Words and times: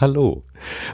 Hallo 0.00 0.42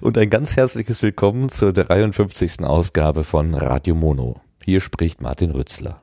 und 0.02 0.18
ein 0.18 0.28
ganz 0.28 0.58
herzliches 0.58 1.00
Willkommen 1.00 1.48
zur 1.48 1.72
53. 1.72 2.60
Ausgabe 2.60 3.24
von 3.24 3.54
Radio 3.54 3.94
Mono. 3.94 4.42
Hier 4.62 4.82
spricht 4.82 5.22
Martin 5.22 5.52
Rützler. 5.52 6.02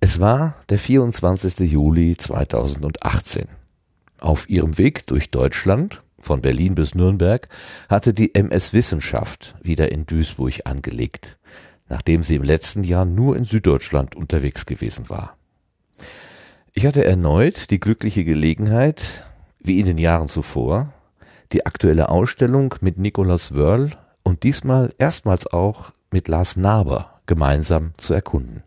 Es 0.00 0.18
war 0.18 0.56
der 0.70 0.78
24. 0.78 1.70
Juli 1.70 2.16
2018. 2.16 3.48
Auf 4.18 4.48
ihrem 4.48 4.78
Weg 4.78 5.06
durch 5.06 5.30
Deutschland, 5.30 6.02
von 6.18 6.40
Berlin 6.40 6.74
bis 6.74 6.94
Nürnberg, 6.94 7.46
hatte 7.90 8.14
die 8.14 8.34
MS 8.34 8.72
Wissenschaft 8.72 9.54
wieder 9.62 9.92
in 9.92 10.06
Duisburg 10.06 10.60
angelegt, 10.64 11.36
nachdem 11.86 12.22
sie 12.22 12.36
im 12.36 12.44
letzten 12.44 12.82
Jahr 12.82 13.04
nur 13.04 13.36
in 13.36 13.44
Süddeutschland 13.44 14.16
unterwegs 14.16 14.64
gewesen 14.64 15.10
war. 15.10 15.36
Ich 16.72 16.86
hatte 16.86 17.04
erneut 17.04 17.68
die 17.68 17.78
glückliche 17.78 18.24
Gelegenheit, 18.24 19.26
wie 19.60 19.80
in 19.80 19.84
den 19.84 19.98
Jahren 19.98 20.28
zuvor, 20.28 20.94
die 21.52 21.66
aktuelle 21.66 22.08
Ausstellung 22.08 22.74
mit 22.80 22.98
Nikolaus 22.98 23.54
Wörl 23.54 23.90
und 24.22 24.42
diesmal 24.42 24.92
erstmals 24.98 25.46
auch 25.46 25.92
mit 26.10 26.28
Lars 26.28 26.56
Naber 26.56 27.20
gemeinsam 27.26 27.92
zu 27.96 28.14
erkunden. 28.14 28.62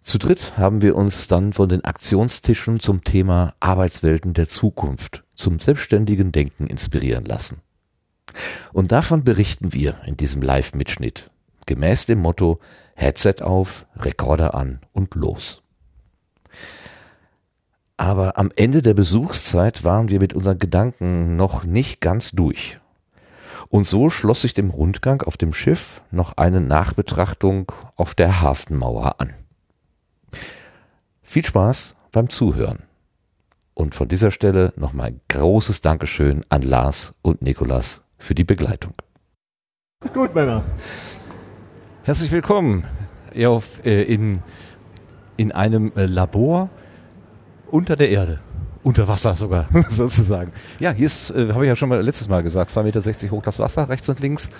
Zu 0.00 0.18
dritt 0.18 0.58
haben 0.58 0.82
wir 0.82 0.96
uns 0.96 1.28
dann 1.28 1.52
von 1.54 1.68
den 1.68 1.84
Aktionstischen 1.84 2.78
zum 2.78 3.04
Thema 3.04 3.54
Arbeitswelten 3.60 4.34
der 4.34 4.48
Zukunft 4.48 5.24
zum 5.34 5.58
selbstständigen 5.58 6.30
Denken 6.30 6.66
inspirieren 6.66 7.24
lassen. 7.24 7.62
Und 8.72 8.92
davon 8.92 9.24
berichten 9.24 9.72
wir 9.72 9.96
in 10.04 10.16
diesem 10.16 10.42
Live-Mitschnitt, 10.42 11.30
gemäß 11.66 12.06
dem 12.06 12.20
Motto 12.20 12.60
Headset 12.94 13.36
auf, 13.42 13.86
Rekorder 13.96 14.54
an 14.54 14.80
und 14.92 15.14
los. 15.14 15.63
Aber 18.04 18.36
am 18.36 18.52
Ende 18.54 18.82
der 18.82 18.92
Besuchszeit 18.92 19.82
waren 19.82 20.10
wir 20.10 20.20
mit 20.20 20.34
unseren 20.34 20.58
Gedanken 20.58 21.36
noch 21.36 21.64
nicht 21.64 22.02
ganz 22.02 22.32
durch. 22.32 22.78
Und 23.70 23.86
so 23.86 24.10
schloss 24.10 24.42
sich 24.42 24.52
dem 24.52 24.68
Rundgang 24.68 25.22
auf 25.22 25.38
dem 25.38 25.54
Schiff 25.54 26.02
noch 26.10 26.36
eine 26.36 26.60
Nachbetrachtung 26.60 27.72
auf 27.96 28.14
der 28.14 28.42
Hafenmauer 28.42 29.22
an. 29.22 29.32
Viel 31.22 31.46
Spaß 31.46 31.94
beim 32.12 32.28
Zuhören. 32.28 32.82
Und 33.72 33.94
von 33.94 34.06
dieser 34.06 34.32
Stelle 34.32 34.74
nochmal 34.76 35.06
ein 35.06 35.20
großes 35.30 35.80
Dankeschön 35.80 36.44
an 36.50 36.60
Lars 36.60 37.14
und 37.22 37.40
Nikolas 37.40 38.02
für 38.18 38.34
die 38.34 38.44
Begleitung. 38.44 38.92
Gut, 40.12 40.34
Männer. 40.34 40.62
Herzlich 42.02 42.30
willkommen 42.30 42.84
äh, 43.32 44.02
in, 44.02 44.42
in 45.38 45.52
einem 45.52 45.90
äh, 45.96 46.04
Labor 46.04 46.68
unter 47.70 47.96
der 47.96 48.10
Erde. 48.10 48.40
Unter 48.82 49.08
Wasser 49.08 49.34
sogar, 49.34 49.66
sozusagen. 49.88 50.52
Ja, 50.78 50.90
hier 50.90 51.06
ist, 51.06 51.30
äh, 51.30 51.48
habe 51.54 51.64
ich 51.64 51.68
ja 51.68 51.76
schon 51.76 51.88
mal 51.88 52.02
letztes 52.02 52.28
Mal 52.28 52.42
gesagt, 52.42 52.70
2,60 52.70 52.82
Meter 52.82 53.30
hoch 53.30 53.42
das 53.42 53.58
Wasser, 53.58 53.88
rechts 53.88 54.08
und 54.10 54.20
links. 54.20 54.50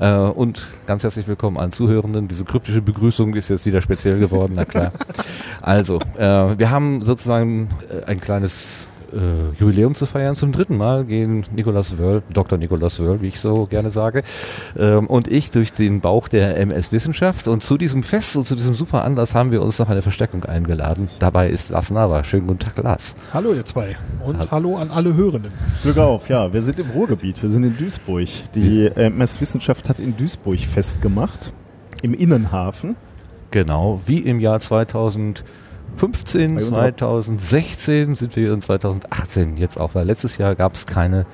Äh, 0.00 0.12
und 0.14 0.66
ganz 0.86 1.02
herzlich 1.02 1.26
willkommen 1.26 1.56
allen 1.56 1.72
Zuhörenden. 1.72 2.28
Diese 2.28 2.44
kryptische 2.44 2.82
Begrüßung 2.82 3.34
ist 3.34 3.48
jetzt 3.48 3.64
wieder 3.64 3.80
speziell 3.80 4.18
geworden, 4.18 4.52
na 4.54 4.66
klar. 4.66 4.92
Also, 5.62 5.98
äh, 6.18 6.58
wir 6.58 6.70
haben 6.70 7.02
sozusagen 7.02 7.68
äh, 7.88 8.04
ein 8.04 8.20
kleines 8.20 8.89
äh, 9.12 9.58
Jubiläum 9.58 9.94
zu 9.94 10.06
feiern. 10.06 10.36
Zum 10.36 10.52
dritten 10.52 10.76
Mal 10.76 11.04
gehen 11.04 11.44
Nikolaus 11.54 11.98
Wörl, 11.98 12.22
Dr. 12.32 12.58
Nikolaus 12.58 12.98
Wörl, 13.00 13.20
wie 13.20 13.28
ich 13.28 13.40
so 13.40 13.66
gerne 13.66 13.90
sage, 13.90 14.22
ähm, 14.78 15.06
und 15.06 15.28
ich 15.28 15.50
durch 15.50 15.72
den 15.72 16.00
Bauch 16.00 16.28
der 16.28 16.56
MS 16.56 16.92
Wissenschaft. 16.92 17.48
Und 17.48 17.62
zu 17.62 17.76
diesem 17.76 18.02
Fest 18.02 18.36
und 18.36 18.46
zu 18.46 18.54
diesem 18.54 18.74
super 18.74 19.04
Anlass 19.04 19.34
haben 19.34 19.52
wir 19.52 19.62
uns 19.62 19.78
noch 19.78 19.88
eine 19.88 20.02
Verstärkung 20.02 20.44
eingeladen. 20.44 21.08
Dabei 21.18 21.48
ist 21.48 21.70
Lars 21.70 21.90
Nava. 21.90 22.24
Schönen 22.24 22.46
guten 22.46 22.60
Tag, 22.60 22.78
Lars. 22.82 23.16
Hallo 23.32 23.52
ihr 23.52 23.64
zwei 23.64 23.96
und 24.24 24.38
hallo, 24.38 24.50
hallo 24.50 24.76
an 24.76 24.90
alle 24.90 25.14
Hörenden. 25.14 25.52
Glück 25.82 25.98
auf, 25.98 26.28
ja, 26.28 26.52
wir 26.52 26.62
sind 26.62 26.78
im 26.78 26.90
Ruhrgebiet, 26.90 27.42
wir 27.42 27.48
sind 27.48 27.64
in 27.64 27.76
Duisburg. 27.76 28.28
Die 28.54 28.86
MS 28.86 29.40
Wissenschaft 29.40 29.88
hat 29.88 29.98
in 29.98 30.16
Duisburg 30.16 30.60
festgemacht, 30.60 31.52
im 32.02 32.14
Innenhafen. 32.14 32.96
Genau, 33.50 34.00
wie 34.06 34.18
im 34.18 34.38
Jahr 34.38 34.60
2000 34.60 35.44
15, 35.96 36.60
2016 36.60 38.16
sind 38.16 38.36
wir 38.36 38.52
in 38.52 38.60
2018 38.60 39.56
jetzt 39.56 39.78
auch, 39.78 39.94
weil 39.94 40.06
letztes 40.06 40.38
Jahr 40.38 40.54
gab 40.54 40.74
es 40.74 40.86
keine 40.86 41.26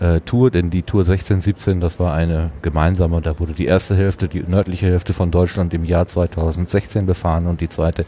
äh, 0.00 0.20
Tour, 0.20 0.50
denn 0.50 0.70
die 0.70 0.82
Tour 0.82 1.04
16, 1.04 1.40
17, 1.40 1.80
das 1.80 2.00
war 2.00 2.14
eine 2.14 2.50
gemeinsame, 2.62 3.20
da 3.20 3.38
wurde 3.38 3.52
die 3.52 3.66
erste 3.66 3.96
Hälfte, 3.96 4.28
die 4.28 4.42
nördliche 4.42 4.86
Hälfte 4.86 5.12
von 5.12 5.30
Deutschland 5.30 5.74
im 5.74 5.84
Jahr 5.84 6.06
2016 6.06 7.06
befahren 7.06 7.46
und 7.46 7.60
die 7.60 7.68
zweite 7.68 8.04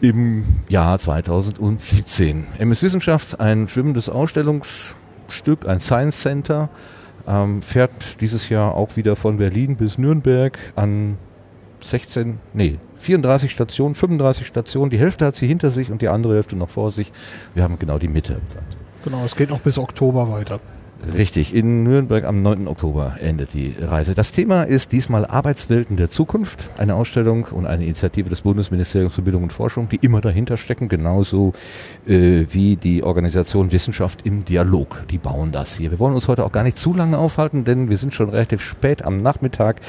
im 0.00 0.44
Jahr 0.68 0.98
2017. 0.98 2.46
MS 2.58 2.82
Wissenschaft, 2.82 3.40
ein 3.40 3.68
schwimmendes 3.68 4.08
Ausstellungsstück, 4.08 5.66
ein 5.66 5.80
Science 5.80 6.22
Center, 6.22 6.68
ähm, 7.26 7.62
fährt 7.62 8.20
dieses 8.20 8.48
Jahr 8.48 8.74
auch 8.74 8.96
wieder 8.96 9.16
von 9.16 9.38
Berlin 9.38 9.76
bis 9.76 9.98
Nürnberg 9.98 10.56
an 10.76 11.18
16, 11.80 12.38
nee, 12.54 12.78
34 12.98 13.50
Stationen, 13.50 13.94
35 13.94 14.46
Stationen. 14.46 14.90
Die 14.90 14.98
Hälfte 14.98 15.26
hat 15.26 15.36
sie 15.36 15.46
hinter 15.46 15.70
sich 15.70 15.90
und 15.90 16.02
die 16.02 16.08
andere 16.08 16.34
Hälfte 16.34 16.56
noch 16.56 16.70
vor 16.70 16.90
sich. 16.90 17.12
Wir 17.54 17.62
haben 17.62 17.78
genau 17.78 17.98
die 17.98 18.08
Mitte. 18.08 18.40
Genau, 19.04 19.24
es 19.24 19.36
geht 19.36 19.50
noch 19.50 19.60
bis 19.60 19.78
Oktober 19.78 20.30
weiter. 20.30 20.60
Richtig, 21.16 21.54
in 21.54 21.84
Nürnberg 21.84 22.24
am 22.24 22.42
9. 22.42 22.66
Oktober 22.66 23.16
endet 23.20 23.54
die 23.54 23.72
Reise. 23.80 24.14
Das 24.14 24.32
Thema 24.32 24.64
ist 24.64 24.90
diesmal 24.90 25.24
Arbeitswelten 25.24 25.96
der 25.96 26.10
Zukunft, 26.10 26.68
eine 26.76 26.96
Ausstellung 26.96 27.44
und 27.44 27.66
eine 27.66 27.84
Initiative 27.84 28.28
des 28.28 28.42
Bundesministeriums 28.42 29.14
für 29.14 29.22
Bildung 29.22 29.44
und 29.44 29.52
Forschung, 29.52 29.88
die 29.88 29.96
immer 30.02 30.20
dahinter 30.20 30.56
stecken, 30.56 30.88
genauso 30.88 31.52
äh, 32.06 32.46
wie 32.50 32.74
die 32.74 33.04
Organisation 33.04 33.70
Wissenschaft 33.70 34.26
im 34.26 34.44
Dialog. 34.44 35.04
Die 35.10 35.18
bauen 35.18 35.52
das 35.52 35.76
hier. 35.76 35.92
Wir 35.92 36.00
wollen 36.00 36.14
uns 36.14 36.26
heute 36.26 36.44
auch 36.44 36.52
gar 36.52 36.64
nicht 36.64 36.78
zu 36.78 36.92
lange 36.92 37.16
aufhalten, 37.16 37.64
denn 37.64 37.88
wir 37.88 37.96
sind 37.96 38.12
schon 38.12 38.30
relativ 38.30 38.60
spät 38.60 39.04
am 39.04 39.22
Nachmittag. 39.22 39.80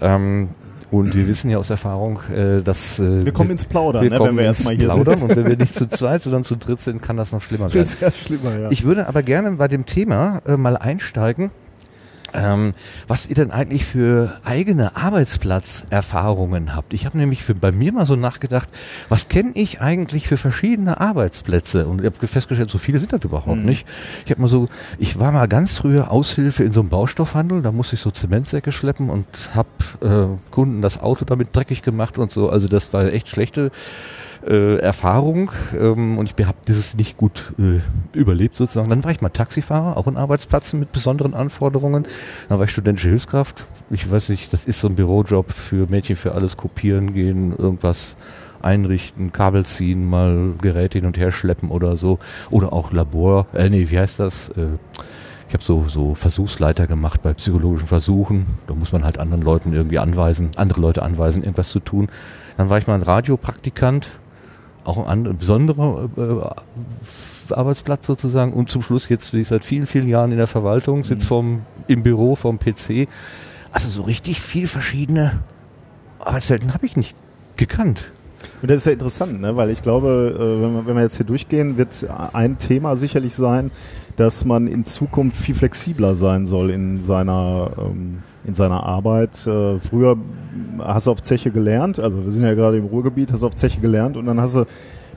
Ähm, 0.00 0.50
und 0.94 1.14
wir 1.14 1.26
wissen 1.26 1.50
ja 1.50 1.58
aus 1.58 1.70
Erfahrung, 1.70 2.20
äh, 2.32 2.62
dass 2.62 3.00
äh, 3.00 3.24
wir 3.24 3.32
kommen 3.32 3.50
ins 3.50 3.64
Plaudern, 3.64 4.06
ne, 4.06 4.20
wenn 4.20 4.36
wir 4.36 4.44
erstmal 4.44 4.76
hier 4.76 4.86
Plaudern 4.86 5.18
sind. 5.18 5.30
Und 5.30 5.36
wenn 5.36 5.46
wir 5.48 5.56
nicht 5.56 5.74
zu 5.74 5.88
zweit, 5.88 6.22
sondern 6.22 6.44
zu 6.44 6.56
dritt 6.56 6.78
sind, 6.78 7.02
kann 7.02 7.16
das 7.16 7.32
noch 7.32 7.42
schlimmer 7.42 7.64
werden. 7.74 7.86
Sehr 7.86 8.12
schlimmer, 8.12 8.56
ja. 8.56 8.70
Ich 8.70 8.84
würde 8.84 9.08
aber 9.08 9.24
gerne 9.24 9.50
bei 9.52 9.66
dem 9.66 9.86
Thema 9.86 10.40
äh, 10.46 10.56
mal 10.56 10.76
einsteigen 10.76 11.50
ähm, 12.34 12.72
was 13.06 13.26
ihr 13.26 13.34
denn 13.34 13.50
eigentlich 13.50 13.84
für 13.84 14.40
eigene 14.44 14.96
Arbeitsplatzerfahrungen 14.96 16.74
habt. 16.74 16.92
Ich 16.92 17.06
habe 17.06 17.16
nämlich 17.16 17.42
für, 17.42 17.54
bei 17.54 17.72
mir 17.72 17.92
mal 17.92 18.06
so 18.06 18.16
nachgedacht, 18.16 18.68
was 19.08 19.28
kenne 19.28 19.52
ich 19.54 19.80
eigentlich 19.80 20.26
für 20.26 20.36
verschiedene 20.36 21.00
Arbeitsplätze? 21.00 21.86
Und 21.86 22.00
ich 22.00 22.06
habe 22.06 22.26
festgestellt, 22.26 22.70
so 22.70 22.78
viele 22.78 22.98
sind 22.98 23.12
das 23.12 23.22
überhaupt 23.24 23.58
mhm. 23.58 23.64
nicht. 23.64 23.86
Ich 24.24 24.30
habe 24.30 24.40
mal 24.40 24.48
so, 24.48 24.68
ich 24.98 25.18
war 25.18 25.32
mal 25.32 25.46
ganz 25.46 25.76
früher 25.76 26.10
Aushilfe 26.10 26.64
in 26.64 26.72
so 26.72 26.80
einem 26.80 26.90
Baustoffhandel, 26.90 27.62
da 27.62 27.72
musste 27.72 27.94
ich 27.94 28.00
so 28.00 28.10
Zementsäcke 28.10 28.72
schleppen 28.72 29.10
und 29.10 29.26
habe 29.54 29.68
äh, 30.00 30.50
Kunden 30.50 30.82
das 30.82 31.00
Auto 31.00 31.24
damit 31.24 31.54
dreckig 31.54 31.82
gemacht 31.82 32.18
und 32.18 32.32
so. 32.32 32.50
Also 32.50 32.68
das 32.68 32.92
war 32.92 33.06
echt 33.06 33.28
schlechte 33.28 33.70
äh, 34.46 34.76
Erfahrung 34.78 35.50
ähm, 35.78 36.18
und 36.18 36.32
ich 36.36 36.46
habe 36.46 36.58
dieses 36.66 36.94
nicht 36.94 37.16
gut 37.16 37.52
äh, 37.58 37.80
überlebt 38.18 38.56
sozusagen. 38.56 38.90
Dann 38.90 39.04
war 39.04 39.10
ich 39.10 39.20
mal 39.20 39.28
Taxifahrer, 39.30 39.96
auch 39.96 40.06
in 40.06 40.16
Arbeitsplätzen 40.16 40.78
mit 40.80 40.92
besonderen 40.92 41.34
Anforderungen. 41.34 42.04
Dann 42.48 42.58
war 42.58 42.64
ich 42.64 42.70
studentische 42.72 43.08
Hilfskraft. 43.08 43.66
Ich 43.90 44.10
weiß 44.10 44.28
nicht, 44.30 44.52
das 44.52 44.64
ist 44.66 44.80
so 44.80 44.88
ein 44.88 44.94
Bürojob 44.94 45.50
für 45.50 45.86
Mädchen 45.88 46.16
für 46.16 46.32
alles 46.32 46.56
kopieren 46.56 47.14
gehen, 47.14 47.56
irgendwas 47.56 48.16
einrichten, 48.62 49.32
Kabel 49.32 49.66
ziehen, 49.66 50.08
mal 50.08 50.54
Geräte 50.60 50.98
hin 50.98 51.06
und 51.06 51.18
her 51.18 51.30
schleppen 51.30 51.70
oder 51.70 51.96
so. 51.96 52.18
Oder 52.50 52.72
auch 52.72 52.92
Labor, 52.92 53.46
äh, 53.54 53.68
nee, 53.68 53.90
wie 53.90 53.98
heißt 53.98 54.18
das? 54.18 54.48
Äh, 54.50 54.78
ich 55.48 55.54
habe 55.54 55.62
so, 55.62 55.84
so 55.86 56.14
Versuchsleiter 56.14 56.86
gemacht 56.86 57.22
bei 57.22 57.32
psychologischen 57.34 57.86
Versuchen. 57.86 58.46
Da 58.66 58.74
muss 58.74 58.92
man 58.92 59.04
halt 59.04 59.18
anderen 59.18 59.42
Leuten 59.42 59.72
irgendwie 59.72 59.98
anweisen, 59.98 60.50
andere 60.56 60.80
Leute 60.80 61.02
anweisen, 61.02 61.42
irgendwas 61.42 61.68
zu 61.68 61.80
tun. 61.80 62.08
Dann 62.56 62.70
war 62.70 62.78
ich 62.78 62.86
mal 62.86 62.94
ein 62.94 63.02
Radiopraktikant, 63.02 64.10
auch 64.84 65.06
ein, 65.06 65.36
besonderer 65.36 66.08
äh, 66.16 67.52
Arbeitsplatz 67.52 68.06
sozusagen 68.06 68.52
und 68.52 68.70
zum 68.70 68.82
Schluss 68.82 69.08
jetzt 69.08 69.32
bin 69.32 69.40
ich 69.40 69.48
seit 69.48 69.64
vielen, 69.64 69.86
vielen 69.86 70.08
Jahren 70.08 70.32
in 70.32 70.38
der 70.38 70.46
Verwaltung, 70.46 71.04
sitze 71.04 71.26
mhm. 71.26 71.28
vom, 71.28 71.62
im 71.86 72.02
Büro 72.02 72.36
vom 72.36 72.58
PC. 72.58 73.08
Also 73.72 73.90
so 73.90 74.02
richtig 74.02 74.40
viel 74.40 74.66
verschiedene 74.66 75.40
Arbeitswelten 76.20 76.72
habe 76.74 76.86
ich 76.86 76.96
nicht 76.96 77.14
gekannt. 77.56 78.10
Und 78.62 78.70
das 78.70 78.78
ist 78.78 78.86
ja 78.86 78.92
interessant, 78.92 79.40
ne? 79.40 79.56
weil 79.56 79.70
ich 79.70 79.82
glaube, 79.82 80.34
äh, 80.34 80.62
wenn, 80.62 80.74
wir, 80.74 80.86
wenn 80.86 80.96
wir 80.96 81.02
jetzt 81.02 81.16
hier 81.16 81.26
durchgehen, 81.26 81.76
wird 81.76 82.06
ein 82.32 82.58
Thema 82.58 82.96
sicherlich 82.96 83.34
sein, 83.34 83.70
dass 84.16 84.44
man 84.44 84.68
in 84.68 84.84
Zukunft 84.84 85.36
viel 85.36 85.54
flexibler 85.54 86.14
sein 86.14 86.46
soll 86.46 86.70
in 86.70 87.02
seiner 87.02 87.70
ähm, 87.78 88.22
in 88.44 88.54
seiner 88.54 88.82
Arbeit. 88.82 89.46
Äh, 89.46 89.78
früher 89.80 90.16
hast 90.78 91.06
du 91.06 91.10
auf 91.10 91.22
Zeche 91.22 91.50
gelernt, 91.50 91.98
also 91.98 92.24
wir 92.24 92.30
sind 92.30 92.44
ja 92.44 92.54
gerade 92.54 92.76
im 92.76 92.86
Ruhrgebiet, 92.86 93.32
hast 93.32 93.42
du 93.42 93.46
auf 93.46 93.56
Zeche 93.56 93.80
gelernt 93.80 94.16
und 94.16 94.26
dann 94.26 94.40
hast 94.40 94.54
du 94.54 94.66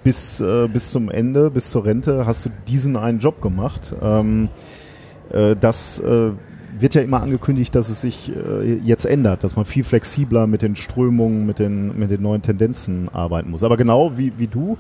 bis, 0.04 0.40
äh, 0.40 0.68
bis 0.68 0.92
zum 0.92 1.10
Ende, 1.10 1.50
bis 1.50 1.72
zur 1.72 1.86
Rente, 1.86 2.26
hast 2.26 2.46
du 2.46 2.50
diesen 2.68 2.96
einen 2.96 3.20
Job 3.20 3.42
gemacht. 3.42 3.96
Ähm, 4.02 4.50
äh, 5.32 5.56
das 5.60 6.00
äh, 6.00 6.32
wird 6.80 6.96
ja 6.96 7.02
immer 7.02 7.22
angekündigt, 7.22 7.74
dass 7.76 7.90
es 7.90 8.02
sich 8.02 8.32
äh, 8.36 8.76
jetzt 8.76 9.06
ändert, 9.06 9.44
dass 9.44 9.56
man 9.56 9.66
viel 9.66 9.84
flexibler 9.84 10.48
mit 10.48 10.62
den 10.62 10.76
Strömungen, 10.76 11.46
mit 11.46 11.60
den, 11.60 11.98
mit 11.98 12.12
den 12.12 12.22
neuen 12.22 12.42
Tendenzen 12.42 13.10
arbeiten 13.10 13.50
muss. 13.50 13.64
Aber 13.64 13.78
genau 13.78 14.18
wie, 14.18 14.34
wie 14.38 14.48
du 14.48 14.78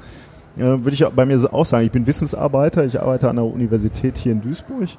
äh, 0.58 0.62
würde 0.62 0.92
ich 0.92 1.06
bei 1.06 1.26
mir 1.26 1.38
auch 1.54 1.66
sagen, 1.66 1.86
ich 1.86 1.92
bin 1.92 2.08
Wissensarbeiter, 2.08 2.86
ich 2.86 3.00
arbeite 3.00 3.30
an 3.30 3.36
der 3.36 3.46
Universität 3.46 4.18
hier 4.18 4.32
in 4.32 4.42
Duisburg 4.42 4.90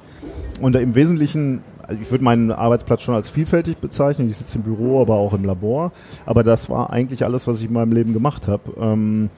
und 0.61 0.75
im 0.75 0.95
Wesentlichen 0.95 1.61
also 1.89 2.01
ich 2.03 2.11
würde 2.11 2.23
meinen 2.23 2.51
Arbeitsplatz 2.51 3.01
schon 3.01 3.15
als 3.15 3.29
vielfältig 3.29 3.77
bezeichnen. 3.77 4.29
Ich 4.29 4.37
sitze 4.37 4.59
im 4.59 4.63
Büro, 4.63 5.01
aber 5.01 5.15
auch 5.15 5.33
im 5.33 5.43
Labor. 5.43 5.91
Aber 6.27 6.43
das 6.43 6.69
war 6.69 6.91
eigentlich 6.91 7.25
alles, 7.25 7.47
was 7.47 7.59
ich 7.59 7.65
in 7.65 7.73
meinem 7.73 7.91
Leben 7.91 8.13
gemacht 8.13 8.47
habe. 8.47 8.71
Ähm, 8.79 9.31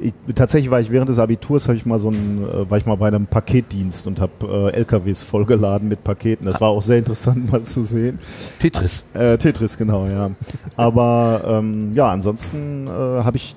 ich, 0.00 0.14
tatsächlich 0.34 0.70
war 0.70 0.80
ich 0.80 0.90
während 0.90 1.10
des 1.10 1.18
Abiturs 1.18 1.68
habe 1.68 1.76
ich 1.76 1.84
mal 1.84 1.98
so 1.98 2.10
ein, 2.10 2.42
äh, 2.42 2.70
war 2.70 2.78
ich 2.78 2.86
mal 2.86 2.94
bei 2.94 3.08
einem 3.08 3.26
Paketdienst 3.26 4.06
und 4.06 4.22
habe 4.22 4.70
äh, 4.72 4.76
LKWs 4.76 5.20
vollgeladen 5.20 5.88
mit 5.88 6.02
Paketen. 6.02 6.46
Das 6.46 6.62
war 6.62 6.70
auch 6.70 6.82
sehr 6.82 6.98
interessant 6.98 7.50
mal 7.52 7.62
zu 7.64 7.82
sehen. 7.82 8.18
Tetris. 8.58 9.04
Äh, 9.12 9.36
Tetris, 9.36 9.76
genau, 9.76 10.06
ja. 10.06 10.30
Aber 10.76 11.42
ähm, 11.46 11.92
ja, 11.94 12.08
ansonsten 12.10 12.86
äh, 12.86 12.90
habe 12.90 13.36
ich 13.36 13.54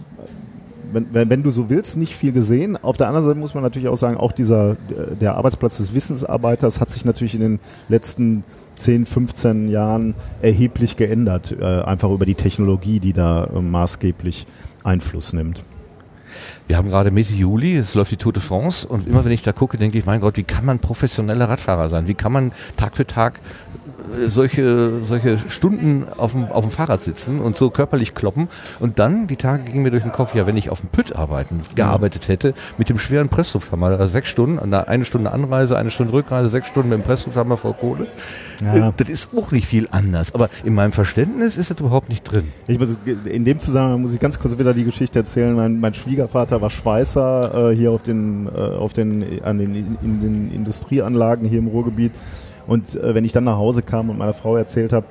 wenn, 0.91 1.07
wenn, 1.13 1.29
wenn 1.29 1.43
du 1.43 1.51
so 1.51 1.69
willst, 1.69 1.97
nicht 1.97 2.15
viel 2.15 2.31
gesehen. 2.31 2.77
Auf 2.81 2.97
der 2.97 3.07
anderen 3.07 3.25
Seite 3.25 3.39
muss 3.39 3.53
man 3.53 3.63
natürlich 3.63 3.87
auch 3.87 3.97
sagen, 3.97 4.17
auch 4.17 4.31
dieser, 4.31 4.75
der 5.19 5.35
Arbeitsplatz 5.35 5.77
des 5.77 5.93
Wissensarbeiters 5.93 6.79
hat 6.79 6.89
sich 6.89 7.05
natürlich 7.05 7.35
in 7.35 7.41
den 7.41 7.59
letzten 7.89 8.43
10, 8.75 9.05
15 9.05 9.69
Jahren 9.69 10.15
erheblich 10.41 10.97
geändert, 10.97 11.55
äh, 11.59 11.63
einfach 11.63 12.09
über 12.09 12.25
die 12.25 12.35
Technologie, 12.35 12.99
die 12.99 13.13
da 13.13 13.45
äh, 13.45 13.61
maßgeblich 13.61 14.47
Einfluss 14.83 15.33
nimmt. 15.33 15.63
Wir 16.67 16.77
haben 16.77 16.89
gerade 16.89 17.11
Mitte 17.11 17.33
Juli, 17.33 17.75
es 17.75 17.95
läuft 17.95 18.11
die 18.11 18.17
Tour 18.17 18.33
de 18.33 18.41
France 18.41 18.87
und 18.87 19.07
immer 19.07 19.25
wenn 19.25 19.31
ich 19.33 19.43
da 19.43 19.51
gucke, 19.51 19.77
denke 19.77 19.97
ich, 19.97 20.05
mein 20.05 20.21
Gott, 20.21 20.37
wie 20.37 20.43
kann 20.43 20.65
man 20.65 20.79
professioneller 20.79 21.49
Radfahrer 21.49 21.89
sein? 21.89 22.07
Wie 22.07 22.13
kann 22.13 22.31
man 22.31 22.51
Tag 22.77 22.95
für 22.95 23.05
Tag 23.05 23.39
solche, 24.27 25.03
solche 25.03 25.37
Stunden 25.49 26.05
auf 26.17 26.31
dem, 26.31 26.45
auf 26.45 26.63
dem 26.63 26.71
Fahrrad 26.71 27.01
sitzen 27.01 27.39
und 27.39 27.57
so 27.57 27.69
körperlich 27.69 28.13
kloppen. 28.13 28.47
Und 28.79 28.99
dann, 28.99 29.27
die 29.27 29.35
Tage 29.35 29.63
gingen 29.63 29.83
mir 29.83 29.91
durch 29.91 30.03
den 30.03 30.11
Kopf, 30.11 30.35
ja, 30.35 30.47
wenn 30.47 30.57
ich 30.57 30.69
auf 30.69 30.81
dem 30.81 30.89
Pütt 30.89 31.15
arbeiten, 31.15 31.61
gearbeitet 31.75 32.27
hätte, 32.27 32.53
mit 32.77 32.89
dem 32.89 32.97
schweren 32.97 33.29
Presslufthammer, 33.29 33.87
also 33.87 34.07
sechs 34.07 34.29
Stunden, 34.29 34.73
eine 34.73 35.05
Stunde 35.05 35.31
Anreise, 35.31 35.77
eine 35.77 35.91
Stunde 35.91 36.13
Rückreise, 36.13 36.49
sechs 36.49 36.67
Stunden 36.67 36.89
mit 36.89 36.99
dem 36.99 37.03
Presslufthammer 37.03 37.57
vor 37.57 37.75
Kohle. 37.75 38.07
Ja. 38.61 38.93
Das 38.95 39.09
ist 39.09 39.29
auch 39.35 39.51
nicht 39.51 39.65
viel 39.67 39.87
anders. 39.91 40.33
Aber 40.35 40.49
in 40.63 40.73
meinem 40.73 40.91
Verständnis 40.91 41.57
ist 41.57 41.71
das 41.71 41.79
überhaupt 41.79 42.09
nicht 42.09 42.23
drin. 42.23 42.43
Ich 42.67 42.79
muss, 42.79 42.99
in 43.25 43.45
dem 43.45 43.59
Zusammenhang 43.59 44.01
muss 44.01 44.13
ich 44.13 44.19
ganz 44.19 44.39
kurz 44.39 44.57
wieder 44.57 44.73
die 44.73 44.83
Geschichte 44.83 45.19
erzählen. 45.19 45.55
Mein, 45.55 45.79
mein 45.79 45.93
Schwiegervater 45.93 46.61
war 46.61 46.69
Schweißer 46.69 47.71
äh, 47.71 47.75
hier 47.75 47.91
auf 47.91 48.03
den, 48.03 48.47
äh, 48.47 48.59
auf 48.59 48.93
den, 48.93 49.41
an 49.43 49.57
den, 49.57 49.97
in 50.01 50.21
den 50.21 50.51
Industrieanlagen 50.53 51.47
hier 51.47 51.59
im 51.59 51.67
Ruhrgebiet. 51.67 52.11
Und 52.67 52.95
äh, 52.95 53.15
wenn 53.15 53.25
ich 53.25 53.31
dann 53.31 53.43
nach 53.43 53.57
Hause 53.57 53.81
kam 53.81 54.09
und 54.09 54.17
meiner 54.17 54.33
Frau 54.33 54.55
erzählt 54.55 54.93
habe, 54.93 55.05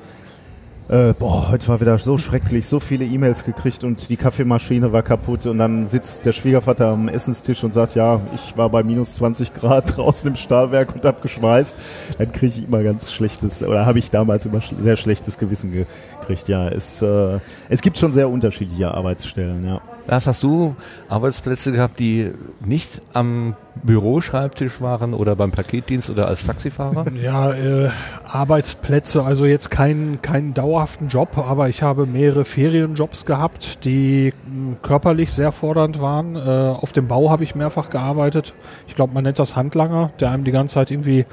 äh, 0.90 1.14
boah, 1.16 1.48
heute 1.50 1.68
war 1.68 1.80
wieder 1.80 1.96
so 1.98 2.18
schrecklich, 2.18 2.66
so 2.66 2.80
viele 2.80 3.04
E-Mails 3.04 3.44
gekriegt 3.44 3.84
und 3.84 4.08
die 4.08 4.16
Kaffeemaschine 4.16 4.92
war 4.92 5.02
kaputt 5.02 5.46
und 5.46 5.58
dann 5.58 5.86
sitzt 5.86 6.26
der 6.26 6.32
Schwiegervater 6.32 6.88
am 6.88 7.08
Essenstisch 7.08 7.62
und 7.62 7.72
sagt, 7.72 7.94
ja, 7.94 8.20
ich 8.34 8.56
war 8.56 8.68
bei 8.70 8.82
minus 8.82 9.14
20 9.14 9.54
Grad 9.54 9.96
draußen 9.96 10.28
im 10.28 10.34
Stahlwerk 10.34 10.92
und 10.92 11.04
hab 11.04 11.22
geschweißt, 11.22 11.76
dann 12.18 12.32
kriege 12.32 12.58
ich 12.58 12.66
immer 12.66 12.82
ganz 12.82 13.12
schlechtes, 13.12 13.62
oder 13.62 13.86
habe 13.86 14.00
ich 14.00 14.10
damals 14.10 14.46
immer 14.46 14.60
sehr 14.60 14.96
schlechtes 14.96 15.38
Gewissen 15.38 15.70
gekriegt, 15.70 16.48
ja. 16.48 16.68
Es, 16.68 17.00
äh, 17.02 17.38
es 17.68 17.82
gibt 17.82 17.96
schon 17.96 18.12
sehr 18.12 18.28
unterschiedliche 18.28 18.92
Arbeitsstellen, 18.92 19.64
ja. 19.64 19.80
Lars, 20.10 20.26
hast 20.26 20.42
du 20.42 20.74
Arbeitsplätze 21.08 21.70
gehabt, 21.70 22.00
die 22.00 22.32
nicht 22.58 23.00
am 23.12 23.54
Büroschreibtisch 23.84 24.80
waren 24.80 25.14
oder 25.14 25.36
beim 25.36 25.52
Paketdienst 25.52 26.10
oder 26.10 26.26
als 26.26 26.44
Taxifahrer? 26.44 27.06
Ja, 27.22 27.52
äh, 27.52 27.90
Arbeitsplätze, 28.26 29.22
also 29.22 29.46
jetzt 29.46 29.70
keinen 29.70 30.20
keinen 30.20 30.52
dauerhaften 30.52 31.06
Job, 31.06 31.38
aber 31.38 31.68
ich 31.68 31.84
habe 31.84 32.06
mehrere 32.06 32.44
Ferienjobs 32.44 33.24
gehabt, 33.24 33.84
die 33.84 34.32
mh, 34.48 34.78
körperlich 34.82 35.32
sehr 35.32 35.52
fordernd 35.52 36.00
waren. 36.00 36.34
Äh, 36.34 36.40
auf 36.40 36.90
dem 36.92 37.06
Bau 37.06 37.30
habe 37.30 37.44
ich 37.44 37.54
mehrfach 37.54 37.88
gearbeitet. 37.88 38.52
Ich 38.88 38.96
glaube, 38.96 39.14
man 39.14 39.22
nennt 39.22 39.38
das 39.38 39.54
Handlanger, 39.54 40.10
der 40.18 40.32
einem 40.32 40.42
die 40.42 40.50
ganze 40.50 40.74
Zeit 40.74 40.90
irgendwie 40.90 41.24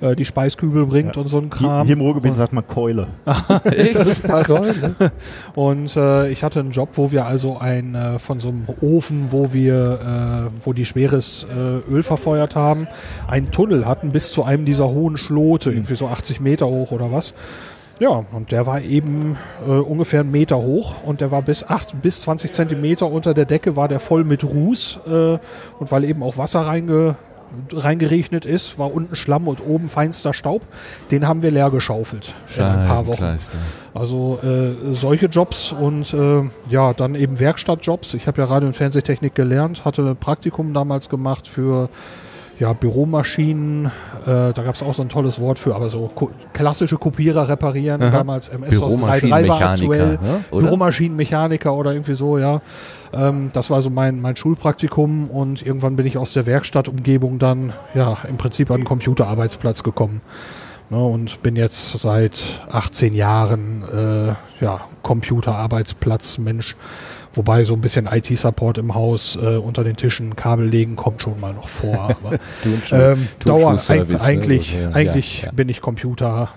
äh, 0.00 0.16
die 0.16 0.24
Speiskübel 0.24 0.86
bringt 0.86 1.16
ja. 1.16 1.22
und 1.22 1.28
so 1.28 1.38
ein 1.38 1.50
Kram. 1.50 1.86
Hier, 1.86 1.96
im 1.96 2.00
Ruhrgebiet 2.00 2.34
sagt 2.34 2.52
man 2.52 2.66
Keule. 2.66 3.08
Keule. 4.46 4.94
und 5.54 5.96
äh, 5.96 6.30
ich 6.30 6.42
hatte 6.42 6.60
einen 6.60 6.70
Job, 6.70 6.90
wo 6.94 7.10
wir 7.12 7.26
also 7.26 7.58
ein 7.58 7.94
äh, 7.94 8.18
von 8.18 8.40
so 8.40 8.48
einem 8.48 8.66
Ofen, 8.80 9.26
wo 9.30 9.52
wir, 9.52 10.50
äh, 10.50 10.64
wo 10.64 10.72
die 10.72 10.86
schweres 10.86 11.46
äh, 11.54 11.90
Öl 11.90 12.02
verfeuert 12.02 12.56
haben, 12.56 12.88
einen 13.28 13.50
Tunnel 13.50 13.86
hatten 13.86 14.10
bis 14.10 14.32
zu 14.32 14.44
einem 14.44 14.64
dieser 14.64 14.88
hohen 14.88 15.16
Schlote, 15.16 15.70
irgendwie 15.70 15.94
so 15.94 16.08
80 16.08 16.40
Meter 16.40 16.66
hoch 16.66 16.92
oder 16.92 17.12
was. 17.12 17.34
Ja, 18.00 18.24
und 18.32 18.50
der 18.50 18.66
war 18.66 18.80
eben 18.80 19.36
äh, 19.66 19.72
ungefähr 19.72 20.20
einen 20.20 20.30
Meter 20.30 20.56
hoch 20.56 21.02
und 21.04 21.20
der 21.20 21.30
war 21.30 21.42
bis 21.42 21.62
acht 21.62 22.00
bis 22.00 22.22
20 22.22 22.50
Zentimeter 22.50 23.06
unter 23.06 23.34
der 23.34 23.44
Decke, 23.44 23.76
war 23.76 23.88
der 23.88 24.00
voll 24.00 24.24
mit 24.24 24.42
Ruß 24.42 25.00
äh, 25.06 25.10
und 25.78 25.90
weil 25.90 26.04
eben 26.04 26.22
auch 26.22 26.38
Wasser 26.38 26.60
reinge 26.62 27.16
reingeregnet 27.72 28.44
ist, 28.44 28.78
war 28.78 28.92
unten 28.92 29.16
Schlamm 29.16 29.48
und 29.48 29.64
oben 29.64 29.88
feinster 29.88 30.34
Staub. 30.34 30.62
Den 31.10 31.26
haben 31.26 31.42
wir 31.42 31.50
leer 31.50 31.70
geschaufelt 31.70 32.34
in 32.56 32.62
ein 32.62 32.86
paar 32.86 33.06
Wochen. 33.06 33.18
Kleister. 33.18 33.58
Also 33.94 34.38
äh, 34.42 34.92
solche 34.92 35.26
Jobs 35.26 35.72
und 35.72 36.12
äh, 36.14 36.42
ja, 36.68 36.92
dann 36.92 37.14
eben 37.14 37.40
Werkstattjobs. 37.40 38.14
Ich 38.14 38.26
habe 38.26 38.40
ja 38.40 38.46
Radio- 38.46 38.68
und 38.68 38.74
Fernsehtechnik 38.74 39.34
gelernt, 39.34 39.84
hatte 39.84 40.14
Praktikum 40.14 40.72
damals 40.74 41.08
gemacht 41.08 41.48
für 41.48 41.88
ja, 42.60 42.74
Büromaschinen, 42.74 43.86
äh, 43.86 44.52
da 44.52 44.52
gab 44.52 44.74
es 44.74 44.82
auch 44.82 44.92
so 44.92 45.00
ein 45.00 45.08
tolles 45.08 45.40
Wort 45.40 45.58
für, 45.58 45.74
aber 45.74 45.88
so 45.88 46.10
ko 46.14 46.30
klassische 46.52 46.98
Kopierer 46.98 47.48
reparieren, 47.48 48.02
Aha. 48.02 48.10
damals 48.10 48.50
MS-DOS 48.50 48.96
3.3 48.96 49.48
war 49.48 49.60
aktuell, 49.62 50.18
ne? 50.22 50.44
Büromaschinenmechaniker 50.50 51.72
oder 51.74 51.92
irgendwie 51.92 52.14
so, 52.14 52.36
ja. 52.36 52.60
Ähm, 53.14 53.48
das 53.54 53.70
war 53.70 53.80
so 53.80 53.88
mein, 53.88 54.20
mein 54.20 54.36
Schulpraktikum 54.36 55.30
und 55.30 55.64
irgendwann 55.64 55.96
bin 55.96 56.04
ich 56.04 56.18
aus 56.18 56.34
der 56.34 56.44
Werkstattumgebung 56.44 57.38
dann, 57.38 57.72
ja, 57.94 58.18
im 58.28 58.36
Prinzip 58.36 58.70
an 58.70 58.82
den 58.82 58.84
Computerarbeitsplatz 58.84 59.82
gekommen. 59.82 60.20
Ne, 60.90 61.02
und 61.02 61.42
bin 61.42 61.56
jetzt 61.56 61.98
seit 61.98 62.60
18 62.70 63.14
Jahren, 63.14 63.84
äh, 63.84 64.62
ja, 64.62 64.80
Computerarbeitsplatz, 65.02 66.36
Mensch. 66.36 66.76
Wobei 67.32 67.62
so 67.64 67.74
ein 67.74 67.80
bisschen 67.80 68.06
IT-Support 68.06 68.78
im 68.78 68.94
Haus 68.94 69.36
äh, 69.36 69.56
unter 69.56 69.84
den 69.84 69.96
Tischen, 69.96 70.34
Kabel 70.34 70.66
legen 70.66 70.96
kommt 70.96 71.22
schon 71.22 71.38
mal 71.38 71.54
noch 71.54 71.68
vor. 71.68 72.16
Aber 72.24 72.38
ähm, 72.90 73.28
Dauer, 73.44 73.78
eigentlich, 73.88 74.74
ne? 74.74 74.90
eigentlich 74.94 75.42
ja, 75.42 75.52
bin 75.52 75.68
ich 75.68 75.80
Computer 75.80 76.48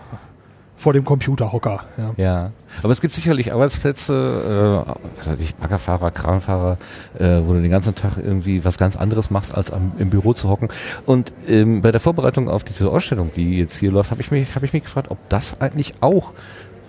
vor 0.83 0.91
dem 0.91 1.05
Computerhocker. 1.05 1.83
Ja. 1.97 2.13
ja. 2.17 2.51
Aber 2.81 2.91
es 2.91 2.99
gibt 2.99 3.13
sicherlich 3.13 3.53
Arbeitsplätze, 3.53 4.85
äh, 4.85 4.91
was 5.17 5.29
weiß 5.29 5.39
ich, 5.39 5.55
Baggerfahrer, 5.55 6.11
Kranfahrer, 6.11 6.77
äh, 7.17 7.39
wo 7.45 7.53
du 7.53 7.61
den 7.61 7.71
ganzen 7.71 7.95
Tag 7.95 8.17
irgendwie 8.17 8.65
was 8.65 8.77
ganz 8.77 8.97
anderes 8.97 9.29
machst, 9.29 9.55
als 9.55 9.71
am, 9.71 9.93
im 9.97 10.09
Büro 10.09 10.33
zu 10.33 10.49
hocken. 10.49 10.67
Und 11.05 11.33
ähm, 11.47 11.81
bei 11.81 11.91
der 11.91 12.01
Vorbereitung 12.01 12.49
auf 12.49 12.65
diese 12.65 12.89
Ausstellung, 12.89 13.31
die 13.35 13.59
jetzt 13.59 13.77
hier 13.77 13.91
läuft, 13.91 14.11
habe 14.11 14.21
ich 14.21 14.31
mich, 14.31 14.55
habe 14.55 14.65
ich 14.65 14.73
mich 14.73 14.83
gefragt, 14.83 15.09
ob 15.09 15.17
das 15.29 15.61
eigentlich 15.61 15.93
auch 16.01 16.33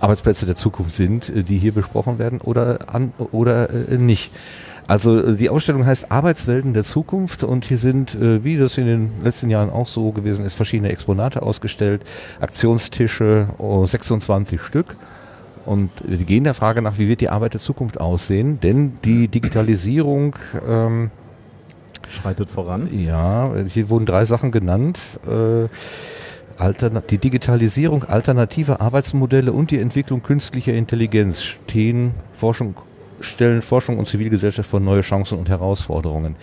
Arbeitsplätze 0.05 0.45
der 0.45 0.55
Zukunft 0.55 0.95
sind, 0.95 1.31
äh, 1.31 1.43
die 1.43 1.59
hier 1.59 1.73
besprochen 1.73 2.19
werden 2.19 2.41
oder, 2.41 2.95
an, 2.95 3.13
oder 3.33 3.71
äh, 3.71 3.97
nicht. 3.97 4.33
Also 4.87 5.19
äh, 5.19 5.35
die 5.35 5.49
Ausstellung 5.49 5.87
heißt 5.87 6.13
Arbeitswelten 6.13 6.75
der 6.75 6.85
Zukunft 6.85 7.43
und 7.43 7.65
hier 7.65 7.79
sind, 7.79 8.19
wie 8.21 8.59
das 8.59 8.77
in 8.77 8.87
den 8.87 9.11
letzten 9.25 9.49
Jahren 9.49 9.71
auch 9.71 9.89
so 9.89 10.13
gewesen 10.13 10.45
ist, 10.45 10.55
verschiedene 10.55 10.91
Exponate 10.91 11.43
ausgestellt, 11.43 12.03
Aktionstische, 12.41 13.49
26 13.59 14.61
Stück. 14.61 14.97
Und 15.65 15.91
wir 16.07 16.19
gehen 16.19 16.45
der 16.45 16.53
Frage 16.53 16.83
nach, 16.83 16.99
wie 16.99 17.09
wird 17.09 17.23
die 17.23 17.31
Arbeit 17.31 17.55
der 17.55 17.61
Zukunft 17.61 17.99
aussehen, 17.99 18.61
denn 18.61 18.99
die 19.03 19.29
Digitalisierung 19.29 20.37
ähm, 20.69 21.11
schreitet 22.11 22.51
voran. 22.51 22.89
Ja, 22.93 23.51
hier 23.67 23.89
wurden 23.89 24.05
drei 24.05 24.27
Sachen 24.27 24.53
genannt. 24.53 25.19
Äh, 25.27 25.69
die 27.11 27.19
Digitalisierung 27.19 28.05
alternativer 28.05 28.81
Arbeitsmodelle 28.81 29.53
und 29.53 29.71
die 29.71 29.79
Entwicklung 29.79 30.23
künstlicher 30.23 30.73
Intelligenz 30.73 31.43
stehen 31.43 32.15
Forschung, 32.33 32.77
stellen 33.21 33.63
Forschung 33.63 33.99
und 33.99 34.07
Zivilgesellschaft 34.07 34.69
vor 34.69 34.81
neue 34.81 35.01
Chancen 35.01 35.39
und 35.39 35.49
Herausforderungen. 35.49 36.37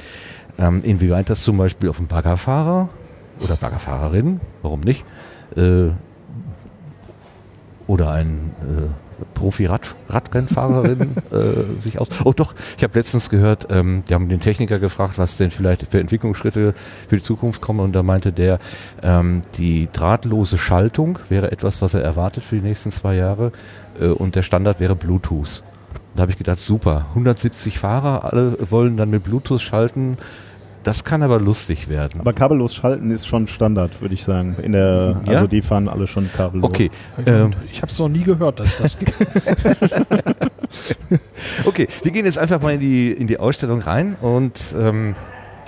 Ähm, 0.58 0.82
inwieweit 0.84 1.30
das 1.30 1.44
zum 1.44 1.58
Beispiel 1.58 1.90
auf 1.90 2.00
einen 2.00 2.08
Baggerfahrer 2.08 2.90
oder 3.40 3.56
Baggerfahrerin, 3.56 4.42
warum 4.62 4.82
nicht, 4.82 5.06
äh, 5.56 5.90
oder 7.88 8.12
ein 8.12 8.52
äh, 8.62 8.88
Profi-Radrennfahrerin 9.34 11.02
äh, 11.32 11.82
sich 11.82 12.00
aus. 12.00 12.08
Oh 12.24 12.34
doch, 12.34 12.54
ich 12.78 12.84
habe 12.84 12.98
letztens 12.98 13.30
gehört, 13.30 13.68
ähm, 13.72 14.04
die 14.08 14.14
haben 14.14 14.30
den 14.30 14.40
Techniker 14.40 14.80
gefragt, 14.80 15.18
was 15.18 15.38
denn 15.38 15.52
vielleicht 15.52 15.92
für 15.92 16.00
Entwicklungsschritte 16.00 16.74
für 17.08 17.16
die 17.18 17.24
Zukunft 17.24 17.62
kommen 17.62 17.80
und 17.80 17.94
da 17.94 18.04
meinte 18.04 18.32
der, 18.32 18.60
ähm, 19.04 19.42
die 19.58 19.90
drahtlose 19.92 20.58
Schaltung 20.58 21.20
wäre 21.30 21.52
etwas, 21.52 21.82
was 21.82 21.94
er 21.94 22.02
erwartet 22.02 22.44
für 22.44 22.56
die 22.56 22.62
nächsten 22.62 22.92
zwei 22.92 23.16
Jahre 23.16 23.52
äh, 24.00 24.08
und 24.08 24.36
der 24.36 24.44
Standard 24.44 24.80
wäre 24.80 24.96
Bluetooth. 24.96 25.64
Da 26.16 26.24
habe 26.24 26.32
ich 26.32 26.38
gedacht, 26.38 26.60
super, 26.60 27.06
170 27.10 27.80
Fahrer, 27.80 28.26
alle 28.26 28.58
wollen 28.70 28.98
dann 28.98 29.10
mit 29.10 29.24
Bluetooth 29.24 29.62
schalten 29.62 30.18
Das 30.84 31.04
kann 31.04 31.22
aber 31.22 31.40
lustig 31.40 31.90
werden. 31.90 32.20
Aber 32.20 32.34
kabellos 32.34 32.74
schalten 32.74 33.12
ist 33.12 33.28
schon 33.28 33.48
Standard, 33.48 34.02
würde 34.02 34.16
ich 34.16 34.24
sagen. 34.24 34.56
In 34.62 34.72
der, 34.72 35.22
ja? 35.26 35.34
Also 35.34 35.48
die 35.48 35.62
fahren 35.62 35.88
alle 35.88 36.08
schon 36.08 36.32
kabellos. 36.32 36.68
Okay. 36.68 36.90
Ähm, 37.26 37.52
ich 37.72 37.82
habe 37.82 37.92
es 37.92 38.00
noch 38.00 38.10
nie 38.10 38.24
gehört, 38.24 38.60
dass 38.60 38.78
das 38.78 38.98
gibt. 38.98 39.14
okay, 41.66 41.88
wir 42.02 42.12
gehen 42.12 42.26
jetzt 42.26 42.40
einfach 42.40 42.62
mal 42.62 42.74
in 42.74 42.80
die, 42.80 43.12
in 43.12 43.28
die 43.28 43.38
Ausstellung 43.38 43.80
rein 43.82 44.16
und 44.22 44.76
ähm, 44.76 45.16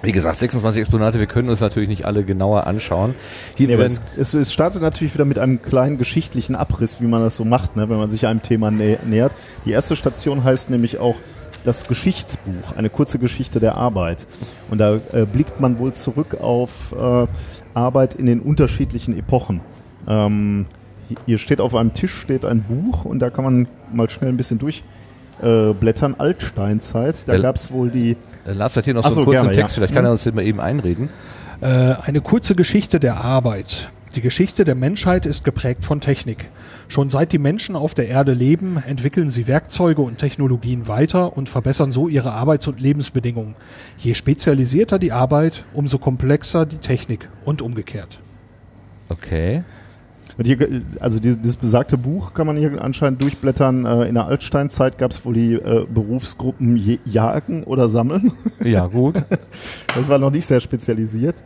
wie 0.03 0.11
gesagt, 0.11 0.37
26 0.37 0.81
Exponate, 0.81 1.19
wir 1.19 1.27
können 1.27 1.49
uns 1.49 1.61
natürlich 1.61 1.87
nicht 1.87 2.05
alle 2.05 2.23
genauer 2.23 2.67
anschauen. 2.67 3.15
Hier 3.55 3.67
nee, 3.67 3.75
es, 3.75 4.01
es, 4.17 4.33
es, 4.33 4.51
startet 4.51 4.81
natürlich 4.81 5.13
wieder 5.13 5.23
mit 5.25 5.39
einem 5.39 5.61
kleinen 5.61 5.97
geschichtlichen 5.97 6.55
Abriss, 6.55 6.99
wie 6.99 7.07
man 7.07 7.21
das 7.21 7.37
so 7.37 7.45
macht, 7.45 7.77
ne, 7.77 7.87
wenn 7.87 7.97
man 7.97 8.09
sich 8.09 8.27
einem 8.27 8.41
Thema 8.41 8.69
nä 8.69 8.97
nähert. 9.05 9.33
Die 9.65 9.71
erste 9.71 9.95
Station 9.95 10.43
heißt 10.43 10.69
nämlich 10.69 10.97
auch 10.97 11.15
das 11.63 11.87
Geschichtsbuch, 11.87 12.75
eine 12.75 12.89
kurze 12.89 13.19
Geschichte 13.19 13.59
der 13.59 13.75
Arbeit. 13.75 14.27
Und 14.69 14.79
da 14.79 14.95
äh, 15.13 15.25
blickt 15.25 15.59
man 15.59 15.79
wohl 15.79 15.93
zurück 15.93 16.37
auf 16.41 16.93
äh, 16.93 17.27
Arbeit 17.73 18.15
in 18.15 18.25
den 18.25 18.39
unterschiedlichen 18.39 19.17
Epochen. 19.17 19.61
Ähm, 20.07 20.65
hier 21.25 21.37
steht 21.37 21.61
auf 21.61 21.75
einem 21.75 21.93
Tisch 21.93 22.13
steht 22.13 22.45
ein 22.45 22.63
Buch 22.63 23.05
und 23.05 23.19
da 23.19 23.29
kann 23.29 23.43
man 23.43 23.67
mal 23.91 24.09
schnell 24.09 24.29
ein 24.29 24.37
bisschen 24.37 24.59
durchblättern. 24.59 26.13
Äh, 26.13 26.19
Altsteinzeit, 26.19 27.27
da 27.27 27.37
gab 27.37 27.55
es 27.55 27.71
wohl 27.71 27.89
die. 27.89 28.17
Äh, 28.45 28.53
Lars 28.53 28.75
hat 28.77 28.85
hier 28.85 28.93
noch 28.93 29.03
so, 29.03 29.11
so 29.11 29.19
einen 29.19 29.25
kurzen 29.25 29.41
gerne, 29.43 29.55
Text, 29.55 29.75
ja. 29.75 29.81
vielleicht 29.81 29.93
kann 29.93 30.05
er 30.05 30.09
mhm. 30.09 30.13
uns 30.13 30.23
den 30.23 30.35
mal 30.35 30.47
eben 30.47 30.59
einreden. 30.59 31.09
Äh, 31.61 31.67
eine 32.01 32.21
kurze 32.21 32.55
Geschichte 32.55 32.99
der 32.99 33.23
Arbeit. 33.23 33.89
Die 34.15 34.21
Geschichte 34.21 34.63
der 34.63 34.75
Menschheit 34.75 35.25
ist 35.25 35.43
geprägt 35.43 35.85
von 35.85 35.99
Technik. 35.99 36.45
Schon 36.87 37.09
seit 37.09 37.31
die 37.31 37.37
Menschen 37.37 37.75
auf 37.75 37.93
der 37.93 38.07
Erde 38.07 38.33
leben, 38.33 38.77
entwickeln 38.85 39.29
sie 39.29 39.47
Werkzeuge 39.47 40.01
und 40.01 40.17
Technologien 40.17 40.87
weiter 40.87 41.35
und 41.35 41.49
verbessern 41.49 41.91
so 41.91 42.07
ihre 42.07 42.31
Arbeits- 42.31 42.67
und 42.67 42.79
Lebensbedingungen. 42.79 43.55
Je 43.97 44.13
spezialisierter 44.13 44.99
die 44.99 45.11
Arbeit, 45.11 45.65
umso 45.73 45.97
komplexer 45.97 46.65
die 46.65 46.77
Technik 46.77 47.29
und 47.45 47.61
umgekehrt. 47.61 48.19
Okay. 49.09 49.63
Und 50.37 50.45
hier, 50.45 50.57
also 50.99 51.19
dieses, 51.19 51.39
dieses, 51.39 51.57
besagte 51.57 51.97
Buch 51.97 52.33
kann 52.33 52.47
man 52.47 52.57
hier 52.57 52.81
anscheinend 52.81 53.21
durchblättern. 53.21 53.85
Äh, 53.85 54.05
in 54.05 54.15
der 54.15 54.25
Altsteinzeit 54.25 54.97
gab 54.97 55.11
es 55.11 55.23
wohl 55.25 55.35
die 55.35 55.53
äh, 55.53 55.85
Berufsgruppen 55.87 56.99
Jagen 57.05 57.63
oder 57.63 57.89
Sammeln. 57.89 58.31
Ja, 58.63 58.87
gut. 58.87 59.15
Das 59.95 60.09
war 60.09 60.17
noch 60.17 60.31
nicht 60.31 60.47
sehr 60.47 60.59
spezialisiert. 60.59 61.43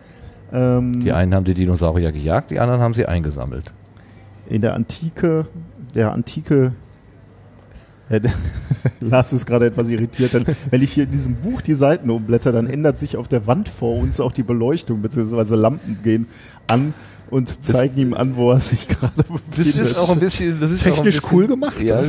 Ähm, 0.53 1.01
die 1.01 1.11
einen 1.11 1.35
haben 1.35 1.43
die 1.43 1.53
Dinosaurier 1.53 2.13
gejagt, 2.13 2.51
die 2.51 2.59
anderen 2.59 2.79
haben 2.79 2.93
sie 2.93 3.05
eingesammelt. 3.05 3.73
In 4.49 4.61
der 4.61 4.73
Antike, 4.73 5.47
der 5.93 6.13
Antike 6.13 6.73
Lars 9.01 9.33
ist 9.33 9.45
gerade 9.45 9.65
etwas 9.65 9.89
irritiert, 9.89 10.33
denn 10.33 10.45
wenn 10.69 10.81
ich 10.81 10.93
hier 10.93 11.03
in 11.03 11.11
diesem 11.11 11.35
Buch 11.35 11.61
die 11.61 11.73
Seiten 11.73 12.09
umblätter, 12.09 12.51
dann 12.51 12.67
ändert 12.67 12.99
sich 12.99 13.17
auf 13.17 13.27
der 13.27 13.47
Wand 13.47 13.67
vor 13.67 13.97
uns 13.97 14.19
auch 14.19 14.31
die 14.31 14.43
Beleuchtung, 14.43 15.01
beziehungsweise 15.01 15.55
Lampen 15.55 15.99
gehen 16.03 16.27
an 16.67 16.93
und 17.29 17.63
zeigen 17.63 17.97
ihm 17.97 18.13
an, 18.13 18.35
wo 18.35 18.51
er 18.51 18.59
sich 18.59 18.87
gerade 18.87 19.23
befindet. 19.23 19.57
Das 19.57 19.67
ist 19.67 19.97
auch 19.97 20.09
ein 20.09 20.19
bisschen, 20.19 20.59
das 20.59 20.71
ist 20.71 20.83
technisch 20.83 21.21
bisschen, 21.21 21.37
cool 21.37 21.47
gemacht. 21.47 21.81
Ja, 21.81 22.01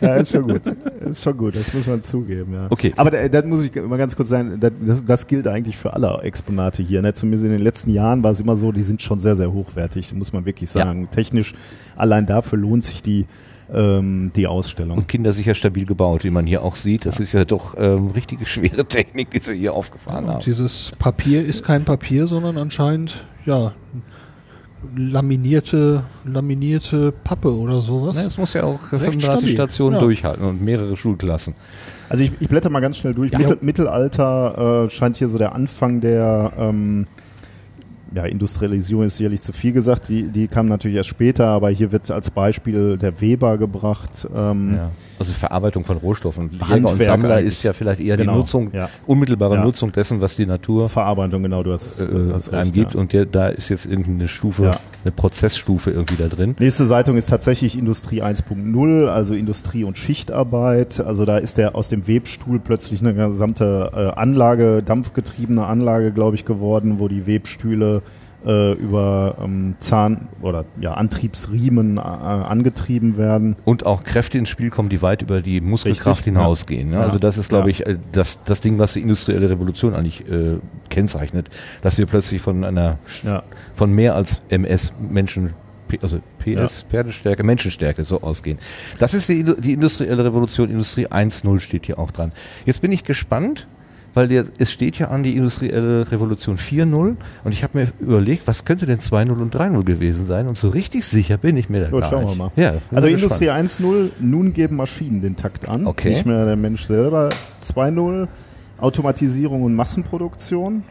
ja, 0.00 0.16
ist 0.16 0.32
schon 0.32 0.48
gut. 0.48 0.62
Ist 1.08 1.22
schon 1.22 1.36
gut, 1.36 1.56
das 1.56 1.72
muss 1.72 1.86
man 1.86 2.02
zugeben, 2.02 2.54
ja. 2.54 2.66
Okay. 2.70 2.92
Aber 2.96 3.10
da, 3.10 3.28
da 3.28 3.46
muss 3.46 3.64
ich 3.64 3.74
mal 3.74 3.96
ganz 3.96 4.16
kurz 4.16 4.28
sagen, 4.28 4.60
das, 4.60 5.04
das 5.04 5.26
gilt 5.26 5.46
eigentlich 5.46 5.76
für 5.76 5.92
alle 5.92 6.20
Exponate 6.22 6.82
hier. 6.82 7.02
Ne? 7.02 7.14
Zumindest 7.14 7.44
in 7.44 7.50
den 7.50 7.62
letzten 7.62 7.90
Jahren 7.90 8.22
war 8.22 8.30
es 8.30 8.40
immer 8.40 8.56
so, 8.56 8.72
die 8.72 8.82
sind 8.82 9.02
schon 9.02 9.18
sehr, 9.18 9.36
sehr 9.36 9.52
hochwertig, 9.52 10.12
muss 10.14 10.32
man 10.32 10.44
wirklich 10.44 10.70
sagen. 10.70 11.02
Ja. 11.02 11.06
Technisch, 11.08 11.54
allein 11.96 12.26
dafür 12.26 12.58
lohnt 12.58 12.84
sich 12.84 13.02
die 13.02 13.26
ähm, 13.72 14.30
die 14.36 14.46
Ausstellung. 14.46 14.98
Und 14.98 15.08
kindersicher 15.08 15.54
stabil 15.54 15.86
gebaut, 15.86 16.24
wie 16.24 16.30
man 16.30 16.46
hier 16.46 16.62
auch 16.62 16.76
sieht. 16.76 17.06
Das 17.06 17.18
ja. 17.18 17.24
ist 17.24 17.32
ja 17.32 17.44
doch 17.44 17.74
ähm, 17.78 18.08
richtige 18.08 18.46
schwere 18.46 18.84
Technik, 18.88 19.30
die 19.30 19.38
sie 19.38 19.54
hier 19.54 19.74
aufgefahren 19.74 20.26
ja, 20.26 20.34
haben. 20.34 20.42
Dieses 20.44 20.92
Papier 20.98 21.44
ist 21.44 21.64
kein 21.64 21.84
Papier, 21.84 22.26
sondern 22.26 22.58
anscheinend 22.58 23.24
ja 23.46 23.72
laminierte, 24.96 26.04
laminierte 26.24 27.12
Pappe 27.12 27.54
oder 27.54 27.80
sowas. 27.80 28.16
Es 28.16 28.38
muss 28.38 28.54
ja 28.54 28.64
auch 28.64 28.80
35 28.90 29.52
Stationen 29.52 29.96
ja. 29.96 30.00
durchhalten 30.00 30.44
und 30.44 30.62
mehrere 30.62 30.96
Schulklassen. 30.96 31.54
Also 32.08 32.24
ich, 32.24 32.32
ich 32.40 32.48
blätter 32.48 32.70
mal 32.70 32.80
ganz 32.80 32.98
schnell 32.98 33.14
durch. 33.14 33.32
Ja, 33.32 33.38
Mittel, 33.38 33.58
Mittelalter 33.60 34.84
äh, 34.84 34.90
scheint 34.90 35.16
hier 35.16 35.28
so 35.28 35.38
der 35.38 35.54
Anfang 35.54 36.00
der 36.00 36.52
ähm, 36.58 37.06
ja, 38.14 38.24
Industrialisierung 38.24 39.04
ist 39.04 39.16
sicherlich 39.16 39.42
zu 39.42 39.52
viel 39.52 39.72
gesagt, 39.72 40.08
die, 40.08 40.24
die 40.24 40.46
kam 40.46 40.66
natürlich 40.66 40.96
erst 40.96 41.08
später, 41.08 41.46
aber 41.46 41.70
hier 41.70 41.92
wird 41.92 42.10
als 42.10 42.30
Beispiel 42.30 42.96
der 42.96 43.20
Weber 43.20 43.58
gebracht. 43.58 44.28
Ähm, 44.34 44.74
ja. 44.76 44.90
Also 45.18 45.32
Verarbeitung 45.32 45.84
von 45.84 45.96
Rohstoffen. 45.96 46.50
Jäger 46.50 46.90
und 46.90 47.02
Sammler 47.02 47.36
eigentlich. 47.36 47.46
ist 47.46 47.62
ja 47.62 47.72
vielleicht 47.72 48.00
eher 48.00 48.16
genau. 48.16 48.32
die 48.32 48.38
Nutzung, 48.38 48.70
ja. 48.72 48.88
unmittelbare 49.06 49.56
ja. 49.56 49.64
Nutzung 49.64 49.92
dessen, 49.92 50.20
was 50.20 50.36
die 50.36 50.46
Natur 50.46 50.88
Verarbeitung, 50.88 51.42
genau, 51.42 51.62
du 51.62 51.72
hast, 51.72 52.00
äh, 52.00 52.06
hast 52.32 52.52
einem 52.52 52.62
recht, 52.62 52.74
gibt 52.74 52.94
und 52.94 53.12
der, 53.12 53.26
da 53.26 53.48
ist 53.48 53.68
jetzt 53.68 53.86
irgendeine 53.86 54.28
Stufe, 54.28 54.72
eine 55.04 55.12
Prozessstufe 55.12 55.90
irgendwie 55.90 56.16
da 56.16 56.28
drin. 56.28 56.56
Nächste 56.58 56.86
Seite 56.86 57.12
ist 57.12 57.30
tatsächlich 57.30 57.78
Industrie 57.78 58.22
1.0, 58.22 59.06
also 59.06 59.34
Industrie- 59.34 59.84
und 59.84 59.98
Schichtarbeit. 59.98 61.00
Also 61.00 61.24
da 61.24 61.38
ist 61.38 61.58
der 61.58 61.74
aus 61.74 61.88
dem 61.88 62.08
Webstuhl 62.08 62.58
plötzlich 62.58 63.00
eine 63.00 63.14
gesamte 63.14 63.90
äh, 63.94 64.18
Anlage, 64.18 64.82
dampfgetriebene 64.82 65.64
Anlage, 65.64 66.12
glaube 66.12 66.36
ich, 66.36 66.44
geworden, 66.44 66.98
wo 66.98 67.08
die 67.08 67.26
Webstühle 67.26 68.02
äh, 68.44 68.72
über 68.72 69.36
ähm, 69.42 69.76
Zahn- 69.78 70.28
oder 70.42 70.64
ja, 70.80 70.94
Antriebsriemen 70.94 71.96
äh, 71.96 72.00
angetrieben 72.00 73.16
werden. 73.16 73.56
Und 73.64 73.86
auch 73.86 74.04
Kräfte 74.04 74.38
ins 74.38 74.48
Spiel 74.48 74.70
kommen, 74.70 74.88
die 74.88 75.02
weit 75.02 75.22
über 75.22 75.40
die 75.42 75.60
Muskelkraft 75.60 76.20
Richtig, 76.20 76.34
hinausgehen. 76.34 76.90
Ne? 76.90 76.96
Ja. 76.96 77.02
Also 77.02 77.18
das 77.18 77.38
ist, 77.38 77.48
glaube 77.48 77.70
ich, 77.70 77.86
äh, 77.86 77.98
das, 78.12 78.38
das 78.44 78.60
Ding, 78.60 78.78
was 78.78 78.94
die 78.94 79.00
industrielle 79.00 79.50
Revolution 79.50 79.94
eigentlich 79.94 80.28
äh, 80.28 80.58
kennzeichnet, 80.90 81.48
dass 81.82 81.98
wir 81.98 82.06
plötzlich 82.06 82.40
von 82.42 82.64
einer 82.64 82.98
von 83.74 83.92
mehr 83.92 84.14
als 84.14 84.42
MS 84.48 84.92
Menschen 84.98 85.54
also 86.02 86.20
PS, 86.38 86.82
ja. 86.82 86.88
Pferdestärke, 86.90 87.44
Menschenstärke 87.44 88.04
so 88.04 88.22
ausgehen. 88.22 88.58
Das 88.98 89.14
ist 89.14 89.28
die, 89.28 89.44
die 89.44 89.74
industrielle 89.74 90.24
Revolution, 90.24 90.70
Industrie 90.70 91.06
1.0 91.06 91.60
steht 91.60 91.86
hier 91.86 91.98
auch 91.98 92.10
dran. 92.10 92.32
Jetzt 92.64 92.80
bin 92.80 92.90
ich 92.92 93.04
gespannt, 93.04 93.68
weil 94.14 94.28
der, 94.28 94.44
es 94.58 94.72
steht 94.72 94.98
ja 94.98 95.08
an 95.08 95.22
die 95.22 95.36
industrielle 95.36 96.10
Revolution 96.10 96.56
4.0 96.56 97.16
und 97.44 97.52
ich 97.52 97.62
habe 97.62 97.78
mir 97.78 97.88
überlegt, 98.00 98.46
was 98.46 98.64
könnte 98.64 98.86
denn 98.86 99.00
2.0 99.00 99.30
und 99.32 99.54
3.0 99.54 99.84
gewesen 99.84 100.26
sein 100.26 100.46
und 100.48 100.56
so 100.56 100.68
richtig 100.68 101.04
sicher 101.04 101.36
bin 101.36 101.56
ich 101.56 101.68
mir 101.68 101.82
da 101.82 101.90
Gut, 101.90 102.00
gar 102.02 102.10
schauen 102.10 102.24
nicht. 102.24 102.38
Wir 102.38 102.44
mal. 102.44 102.52
Ja, 102.56 102.74
also 102.92 103.08
Industrie 103.08 103.50
1.0, 103.50 104.10
nun 104.20 104.52
geben 104.52 104.76
Maschinen 104.76 105.20
den 105.20 105.36
Takt 105.36 105.68
an, 105.68 105.86
okay. 105.86 106.10
nicht 106.10 106.26
mehr 106.26 106.46
der 106.46 106.56
Mensch 106.56 106.84
selber. 106.84 107.28
2.0, 107.62 108.28
Automatisierung 108.78 109.62
und 109.62 109.74
Massenproduktion. 109.74 110.84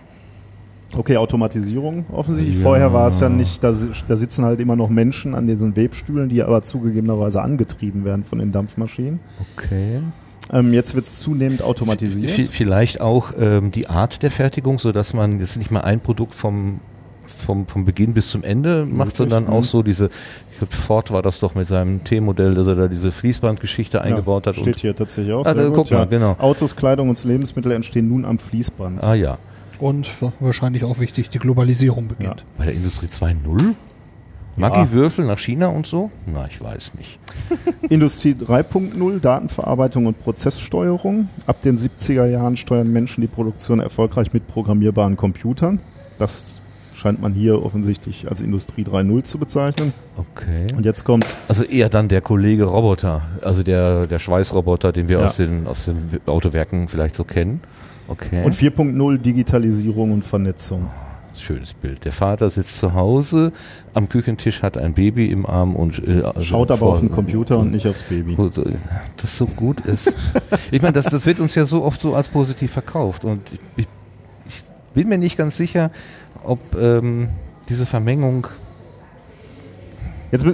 Okay, 0.96 1.18
Automatisierung 1.18 2.06
offensichtlich. 2.12 2.58
Ja. 2.58 2.62
Vorher 2.62 2.94
war 2.94 3.08
es 3.08 3.20
ja 3.20 3.30
nicht, 3.30 3.64
da, 3.64 3.74
da, 4.08 4.16
sitzen 4.16 4.46
halt 4.46 4.60
immer 4.60 4.76
noch 4.76 4.90
Menschen 4.90 5.34
an 5.34 5.48
diesen 5.48 5.76
Webstühlen, 5.76 6.30
die 6.30 6.44
aber 6.44 6.62
zugegebenerweise 6.62 7.42
angetrieben 7.42 8.06
werden 8.06 8.24
von 8.24 8.40
den 8.40 8.52
Dampfmaschinen. 8.52 9.20
Okay. 9.58 10.02
Ähm, 10.52 10.74
jetzt 10.74 10.96
wird 10.96 11.06
es 11.06 11.20
zunehmend 11.20 11.62
automatisiert. 11.62 12.48
Vielleicht 12.48 13.02
auch 13.02 13.32
ähm, 13.38 13.72
die 13.72 13.88
Art 13.88 14.24
der 14.24 14.32
Fertigung, 14.32 14.80
so 14.80 14.92
dass 14.92 15.14
man 15.14 15.40
jetzt 15.40 15.58
nicht 15.58 15.72
mal 15.72 15.82
ein 15.82 16.00
Produkt 16.00 16.34
vom 16.34 16.80
vom, 17.26 17.68
vom 17.68 17.86
Beginn 17.86 18.14
bis 18.14 18.30
zum 18.30 18.44
Ende 18.44 18.86
macht, 18.86 19.16
sondern 19.16 19.48
auch 19.48 19.62
mhm. 19.62 19.66
so 19.66 19.84
diese, 19.84 20.10
ich 20.52 20.58
glaube, 20.58 20.76
Ford 20.76 21.12
war 21.12 21.22
das 21.22 21.40
doch 21.40 21.56
mit 21.56 21.68
seinem 21.68 22.04
T-Modell, 22.04 22.56
dass 22.56 22.68
er 22.68 22.76
da 22.76 22.88
diese 22.88 23.12
Fließbandgeschichte 23.12 23.98
ja, 23.98 24.04
eingebaut 24.04 24.48
hat. 24.48 24.56
Steht 24.56 24.80
hier 24.80 24.96
tatsächlich 24.96 25.34
auch. 25.34 25.46
Ah, 25.46 25.54
da, 25.54 25.70
guck 25.70 25.90
mal, 25.92 26.06
genau. 26.08 26.36
Autos, 26.40 26.76
Kleidung 26.76 27.10
und 27.10 27.24
Lebensmittel 27.24 27.72
entstehen 27.72 28.10
nun 28.10 28.26
am 28.26 28.40
Fließband. 28.40 29.04
Ah 29.04 29.14
ja. 29.14 29.38
Und 29.80 30.08
wahrscheinlich 30.40 30.84
auch 30.84 31.00
wichtig, 31.00 31.30
die 31.30 31.40
Globalisierung 31.40 32.08
beginnt. 32.08 32.42
Ja. 32.42 32.46
Bei 32.58 32.66
der 32.66 32.74
Industrie 32.74 33.08
2.0? 33.08 33.74
Maggi-Würfel 34.56 35.26
nach 35.26 35.38
China 35.38 35.68
und 35.68 35.88
so? 35.88 36.12
Na, 36.26 36.46
ich 36.50 36.62
weiß 36.62 36.92
nicht. 36.96 37.20
Industrie 37.90 38.34
3.0, 38.34 39.20
Datenverarbeitung 39.20 40.06
und 40.06 40.22
Prozesssteuerung. 40.22 41.30
Ab 41.48 41.62
den 41.64 41.78
70er 41.78 42.26
Jahren 42.26 42.58
steuern 42.58 42.92
Menschen 42.92 43.22
die 43.22 43.28
Produktion 43.28 43.80
erfolgreich 43.80 44.34
mit 44.34 44.48
programmierbaren 44.48 45.18
Computern. 45.18 45.80
Das 46.20 46.56
scheint 46.96 47.22
man 47.22 47.34
hier 47.34 47.64
offensichtlich 47.64 48.30
als 48.30 48.42
Industrie 48.42 48.84
3.0 48.84 49.24
zu 49.24 49.38
bezeichnen. 49.38 49.94
Okay. 50.16 50.68
Und 50.76 50.86
jetzt 50.86 51.04
kommt. 51.04 51.26
Also 51.48 51.64
eher 51.64 51.90
dann 51.90 52.08
der 52.08 52.22
Kollege 52.22 52.64
Roboter, 52.66 53.24
also 53.42 53.64
der, 53.64 54.08
der 54.08 54.20
Schweißroboter, 54.20 54.92
den 54.92 55.10
wir 55.10 55.20
ja. 55.20 55.26
aus, 55.26 55.38
den, 55.38 55.68
aus 55.68 55.86
den 55.86 56.22
Autowerken 56.26 56.88
vielleicht 56.88 57.16
so 57.16 57.24
kennen. 57.24 57.60
Okay. 58.08 58.44
Und 58.44 58.54
4.0 58.54 59.18
Digitalisierung 59.18 60.12
und 60.12 60.24
Vernetzung 60.24 60.90
schönes 61.44 61.74
Bild. 61.74 62.06
Der 62.06 62.12
Vater 62.12 62.50
sitzt 62.50 62.78
zu 62.78 62.94
Hause 62.94 63.52
am 63.94 64.10
Küchentisch, 64.10 64.62
hat 64.62 64.78
ein 64.78 64.94
Baby 64.94 65.28
im 65.28 65.46
Arm 65.46 65.76
und 65.76 66.02
äh, 66.08 66.24
also 66.24 66.42
schaut 66.42 66.72
aber 66.72 66.88
auf 66.88 67.00
den 67.00 67.12
Computer 67.12 67.60
und 67.60 67.72
nicht 67.72 67.88
aufs 67.88 68.04
Baby. 68.04 68.36
Das 69.18 69.38
so 69.38 69.46
gut 69.46 69.82
ist. 69.82 70.16
ich 70.72 70.82
meine, 70.82 70.94
das, 70.94 71.06
das 71.06 71.26
wird 71.26 71.40
uns 71.40 71.56
ja 71.56 71.66
so 71.66 71.84
oft 71.84 72.02
so 72.02 72.16
als 72.16 72.30
positiv 72.30 72.72
verkauft 72.72 73.26
und 73.26 73.42
ich, 73.76 73.88
ich, 74.48 74.64
bin 74.94 75.10
mir 75.10 75.18
nicht 75.18 75.38
ganz 75.38 75.58
sicher, 75.58 75.92
ob 76.44 76.60
ähm, 76.76 77.30
diese 77.68 77.86
Vermengung 77.86 78.48
Jetzt. 80.34 80.46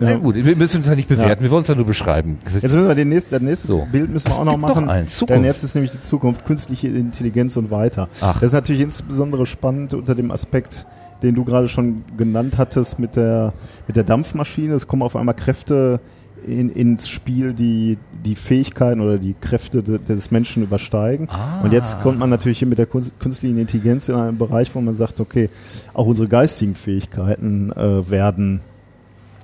Na 0.00 0.14
gut, 0.16 0.34
wir 0.36 0.56
müssen 0.56 0.82
es 0.82 0.88
ja 0.88 0.94
nicht 0.94 1.08
bewerten, 1.08 1.42
wir 1.42 1.50
wollen 1.50 1.62
es 1.62 1.68
ja 1.68 1.74
nur 1.74 1.86
beschreiben. 1.86 2.38
Jetzt 2.44 2.62
müssen 2.62 2.86
wir 2.86 2.94
den 2.94 3.08
nächsten, 3.08 3.30
das 3.30 3.42
nächste 3.42 3.68
so. 3.68 3.86
Bild 3.90 4.10
müssen 4.10 4.26
wir 4.26 4.32
es 4.32 4.38
auch 4.38 4.44
noch 4.44 4.56
machen. 4.56 4.86
Noch 4.86 4.92
eins. 4.92 5.24
Denn 5.28 5.44
jetzt 5.44 5.62
ist 5.62 5.74
nämlich 5.74 5.92
die 5.92 6.00
Zukunft, 6.00 6.44
künstliche 6.46 6.88
Intelligenz 6.88 7.56
und 7.56 7.70
weiter. 7.70 8.08
Ach. 8.20 8.34
Das 8.34 8.50
ist 8.50 8.52
natürlich 8.52 8.82
insbesondere 8.82 9.46
spannend 9.46 9.94
unter 9.94 10.14
dem 10.14 10.30
Aspekt, 10.30 10.86
den 11.22 11.34
du 11.34 11.44
gerade 11.44 11.68
schon 11.68 12.04
genannt 12.16 12.58
hattest 12.58 12.98
mit 12.98 13.16
der, 13.16 13.52
mit 13.86 13.96
der 13.96 14.04
Dampfmaschine. 14.04 14.74
Es 14.74 14.86
kommen 14.86 15.02
auf 15.02 15.16
einmal 15.16 15.34
Kräfte 15.34 16.00
in, 16.46 16.70
ins 16.70 17.08
Spiel, 17.08 17.52
die 17.52 17.98
die 18.24 18.36
Fähigkeiten 18.36 19.00
oder 19.00 19.18
die 19.18 19.34
Kräfte 19.40 19.82
de, 19.82 19.98
des 19.98 20.30
Menschen 20.30 20.62
übersteigen. 20.62 21.28
Ah. 21.30 21.60
Und 21.62 21.72
jetzt 21.72 22.00
kommt 22.02 22.18
man 22.18 22.30
natürlich 22.30 22.58
hier 22.58 22.68
mit 22.68 22.78
der 22.78 22.86
künstlichen 22.86 23.58
Intelligenz 23.58 24.08
in 24.08 24.14
einen 24.14 24.38
Bereich, 24.38 24.74
wo 24.74 24.80
man 24.80 24.94
sagt, 24.94 25.20
okay, 25.20 25.50
auch 25.94 26.06
unsere 26.06 26.28
geistigen 26.28 26.74
Fähigkeiten 26.74 27.72
äh, 27.72 28.08
werden 28.10 28.60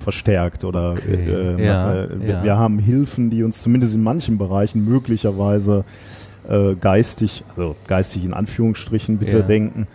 verstärkt 0.05 0.63
oder 0.63 0.91
okay. 0.91 1.57
äh, 1.57 1.65
ja, 1.65 1.93
äh, 1.93 2.21
wir, 2.21 2.29
ja. 2.29 2.43
wir, 2.43 2.57
haben 2.57 2.77
Hilfen, 2.79 3.31
die 3.31 3.43
uns 3.43 3.61
zumindest 3.61 3.95
in 3.95 4.03
manchen 4.03 4.37
Bereichen 4.37 4.85
möglicherweise 4.85 5.83
äh, 6.47 6.75
geistig, 6.75 7.43
also 7.57 7.75
geistig 7.87 8.23
in 8.23 8.33
Anführungsstrichen 8.33 9.17
bitte 9.17 9.39
ja. 9.39 9.43
denken, 9.43 9.87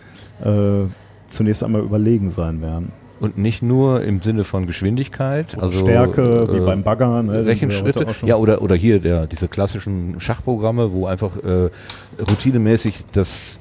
äh, 0.43 0.85
zunächst 1.27 1.63
einmal 1.63 1.81
überlegen 1.81 2.29
sein 2.29 2.61
werden. 2.61 2.91
Und 3.21 3.37
nicht 3.37 3.61
nur 3.61 4.03
im 4.03 4.19
Sinne 4.21 4.43
von 4.43 4.67
Geschwindigkeit, 4.67 5.53
oder 5.53 5.63
also 5.63 5.79
Stärke, 5.79 6.47
äh, 6.49 6.53
wie 6.55 6.59
beim 6.59 6.83
Bagger, 6.83 7.23
ne, 7.23 7.45
Rechenschritte, 7.45 8.05
ja 8.25 8.35
oder 8.35 8.61
oder 8.61 8.75
hier 8.75 8.99
der 8.99 9.27
diese 9.27 9.47
klassischen 9.47 10.19
Schachprogramme, 10.19 10.91
wo 10.91 11.05
einfach 11.05 11.37
äh, 11.37 11.69
routinemäßig 12.19 13.05
das 13.13 13.57
äh, 13.57 13.60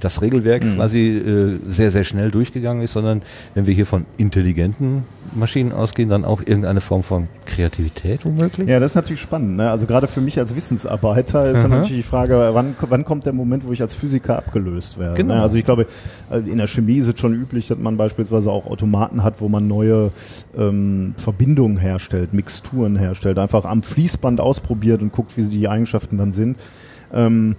das 0.00 0.20
Regelwerk 0.22 0.64
mhm. 0.64 0.76
quasi 0.76 1.08
äh, 1.08 1.58
sehr, 1.68 1.90
sehr 1.90 2.04
schnell 2.04 2.30
durchgegangen 2.30 2.82
ist, 2.82 2.92
sondern 2.92 3.22
wenn 3.54 3.66
wir 3.66 3.74
hier 3.74 3.86
von 3.86 4.06
intelligenten 4.16 5.04
Maschinen 5.34 5.72
ausgehen, 5.72 6.08
dann 6.08 6.24
auch 6.24 6.40
irgendeine 6.40 6.80
Form 6.80 7.02
von 7.02 7.28
Kreativität 7.46 8.24
womöglich? 8.24 8.68
Ja, 8.68 8.80
das 8.80 8.92
ist 8.92 8.96
natürlich 8.96 9.20
spannend. 9.20 9.56
Ne? 9.56 9.70
Also 9.70 9.86
gerade 9.86 10.08
für 10.08 10.20
mich 10.20 10.38
als 10.38 10.54
Wissensarbeiter 10.54 11.50
ist 11.50 11.62
dann 11.62 11.70
natürlich 11.70 11.96
die 11.98 12.02
Frage, 12.02 12.50
wann, 12.52 12.74
wann 12.80 13.04
kommt 13.04 13.26
der 13.26 13.32
Moment, 13.32 13.66
wo 13.66 13.72
ich 13.72 13.80
als 13.80 13.94
Physiker 13.94 14.36
abgelöst 14.36 14.98
werde? 14.98 15.14
Genau. 15.14 15.34
Ne? 15.34 15.42
Also 15.42 15.56
ich 15.56 15.64
glaube, 15.64 15.86
äh, 16.30 16.38
in 16.38 16.58
der 16.58 16.66
Chemie 16.66 16.96
ist 16.96 17.08
es 17.08 17.18
schon 17.18 17.34
üblich, 17.34 17.68
dass 17.68 17.78
man 17.78 17.96
beispielsweise 17.96 18.50
auch 18.50 18.66
Automaten 18.66 19.22
hat, 19.22 19.40
wo 19.40 19.48
man 19.48 19.68
neue 19.68 20.10
ähm, 20.56 21.14
Verbindungen 21.16 21.76
herstellt, 21.76 22.32
Mixturen 22.34 22.96
herstellt, 22.96 23.38
einfach 23.38 23.64
am 23.64 23.82
Fließband 23.82 24.40
ausprobiert 24.40 25.02
und 25.02 25.12
guckt, 25.12 25.36
wie 25.36 25.44
die 25.44 25.68
Eigenschaften 25.68 26.18
dann 26.18 26.32
sind. 26.32 26.58
Ähm, 27.12 27.56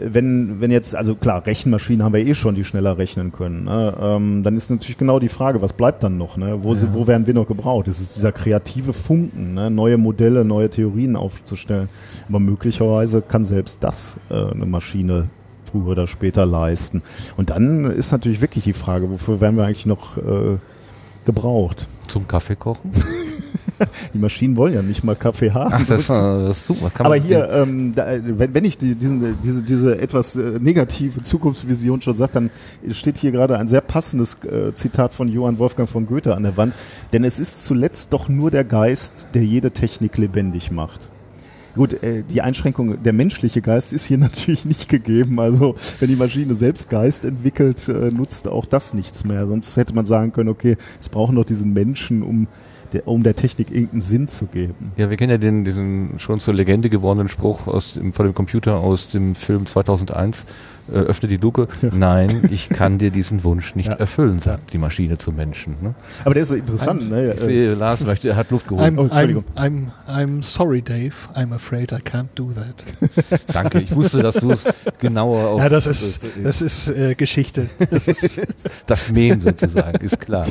wenn, 0.00 0.60
wenn 0.60 0.70
jetzt, 0.70 0.94
also 0.94 1.14
klar, 1.14 1.44
Rechenmaschinen 1.46 2.04
haben 2.04 2.12
wir 2.12 2.24
eh 2.24 2.34
schon, 2.34 2.54
die 2.54 2.64
schneller 2.64 2.98
rechnen 2.98 3.32
können, 3.32 3.64
ne? 3.64 3.94
ähm, 4.00 4.42
dann 4.42 4.56
ist 4.56 4.70
natürlich 4.70 4.98
genau 4.98 5.18
die 5.18 5.28
Frage, 5.28 5.62
was 5.62 5.72
bleibt 5.72 6.02
dann 6.02 6.18
noch? 6.18 6.36
Ne? 6.36 6.58
Wo, 6.62 6.74
ja. 6.74 6.82
wo 6.92 7.06
werden 7.06 7.26
wir 7.26 7.34
noch 7.34 7.46
gebraucht? 7.46 7.88
Es 7.88 8.00
ist 8.00 8.16
dieser 8.16 8.32
kreative 8.32 8.92
Funken, 8.92 9.54
ne? 9.54 9.70
neue 9.70 9.96
Modelle, 9.96 10.44
neue 10.44 10.70
Theorien 10.70 11.16
aufzustellen. 11.16 11.88
Aber 12.28 12.40
möglicherweise 12.40 13.22
kann 13.22 13.44
selbst 13.44 13.78
das 13.82 14.16
äh, 14.30 14.34
eine 14.34 14.66
Maschine 14.66 15.28
früher 15.70 15.88
oder 15.88 16.06
später 16.06 16.46
leisten. 16.46 17.02
Und 17.36 17.50
dann 17.50 17.90
ist 17.90 18.12
natürlich 18.12 18.40
wirklich 18.40 18.64
die 18.64 18.72
Frage, 18.72 19.10
wofür 19.10 19.40
werden 19.40 19.56
wir 19.56 19.64
eigentlich 19.64 19.86
noch 19.86 20.16
äh, 20.16 20.58
gebraucht? 21.24 21.86
Zum 22.08 22.28
Kaffee 22.28 22.56
kochen? 22.56 22.90
die 24.14 24.18
Maschinen 24.18 24.56
wollen 24.56 24.74
ja 24.74 24.82
nicht 24.82 25.04
mal 25.04 25.16
Kaffee 25.16 25.52
haben. 25.52 25.72
Ach, 25.74 25.86
das, 25.86 26.06
das 26.06 26.58
ist 26.58 26.66
super. 26.66 26.90
Kann 26.90 27.06
Aber 27.06 27.16
hier, 27.16 27.50
ähm, 27.50 27.92
da, 27.94 28.06
wenn, 28.22 28.54
wenn 28.54 28.64
ich 28.64 28.78
die, 28.78 28.94
diesen, 28.94 29.36
diese, 29.42 29.62
diese 29.62 29.98
etwas 29.98 30.36
äh, 30.36 30.58
negative 30.60 31.22
Zukunftsvision 31.22 32.02
schon 32.02 32.16
sage, 32.16 32.32
dann 32.34 32.50
steht 32.92 33.18
hier 33.18 33.32
gerade 33.32 33.58
ein 33.58 33.68
sehr 33.68 33.80
passendes 33.80 34.38
äh, 34.44 34.74
Zitat 34.74 35.14
von 35.14 35.28
Johann 35.28 35.58
Wolfgang 35.58 35.88
von 35.88 36.06
Goethe 36.06 36.34
an 36.34 36.42
der 36.42 36.56
Wand. 36.56 36.74
Denn 37.12 37.24
es 37.24 37.40
ist 37.40 37.64
zuletzt 37.64 38.12
doch 38.12 38.28
nur 38.28 38.50
der 38.50 38.64
Geist, 38.64 39.26
der 39.34 39.44
jede 39.44 39.70
Technik 39.70 40.18
lebendig 40.18 40.70
macht. 40.70 41.10
Gut, 41.74 42.04
äh, 42.04 42.22
die 42.22 42.40
Einschränkung, 42.40 43.02
der 43.02 43.12
menschliche 43.12 43.60
Geist 43.60 43.92
ist 43.92 44.04
hier 44.06 44.18
natürlich 44.18 44.64
nicht 44.64 44.88
gegeben. 44.88 45.40
Also 45.40 45.74
wenn 45.98 46.08
die 46.08 46.16
Maschine 46.16 46.54
selbst 46.54 46.88
Geist 46.88 47.24
entwickelt, 47.24 47.88
äh, 47.88 48.10
nutzt 48.10 48.46
auch 48.46 48.66
das 48.66 48.94
nichts 48.94 49.24
mehr. 49.24 49.46
Sonst 49.46 49.76
hätte 49.76 49.94
man 49.94 50.06
sagen 50.06 50.32
können, 50.32 50.48
okay, 50.48 50.76
es 51.00 51.08
brauchen 51.08 51.34
doch 51.34 51.44
diesen 51.44 51.72
Menschen, 51.72 52.22
um 52.22 52.46
der, 52.94 53.08
um 53.08 53.22
der 53.22 53.36
Technik 53.36 53.70
irgendeinen 53.70 54.02
Sinn 54.02 54.28
zu 54.28 54.46
geben. 54.46 54.92
Ja, 54.96 55.10
wir 55.10 55.16
kennen 55.16 55.30
ja 55.30 55.38
den, 55.38 55.64
diesen 55.64 56.18
schon 56.18 56.40
zur 56.40 56.54
Legende 56.54 56.88
gewordenen 56.88 57.28
Spruch 57.28 57.66
aus 57.66 57.94
dem, 57.94 58.12
von 58.12 58.26
dem 58.26 58.34
Computer 58.34 58.76
aus 58.76 59.08
dem 59.10 59.34
Film 59.34 59.66
2001, 59.66 60.46
äh, 60.92 60.96
öffne 60.96 61.28
die 61.28 61.36
Luke. 61.36 61.68
Ja. 61.82 61.90
Nein, 61.92 62.48
ich 62.50 62.68
kann 62.68 62.98
dir 62.98 63.10
diesen 63.10 63.44
Wunsch 63.44 63.74
nicht 63.74 63.88
ja. 63.90 63.94
erfüllen, 63.94 64.38
sagt 64.38 64.72
die 64.72 64.78
Maschine 64.78 65.18
zum 65.18 65.36
Menschen. 65.36 65.76
Ne? 65.80 65.94
Aber 66.24 66.34
der 66.34 66.42
ist 66.42 66.50
interessant. 66.52 67.02
I'm, 67.02 67.08
ne? 67.08 67.32
Ich 67.34 67.40
sehe, 67.40 67.74
Lars 67.74 68.04
möchte, 68.04 68.28
er 68.28 68.36
hat 68.36 68.50
Luft 68.50 68.68
geholt. 68.68 68.86
I'm, 68.86 68.98
oh, 68.98 69.14
I'm, 69.14 69.42
I'm, 69.56 69.90
I'm 70.08 70.42
sorry, 70.42 70.82
Dave. 70.82 71.14
I'm 71.34 71.52
afraid 71.52 71.92
I 71.92 71.96
can't 71.96 72.28
do 72.34 72.52
that. 72.52 73.40
Danke, 73.52 73.80
ich 73.80 73.94
wusste, 73.94 74.22
dass 74.22 74.36
du 74.36 74.50
es 74.50 74.64
genauer 74.98 75.48
auf... 75.50 75.60
Ja, 75.60 75.68
das 75.68 75.86
ist, 75.86 76.20
das 76.42 76.62
ist 76.62 76.88
äh, 76.88 77.14
Geschichte. 77.14 77.68
Das, 77.94 78.08
ist 78.08 78.40
das 78.86 79.12
Mem 79.12 79.40
sozusagen, 79.40 80.04
ist 80.04 80.18
klar. 80.18 80.46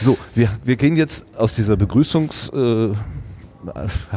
So, 0.00 0.16
wir, 0.34 0.48
wir 0.64 0.76
gehen 0.76 0.96
jetzt 0.96 1.36
aus 1.36 1.54
dieser 1.54 1.76
Begrüßungs... 1.76 2.50
Äh, 2.50 2.92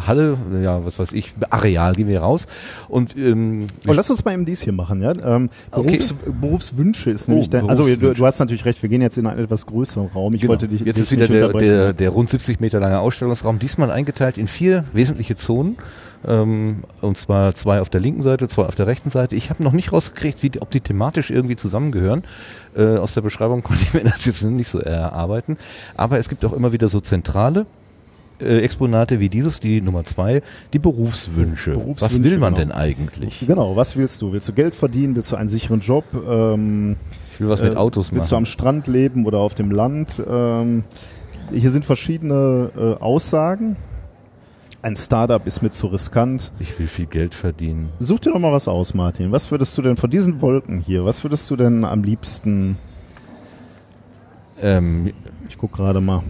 Halle, 0.07 0.37
ja, 0.61 0.85
was 0.85 0.99
weiß 0.99 1.13
ich, 1.13 1.33
Areal 1.49 1.93
gehen 1.93 2.07
wir 2.07 2.21
raus. 2.21 2.45
Und, 2.87 3.17
ähm, 3.17 3.67
und 3.87 3.95
lass 3.95 4.09
uns 4.09 4.23
mal 4.23 4.33
eben 4.33 4.45
dies 4.45 4.61
hier 4.61 4.73
machen, 4.73 5.01
ja. 5.01 5.11
Ähm, 5.11 5.49
Berufs, 5.71 6.11
okay. 6.11 6.31
Berufswünsche 6.39 7.09
ist 7.09 7.27
oh, 7.27 7.31
nämlich 7.31 7.49
der, 7.49 7.67
also 7.67 7.83
du, 7.83 8.13
du, 8.13 8.25
hast 8.25 8.39
natürlich 8.39 8.65
recht, 8.65 8.81
wir 8.81 8.89
gehen 8.89 9.01
jetzt 9.01 9.17
in 9.17 9.25
einen 9.25 9.43
etwas 9.43 9.65
größeren 9.65 10.07
Raum. 10.13 10.35
Ich 10.35 10.41
genau. 10.41 10.51
wollte 10.51 10.67
dich 10.67 10.81
Jetzt 10.81 10.99
ist 10.99 11.11
wieder 11.11 11.27
der, 11.27 11.49
der, 11.49 11.93
der 11.93 12.09
rund 12.11 12.29
70 12.29 12.59
Meter 12.59 12.79
lange 12.79 12.99
Ausstellungsraum, 12.99 13.57
diesmal 13.57 13.89
eingeteilt 13.91 14.37
in 14.37 14.47
vier 14.47 14.85
wesentliche 14.93 15.35
Zonen. 15.35 15.77
Ähm, 16.27 16.83
und 17.01 17.17
zwar 17.17 17.55
zwei 17.55 17.81
auf 17.81 17.89
der 17.89 17.99
linken 17.99 18.21
Seite, 18.21 18.47
zwei 18.47 18.65
auf 18.65 18.75
der 18.75 18.85
rechten 18.85 19.09
Seite. 19.09 19.35
Ich 19.35 19.49
habe 19.49 19.63
noch 19.63 19.73
nicht 19.73 19.91
rausgekriegt, 19.91 20.43
wie, 20.43 20.51
ob 20.61 20.69
die 20.69 20.81
thematisch 20.81 21.31
irgendwie 21.31 21.55
zusammengehören. 21.55 22.23
Äh, 22.75 22.97
aus 22.97 23.15
der 23.15 23.21
Beschreibung 23.21 23.63
konnte 23.63 23.81
ich 23.83 23.93
mir 23.93 24.03
das 24.03 24.25
jetzt 24.25 24.43
nicht 24.43 24.67
so 24.67 24.79
erarbeiten. 24.79 25.57
Aber 25.97 26.19
es 26.19 26.29
gibt 26.29 26.45
auch 26.45 26.53
immer 26.53 26.71
wieder 26.71 26.89
so 26.89 26.99
zentrale 26.99 27.65
äh, 28.41 28.59
Exponate 28.61 29.19
wie 29.19 29.29
dieses, 29.29 29.59
die 29.59 29.81
Nummer 29.81 30.03
zwei, 30.03 30.41
die 30.73 30.79
Berufswünsche. 30.79 31.71
Berufswünsche 31.71 32.01
was 32.01 32.23
will 32.23 32.37
man 32.37 32.53
genau. 32.53 32.65
denn 32.65 32.71
eigentlich? 32.71 33.45
Genau, 33.47 33.75
was 33.75 33.95
willst 33.95 34.21
du? 34.21 34.33
Willst 34.33 34.47
du 34.47 34.53
Geld 34.53 34.75
verdienen? 34.75 35.15
Willst 35.15 35.31
du 35.31 35.35
einen 35.35 35.49
sicheren 35.49 35.81
Job? 35.81 36.05
Ähm, 36.13 36.97
ich 37.33 37.39
will 37.39 37.49
was 37.49 37.61
mit 37.61 37.73
äh, 37.73 37.77
Autos 37.77 38.11
machen. 38.11 38.19
Willst 38.19 38.31
du 38.31 38.35
am 38.35 38.45
Strand 38.45 38.87
leben 38.87 39.25
oder 39.25 39.39
auf 39.39 39.55
dem 39.55 39.71
Land? 39.71 40.21
Ähm, 40.27 40.83
hier 41.53 41.69
sind 41.69 41.85
verschiedene 41.85 42.71
äh, 42.75 43.03
Aussagen. 43.03 43.75
Ein 44.83 44.95
Startup 44.95 45.45
ist 45.45 45.61
mir 45.61 45.69
zu 45.69 45.87
riskant. 45.87 46.51
Ich 46.59 46.79
will 46.79 46.87
viel 46.87 47.05
Geld 47.05 47.35
verdienen. 47.35 47.89
Such 47.99 48.19
dir 48.19 48.31
doch 48.31 48.39
mal 48.39 48.51
was 48.51 48.67
aus, 48.67 48.95
Martin. 48.95 49.31
Was 49.31 49.51
würdest 49.51 49.77
du 49.77 49.83
denn 49.83 49.95
von 49.95 50.09
diesen 50.09 50.41
Wolken 50.41 50.79
hier, 50.79 51.05
was 51.05 51.23
würdest 51.23 51.49
du 51.51 51.55
denn 51.55 51.85
am 51.85 52.03
liebsten? 52.03 52.77
Ähm, 54.59 55.13
ich 55.47 55.57
guck 55.57 55.73
gerade 55.73 56.01
mal. 56.01 56.23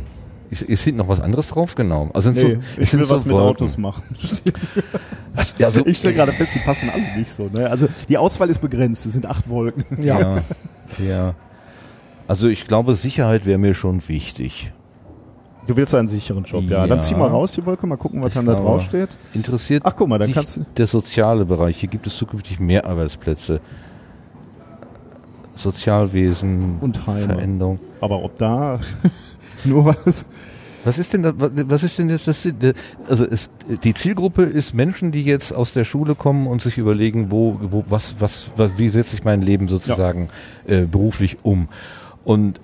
Ist, 0.52 0.64
ist 0.64 0.84
hinten 0.84 0.98
noch 0.98 1.08
was 1.08 1.22
anderes 1.22 1.48
drauf? 1.48 1.76
Genau. 1.76 2.10
Also 2.14 2.32
nee, 2.32 2.40
so, 2.42 2.48
ich 2.78 2.94
will 2.94 3.10
was 3.10 3.22
so 3.22 3.28
mit 3.28 3.30
Wolken. 3.30 3.48
Autos 3.48 3.78
machen. 3.78 4.04
was, 5.34 5.56
ja, 5.58 5.72
so, 5.72 5.86
ich 5.86 5.98
stelle 5.98 6.14
gerade 6.14 6.34
fest, 6.34 6.56
die 6.56 6.60
passen 6.60 6.90
alle 6.90 7.18
nicht 7.18 7.32
so. 7.32 7.50
Ne? 7.54 7.70
Also 7.70 7.88
die 8.10 8.18
Auswahl 8.18 8.50
ist 8.50 8.60
begrenzt, 8.60 9.06
es 9.06 9.14
sind 9.14 9.26
acht 9.26 9.50
Wolken. 9.50 9.86
Ja. 10.04 10.20
ja. 10.20 10.36
ja. 11.08 11.36
Also 12.28 12.50
ich 12.50 12.68
glaube, 12.68 12.96
Sicherheit 12.96 13.46
wäre 13.46 13.58
mir 13.58 13.74
schon 13.74 14.06
wichtig. 14.10 14.74
Du 15.68 15.78
willst 15.78 15.96
einen 15.96 16.10
sicheren 16.10 16.44
Job, 16.44 16.64
ja. 16.64 16.80
ja. 16.80 16.88
Dann 16.88 17.02
zieh 17.02 17.16
mal 17.16 17.30
raus 17.30 17.54
die 17.54 17.66
Wolke, 17.66 17.88
mal 17.88 17.96
gucken, 17.96 18.22
was 18.22 18.34
dann 18.34 18.46
da 18.46 18.56
drauf 18.56 18.82
steht. 18.82 19.10
Interessiert 19.34 19.84
Ach, 19.86 19.96
guck 19.96 20.10
mal, 20.10 20.20
dann 20.20 20.34
kannst 20.34 20.58
du 20.58 20.66
der 20.76 20.88
soziale 20.88 21.46
Bereich. 21.46 21.78
Hier 21.78 21.88
gibt 21.88 22.08
es 22.08 22.18
zukünftig 22.18 22.60
mehr 22.60 22.86
Arbeitsplätze. 22.86 23.62
Sozialwesen 25.56 26.80
und 26.82 27.08
Heime. 27.08 27.36
Veränderung. 27.36 27.80
Aber 28.02 28.22
ob 28.24 28.38
da 28.38 28.82
Nur 29.66 29.86
was. 29.86 30.26
Was 30.84 30.98
ist 30.98 31.14
denn, 31.14 31.24
was 31.38 31.84
ist 31.84 32.00
denn 32.00 32.10
jetzt 32.10 32.28
das? 32.28 32.48
Also 33.08 33.26
ist, 33.26 33.52
die 33.84 33.94
Zielgruppe 33.94 34.44
ist 34.44 34.74
Menschen, 34.74 35.12
die 35.12 35.24
jetzt 35.24 35.52
aus 35.54 35.74
der 35.74 35.84
Schule 35.84 36.16
kommen 36.16 36.48
und 36.48 36.64
sich 36.64 36.80
überlegen, 36.80 37.30
wo, 37.30 37.60
wo 37.62 37.86
was, 37.88 38.16
was, 38.20 38.50
was 38.58 38.80
wie 38.80 38.90
setze 38.90 39.16
ich 39.16 39.24
mein 39.24 39.44
Leben 39.44 39.68
sozusagen 39.68 40.30
ja. 40.68 40.80
äh, 40.80 40.86
beruflich 40.88 41.38
um? 41.44 41.68
Und 42.24 42.60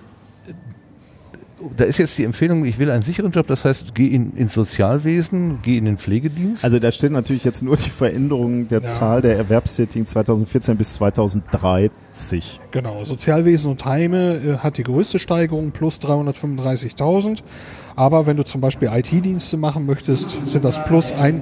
da 1.76 1.86
ist 1.86 1.98
jetzt 1.98 2.18
die 2.18 2.24
Empfehlung, 2.24 2.66
ich 2.66 2.78
will 2.78 2.92
einen 2.92 3.02
sicheren 3.02 3.32
Job, 3.32 3.48
das 3.48 3.66
heißt, 3.66 3.96
geh 3.96 4.08
in, 4.08 4.36
ins 4.36 4.54
Sozialwesen, 4.54 5.60
geh 5.64 5.78
in 5.78 5.86
den 5.86 5.98
Pflegedienst. 5.98 6.64
Also 6.64 6.78
da 6.78 6.92
steht 6.92 7.12
natürlich 7.12 7.44
jetzt 7.44 7.64
nur 7.64 7.78
die 7.78 7.90
Veränderung 7.90 8.68
der 8.68 8.82
ja. 8.82 8.88
Zahl 8.88 9.22
der 9.22 9.38
Erwerbstätigen 9.38 10.06
2014 10.06 10.78
bis 10.78 10.94
2030. 10.94 12.60
Genau, 12.72 13.04
Sozialwesen 13.04 13.72
und 13.72 13.84
Heime 13.86 14.36
äh, 14.36 14.58
hat 14.58 14.78
die 14.78 14.84
größte 14.84 15.18
Steigerung 15.18 15.72
plus 15.72 16.00
335.000. 16.00 17.40
Aber 17.96 18.28
wenn 18.28 18.38
du 18.38 18.46
zum 18.46 18.62
Beispiel 18.62 18.90
IT-Dienste 18.90 19.58
machen 19.58 19.88
möchtest, 19.88 20.38
sind 20.48 20.64
das 20.64 20.84
plus 20.84 21.12
ein. 21.12 21.42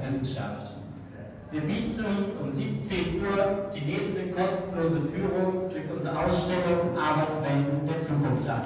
Wir 1.52 1.60
bieten 1.60 2.04
um 2.42 2.50
17 2.50 3.20
Uhr 3.20 3.70
die 3.74 3.84
nächste 3.84 4.32
kostenlose 4.34 5.00
Führung 5.12 5.70
durch 5.70 5.84
unsere 5.94 6.18
Ausstellung 6.18 6.96
Arbeitswelten 6.98 7.86
der 7.86 8.00
Zukunft 8.00 8.48
an. 8.48 8.62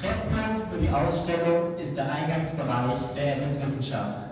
Treffpunkt 0.00 0.72
für 0.72 0.79
die 0.90 0.94
Ausstellung 0.94 1.78
ist 1.80 1.96
der 1.96 2.12
Eingangsbereich 2.12 2.92
der 3.16 3.36
MS-Wissenschaft. 3.36 4.30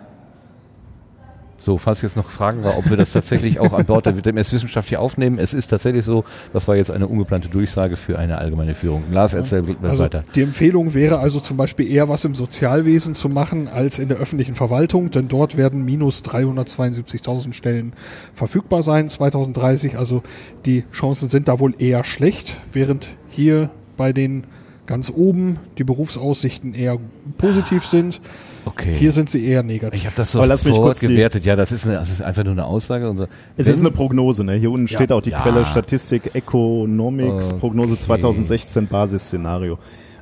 So, 1.61 1.77
falls 1.77 2.03
jetzt 2.03 2.17
noch 2.17 2.31
Fragen 2.31 2.63
war, 2.63 2.79
ob 2.79 2.89
wir 2.89 2.97
das 2.97 3.13
tatsächlich 3.13 3.59
auch 3.59 3.73
an 3.73 3.85
Bord 3.85 4.07
der 4.07 4.17
WMS-Wissenschaft 4.17 4.89
hier 4.89 5.01
aufnehmen. 5.01 5.41
Es 5.41 5.55
ist 5.55 5.67
tatsächlich 5.67 6.05
so, 6.05 6.25
das 6.53 6.69
war 6.69 6.77
jetzt 6.77 6.93
eine 6.93 7.09
ungeplante 7.09 7.49
Durchsage 7.49 7.97
für 7.97 8.17
eine 8.17 8.39
allgemeine 8.39 8.77
Führung. 8.77 9.03
Lars, 9.11 9.35
erzähl 9.35 9.65
also 9.83 10.05
weiter. 10.05 10.23
Die 10.37 10.43
Empfehlung 10.43 10.95
wäre 10.95 11.19
also 11.19 11.41
zum 11.41 11.57
Beispiel 11.57 11.91
eher 11.91 12.09
was 12.09 12.25
im 12.25 12.37
Sozialwesen 12.37 13.15
zu 13.15 13.29
machen 13.29 13.67
als 13.67 13.99
in 13.99 14.09
der 14.09 14.19
öffentlichen 14.19 14.55
Verwaltung, 14.55 15.11
denn 15.11 15.27
dort 15.27 15.57
werden 15.57 15.85
minus 15.85 16.23
372.000 16.23 17.53
Stellen 17.53 17.93
verfügbar 18.35 18.85
sein 18.85 19.09
2030. 19.09 19.99
Also 19.99 20.23
die 20.65 20.85
Chancen 20.93 21.29
sind 21.29 21.49
da 21.49 21.59
wohl 21.59 21.75
eher 21.77 22.05
schlecht, 22.05 22.57
während 22.73 23.09
hier 23.31 23.71
bei 23.97 24.13
den 24.13 24.45
ganz 24.89 25.13
oben 25.15 25.59
die 25.77 25.85
Berufsaussichten 25.85 26.75
eher 26.75 26.99
positiv 27.37 27.87
sind. 27.87 28.21
Okay. 28.65 28.95
Hier 28.95 29.13
sind 29.13 29.31
sie 29.31 29.45
eher 29.45 29.63
negativ. 29.63 30.01
Ich 30.01 30.07
habe 30.07 30.17
das 30.17 30.33
sofort 30.33 30.99
gewertet. 30.99 31.45
Ja, 31.45 31.55
das 31.55 31.71
ist, 31.71 31.85
eine, 31.85 31.95
das 31.95 32.11
ist 32.11 32.23
einfach 32.23 32.43
nur 32.43 32.55
eine 32.55 32.65
Aussage. 32.65 33.07
So. 33.17 33.25
Es 33.57 33.67
Wenn, 33.67 33.75
ist 33.75 33.81
eine 33.81 33.91
Prognose. 33.91 34.43
Ne? 34.45 34.55
Hier 34.55 34.71
unten 34.71 34.87
ja. 34.87 34.97
steht 34.97 35.13
auch 35.13 35.23
die 35.23 35.31
ja. 35.31 35.41
Quelle 35.41 35.65
Statistik 35.65 36.35
Economics, 36.35 37.53
okay. 37.53 37.61
Prognose 37.61 37.99
2016, 37.99 38.89
Basisszenario. 38.89 39.79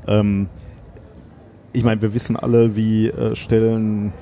Ähm, 0.07 0.49
ich 1.73 1.85
meine, 1.85 2.03
wir 2.03 2.13
wissen 2.13 2.37
alle, 2.37 2.77
wie 2.77 3.09
äh, 3.09 3.37
Stellen 3.37 4.13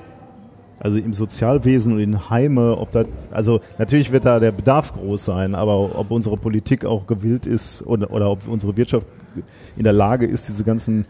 also 0.85 0.99
im 0.99 1.13
Sozialwesen 1.13 1.93
und 1.93 1.99
in 1.99 2.29
Heime, 2.29 2.77
ob 2.77 2.91
das, 2.91 3.07
also 3.31 3.59
natürlich 3.79 4.11
wird 4.11 4.23
da 4.23 4.39
der 4.39 4.51
Bedarf 4.51 4.93
groß 4.93 5.25
sein, 5.25 5.55
aber 5.55 5.97
ob 5.97 6.11
unsere 6.11 6.37
Politik 6.37 6.85
auch 6.85 7.07
gewillt 7.07 7.47
ist 7.47 7.81
oder, 7.87 8.11
oder 8.11 8.29
ob 8.29 8.47
unsere 8.47 8.77
Wirtschaft 8.77 9.07
in 9.75 9.83
der 9.83 9.93
Lage 9.93 10.27
ist, 10.27 10.47
diese 10.47 10.63
ganzen 10.63 11.05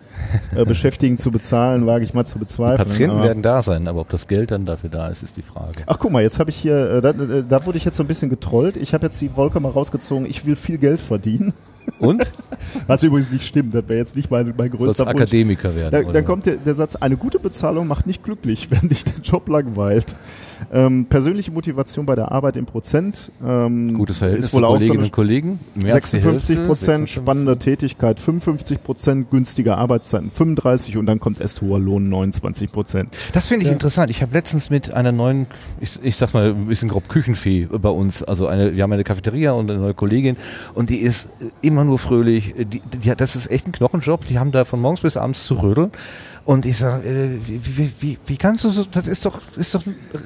äh, 0.56 0.64
Beschäftigten 0.66 1.18
zu 1.18 1.30
bezahlen, 1.30 1.86
wage 1.88 2.06
ich 2.06 2.14
mal 2.14 2.24
zu 2.24 2.40
bezweifeln. 2.40 2.88
Die 2.88 2.90
Patienten 2.90 3.22
werden 3.22 3.44
da 3.44 3.62
sein, 3.62 3.90
aber 3.90 4.00
ob 4.00 4.08
das 4.08 4.28
Geld 4.28 4.52
dann 4.52 4.66
dafür 4.66 4.90
da 4.90 5.10
ist, 5.10 5.24
ist 5.24 5.36
die 5.36 5.42
Frage. 5.42 5.84
Ach 5.88 6.00
guck 6.00 6.10
mal, 6.10 6.24
jetzt 6.24 6.40
habe 6.40 6.52
ich 6.52 6.56
hier, 6.56 6.90
äh, 6.90 7.02
da, 7.02 7.10
äh, 7.10 7.44
da 7.48 7.66
wurde 7.66 7.78
ich 7.78 7.84
jetzt 7.84 7.98
so 7.98 8.04
ein 8.04 8.08
bisschen 8.08 8.30
getrollt. 8.30 8.78
Ich 8.78 8.94
habe 8.94 9.08
jetzt 9.08 9.20
die 9.20 9.36
Wolke 9.36 9.60
mal 9.60 9.72
rausgezogen, 9.74 10.26
ich 10.26 10.46
will 10.46 10.56
viel 10.56 10.78
Geld 10.78 11.02
verdienen. 11.02 11.54
Und? 12.00 12.32
Was 12.88 13.04
übrigens 13.04 13.32
nicht 13.32 13.46
stimmt, 13.46 13.74
das 13.74 13.88
wäre 13.88 14.00
jetzt 14.00 14.16
nicht 14.16 14.30
mein, 14.32 14.54
mein 14.58 14.70
größter 14.70 15.06
Wunsch. 15.06 15.16
Akademiker 15.16 15.76
werden. 15.76 16.06
Da, 16.06 16.12
dann 16.12 16.26
kommt 16.26 16.46
der, 16.46 16.58
der 16.58 16.76
Satz, 16.76 16.96
eine 16.96 17.18
gute 17.18 17.40
Bezahlung 17.40 17.88
macht 17.88 18.08
nicht 18.08 18.24
glücklich, 18.24 18.70
wenn 18.72 18.90
dich 18.90 19.04
der 19.04 19.20
Job 19.24 19.48
langweilt. 19.48 20.16
Ähm, 20.74 21.06
persönliche 21.06 21.52
Motivation 21.52 22.06
bei 22.06 22.16
der 22.16 22.32
Arbeit 22.32 22.58
im 22.58 22.66
Prozent. 22.66 23.32
Ähm, 23.46 23.94
Gutes 23.94 24.18
Verhältnis 24.18 24.48
ist 24.48 24.54
wohl 24.54 24.62
zu 24.62 24.68
Kolleginnen 24.68 25.04
und 25.04 25.12
Kollegen. 25.12 25.60
56 25.76 26.64
Prozent, 26.64 27.10
spannende 27.10 27.58
Tätigkeit 27.58 28.20
55 28.20 28.84
Prozent, 28.84 29.30
günstige 29.30 29.78
Arbeitszeiten 29.78 30.32
35 30.32 30.98
und 30.98 31.06
dann 31.06 31.20
kommt 31.20 31.42
erst 31.42 31.62
hoher 31.62 31.80
Lohn 31.80 32.10
29 32.10 32.72
Prozent. 32.72 33.10
Das 33.34 33.48
finde 33.48 33.64
ich 33.64 33.68
ja. 33.68 33.74
interessant. 33.74 34.10
Ich 34.10 34.22
habe 34.22 34.34
letztens 34.34 34.70
mit 34.70 34.94
einer 34.94 35.12
neuen, 35.12 35.48
ich, 35.80 36.00
ich 36.04 36.18
sag 36.18 36.34
mal 36.34 36.50
ein 36.50 36.68
bisschen 36.68 36.90
grob 36.90 37.10
Küchenfee 37.10 37.68
bei 37.72 37.90
uns, 37.90 38.24
also 38.24 38.48
eine, 38.48 38.76
wir 38.76 38.84
haben 38.84 38.92
eine 38.92 39.04
Cafeteria 39.04 39.52
und 39.52 39.70
eine 39.70 39.80
neue 39.80 39.94
Kollegin 39.94 40.38
und 40.74 40.90
die 40.90 40.98
ist 40.98 41.30
immer 41.62 41.84
nur 41.84 42.00
fröhlich. 42.00 42.54
Die, 42.58 42.82
die, 42.82 43.16
das 43.16 43.36
ist 43.36 43.50
echt 43.52 43.68
ein 43.68 43.72
Knochenjob. 43.72 44.28
Die 44.28 44.40
haben 44.40 44.52
da 44.52 44.66
von 44.66 44.82
morgens 44.82 45.02
bis 45.02 45.18
abends 45.18 45.46
zu 45.46 45.56
rödeln. 45.56 45.92
Und 46.46 46.66
ich 46.68 46.78
sage, 46.78 47.08
äh, 47.08 47.40
wie, 47.48 47.78
wie, 47.78 47.92
wie, 48.00 48.18
wie 48.26 48.38
kannst 48.38 48.64
du 48.64 48.70
so, 48.70 48.86
das 48.90 49.08
ist 49.08 49.26
doch, 49.26 49.40
ist 49.58 49.74
doch 49.74 49.84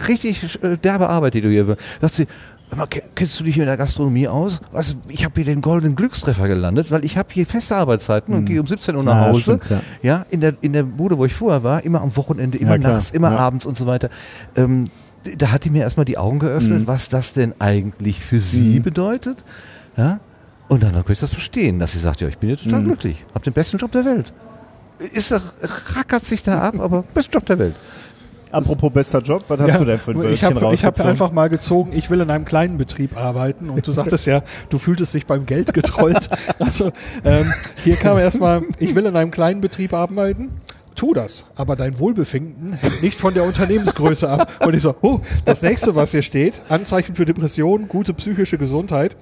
richtig 0.07 0.61
äh, 0.61 0.77
derbe 0.77 1.07
Arbeit, 1.07 1.33
die 1.33 1.41
du 1.41 1.49
hier 1.49 1.77
Sagt 2.01 2.13
sie, 2.13 2.27
kennst 3.15 3.39
du 3.39 3.45
dich 3.45 3.57
in 3.57 3.65
der 3.65 3.77
Gastronomie 3.77 4.27
aus? 4.27 4.59
Was, 4.73 4.97
ich 5.07 5.23
habe 5.23 5.35
hier 5.35 5.45
den 5.45 5.61
goldenen 5.61 5.95
Glückstreffer 5.95 6.47
gelandet, 6.49 6.91
weil 6.91 7.05
ich 7.05 7.17
habe 7.17 7.29
hier 7.31 7.45
feste 7.45 7.77
Arbeitszeiten 7.77 8.33
mhm. 8.33 8.39
und 8.39 8.45
gehe 8.45 8.59
um 8.59 8.67
17 8.67 8.95
Uhr 8.97 9.03
nach 9.03 9.27
Hause. 9.27 9.53
Ja, 9.53 9.63
stimmt, 9.63 9.69
ja. 9.69 9.81
ja, 10.01 10.25
in 10.29 10.41
der 10.41 10.53
in 10.61 10.73
der 10.73 10.83
Bude, 10.83 11.17
wo 11.17 11.25
ich 11.25 11.33
vorher 11.33 11.63
war, 11.63 11.83
immer 11.83 12.01
am 12.01 12.15
Wochenende, 12.17 12.57
immer 12.57 12.75
ja, 12.75 12.89
nachts, 12.89 13.11
immer 13.11 13.39
abends 13.39 13.65
und 13.65 13.77
so 13.77 13.85
weiter. 13.85 14.09
Ähm, 14.55 14.85
da 15.37 15.51
hat 15.51 15.63
die 15.63 15.69
mir 15.69 15.83
erstmal 15.83 16.05
die 16.05 16.17
Augen 16.17 16.39
geöffnet, 16.39 16.81
mhm. 16.81 16.87
was 16.87 17.07
das 17.07 17.33
denn 17.33 17.53
eigentlich 17.59 18.19
für 18.19 18.41
sie 18.41 18.79
mhm. 18.79 18.83
bedeutet. 18.83 19.37
Ja? 19.95 20.19
Und 20.67 20.83
dann 20.83 20.93
konnte 20.93 21.13
ich 21.13 21.19
das 21.19 21.31
verstehen, 21.31 21.79
dass 21.79 21.93
sie 21.93 21.99
sagt, 21.99 22.21
ja, 22.21 22.27
ich 22.27 22.37
bin 22.37 22.49
hier 22.49 22.57
total 22.57 22.81
mhm. 22.81 22.85
glücklich, 22.85 23.25
habe 23.33 23.43
den 23.43 23.53
besten 23.53 23.77
Job 23.77 23.91
der 23.93 24.05
Welt 24.05 24.33
ist 24.99 25.31
das, 25.31 25.53
rackert 25.95 26.25
sich 26.25 26.43
da 26.43 26.59
ab, 26.59 26.79
aber 26.79 27.03
best 27.13 27.33
Job 27.33 27.45
der 27.45 27.59
Welt. 27.59 27.75
Apropos 28.51 28.91
bester 28.91 29.19
Job, 29.19 29.43
was 29.47 29.59
hast 29.59 29.69
ja, 29.69 29.77
du 29.77 29.85
denn 29.85 29.99
für 29.99 30.11
ein 30.11 30.17
Wölkchen 30.17 30.33
Ich 30.33 30.43
habe 30.43 30.73
ich 30.73 30.83
hab 30.83 30.99
einfach 31.01 31.31
mal 31.31 31.49
gezogen, 31.49 31.91
ich 31.93 32.09
will 32.09 32.19
in 32.21 32.31
einem 32.31 32.45
kleinen 32.45 32.77
Betrieb 32.79 33.19
arbeiten 33.19 33.69
und 33.69 33.85
du 33.85 33.91
sagtest 33.91 34.25
ja, 34.25 34.41
du 34.69 34.79
fühltest 34.79 35.13
dich 35.13 35.27
beim 35.27 35.45
Geld 35.45 35.73
getrollt. 35.73 36.29
Also 36.57 36.91
ähm, 37.23 37.51
hier 37.83 37.95
kam 37.95 38.17
erstmal, 38.17 38.63
ich 38.79 38.95
will 38.95 39.05
in 39.05 39.15
einem 39.15 39.31
kleinen 39.31 39.61
Betrieb 39.61 39.93
arbeiten 39.93 40.49
tu 40.99 41.13
das. 41.13 41.45
Aber 41.55 41.77
dein 41.77 41.97
Wohlbefinden 41.97 42.73
hängt 42.73 43.01
nicht 43.01 43.17
von 43.17 43.33
der 43.33 43.45
Unternehmensgröße 43.45 44.29
ab. 44.29 44.51
Und 44.65 44.75
ich 44.75 44.81
so, 44.81 44.95
oh, 45.01 45.21
das 45.45 45.61
nächste, 45.61 45.95
was 45.95 46.11
hier 46.11 46.21
steht, 46.21 46.61
Anzeichen 46.67 47.15
für 47.15 47.23
Depression, 47.23 47.87
gute 47.87 48.13
psychische 48.13 48.57
Gesundheit. 48.57 49.15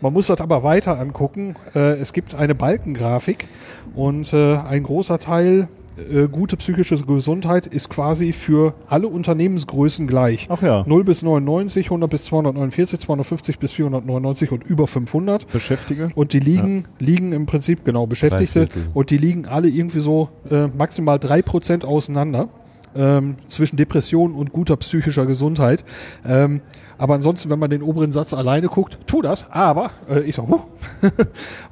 Man 0.00 0.12
muss 0.12 0.28
das 0.28 0.40
aber 0.40 0.62
weiter 0.62 0.98
angucken. 1.00 1.56
Äh, 1.74 1.98
es 1.98 2.12
gibt 2.12 2.36
eine 2.36 2.54
Balkengrafik 2.54 3.48
und 3.96 4.32
äh, 4.32 4.58
ein 4.58 4.84
großer 4.84 5.18
Teil 5.18 5.68
äh, 5.96 6.26
gute 6.28 6.56
psychische 6.56 6.96
Gesundheit 6.96 7.66
ist 7.66 7.88
quasi 7.88 8.32
für 8.32 8.74
alle 8.88 9.08
Unternehmensgrößen 9.08 10.06
gleich. 10.06 10.48
Ach 10.50 10.60
ja. 10.60 10.84
0 10.86 11.04
bis 11.04 11.22
99, 11.22 11.86
100 11.86 12.10
bis 12.10 12.24
249, 12.24 13.00
250 13.00 13.58
bis 13.58 13.72
499 13.72 14.50
und 14.50 14.64
über 14.64 14.86
500. 14.86 15.50
Beschäftigte. 15.52 16.08
Und 16.14 16.32
die 16.32 16.40
liegen, 16.40 16.84
ja. 16.98 17.06
liegen 17.06 17.32
im 17.32 17.46
Prinzip, 17.46 17.84
genau, 17.84 18.06
Beschäftigte. 18.06 18.68
Und 18.92 19.10
die 19.10 19.18
liegen 19.18 19.46
alle 19.46 19.68
irgendwie 19.68 20.00
so 20.00 20.30
äh, 20.50 20.66
maximal 20.66 21.18
drei 21.18 21.42
Prozent 21.42 21.84
auseinander. 21.84 22.48
Ähm, 22.96 23.34
zwischen 23.48 23.76
Depression 23.76 24.34
und 24.34 24.52
guter 24.52 24.76
psychischer 24.76 25.26
Gesundheit. 25.26 25.84
Ähm, 26.24 26.60
aber 26.96 27.14
ansonsten, 27.14 27.50
wenn 27.50 27.58
man 27.58 27.68
den 27.68 27.82
oberen 27.82 28.12
Satz 28.12 28.32
alleine 28.32 28.68
guckt, 28.68 28.98
tu 29.08 29.20
das, 29.20 29.50
aber 29.50 29.90
äh, 30.08 30.20
ich 30.20 30.36
so, 30.36 30.46
huh. 30.48 30.60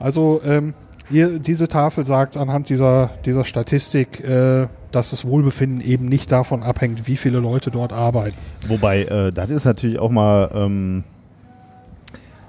also 0.01 0.41
ähm, 0.45 0.75
hier, 1.13 1.39
diese 1.39 1.69
Tafel 1.69 2.05
sagt 2.05 2.37
anhand 2.37 2.69
dieser, 2.69 3.11
dieser 3.25 3.45
Statistik, 3.45 4.21
äh, 4.21 4.67
dass 4.91 5.11
das 5.11 5.25
Wohlbefinden 5.25 5.81
eben 5.81 6.07
nicht 6.07 6.33
davon 6.33 6.63
abhängt, 6.63 7.07
wie 7.07 7.17
viele 7.17 7.39
Leute 7.39 7.71
dort 7.71 7.93
arbeiten. 7.93 8.37
Wobei, 8.67 9.03
äh, 9.05 9.31
das 9.31 9.51
ist 9.51 9.65
natürlich 9.65 9.99
auch 9.99 10.11
mal, 10.11 10.51
ähm, 10.55 11.05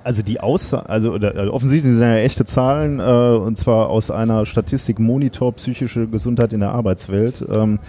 also 0.04 0.22
die 0.22 0.40
Aussage, 0.40 0.90
also 0.90 1.12
oder, 1.14 1.36
also 1.36 1.54
offensichtlich 1.54 1.94
sind 1.94 2.04
ja 2.04 2.18
echte 2.18 2.46
Zahlen, 2.46 3.00
äh, 3.00 3.04
und 3.04 3.58
zwar 3.58 3.90
aus 3.90 4.12
einer 4.12 4.46
Statistik 4.46 5.00
Monitor 5.00 5.54
psychische 5.54 6.08
Gesundheit 6.08 6.54
in 6.54 6.60
der 6.60 6.72
Arbeitswelt. 6.72 7.46
Ähm, 7.50 7.80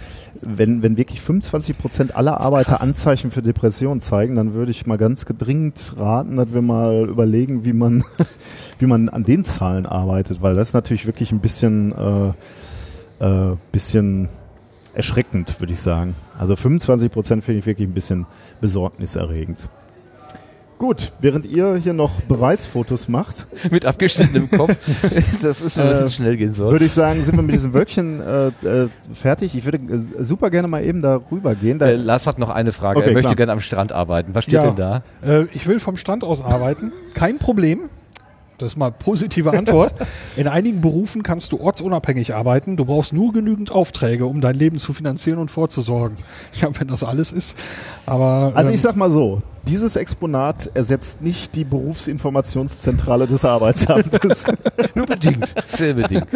wenn, 0.41 0.81
wenn 0.81 0.97
wirklich 0.97 1.21
25 1.21 1.77
Prozent 1.77 2.15
aller 2.15 2.39
Arbeiter 2.39 2.81
Anzeichen 2.81 3.31
für 3.31 3.41
Depression 3.41 4.01
zeigen, 4.01 4.35
dann 4.35 4.53
würde 4.53 4.71
ich 4.71 4.85
mal 4.85 4.97
ganz 4.97 5.25
gedringend 5.25 5.93
raten, 5.97 6.37
dass 6.37 6.53
wir 6.53 6.61
mal 6.61 7.07
überlegen, 7.09 7.65
wie 7.65 7.73
man, 7.73 8.03
wie 8.79 8.85
man 8.85 9.09
an 9.09 9.23
den 9.23 9.43
Zahlen 9.43 9.85
arbeitet, 9.85 10.41
weil 10.41 10.55
das 10.55 10.69
ist 10.69 10.73
natürlich 10.73 11.05
wirklich 11.05 11.31
ein 11.31 11.39
bisschen, 11.39 11.93
äh, 13.19 13.25
äh, 13.25 13.55
bisschen 13.71 14.29
erschreckend, 14.93 15.59
würde 15.59 15.73
ich 15.73 15.81
sagen. 15.81 16.15
Also 16.39 16.55
25 16.55 17.11
Prozent 17.11 17.43
finde 17.43 17.59
ich 17.59 17.65
wirklich 17.65 17.87
ein 17.87 17.93
bisschen 17.93 18.25
besorgniserregend. 18.61 19.69
Gut, 20.77 21.13
während 21.21 21.45
ihr 21.45 21.75
hier 21.75 21.93
noch 21.93 22.21
Beweisfotos 22.21 23.07
macht. 23.07 23.47
mit 23.71 23.85
abgeschnittenem 23.85 24.51
Kopf. 24.51 24.75
das 25.41 25.61
ist, 25.61 25.77
wenn 25.77 25.87
es 25.87 25.99
äh, 26.01 26.09
schnell 26.09 26.35
gehen 26.35 26.53
soll. 26.53 26.71
Würde 26.71 26.85
ich 26.85 26.91
sagen, 26.91 27.23
sind 27.23 27.35
wir 27.37 27.43
mit 27.43 27.55
diesem 27.55 27.73
Wölkchen 27.73 28.19
äh, 28.19 28.47
äh, 28.47 28.89
fertig. 29.13 29.55
Ich 29.55 29.63
würde 29.63 29.77
äh, 29.77 30.23
super 30.23 30.49
gerne 30.49 30.67
mal 30.67 30.83
eben 30.83 31.01
darüber 31.01 31.55
gehen. 31.55 31.79
Da 31.79 31.87
äh, 31.87 31.95
Lars 31.95 32.27
hat 32.27 32.39
noch 32.39 32.49
eine 32.49 32.73
Frage. 32.73 32.99
Okay, 32.99 33.09
er 33.09 33.13
möchte 33.13 33.27
klar. 33.27 33.35
gerne 33.35 33.51
am 33.53 33.61
Strand 33.61 33.93
arbeiten. 33.93 34.35
Was 34.35 34.43
steht 34.43 34.55
ja, 34.55 34.63
denn 34.63 34.75
da? 34.75 35.03
Äh, 35.25 35.45
ich 35.53 35.65
will 35.65 35.79
vom 35.79 35.95
Strand 35.95 36.25
aus 36.25 36.43
arbeiten. 36.43 36.91
Kein 37.13 37.37
Problem. 37.37 37.89
Das 38.57 38.71
ist 38.71 38.77
mal 38.77 38.91
positive 38.91 39.51
Antwort. 39.51 39.93
In 40.37 40.47
einigen 40.47 40.81
Berufen 40.81 41.23
kannst 41.23 41.51
du 41.51 41.59
ortsunabhängig 41.59 42.33
arbeiten. 42.33 42.77
Du 42.77 42.85
brauchst 42.85 43.11
nur 43.11 43.33
genügend 43.33 43.71
Aufträge, 43.71 44.25
um 44.25 44.39
dein 44.39 44.55
Leben 44.55 44.77
zu 44.77 44.93
finanzieren 44.93 45.39
und 45.39 45.51
vorzusorgen. 45.51 46.17
Ja, 46.61 46.69
wenn 46.79 46.87
das 46.87 47.03
alles 47.03 47.31
ist. 47.31 47.57
Aber 48.05 48.53
also 48.55 48.71
ich 48.71 48.77
ähm, 48.77 48.81
sag 48.81 48.95
mal 48.95 49.09
so: 49.09 49.41
Dieses 49.67 49.95
Exponat 49.95 50.69
ersetzt 50.75 51.21
nicht 51.21 51.55
die 51.55 51.63
Berufsinformationszentrale 51.63 53.25
des 53.25 53.43
Arbeitsamtes. 53.45 54.45
nur 54.95 55.07
bedingt, 55.07 55.55
sehr 55.69 55.95
bedingt. 55.95 56.27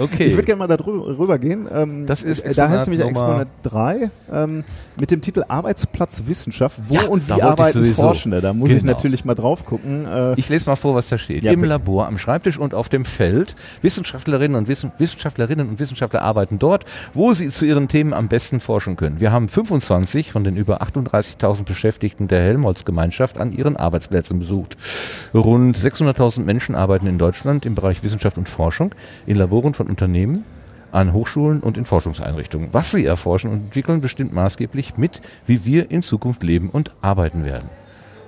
Okay. 0.00 0.24
Ich 0.24 0.32
würde 0.32 0.44
gerne 0.44 0.58
mal 0.58 0.66
darüber 0.66 1.38
gehen. 1.38 1.68
Ähm, 1.72 2.06
das 2.06 2.24
ist 2.24 2.40
Exponat 2.40 2.70
da 2.70 2.74
heißt 2.74 2.88
nämlich 2.88 3.06
Exponat 3.06 3.48
3 3.62 4.10
ähm, 4.32 4.64
mit 4.98 5.12
dem 5.12 5.20
Titel 5.20 5.44
Arbeitsplatzwissenschaft. 5.46 6.80
Wo 6.88 6.94
ja, 6.94 7.06
und 7.06 7.28
wie 7.28 7.40
arbeiten 7.40 7.94
Forschende? 7.94 8.40
Da 8.40 8.52
muss 8.52 8.70
genau. 8.70 8.78
ich 8.78 8.84
natürlich 8.84 9.24
mal 9.24 9.34
drauf 9.34 9.64
gucken. 9.64 10.06
Äh, 10.06 10.34
ich 10.34 10.48
lese 10.48 10.68
mal 10.68 10.76
vor, 10.76 10.96
was 10.96 11.08
da 11.08 11.18
steht. 11.18 11.44
Ja, 11.44 11.52
Im 11.52 11.62
Labor, 11.62 12.08
am 12.08 12.18
Schreibtisch 12.18 12.58
und 12.58 12.74
auf 12.74 12.88
dem 12.88 13.04
Feld. 13.04 13.54
Wissenschaftlerinnen 13.82 14.56
und 14.56 14.66
Wissen, 14.66 14.90
Wissenschaftlerinnen 14.98 15.68
und 15.68 15.78
Wissenschaftler 15.78 16.22
arbeiten 16.22 16.58
dort, 16.58 16.86
wo 17.14 17.32
sie 17.34 17.50
zu 17.50 17.64
ihren 17.66 17.86
Themen 17.86 18.12
am 18.12 18.26
besten 18.26 18.58
forschen 18.58 18.96
können. 18.96 19.20
Wir 19.20 19.30
haben 19.30 19.48
25 19.48 20.32
von 20.32 20.42
den 20.42 20.56
über 20.56 20.82
38.000 20.82 21.64
Beschäftigten 21.64 22.28
der 22.32 22.40
Helmholtz-Gemeinschaft 22.40 23.38
an 23.38 23.52
ihren 23.52 23.76
Arbeitsplätzen 23.76 24.38
besucht. 24.38 24.76
Rund 25.32 25.78
600.000 25.78 26.40
Menschen 26.40 26.74
arbeiten 26.74 27.06
in 27.06 27.18
Deutschland 27.18 27.64
im 27.66 27.74
Bereich 27.74 28.02
Wissenschaft 28.02 28.38
und 28.38 28.48
Forschung 28.48 28.94
in 29.26 29.36
Laboren 29.36 29.74
von 29.74 29.86
Unternehmen 29.86 30.44
an 30.90 31.12
Hochschulen 31.12 31.60
und 31.60 31.78
in 31.78 31.84
Forschungseinrichtungen. 31.84 32.68
Was 32.72 32.90
sie 32.90 33.06
erforschen 33.06 33.50
und 33.50 33.58
entwickeln, 33.58 34.00
bestimmt 34.00 34.32
maßgeblich 34.32 34.96
mit, 34.96 35.20
wie 35.46 35.64
wir 35.64 35.90
in 35.90 36.02
Zukunft 36.02 36.42
leben 36.42 36.68
und 36.70 36.90
arbeiten 37.00 37.44
werden. 37.44 37.68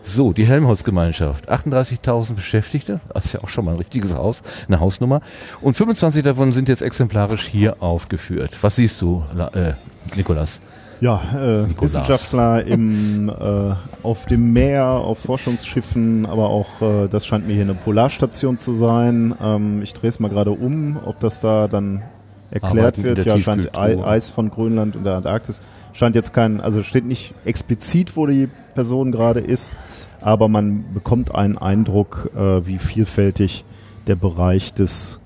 So, 0.03 0.35
die 0.35 0.45
Helmholtz-Gemeinschaft. 0.45 1.51
38.000 1.51 2.35
Beschäftigte. 2.35 3.01
Das 3.13 3.25
ist 3.27 3.33
ja 3.33 3.41
auch 3.43 3.49
schon 3.49 3.65
mal 3.65 3.73
ein 3.73 3.79
richtiges 3.79 4.15
Haus, 4.15 4.43
eine 4.69 4.81
Hausnummer. 4.81 5.23
Und 5.63 5.77
25 5.79 6.23
davon 6.23 6.53
sind 6.53 6.69
jetzt 6.69 6.83
exemplarisch 6.83 7.47
hier 7.47 7.83
aufgeführt. 7.83 8.51
Was 8.61 8.77
siehst 8.77 9.01
du, 9.01 9.25
äh, 9.55 9.73
Nikolas? 10.15 10.61
Ja, 11.01 11.23
äh, 11.35 11.81
Wissenschaftler 11.81 12.65
im, 12.65 13.29
äh, 13.29 13.75
auf 14.03 14.27
dem 14.27 14.53
Meer, 14.53 14.87
auf 14.87 15.19
Forschungsschiffen, 15.19 16.27
aber 16.27 16.49
auch, 16.49 16.81
äh, 16.81 17.09
das 17.09 17.27
scheint 17.27 17.47
mir 17.47 17.55
hier 17.55 17.63
eine 17.63 17.75
Polarstation 17.75 18.59
zu 18.59 18.73
sein. 18.73 19.35
Ähm, 19.43 19.83
ich 19.83 19.93
drehe 19.93 20.09
es 20.09 20.21
mal 20.21 20.29
gerade 20.29 20.53
um, 20.53 20.99
ob 21.05 21.21
das 21.21 21.41
da 21.41 21.69
dann 21.69 22.03
erklärt 22.51 22.99
Arbeiten 22.99 23.03
wird. 23.03 23.27
Ja, 23.27 23.39
scheint 23.39 23.77
Eis 23.77 24.31
von 24.31 24.51
Grönland 24.51 24.97
und 24.97 25.05
der 25.05 25.17
Antarktis. 25.17 25.61
Scheint 25.93 26.17
jetzt 26.17 26.33
kein, 26.33 26.61
also 26.61 26.83
steht 26.83 27.05
nicht 27.05 27.35
explizit, 27.45 28.17
wo 28.17 28.27
die 28.27 28.49
Person 28.75 29.13
gerade 29.13 29.41
ist, 29.41 29.73
aber 30.21 30.49
man 30.49 30.85
bekommt 30.95 31.35
einen 31.35 31.59
Eindruck, 31.59 32.31
äh, 32.37 32.67
wie 32.67 32.79
vielfältig 32.79 33.65
der 34.07 34.17
Bereich 34.17 34.73
des 34.73 35.21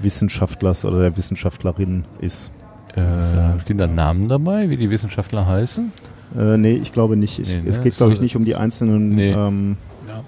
Wissenschaftlers 0.00 0.84
oder 0.84 1.00
der 1.00 1.16
Wissenschaftlerin 1.16 2.04
ist. 2.20 2.50
Äh, 2.96 3.60
stehen 3.60 3.78
da 3.78 3.86
Namen 3.86 4.28
dabei, 4.28 4.70
wie 4.70 4.76
die 4.76 4.90
Wissenschaftler 4.90 5.46
heißen? 5.46 5.92
Äh, 6.36 6.56
nee, 6.56 6.72
ich 6.72 6.92
glaube 6.92 7.16
nicht. 7.16 7.38
Ich, 7.38 7.54
nee, 7.54 7.62
es 7.66 7.78
ne? 7.78 7.84
geht, 7.84 7.96
glaube 7.96 8.12
ich, 8.12 8.20
nicht 8.20 8.36
um 8.36 8.44
die 8.44 8.54
einzelnen. 8.54 9.10
Nee. 9.10 9.32
Ähm, 9.32 9.76
ja. 10.06 10.22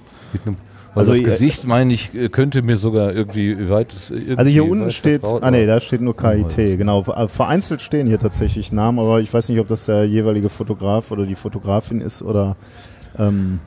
Also, 0.94 1.12
also 1.12 1.22
das 1.22 1.32
Gesicht, 1.32 1.66
meine 1.66 1.92
ich, 1.92 2.10
könnte 2.32 2.62
mir 2.62 2.76
sogar 2.76 3.12
irgendwie 3.12 3.68
weit. 3.68 3.94
Irgendwie 4.10 4.36
also 4.36 4.50
hier 4.50 4.68
unten 4.68 4.90
steht, 4.90 5.24
ah 5.24 5.50
nee, 5.50 5.64
da 5.64 5.78
steht 5.78 6.00
nur 6.00 6.16
KIT, 6.16 6.56
genau. 6.56 7.02
Äh, 7.02 7.28
vereinzelt 7.28 7.80
stehen 7.80 8.08
hier 8.08 8.18
tatsächlich 8.18 8.72
Namen, 8.72 8.98
aber 8.98 9.20
ich 9.20 9.32
weiß 9.32 9.48
nicht, 9.50 9.60
ob 9.60 9.68
das 9.68 9.86
der 9.86 10.04
jeweilige 10.04 10.48
Fotograf 10.48 11.12
oder 11.12 11.26
die 11.26 11.36
Fotografin 11.36 12.00
ist 12.00 12.22
oder 12.22 12.56
ähm, 13.18 13.60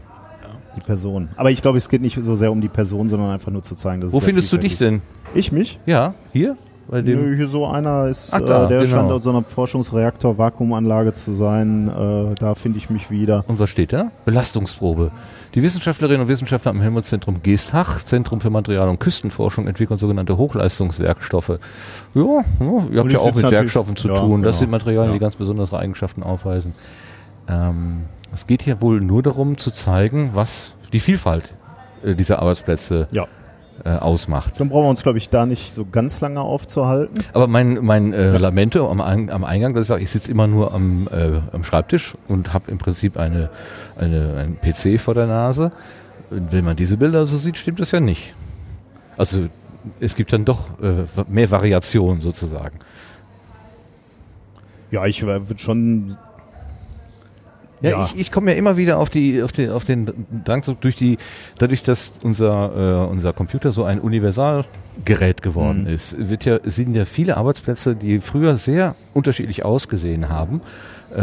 die 0.75 0.81
Person. 0.81 1.29
Aber 1.37 1.49
ich 1.49 1.61
glaube, 1.61 1.77
es 1.77 1.87
geht 1.87 2.01
nicht 2.01 2.21
so 2.21 2.35
sehr 2.35 2.51
um 2.51 2.59
die 2.59 2.67
Person, 2.67 3.07
sondern 3.07 3.29
einfach 3.29 3.51
nur 3.51 3.63
zu 3.63 3.75
zeigen, 3.75 4.01
dass 4.01 4.11
Wo 4.11 4.19
findest 4.19 4.51
du 4.51 4.57
dich 4.57 4.77
denn? 4.77 5.01
Ich 5.33 5.53
mich? 5.53 5.79
Ja, 5.85 6.15
hier? 6.33 6.57
Bei 6.87 7.01
dem 7.01 7.21
Nö, 7.21 7.35
hier 7.35 7.47
so 7.47 7.65
einer 7.65 8.07
ist, 8.07 8.33
Ach, 8.33 8.41
da, 8.41 8.65
äh, 8.65 8.67
der 8.67 8.81
genau. 8.81 8.97
scheint 8.97 9.11
aus 9.11 9.23
so 9.23 9.29
einer 9.29 9.43
Forschungsreaktor-Vakuumanlage 9.43 11.13
zu 11.13 11.31
sein. 11.31 11.87
Äh, 11.87 12.35
da 12.35 12.55
finde 12.55 12.77
ich 12.77 12.89
mich 12.89 13.09
wieder. 13.09 13.45
Und 13.47 13.59
was 13.59 13.69
steht 13.69 13.93
da? 13.93 14.11
Belastungsprobe. 14.25 15.11
Die 15.55 15.63
Wissenschaftlerinnen 15.63 16.21
und 16.21 16.27
Wissenschaftler 16.27 16.71
am 16.71 16.81
Helmholtz-Zentrum 16.81 17.41
Geestach, 17.41 18.03
Zentrum 18.03 18.41
für 18.41 18.49
Material- 18.49 18.89
und 18.89 18.99
Küstenforschung, 18.99 19.67
entwickeln 19.67 19.99
sogenannte 19.99 20.37
Hochleistungswerkstoffe. 20.37 21.59
Ja, 22.15 22.23
ja 22.23 22.85
ihr 22.91 22.99
habt 22.99 23.11
ja 23.11 23.19
auch 23.19 23.33
mit 23.33 23.49
Werkstoffen 23.49 23.95
zu 23.95 24.09
ja, 24.09 24.19
tun. 24.19 24.41
Das 24.41 24.55
genau. 24.55 24.59
sind 24.59 24.71
Materialien, 24.71 25.11
ja. 25.11 25.13
die 25.13 25.19
ganz 25.19 25.35
besondere 25.35 25.77
Eigenschaften 25.77 26.23
aufweisen. 26.23 26.73
Ähm, 27.47 28.01
es 28.33 28.47
geht 28.47 28.63
hier 28.63 28.81
wohl 28.81 28.99
nur 28.99 29.21
darum 29.21 29.57
zu 29.57 29.71
zeigen, 29.71 30.31
was 30.33 30.75
die 30.91 30.99
Vielfalt 30.99 31.45
äh, 32.03 32.15
dieser 32.15 32.39
Arbeitsplätze 32.39 33.07
ja 33.11 33.27
äh, 33.85 33.89
ausmacht. 33.89 34.59
Dann 34.59 34.69
brauchen 34.69 34.85
wir 34.85 34.89
uns, 34.89 35.03
glaube 35.03 35.17
ich, 35.17 35.29
da 35.29 35.45
nicht 35.45 35.73
so 35.73 35.85
ganz 35.85 36.21
lange 36.21 36.41
aufzuhalten. 36.41 37.23
Aber 37.33 37.47
mein, 37.47 37.79
mein 37.83 38.13
äh, 38.13 38.37
Lamento 38.37 38.89
am, 38.89 39.01
am 39.01 39.43
Eingang, 39.43 39.73
das 39.73 39.89
ist, 39.89 39.97
ich 39.97 40.11
sitze 40.11 40.31
immer 40.31 40.47
nur 40.47 40.73
am, 40.73 41.07
äh, 41.11 41.39
am 41.53 41.63
Schreibtisch 41.63 42.15
und 42.27 42.53
habe 42.53 42.71
im 42.71 42.77
Prinzip 42.77 43.17
eine, 43.17 43.49
eine, 43.97 44.35
einen 44.37 44.57
PC 44.59 44.99
vor 44.99 45.13
der 45.13 45.27
Nase. 45.27 45.71
Wenn 46.29 46.65
man 46.65 46.75
diese 46.75 46.97
Bilder 46.97 47.27
so 47.27 47.37
sieht, 47.37 47.57
stimmt 47.57 47.79
das 47.79 47.91
ja 47.91 47.99
nicht. 47.99 48.33
Also 49.17 49.47
es 49.99 50.15
gibt 50.15 50.31
dann 50.33 50.45
doch 50.45 50.79
äh, 50.81 51.03
mehr 51.27 51.51
Variation 51.51 52.21
sozusagen. 52.21 52.79
Ja, 54.91 55.05
ich 55.05 55.23
würde 55.23 55.57
schon 55.57 56.17
ja, 57.83 57.89
ja. 57.89 58.05
ich, 58.05 58.19
ich 58.19 58.31
komme 58.31 58.51
ja 58.51 58.57
immer 58.57 58.77
wieder 58.77 58.97
auf 58.97 59.09
die, 59.09 59.43
auf 59.43 59.51
den, 59.51 59.69
auf 59.69 59.83
den 59.83 60.25
Drang 60.45 60.63
durch 60.79 60.95
die, 60.95 61.17
dadurch, 61.57 61.83
dass 61.83 62.13
unser, 62.23 63.05
äh, 63.05 63.11
unser 63.11 63.33
Computer 63.33 63.73
so 63.73 63.83
ein 63.83 63.99
Universalgerät 63.99 65.41
geworden 65.41 65.81
mhm. 65.81 65.89
ist, 65.89 66.15
wird 66.17 66.45
ja, 66.45 66.59
sind 66.63 66.95
ja 66.95 67.03
viele 67.03 67.35
Arbeitsplätze, 67.35 67.95
die 67.95 68.21
früher 68.21 68.55
sehr 68.55 68.95
unterschiedlich 69.13 69.65
ausgesehen 69.65 70.29
haben. 70.29 70.61
Äh, 71.13 71.21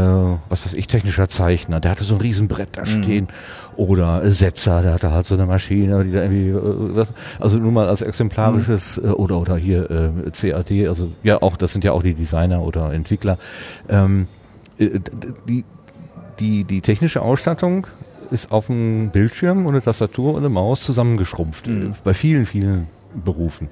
was 0.51 0.67
weiß 0.67 0.75
ich, 0.75 0.87
technischer 0.87 1.29
Zeichner, 1.29 1.81
der 1.81 1.93
hatte 1.93 2.05
so 2.05 2.15
ein 2.15 2.21
Riesenbrett 2.21 2.77
da 2.77 2.83
mhm. 2.83 3.03
stehen. 3.03 3.25
Mhm. 3.25 3.85
Oder 3.85 4.31
Setzer, 4.31 4.83
der 4.83 4.93
hatte 4.93 5.13
halt 5.13 5.27
so 5.27 5.35
eine 5.35 5.47
Maschine, 5.47 6.05
die 6.05 6.13
da 6.13 6.23
irgendwie, 6.23 6.51
äh, 6.51 6.97
was, 6.97 7.15
also 7.41 7.59
nur 7.59 7.73
mal 7.73 7.89
als 7.89 8.03
exemplarisches, 8.03 8.99
mhm. 8.99 9.09
äh, 9.09 9.13
oder, 9.13 9.39
oder 9.39 9.57
hier 9.57 9.91
äh, 9.91 10.31
CAD, 10.31 10.87
also 10.89 11.11
ja 11.23 11.41
auch, 11.41 11.57
das 11.57 11.73
sind 11.73 11.85
ja 11.85 11.93
auch 11.93 12.03
die 12.03 12.13
Designer 12.13 12.61
oder 12.61 12.93
Entwickler. 12.93 13.39
Ähm, 13.89 14.29
äh, 14.79 15.01
die, 15.49 15.65
die, 16.41 16.65
die 16.65 16.81
technische 16.81 17.23
Ausstattung 17.23 17.87
ist 18.31 18.53
auf 18.53 18.67
dem 18.67 19.11
Bildschirm 19.11 19.67
und 19.67 19.75
eine 19.75 19.83
Tastatur 19.83 20.35
und 20.35 20.41
eine 20.41 20.49
Maus 20.49 20.81
zusammengeschrumpft. 20.81 21.69
Mhm. 21.69 21.93
Bei 22.05 22.15
vielen, 22.15 22.47
vielen 22.47 22.87
Berufen. 23.25 23.69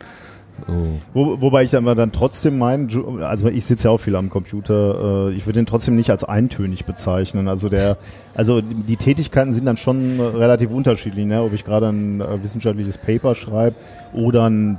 So. 0.66 0.74
Wo, 1.14 1.40
wobei 1.40 1.62
ich 1.62 1.76
aber 1.76 1.94
dann 1.94 2.11
trotzdem 2.11 2.59
mein, 2.59 2.90
also 3.22 3.48
ich 3.48 3.64
sitze 3.64 3.85
ja 3.85 3.90
auch 3.92 3.98
viel 3.98 4.16
am 4.16 4.28
Computer, 4.28 5.28
äh, 5.28 5.35
ich 5.35 5.46
würde 5.46 5.61
den 5.61 5.66
trotzdem 5.66 5.94
nicht 5.94 6.11
als 6.11 6.24
eintönig 6.24 6.85
bezeichnen. 6.85 7.48
Also 7.48 7.68
der, 7.68 7.96
also 8.35 8.61
die 8.61 8.96
Tätigkeiten 8.96 9.52
sind 9.52 9.66
dann 9.66 9.76
schon 9.76 10.20
relativ 10.20 10.70
unterschiedlich, 10.72 11.26
ne? 11.26 11.42
ob 11.42 11.52
ich 11.52 11.64
gerade 11.64 11.88
ein 11.88 12.20
äh, 12.20 12.42
wissenschaftliches 12.42 12.98
Paper 12.98 13.37
schreibe 13.37 13.76
oder 14.12 14.44
einen 14.46 14.78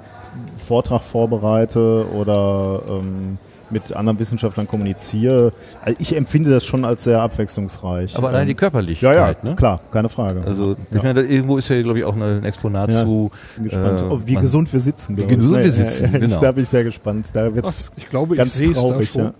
Vortrag 0.58 1.02
vorbereite 1.02 2.06
oder 2.13 2.82
ähm, 2.89 3.38
mit 3.71 3.95
anderen 3.95 4.19
Wissenschaftlern 4.19 4.67
kommuniziere. 4.67 5.53
Also 5.82 5.97
ich 5.99 6.15
empfinde 6.15 6.51
das 6.51 6.65
schon 6.65 6.86
als 6.86 7.03
sehr 7.03 7.21
abwechslungsreich. 7.21 8.15
Aber 8.15 8.29
allein 8.29 8.47
die 8.47 8.55
Körperlichkeit, 8.55 9.15
ja, 9.15 9.29
ja, 9.32 9.36
ne? 9.43 9.55
klar, 9.55 9.82
keine 9.91 10.10
Frage. 10.10 10.43
Also 10.45 10.75
ich 10.91 11.03
meine, 11.03 11.21
irgendwo 11.21 11.58
ist 11.58 11.69
ja, 11.69 11.82
glaube 11.82 11.99
ich, 11.99 12.05
auch 12.05 12.15
ein 12.15 12.43
Exponat 12.43 12.91
ja, 12.91 13.03
zu. 13.03 13.32
Bin 13.55 13.65
gespannt, 13.65 14.01
äh, 14.01 14.27
wie 14.27 14.36
gesund 14.36 14.71
wir 14.71 14.79
sitzen. 14.79 15.17
Wie 15.17 15.25
gesund 15.25 15.63
wir 15.63 15.71
sitzen, 15.71 16.12
genau. 16.12 16.39
Da 16.39 16.51
bin 16.51 16.63
ich 16.63 16.69
sehr 16.69 16.84
gespannt. 16.84 17.29
Da 17.34 17.53
wird's 17.53 17.91
ich 17.95 18.10
glaube, 18.10 18.36
ganz 18.36 18.60
ich 18.60 18.73
traurig. 18.73 19.12
Da 19.13 19.19
schon. 19.19 19.34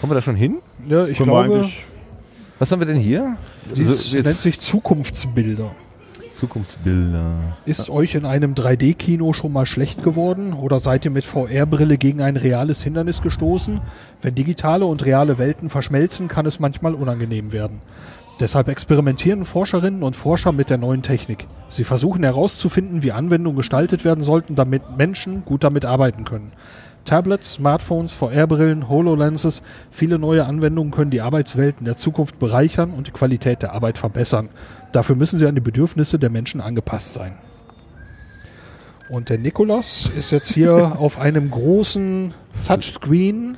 Kommen 0.00 0.10
wir 0.10 0.14
da 0.14 0.22
schon 0.22 0.36
hin? 0.36 0.58
Ja, 0.88 1.06
ich 1.06 1.18
Können 1.18 1.30
glaube. 1.30 1.68
Was 2.58 2.72
haben 2.72 2.80
wir 2.80 2.86
denn 2.86 2.96
hier? 2.96 3.36
Das 3.74 3.78
also, 3.78 4.16
nennt 4.16 4.36
sich 4.36 4.60
Zukunftsbilder. 4.60 5.70
Zukunftsbilder. 6.36 7.56
Ist 7.64 7.90
euch 7.90 8.14
in 8.14 8.24
einem 8.24 8.54
3D-Kino 8.54 9.32
schon 9.32 9.52
mal 9.52 9.66
schlecht 9.66 10.02
geworden 10.02 10.52
oder 10.52 10.78
seid 10.78 11.04
ihr 11.04 11.10
mit 11.10 11.24
VR-Brille 11.24 11.96
gegen 11.96 12.20
ein 12.20 12.36
reales 12.36 12.82
Hindernis 12.82 13.22
gestoßen? 13.22 13.80
Wenn 14.20 14.34
digitale 14.34 14.84
und 14.84 15.04
reale 15.04 15.38
Welten 15.38 15.70
verschmelzen, 15.70 16.28
kann 16.28 16.46
es 16.46 16.60
manchmal 16.60 16.94
unangenehm 16.94 17.52
werden. 17.52 17.80
Deshalb 18.38 18.68
experimentieren 18.68 19.46
Forscherinnen 19.46 20.02
und 20.02 20.14
Forscher 20.14 20.52
mit 20.52 20.68
der 20.68 20.76
neuen 20.76 21.02
Technik. 21.02 21.46
Sie 21.70 21.84
versuchen 21.84 22.22
herauszufinden, 22.22 23.02
wie 23.02 23.12
Anwendungen 23.12 23.56
gestaltet 23.56 24.04
werden 24.04 24.22
sollten, 24.22 24.56
damit 24.56 24.98
Menschen 24.98 25.42
gut 25.46 25.64
damit 25.64 25.86
arbeiten 25.86 26.24
können. 26.24 26.52
Tablets, 27.06 27.54
Smartphones, 27.54 28.12
VR-Brillen, 28.12 28.88
HoloLenses, 28.88 29.62
viele 29.90 30.18
neue 30.18 30.44
Anwendungen 30.44 30.90
können 30.92 31.10
die 31.10 31.22
Arbeitswelten 31.22 31.86
der 31.86 31.96
Zukunft 31.96 32.38
bereichern 32.38 32.90
und 32.90 33.06
die 33.06 33.12
Qualität 33.12 33.62
der 33.62 33.72
Arbeit 33.72 33.96
verbessern. 33.96 34.50
Dafür 34.92 35.16
müssen 35.16 35.38
sie 35.38 35.46
an 35.46 35.54
die 35.54 35.60
Bedürfnisse 35.60 36.18
der 36.18 36.30
Menschen 36.30 36.60
angepasst 36.60 37.14
sein. 37.14 37.32
Und 39.08 39.30
der 39.30 39.38
Nikolaus 39.38 40.10
ist 40.16 40.32
jetzt 40.32 40.52
hier 40.52 40.74
auf 40.98 41.18
einem 41.18 41.50
großen 41.50 42.34
Touchscreen 42.66 43.56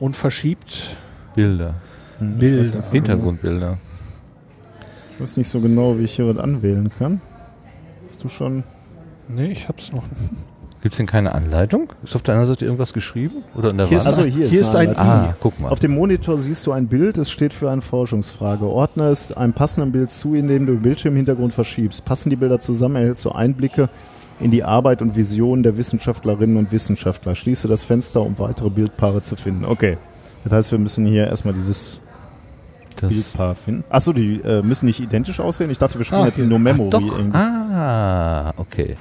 und 0.00 0.16
verschiebt 0.16 0.96
Bilder. 1.34 1.74
Hm, 2.18 2.38
Bilder. 2.38 2.82
Hintergrundbilder. 2.90 3.78
Ich 5.12 5.20
weiß 5.20 5.36
nicht 5.36 5.48
so 5.48 5.60
genau, 5.60 5.98
wie 5.98 6.04
ich 6.04 6.16
hier 6.16 6.26
was 6.26 6.38
anwählen 6.38 6.90
kann. 6.98 7.20
Hast 8.08 8.24
du 8.24 8.28
schon? 8.28 8.64
Nee, 9.28 9.52
ich 9.52 9.68
hab's 9.68 9.92
noch. 9.92 10.04
Gibt 10.84 10.92
es 10.92 10.96
denn 10.98 11.06
keine 11.06 11.34
Anleitung? 11.34 11.90
Ist 12.02 12.14
auf 12.14 12.20
der 12.20 12.34
anderen 12.34 12.52
Seite 12.54 12.66
irgendwas 12.66 12.92
geschrieben? 12.92 13.42
Oder 13.56 13.70
in 13.70 13.78
der 13.78 13.86
hier 13.86 13.96
Wand? 13.96 14.06
Ist, 14.06 14.18
also 14.18 14.24
hier, 14.24 14.48
hier 14.48 14.60
ist, 14.60 14.68
ist 14.68 14.76
ein 14.76 14.90
I. 14.90 14.96
Ah, 14.98 15.34
guck 15.40 15.58
mal. 15.58 15.70
Auf 15.70 15.78
dem 15.78 15.94
Monitor 15.94 16.36
siehst 16.36 16.66
du 16.66 16.72
ein 16.72 16.88
Bild, 16.88 17.16
es 17.16 17.30
steht 17.30 17.54
für 17.54 17.70
eine 17.70 17.80
Forschungsfrage. 17.80 18.66
Ordne 18.66 19.04
es 19.04 19.32
einem 19.32 19.54
passenden 19.54 19.92
Bild 19.92 20.10
zu, 20.10 20.34
indem 20.34 20.66
du 20.66 20.74
den 20.74 20.82
Bildschirmhintergrund 20.82 21.54
verschiebst. 21.54 22.04
Passen 22.04 22.28
die 22.28 22.36
Bilder 22.36 22.60
zusammen, 22.60 22.96
erhältst 22.96 23.24
du 23.24 23.32
Einblicke 23.32 23.88
in 24.40 24.50
die 24.50 24.62
Arbeit 24.62 25.00
und 25.00 25.16
Visionen 25.16 25.62
der 25.62 25.78
Wissenschaftlerinnen 25.78 26.58
und 26.58 26.70
Wissenschaftler. 26.70 27.34
Schließe 27.34 27.66
das 27.66 27.82
Fenster, 27.82 28.20
um 28.20 28.38
weitere 28.38 28.68
Bildpaare 28.68 29.22
zu 29.22 29.36
finden. 29.36 29.64
Okay. 29.64 29.96
Das 30.44 30.52
heißt, 30.52 30.70
wir 30.70 30.78
müssen 30.78 31.06
hier 31.06 31.28
erstmal 31.28 31.54
dieses 31.54 32.02
das 32.96 33.08
Bildpaar 33.08 33.54
finden. 33.54 33.84
Achso, 33.88 34.12
die 34.12 34.42
äh, 34.44 34.60
müssen 34.60 34.84
nicht 34.84 35.00
identisch 35.00 35.40
aussehen. 35.40 35.70
Ich 35.70 35.78
dachte, 35.78 35.96
wir 35.96 36.04
spielen 36.04 36.20
ah, 36.20 36.26
jetzt 36.26 36.36
nur 36.36 36.58
Memory. 36.58 37.10
Ah, 37.32 38.52
okay. 38.58 38.98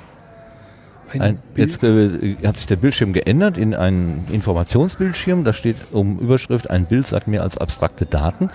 Ein, 1.19 1.39
jetzt 1.55 1.83
äh, 1.83 2.35
hat 2.45 2.57
sich 2.57 2.67
der 2.67 2.75
Bildschirm 2.75 3.13
geändert 3.13 3.57
in 3.57 3.73
einen 3.73 4.25
Informationsbildschirm. 4.31 5.43
Da 5.43 5.53
steht 5.53 5.77
um 5.91 6.19
Überschrift, 6.19 6.69
ein 6.69 6.85
Bild 6.85 7.07
sagt 7.07 7.27
mehr 7.27 7.43
als 7.43 7.57
abstrakte 7.57 8.05
Daten. 8.05 8.49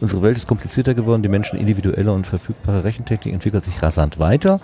Unsere 0.00 0.22
Welt 0.22 0.36
ist 0.36 0.46
komplizierter 0.46 0.94
geworden, 0.94 1.22
die 1.22 1.28
Menschen 1.28 1.58
individuelle 1.58 2.12
und 2.12 2.26
verfügbare 2.26 2.84
Rechentechnik 2.84 3.32
entwickelt 3.32 3.64
sich 3.64 3.82
rasant 3.82 4.18
weiter. 4.18 4.60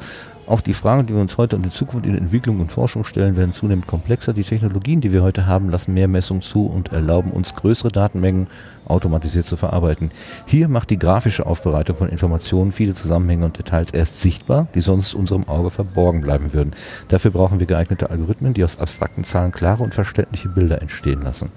Auch 0.49 0.63
die 0.63 0.73
Fragen, 0.73 1.07
die 1.07 1.13
wir 1.13 1.21
uns 1.21 1.37
heute 1.37 1.57
und 1.57 1.65
in 1.65 1.71
Zukunft 1.71 2.07
in 2.07 2.17
Entwicklung 2.17 2.61
und 2.61 2.73
Forschung 2.73 3.05
stellen, 3.05 3.37
werden 3.37 3.53
zunehmend 3.53 3.87
komplexer. 3.87 4.33
Die 4.33 4.45
Technologien, 4.45 5.03
die 5.03 5.13
wir 5.13 5.23
heute 5.23 5.47
haben, 5.47 5.69
lassen 5.69 5.93
mehr 5.93 6.09
Messungen 6.09 6.41
zu 6.41 6.65
und 6.65 6.91
erlauben 6.91 7.33
uns 7.33 7.55
größere 7.55 7.93
Datenmengen 7.93 8.47
automatisiert 8.87 9.45
zu 9.45 9.59
verarbeiten. 9.59 10.11
Hier 10.47 10.69
macht 10.69 10.89
die 10.89 10.99
grafische 10.99 11.45
Aufbereitung 11.45 11.97
von 11.97 12.09
Informationen 12.09 12.73
viele 12.73 12.95
Zusammenhänge 12.95 13.45
und 13.45 13.59
Details 13.59 13.91
erst 13.91 14.23
sichtbar, 14.23 14.69
die 14.75 14.81
sonst 14.81 15.13
unserem 15.13 15.47
Auge 15.49 15.69
verborgen 15.69 16.23
bleiben 16.23 16.55
würden. 16.55 16.71
Dafür 17.09 17.31
brauchen 17.31 17.61
wir 17.61 17.67
geeignete 17.67 18.09
Algorithmen, 18.09 18.55
die 18.55 18.65
aus 18.65 18.79
abstrakten 18.79 19.25
Zahlen 19.25 19.53
klare 19.53 19.83
und 19.83 19.93
verständliche 19.93 20.49
Bilder 20.49 20.81
entstehen 20.81 21.21
lassen. 21.21 21.51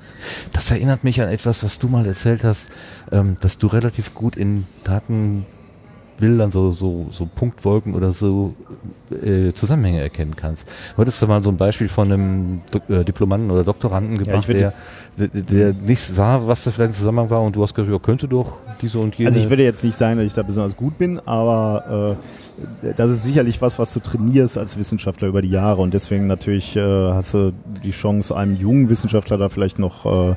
Das 0.52 0.70
erinnert 0.70 1.06
mich 1.06 1.22
an 1.22 1.30
etwas, 1.30 1.64
was 1.64 1.80
du 1.80 1.88
mal 1.88 2.06
erzählt 2.06 2.44
hast, 2.44 2.70
ähm, 3.14 3.38
dass 3.40 3.58
du 3.58 3.68
relativ 3.68 4.14
gut 4.14 4.36
in 4.36 4.66
Daten 4.84 5.46
Bildern 6.22 6.52
so, 6.52 6.72
so, 6.72 7.08
so 7.12 7.26
Punktwolken 7.26 7.96
oder 7.96 8.12
so 8.12 8.54
äh, 9.12 9.52
Zusammenhänge 9.54 10.00
erkennen 10.02 10.36
kannst. 10.36 10.68
Du 10.96 11.02
hattest 11.02 11.22
du 11.22 11.28
mal 11.28 11.44
so 11.44 11.50
ein 11.50 11.58
Beispiel 11.58 11.90
von 11.90 12.12
einem 12.12 12.62
Do 12.72 12.94
äh, 12.94 13.04
Diplomanten 13.04 13.50
oder 13.50 13.64
Doktoranden 13.64 14.20
gebracht, 14.20 14.48
ja, 14.48 14.72
der, 15.18 15.28
der, 15.28 15.42
der 15.42 15.74
nicht 15.74 16.02
sah, 16.02 16.48
was 16.48 16.64
da 16.64 16.70
vielleicht 16.70 16.92
ein 16.92 16.94
Zusammenhang 16.94 17.32
war 17.32 17.42
und 17.42 17.56
du 17.56 17.64
hast 17.64 17.74
gesagt, 17.74 17.92
ja, 17.92 17.98
könnte 18.00 18.28
doch 18.28 18.60
diese 18.82 19.00
und 19.00 19.16
jene. 19.16 19.30
Also 19.30 19.40
ich 19.40 19.50
würde 19.50 19.64
jetzt 19.64 19.84
nicht 19.84 19.98
sagen, 19.98 20.18
dass 20.18 20.28
ich 20.28 20.34
da 20.34 20.44
besonders 20.44 20.78
gut 20.78 21.00
bin, 21.00 21.20
aber 21.26 22.16
äh, 22.84 22.94
das 22.96 23.10
ist 23.10 23.24
sicherlich 23.24 23.60
was, 23.60 23.80
was 23.80 23.92
du 23.92 24.00
trainierst 24.00 24.60
als 24.60 24.78
Wissenschaftler 24.78 25.28
über 25.28 25.42
die 25.42 25.50
Jahre 25.50 25.82
und 25.82 25.94
deswegen 25.94 26.28
natürlich 26.28 26.76
äh, 26.76 26.82
hast 26.82 27.34
du 27.34 27.52
die 27.84 27.92
Chance, 27.92 28.38
einem 28.38 28.56
jungen 28.56 28.90
Wissenschaftler 28.90 29.40
da 29.40 29.50
vielleicht 29.50 29.80
noch 29.80 30.06
äh, 30.06 30.36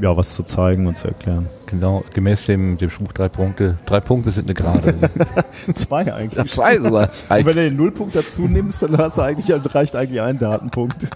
ja, 0.00 0.16
was 0.16 0.34
zu 0.34 0.42
zeigen 0.42 0.86
und 0.86 0.96
zu 0.96 1.08
erklären. 1.08 1.48
Genau, 1.66 2.04
gemäß 2.12 2.46
dem, 2.46 2.78
dem 2.78 2.90
Spruch 2.90 3.12
drei 3.12 3.28
Punkte. 3.28 3.78
Drei 3.86 4.00
Punkte 4.00 4.30
sind 4.30 4.46
eine 4.48 4.54
Gerade. 4.54 4.94
zwei 5.74 6.12
eigentlich. 6.12 6.34
Ja, 6.34 6.46
zwei 6.46 6.78
sogar. 6.78 7.10
Und 7.28 7.28
wenn 7.28 7.44
du 7.44 7.52
den 7.52 7.76
Nullpunkt 7.76 8.14
dazu 8.14 8.42
nimmst, 8.42 8.82
dann 8.82 8.96
hast 8.98 9.18
du 9.18 9.22
eigentlich, 9.22 9.74
reicht 9.74 9.96
eigentlich 9.96 10.20
ein 10.20 10.38
Datenpunkt. 10.38 11.02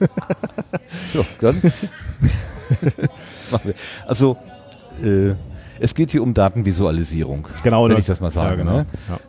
so, 1.12 1.24
dann. 1.40 1.60
also, 4.06 4.36
äh, 5.02 5.34
es 5.80 5.94
geht 5.94 6.10
hier 6.10 6.22
um 6.22 6.34
Datenvisualisierung. 6.34 7.46
Genau, 7.62 7.84
wenn 7.84 7.90
das, 7.92 8.00
ich 8.00 8.06
das 8.06 8.20
mal 8.20 8.30
sage. 8.30 8.50
Ja, 8.50 8.56
genau. 8.56 8.76
ne? 8.78 8.86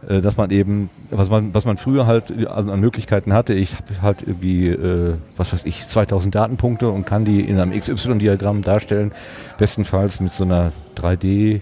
ja. 0.08 0.16
Äh, 0.16 0.22
dass 0.22 0.38
man 0.38 0.52
eben, 0.52 0.90
was 1.12 1.30
man, 1.30 1.54
was 1.54 1.66
man 1.66 1.78
früher 1.78 2.08
halt 2.08 2.48
an 2.48 2.80
Möglichkeiten 2.80 3.34
hatte, 3.34 3.54
ich 3.54 3.76
habe 3.76 4.02
halt 4.02 4.22
irgendwie, 4.24 4.68
äh, 4.68 5.16
was 5.38 5.54
weiß 5.54 5.66
ich, 5.66 5.88
2000 5.88 6.34
Datenpunkte 6.36 6.90
und 6.90 7.06
kann 7.06 7.26
die 7.26 7.42
in 7.42 7.60
einem 7.60 7.78
XY-Diagramm 7.78 8.62
darstellen, 8.62 9.12
bestenfalls 9.58 10.20
mit 10.20 10.32
so 10.32 10.44
einer 10.44 10.72
3D- 10.98 11.62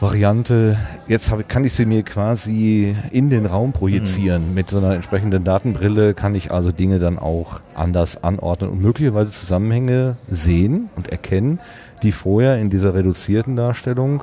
Variante, 0.00 0.76
jetzt 1.06 1.30
hab, 1.30 1.48
kann 1.48 1.64
ich 1.64 1.72
sie 1.72 1.86
mir 1.86 2.02
quasi 2.02 2.94
in 3.12 3.30
den 3.30 3.46
Raum 3.46 3.72
projizieren. 3.72 4.48
Mhm. 4.48 4.54
Mit 4.54 4.68
so 4.68 4.78
einer 4.78 4.92
entsprechenden 4.94 5.44
Datenbrille 5.44 6.14
kann 6.14 6.34
ich 6.34 6.50
also 6.50 6.72
Dinge 6.72 6.98
dann 6.98 7.18
auch 7.18 7.60
anders 7.74 8.22
anordnen 8.22 8.70
und 8.70 8.82
möglicherweise 8.82 9.30
Zusammenhänge 9.30 10.16
sehen 10.28 10.90
und 10.96 11.08
erkennen, 11.08 11.60
die 12.04 12.12
vorher 12.12 12.58
in 12.58 12.70
dieser 12.70 12.94
reduzierten 12.94 13.56
Darstellung 13.56 14.22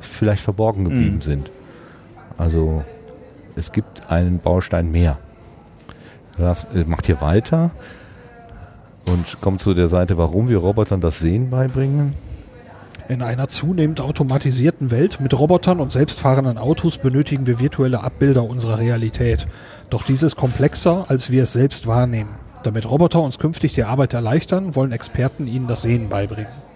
vielleicht 0.00 0.42
verborgen 0.42 0.84
geblieben 0.84 1.16
mhm. 1.16 1.22
sind. 1.22 1.50
Also 2.36 2.82
es 3.56 3.72
gibt 3.72 4.10
einen 4.10 4.38
Baustein 4.38 4.90
mehr. 4.90 5.18
Das 6.38 6.64
äh, 6.74 6.84
macht 6.86 7.06
hier 7.06 7.20
weiter 7.20 7.70
und 9.06 9.40
kommt 9.40 9.60
zu 9.60 9.74
der 9.74 9.88
Seite, 9.88 10.18
warum 10.18 10.48
wir 10.48 10.58
Robotern 10.58 11.00
das 11.00 11.18
Sehen 11.18 11.50
beibringen. 11.50 12.14
In 13.08 13.22
einer 13.22 13.48
zunehmend 13.48 14.00
automatisierten 14.00 14.90
Welt 14.90 15.18
mit 15.18 15.36
Robotern 15.38 15.80
und 15.80 15.90
selbstfahrenden 15.90 16.58
Autos 16.58 16.98
benötigen 16.98 17.46
wir 17.46 17.58
virtuelle 17.58 18.02
Abbilder 18.04 18.44
unserer 18.44 18.78
Realität. 18.78 19.46
Doch 19.88 20.04
dies 20.04 20.22
ist 20.22 20.36
komplexer, 20.36 21.06
als 21.08 21.30
wir 21.30 21.44
es 21.44 21.54
selbst 21.54 21.86
wahrnehmen. 21.86 22.30
Damit 22.64 22.88
Roboter 22.88 23.22
uns 23.22 23.38
künftig 23.38 23.72
die 23.74 23.84
Arbeit 23.84 24.12
erleichtern, 24.12 24.74
wollen 24.74 24.92
Experten 24.92 25.46
ihnen 25.46 25.66
das 25.66 25.82
Sehen 25.82 26.08
beibringen. 26.08 26.67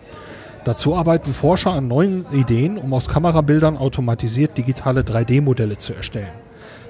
Dazu 0.64 0.94
arbeiten 0.94 1.35
Forscher 1.35 1.72
an 1.72 1.88
neuen 1.88 2.25
Ideen, 2.33 2.79
um 2.79 2.94
aus 2.94 3.09
Kamerabildern 3.09 3.77
automatisiert 3.77 4.57
digitale 4.57 5.01
3D-Modelle 5.01 5.79
zu 5.79 5.92
erstellen. 5.92 6.29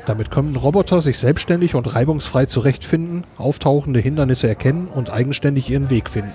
Damit 0.05 0.31
können 0.31 0.57
Roboter 0.57 1.01
sich 1.01 1.19
selbstständig 1.19 1.75
und 1.75 1.95
reibungsfrei 1.95 2.47
zurechtfinden, 2.47 3.25
auftauchende 3.39 4.01
Hindernisse 4.01 4.49
erkennen 4.49 4.89
und 4.89 5.11
eigenständig 5.11 5.71
ihren 5.71 5.91
Weg 5.91 6.11
finden. 6.11 6.33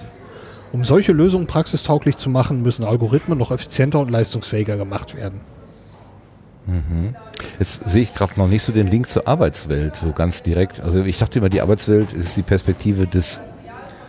Um 0.71 0.83
solche 0.83 1.11
Lösungen 1.11 1.47
praxistauglich 1.47 2.17
zu 2.17 2.29
machen, 2.29 2.61
müssen 2.61 2.85
Algorithmen 2.85 3.37
noch 3.37 3.51
effizienter 3.51 3.99
und 3.99 4.09
leistungsfähiger 4.09 4.77
gemacht 4.77 5.15
werden. 5.15 5.41
Mhm. 6.65 7.15
Jetzt 7.59 7.81
sehe 7.85 8.03
ich 8.03 8.13
gerade 8.13 8.33
noch 8.37 8.47
nicht 8.47 8.63
so 8.63 8.71
den 8.71 8.87
Link 8.87 9.09
zur 9.09 9.27
Arbeitswelt, 9.27 9.95
so 9.95 10.11
ganz 10.11 10.43
direkt. 10.43 10.81
Also 10.81 11.03
ich 11.03 11.17
dachte 11.17 11.39
immer, 11.39 11.49
die 11.49 11.61
Arbeitswelt 11.61 12.13
ist 12.13 12.35
die 12.35 12.41
Perspektive 12.41 13.07
des 13.07 13.41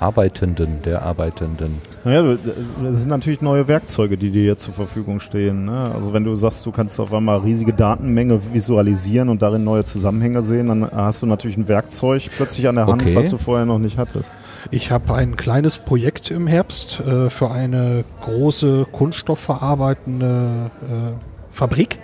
Arbeitenden, 0.01 0.81
der 0.85 1.03
Arbeitenden. 1.03 1.79
Naja, 2.05 2.37
das 2.83 3.01
sind 3.01 3.09
natürlich 3.09 3.41
neue 3.41 3.67
Werkzeuge, 3.67 4.17
die 4.17 4.31
dir 4.31 4.45
jetzt 4.45 4.63
zur 4.63 4.75
Verfügung 4.75 5.19
stehen. 5.19 5.65
Ne? 5.65 5.91
Also 5.95 6.13
wenn 6.13 6.25
du 6.25 6.37
sagst, 6.37 6.65
du 6.65 6.71
kannst 6.71 7.01
auf 7.01 7.13
einmal 7.13 7.39
riesige 7.39 7.73
Datenmenge 7.73 8.41
visualisieren 8.53 9.29
und 9.29 9.43
darin 9.43 9.65
neue 9.65 9.85
Zusammenhänge 9.85 10.43
sehen, 10.43 10.69
dann 10.69 10.91
hast 10.91 11.23
du 11.23 11.27
natürlich 11.27 11.57
ein 11.57 11.67
Werkzeug 11.67 12.31
plötzlich 12.37 12.69
an 12.69 12.77
der 12.77 12.87
Hand, 12.87 13.03
okay. 13.03 13.17
was 13.17 13.31
du 13.31 13.39
vorher 13.39 13.67
noch 13.67 13.79
nicht 13.79 13.99
hattest. 13.99 14.31
Ich 14.71 14.91
habe 14.91 15.15
ein 15.15 15.37
kleines 15.37 15.79
Projekt 15.79 16.31
im 16.31 16.47
Herbst 16.47 17.01
äh, 17.01 17.31
für 17.31 17.51
eine 17.51 18.05
große 18.21 18.87
kunststoffverarbeitende 18.93 20.71
äh, 20.83 21.13
Fabrik 21.51 21.99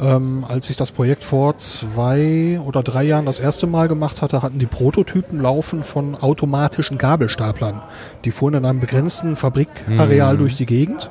ähm, 0.00 0.44
als 0.48 0.70
ich 0.70 0.76
das 0.76 0.92
Projekt 0.92 1.24
vor 1.24 1.58
zwei 1.58 2.60
oder 2.64 2.82
drei 2.82 3.04
Jahren 3.04 3.26
das 3.26 3.40
erste 3.40 3.66
Mal 3.66 3.88
gemacht 3.88 4.22
hatte, 4.22 4.42
hatten 4.42 4.58
die 4.58 4.66
Prototypen 4.66 5.40
laufen 5.40 5.82
von 5.82 6.14
automatischen 6.14 6.96
Gabelstaplern. 6.98 7.82
Die 8.24 8.30
fuhren 8.30 8.54
in 8.54 8.64
einem 8.64 8.80
begrenzten 8.80 9.36
Fabrikareal 9.36 10.34
mhm. 10.34 10.38
durch 10.38 10.56
die 10.56 10.66
Gegend. 10.66 11.10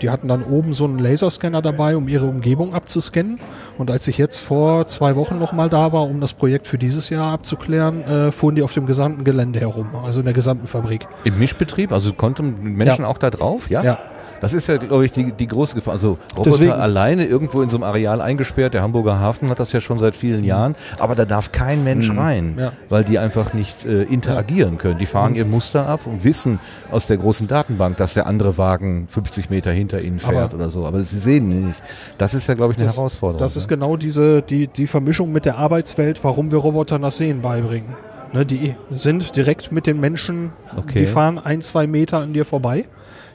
Die 0.00 0.08
hatten 0.08 0.28
dann 0.28 0.42
oben 0.42 0.72
so 0.72 0.84
einen 0.84 0.98
Laserscanner 0.98 1.60
dabei, 1.60 1.94
um 1.94 2.08
ihre 2.08 2.24
Umgebung 2.24 2.74
abzuscannen. 2.74 3.38
Und 3.76 3.90
als 3.90 4.08
ich 4.08 4.16
jetzt 4.16 4.38
vor 4.38 4.86
zwei 4.86 5.14
Wochen 5.16 5.38
nochmal 5.38 5.68
da 5.68 5.92
war, 5.92 6.04
um 6.04 6.22
das 6.22 6.32
Projekt 6.32 6.66
für 6.66 6.78
dieses 6.78 7.10
Jahr 7.10 7.32
abzuklären, 7.32 8.02
äh, 8.04 8.32
fuhren 8.32 8.54
die 8.54 8.62
auf 8.62 8.72
dem 8.72 8.86
gesamten 8.86 9.24
Gelände 9.24 9.60
herum, 9.60 9.88
also 10.02 10.20
in 10.20 10.24
der 10.24 10.34
gesamten 10.34 10.66
Fabrik. 10.66 11.06
Im 11.24 11.38
Mischbetrieb? 11.38 11.92
Also 11.92 12.14
konnten 12.14 12.62
Menschen 12.62 13.02
ja. 13.02 13.08
auch 13.08 13.18
da 13.18 13.28
drauf? 13.28 13.68
Ja. 13.68 13.82
ja. 13.82 13.98
Das 14.40 14.54
ist 14.54 14.66
ja, 14.66 14.76
glaube 14.78 15.04
ich, 15.04 15.12
die, 15.12 15.32
die 15.32 15.46
große 15.46 15.74
Gefahr. 15.74 15.92
Also 15.92 16.18
Roboter 16.32 16.50
Deswegen. 16.50 16.72
alleine 16.72 17.26
irgendwo 17.26 17.62
in 17.62 17.68
so 17.68 17.76
einem 17.76 17.84
Areal 17.84 18.20
eingesperrt. 18.20 18.74
Der 18.74 18.82
Hamburger 18.82 19.20
Hafen 19.20 19.50
hat 19.50 19.60
das 19.60 19.72
ja 19.72 19.80
schon 19.80 19.98
seit 19.98 20.16
vielen 20.16 20.44
Jahren. 20.44 20.76
Aber 20.98 21.14
da 21.14 21.24
darf 21.24 21.52
kein 21.52 21.84
Mensch 21.84 22.10
mhm. 22.10 22.18
rein, 22.18 22.54
ja. 22.58 22.72
weil 22.88 23.04
die 23.04 23.18
einfach 23.18 23.52
nicht 23.52 23.84
äh, 23.84 24.02
interagieren 24.04 24.78
können. 24.78 24.98
Die 24.98 25.06
fahren 25.06 25.32
mhm. 25.32 25.38
ihr 25.38 25.44
Muster 25.44 25.86
ab 25.86 26.00
und 26.06 26.24
wissen 26.24 26.58
aus 26.90 27.06
der 27.06 27.18
großen 27.18 27.48
Datenbank, 27.48 27.96
dass 27.98 28.14
der 28.14 28.26
andere 28.26 28.56
Wagen 28.58 29.06
50 29.08 29.50
Meter 29.50 29.70
hinter 29.70 30.00
ihnen 30.00 30.18
fährt 30.18 30.54
aber 30.54 30.54
oder 30.54 30.70
so. 30.70 30.86
Aber 30.86 31.00
sie 31.00 31.18
sehen 31.18 31.50
ihn 31.50 31.66
nicht. 31.68 31.82
Das 32.18 32.34
ist 32.34 32.48
ja, 32.48 32.54
glaube 32.54 32.72
ich, 32.72 32.78
eine 32.78 32.86
das, 32.86 32.96
Herausforderung. 32.96 33.40
Das 33.40 33.56
ist 33.56 33.70
ne? 33.70 33.76
genau 33.76 33.96
diese, 33.96 34.42
die, 34.42 34.66
die 34.66 34.86
Vermischung 34.86 35.32
mit 35.32 35.44
der 35.44 35.58
Arbeitswelt, 35.58 36.24
warum 36.24 36.50
wir 36.50 36.58
Robotern 36.58 37.02
das 37.02 37.18
Sehen 37.18 37.42
beibringen. 37.42 37.94
Ne, 38.32 38.46
die 38.46 38.76
sind 38.92 39.34
direkt 39.34 39.72
mit 39.72 39.88
den 39.88 39.98
Menschen, 39.98 40.52
okay. 40.76 41.00
die 41.00 41.06
fahren 41.06 41.38
ein, 41.38 41.62
zwei 41.62 41.88
Meter 41.88 42.18
an 42.18 42.32
dir 42.32 42.44
vorbei 42.44 42.86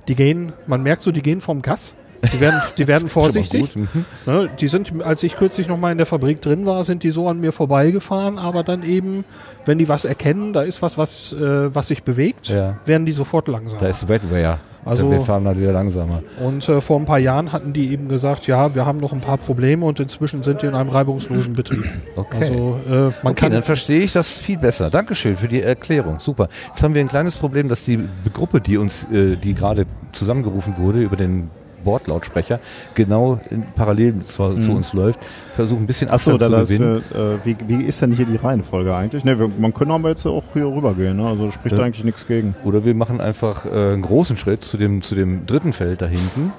die 0.08 0.16
gehen, 0.16 0.54
man 0.68 0.84
merkt 0.84 1.02
so, 1.02 1.12
die 1.12 1.22
gehen 1.22 1.42
vom 1.42 1.62
Gas. 1.62 1.96
Die 2.34 2.40
werden, 2.40 2.62
die 2.78 2.88
werden 2.88 3.08
vorsichtig. 3.08 3.76
Mhm. 3.76 4.06
Ne, 4.26 4.50
die 4.60 4.68
sind, 4.68 5.04
als 5.04 5.24
ich 5.24 5.36
kürzlich 5.36 5.68
noch 5.68 5.78
mal 5.78 5.92
in 5.92 5.98
der 5.98 6.08
Fabrik 6.08 6.42
drin 6.42 6.66
war, 6.66 6.84
sind 6.84 7.04
die 7.04 7.12
so 7.12 7.28
an 7.28 7.40
mir 7.40 7.52
vorbeigefahren, 7.52 8.38
aber 8.40 8.64
dann 8.64 8.84
eben, 8.84 9.26
wenn 9.66 9.78
die 9.78 9.90
was 9.90 10.06
erkennen, 10.06 10.54
da 10.54 10.62
ist 10.62 10.82
was, 10.82 10.98
was, 10.98 11.34
äh, 11.34 11.74
was 11.74 11.88
sich 11.88 12.04
bewegt, 12.04 12.50
ja. 12.50 12.78
werden 12.86 13.06
die 13.06 13.14
sofort 13.14 13.48
langsam. 13.48 13.80
Da 13.80 13.88
ist 13.88 14.08
Wetware. 14.08 14.60
Also, 14.86 15.10
wir 15.10 15.20
fahren 15.22 15.48
halt 15.48 15.60
wieder 15.60 15.72
langsamer. 15.72 16.22
Und 16.40 16.70
äh, 16.70 16.80
vor 16.80 17.00
ein 17.00 17.06
paar 17.06 17.18
Jahren 17.18 17.52
hatten 17.52 17.74
die 17.74 17.92
eben 17.92 18.08
gesagt, 18.08 18.46
ja, 18.46 18.76
wir 18.76 18.86
haben 18.86 19.00
noch 19.00 19.14
ein 19.14 19.20
paar 19.20 19.38
Probleme 19.38 19.84
und 19.84 20.00
inzwischen 20.00 20.44
sind 20.44 20.62
die 20.62 20.68
in 20.68 20.76
einem 20.76 20.90
reibungslosen 20.90 21.56
Betrieb. 21.56 21.86
Okay. 22.16 22.38
Also, 22.40 22.80
äh, 22.88 22.92
man 22.92 23.14
okay, 23.24 23.34
kann 23.34 23.52
dann 23.52 23.64
verstehe 23.64 24.02
ich 24.02 24.14
das 24.14 24.38
viel 24.38 24.60
besser. 24.60 24.92
Dankeschön 24.92 25.38
für 25.38 25.48
die 25.48 25.62
Erklärung. 25.62 26.20
Super. 26.20 26.50
Jetzt 26.68 26.84
haben 26.84 26.94
wir 26.94 27.02
ein 27.02 27.08
kleines 27.08 27.36
Problem, 27.36 27.68
dass 27.68 27.84
die 27.84 28.00
Gruppe, 28.32 28.62
die 28.62 28.78
uns, 28.78 29.08
äh, 29.12 29.36
die 29.36 29.56
gerade 29.56 29.88
zusammengerufen 30.12 30.78
wurde 30.78 31.02
über 31.02 31.16
den 31.16 31.50
Bordlautsprecher 31.86 32.60
genau 32.94 33.40
parallel 33.76 34.24
zu, 34.26 34.44
mhm. 34.44 34.62
zu, 34.62 34.72
uns 34.72 34.92
läuft, 34.92 35.20
versuchen 35.56 35.84
ein 35.84 35.88
bisschen 35.88 36.10
Achso, 36.10 36.38
da 36.38 36.50
zu 36.50 36.74
gewinnen. 36.74 37.04
Wir, 37.12 37.20
äh, 37.20 37.38
wie, 37.46 37.56
wie 37.68 37.84
ist 37.86 38.02
denn 38.02 38.12
hier 38.12 38.26
die 38.26 38.36
Reihenfolge 38.36 38.94
eigentlich? 38.94 39.24
Ne, 39.24 39.40
wir, 39.40 39.50
man 39.58 39.74
könnte 39.74 39.94
aber 39.94 40.10
jetzt 40.10 40.26
auch 40.26 40.44
hier 40.52 40.66
rübergehen, 40.66 41.16
ne? 41.16 41.28
also 41.28 41.52
spricht 41.52 41.78
ja. 41.78 41.86
eigentlich 41.86 42.04
nichts 42.04 42.28
gegen. 42.28 42.56
Oder 42.66 42.84
wir 42.84 42.94
machen 42.94 43.22
einfach 43.22 43.66
äh, 43.66 43.94
einen 43.94 44.02
großen 44.02 44.36
Schritt 44.36 44.66
zu 44.66 44.76
dem, 44.76 45.02
zu 45.02 45.16
dem 45.16 45.46
dritten 45.46 45.72
Feld 45.72 46.02
da 46.02 46.08
hinten. 46.08 46.52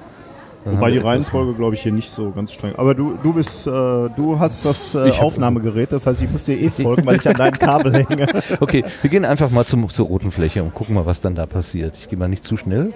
Wobei 0.66 0.90
die 0.90 0.98
Reihenfolge, 0.98 1.55
glaube 1.55 1.76
ich, 1.76 1.82
hier 1.82 1.92
nicht 1.92 2.11
so 2.11 2.32
ganz 2.32 2.53
streng. 2.53 2.74
Aber 2.76 2.94
du, 2.94 3.16
du 3.22 3.32
bist, 3.34 3.68
äh, 3.68 3.70
du 3.70 4.36
hast 4.38 4.64
das 4.64 4.96
äh, 4.96 5.11
Aufnahmegerät, 5.20 5.92
das 5.92 6.07
heißt, 6.07 6.20
ich 6.22 6.30
muss 6.30 6.44
dir 6.44 6.61
eh 6.61 6.70
folgen, 6.70 7.07
weil 7.07 7.16
ich 7.16 7.28
an 7.28 7.34
deinem 7.34 7.59
Kabel 7.59 7.94
hänge. 7.94 8.26
Okay, 8.61 8.84
wir 9.03 9.11
gehen 9.11 9.24
einfach 9.24 9.51
mal 9.51 9.64
zum, 9.64 9.88
zur 9.88 10.07
roten 10.07 10.30
Fläche 10.30 10.62
und 10.62 10.74
gucken 10.74 10.94
mal, 10.94 11.07
was 11.07 11.20
dann 11.20 11.34
da 11.34 11.46
passiert. 11.46 11.94
Ich 11.96 12.09
gehe 12.09 12.18
mal 12.18 12.28
nicht 12.28 12.44
zu 12.44 12.57
schnell. 12.57 12.92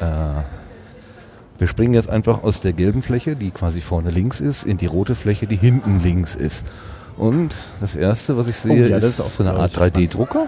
Äh, 0.00 0.42
Wir 1.58 1.66
springen 1.66 1.94
jetzt 1.94 2.08
einfach 2.08 2.44
aus 2.44 2.60
der 2.60 2.72
gelben 2.72 3.02
Fläche, 3.02 3.34
die 3.34 3.50
quasi 3.50 3.80
vorne 3.80 4.10
links 4.10 4.40
ist, 4.40 4.64
in 4.64 4.76
die 4.78 4.86
rote 4.86 5.14
Fläche, 5.16 5.46
die 5.48 5.56
hinten 5.56 5.98
links 6.00 6.36
ist. 6.36 6.64
Und 7.16 7.52
das 7.80 7.96
erste, 7.96 8.36
was 8.36 8.46
ich 8.46 8.56
sehe, 8.56 8.84
oh, 8.84 8.88
ja, 8.88 8.96
ist, 8.98 9.04
ist 9.04 9.20
auch 9.20 9.26
so 9.26 9.42
eine 9.42 9.54
Art 9.54 9.76
3D-Drucker. 9.76 10.46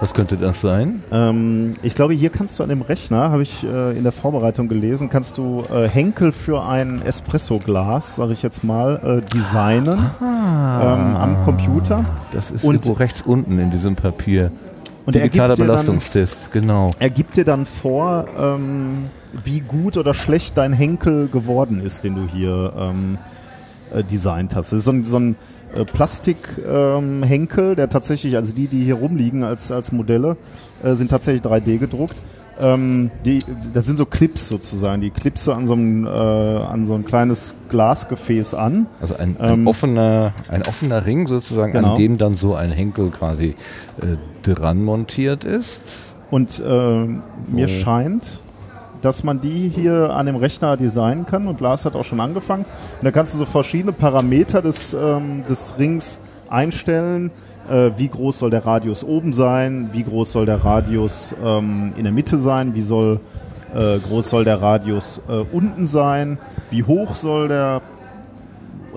Was 0.00 0.14
könnte 0.14 0.36
das 0.36 0.60
sein? 0.60 1.02
Ähm, 1.10 1.74
ich 1.82 1.96
glaube, 1.96 2.14
hier 2.14 2.30
kannst 2.30 2.56
du 2.56 2.62
an 2.62 2.68
dem 2.68 2.82
Rechner, 2.82 3.30
habe 3.32 3.42
ich 3.42 3.64
äh, 3.64 3.98
in 3.98 4.04
der 4.04 4.12
Vorbereitung 4.12 4.68
gelesen, 4.68 5.10
kannst 5.10 5.38
du 5.38 5.64
äh, 5.74 5.88
Henkel 5.88 6.30
für 6.30 6.64
ein 6.64 7.02
Espresso-Glas, 7.02 8.14
sage 8.14 8.32
ich 8.32 8.42
jetzt 8.42 8.62
mal, 8.62 9.22
äh, 9.24 9.36
designen 9.36 9.98
ah, 10.20 10.94
ähm, 10.94 11.16
am 11.16 11.44
Computer. 11.44 12.04
Das 12.30 12.52
ist 12.52 12.62
und 12.62 12.74
irgendwo 12.76 12.92
rechts 12.92 13.22
unten 13.22 13.58
in 13.58 13.72
diesem 13.72 13.96
Papier. 13.96 14.52
Und 15.06 15.14
Digitaler 15.14 15.56
Belastungstest, 15.56 16.50
dann, 16.52 16.62
genau. 16.62 16.90
Er 16.98 17.10
gibt 17.10 17.36
dir 17.36 17.44
dann 17.44 17.64
vor, 17.64 18.26
ähm, 18.38 19.06
wie 19.44 19.60
gut 19.60 19.96
oder 19.96 20.14
schlecht 20.14 20.56
dein 20.58 20.72
Henkel 20.72 21.28
geworden 21.28 21.80
ist, 21.80 22.04
den 22.04 22.14
du 22.14 22.28
hier 22.32 22.72
ähm, 22.78 23.18
äh, 23.92 24.02
designt 24.04 24.54
hast. 24.54 24.72
Das 24.72 24.80
ist 24.80 24.84
so 24.84 24.92
ein, 24.92 25.06
so 25.06 25.18
ein 25.18 25.36
äh, 25.74 25.84
Plastikhenkel, 25.84 27.70
ähm, 27.70 27.76
der 27.76 27.88
tatsächlich, 27.88 28.36
also 28.36 28.54
die, 28.54 28.66
die 28.66 28.84
hier 28.84 28.96
rumliegen 28.96 29.44
als, 29.44 29.70
als 29.70 29.92
Modelle, 29.92 30.36
äh, 30.82 30.94
sind 30.94 31.10
tatsächlich 31.10 31.42
3D 31.42 31.78
gedruckt. 31.78 32.16
Ähm, 32.60 33.10
die, 33.24 33.40
das 33.72 33.86
sind 33.86 33.96
so 33.96 34.06
Clips 34.06 34.48
sozusagen, 34.48 35.00
die 35.00 35.10
Clipse 35.10 35.54
an 35.54 35.66
so 35.66 35.74
ein, 35.74 36.06
äh, 36.06 36.08
an 36.08 36.86
so 36.86 36.94
ein 36.94 37.04
kleines 37.04 37.54
Glasgefäß 37.68 38.54
an. 38.54 38.86
Also 39.00 39.16
ein, 39.16 39.36
ein 39.38 39.52
ähm, 39.52 39.66
offener, 39.66 40.32
ein 40.48 40.62
offener 40.62 41.06
Ring 41.06 41.26
sozusagen, 41.26 41.72
genau. 41.72 41.92
an 41.92 41.98
dem 41.98 42.18
dann 42.18 42.34
so 42.34 42.54
ein 42.54 42.72
Henkel 42.72 43.10
quasi 43.10 43.54
äh, 44.00 44.16
dran 44.42 44.82
montiert 44.82 45.44
ist. 45.44 46.14
Und 46.30 46.58
äh, 46.58 47.04
mir 47.46 47.66
oh. 47.66 47.82
scheint, 47.82 48.40
dass 49.02 49.22
man 49.22 49.40
die 49.40 49.68
hier 49.68 50.10
an 50.10 50.26
dem 50.26 50.36
Rechner 50.36 50.76
designen 50.76 51.26
kann 51.26 51.46
und 51.46 51.60
Lars 51.60 51.84
hat 51.84 51.94
auch 51.94 52.04
schon 52.04 52.20
angefangen. 52.20 52.64
Und 53.00 53.04
da 53.04 53.10
kannst 53.10 53.34
du 53.34 53.38
so 53.38 53.44
verschiedene 53.44 53.92
Parameter 53.92 54.62
des, 54.62 54.94
ähm, 54.94 55.44
des 55.48 55.74
Rings 55.78 56.18
einstellen. 56.50 57.30
Äh, 57.68 57.90
wie 57.98 58.08
groß 58.08 58.38
soll 58.38 58.50
der 58.50 58.64
Radius 58.64 59.04
oben 59.04 59.32
sein? 59.32 59.90
Wie 59.92 60.02
groß 60.02 60.32
soll 60.32 60.46
der 60.46 60.64
Radius 60.64 61.34
ähm, 61.44 61.92
in 61.96 62.04
der 62.04 62.12
Mitte 62.12 62.38
sein? 62.38 62.74
Wie 62.74 62.80
soll, 62.80 63.20
äh, 63.74 63.98
groß 63.98 64.30
soll 64.30 64.44
der 64.44 64.62
Radius 64.62 65.20
äh, 65.28 65.44
unten 65.52 65.86
sein? 65.86 66.38
Wie 66.70 66.82
hoch 66.82 67.16
soll 67.16 67.48
der 67.48 67.82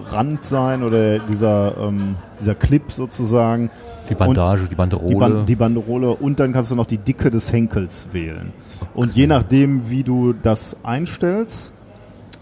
Rand 0.10 0.44
sein 0.44 0.84
oder 0.84 1.20
dieser, 1.20 1.78
ähm, 1.78 2.16
dieser 2.40 2.56
Clip 2.56 2.92
sozusagen? 2.92 3.70
Die 4.10 4.16
Bandage, 4.16 4.64
und 4.64 4.72
die 4.72 4.76
Banderole. 4.76 5.10
Die, 5.10 5.16
Ban 5.16 5.46
die, 5.46 5.56
Banderole 5.56 6.10
und 6.10 6.40
dann 6.40 6.54
kannst 6.54 6.72
du 6.72 6.76
noch 6.76 6.86
die 6.86 6.98
Dicke 6.98 7.30
des 7.32 7.52
Henkels 7.52 8.08
wählen. 8.12 8.52
Und 8.94 9.16
je 9.16 9.28
nachdem, 9.28 9.90
wie 9.90 10.04
du 10.04 10.34
das 10.34 10.76
einstellst, 10.84 11.72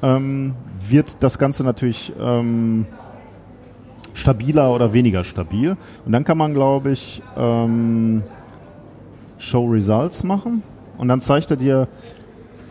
ähm, 0.01 0.53
wird 0.87 1.17
das 1.21 1.37
Ganze 1.37 1.63
natürlich 1.63 2.13
ähm, 2.19 2.85
stabiler 4.19 4.71
oder 4.71 4.93
weniger 4.93 5.23
stabil. 5.23 5.77
Und 6.05 6.11
dann 6.11 6.23
kann 6.23 6.37
man, 6.37 6.53
glaube 6.53 6.91
ich, 6.91 7.21
ähm, 7.37 8.23
Show 9.37 9.65
Results 9.67 10.23
machen 10.23 10.63
und 10.97 11.07
dann 11.07 11.21
zeigt 11.21 11.49
er 11.51 11.57
dir 11.57 11.87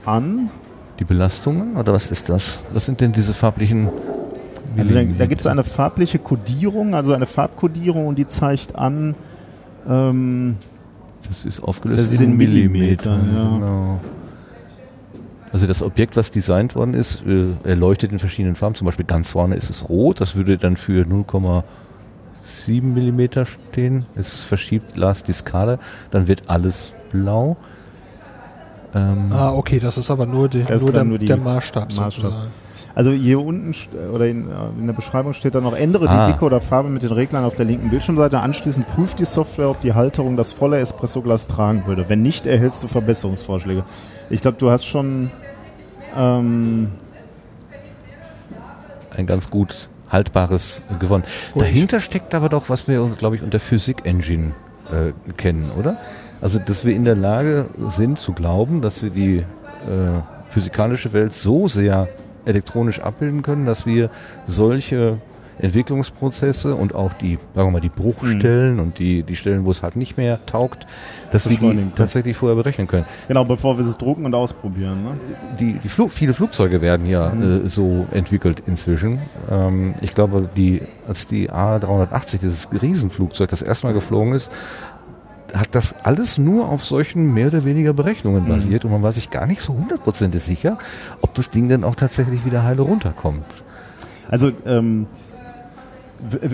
an. 0.05 0.51
Die 0.99 1.05
Belastungen 1.05 1.77
oder 1.77 1.93
was 1.93 2.11
ist 2.11 2.29
das? 2.29 2.63
Was 2.73 2.87
sind 2.87 3.01
denn 3.01 3.13
diese 3.13 3.33
farblichen 3.33 3.89
also 4.77 4.95
da, 4.95 5.03
da 5.03 5.27
gibt 5.27 5.41
es 5.41 5.47
eine 5.47 5.65
farbliche 5.65 6.19
Kodierung, 6.19 6.95
also 6.95 7.13
eine 7.13 7.27
Farbkodierung 7.27 8.07
und 8.07 8.19
die 8.19 8.27
zeigt 8.27 8.77
an. 8.77 9.15
Ähm, 9.89 10.57
das 11.29 11.45
ist 11.45 11.61
aufgelöst 11.61 12.13
das 12.13 12.21
in 12.21 12.37
Millimeter. 12.37 13.17
Millimeter 13.17 13.41
ja. 13.41 13.49
genau. 13.57 14.01
Also 15.53 15.67
das 15.67 15.83
Objekt, 15.83 16.17
was 16.17 16.31
designt 16.31 16.75
worden 16.75 16.95
ist, 16.95 17.25
äh, 17.27 17.53
erleuchtet 17.65 18.13
in 18.13 18.19
verschiedenen 18.19 18.57
Farben. 18.57 18.75
Zum 18.75 18.85
Beispiel 18.85 19.07
ganz 19.07 19.31
vorne 19.31 19.55
ist 19.55 19.71
es 19.71 19.89
rot. 19.89 20.21
Das 20.21 20.37
würde 20.37 20.59
dann 20.59 20.77
für 20.77 21.05
0,7 21.05 22.83
Millimeter 22.83 23.47
stehen. 23.47 24.07
Es 24.15 24.39
verschiebt 24.39 24.97
Lars 24.97 25.23
die 25.23 25.33
Skala. 25.33 25.79
Dann 26.11 26.29
wird 26.29 26.51
alles 26.51 26.93
blau. 27.11 27.57
Ähm 28.95 29.33
ah, 29.33 29.53
okay, 29.53 29.79
das 29.79 29.99
ist 29.99 30.11
aber 30.11 30.27
nur, 30.27 30.49
die, 30.49 30.65
nur, 30.65 30.93
der, 30.93 31.05
nur 31.05 31.19
der 31.19 31.37
Maßstab, 31.37 31.85
Maßstab. 31.85 32.13
sozusagen. 32.13 32.51
Also 32.95 33.13
hier 33.13 33.41
unten 33.41 33.75
oder 34.13 34.27
in, 34.27 34.49
äh, 34.49 34.55
in, 34.79 34.87
der 34.87 34.95
Beschreibung 34.95 35.33
steht 35.33 35.55
dann 35.55 35.63
noch, 35.63 35.75
ändere 35.75 36.09
ah. 36.09 36.27
die 36.27 36.33
Dicke 36.33 36.45
oder 36.45 36.61
Farbe 36.61 36.91
mit 36.91 37.03
den 37.03 37.13
Reglern 37.13 37.45
auf 37.45 37.55
der 37.55 37.65
linken 37.65 37.91
Bildschirmseite. 37.91 38.41
Anschließend 38.41 38.89
prüft 38.89 39.19
die 39.21 39.25
Software, 39.25 39.71
ob 39.71 39.81
die 39.81 39.95
Halterung 39.95 40.37
das 40.37 40.53
volle 40.53 40.79
Espresso-Glas 40.79 41.47
tragen 41.47 41.87
würde. 41.87 42.09
Wenn 42.09 42.23
nicht, 42.23 42.47
erhältst 42.47 42.83
du 42.83 42.89
Verbesserungsvorschläge. 42.89 43.85
Ich 44.31 44.41
glaube, 44.41 44.59
du 44.59 44.71
hast 44.71 44.85
schon 44.85 45.31
ähm, 46.17 46.91
ein 49.17 49.27
ganz 49.27 49.51
gut 49.51 49.89
haltbares 50.11 50.83
gewonnen. 50.99 51.25
Ruhig. 51.55 51.65
Dahinter 51.65 52.01
steckt 52.01 52.35
aber 52.35 52.49
doch, 52.49 52.69
was 52.69 52.89
wir, 52.89 53.07
glaube 53.19 53.37
ich, 53.37 53.43
unter 53.43 53.61
Physik 53.61 54.07
Engine 54.07 54.55
äh, 54.91 55.13
kennen, 55.37 55.71
oder? 55.79 55.99
Also, 56.41 56.59
dass 56.59 56.85
wir 56.85 56.95
in 56.95 57.05
der 57.05 57.17
Lage 57.17 57.67
sind 57.89 58.19
zu 58.19 58.33
glauben, 58.33 58.81
dass 58.81 59.03
wir 59.03 59.11
die 59.11 59.39
äh, 59.39 59.45
physikalische 60.51 61.13
Welt 61.13 61.33
so 61.33 61.69
sehr 61.69 62.09
elektronisch 62.49 63.01
abbilden 63.01 63.43
können, 63.43 63.67
dass 63.67 63.87
wir 63.87 64.11
solche 64.47 65.19
Entwicklungsprozesse 65.61 66.75
und 66.75 66.95
auch 66.95 67.13
die, 67.13 67.39
sagen 67.55 67.69
wir 67.69 67.73
mal, 67.73 67.81
die 67.81 67.89
Bruchstellen 67.89 68.75
mhm. 68.75 68.81
und 68.81 68.99
die, 68.99 69.23
die 69.23 69.37
Stellen, 69.37 69.65
wo 69.65 69.71
es 69.71 69.83
halt 69.83 69.97
nicht 69.97 70.17
mehr 70.17 70.45
taugt, 70.47 70.87
dass 71.31 71.49
wir 71.49 71.59
die 71.59 71.87
tatsächlich 71.95 72.37
vorher 72.37 72.57
berechnen 72.57 72.87
können. 72.87 73.05
Genau, 73.27 73.45
bevor 73.45 73.77
wir 73.79 73.85
es 73.85 73.97
drucken 73.99 74.25
und 74.25 74.35
ausprobieren. 74.35 75.03
Ne? 75.03 75.11
Die, 75.59 75.73
die 75.75 75.89
Flug, 75.89 76.13
viele 76.13 76.35
Flugzeuge 76.35 76.81
werden 76.81 77.07
ja 77.07 77.31
mhm. 77.31 77.67
äh, 77.67 77.69
so 77.69 78.07
entwickelt 78.13 78.63
inzwischen. 78.67 79.19
Ähm, 79.51 79.95
ich 80.01 80.15
glaube, 80.15 80.49
die, 80.57 80.83
als 81.07 81.27
die 81.27 81.51
A380, 81.51 82.39
dieses 82.39 82.69
Riesenflugzeug, 82.81 83.51
das 83.51 83.63
erstmal 83.63 83.95
geflogen 83.95 84.35
ist, 84.35 84.53
hat 85.55 85.69
das 85.73 85.95
alles 86.05 86.39
nur 86.39 86.69
auf 86.69 86.85
solchen 86.85 87.33
mehr 87.33 87.49
oder 87.49 87.65
weniger 87.65 87.93
Berechnungen 87.93 88.45
mhm. 88.45 88.49
basiert 88.49 88.85
und 88.85 88.93
man 88.93 89.03
war 89.03 89.13
sich 89.13 89.31
gar 89.31 89.47
nicht 89.47 89.61
so 89.61 89.75
hundertprozentig 89.75 90.43
sicher, 90.43 90.79
ob 91.21 91.35
das 91.35 91.51
Ding 91.51 91.69
dann 91.69 91.85
auch 91.85 91.95
tatsächlich 91.95 92.45
wieder 92.45 92.65
heile 92.65 92.83
runterkommt. 92.83 93.45
Also 94.31 94.53
ähm, 94.67 95.07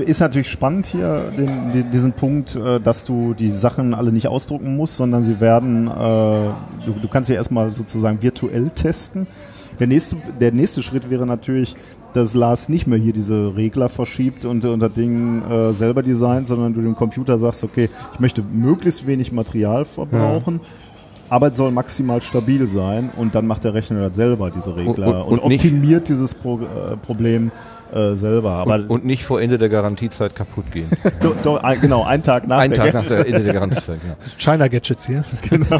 ist 0.07 0.21
natürlich 0.21 0.51
spannend 0.51 0.87
hier, 0.87 1.33
den, 1.37 1.91
diesen 1.91 2.13
Punkt, 2.13 2.55
äh, 2.55 2.81
dass 2.81 3.05
du 3.05 3.35
die 3.35 3.51
Sachen 3.51 3.95
alle 3.95 4.13
nicht 4.13 4.29
ausdrucken 4.29 4.77
musst, 4.77 4.97
sondern 4.97 5.25
sie 5.25 5.41
werden, 5.41 5.89
äh, 5.89 5.91
du, 5.91 6.93
du 7.01 7.09
kannst 7.09 7.29
sie 7.29 7.35
erstmal 7.35 7.73
sozusagen 7.73 8.23
virtuell 8.23 8.71
testen. 8.71 9.27
Der 9.81 9.87
nächste, 9.87 10.17
der 10.41 10.53
nächste 10.53 10.83
Schritt 10.83 11.11
wäre 11.11 11.27
natürlich, 11.27 11.77
dass 12.15 12.35
Lars 12.35 12.69
nicht 12.69 12.87
mehr 12.87 12.99
hier 12.99 13.13
diese 13.13 13.55
Regler 13.57 13.89
verschiebt 13.89 14.45
und, 14.45 14.65
und 14.65 14.81
das 14.81 14.95
Ding 14.95 15.43
äh, 15.43 15.73
selber 15.73 16.03
designt, 16.03 16.47
sondern 16.47 16.73
du 16.73 16.81
dem 16.81 16.95
Computer 16.95 17.37
sagst, 17.37 17.65
okay, 17.65 17.91
ich 18.15 18.21
möchte 18.21 18.43
möglichst 18.43 19.07
wenig 19.07 19.33
Material 19.33 19.85
verbrauchen. 19.85 20.61
Ja. 20.63 20.69
Aber 21.31 21.51
es 21.51 21.57
soll 21.57 21.71
maximal 21.71 22.23
stabil 22.23 22.67
sein 22.69 23.11
und 23.17 23.35
dann 23.35 23.47
macht 23.47 23.65
der 23.65 23.75
Rechner 23.75 24.09
das 24.09 24.17
selber, 24.17 24.51
diese 24.51 24.77
Regler, 24.77 25.27
und, 25.27 25.39
und, 25.39 25.39
und 25.41 25.53
optimiert 25.55 26.09
dieses 26.09 26.35
Pro, 26.35 26.61
äh, 26.61 26.97
Problem 26.99 27.51
äh, 27.95 28.15
selber. 28.15 28.51
Aber 28.51 28.75
und, 28.75 28.91
und, 28.91 29.05
nicht 29.05 29.25
vor 29.25 29.41
Ende 29.41 29.57
der 29.57 29.69
Garantiezeit 29.69 30.35
kaputt 30.35 30.71
gehen. 30.73 30.89
do, 31.21 31.35
do, 31.43 31.59
ein, 31.59 31.81
genau, 31.81 32.03
einen 32.03 32.23
Tag 32.23 32.47
nach, 32.47 32.59
ein 32.59 32.71
der, 32.71 32.79
Tag 32.79 32.95
nach 32.95 33.07
der 33.07 33.27
Ende 33.27 33.45
der 33.45 33.55
Garantiezeit. 33.55 34.01
Genau. 34.03 34.17
China 34.39 34.69
Gadgets 34.69 35.07
hier. 35.07 35.25
Genau. 35.49 35.79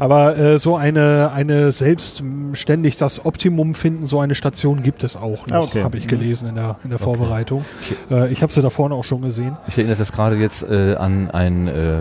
Aber 0.00 0.36
äh, 0.36 0.58
so 0.58 0.76
eine, 0.76 1.30
eine 1.32 1.72
selbstständig 1.72 2.96
das 2.96 3.24
Optimum 3.24 3.74
finden, 3.74 4.06
so 4.06 4.18
eine 4.18 4.34
Station 4.34 4.82
gibt 4.82 5.04
es 5.04 5.14
auch 5.14 5.46
noch, 5.46 5.56
ah, 5.56 5.60
okay. 5.60 5.82
habe 5.82 5.98
ich 5.98 6.08
gelesen 6.08 6.48
in 6.48 6.54
der, 6.54 6.78
in 6.82 6.90
der 6.90 6.96
okay. 6.96 7.04
Vorbereitung. 7.04 7.64
Äh, 8.10 8.32
ich 8.32 8.42
habe 8.42 8.52
sie 8.52 8.62
da 8.62 8.70
vorne 8.70 8.94
auch 8.94 9.04
schon 9.04 9.22
gesehen. 9.22 9.56
Ich 9.68 9.76
erinnere 9.78 9.96
das 9.96 10.12
gerade 10.12 10.36
jetzt 10.36 10.62
äh, 10.62 10.96
an 10.96 11.30
ein 11.30 11.68
äh, 11.68 11.96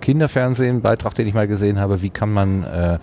Kinderfernsehen-Beitrag, 0.00 1.14
den 1.14 1.26
ich 1.26 1.34
mal 1.34 1.48
gesehen 1.48 1.80
habe. 1.80 2.02
Wie 2.02 2.10
kann 2.10 2.32
man 2.32 2.64
äh, 2.64 2.98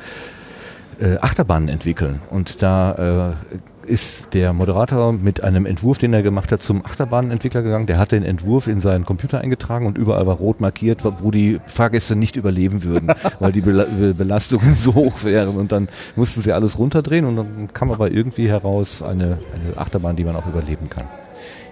äh, 1.00 1.18
Achterbahnen 1.20 1.70
entwickeln? 1.70 2.22
Und 2.30 2.62
da 2.62 3.34
äh, 3.52 3.58
ist 3.90 4.34
der 4.34 4.54
Moderator 4.54 5.12
mit 5.12 5.44
einem 5.44 5.66
Entwurf, 5.66 5.98
den 5.98 6.14
er 6.14 6.22
gemacht 6.22 6.52
hat, 6.52 6.62
zum 6.62 6.86
Achterbahnentwickler 6.86 7.62
gegangen. 7.62 7.88
Der 7.88 7.98
hat 7.98 8.12
den 8.12 8.24
Entwurf 8.24 8.68
in 8.68 8.82
seinen 8.82 9.06
Computer 9.06 9.42
eingetragen 9.42 9.88
und 9.88 9.98
überall 9.98 10.28
war 10.28 10.36
rot 10.36 10.62
markiert, 10.62 11.02
wo 11.04 11.32
die 11.32 11.60
Fahrgäste 11.66 12.16
nicht 12.16 12.36
überleben 12.36 12.84
würden, 12.84 13.12
weil 13.40 13.52
die 13.52 13.62
Belastungen 13.62 14.76
so 14.76 14.94
hoch 14.94 15.24
wären. 15.24 15.58
Und 15.58 15.72
dann 15.72 15.88
mussten 16.16 16.42
sie 16.42 16.54
alles 16.54 16.78
runterdrehen 16.78 17.26
und 17.26 17.36
dann 17.36 17.74
kam 17.74 17.92
aber 17.92 18.12
irgendwie 18.12 18.48
heraus 18.48 19.02
eine, 19.02 19.40
eine 19.54 19.78
Achterbahn, 19.78 20.16
die 20.16 20.24
man 20.24 20.36
auch 20.36 20.48
überleben 20.48 20.90
kann. 20.90 21.08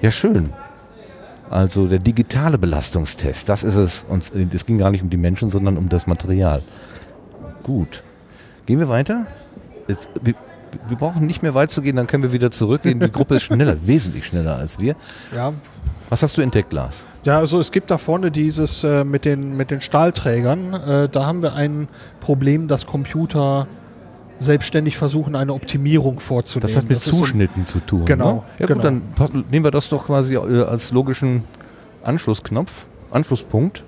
Ja, 0.01 0.11
schön. 0.11 0.53
Also 1.49 1.87
der 1.87 1.99
digitale 1.99 2.57
Belastungstest, 2.57 3.47
das 3.47 3.63
ist 3.63 3.75
es. 3.75 4.05
Und 4.09 4.31
es 4.53 4.65
ging 4.65 4.79
gar 4.79 4.91
nicht 4.91 5.03
um 5.03 5.09
die 5.09 5.17
Menschen, 5.17 5.49
sondern 5.49 5.77
um 5.77 5.87
das 5.87 6.07
Material. 6.07 6.61
Gut. 7.63 8.03
Gehen 8.65 8.79
wir 8.79 8.89
weiter? 8.89 9.27
Jetzt, 9.87 10.09
wir 10.87 10.97
brauchen 10.97 11.25
nicht 11.25 11.43
mehr 11.43 11.53
weit 11.53 11.71
zu 11.71 11.81
gehen, 11.81 11.95
dann 11.95 12.07
können 12.07 12.23
wir 12.23 12.31
wieder 12.31 12.51
zurückgehen. 12.51 12.99
Die 12.99 13.11
Gruppe 13.11 13.35
ist 13.35 13.43
schneller, 13.43 13.75
wesentlich 13.85 14.25
schneller 14.25 14.55
als 14.57 14.79
wir. 14.79 14.95
Ja. 15.35 15.53
Was 16.09 16.23
hast 16.23 16.37
du 16.37 16.41
entdeckt, 16.41 16.71
Lars? 16.71 17.05
Ja, 17.25 17.37
also 17.39 17.59
es 17.59 17.71
gibt 17.71 17.91
da 17.91 17.97
vorne 17.97 18.31
dieses 18.31 18.83
äh, 18.83 19.03
mit, 19.03 19.25
den, 19.25 19.57
mit 19.57 19.71
den 19.71 19.81
Stahlträgern. 19.81 20.73
Äh, 20.73 21.09
da 21.09 21.25
haben 21.25 21.41
wir 21.41 21.53
ein 21.53 21.89
Problem, 22.21 22.67
dass 22.67 22.85
Computer 22.85 23.67
selbstständig 24.39 24.97
versuchen, 24.97 25.35
eine 25.35 25.53
Optimierung 25.53 26.19
vorzunehmen. 26.19 26.67
Das 26.67 26.77
hat 26.77 26.87
mit 26.87 26.97
das 26.97 27.05
Zuschnitten 27.05 27.65
so, 27.65 27.73
zu 27.73 27.85
tun. 27.85 28.05
Genau. 28.05 28.33
Ne? 28.33 28.41
Ja 28.59 28.65
genau. 28.67 28.81
gut, 28.81 29.01
dann 29.17 29.45
nehmen 29.49 29.65
wir 29.65 29.71
das 29.71 29.89
doch 29.89 30.05
quasi 30.05 30.35
äh, 30.35 30.63
als 30.63 30.91
logischen 30.91 31.43
Anschlussknopf, 32.03 32.85
Anschlusspunkt. 33.11 33.83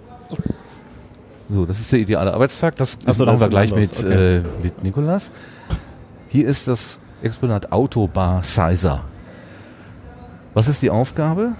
So, 1.49 1.65
das 1.65 1.79
ist 1.79 1.91
der 1.91 1.99
ideale 1.99 2.33
Arbeitstag. 2.33 2.75
Das 2.75 2.97
so, 3.07 3.25
machen 3.25 3.39
wir 3.39 3.47
gleich 3.47 3.73
mit, 3.73 3.91
okay. 3.97 4.37
äh, 4.37 4.43
mit 4.61 4.83
Nikolas. 4.83 5.31
Hier 6.31 6.45
ist 6.45 6.67
das 6.67 6.99
Exponat 7.23 7.71
Autobar 7.71 8.43
Sizer. 8.43 9.01
Was 10.53 10.67
ist 10.67 10.83
die 10.83 10.91
Aufgabe? 10.91 11.53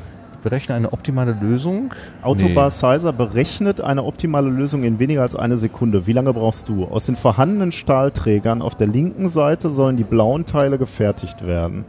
Berechne 0.43 0.76
eine 0.76 0.93
optimale 0.93 1.32
Lösung. 1.32 1.91
Autobar 2.22 2.65
nee. 2.65 2.70
Sizer 2.70 3.11
berechnet 3.11 3.82
eine 3.82 4.03
optimale 4.03 4.51
Lösung 4.51 4.84
in 4.84 4.99
weniger 4.99 5.24
als 5.24 5.36
eine 5.36 5.55
Sekunde. 5.57 6.05
Wie 6.05 6.13
lange 6.13 6.34
brauchst 6.34 6.70
du? 6.70 6.86
Aus 6.86 7.07
den 7.07 7.15
vorhandenen 7.15 7.72
Stahlträgern 7.72 8.61
auf 8.61 8.76
der 8.76 8.86
linken 8.86 9.28
Seite 9.28 9.72
sollen 9.72 9.97
die 9.97 10.03
blauen 10.03 10.45
Teile 10.45 10.78
gefertigt 10.78 11.47
werden. 11.47 11.84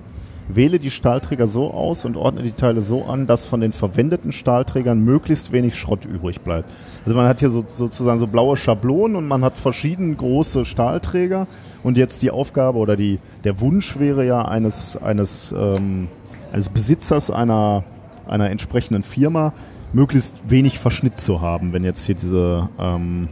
Wähle 0.56 0.78
die 0.78 0.90
Stahlträger 0.90 1.46
so 1.46 1.70
aus 1.70 2.04
und 2.04 2.16
ordne 2.16 2.42
die 2.42 2.52
Teile 2.52 2.82
so 2.82 3.04
an, 3.04 3.26
dass 3.26 3.44
von 3.44 3.60
den 3.60 3.72
verwendeten 3.72 4.32
Stahlträgern 4.32 5.00
möglichst 5.00 5.52
wenig 5.52 5.78
Schrott 5.78 6.04
übrig 6.04 6.40
bleibt. 6.40 6.68
Also 7.04 7.16
man 7.16 7.26
hat 7.26 7.40
hier 7.40 7.50
so, 7.50 7.64
sozusagen 7.66 8.18
so 8.18 8.26
blaue 8.26 8.56
Schablonen 8.56 9.16
und 9.16 9.28
man 9.28 9.44
hat 9.44 9.58
verschieden 9.58 10.16
große 10.16 10.64
Stahlträger 10.64 11.46
und 11.82 11.96
jetzt 11.96 12.22
die 12.22 12.30
Aufgabe 12.30 12.78
oder 12.78 12.96
die, 12.96 13.18
der 13.44 13.60
Wunsch 13.60 13.98
wäre 13.98 14.26
ja 14.26 14.44
eines, 14.44 14.96
eines, 14.96 15.54
ähm, 15.56 16.08
eines 16.52 16.68
Besitzers 16.68 17.30
einer 17.30 17.84
einer 18.30 18.50
entsprechenden 18.50 19.02
Firma 19.02 19.52
möglichst 19.92 20.36
wenig 20.48 20.78
Verschnitt 20.78 21.20
zu 21.20 21.40
haben, 21.40 21.72
wenn 21.72 21.82
jetzt 21.84 22.06
hier 22.06 22.14
diese, 22.14 22.68
ähm, 22.78 23.28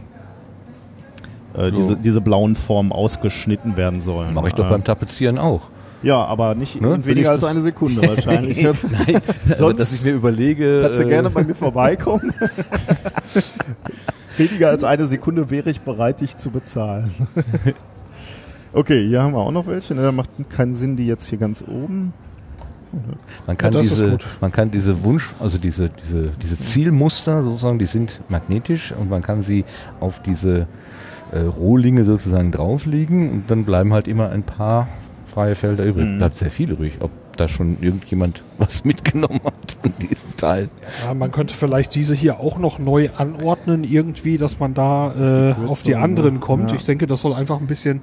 äh, 1.53 1.71
diese, 1.71 1.95
diese 1.95 2.21
blauen 2.21 2.55
Formen 2.55 2.91
ausgeschnitten 2.91 3.77
werden 3.77 4.01
sollen. 4.01 4.33
Mache 4.33 4.49
ich 4.49 4.53
doch 4.53 4.65
äh, 4.65 4.69
beim 4.69 4.83
Tapezieren 4.83 5.37
auch. 5.37 5.69
Ja, 6.01 6.23
aber 6.23 6.55
nicht 6.55 6.81
ne? 6.81 6.95
in 6.95 7.05
weniger 7.05 7.31
als 7.31 7.43
eine 7.43 7.59
Sekunde 7.59 8.01
wahrscheinlich. 8.07 8.61
Nein, 8.63 8.75
also, 9.49 9.65
Sonst 9.65 9.79
dass 9.79 9.93
ich 9.93 10.03
mir 10.03 10.13
überlege. 10.13 10.81
Kannst 10.83 10.99
du 10.99 11.03
äh, 11.03 11.09
gerne 11.09 11.29
bei 11.29 11.43
mir 11.43 11.55
vorbeikommen. 11.55 12.33
weniger 14.37 14.69
als 14.69 14.83
eine 14.83 15.05
Sekunde 15.05 15.49
wäre 15.49 15.69
ich 15.69 15.81
bereit, 15.81 16.21
dich 16.21 16.37
zu 16.37 16.51
bezahlen. 16.51 17.11
okay, 18.73 19.07
hier 19.07 19.21
haben 19.21 19.33
wir 19.33 19.39
auch 19.39 19.51
noch 19.51 19.67
welche. 19.67 19.93
Ne, 19.93 20.03
da 20.03 20.11
macht 20.11 20.29
keinen 20.49 20.73
Sinn, 20.73 20.95
die 20.95 21.05
jetzt 21.05 21.27
hier 21.27 21.37
ganz 21.37 21.63
oben. 21.67 22.13
Man 23.45 23.55
kann, 23.55 23.73
ja, 23.73 23.81
diese, 23.81 24.17
man 24.41 24.51
kann 24.51 24.71
diese 24.71 25.03
Wunsch, 25.03 25.33
also 25.39 25.59
diese, 25.59 25.89
diese, 25.89 26.31
diese 26.41 26.57
Zielmuster 26.57 27.43
sozusagen, 27.43 27.77
die 27.77 27.85
sind 27.85 28.19
magnetisch 28.29 28.93
und 28.93 29.11
man 29.11 29.21
kann 29.21 29.43
sie 29.43 29.63
auf 29.99 30.19
diese 30.19 30.65
äh, 31.31 31.41
Rohlinge 31.41 32.03
sozusagen 32.03 32.51
drauflegen 32.51 33.29
und 33.31 33.51
dann 33.51 33.63
bleiben 33.63 33.93
halt 33.93 34.07
immer 34.07 34.29
ein 34.31 34.41
paar 34.41 34.87
freie 35.39 35.55
Felder 35.55 35.85
übrig. 35.85 36.05
Mhm. 36.05 36.17
Bleibt 36.17 36.37
sehr 36.37 36.51
viel 36.51 36.71
übrig. 36.71 36.97
Ob 36.99 37.11
da 37.37 37.47
schon 37.47 37.77
irgendjemand 37.79 38.43
was 38.57 38.83
mitgenommen 38.83 39.39
hat 39.45 39.77
von 39.81 39.93
diesem 40.01 40.35
Teil. 40.35 40.69
Ja, 41.05 41.13
man 41.13 41.31
könnte 41.31 41.53
vielleicht 41.53 41.95
diese 41.95 42.13
hier 42.13 42.41
auch 42.41 42.57
noch 42.57 42.77
neu 42.77 43.09
anordnen, 43.15 43.85
irgendwie, 43.85 44.37
dass 44.37 44.59
man 44.59 44.73
da 44.73 45.55
äh, 45.61 45.67
auf 45.67 45.81
die 45.83 45.95
anderen 45.95 46.41
kommt. 46.41 46.71
Ja. 46.71 46.77
Ich 46.77 46.83
denke, 46.83 47.07
das 47.07 47.21
soll 47.21 47.33
einfach 47.33 47.61
ein 47.61 47.67
bisschen 47.67 48.01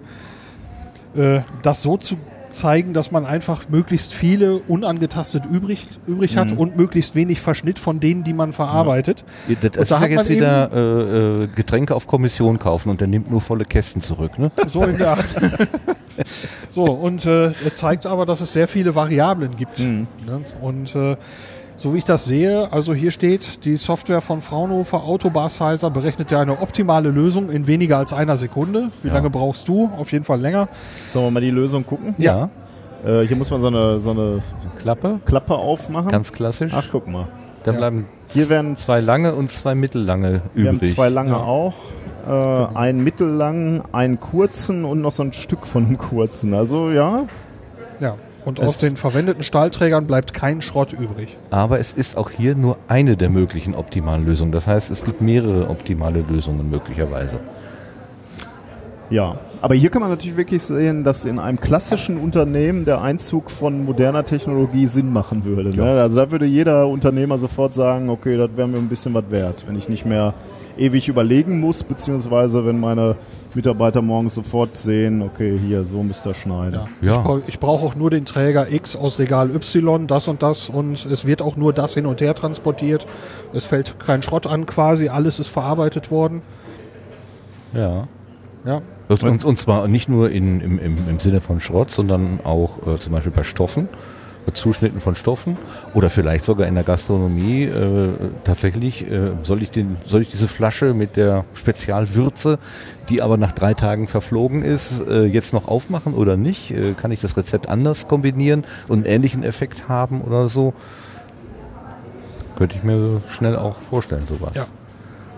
äh, 1.14 1.40
das 1.60 1.82
so 1.82 1.98
zu 1.98 2.16
zeigen, 2.56 2.94
dass 2.94 3.10
man 3.10 3.24
einfach 3.24 3.68
möglichst 3.68 4.12
viele 4.12 4.58
unangetastet 4.58 5.44
übrig, 5.46 5.86
übrig 6.06 6.36
hat 6.36 6.50
mhm. 6.50 6.58
und 6.58 6.76
möglichst 6.76 7.14
wenig 7.14 7.40
Verschnitt 7.40 7.78
von 7.78 8.00
denen, 8.00 8.24
die 8.24 8.32
man 8.32 8.52
verarbeitet. 8.52 9.24
Ja. 9.46 9.56
Das, 9.60 9.70
das 9.72 9.90
ist 9.90 10.00
ja 10.00 10.06
jetzt 10.08 10.28
wieder 10.28 10.72
äh, 10.72 11.44
äh, 11.44 11.46
Getränke 11.54 11.94
auf 11.94 12.06
Kommission 12.06 12.58
kaufen 12.58 12.88
und 12.88 13.00
der 13.00 13.08
nimmt 13.08 13.30
nur 13.30 13.40
volle 13.40 13.64
Kästen 13.64 14.02
zurück. 14.02 14.38
Ne? 14.38 14.50
So 14.68 14.82
in 14.82 14.98
der 14.98 15.10
Art. 15.10 15.24
so, 16.74 16.84
und 16.84 17.24
äh, 17.24 17.46
er 17.46 17.74
zeigt 17.74 18.04
aber, 18.04 18.26
dass 18.26 18.40
es 18.40 18.52
sehr 18.52 18.68
viele 18.68 18.94
Variablen 18.94 19.56
gibt. 19.56 19.78
Mhm. 19.78 20.06
Ne? 20.26 20.40
Und 20.60 20.94
äh, 20.94 21.16
so 21.76 21.92
wie 21.92 21.98
ich 21.98 22.04
das 22.04 22.24
sehe, 22.24 22.72
also 22.72 22.94
hier 22.94 23.10
steht, 23.10 23.64
die 23.64 23.76
Software 23.76 24.20
von 24.20 24.40
Fraunhofer 24.40 25.04
Autobar 25.04 25.48
Sizer 25.48 25.90
berechnet 25.90 26.30
ja 26.30 26.40
eine 26.40 26.60
optimale 26.60 27.10
Lösung 27.10 27.50
in 27.50 27.66
weniger 27.66 27.98
als 27.98 28.12
einer 28.12 28.36
Sekunde. 28.36 28.88
Wie 29.02 29.08
ja. 29.08 29.14
lange 29.14 29.30
brauchst 29.30 29.68
du? 29.68 29.90
Auf 29.98 30.12
jeden 30.12 30.24
Fall 30.24 30.40
länger. 30.40 30.68
Sollen 31.08 31.26
wir 31.26 31.30
mal 31.30 31.40
die 31.40 31.50
Lösung 31.50 31.84
gucken? 31.84 32.14
Ja. 32.18 32.48
Äh, 33.04 33.22
hier 33.22 33.36
muss 33.36 33.50
man 33.50 33.60
so 33.60 33.68
eine, 33.68 34.00
so 34.00 34.10
eine 34.10 34.42
Klappe. 34.78 35.20
Klappe 35.26 35.54
aufmachen. 35.54 36.10
Ganz 36.10 36.32
klassisch. 36.32 36.72
Ach, 36.74 36.86
guck 36.90 37.06
mal. 37.06 37.28
Da 37.64 37.72
ja. 37.72 37.78
bleiben 37.78 38.06
hier 38.28 38.48
werden 38.48 38.76
zwei 38.76 39.00
lange 39.00 39.34
und 39.34 39.50
zwei 39.50 39.74
mittellange 39.74 40.42
übrig. 40.54 40.54
Wir 40.54 40.68
haben 40.68 40.82
zwei 40.82 41.08
lange 41.08 41.30
ja. 41.30 41.36
auch. 41.38 41.74
Äh, 42.26 42.76
einen 42.76 43.04
mittellangen, 43.04 43.82
einen 43.92 44.18
kurzen 44.18 44.84
und 44.84 45.00
noch 45.00 45.12
so 45.12 45.22
ein 45.22 45.32
Stück 45.32 45.66
von 45.66 45.86
einem 45.86 45.98
kurzen. 45.98 46.54
Also 46.54 46.90
ja. 46.90 47.26
Ja. 48.00 48.16
Und 48.46 48.60
aus 48.60 48.78
den 48.78 48.94
verwendeten 48.94 49.42
Stahlträgern 49.42 50.06
bleibt 50.06 50.32
kein 50.32 50.62
Schrott 50.62 50.92
übrig. 50.92 51.36
Aber 51.50 51.80
es 51.80 51.92
ist 51.92 52.16
auch 52.16 52.30
hier 52.30 52.54
nur 52.54 52.78
eine 52.86 53.16
der 53.16 53.28
möglichen 53.28 53.74
optimalen 53.74 54.24
Lösungen. 54.24 54.52
Das 54.52 54.68
heißt, 54.68 54.88
es 54.92 55.04
gibt 55.04 55.20
mehrere 55.20 55.68
optimale 55.68 56.20
Lösungen 56.20 56.70
möglicherweise. 56.70 57.40
Ja, 59.10 59.38
aber 59.62 59.74
hier 59.74 59.90
kann 59.90 60.00
man 60.00 60.10
natürlich 60.10 60.36
wirklich 60.36 60.62
sehen, 60.62 61.02
dass 61.02 61.24
in 61.24 61.40
einem 61.40 61.60
klassischen 61.60 62.18
Unternehmen 62.18 62.84
der 62.84 63.02
Einzug 63.02 63.50
von 63.50 63.84
moderner 63.84 64.24
Technologie 64.24 64.86
Sinn 64.86 65.12
machen 65.12 65.44
würde. 65.44 65.70
Ne? 65.70 66.00
Also 66.00 66.14
da 66.14 66.30
würde 66.30 66.46
jeder 66.46 66.86
Unternehmer 66.86 67.38
sofort 67.38 67.74
sagen, 67.74 68.10
okay, 68.10 68.36
das 68.36 68.50
wäre 68.54 68.68
mir 68.68 68.78
ein 68.78 68.88
bisschen 68.88 69.12
was 69.12 69.28
wert, 69.28 69.64
wenn 69.66 69.76
ich 69.76 69.88
nicht 69.88 70.06
mehr 70.06 70.34
ewig 70.78 71.08
überlegen 71.08 71.60
muss, 71.60 71.82
beziehungsweise 71.82 72.66
wenn 72.66 72.78
meine 72.80 73.16
Mitarbeiter 73.54 74.02
morgens 74.02 74.34
sofort 74.34 74.76
sehen, 74.76 75.22
okay, 75.22 75.58
hier, 75.58 75.84
so 75.84 76.02
müsst 76.02 76.26
ihr 76.26 76.34
schneiden. 76.34 76.80
Ja. 77.00 77.24
ja. 77.24 77.40
Ich, 77.46 77.58
brauche 77.58 77.76
brauch 77.78 77.82
auch 77.82 77.94
nur 77.94 78.10
den 78.10 78.24
Träger 78.24 78.70
X 78.70 78.96
aus 78.96 79.18
Regal 79.18 79.50
Y, 79.54 80.06
das 80.06 80.28
und 80.28 80.42
das 80.42 80.68
und 80.68 81.04
es 81.06 81.26
wird 81.26 81.42
auch 81.42 81.56
nur 81.56 81.72
das 81.72 81.94
hin 81.94 82.06
und 82.06 82.20
her 82.20 82.34
transportiert. 82.34 83.06
Es 83.52 83.64
fällt 83.64 83.98
kein 83.98 84.22
Schrott 84.22 84.46
an 84.46 84.66
quasi, 84.66 85.08
alles 85.08 85.40
ist 85.40 85.48
verarbeitet 85.48 86.10
worden. 86.10 86.42
Ja. 87.74 88.08
Ja. 88.64 88.82
Und, 89.08 89.44
und 89.44 89.58
zwar 89.58 89.86
nicht 89.86 90.08
nur 90.08 90.30
in, 90.30 90.60
im, 90.60 90.78
im, 90.78 90.96
im 91.08 91.20
Sinne 91.20 91.40
von 91.40 91.60
Schrott, 91.60 91.92
sondern 91.92 92.40
auch 92.42 92.86
äh, 92.86 92.98
zum 92.98 93.12
Beispiel 93.12 93.32
bei 93.32 93.44
Stoffen. 93.44 93.88
Zuschnitten 94.52 95.00
von 95.00 95.14
Stoffen 95.14 95.56
oder 95.94 96.10
vielleicht 96.10 96.44
sogar 96.44 96.66
in 96.66 96.74
der 96.74 96.84
Gastronomie 96.84 97.64
äh, 97.64 98.08
tatsächlich 98.44 99.10
äh, 99.10 99.32
soll 99.42 99.62
ich 99.62 99.70
den 99.70 99.96
soll 100.04 100.22
ich 100.22 100.30
diese 100.30 100.48
Flasche 100.48 100.94
mit 100.94 101.16
der 101.16 101.44
Spezialwürze, 101.54 102.58
die 103.08 103.22
aber 103.22 103.36
nach 103.36 103.52
drei 103.52 103.74
Tagen 103.74 104.08
verflogen 104.08 104.62
ist, 104.62 105.00
äh, 105.00 105.24
jetzt 105.24 105.52
noch 105.52 105.68
aufmachen 105.68 106.14
oder 106.14 106.36
nicht? 106.36 106.70
Äh, 106.70 106.92
kann 106.94 107.10
ich 107.10 107.20
das 107.20 107.36
Rezept 107.36 107.68
anders 107.68 108.08
kombinieren 108.08 108.64
und 108.88 108.98
einen 108.98 109.06
ähnlichen 109.06 109.42
Effekt 109.42 109.88
haben 109.88 110.20
oder 110.20 110.48
so? 110.48 110.74
Könnte 112.56 112.76
ich 112.76 112.84
mir 112.84 113.22
schnell 113.28 113.56
auch 113.56 113.76
vorstellen, 113.90 114.26
sowas. 114.26 114.52
Ja. 114.54 114.66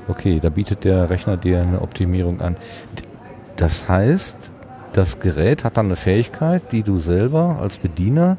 Okay, 0.06 0.38
da 0.40 0.48
bietet 0.48 0.84
der 0.84 1.10
Rechner 1.10 1.36
dir 1.36 1.60
eine 1.60 1.82
Optimierung 1.82 2.40
an. 2.40 2.56
Das 3.56 3.88
heißt, 3.88 4.52
das 4.92 5.18
Gerät 5.18 5.64
hat 5.64 5.76
dann 5.76 5.86
eine 5.86 5.96
Fähigkeit, 5.96 6.72
die 6.72 6.82
du 6.82 6.98
selber 6.98 7.58
als 7.60 7.78
Bediener 7.78 8.38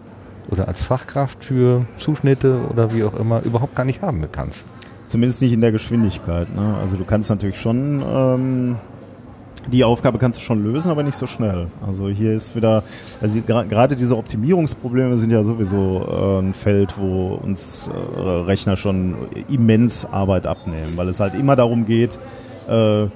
oder 0.50 0.68
als 0.68 0.84
Fachkraft 0.84 1.44
für 1.44 1.86
Zuschnitte 1.98 2.62
oder 2.70 2.94
wie 2.94 3.04
auch 3.04 3.16
immer 3.16 3.42
überhaupt 3.44 3.76
gar 3.76 3.86
nicht 3.86 4.02
haben 4.02 4.24
kannst. 4.32 4.66
Zumindest 5.08 5.42
nicht 5.42 5.54
in 5.54 5.62
der 5.62 5.72
Geschwindigkeit. 5.72 6.54
Ne? 6.56 6.76
Also 6.80 6.98
du 6.98 7.04
kannst 7.04 7.30
natürlich 7.30 7.60
schon 7.60 8.04
ähm, 8.08 8.76
die 9.68 9.84
Aufgabe 9.84 10.18
kannst 10.18 10.40
du 10.40 10.44
schon 10.44 10.64
lösen, 10.64 10.90
aber 10.90 11.04
nicht 11.04 11.18
so 11.18 11.28
schnell. 11.28 11.68
Also 11.86 12.10
hier 12.10 12.34
ist 12.34 12.56
wieder, 12.56 12.84
also 13.22 13.40
gerade 13.42 13.96
diese 13.96 14.18
Optimierungsprobleme 14.18 15.18
sind 15.18 15.32
ja 15.32 15.44
sowieso 15.44 16.06
äh, 16.08 16.40
ein 16.40 16.54
Feld, 16.54 16.98
wo 16.98 17.36
uns 17.36 17.90
äh, 17.90 18.20
Rechner 18.20 18.78
schon 18.78 19.16
immens 19.50 20.06
Arbeit 20.06 20.48
abnehmen, 20.48 20.94
weil 20.96 21.10
es 21.10 21.20
halt 21.20 21.36
immer 21.36 21.56
darum 21.56 21.86
geht, 21.86 22.18
äh, 22.68 23.08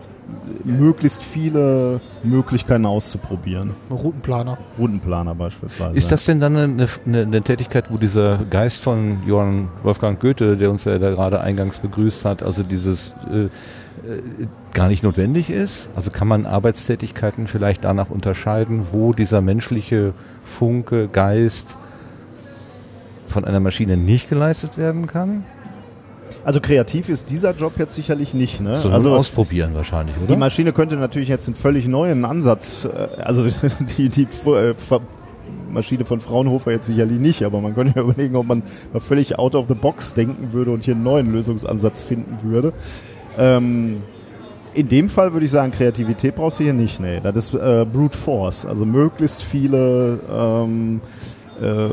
möglichst 0.64 1.24
viele 1.24 2.00
Möglichkeiten 2.24 2.86
auszuprobieren. 2.86 3.72
Routenplaner. 3.90 4.58
Routenplaner 4.78 5.36
beispielsweise. 5.36 5.96
Ist 5.96 6.12
das 6.12 6.26
denn 6.26 6.40
dann 6.40 6.56
eine, 6.56 6.88
eine, 7.06 7.22
eine, 7.22 7.42
Tätigkeit, 7.42 7.92
wo 7.92 7.98
dieser 7.98 8.38
Geist 8.50 8.82
von 8.82 9.18
Johann 9.26 9.70
Wolfgang 9.84 10.20
Goethe, 10.20 10.58
der 10.58 10.70
uns 10.72 10.86
ja 10.86 10.98
da 10.98 11.12
gerade 11.12 11.42
eingangs 11.42 11.80
begrüßt 11.80 12.26
hat, 12.26 12.44
also 12.44 12.64
dieses 12.64 13.14
äh, 13.32 13.46
äh, 13.46 13.50
gar 14.74 14.88
nicht 14.88 15.04
notwendig 15.04 15.50
ist? 15.50 15.90
Also 15.96 16.12
kann 16.12 16.28
man 16.28 16.46
Arbeitstätigkeiten 16.46 17.48
vielleicht 17.48 17.84
danach 17.84 18.10
unterscheiden, 18.10 18.88
wo 18.92 19.14
dieser 19.14 19.42
menschliche 19.42 20.14
Funke, 20.44 21.08
Geist 21.08 21.78
von 23.28 23.46
einer 23.46 23.60
Maschine 23.60 23.98
nicht 23.98 24.30
geleistet 24.30 24.78
werden 24.78 25.08
kann? 25.08 25.46
Also 26.46 26.60
kreativ 26.60 27.10
ist 27.10 27.30
dieser 27.30 27.54
Job 27.54 27.74
jetzt 27.78 27.96
sicherlich 27.96 28.34
nicht. 28.34 28.60
Ne? 28.60 28.76
So 28.76 28.90
also 28.90 29.16
ausprobieren 29.16 29.74
wahrscheinlich, 29.74 30.16
oder? 30.18 30.28
Die 30.28 30.36
Maschine 30.36 30.74
könnte 30.74 30.98
natürlich 30.98 31.30
jetzt 31.30 31.48
einen 31.48 31.56
völlig 31.56 31.88
neuen 31.88 32.26
Ansatz, 32.26 32.86
äh, 32.86 33.22
also 33.22 33.46
die, 33.98 34.10
die 34.10 34.24
äh, 34.24 34.74
Maschine 35.72 36.06
von 36.06 36.20
Fraunhofer 36.20 36.72
jetzt 36.72 36.88
sicherlich 36.88 37.20
nicht, 37.20 37.44
aber 37.44 37.62
man 37.62 37.74
könnte 37.74 38.00
ja 38.00 38.04
überlegen, 38.08 38.36
ob 38.36 38.48
man 38.48 38.64
mal 38.92 39.00
völlig 39.00 39.40
out 39.40 39.56
of 39.56 39.68
the 39.68 39.74
box 39.74 40.14
denken 40.14 40.52
würde 40.52 40.72
und 40.72 40.84
hier 40.84 40.96
einen 40.96 41.04
neuen 41.04 41.32
Lösungsansatz 41.32 42.04
finden 42.04 42.38
würde. 42.44 42.74
Ähm, 43.38 44.04
In 44.74 44.90
dem 44.90 45.10
Fall 45.10 45.34
würde 45.34 45.46
ich 45.46 45.52
sagen, 45.52 45.72
Kreativität 45.72 46.36
brauchst 46.36 46.60
du 46.60 46.64
hier 46.64 46.74
nicht. 46.74 47.00
Nee, 47.00 47.20
das 47.24 47.36
ist 47.38 47.54
äh, 47.54 47.86
Brute 47.86 48.18
Force. 48.18 48.66
Also 48.66 48.86
möglichst 48.86 49.42
viele 49.44 50.20
ähm, 50.32 51.00
äh, 51.62 51.90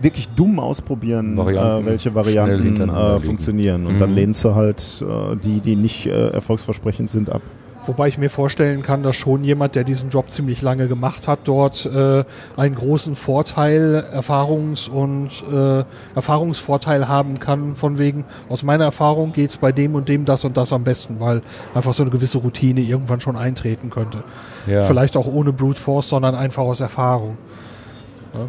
wirklich 0.00 0.28
dumm 0.36 0.58
ausprobieren, 0.58 1.36
Varianten, 1.36 1.86
äh, 1.86 1.90
welche 1.90 2.14
Varianten 2.14 2.88
äh, 2.88 3.20
funktionieren. 3.20 3.86
Und 3.86 3.94
mhm. 3.94 3.98
dann 3.98 4.14
lehnst 4.14 4.44
du 4.44 4.54
halt 4.54 4.82
äh, 5.02 5.36
die, 5.36 5.60
die 5.60 5.76
nicht 5.76 6.06
äh, 6.06 6.28
erfolgsversprechend 6.28 7.10
sind, 7.10 7.30
ab. 7.30 7.42
Wobei 7.86 8.08
ich 8.08 8.18
mir 8.18 8.30
vorstellen 8.30 8.82
kann, 8.82 9.04
dass 9.04 9.14
schon 9.14 9.44
jemand, 9.44 9.76
der 9.76 9.84
diesen 9.84 10.10
Job 10.10 10.30
ziemlich 10.30 10.60
lange 10.60 10.88
gemacht 10.88 11.28
hat, 11.28 11.40
dort 11.44 11.86
äh, 11.86 12.24
einen 12.56 12.74
großen 12.74 13.14
Vorteil, 13.14 14.04
Erfahrungs- 14.12 14.88
und 14.88 15.30
äh, 15.52 15.84
Erfahrungsvorteil 16.16 17.06
haben 17.06 17.38
kann, 17.38 17.76
von 17.76 17.98
wegen, 17.98 18.24
aus 18.48 18.64
meiner 18.64 18.84
Erfahrung 18.84 19.32
geht's 19.32 19.56
bei 19.56 19.70
dem 19.70 19.94
und 19.94 20.08
dem 20.08 20.24
das 20.24 20.44
und 20.44 20.56
das 20.56 20.72
am 20.72 20.82
besten, 20.82 21.20
weil 21.20 21.42
einfach 21.74 21.92
so 21.92 22.02
eine 22.02 22.10
gewisse 22.10 22.38
Routine 22.38 22.80
irgendwann 22.80 23.20
schon 23.20 23.36
eintreten 23.36 23.90
könnte. 23.90 24.24
Ja. 24.66 24.82
Vielleicht 24.82 25.16
auch 25.16 25.26
ohne 25.26 25.52
Brute 25.52 25.80
Force, 25.80 26.08
sondern 26.08 26.34
einfach 26.34 26.64
aus 26.64 26.80
Erfahrung. 26.80 27.38
Ja. 28.34 28.46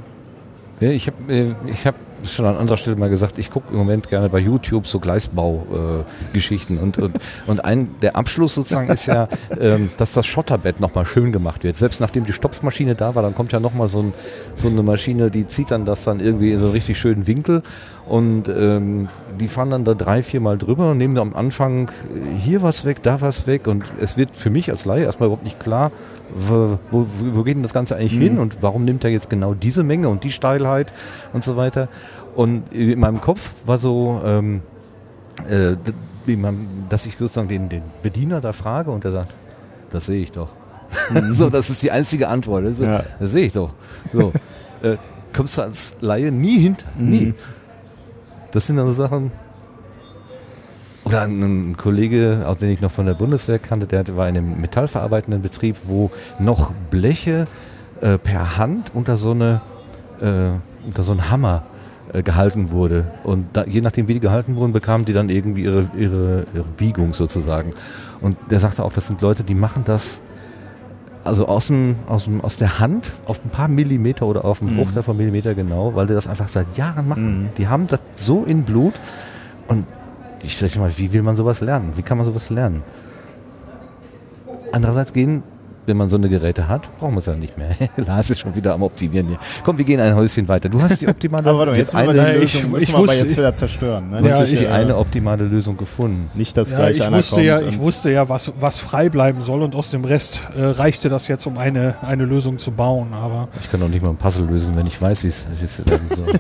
Ich 0.80 1.08
habe 1.08 1.34
äh, 1.34 1.56
ich 1.66 1.88
hab 1.88 1.96
schon 2.24 2.46
an 2.46 2.56
anderer 2.56 2.78
Stelle 2.78 2.96
mal 2.98 3.10
gesagt, 3.10 3.38
ich 3.38 3.50
gucke 3.50 3.72
im 3.72 3.78
Moment 3.78 4.10
gerne 4.10 4.30
bei 4.30 4.40
YouTube 4.40 4.86
so 4.86 5.00
Gleisbau-Geschichten. 5.00 6.78
Äh, 6.78 6.82
und, 6.82 6.98
und, 6.98 7.20
und 7.48 7.66
ein, 7.66 7.90
der 8.02 8.16
Abschluss 8.16 8.56
sozusagen 8.56 8.90
ist 8.90 9.08
ja, 9.08 9.28
ähm, 9.60 9.90
dass 9.98 10.14
das 10.14 10.26
Schotterbett 10.26 10.80
nochmal 10.80 11.06
schön 11.06 11.32
gemacht 11.32 11.64
wird. 11.64 11.78
Selbst 11.78 12.00
nachdem 12.00 12.26
die 12.26 12.34
Stopfmaschine 12.34 12.96
da 12.96 13.16
war, 13.16 13.24
dann 13.24 13.36
kommt 13.36 13.52
ja 13.52 13.60
nochmal 13.60 13.88
so, 13.88 14.02
ein, 14.02 14.14
so 14.56 14.68
eine 14.68 14.84
Maschine, 14.84 15.32
die 15.32 15.48
zieht 15.48 15.72
dann 15.72 15.86
das 15.86 16.04
dann 16.04 16.20
irgendwie 16.20 16.52
in 16.52 16.60
so 16.60 16.66
einen 16.66 16.74
richtig 16.74 17.00
schönen 17.00 17.28
Winkel. 17.28 17.64
Und 18.08 18.48
ähm, 18.48 19.10
die 19.40 19.48
fahren 19.48 19.70
dann 19.70 19.84
da 19.84 19.94
drei, 19.94 20.24
vier 20.24 20.40
Mal 20.40 20.58
drüber 20.58 20.92
und 20.92 20.98
nehmen 20.98 21.18
am 21.18 21.36
Anfang 21.36 21.92
hier 22.40 22.62
was 22.62 22.86
weg, 22.86 23.04
da 23.04 23.20
was 23.20 23.48
weg. 23.48 23.68
Und 23.68 23.84
es 24.00 24.16
wird 24.16 24.36
für 24.36 24.50
mich 24.50 24.70
als 24.70 24.86
Laie 24.86 25.04
erstmal 25.04 25.28
überhaupt 25.28 25.44
nicht 25.44 25.60
klar, 25.60 25.92
wo, 26.36 26.80
wo, 26.92 27.08
wo 27.34 27.44
geht 27.44 27.56
denn 27.56 27.64
das 27.64 27.74
Ganze 27.74 27.96
eigentlich 27.96 28.16
mhm. 28.16 28.22
hin 28.22 28.40
und 28.40 28.62
warum 28.62 28.86
nimmt 28.86 29.04
er 29.04 29.12
jetzt 29.12 29.30
genau 29.30 29.54
diese 29.54 29.84
Menge 29.84 30.10
und 30.10 30.24
die 30.24 30.32
Steilheit 30.32 30.94
und 31.34 31.44
so 31.44 31.58
weiter. 31.58 31.88
Und 32.36 32.72
in 32.72 33.00
meinem 33.00 33.22
Kopf 33.22 33.52
war 33.66 33.78
so, 33.78 34.22
ähm, 34.24 34.62
äh, 35.50 35.76
dass 36.90 37.06
ich 37.06 37.18
sozusagen 37.18 37.48
den, 37.48 37.70
den 37.70 37.84
Bediener 38.04 38.42
da 38.42 38.54
frage 38.54 38.92
und 38.92 39.04
der 39.04 39.12
sagt, 39.12 39.34
das 39.90 40.06
sehe 40.06 40.22
ich 40.22 40.32
doch. 40.32 40.50
Mhm. 41.12 41.34
so, 41.34 41.50
das 41.50 41.70
ist 41.70 41.82
die 41.82 41.92
einzige 41.92 42.28
Antwort. 42.28 42.66
Also, 42.66 42.84
ja. 42.84 43.04
Das 43.20 43.32
sehe 43.32 43.46
ich 43.48 43.54
doch. 43.54 43.74
So, 44.12 44.34
äh, 44.82 44.98
kommst 45.34 45.58
du 45.58 45.62
als 45.62 45.94
Laie 46.02 46.32
nie 46.32 46.60
hinter? 46.60 46.88
Mhm. 46.98 47.10
Nie. 47.10 47.34
Das 48.52 48.68
sind 48.68 48.78
dann 48.78 48.88
so 48.88 48.94
Sachen, 48.94 49.32
oder 51.08 51.22
ein 51.24 51.76
Kollege, 51.78 52.45
auch 52.47 52.55
den 52.55 52.70
ich 52.70 52.82
noch 52.82 52.91
von 52.91 53.05
der 53.05 53.14
Bundeswehr 53.14 53.60
kannte, 53.60 53.88
der 53.88 54.16
war 54.16 54.28
in 54.28 54.38
einem 54.38 54.62
metallverarbeitenden 54.62 55.41
Betrieb, 55.41 55.78
wo 55.86 56.12
noch 56.39 56.72
Bleche 56.89 57.47
äh, 58.01 58.18
per 58.18 58.58
Hand 58.58 58.91
unter 58.93 59.18
so 59.18 59.32
eine 59.32 59.62
äh, 60.22 60.51
unter 60.86 61.03
so 61.03 61.12
einen 61.12 61.30
Hammer 61.30 61.64
äh, 62.14 62.24
gehalten 62.24 62.72
wurde. 62.72 63.05
Und 63.24 63.47
da, 63.53 63.66
je 63.66 63.82
nachdem, 63.82 64.08
wie 64.08 64.14
die 64.14 64.20
gehalten 64.20 64.55
wurden, 64.55 64.74
bekamen 64.74 65.05
die 65.05 65.14
dann 65.14 65.30
irgendwie 65.30 65.64
ihre, 65.64 65.89
ihre, 65.97 66.45
ihre 66.53 66.64
Biegung 66.78 67.14
sozusagen. 67.14 67.74
Und 68.22 68.38
der 68.49 68.60
sagte 68.60 68.84
auch, 68.84 68.93
das 68.93 69.08
sind 69.08 69.22
Leute, 69.22 69.43
die 69.43 69.55
machen 69.55 69.84
das 69.86 70.22
also 71.24 71.47
aus, 71.47 71.68
dem, 71.68 71.97
aus, 72.08 72.24
dem, 72.24 72.39
aus 72.39 72.55
der 72.55 72.80
Hand 72.80 73.12
auf 73.26 73.43
ein 73.43 73.49
paar 73.49 73.68
Millimeter 73.68 74.26
oder 74.26 74.45
auf 74.45 74.62
einen 74.62 74.72
mhm. 74.72 74.78
Bruchteil 74.78 75.03
von 75.03 75.18
Millimeter 75.18 75.53
genau, 75.55 75.93
weil 75.93 76.08
die 76.08 76.14
das 76.14 76.28
einfach 76.28 76.47
seit 76.47 76.78
Jahren 76.78 77.08
machen. 77.08 77.43
Mhm. 77.43 77.49
Die 77.58 77.68
haben 77.68 77.88
das 77.88 77.99
so 78.16 78.45
in 78.45 78.64
Blut 78.64 78.93
und 79.68 79.86
ich 80.44 80.58
sage 80.58 80.80
mal, 80.80 80.92
wie 80.98 81.12
will 81.14 81.24
man 81.24 81.36
sowas 81.36 81.62
lernen? 81.62 81.94
Wie 81.96 82.02
kann 82.02 82.18
man 82.18 82.26
sowas 82.26 82.50
lernen? 82.50 82.84
Andererseits 84.72 85.14
gehen, 85.14 85.44
wenn 85.88 85.96
man 85.96 86.10
so 86.10 86.18
eine 86.18 86.28
Geräte 86.28 86.68
hat, 86.68 86.82
brauchen 87.00 87.14
wir 87.14 87.20
es 87.20 87.26
ja 87.26 87.34
nicht 87.34 87.58
mehr. 87.58 87.70
Lars 88.06 88.30
ist 88.30 88.42
schon 88.42 88.54
wieder 88.56 88.74
am 88.74 88.84
Optimieren 88.84 89.28
hier. 89.28 89.40
Komm, 89.64 89.78
wir 89.78 89.86
gehen 89.86 90.00
ein 90.02 90.14
Häuschen 90.16 90.48
weiter. 90.48 90.68
Du 90.68 90.82
hast 90.82 91.00
die 91.00 91.08
optimale 91.08 91.50
aber 91.50 91.60
warte 91.60 91.72
mal, 91.72 91.78
jetzt 91.78 91.96
eine, 91.96 92.14
wir 92.14 92.26
die 92.26 92.40
Lösung, 92.40 92.76
ich, 92.76 92.84
ich 92.84 92.94
wusste, 92.94 93.18
jetzt 93.18 93.38
wieder 93.38 93.54
zerstören. 93.54 94.10
Ne? 94.10 94.22
Du 94.22 94.28
ja, 94.28 94.38
hast 94.38 94.52
die 94.52 94.68
eine 94.68 94.98
optimale 94.98 95.46
Lösung 95.46 95.78
gefunden. 95.78 96.30
Nicht, 96.34 96.58
dass 96.58 96.72
ja, 96.72 96.78
gleich 96.78 96.98
ich 96.98 97.04
einer 97.04 97.18
wusste 97.18 97.36
kommt 97.36 97.46
Ja, 97.46 97.62
ich 97.62 97.80
wusste 97.80 98.12
ja, 98.12 98.28
was, 98.28 98.52
was 98.60 98.80
frei 98.80 99.08
bleiben 99.10 99.42
soll 99.42 99.62
und 99.62 99.76
aus 99.76 99.92
dem 99.92 100.04
Rest 100.04 100.42
äh, 100.56 100.62
reichte 100.62 101.08
das 101.08 101.30
jetzt, 101.30 101.46
um 101.46 101.58
eine, 101.58 101.96
eine 102.02 102.26
Lösung 102.26 102.60
zu 102.60 102.72
bauen. 102.72 103.14
Aber 103.14 103.48
ich 103.62 103.72
kann 103.72 103.80
doch 103.80 103.88
nicht 103.88 104.04
mal 104.04 104.10
ein 104.10 104.18
Puzzle 104.18 104.46
lösen, 104.46 104.76
wenn 104.76 104.88
ich 104.88 105.02
weiß, 105.02 105.24
wie 105.24 105.28
es 105.28 105.46
werden 105.88 106.10
soll. 106.14 106.34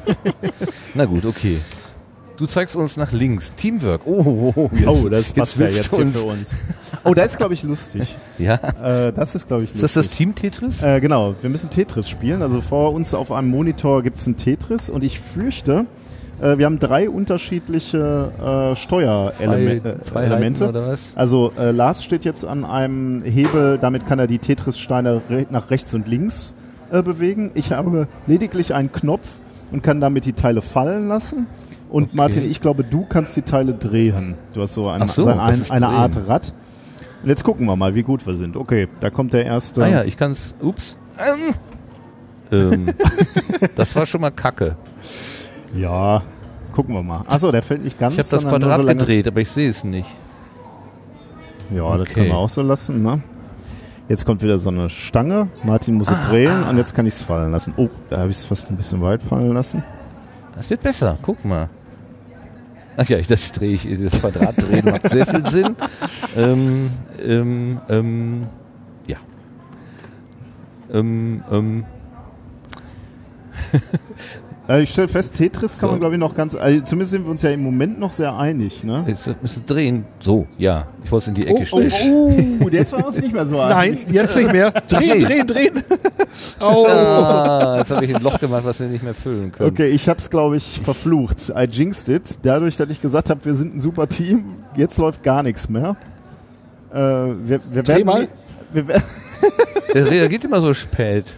Na 0.93 1.05
gut, 1.05 1.25
okay. 1.25 1.59
Du 2.37 2.45
zeigst 2.45 2.75
uns 2.75 2.97
nach 2.97 3.11
links. 3.11 3.51
Teamwork. 3.55 4.01
Oh, 4.05 4.21
oh, 4.23 4.53
oh, 4.55 4.69
jetzt, 4.71 4.87
oh 4.87 5.09
das 5.09 5.33
passt 5.33 5.59
jetzt 5.59 5.71
ja 5.71 5.75
jetzt 5.81 5.95
hier 5.95 6.05
für 6.05 6.27
uns. 6.27 6.55
Oh, 7.03 7.15
das 7.15 7.31
ist, 7.31 7.37
glaube 7.37 7.55
ich, 7.55 7.63
lustig. 7.63 8.15
ja. 8.37 8.55
Äh, 8.55 9.11
das 9.11 9.33
ist, 9.33 9.47
glaube 9.47 9.63
ich, 9.63 9.71
lustig. 9.71 9.83
Ist 9.83 9.95
das 9.95 10.07
das 10.07 10.15
Team 10.15 10.35
Tetris? 10.35 10.83
Äh, 10.83 10.99
genau. 10.99 11.33
Wir 11.41 11.49
müssen 11.49 11.71
Tetris 11.71 12.07
spielen. 12.07 12.43
Also 12.43 12.61
vor 12.61 12.93
uns 12.93 13.15
auf 13.15 13.31
einem 13.31 13.49
Monitor 13.49 14.03
gibt 14.03 14.19
es 14.19 14.27
ein 14.27 14.37
Tetris 14.37 14.87
und 14.87 15.03
ich 15.03 15.19
fürchte, 15.19 15.87
äh, 16.39 16.59
wir 16.59 16.67
haben 16.67 16.77
drei 16.77 17.09
unterschiedliche 17.09 18.31
äh, 18.39 18.75
Steuerelemente. 18.75 19.99
Äh, 20.13 21.19
also 21.19 21.51
äh, 21.57 21.71
Lars 21.71 22.03
steht 22.03 22.23
jetzt 22.23 22.45
an 22.45 22.65
einem 22.65 23.23
Hebel, 23.23 23.79
damit 23.79 24.05
kann 24.05 24.19
er 24.19 24.27
die 24.27 24.37
Tetris-Steine 24.37 25.21
re 25.27 25.47
nach 25.49 25.71
rechts 25.71 25.95
und 25.95 26.07
links 26.07 26.53
bewegen. 26.89 27.51
Ich 27.53 27.73
habe 27.73 28.07
lediglich 28.27 28.73
einen 28.73 28.91
Knopf 28.93 29.27
und 29.73 29.83
kann 29.83 29.99
damit 29.99 30.23
die 30.23 30.31
Teile 30.31 30.61
fallen 30.61 31.09
lassen. 31.09 31.47
Und 31.89 32.03
okay. 32.03 32.11
Martin, 32.15 32.51
ich 32.51 32.61
glaube, 32.61 32.83
du 32.83 33.05
kannst 33.07 33.35
die 33.37 33.41
Teile 33.41 33.73
drehen. 33.73 34.35
Du 34.53 34.61
hast 34.61 34.73
so, 34.73 34.89
ein, 34.89 35.07
so, 35.07 35.23
so 35.23 35.29
ein, 35.29 35.39
ein, 35.39 35.71
eine 35.71 35.87
Art 35.87 36.17
Rad. 36.27 36.53
Und 37.23 37.29
jetzt 37.29 37.43
gucken 37.43 37.65
wir 37.65 37.75
mal, 37.75 37.95
wie 37.95 38.03
gut 38.03 38.25
wir 38.27 38.35
sind. 38.35 38.55
Okay, 38.57 38.87
da 38.99 39.09
kommt 39.09 39.33
der 39.33 39.45
erste. 39.45 39.83
Ah 39.83 39.87
ja, 39.87 40.03
ich 40.03 40.17
kann 40.17 40.31
es. 40.31 40.53
Ups. 40.61 40.97
Ähm, 42.51 42.87
das 43.75 43.95
war 43.95 44.05
schon 44.05 44.21
mal 44.21 44.31
Kacke. 44.31 44.75
Ja, 45.73 46.21
gucken 46.73 46.93
wir 46.95 47.03
mal. 47.03 47.23
Achso, 47.27 47.51
der 47.51 47.61
fällt 47.61 47.83
nicht 47.83 47.99
ganz. 47.99 48.13
Ich 48.13 48.19
habe 48.19 48.29
das 48.29 48.47
Quadrat 48.47 48.81
so 48.81 48.87
gedreht, 48.87 49.27
aber 49.27 49.41
ich 49.41 49.49
sehe 49.49 49.69
es 49.69 49.83
nicht. 49.83 50.09
Ja, 51.73 51.83
okay. 51.83 51.97
das 51.97 52.09
können 52.09 52.27
wir 52.27 52.37
auch 52.37 52.49
so 52.49 52.61
lassen. 52.61 53.01
Ne? 53.01 53.21
Jetzt 54.07 54.25
kommt 54.25 54.41
wieder 54.41 54.57
so 54.57 54.69
eine 54.69 54.89
Stange. 54.89 55.49
Martin 55.63 55.95
muss 55.95 56.07
es 56.07 56.15
ah, 56.15 56.29
drehen 56.29 56.63
ah. 56.65 56.69
und 56.69 56.77
jetzt 56.77 56.95
kann 56.95 57.05
ich 57.05 57.15
es 57.15 57.21
fallen 57.21 57.51
lassen. 57.51 57.73
Oh, 57.75 57.89
da 58.09 58.19
habe 58.19 58.31
ich 58.31 58.37
es 58.37 58.45
fast 58.45 58.69
ein 58.69 58.77
bisschen 58.77 59.01
weit 59.01 59.21
fallen 59.21 59.53
lassen. 59.53 59.83
Das 60.55 60.69
wird 60.69 60.81
besser. 60.81 61.17
Guck 61.21 61.43
mal. 61.43 61.69
Ach 62.99 63.07
ja, 63.07 63.19
das 63.21 63.51
drehe 63.51 63.73
ich, 63.73 63.87
das 63.87 64.19
Quadrat 64.19 64.57
drehen 64.57 64.85
macht 64.85 65.07
sehr 65.07 65.27
viel 65.27 65.45
Sinn. 65.45 65.75
Ähm, 66.35 66.89
ähm, 67.23 67.79
ähm, 67.89 68.47
ja. 69.05 69.17
Ähm, 70.91 71.43
ähm. 71.51 71.85
Also 74.67 74.83
ich 74.83 74.89
stelle 74.91 75.07
fest, 75.07 75.33
Tetris 75.33 75.79
kann 75.79 75.87
so. 75.87 75.91
man 75.91 75.99
glaube 76.01 76.15
ich 76.15 76.19
noch 76.19 76.35
ganz, 76.35 76.53
also 76.53 76.81
zumindest 76.81 77.11
sind 77.11 77.23
wir 77.23 77.31
uns 77.31 77.41
ja 77.41 77.51
im 77.51 77.63
Moment 77.63 77.99
noch 77.99 78.11
sehr 78.11 78.37
einig. 78.37 78.83
Ne? 78.83 79.05
Jetzt 79.07 79.29
müssen 79.41 79.65
drehen. 79.65 80.05
So, 80.19 80.45
ja. 80.57 80.87
Ich 81.05 81.11
wollte 81.11 81.23
es 81.23 81.27
in 81.29 81.33
die 81.35 81.47
Ecke 81.47 81.61
oh, 81.71 81.79
stellen. 81.79 81.93
Oh, 82.11 82.65
oh, 82.65 82.69
jetzt 82.69 82.91
war 82.91 83.07
es 83.07 83.21
nicht 83.21 83.31
mehr 83.31 83.47
so 83.47 83.59
einig. 83.61 84.05
Nein, 84.05 84.13
jetzt 84.13 84.35
nicht 84.35 84.51
mehr. 84.51 84.71
Drehen, 84.87 85.23
drehen, 85.23 85.47
drehen. 85.47 85.83
Oh. 86.59 86.85
Ah, 86.87 87.77
jetzt 87.79 87.91
habe 87.91 88.05
ich 88.05 88.15
ein 88.15 88.21
Loch 88.21 88.39
gemacht, 88.39 88.63
was 88.63 88.79
wir 88.79 88.87
nicht 88.87 89.03
mehr 89.03 89.13
füllen 89.13 89.51
können. 89.51 89.71
Okay, 89.71 89.87
ich 89.87 90.07
habe 90.07 90.19
es 90.19 90.29
glaube 90.29 90.57
ich 90.57 90.81
verflucht. 90.83 91.49
I 91.49 91.63
jinxed 91.63 92.09
it. 92.09 92.39
Dadurch, 92.43 92.77
dass 92.77 92.89
ich 92.89 93.01
gesagt 93.01 93.29
habe, 93.29 93.43
wir 93.43 93.55
sind 93.55 93.75
ein 93.75 93.79
super 93.79 94.07
Team. 94.07 94.55
Jetzt 94.75 94.97
läuft 94.97 95.23
gar 95.23 95.41
nichts 95.41 95.67
mehr. 95.69 95.95
Äh, 96.91 96.97
wir, 96.97 97.59
wir 97.71 97.83
Dreh 97.83 97.93
werden 97.93 98.05
mal. 98.05 98.27
Wir, 98.71 98.85
Der 99.93 100.11
reagiert 100.11 100.43
immer 100.43 100.61
so 100.61 100.73
spät. 100.73 101.37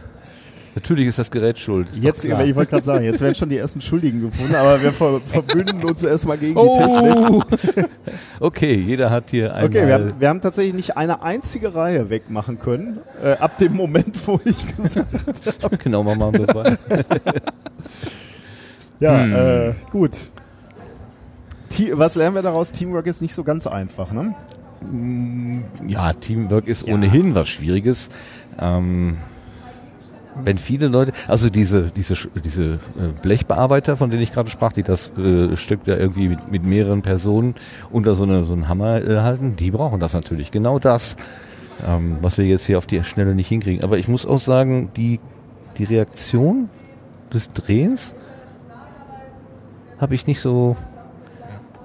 Natürlich 0.75 1.07
ist 1.07 1.17
das 1.19 1.31
Gerät 1.31 1.57
schuld. 1.57 1.87
Jetzt, 1.93 2.23
ich 2.23 2.31
wollte 2.31 2.65
gerade 2.65 2.85
sagen, 2.85 3.03
jetzt 3.03 3.21
werden 3.21 3.35
schon 3.35 3.49
die 3.49 3.57
ersten 3.57 3.81
Schuldigen 3.81 4.21
gefunden, 4.21 4.55
aber 4.55 4.81
wir 4.81 4.91
ver 4.91 5.19
verbünden 5.19 5.83
uns 5.83 6.03
erstmal 6.03 6.37
gegen 6.37 6.55
oh. 6.57 7.43
die 7.49 7.65
Technik. 7.75 7.89
okay, 8.39 8.75
jeder 8.75 9.09
hat 9.09 9.31
hier 9.31 9.53
einmal... 9.53 9.65
Okay, 9.65 9.87
wir 9.87 9.93
haben, 9.93 10.13
wir 10.19 10.29
haben, 10.29 10.41
tatsächlich 10.41 10.75
nicht 10.75 10.97
eine 10.97 11.23
einzige 11.23 11.73
Reihe 11.73 12.09
wegmachen 12.09 12.59
können, 12.59 12.99
äh, 13.21 13.33
ab 13.33 13.57
dem 13.57 13.75
Moment, 13.75 14.15
wo 14.27 14.39
ich 14.45 14.77
gesagt 14.77 15.07
habe. 15.63 15.77
Genau, 15.83 16.03
machen 16.03 16.33
wir 16.33 16.53
mal 16.53 16.77
Ja, 18.99 19.21
hm. 19.21 19.33
äh, 19.33 19.73
gut. 19.91 20.11
was 21.93 22.15
lernen 22.15 22.35
wir 22.35 22.41
daraus? 22.41 22.71
Teamwork 22.71 23.07
ist 23.07 23.21
nicht 23.21 23.33
so 23.33 23.43
ganz 23.43 23.65
einfach, 23.65 24.11
ne? 24.11 24.35
Ja, 25.87 26.13
Teamwork 26.13 26.67
ist 26.67 26.87
ja. 26.87 26.93
ohnehin 26.93 27.35
was 27.35 27.49
Schwieriges. 27.49 28.09
Ähm, 28.59 29.17
wenn 30.43 30.57
viele 30.57 30.87
Leute, 30.87 31.13
also 31.27 31.49
diese, 31.49 31.91
diese, 31.95 32.15
diese 32.43 32.73
äh, 32.73 32.77
Blechbearbeiter, 33.21 33.97
von 33.97 34.09
denen 34.09 34.23
ich 34.23 34.31
gerade 34.31 34.49
sprach, 34.49 34.73
die 34.73 34.83
das 34.83 35.11
äh, 35.17 35.55
Stück 35.57 35.83
da 35.85 35.95
irgendwie 35.95 36.29
mit, 36.29 36.51
mit 36.51 36.63
mehreren 36.63 37.01
Personen 37.01 37.55
unter 37.91 38.15
so, 38.15 38.23
eine, 38.23 38.43
so 38.45 38.53
einen 38.53 38.67
Hammer 38.67 39.01
äh, 39.01 39.19
halten, 39.19 39.55
die 39.55 39.71
brauchen 39.71 39.99
das 39.99 40.13
natürlich. 40.13 40.51
Genau 40.51 40.79
das, 40.79 41.17
ähm, 41.87 42.17
was 42.21 42.37
wir 42.37 42.45
jetzt 42.45 42.65
hier 42.65 42.77
auf 42.77 42.85
die 42.85 43.03
Schnelle 43.03 43.35
nicht 43.35 43.47
hinkriegen. 43.47 43.83
Aber 43.83 43.97
ich 43.97 44.07
muss 44.07 44.25
auch 44.25 44.39
sagen, 44.39 44.91
die, 44.95 45.19
die 45.77 45.85
Reaktion 45.85 46.69
des 47.33 47.51
Drehens 47.51 48.13
habe 49.99 50.15
ich 50.15 50.27
nicht 50.27 50.39
so 50.39 50.77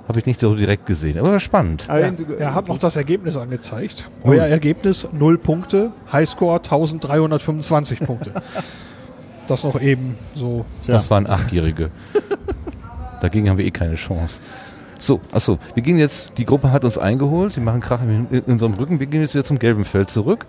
Habe 0.07 0.19
ich 0.19 0.27
nicht 0.27 0.41
so 0.41 0.55
direkt 0.55 0.85
gesehen, 0.87 1.19
aber 1.19 1.41
spannend. 1.41 1.87
Ja, 1.89 1.97
er 2.39 2.55
hat 2.55 2.69
noch 2.69 2.79
das 2.79 2.97
Ergebnis 2.97 3.37
angezeigt. 3.37 4.07
Euer 4.23 4.45
Ergebnis 4.45 5.09
0 5.13 5.39
Punkte, 5.39 5.93
Highscore 6.13 6.57
1325 6.57 8.01
Punkte. 8.01 8.33
Das 9.47 9.63
noch 9.63 9.79
eben 9.79 10.17
so. 10.35 10.65
Tja. 10.85 10.95
Das 10.95 11.11
waren 11.11 11.27
Achtjährige. 11.27 11.91
Dagegen 13.21 13.51
haben 13.51 13.59
wir 13.59 13.67
eh 13.67 13.71
keine 13.71 13.95
Chance. 13.95 14.41
So, 14.99 15.21
achso, 15.33 15.59
wir 15.75 15.83
gehen 15.83 15.99
jetzt, 15.99 16.33
die 16.39 16.47
Gruppe 16.47 16.73
hat 16.73 16.83
uns 16.83 16.97
eingeholt, 16.97 17.57
die 17.57 17.61
machen 17.61 17.81
Krach 17.81 18.01
in, 18.03 18.27
in 18.31 18.41
unserem 18.45 18.73
Rücken, 18.75 19.01
wir 19.01 19.07
gehen 19.07 19.21
jetzt 19.21 19.35
wieder 19.35 19.45
zum 19.45 19.59
gelben 19.59 19.85
Feld 19.85 20.09
zurück. 20.09 20.47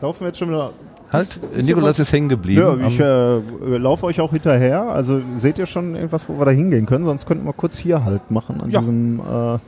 Laufen 0.00 0.20
wir 0.20 0.26
jetzt 0.28 0.38
schon 0.38 0.48
wieder 0.48 0.72
Halt, 1.10 1.40
Nikolas 1.56 1.98
ist 1.98 2.12
hängen 2.12 2.28
geblieben. 2.28 2.80
Ja, 2.80 2.86
ich 2.86 3.00
äh, 3.00 3.78
laufe 3.78 4.06
euch 4.06 4.20
auch 4.20 4.32
hinterher. 4.32 4.82
Also 4.82 5.22
seht 5.36 5.58
ihr 5.58 5.66
schon 5.66 5.94
irgendwas, 5.94 6.28
wo 6.28 6.38
wir 6.38 6.44
da 6.44 6.50
hingehen 6.50 6.86
können? 6.86 7.04
Sonst 7.04 7.26
könnten 7.26 7.44
wir 7.44 7.54
kurz 7.54 7.78
hier 7.78 8.04
halt 8.04 8.30
machen 8.30 8.60
an 8.60 8.70
ja. 8.70 8.80
diesem. 8.80 9.20
Äh 9.20 9.58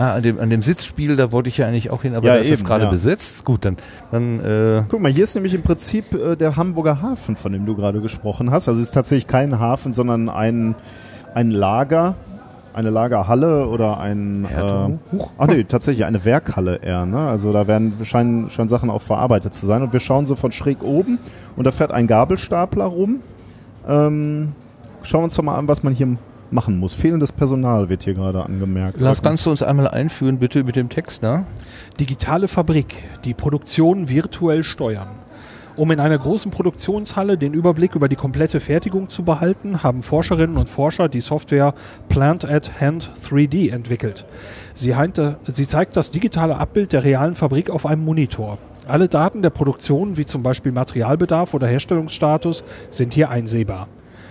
Ah, 0.00 0.14
an 0.14 0.22
dem, 0.22 0.38
an 0.38 0.48
dem 0.48 0.62
Sitzspiel, 0.62 1.16
da 1.16 1.32
wollte 1.32 1.48
ich 1.48 1.58
ja 1.58 1.66
eigentlich 1.66 1.90
auch 1.90 2.02
hin, 2.02 2.14
aber 2.14 2.28
ja, 2.28 2.34
da 2.34 2.38
ist 2.38 2.52
es 2.52 2.62
gerade 2.62 2.84
ja. 2.84 2.90
besetzt. 2.90 3.44
Gut, 3.44 3.64
dann. 3.64 3.76
dann 4.12 4.38
äh 4.38 4.84
Guck 4.88 5.00
mal, 5.00 5.10
hier 5.10 5.24
ist 5.24 5.34
nämlich 5.34 5.54
im 5.54 5.62
Prinzip 5.62 6.14
äh, 6.14 6.36
der 6.36 6.54
Hamburger 6.54 7.02
Hafen, 7.02 7.34
von 7.34 7.52
dem 7.52 7.66
du 7.66 7.74
gerade 7.74 8.00
gesprochen 8.00 8.52
hast. 8.52 8.68
Also 8.68 8.80
es 8.80 8.86
ist 8.86 8.92
tatsächlich 8.92 9.26
kein 9.26 9.58
Hafen, 9.58 9.92
sondern 9.92 10.28
ein, 10.28 10.76
ein 11.34 11.50
Lager, 11.50 12.14
eine 12.78 12.90
Lagerhalle 12.90 13.66
oder 13.66 13.98
ein. 13.98 14.44
Äh, 14.44 15.18
ach 15.36 15.46
nee, 15.48 15.64
tatsächlich 15.64 16.04
eine 16.04 16.24
Werkhalle 16.24 16.76
eher. 16.76 17.06
Ne? 17.06 17.18
Also 17.18 17.52
da 17.52 17.66
werden 17.66 17.94
scheinen, 18.04 18.50
scheinen 18.50 18.68
Sachen 18.68 18.88
auch 18.88 19.02
verarbeitet 19.02 19.52
zu 19.54 19.66
sein. 19.66 19.82
Und 19.82 19.92
wir 19.92 20.00
schauen 20.00 20.26
so 20.26 20.36
von 20.36 20.52
schräg 20.52 20.82
oben 20.82 21.18
und 21.56 21.66
da 21.66 21.72
fährt 21.72 21.90
ein 21.90 22.06
Gabelstapler 22.06 22.84
rum. 22.84 23.20
Ähm, 23.88 24.52
schauen 25.02 25.20
wir 25.20 25.24
uns 25.24 25.34
doch 25.34 25.42
mal 25.42 25.56
an, 25.56 25.66
was 25.66 25.82
man 25.82 25.92
hier 25.92 26.16
machen 26.50 26.78
muss. 26.78 26.94
Fehlendes 26.94 27.32
Personal 27.32 27.88
wird 27.88 28.04
hier 28.04 28.14
gerade 28.14 28.44
angemerkt. 28.44 29.00
Lars, 29.00 29.22
kannst 29.22 29.44
du 29.44 29.50
uns 29.50 29.62
einmal 29.62 29.88
einführen, 29.88 30.38
bitte, 30.38 30.62
mit 30.62 30.76
dem 30.76 30.88
Text, 30.88 31.22
ne? 31.22 31.44
Digitale 31.98 32.46
Fabrik, 32.46 32.94
die 33.24 33.34
Produktion 33.34 34.08
virtuell 34.08 34.62
steuern. 34.62 35.08
Um 35.78 35.92
in 35.92 36.00
einer 36.00 36.18
großen 36.18 36.50
Produktionshalle 36.50 37.38
den 37.38 37.54
Überblick 37.54 37.94
über 37.94 38.08
die 38.08 38.16
komplette 38.16 38.58
Fertigung 38.58 39.08
zu 39.08 39.22
behalten, 39.22 39.84
haben 39.84 40.02
Forscherinnen 40.02 40.56
und 40.56 40.68
Forscher 40.68 41.08
die 41.08 41.20
Software 41.20 41.72
Plant 42.08 42.44
at 42.44 42.80
Hand 42.80 43.12
3D 43.24 43.70
entwickelt. 43.70 44.26
Sie, 44.74 44.96
heinte, 44.96 45.38
sie 45.46 45.68
zeigt 45.68 45.96
das 45.96 46.10
digitale 46.10 46.56
Abbild 46.56 46.92
der 46.92 47.04
realen 47.04 47.36
Fabrik 47.36 47.70
auf 47.70 47.86
einem 47.86 48.04
Monitor. 48.04 48.58
Alle 48.88 49.06
Daten 49.06 49.40
der 49.40 49.50
Produktion, 49.50 50.16
wie 50.16 50.26
zum 50.26 50.42
Beispiel 50.42 50.72
Materialbedarf 50.72 51.54
oder 51.54 51.68
Herstellungsstatus, 51.68 52.64
sind 52.90 53.14
hier 53.14 53.30
einsehbar. 53.30 53.86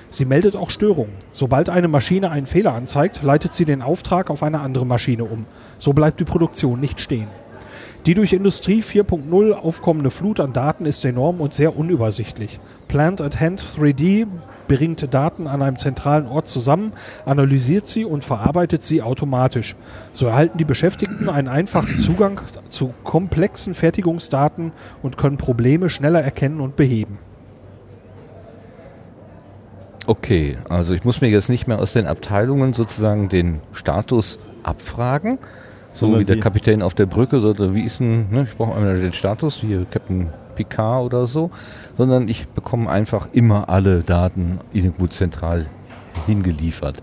Sie 0.10 0.26
meldet 0.26 0.58
auch 0.58 0.70
Störungen. 0.70 1.14
Sobald 1.32 1.70
eine 1.70 1.88
Maschine 1.88 2.30
einen 2.30 2.46
Fehler 2.46 2.74
anzeigt, 2.74 3.24
leitet 3.24 3.54
sie 3.54 3.64
den 3.64 3.82
Auftrag 3.82 4.30
auf 4.30 4.44
eine 4.44 4.60
andere 4.60 4.86
Maschine 4.86 5.24
um. 5.24 5.46
So 5.78 5.94
bleibt 5.94 6.20
die 6.20 6.26
Produktion 6.26 6.82
nicht 6.82 7.00
stehen. 7.00 7.28
Die 8.08 8.14
durch 8.14 8.32
Industrie 8.32 8.82
4.0 8.82 9.52
aufkommende 9.52 10.12
Flut 10.12 10.40
an 10.40 10.54
Daten 10.54 10.86
ist 10.86 11.04
enorm 11.04 11.42
und 11.42 11.54
sehr 11.54 11.76
unübersichtlich. 11.76 12.58
Plant 12.88 13.20
at 13.20 13.42
Hand 13.42 13.66
3D 13.78 14.28
bringt 14.70 15.14
Daten 15.14 15.46
an 15.46 15.62
einem 15.62 15.78
zentralen 15.78 16.26
Ort 16.26 16.48
zusammen, 16.48 16.94
analysiert 17.26 17.86
sie 17.86 18.06
und 18.06 18.24
verarbeitet 18.24 18.82
sie 18.82 19.02
automatisch. 19.02 19.76
So 20.14 20.28
erhalten 20.28 20.58
die 20.58 20.64
Beschäftigten 20.64 21.28
einen 21.28 21.50
einfachen 21.50 21.98
Zugang 21.98 22.40
zu 22.70 22.94
komplexen 23.04 23.74
Fertigungsdaten 23.74 24.72
und 25.04 25.18
können 25.18 25.36
Probleme 25.36 25.90
schneller 25.90 26.22
erkennen 26.22 26.62
und 26.62 26.78
beheben. 26.78 27.20
Okay, 30.06 30.58
also 30.70 30.94
ich 30.94 31.04
muss 31.04 31.20
mir 31.20 31.28
jetzt 31.28 31.50
nicht 31.50 31.68
mehr 31.68 31.80
aus 31.80 31.92
den 31.92 32.08
Abteilungen 32.08 32.72
sozusagen 32.72 33.28
den 33.28 33.60
Status 33.74 34.40
abfragen, 34.64 35.40
so 35.98 36.20
wie 36.20 36.26
der 36.26 36.40
Kapitän 36.40 36.82
auf 36.84 36.94
der 36.94 37.08
Brücke, 37.08 37.40
oder 37.40 37.74
wie 37.74 37.84
ist 37.84 38.00
denn, 38.00 38.30
ne, 38.30 38.44
ich 38.44 38.56
brauche 38.56 38.76
einmal 38.76 39.00
den 39.00 39.14
Status, 39.14 39.64
wie 39.64 39.84
Captain 39.90 40.30
Picard 40.56 41.06
oder 41.06 41.26
so, 41.26 41.50
sondern 41.96 42.28
ich 42.28 42.48
bekomme 42.50 42.90
einfach 42.90 43.30
immer 43.34 43.68
alle 43.70 44.04
Daten 44.04 44.60
irgendwo 44.74 45.08
zentral 45.08 45.66
hingeliefert. 46.28 47.02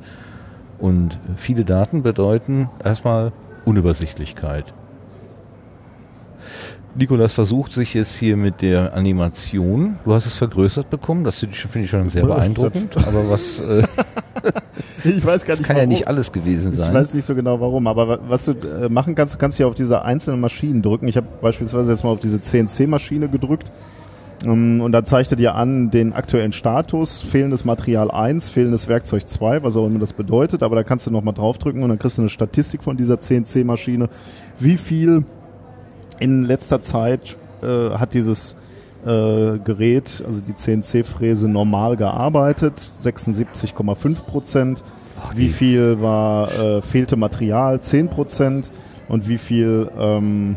Und 0.78 1.18
viele 1.36 1.64
Daten 1.64 2.02
bedeuten 2.02 2.68
erstmal 2.82 3.32
Unübersichtlichkeit. 3.64 4.72
Nikolas 6.96 7.32
versucht 7.32 7.72
sich 7.72 7.94
jetzt 7.94 8.14
hier 8.14 8.36
mit 8.36 8.62
der 8.62 8.94
Animation. 8.94 9.98
Du 10.04 10.14
hast 10.14 10.26
es 10.26 10.36
vergrößert 10.36 10.90
bekommen, 10.90 11.24
das 11.24 11.40
finde 11.40 11.80
ich 11.84 11.90
schon 11.90 12.08
sehr 12.10 12.24
beeindruckend. 12.24 12.96
Aber 12.96 13.30
was. 13.30 13.62
Äh, 15.04 15.08
ich 15.08 15.24
weiß 15.24 15.44
gar 15.44 15.54
nicht. 15.54 15.60
Das 15.60 15.66
kann 15.66 15.76
warum. 15.76 15.78
ja 15.78 15.86
nicht 15.86 16.08
alles 16.08 16.32
gewesen 16.32 16.72
sein. 16.72 16.88
Ich 16.88 16.94
weiß 16.94 17.14
nicht 17.14 17.24
so 17.24 17.34
genau 17.34 17.60
warum, 17.60 17.86
aber 17.86 18.18
was 18.28 18.44
du 18.44 18.52
äh, 18.52 18.88
machen 18.88 19.14
kannst, 19.14 19.34
du 19.34 19.38
kannst 19.38 19.56
hier 19.56 19.68
auf 19.68 19.74
diese 19.74 20.02
einzelnen 20.02 20.40
Maschinen 20.40 20.82
drücken. 20.82 21.08
Ich 21.08 21.16
habe 21.16 21.26
beispielsweise 21.40 21.92
jetzt 21.92 22.04
mal 22.04 22.10
auf 22.10 22.20
diese 22.20 22.42
CNC-Maschine 22.42 23.28
gedrückt. 23.28 23.70
Ähm, 24.44 24.80
und 24.80 24.92
da 24.92 25.04
zeigt 25.04 25.30
er 25.30 25.36
dir 25.36 25.54
an 25.54 25.90
den 25.90 26.12
aktuellen 26.12 26.52
Status, 26.52 27.22
fehlendes 27.22 27.64
Material 27.64 28.10
1, 28.10 28.48
fehlendes 28.48 28.88
Werkzeug 28.88 29.28
2, 29.28 29.62
was 29.62 29.76
auch 29.76 29.86
immer 29.86 29.98
das 29.98 30.12
bedeutet, 30.12 30.62
aber 30.62 30.76
da 30.76 30.82
kannst 30.82 31.06
du 31.06 31.10
nochmal 31.10 31.34
draufdrücken 31.34 31.82
und 31.82 31.88
dann 31.88 31.98
kriegst 31.98 32.18
du 32.18 32.22
eine 32.22 32.28
Statistik 32.28 32.82
von 32.82 32.96
dieser 32.96 33.20
CNC-Maschine, 33.20 34.08
wie 34.58 34.76
viel 34.76 35.24
in 36.24 36.44
letzter 36.44 36.80
Zeit 36.80 37.36
äh, 37.62 37.90
hat 37.90 38.14
dieses 38.14 38.56
äh, 39.04 39.58
Gerät, 39.58 40.24
also 40.26 40.40
die 40.40 40.54
CNC-Fräse, 40.54 41.48
normal 41.48 41.96
gearbeitet, 41.96 42.78
76,5 42.78 44.24
Prozent. 44.24 44.82
Wie 45.34 45.50
viel 45.50 46.00
war 46.00 46.50
äh, 46.52 46.82
fehlte 46.82 47.16
Material? 47.16 47.80
10 47.80 48.08
Prozent. 48.08 48.70
Und 49.06 49.28
wie 49.28 49.36
viel 49.36 49.90
ähm, 49.98 50.56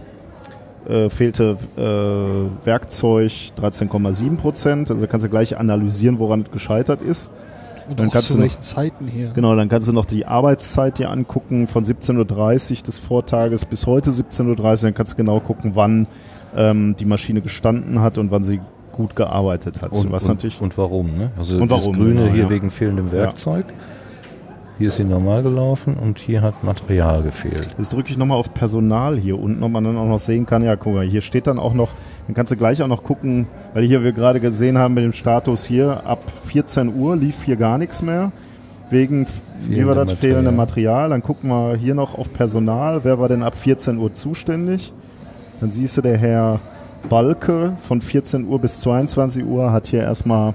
äh, 0.88 1.10
fehlte 1.10 1.58
äh, 1.76 2.66
Werkzeug? 2.66 3.32
13,7 3.62 4.38
Prozent. 4.38 4.90
Also 4.90 5.06
kannst 5.08 5.26
du 5.26 5.30
gleich 5.30 5.58
analysieren, 5.58 6.18
woran 6.18 6.44
es 6.44 6.52
gescheitert 6.52 7.02
ist. 7.02 7.30
Und 7.90 8.00
dann 8.00 8.10
kannst 8.10 8.30
zu 8.30 8.36
du 8.36 8.42
welchen 8.42 8.56
noch, 8.56 8.62
Zeiten 8.62 9.08
hier? 9.08 9.32
Genau, 9.32 9.56
dann 9.56 9.70
kannst 9.70 9.88
du 9.88 9.94
noch 9.94 10.06
die 10.06 10.26
Arbeitszeit 10.26 11.00
dir 11.00 11.10
angucken 11.10 11.68
von 11.68 11.84
17.30 11.84 12.78
Uhr 12.80 12.84
des 12.84 12.98
Vortages 12.98 13.66
bis 13.66 13.86
heute 13.86 14.12
17.30 14.12 14.48
Uhr. 14.48 14.76
Dann 14.82 14.94
kannst 14.94 15.14
du 15.14 15.18
genau 15.18 15.40
gucken, 15.40 15.72
wann 15.76 16.08
ähm, 16.56 16.96
die 16.98 17.06
Maschine 17.06 17.42
gestanden 17.42 18.02
hat 18.02 18.18
und 18.18 18.32
wann 18.32 18.44
sie 18.44 18.60
gut 18.92 19.16
gearbeitet 19.16 19.82
hat. 19.82 19.92
Und, 19.92 20.12
was 20.12 20.24
und, 20.24 20.36
natürlich 20.36 20.60
und 20.60 20.78
warum? 20.78 21.18
Ne? 21.18 21.32
Also 21.38 21.58
und 21.58 21.70
warum, 21.70 21.94
das 21.94 21.98
Grüne 21.98 22.22
genau, 22.22 22.34
hier 22.34 22.44
ja. 22.44 22.50
wegen 22.50 22.72
fehlendem 22.72 23.12
Werkzeug. 23.12 23.66
Ja. 23.70 23.74
Hier 24.78 24.90
ist 24.90 24.98
sie 24.98 25.04
normal 25.04 25.42
gelaufen 25.42 25.96
und 25.96 26.20
hier 26.20 26.44
hat 26.44 26.64
Material 26.64 27.24
gefehlt. 27.24 27.70
Jetzt 27.80 27.94
drücke 27.94 28.12
ich 28.12 28.18
nochmal 28.18 28.38
auf 28.38 28.54
Personal 28.54 29.18
hier 29.18 29.40
unten, 29.40 29.64
ob 29.64 29.72
man 29.72 29.84
dann 29.84 29.98
auch 29.98 30.08
noch 30.08 30.20
sehen 30.20 30.46
kann, 30.46 30.64
ja, 30.64 30.76
guck 30.76 30.94
mal, 30.94 31.06
hier 31.06 31.22
steht 31.22 31.48
dann 31.48 31.58
auch 31.58 31.74
noch, 31.74 31.94
dann 32.28 32.36
kannst 32.36 32.52
du 32.52 32.58
gleich 32.58 32.84
auch 32.84 32.88
noch 32.88 33.04
gucken, 33.04 33.48
weil 33.74 33.86
hier 33.86 34.04
wir 34.04 34.12
gerade 34.12 34.40
gesehen 34.40 34.78
haben 34.78 34.94
mit 34.94 35.04
dem 35.04 35.14
Status 35.14 35.66
hier, 35.66 36.06
ab 36.06 36.20
14 36.44 36.94
Uhr 36.96 37.16
lief 37.16 37.44
hier 37.44 37.56
gar 37.56 37.80
nichts 37.80 38.04
mehr. 38.04 38.32
Wegen, 38.90 39.26
wie 39.68 39.86
war 39.86 39.96
das, 39.96 40.06
Material. 40.06 40.18
fehlende 40.18 40.52
Material. 40.52 41.10
Dann 41.10 41.22
gucken 41.22 41.50
wir 41.50 41.76
hier 41.76 41.94
noch 41.94 42.18
auf 42.18 42.32
Personal. 42.32 43.04
Wer 43.04 43.20
war 43.20 43.28
denn 43.28 43.44
ab 43.44 43.58
14 43.58 43.98
Uhr 43.98 44.14
zuständig? 44.14 44.94
Dann 45.60 45.72
siehst 45.72 45.98
du, 45.98 46.02
der 46.02 46.18
Herr 46.18 46.62
Balke 47.10 47.74
von 47.82 48.00
14 48.00 48.48
Uhr 48.48 48.60
bis 48.60 48.80
22 48.80 49.44
Uhr 49.44 49.72
hat 49.72 49.88
hier 49.88 50.02
erstmal 50.02 50.54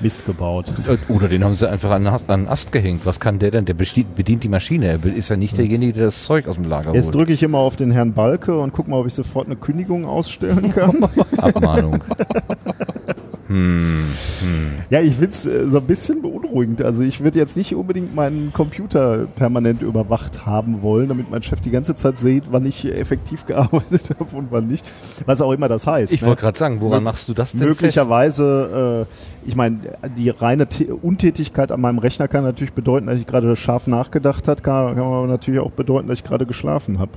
Mist 0.00 0.26
gebaut. 0.26 0.66
Äh, 0.86 1.12
oder 1.12 1.28
den 1.28 1.44
haben 1.44 1.56
sie 1.56 1.68
einfach 1.68 1.90
an, 1.90 2.06
einen 2.06 2.48
Ast 2.48 2.72
gehängt. 2.72 3.06
Was 3.06 3.20
kann 3.20 3.38
der 3.38 3.50
denn? 3.50 3.64
Der 3.64 3.74
bedient 3.74 4.44
die 4.44 4.48
Maschine. 4.48 4.86
Er 4.86 5.04
ist 5.04 5.28
ja 5.28 5.36
nicht 5.36 5.56
derjenige, 5.56 5.92
der 5.92 6.04
das 6.04 6.24
Zeug 6.24 6.48
aus 6.48 6.56
dem 6.56 6.64
Lager 6.64 6.86
holt. 6.86 6.96
Jetzt 6.96 7.14
drücke 7.14 7.32
ich 7.32 7.42
immer 7.42 7.58
auf 7.58 7.76
den 7.76 7.90
Herrn 7.90 8.12
Balke 8.12 8.58
und 8.58 8.72
gucke 8.72 8.90
mal, 8.90 9.00
ob 9.00 9.06
ich 9.06 9.14
sofort 9.14 9.46
eine 9.46 9.56
Kündigung 9.56 10.04
ausstellen 10.04 10.72
kann. 10.72 11.04
Abmahnung. 11.38 12.02
Hm, 13.48 14.04
hm. 14.40 14.70
Ja, 14.88 15.00
ich 15.00 15.14
finde 15.14 15.30
es 15.30 15.44
äh, 15.44 15.68
so 15.68 15.78
ein 15.78 15.84
bisschen 15.84 16.22
beunruhigend. 16.22 16.80
Also 16.82 17.02
ich 17.02 17.22
würde 17.22 17.38
jetzt 17.38 17.56
nicht 17.56 17.74
unbedingt 17.74 18.14
meinen 18.14 18.52
Computer 18.52 19.26
permanent 19.36 19.82
überwacht 19.82 20.46
haben 20.46 20.80
wollen, 20.82 21.08
damit 21.08 21.30
mein 21.30 21.42
Chef 21.42 21.60
die 21.60 21.70
ganze 21.70 21.94
Zeit 21.94 22.18
sieht, 22.18 22.44
wann 22.50 22.64
ich 22.64 22.84
effektiv 22.86 23.44
gearbeitet 23.46 24.10
habe 24.18 24.34
und 24.36 24.48
wann 24.50 24.66
nicht. 24.66 24.84
Was 25.26 25.40
auch 25.40 25.52
immer 25.52 25.68
das 25.68 25.86
heißt. 25.86 26.12
Ich 26.12 26.22
ne? 26.22 26.28
wollte 26.28 26.42
gerade 26.42 26.58
sagen, 26.58 26.80
woran 26.80 27.02
Mö 27.02 27.04
machst 27.04 27.28
du 27.28 27.34
das 27.34 27.52
denn 27.52 27.60
Möglicherweise, 27.60 29.06
äh, 29.06 29.48
ich 29.48 29.56
meine, 29.56 29.78
die 30.16 30.30
reine 30.30 30.66
T 30.66 30.86
Untätigkeit 30.86 31.70
an 31.70 31.80
meinem 31.80 31.98
Rechner 31.98 32.28
kann 32.28 32.44
natürlich 32.44 32.72
bedeuten, 32.72 33.06
dass 33.06 33.18
ich 33.18 33.26
gerade 33.26 33.54
scharf 33.56 33.86
nachgedacht 33.86 34.48
habe, 34.48 34.62
kann, 34.62 34.94
kann 34.94 35.04
aber 35.04 35.26
natürlich 35.26 35.60
auch 35.60 35.70
bedeuten, 35.70 36.08
dass 36.08 36.18
ich 36.18 36.24
gerade 36.24 36.46
geschlafen 36.46 36.98
habe. 36.98 37.12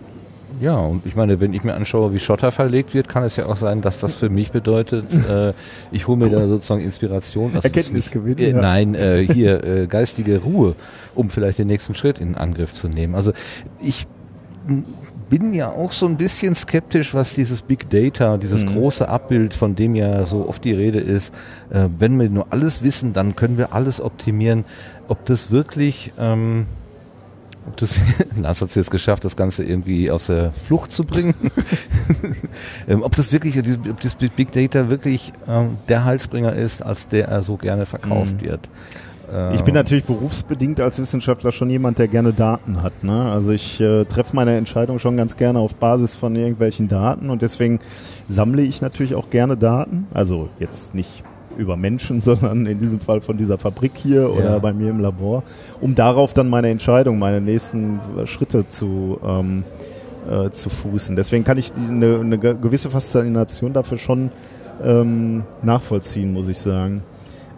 Ja, 0.60 0.78
und 0.78 1.06
ich 1.06 1.16
meine, 1.16 1.40
wenn 1.40 1.54
ich 1.54 1.64
mir 1.64 1.74
anschaue, 1.74 2.14
wie 2.14 2.20
Schotter 2.20 2.52
verlegt 2.52 2.94
wird, 2.94 3.08
kann 3.08 3.24
es 3.24 3.36
ja 3.36 3.46
auch 3.46 3.58
sein, 3.58 3.82
dass 3.82 4.00
das 4.00 4.14
für 4.14 4.30
mich 4.30 4.52
bedeutet, 4.52 5.06
äh, 5.30 5.54
ich 5.92 6.08
hole 6.08 6.18
mir 6.18 6.30
da 6.30 6.48
sozusagen 6.48 6.82
Inspiration. 6.82 7.52
Also 7.54 7.68
Erkenntnisgewinn. 7.68 8.38
Äh, 8.38 8.52
ja. 8.52 8.62
Nein, 8.62 8.96
äh, 8.96 9.28
hier 9.32 9.64
äh, 9.64 9.88
geistige 9.88 10.40
Ruhe, 10.40 10.76
um 11.16 11.30
vielleicht 11.30 11.60
den 11.60 11.68
nächsten 11.68 11.96
Schritt 11.96 12.20
in 12.20 12.36
Angriff 12.36 12.74
zu 12.74 12.88
nehmen. 12.90 13.16
Also 13.16 13.34
ich 13.82 14.08
bin 15.30 15.54
ja 15.54 15.70
auch 15.70 15.92
so 15.92 16.06
ein 16.06 16.18
bisschen 16.18 16.56
skeptisch, 16.56 17.14
was 17.14 17.34
dieses 17.34 17.62
Big 17.62 17.90
Data, 17.90 18.38
dieses 18.38 18.66
mhm. 18.66 18.74
große 18.74 19.08
Abbild, 19.08 19.54
von 19.54 19.76
dem 19.76 19.96
ja 19.96 20.26
so 20.26 20.48
oft 20.48 20.64
die 20.64 20.74
Rede 20.74 21.00
ist, 21.00 21.34
äh, 21.70 21.88
wenn 22.00 22.20
wir 22.20 22.30
nur 22.30 22.48
alles 22.50 22.84
wissen, 22.84 23.14
dann 23.14 23.36
können 23.36 23.58
wir 23.58 23.74
alles 23.74 24.02
optimieren. 24.02 24.66
Ob 25.08 25.26
das 25.26 25.52
wirklich 25.52 26.12
ähm, 26.20 26.66
ob 27.68 27.78
das, 27.78 28.00
Lars 28.42 28.62
hat 28.62 28.70
es 28.70 28.76
jetzt 28.76 28.92
geschafft, 28.92 29.26
das 29.26 29.36
Ganze 29.36 29.64
irgendwie 29.64 30.10
aus 30.10 30.28
der 30.28 30.52
Flucht 30.52 30.92
zu 30.92 31.04
bringen. 31.04 31.36
ähm, 32.88 33.04
ob 33.04 33.16
das 33.16 33.32
wirklich, 33.32 33.58
ob 33.60 34.02
das 34.02 34.16
Big 34.16 34.52
Data 34.52 34.90
wirklich 34.90 35.34
ähm, 35.48 35.78
der 35.90 36.06
Halsbringer 36.06 36.54
ist, 36.54 36.82
als 36.82 37.08
der 37.08 37.28
er 37.28 37.44
so 37.44 37.58
gerne 37.58 37.86
verkauft 37.86 38.42
mhm. 38.42 38.46
wird. 38.46 38.70
Ich 39.54 39.62
bin 39.64 39.74
natürlich 39.74 40.06
berufsbedingt 40.06 40.80
als 40.80 41.00
Wissenschaftler 41.00 41.52
schon 41.52 41.70
jemand, 41.70 42.00
der 42.00 42.08
gerne 42.08 42.32
Daten 42.32 42.82
hat. 42.82 43.04
Ne? 43.04 43.30
Also 43.30 43.52
ich 43.52 43.78
äh, 43.82 44.06
treffe 44.06 44.34
meine 44.34 44.56
Entscheidung 44.56 45.00
schon 45.00 45.18
ganz 45.18 45.36
gerne 45.36 45.60
auf 45.60 45.76
Basis 45.76 46.16
von 46.16 46.34
irgendwelchen 46.34 46.88
Daten 46.88 47.30
und 47.30 47.42
deswegen 47.42 47.80
sammle 48.30 48.62
ich 48.62 48.80
natürlich 48.80 49.16
auch 49.16 49.30
gerne 49.30 49.58
Daten. 49.58 50.08
Also 50.14 50.48
jetzt 50.60 50.96
nicht 50.96 51.26
über 51.58 51.76
Menschen, 51.76 52.22
sondern 52.22 52.66
in 52.66 52.80
diesem 52.80 53.00
Fall 53.00 53.22
von 53.22 53.38
dieser 53.38 53.58
Fabrik 53.58 53.94
hier 53.96 54.32
oder 54.32 54.52
ja. 54.52 54.60
bei 54.60 54.74
mir 54.74 54.90
im 54.90 55.00
Labor, 55.00 55.44
um 55.82 55.96
darauf 55.96 56.34
dann 56.34 56.50
meine 56.50 56.70
Entscheidung, 56.70 57.20
meine 57.20 57.42
nächsten 57.42 58.00
Schritte 58.26 58.70
zu, 58.70 59.20
ähm, 59.26 59.64
äh, 60.30 60.50
zu 60.50 60.70
fußen. 60.70 61.16
Deswegen 61.16 61.44
kann 61.44 61.58
ich 61.58 61.72
eine, 61.76 62.20
eine 62.20 62.38
gewisse 62.38 62.90
Faszination 62.90 63.74
dafür 63.74 63.98
schon 63.98 64.32
ähm, 64.84 65.44
nachvollziehen, 65.64 66.34
muss 66.34 66.48
ich 66.48 66.58
sagen. 66.58 67.04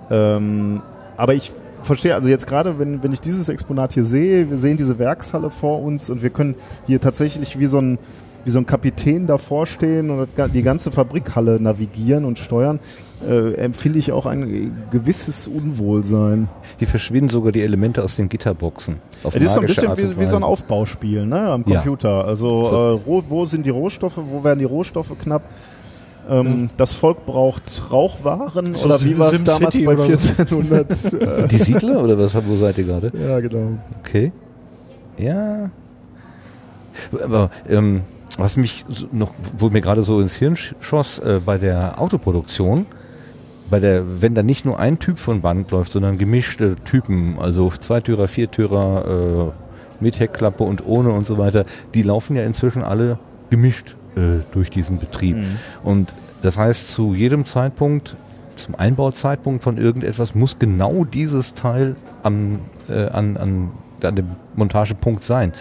Ähm, 0.10 0.82
aber 1.18 1.34
ich 1.34 1.52
verstehe, 1.84 2.16
also 2.16 2.30
jetzt 2.30 2.47
gerade, 2.47 2.80
wenn, 2.80 3.04
wenn 3.04 3.14
ich 3.14 3.22
dieses 3.22 3.50
Exponat 3.50 3.93
hier 3.93 4.04
sehe, 4.04 4.50
wir 4.50 4.58
sehen 4.58 4.78
diese 4.78 5.00
Werkshalle 5.00 5.52
vor 5.52 5.82
uns 5.82 6.10
und 6.10 6.22
wir 6.22 6.30
können 6.30 6.56
hier 6.88 7.02
tatsächlich 7.02 7.60
wie 7.60 7.68
so 7.68 7.80
ein, 7.80 8.00
wie 8.45 8.50
so 8.50 8.60
ein 8.60 8.66
Kapitän 8.66 9.28
davor 9.28 9.66
stehen 9.66 10.10
und 10.10 10.30
die 10.54 10.62
ganze 10.62 10.91
Fabrikhalle 10.91 11.60
navigieren 11.60 12.26
und 12.26 12.39
steuern, 12.39 12.80
äh, 13.28 13.54
empfinde 13.56 14.00
ich 14.00 14.12
auch 14.12 14.26
ein 14.26 14.72
gewisses 14.92 15.48
Unwohlsein. 15.48 16.48
Hier 16.78 16.88
verschwinden 16.88 17.30
sogar 17.30 17.52
die 17.52 17.62
Elemente 17.62 18.04
aus 18.04 18.16
den 18.16 18.30
Gitterboxen. 18.30 18.98
Auf 19.24 19.34
das 19.34 19.44
ist 19.44 19.54
so 19.54 19.60
ein 19.60 19.66
bisschen 19.66 19.98
wie, 19.98 20.20
wie, 20.20 20.26
so 20.26 20.36
ein 20.36 20.44
Aufbauspiel 20.44 21.26
ne, 21.26 21.52
am 21.52 21.66
Computer. 21.66 22.10
Ja. 22.10 22.22
Also 22.22 23.00
äh, 23.06 23.24
wo 23.30 23.46
sind 23.46 23.66
die 23.66 23.72
Rohstoffe, 23.72 24.18
wo 24.18 24.44
werden 24.44 24.60
die 24.60 24.66
Rohstoffe 24.66 25.12
knapp? 25.22 25.44
Ähm, 26.30 26.70
das 26.78 26.94
Volk 26.94 27.26
braucht 27.26 27.92
Rauchwaren 27.92 28.76
so 28.76 28.86
oder 28.86 29.02
wie 29.02 29.18
war 29.18 29.34
es 29.34 29.44
damals 29.44 29.76
bei 29.84 29.92
1400? 29.92 30.90
Äh, 31.20 31.48
die 31.48 31.58
Siedler 31.58 32.04
oder 32.04 32.18
was? 32.20 32.36
Wo 32.36 32.56
seid 32.58 32.78
ihr 32.78 32.84
gerade? 32.84 33.12
Ja, 33.18 33.40
genau. 33.40 33.80
Okay. 34.00 34.32
Ja. 35.18 35.72
Aber 37.24 37.50
ähm, 37.68 38.02
was 38.38 38.58
mich 38.58 38.86
noch, 39.12 39.34
wo 39.58 39.70
mir 39.70 39.82
gerade 39.82 40.02
so 40.02 40.22
ins 40.22 40.36
Hirn 40.36 40.56
schoss, 40.56 41.20
äh, 41.20 41.40
bei 41.44 41.58
der 41.58 42.00
Autoproduktion, 42.00 42.86
bei 43.70 43.80
der, 43.80 44.22
wenn 44.22 44.36
da 44.36 44.44
nicht 44.44 44.66
nur 44.66 44.80
ein 44.80 45.00
Typ 45.00 45.20
von 45.20 45.42
Band 45.42 45.72
läuft, 45.72 45.92
sondern 45.92 46.18
gemischte 46.18 46.76
Typen, 46.86 47.38
also 47.40 47.70
Zweitürer, 47.70 48.28
Viertürer, 48.28 49.52
äh, 49.54 50.04
mit 50.04 50.20
Heckklappe 50.20 50.64
und 50.64 50.86
ohne 50.86 51.12
und 51.12 51.26
so 51.26 51.38
weiter, 51.38 51.66
die 51.94 52.04
laufen 52.04 52.36
ja 52.36 52.44
inzwischen 52.44 52.84
alle 52.84 53.20
gemischt 53.50 53.96
äh, 54.16 54.44
durch 54.54 54.70
diesen 54.70 54.98
Betrieb. 54.98 55.38
Mhm. 55.38 55.58
Und 55.84 56.16
das 56.42 56.58
heißt, 56.58 56.92
zu 56.92 57.14
jedem 57.14 57.46
Zeitpunkt, 57.46 58.16
zum 58.56 58.76
Einbauzeitpunkt 58.76 59.64
von 59.64 59.78
irgendetwas, 59.78 60.36
muss 60.36 60.58
genau 60.60 61.04
dieses 61.06 61.54
Teil 61.54 61.96
am, 62.24 62.60
äh, 62.90 63.08
an, 63.08 63.38
an, 63.38 63.72
an 64.06 64.16
dem 64.16 64.28
Montagepunkt 64.56 65.24
sein. 65.24 65.54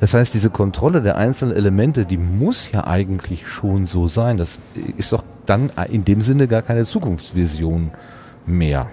Das 0.00 0.14
heißt, 0.14 0.34
diese 0.34 0.50
Kontrolle 0.50 1.00
der 1.02 1.16
einzelnen 1.16 1.56
Elemente, 1.56 2.04
die 2.04 2.16
muss 2.16 2.70
ja 2.72 2.86
eigentlich 2.86 3.46
schon 3.46 3.86
so 3.86 4.08
sein. 4.08 4.36
Das 4.36 4.60
ist 4.96 5.12
doch 5.12 5.24
dann 5.46 5.70
in 5.90 6.04
dem 6.04 6.22
Sinne 6.22 6.48
gar 6.48 6.62
keine 6.62 6.84
Zukunftsvision 6.84 7.90
mehr. 8.46 8.88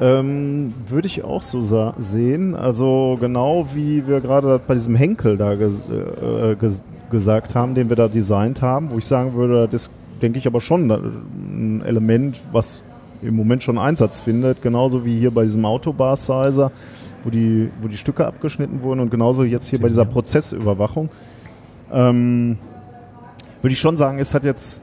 Ähm, 0.00 0.74
würde 0.88 1.06
ich 1.06 1.24
auch 1.24 1.42
so 1.42 1.62
sehen. 1.96 2.54
Also 2.54 3.16
genau 3.20 3.66
wie 3.74 4.06
wir 4.06 4.20
gerade 4.20 4.60
bei 4.64 4.74
diesem 4.74 4.94
Henkel 4.94 5.38
da 5.38 5.54
ges 5.54 5.80
äh, 5.90 6.54
ges 6.56 6.82
gesagt 7.10 7.54
haben, 7.54 7.74
den 7.74 7.88
wir 7.88 7.96
da 7.96 8.08
designt 8.08 8.62
haben, 8.62 8.90
wo 8.90 8.98
ich 8.98 9.06
sagen 9.06 9.34
würde, 9.34 9.68
das 9.68 9.88
denke 10.20 10.38
ich 10.38 10.46
aber 10.46 10.60
schon 10.60 10.90
ein 10.90 11.82
Element, 11.86 12.38
was 12.52 12.82
im 13.22 13.36
Moment 13.36 13.62
schon 13.62 13.78
Einsatz 13.78 14.18
findet, 14.18 14.62
genauso 14.62 15.04
wie 15.04 15.18
hier 15.18 15.30
bei 15.30 15.44
diesem 15.44 15.64
Autobar-Sizer, 15.64 16.70
wo 17.26 17.30
die, 17.30 17.70
wo 17.82 17.88
die 17.88 17.96
Stücke 17.96 18.24
abgeschnitten 18.24 18.84
wurden 18.84 19.00
und 19.00 19.10
genauso 19.10 19.42
jetzt 19.42 19.66
hier 19.66 19.80
bei 19.80 19.88
dieser 19.88 20.04
Prozessüberwachung. 20.04 21.10
Ähm, 21.92 22.56
würde 23.62 23.72
ich 23.72 23.80
schon 23.80 23.96
sagen, 23.96 24.20
es 24.20 24.32
hat 24.32 24.44
jetzt 24.44 24.80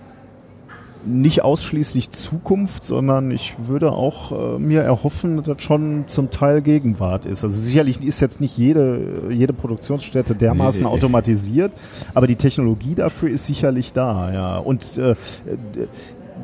nicht 1.05 1.41
ausschließlich 1.41 2.11
Zukunft, 2.11 2.83
sondern 2.83 3.31
ich 3.31 3.55
würde 3.67 3.93
auch 3.93 4.55
äh, 4.55 4.59
mir 4.59 4.81
erhoffen, 4.81 5.37
dass 5.37 5.45
das 5.45 5.61
schon 5.61 6.05
zum 6.07 6.31
Teil 6.31 6.61
Gegenwart 6.61 7.25
ist. 7.25 7.43
Also 7.45 7.57
sicherlich 7.57 8.03
ist 8.03 8.19
jetzt 8.19 8.41
nicht 8.41 8.57
jede, 8.57 9.23
jede 9.29 9.53
Produktionsstätte 9.53 10.35
dermaßen 10.35 10.83
nee. 10.83 10.89
automatisiert, 10.89 11.71
aber 12.13 12.27
die 12.27 12.35
Technologie 12.35 12.95
dafür 12.95 13.29
ist 13.29 13.45
sicherlich 13.45 13.93
da, 13.93 14.33
ja. 14.33 14.57
Und 14.57 14.97
äh, 14.97 15.15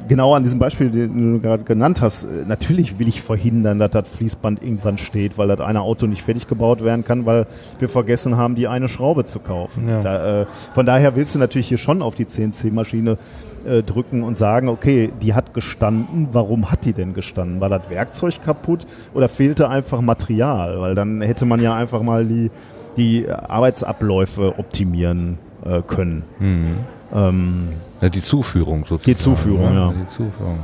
genau 0.08 0.34
an 0.34 0.44
diesem 0.44 0.60
Beispiel, 0.60 0.90
den 0.90 1.34
du 1.34 1.40
gerade 1.40 1.64
genannt 1.64 2.02
hast, 2.02 2.24
äh, 2.24 2.28
natürlich 2.48 3.00
will 3.00 3.08
ich 3.08 3.22
verhindern, 3.22 3.80
dass 3.80 3.92
das 3.92 4.10
Fließband 4.10 4.64
irgendwann 4.64 4.98
steht, 4.98 5.38
weil 5.38 5.48
das 5.48 5.62
eine 5.62 5.82
Auto 5.82 6.08
nicht 6.08 6.24
fertig 6.24 6.48
gebaut 6.48 6.84
werden 6.84 7.06
kann, 7.06 7.26
weil 7.26 7.48
wir 7.80 7.90
vergessen 7.90 8.38
haben, 8.38 8.56
die 8.56 8.68
eine 8.68 8.90
Schraube 8.90 9.26
zu 9.26 9.40
kaufen. 9.40 9.88
Ja. 9.88 10.02
Da, 10.02 10.42
äh, 10.42 10.46
von 10.74 10.86
daher 10.86 11.16
willst 11.16 11.36
du 11.36 11.40
natürlich 11.40 11.68
hier 11.68 11.78
schon 11.78 12.02
auf 12.02 12.16
die 12.16 12.28
CNC-Maschine 12.28 13.18
äh, 13.66 13.84
drücken 13.84 14.24
und 14.24 14.38
sagen, 14.38 14.70
okay, 14.70 15.12
die 15.22 15.34
hat 15.34 15.54
gestanden, 15.54 16.30
warum 16.32 16.72
hat 16.72 16.86
die 16.86 16.94
denn 16.94 17.14
gestanden? 17.14 17.62
War 17.62 17.70
das 17.70 17.90
Werkzeug 17.90 18.42
kaputt 18.44 18.88
oder 19.14 19.30
fehlte 19.30 19.70
einfach 19.70 20.02
Material? 20.02 20.80
Weil 20.80 20.96
dann 20.96 21.22
hätte 21.22 21.46
man 21.46 21.62
ja 21.62 21.76
einfach 21.76 22.02
mal 22.02 22.26
die, 22.26 22.52
die 22.98 23.30
Arbeitsabläufe 23.30 24.58
optimieren 24.58 25.38
äh, 25.66 25.82
können. 25.82 26.24
Mhm. 26.40 26.78
Ähm, 27.14 27.70
ja, 28.02 28.10
die 28.10 28.22
Zuführung 28.22 28.86
sozusagen. 28.86 29.04
Die 29.06 29.18
Zuführung, 29.18 29.74
ja. 29.74 29.94
Die 29.94 30.08
Zuführung. 30.08 30.60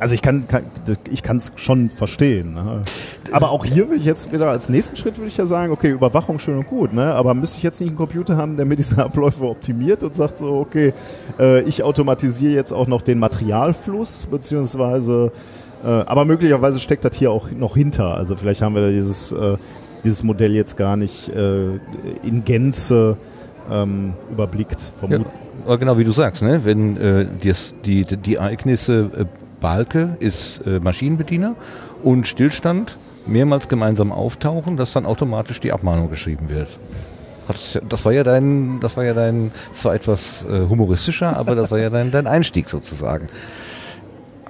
Also 0.00 0.14
ich 0.14 0.22
kann, 0.22 0.46
kann 0.46 0.64
ich 1.10 1.22
kann 1.22 1.38
es 1.38 1.52
schon 1.56 1.90
verstehen. 1.90 2.54
Ne? 2.54 2.82
Aber 3.32 3.50
auch 3.50 3.64
hier 3.64 3.88
würde 3.88 3.96
ich 3.96 4.04
jetzt 4.04 4.32
wieder 4.32 4.48
als 4.48 4.68
nächsten 4.68 4.96
Schritt 4.96 5.18
würde 5.18 5.28
ich 5.28 5.36
ja 5.36 5.46
sagen, 5.46 5.72
okay, 5.72 5.90
Überwachung 5.90 6.38
schön 6.38 6.58
und 6.58 6.68
gut, 6.68 6.92
ne? 6.92 7.14
Aber 7.14 7.34
müsste 7.34 7.58
ich 7.58 7.64
jetzt 7.64 7.80
nicht 7.80 7.90
einen 7.90 7.96
Computer 7.96 8.36
haben, 8.36 8.56
der 8.56 8.64
mir 8.64 8.76
diese 8.76 8.98
Abläufe 9.04 9.44
optimiert 9.44 10.04
und 10.04 10.14
sagt 10.14 10.38
so, 10.38 10.58
okay, 10.58 10.92
äh, 11.38 11.62
ich 11.62 11.82
automatisiere 11.82 12.52
jetzt 12.52 12.72
auch 12.72 12.86
noch 12.86 13.02
den 13.02 13.18
Materialfluss, 13.18 14.28
beziehungsweise, 14.30 15.32
äh, 15.84 15.88
aber 15.88 16.24
möglicherweise 16.24 16.78
steckt 16.78 17.04
das 17.04 17.16
hier 17.16 17.32
auch 17.32 17.50
noch 17.50 17.74
hinter. 17.74 18.14
Also 18.14 18.36
vielleicht 18.36 18.62
haben 18.62 18.74
wir 18.74 18.82
da 18.82 18.90
dieses, 18.90 19.32
äh, 19.32 19.56
dieses 20.04 20.22
Modell 20.22 20.54
jetzt 20.54 20.76
gar 20.76 20.96
nicht 20.96 21.28
äh, 21.30 21.70
in 22.22 22.44
Gänze 22.44 23.16
ähm, 23.70 24.14
überblickt. 24.30 24.92
Vermuten. 24.98 25.26
Ja, 25.66 25.76
genau 25.76 25.98
wie 25.98 26.04
du 26.04 26.12
sagst, 26.12 26.42
ne? 26.42 26.64
wenn 26.64 26.96
äh, 26.96 27.26
dies, 27.42 27.74
die, 27.84 28.04
die 28.04 28.36
Ereignisse 28.36 29.10
äh, 29.16 29.24
Balke 29.60 30.16
ist 30.20 30.62
äh, 30.66 30.78
Maschinenbediener 30.78 31.54
und 32.02 32.26
Stillstand 32.26 32.96
mehrmals 33.26 33.68
gemeinsam 33.68 34.12
auftauchen, 34.12 34.76
dass 34.76 34.92
dann 34.92 35.06
automatisch 35.06 35.60
die 35.60 35.72
Abmahnung 35.72 36.10
geschrieben 36.10 36.48
wird. 36.48 36.78
Das 37.88 38.04
war 38.04 38.12
ja 38.12 38.24
dein, 38.24 38.78
das 38.80 38.96
war 38.96 39.04
ja 39.04 39.14
dein, 39.14 39.52
zwar 39.72 39.94
etwas 39.94 40.44
äh, 40.44 40.68
humoristischer, 40.68 41.36
aber 41.36 41.54
das 41.54 41.70
war 41.70 41.78
ja 41.78 41.88
dein, 41.88 42.10
dein 42.10 42.26
Einstieg 42.26 42.68
sozusagen. 42.68 43.28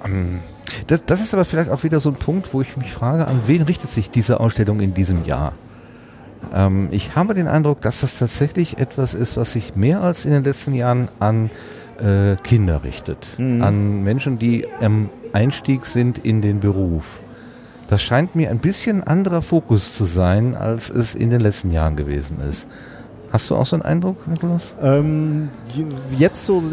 Ähm, 0.05 0.39
das, 0.87 1.01
das 1.05 1.21
ist 1.21 1.33
aber 1.33 1.45
vielleicht 1.45 1.69
auch 1.69 1.83
wieder 1.83 1.99
so 1.99 2.09
ein 2.09 2.15
Punkt, 2.15 2.53
wo 2.53 2.61
ich 2.61 2.75
mich 2.77 2.91
frage, 2.91 3.27
an 3.27 3.41
wen 3.45 3.61
richtet 3.61 3.89
sich 3.89 4.09
diese 4.09 4.39
Ausstellung 4.39 4.81
in 4.81 4.93
diesem 4.93 5.25
Jahr? 5.25 5.53
Ähm, 6.53 6.87
ich 6.91 7.15
habe 7.15 7.33
den 7.33 7.47
Eindruck, 7.47 7.81
dass 7.81 8.01
das 8.01 8.19
tatsächlich 8.19 8.77
etwas 8.77 9.13
ist, 9.13 9.37
was 9.37 9.53
sich 9.53 9.75
mehr 9.75 10.01
als 10.01 10.25
in 10.25 10.31
den 10.31 10.43
letzten 10.43 10.73
Jahren 10.73 11.07
an 11.19 11.49
äh, 11.99 12.35
Kinder 12.43 12.83
richtet, 12.83 13.27
mhm. 13.37 13.61
an 13.61 14.03
Menschen, 14.03 14.39
die 14.39 14.65
am 14.81 15.09
Einstieg 15.33 15.85
sind 15.85 16.17
in 16.19 16.41
den 16.41 16.59
Beruf. 16.59 17.19
Das 17.89 18.03
scheint 18.03 18.35
mir 18.35 18.51
ein 18.51 18.59
bisschen 18.59 19.03
anderer 19.03 19.41
Fokus 19.41 19.93
zu 19.93 20.05
sein, 20.05 20.55
als 20.55 20.89
es 20.89 21.15
in 21.15 21.29
den 21.31 21.39
letzten 21.39 21.71
Jahren 21.71 21.95
gewesen 21.95 22.39
ist. 22.47 22.67
Hast 23.31 23.49
du 23.49 23.55
auch 23.55 23.65
so 23.65 23.75
einen 23.75 23.83
Eindruck, 23.83 24.27
Nikolaus? 24.27 24.73
Ähm, 24.81 25.49
jetzt 26.17 26.45
so 26.45 26.63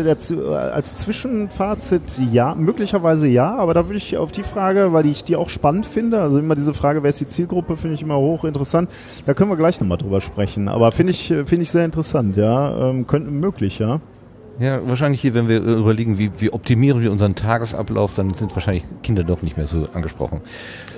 als 0.54 0.94
Zwischenfazit 0.94 2.18
ja, 2.32 2.54
möglicherweise 2.54 3.28
ja, 3.28 3.54
aber 3.56 3.74
da 3.74 3.86
würde 3.88 3.98
ich 3.98 4.16
auf 4.16 4.32
die 4.32 4.42
Frage, 4.42 4.92
weil 4.94 5.04
ich 5.06 5.22
die 5.22 5.36
auch 5.36 5.50
spannend 5.50 5.84
finde, 5.84 6.20
also 6.20 6.38
immer 6.38 6.54
diese 6.54 6.72
Frage, 6.72 7.02
wer 7.02 7.10
ist 7.10 7.20
die 7.20 7.26
Zielgruppe, 7.26 7.76
finde 7.76 7.94
ich 7.96 8.02
immer 8.02 8.16
hochinteressant. 8.16 8.90
Da 9.26 9.34
können 9.34 9.50
wir 9.50 9.56
gleich 9.56 9.80
nochmal 9.80 9.98
drüber 9.98 10.22
sprechen. 10.22 10.68
Aber 10.68 10.92
finde 10.92 11.12
ich, 11.12 11.26
finde 11.26 11.62
ich 11.62 11.70
sehr 11.70 11.84
interessant, 11.84 12.36
ja. 12.38 12.90
Ähm, 12.90 13.06
könnte 13.06 13.30
möglich, 13.30 13.78
ja. 13.78 14.00
Ja, 14.58 14.80
wahrscheinlich 14.88 15.20
hier, 15.20 15.34
wenn 15.34 15.48
wir 15.48 15.60
überlegen, 15.60 16.16
wie, 16.16 16.30
wie 16.38 16.50
optimieren 16.50 17.02
wir 17.02 17.12
unseren 17.12 17.34
Tagesablauf, 17.34 18.14
dann 18.14 18.32
sind 18.32 18.56
wahrscheinlich 18.56 18.84
Kinder 19.02 19.22
doch 19.22 19.42
nicht 19.42 19.58
mehr 19.58 19.66
so 19.66 19.86
angesprochen. 19.92 20.40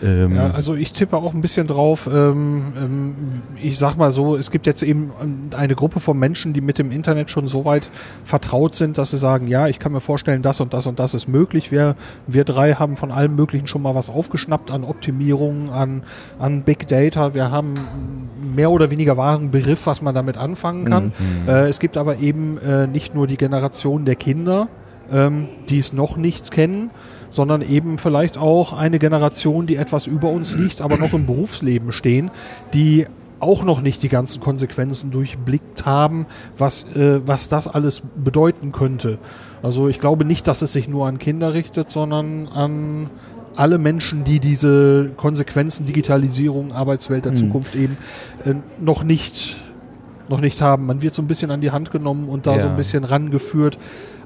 Ähm 0.03 0.35
ja, 0.35 0.51
also 0.51 0.75
ich 0.75 0.93
tippe 0.93 1.17
auch 1.17 1.35
ein 1.35 1.41
bisschen 1.41 1.67
drauf. 1.67 2.09
Ähm, 2.13 2.73
ähm, 2.77 3.15
ich 3.63 3.79
sag 3.79 3.97
mal 3.97 4.11
so, 4.11 4.37
es 4.37 4.51
gibt 4.51 4.67
jetzt 4.67 4.83
eben 4.83 5.13
eine 5.57 5.75
Gruppe 5.75 6.01
von 6.01 6.19
Menschen, 6.19 6.53
die 6.53 6.61
mit 6.61 6.79
dem 6.79 6.91
Internet 6.91 7.31
schon 7.31 7.49
so 7.49 7.65
weit 7.65 7.89
vertraut 8.25 8.75
sind, 8.75 8.99
dass 8.99 9.11
sie 9.11 9.19
sagen, 9.19 9.49
ja, 9.49 9.69
ich 9.69 9.79
kann 9.79 9.93
mir 9.93 10.01
vorstellen, 10.01 10.43
das 10.43 10.61
und 10.61 10.75
das 10.75 10.87
und 10.87 10.99
das 10.99 11.15
ist 11.15 11.29
möglich. 11.29 11.71
Wir, 11.71 11.97
wir 12.27 12.45
drei 12.45 12.75
haben 12.75 12.97
von 12.97 13.11
allem 13.11 13.37
Möglichen 13.37 13.67
schon 13.67 13.83
mal 13.83 13.95
was 13.95 14.09
aufgeschnappt 14.09 14.71
an 14.71 14.85
Optimierungen, 14.85 15.71
an, 15.71 16.03
an 16.39 16.63
Big 16.63 16.89
Data. 16.89 17.35
Wir 17.35 17.51
haben 17.51 17.75
mehr 18.55 18.71
oder 18.71 18.91
weniger 18.91 19.17
wahren 19.17 19.51
Begriff, 19.51 19.87
was 19.87 20.03
man 20.03 20.15
damit 20.15 20.37
anfangen 20.37 20.85
kann. 20.85 21.05
Mhm. 21.07 21.49
Äh, 21.49 21.69
es 21.69 21.79
gibt 21.79 21.97
aber 21.97 22.19
eben 22.19 22.59
äh, 22.59 22.87
nicht 22.87 23.15
nur 23.15 23.27
die 23.27 23.37
Generation 23.37 24.05
der 24.05 24.17
Kinder, 24.17 24.69
ähm, 25.11 25.49
die 25.69 25.79
es 25.79 25.93
noch 25.93 26.17
nicht 26.17 26.51
kennen, 26.51 26.91
sondern 27.31 27.63
eben 27.63 27.99
vielleicht 27.99 28.39
auch 28.39 28.73
eine 28.73 28.99
Generation, 28.99 29.67
die 29.67 29.77
etwas 29.77 30.07
über 30.07 30.31
uns 30.31 30.55
liegt, 30.55 30.81
aber 30.81 30.97
noch 30.97 31.13
im 31.13 31.27
Berufsleben 31.27 31.93
stehen, 31.93 32.31
die 32.75 33.07
auch 33.41 33.63
noch 33.63 33.81
nicht 33.81 34.03
die 34.03 34.09
ganzen 34.09 34.41
Konsequenzen 34.41 35.11
durchblickt 35.11 35.87
haben, 35.87 36.27
was, 36.57 36.85
äh, 36.95 37.21
was 37.27 37.49
das 37.49 37.69
alles 37.69 38.03
bedeuten 38.17 38.73
könnte. 38.73 39.19
Also 39.63 39.89
ich 39.89 40.01
glaube 40.01 40.25
nicht, 40.25 40.47
dass 40.49 40.63
es 40.63 40.73
sich 40.73 40.89
nur 40.89 41.07
an 41.07 41.19
Kinder 41.19 41.55
richtet, 41.55 41.91
sondern 41.91 42.49
an 42.49 43.11
alle 43.57 43.79
Menschen, 43.79 44.25
die 44.25 44.39
diese 44.41 45.11
Konsequenzen 45.17 45.87
Digitalisierung, 45.87 46.73
Arbeitswelt 46.73 47.25
der 47.25 47.33
hm. 47.33 47.39
Zukunft 47.39 47.75
eben 47.75 47.97
äh, 48.45 48.55
noch 48.81 49.03
nicht 49.05 49.57
noch 50.29 50.41
nicht 50.43 50.61
haben. 50.61 50.87
Man 50.87 51.01
wird 51.01 51.15
so 51.15 51.23
ein 51.23 51.27
bisschen 51.27 51.51
an 51.51 51.63
die 51.63 51.71
Hand 51.71 51.91
genommen 51.91 52.29
und 52.29 52.47
da 52.47 52.57
ja. 52.57 52.61
so 52.61 52.69
ein 52.69 52.77
bisschen 52.77 53.05
rangeführt 53.05 53.79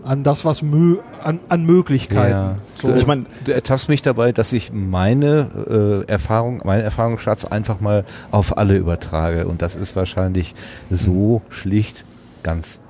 an 0.05 0.23
das, 0.23 0.45
was 0.45 0.63
mö 0.63 0.99
an, 1.23 1.41
an 1.49 1.65
Möglichkeiten. 1.65 2.31
Ja. 2.31 2.57
So. 2.81 2.95
Ich 2.95 3.07
meine, 3.07 3.27
du 3.45 3.53
ertappst 3.53 3.89
mich 3.89 4.03
dabei, 4.03 4.33
dass 4.33 4.53
ich 4.53 4.73
meine 4.73 6.05
äh, 6.07 6.11
Erfahrung, 6.11 6.63
meinen 6.65 6.83
Erfahrungsschatz 6.83 7.45
einfach 7.45 7.81
mal 7.81 8.05
auf 8.31 8.59
alle 8.59 8.77
übertrage. 8.77 9.47
Und 9.47 9.63
das 9.63 9.77
ist 9.77 9.97
wahrscheinlich 9.97 10.55
so 10.91 11.43
schlicht 11.49 12.05
ganz 12.43 12.81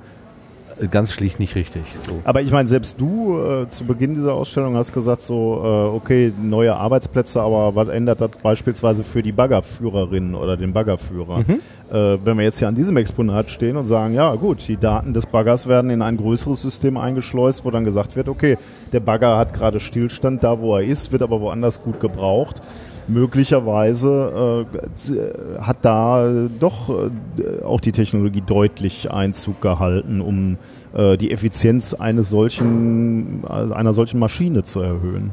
ganz 0.91 1.13
schlicht 1.13 1.41
nicht 1.41 1.55
richtig. 1.55 1.83
So. 2.07 2.21
Aber 2.25 2.43
ich 2.43 2.51
meine, 2.51 2.67
selbst 2.67 3.01
du 3.01 3.39
äh, 3.39 3.69
zu 3.69 3.85
Beginn 3.85 4.15
dieser 4.15 4.35
Ausstellung 4.35 4.77
hast 4.77 4.93
gesagt, 4.93 5.23
so, 5.23 5.61
äh, 5.63 5.97
okay, 5.97 6.33
neue 6.41 6.75
Arbeitsplätze, 6.75 7.41
aber 7.41 7.75
was 7.75 7.89
ändert 7.89 8.21
das 8.21 8.31
beispielsweise 8.43 9.05
für 9.05 9.23
die 9.23 9.33
Baggerführerin 9.33 10.35
oder 10.35 10.57
den 10.57 10.73
Baggerführer? 10.73 11.39
Mhm. 11.39 11.61
Äh, 11.91 12.19
wenn 12.25 12.39
wir 12.39 12.45
jetzt 12.45 12.59
hier 12.59 12.69
an 12.69 12.75
diesem 12.75 12.97
Exponat 12.97 13.51
stehen 13.51 13.77
und 13.77 13.87
sagen, 13.87 14.15
ja 14.15 14.35
gut, 14.35 14.67
die 14.69 14.77
Daten 14.77 15.15
des 15.15 15.27
Baggers 15.27 15.67
werden 15.67 15.91
in 15.91 16.03
ein 16.03 16.17
größeres 16.17 16.61
System 16.61 16.97
eingeschleust, 16.97 17.65
wo 17.65 17.71
dann 17.71 17.85
gesagt 17.85 18.17
wird, 18.17 18.29
okay, 18.29 18.59
der 18.93 19.01
Bagger 19.01 19.37
hat 19.39 19.55
gerade 19.55 19.81
Stillstand 19.81 20.43
da, 20.43 20.61
wo 20.61 20.77
er 20.77 20.85
ist, 20.85 21.13
wird 21.13 21.23
aber 21.23 21.41
woanders 21.41 21.83
gut 21.83 22.01
gebraucht 22.01 22.63
möglicherweise 23.09 24.67
äh, 25.09 25.61
hat 25.61 25.79
da 25.83 26.29
doch 26.61 26.89
äh, 26.91 27.65
auch 27.65 27.81
die 27.81 27.93
Technologie 27.93 28.43
deutlich 28.45 29.11
Einzug 29.11 29.61
gehalten, 29.61 30.21
um 30.21 30.59
äh, 30.95 31.17
die 31.17 31.31
Effizienz 31.31 31.95
eines 31.95 32.29
solchen, 32.29 33.45
äh, 33.45 33.75
einer 33.75 33.93
solchen 33.93 34.19
Maschine 34.19 34.63
zu 34.65 34.81
erhöhen. 34.81 35.31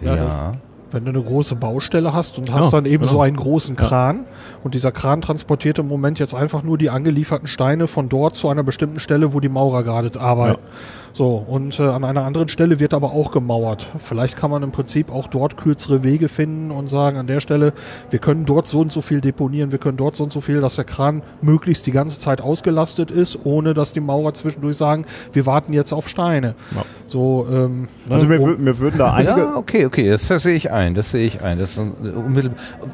Ja. 0.00 0.16
ja. 0.16 0.52
Wenn 0.92 1.04
du 1.04 1.10
eine 1.10 1.22
große 1.22 1.54
Baustelle 1.54 2.12
hast 2.12 2.38
und 2.38 2.52
hast 2.52 2.66
ja, 2.66 2.70
dann 2.72 2.84
eben 2.84 3.02
genau. 3.02 3.12
so 3.12 3.20
einen 3.20 3.36
großen 3.36 3.76
Kran 3.76 4.16
ja. 4.16 4.22
und 4.64 4.74
dieser 4.74 4.90
Kran 4.90 5.20
transportiert 5.20 5.78
im 5.78 5.86
Moment 5.86 6.18
jetzt 6.18 6.34
einfach 6.34 6.64
nur 6.64 6.78
die 6.78 6.90
angelieferten 6.90 7.46
Steine 7.46 7.86
von 7.86 8.08
dort 8.08 8.34
zu 8.34 8.48
einer 8.48 8.64
bestimmten 8.64 8.98
Stelle, 8.98 9.32
wo 9.32 9.38
die 9.38 9.48
Maurer 9.48 9.84
gerade 9.84 10.18
arbeiten. 10.20 10.60
So, 11.12 11.44
und 11.46 11.78
äh, 11.80 11.82
an 11.82 12.04
einer 12.04 12.24
anderen 12.24 12.48
Stelle 12.48 12.80
wird 12.80 12.94
aber 12.94 13.12
auch 13.12 13.32
gemauert. 13.32 13.86
Vielleicht 13.98 14.36
kann 14.36 14.50
man 14.50 14.62
im 14.62 14.70
Prinzip 14.70 15.10
auch 15.10 15.26
dort 15.26 15.56
kürzere 15.56 16.02
Wege 16.02 16.28
finden 16.28 16.70
und 16.70 16.88
sagen, 16.88 17.16
an 17.16 17.26
der 17.26 17.40
Stelle, 17.40 17.72
wir 18.10 18.18
können 18.18 18.46
dort 18.46 18.66
so 18.66 18.80
und 18.80 18.92
so 18.92 19.00
viel 19.00 19.20
deponieren, 19.20 19.72
wir 19.72 19.78
können 19.78 19.96
dort 19.96 20.16
so 20.16 20.24
und 20.24 20.32
so 20.32 20.40
viel, 20.40 20.60
dass 20.60 20.76
der 20.76 20.84
Kran 20.84 21.22
möglichst 21.42 21.86
die 21.86 21.90
ganze 21.90 22.20
Zeit 22.20 22.40
ausgelastet 22.40 23.10
ist, 23.10 23.40
ohne 23.44 23.74
dass 23.74 23.92
die 23.92 24.00
Maurer 24.00 24.34
zwischendurch 24.34 24.76
sagen, 24.76 25.04
wir 25.32 25.46
warten 25.46 25.72
jetzt 25.72 25.92
auf 25.92 26.08
Steine. 26.08 26.54
Ja. 26.74 26.84
So, 27.08 27.46
ähm, 27.50 27.88
ne, 28.06 28.14
also 28.14 28.26
mir, 28.26 28.38
mir 28.38 28.78
würden 28.78 28.98
da 28.98 29.12
einige... 29.14 29.40
Ja, 29.40 29.56
okay, 29.56 29.86
okay, 29.86 30.08
das 30.08 30.28
sehe 30.28 30.54
ich 30.54 30.70
ein, 30.70 30.94
das 30.94 31.10
sehe 31.10 31.26
ich 31.26 31.42
ein. 31.42 31.58
Das 31.58 31.76
ist, 31.76 31.82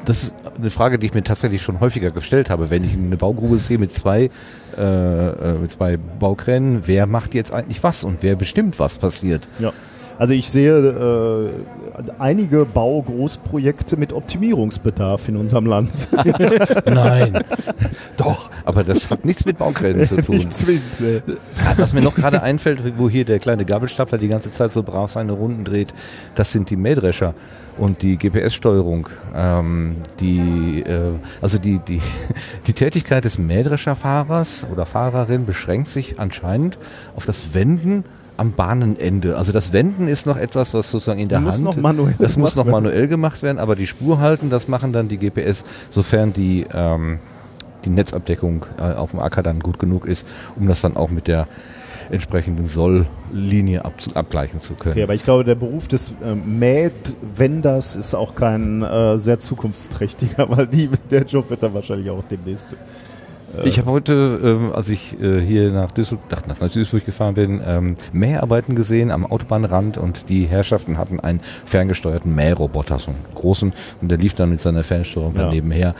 das 0.05 0.23
ist 0.23 0.33
eine 0.57 0.71
Frage, 0.71 0.97
die 0.97 1.05
ich 1.05 1.13
mir 1.13 1.23
tatsächlich 1.23 1.61
schon 1.61 1.79
häufiger 1.79 2.11
gestellt 2.11 2.49
habe. 2.49 2.69
Wenn 2.69 2.83
ich 2.83 2.93
eine 2.93 3.17
Baugrube 3.17 3.57
sehe 3.57 3.77
mit 3.77 3.93
zwei 3.93 4.31
äh, 4.77 5.29
äh, 5.29 5.57
mit 5.57 5.71
zwei 5.71 5.97
Baukränen, 5.97 6.83
wer 6.85 7.07
macht 7.07 7.33
jetzt 7.33 7.51
eigentlich 7.51 7.81
was 7.81 8.03
und 8.07 8.23
wer 8.23 8.35
bestimmt, 8.35 8.79
was 8.79 8.97
passiert. 8.97 9.47
Ja. 9.59 9.73
Also 10.19 10.33
ich 10.33 10.49
sehe 10.49 10.73
äh, 10.75 11.49
einige 12.17 12.65
Baugroßprojekte 12.65 13.97
mit 13.97 14.13
Optimierungsbedarf 14.13 15.29
in 15.29 15.37
unserem 15.37 15.67
Land. 15.67 15.91
Nein, 16.85 17.43
doch, 18.17 18.49
aber 18.65 18.83
das 18.83 19.11
hat 19.11 19.25
nichts 19.25 19.45
mit 19.45 19.59
Baukränen 19.59 20.05
zu 20.07 20.15
tun. 20.17 20.37
Nicht 20.37 20.51
zwingend. 20.51 20.99
Nee. 20.99 21.21
Was 21.77 21.93
mir 21.93 22.01
noch 22.01 22.15
gerade 22.15 22.41
einfällt, 22.41 22.81
wo 22.97 23.09
hier 23.09 23.25
der 23.25 23.37
kleine 23.37 23.63
Gabelstapler 23.63 24.17
die 24.17 24.27
ganze 24.27 24.51
Zeit 24.51 24.73
so 24.73 24.81
brav 24.81 25.11
seine 25.11 25.33
Runden 25.33 25.63
dreht, 25.63 25.93
das 26.33 26.51
sind 26.51 26.71
die 26.71 26.77
Mähdrescher 26.77 27.35
und 27.77 28.01
die 28.01 28.17
GPS-Steuerung, 28.17 29.09
ähm, 29.35 29.97
die, 30.19 30.83
äh, 30.85 31.13
also 31.41 31.57
die, 31.57 31.79
die, 31.79 32.01
die 32.67 32.73
Tätigkeit 32.73 33.25
des 33.25 33.37
Mähdrescherfahrers 33.37 34.67
oder 34.71 34.85
Fahrerin 34.85 35.45
beschränkt 35.45 35.87
sich 35.87 36.19
anscheinend 36.19 36.77
auf 37.15 37.25
das 37.25 37.53
Wenden 37.53 38.03
am 38.37 38.51
Bahnenende. 38.51 39.35
Also 39.37 39.51
das 39.51 39.73
Wenden 39.73 40.07
ist 40.07 40.25
noch 40.25 40.37
etwas, 40.37 40.73
was 40.73 40.91
sozusagen 40.91 41.19
in 41.19 41.27
der 41.27 41.39
muss 41.39 41.55
Hand. 41.55 41.63
Noch 41.63 41.75
manuell 41.77 42.15
das 42.19 42.37
muss 42.37 42.55
noch 42.55 42.65
manuell 42.65 43.07
gemacht 43.07 43.41
werden, 43.41 43.57
aber 43.57 43.75
die 43.75 43.87
Spur 43.87 44.19
halten, 44.19 44.49
das 44.49 44.67
machen 44.67 44.93
dann 44.93 45.07
die 45.07 45.17
GPS, 45.17 45.63
sofern 45.89 46.33
die 46.33 46.65
ähm, 46.71 47.19
die 47.85 47.89
Netzabdeckung 47.89 48.65
äh, 48.79 48.93
auf 48.93 49.11
dem 49.11 49.19
Acker 49.19 49.43
dann 49.43 49.59
gut 49.59 49.79
genug 49.79 50.05
ist, 50.05 50.27
um 50.55 50.67
das 50.67 50.81
dann 50.81 50.95
auch 50.97 51.09
mit 51.09 51.27
der 51.27 51.47
entsprechenden 52.11 52.67
Solllinie 52.67 53.85
ab, 53.85 53.93
abgleichen 54.13 54.59
zu 54.59 54.73
können. 54.75 54.93
Okay, 54.93 55.03
aber 55.03 55.13
ich 55.13 55.23
glaube, 55.23 55.43
der 55.43 55.55
Beruf 55.55 55.87
des 55.87 56.09
äh, 56.23 56.35
Mähdwenders 56.35 57.95
ist 57.95 58.13
auch 58.15 58.35
kein 58.35 58.83
äh, 58.83 59.17
sehr 59.17 59.39
zukunftsträchtiger, 59.39 60.49
weil 60.55 60.67
die, 60.67 60.89
der 61.11 61.23
Job 61.23 61.49
wird 61.49 61.63
dann 61.63 61.73
wahrscheinlich 61.73 62.09
auch 62.09 62.23
demnächst. 62.23 62.73
Äh 62.73 63.67
ich 63.67 63.79
habe 63.79 63.91
heute, 63.91 64.39
ähm, 64.43 64.71
als 64.73 64.89
ich 64.89 65.19
äh, 65.21 65.39
hier 65.39 65.71
nach 65.71 65.91
Duisburg, 65.91 66.19
nach, 66.47 66.59
nach 66.59 66.71
Duisburg 66.71 67.05
gefahren 67.05 67.35
bin, 67.35 67.61
ähm, 67.65 67.95
Mäharbeiten 68.11 68.75
gesehen 68.75 69.11
am 69.11 69.25
Autobahnrand 69.25 69.97
und 69.97 70.29
die 70.29 70.45
Herrschaften 70.45 70.97
hatten 70.97 71.19
einen 71.19 71.41
ferngesteuerten 71.65 72.33
Mähroboter, 72.33 72.99
so 72.99 73.11
einen 73.11 73.25
großen, 73.35 73.73
und 74.01 74.09
der 74.09 74.17
lief 74.17 74.33
dann 74.33 74.49
mit 74.49 74.61
seiner 74.61 74.83
Fernsteuerung 74.83 75.35
ja. 75.35 75.49
nebenher. 75.49 75.95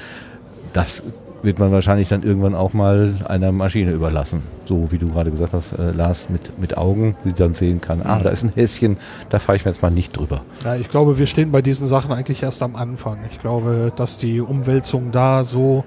Das 0.73 1.03
wird 1.47 1.59
man 1.59 1.71
wahrscheinlich 1.71 2.09
dann 2.09 2.23
irgendwann 2.23 2.55
auch 2.55 2.73
mal 2.73 3.15
einer 3.29 3.53
Maschine 3.53 3.91
überlassen. 3.91 4.43
So 4.65 4.91
wie 4.91 4.97
du 4.97 5.07
gerade 5.07 5.31
gesagt 5.31 5.53
hast, 5.53 5.71
äh, 5.79 5.91
Lars, 5.91 6.29
mit, 6.29 6.59
mit 6.59 6.77
Augen, 6.77 7.15
die 7.23 7.31
dann 7.31 7.53
sehen 7.53 7.79
kann, 7.79 8.01
ah, 8.03 8.19
da 8.21 8.29
ist 8.29 8.43
ein 8.43 8.51
Häschen, 8.53 8.97
da 9.29 9.39
fahre 9.39 9.55
ich 9.55 9.63
mir 9.63 9.71
jetzt 9.71 9.81
mal 9.81 9.89
nicht 9.89 10.15
drüber. 10.17 10.41
Ja, 10.65 10.75
ich 10.75 10.89
glaube, 10.89 11.17
wir 11.17 11.25
stehen 11.25 11.51
bei 11.51 11.61
diesen 11.61 11.87
Sachen 11.87 12.11
eigentlich 12.11 12.43
erst 12.43 12.61
am 12.61 12.75
Anfang. 12.75 13.19
Ich 13.31 13.39
glaube, 13.39 13.93
dass 13.95 14.17
die 14.17 14.41
Umwälzungen 14.41 15.13
da 15.13 15.45
so, 15.45 15.85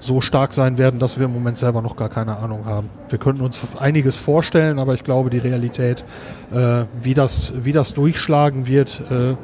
so 0.00 0.20
stark 0.20 0.52
sein 0.52 0.78
werden, 0.78 0.98
dass 0.98 1.16
wir 1.16 1.26
im 1.26 1.32
Moment 1.32 1.56
selber 1.56 1.80
noch 1.80 1.94
gar 1.94 2.08
keine 2.08 2.36
Ahnung 2.36 2.64
haben. 2.66 2.90
Wir 3.08 3.20
könnten 3.20 3.42
uns 3.42 3.60
einiges 3.78 4.16
vorstellen, 4.16 4.80
aber 4.80 4.94
ich 4.94 5.04
glaube, 5.04 5.30
die 5.30 5.38
Realität, 5.38 6.04
äh, 6.52 6.86
wie, 7.00 7.14
das, 7.14 7.52
wie 7.56 7.72
das 7.72 7.94
durchschlagen 7.94 8.66
wird, 8.66 9.00
äh, 9.12 9.36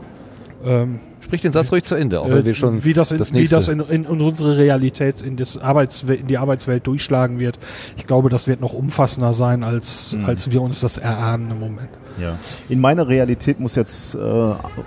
ähm, 0.68 0.98
Sprich 1.34 1.42
den 1.42 1.52
Satz 1.52 1.72
ruhig 1.72 1.84
zu 1.84 1.96
Ende, 1.96 2.20
auch 2.20 2.30
wenn 2.30 2.44
wir 2.44 2.54
schon 2.54 2.84
wie 2.84 2.92
das 2.92 3.10
in, 3.10 3.18
das 3.18 3.34
wie 3.34 3.48
das 3.48 3.66
in, 3.66 3.80
in, 3.80 4.06
unsere 4.06 4.56
Realität, 4.56 5.20
in, 5.20 5.36
das 5.36 5.58
Arbeitswelt, 5.58 6.20
in 6.20 6.26
die 6.28 6.38
Arbeitswelt 6.38 6.86
durchschlagen 6.86 7.40
wird. 7.40 7.58
Ich 7.96 8.06
glaube, 8.06 8.28
das 8.28 8.46
wird 8.46 8.60
noch 8.60 8.72
umfassender 8.72 9.32
sein, 9.32 9.64
als, 9.64 10.14
mhm. 10.14 10.26
als 10.26 10.52
wir 10.52 10.62
uns 10.62 10.80
das 10.80 10.96
erahnen 10.96 11.50
im 11.50 11.58
Moment. 11.58 11.88
Ja. 12.18 12.38
In 12.68 12.80
meiner 12.80 13.08
Realität 13.08 13.58
muss 13.58 13.74
jetzt 13.74 14.14
äh, 14.14 14.18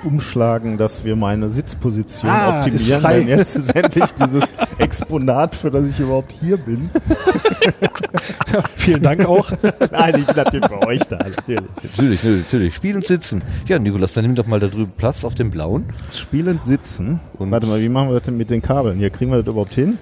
umschlagen, 0.03 0.77
dass 0.77 1.03
wir 1.03 1.15
meine 1.15 1.49
Sitzposition 1.49 2.31
ah, 2.31 2.59
optimieren, 2.59 3.03
denn 3.03 3.27
jetzt 3.27 3.55
ist 3.55 3.75
endlich 3.75 4.11
dieses 4.13 4.51
Exponat, 4.77 5.55
für 5.55 5.69
das 5.69 5.87
ich 5.87 5.99
überhaupt 5.99 6.31
hier 6.39 6.57
bin. 6.57 6.89
ja, 8.53 8.63
vielen 8.75 9.01
Dank 9.01 9.25
auch. 9.25 9.51
Nein, 9.91 10.15
ich 10.19 10.25
bin 10.25 10.35
natürlich 10.35 10.69
bei 10.69 10.87
euch 10.87 11.01
da. 11.01 11.17
Natürlich. 11.17 11.61
natürlich, 11.83 12.23
natürlich. 12.23 12.75
Spielend 12.75 13.05
sitzen. 13.05 13.41
Ja, 13.67 13.77
Nikolas, 13.77 14.13
dann 14.13 14.25
nimm 14.25 14.35
doch 14.35 14.47
mal 14.47 14.59
da 14.59 14.67
drüben 14.67 14.93
Platz 14.97 15.25
auf 15.25 15.35
dem 15.35 15.51
blauen. 15.51 15.85
Spielend 16.13 16.63
sitzen. 16.63 17.19
Und 17.37 17.51
Warte 17.51 17.67
mal, 17.67 17.81
wie 17.81 17.89
machen 17.89 18.09
wir 18.09 18.15
das 18.15 18.23
denn 18.23 18.37
mit 18.37 18.49
den 18.49 18.61
Kabeln? 18.61 18.97
Hier 18.97 19.09
kriegen 19.09 19.31
wir 19.31 19.37
das 19.37 19.47
überhaupt 19.47 19.73
hin? 19.73 19.97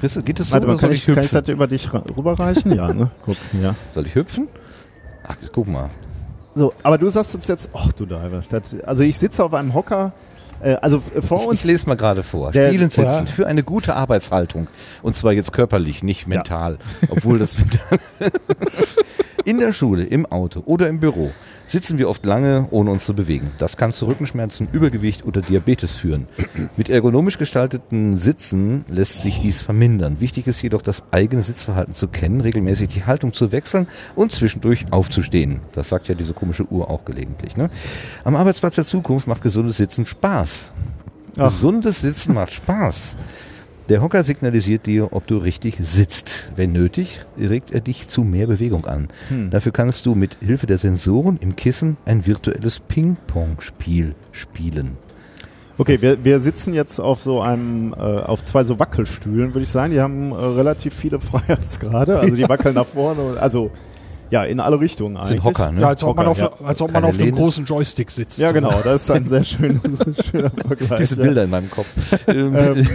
Geht 0.00 0.38
das 0.38 0.48
so 0.48 0.52
Warte 0.52 0.66
mal, 0.66 0.76
kann 0.76 0.92
ich, 0.92 1.06
kann 1.06 1.24
ich 1.24 1.30
das 1.30 1.48
über 1.48 1.66
dich 1.66 1.88
rüberreichen? 1.92 2.74
ja, 2.74 2.92
ne? 2.92 3.10
Guck, 3.24 3.36
ja. 3.62 3.74
Soll 3.94 4.06
ich 4.06 4.14
hüpfen? 4.14 4.48
Ach, 5.26 5.36
guck 5.52 5.66
mal. 5.66 5.88
So, 6.54 6.72
aber 6.82 6.98
du 6.98 7.10
sagst 7.10 7.34
uns 7.34 7.48
jetzt, 7.48 7.70
ach 7.74 7.92
du 7.92 8.06
Diver, 8.06 8.42
also 8.86 9.02
ich 9.02 9.18
sitze 9.18 9.42
auf 9.44 9.54
einem 9.54 9.74
Hocker, 9.74 10.12
äh, 10.60 10.76
also 10.76 11.00
vor 11.00 11.46
uns. 11.46 11.60
Ich 11.60 11.66
lese 11.66 11.86
mal 11.86 11.96
gerade 11.96 12.22
vor. 12.22 12.50
Spielen 12.52 12.90
sitzen 12.90 13.02
ja. 13.04 13.26
für 13.26 13.46
eine 13.46 13.62
gute 13.62 13.94
Arbeitshaltung. 13.94 14.68
Und 15.02 15.16
zwar 15.16 15.32
jetzt 15.32 15.52
körperlich, 15.52 16.02
nicht 16.02 16.26
mental. 16.26 16.78
Ja. 17.02 17.08
Obwohl 17.10 17.38
das 17.38 17.58
mental. 17.58 17.98
In 19.46 19.58
der 19.58 19.74
Schule, 19.74 20.04
im 20.04 20.24
Auto 20.24 20.62
oder 20.64 20.88
im 20.88 21.00
Büro 21.00 21.30
sitzen 21.66 21.98
wir 21.98 22.08
oft 22.08 22.24
lange, 22.24 22.66
ohne 22.70 22.90
uns 22.90 23.04
zu 23.04 23.14
bewegen. 23.14 23.50
Das 23.58 23.76
kann 23.76 23.92
zu 23.92 24.06
Rückenschmerzen, 24.06 24.68
Übergewicht 24.72 25.26
oder 25.26 25.42
Diabetes 25.42 25.96
führen. 25.96 26.28
Mit 26.78 26.88
ergonomisch 26.88 27.36
gestalteten 27.36 28.16
Sitzen 28.16 28.86
lässt 28.88 29.20
sich 29.20 29.40
dies 29.40 29.60
vermindern. 29.60 30.20
Wichtig 30.20 30.46
ist 30.46 30.62
jedoch, 30.62 30.80
das 30.80 31.02
eigene 31.10 31.42
Sitzverhalten 31.42 31.92
zu 31.92 32.08
kennen, 32.08 32.40
regelmäßig 32.40 32.88
die 32.88 33.04
Haltung 33.04 33.34
zu 33.34 33.52
wechseln 33.52 33.86
und 34.16 34.32
zwischendurch 34.32 34.86
aufzustehen. 34.90 35.60
Das 35.72 35.90
sagt 35.90 36.08
ja 36.08 36.14
diese 36.14 36.32
komische 36.32 36.66
Uhr 36.70 36.88
auch 36.88 37.04
gelegentlich. 37.04 37.54
Ne? 37.58 37.68
Am 38.24 38.36
Arbeitsplatz 38.36 38.76
der 38.76 38.86
Zukunft 38.86 39.26
macht 39.26 39.42
gesundes 39.42 39.76
Sitzen 39.76 40.06
Spaß. 40.06 40.72
Ach. 41.36 41.50
Gesundes 41.50 42.00
Sitzen 42.00 42.32
macht 42.32 42.52
Spaß. 42.52 43.18
Der 43.90 44.00
Hocker 44.00 44.24
signalisiert 44.24 44.86
dir, 44.86 45.12
ob 45.12 45.26
du 45.26 45.36
richtig 45.36 45.76
sitzt. 45.78 46.50
Wenn 46.56 46.72
nötig, 46.72 47.20
regt 47.38 47.70
er 47.70 47.80
dich 47.80 48.06
zu 48.06 48.22
mehr 48.24 48.46
Bewegung 48.46 48.86
an. 48.86 49.08
Hm. 49.28 49.50
Dafür 49.50 49.72
kannst 49.72 50.06
du 50.06 50.14
mit 50.14 50.38
Hilfe 50.40 50.66
der 50.66 50.78
Sensoren 50.78 51.38
im 51.40 51.54
Kissen 51.54 51.98
ein 52.06 52.26
virtuelles 52.26 52.80
Ping-Pong-Spiel 52.80 54.14
spielen. 54.32 54.96
Okay, 55.76 56.00
wir, 56.00 56.24
wir 56.24 56.40
sitzen 56.40 56.72
jetzt 56.72 56.98
auf 56.98 57.20
so 57.20 57.42
einem, 57.42 57.92
äh, 57.92 57.96
auf 57.96 58.42
zwei 58.42 58.64
so 58.64 58.78
Wackelstühlen, 58.78 59.52
würde 59.52 59.64
ich 59.64 59.70
sagen. 59.70 59.92
Die 59.92 60.00
haben 60.00 60.32
äh, 60.32 60.36
relativ 60.36 60.94
viele 60.94 61.20
Freiheitsgrade. 61.20 62.18
Also 62.18 62.36
die 62.36 62.48
wackeln 62.48 62.76
nach 62.76 62.86
vorne. 62.86 63.38
Also 63.38 63.70
ja, 64.30 64.44
in 64.44 64.60
alle 64.60 64.80
Richtungen 64.80 65.18
eigentlich. 65.18 65.28
Sind 65.28 65.44
Hocker, 65.44 65.72
ne? 65.72 65.82
Ja, 65.82 65.88
als 65.88 66.02
ob 66.02 66.10
Hocker, 66.10 66.22
man 66.22 66.26
auf, 66.28 66.38
ja. 66.38 66.50
als 66.64 66.80
ob 66.80 66.90
man 66.90 67.04
auf 67.04 67.18
einem 67.18 67.34
großen 67.34 67.66
Joystick 67.66 68.10
sitzt. 68.10 68.38
Ja, 68.38 68.52
genau. 68.52 68.80
Das 68.82 69.02
ist 69.02 69.10
ein 69.10 69.26
sehr 69.26 69.44
schönes, 69.44 69.98
schöner 70.30 70.50
Vergleich. 70.50 71.00
Diese 71.00 71.16
Bilder 71.16 71.42
ja. 71.42 71.44
in 71.44 71.50
meinem 71.50 71.70
Kopf. 71.70 71.88
ähm, 72.28 72.88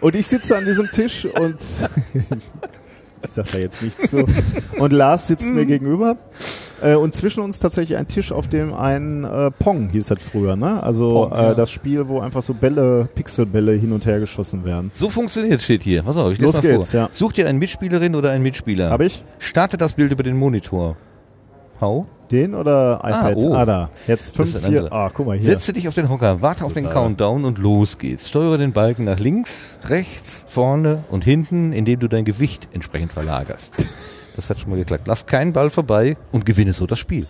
Und 0.00 0.14
ich 0.14 0.26
sitze 0.26 0.56
an 0.56 0.66
diesem 0.66 0.90
Tisch 0.90 1.24
und 1.24 1.56
ich 3.22 3.30
sage 3.30 3.48
da 3.52 3.58
jetzt 3.58 3.82
nichts 3.82 4.10
zu. 4.10 4.24
Und 4.78 4.92
Lars 4.92 5.26
sitzt 5.26 5.48
mir 5.48 5.62
mhm. 5.62 5.68
gegenüber. 5.68 6.16
Äh, 6.82 6.94
und 6.94 7.14
zwischen 7.14 7.40
uns 7.40 7.58
tatsächlich 7.58 7.96
ein 7.96 8.06
Tisch, 8.06 8.32
auf 8.32 8.48
dem 8.48 8.74
ein 8.74 9.24
äh, 9.24 9.50
Pong 9.50 9.88
hieß 9.90 10.08
das 10.08 10.22
früher, 10.22 10.56
ne? 10.56 10.82
Also 10.82 11.28
Pong, 11.28 11.32
äh, 11.32 11.42
ja. 11.42 11.54
das 11.54 11.70
Spiel, 11.70 12.08
wo 12.08 12.20
einfach 12.20 12.42
so 12.42 12.52
Bälle, 12.52 13.08
Pixelbälle 13.14 13.72
hin 13.72 13.92
und 13.92 14.04
her 14.04 14.20
geschossen 14.20 14.64
werden. 14.64 14.90
So 14.92 15.08
funktioniert 15.08 15.62
steht 15.62 15.82
hier. 15.82 16.02
Pass 16.02 16.16
auf, 16.16 16.32
ich 16.32 16.38
Los 16.38 16.56
mal 16.56 16.62
geht's, 16.62 16.90
vor. 16.90 17.00
Ja. 17.00 17.08
Such 17.12 17.32
dir 17.32 17.48
eine 17.48 17.58
Mitspielerin 17.58 18.14
oder 18.14 18.30
einen 18.30 18.42
Mitspieler. 18.42 18.90
Hab 18.90 19.00
ich? 19.00 19.24
Starte 19.38 19.78
das 19.78 19.94
Bild 19.94 20.12
über 20.12 20.22
den 20.22 20.36
Monitor. 20.36 20.96
Hau. 21.80 22.06
Den 22.30 22.54
oder 22.54 23.00
iPad? 23.04 23.36
Ah, 23.36 23.40
oh. 23.40 23.54
ah 23.54 23.64
da. 23.64 23.90
Jetzt 24.06 24.34
5, 24.34 24.66
4. 24.66 24.92
Ah, 24.92 25.10
guck 25.14 25.26
mal 25.26 25.34
hier. 25.34 25.44
Setze 25.44 25.72
dich 25.72 25.86
auf 25.86 25.94
den 25.94 26.08
Hocker, 26.08 26.42
warte 26.42 26.64
auf 26.64 26.72
den 26.72 26.88
Countdown 26.90 27.44
und 27.44 27.58
los 27.58 27.98
geht's. 27.98 28.28
Steuere 28.28 28.58
den 28.58 28.72
Balken 28.72 29.04
nach 29.04 29.20
links, 29.20 29.76
rechts, 29.88 30.44
vorne 30.48 31.04
und 31.10 31.24
hinten, 31.24 31.72
indem 31.72 32.00
du 32.00 32.08
dein 32.08 32.24
Gewicht 32.24 32.68
entsprechend 32.72 33.12
verlagerst. 33.12 33.74
Das 34.34 34.50
hat 34.50 34.58
schon 34.58 34.70
mal 34.70 34.76
geklappt. 34.76 35.06
Lass 35.06 35.26
keinen 35.26 35.52
Ball 35.52 35.70
vorbei 35.70 36.16
und 36.32 36.44
gewinne 36.44 36.72
so 36.72 36.86
das 36.86 36.98
Spiel. 36.98 37.26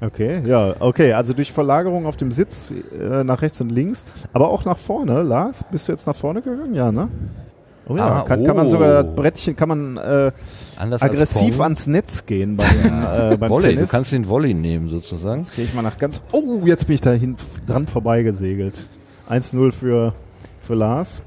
Okay, 0.00 0.42
ja, 0.44 0.74
okay. 0.80 1.12
Also 1.12 1.32
durch 1.32 1.52
Verlagerung 1.52 2.06
auf 2.06 2.16
dem 2.16 2.32
Sitz 2.32 2.72
äh, 2.72 3.22
nach 3.22 3.40
rechts 3.40 3.60
und 3.60 3.70
links, 3.70 4.04
aber 4.32 4.48
auch 4.48 4.64
nach 4.64 4.78
vorne. 4.78 5.22
Lars, 5.22 5.64
bist 5.70 5.86
du 5.86 5.92
jetzt 5.92 6.08
nach 6.08 6.16
vorne 6.16 6.42
gegangen? 6.42 6.74
Ja, 6.74 6.90
ne? 6.90 7.08
Oh 7.92 7.96
ja, 7.96 8.06
ah, 8.06 8.22
kann, 8.22 8.40
oh. 8.40 8.44
kann, 8.44 8.56
man 8.56 8.68
sogar 8.68 9.02
das 9.02 9.14
Brettchen, 9.14 9.54
kann 9.54 9.68
man 9.68 9.96
äh, 9.98 10.32
aggressiv 10.78 11.60
ans 11.60 11.86
Netz 11.86 12.24
gehen 12.24 12.56
beim, 12.56 12.68
äh, 13.32 13.36
beim 13.36 13.50
Volley, 13.50 13.74
Tennis. 13.74 13.90
Du 13.90 13.96
kannst 13.96 14.12
den 14.12 14.28
Volley 14.28 14.54
nehmen 14.54 14.88
sozusagen. 14.88 15.42
Jetzt 15.42 15.54
gehe 15.54 15.64
ich 15.64 15.74
mal 15.74 15.82
nach 15.82 15.98
ganz. 15.98 16.22
Oh, 16.32 16.62
jetzt 16.64 16.86
bin 16.86 16.94
ich 16.94 17.00
da 17.02 17.10
hin, 17.10 17.36
dran 17.66 17.86
vorbeigesegelt. 17.86 18.88
1-0 19.28 19.72
für, 19.72 20.14
für 20.60 20.74
Lars. 20.74 21.22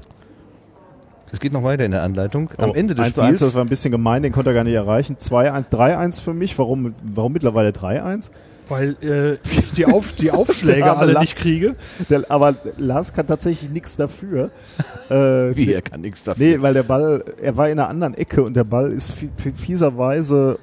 Es 1.32 1.40
geht 1.40 1.52
noch 1.52 1.62
weiter 1.62 1.84
in 1.84 1.92
der 1.92 2.02
Anleitung. 2.02 2.50
Am 2.56 2.70
oh, 2.70 2.74
Ende 2.74 2.94
des 2.94 3.06
1 3.06 3.16
Spiels. 3.16 3.28
1 3.28 3.38
das 3.40 3.54
war 3.54 3.64
ein 3.64 3.68
bisschen 3.68 3.90
gemein, 3.90 4.22
den 4.22 4.32
konnte 4.32 4.50
er 4.50 4.54
gar 4.54 4.64
nicht 4.64 4.74
erreichen. 4.74 5.16
2-1, 5.16 5.70
3-1 5.70 6.20
für 6.20 6.34
mich. 6.34 6.58
Warum, 6.58 6.94
warum 7.02 7.32
mittlerweile 7.32 7.70
3-1? 7.70 8.30
Weil 8.68 8.96
äh, 9.02 9.34
ich 9.34 9.72
die, 9.72 9.86
Auf, 9.86 10.12
die 10.12 10.30
Aufschläge 10.32 10.96
alle 10.96 11.12
Lars, 11.12 11.22
nicht 11.22 11.36
kriege. 11.36 11.76
Der, 12.10 12.24
aber 12.28 12.54
Lars 12.76 13.12
kann 13.12 13.26
tatsächlich 13.26 13.70
nichts 13.70 13.96
dafür. 13.96 14.50
Äh, 15.08 15.54
Wie, 15.54 15.72
er 15.72 15.82
kann 15.82 16.00
nichts 16.00 16.24
dafür? 16.24 16.44
Nee, 16.44 16.60
weil 16.60 16.74
der 16.74 16.82
Ball, 16.82 17.22
er 17.40 17.56
war 17.56 17.68
in 17.68 17.78
einer 17.78 17.88
anderen 17.88 18.14
Ecke 18.14 18.42
und 18.42 18.54
der 18.54 18.64
Ball 18.64 18.90
ist 18.90 19.12
fieserweise 19.54 20.58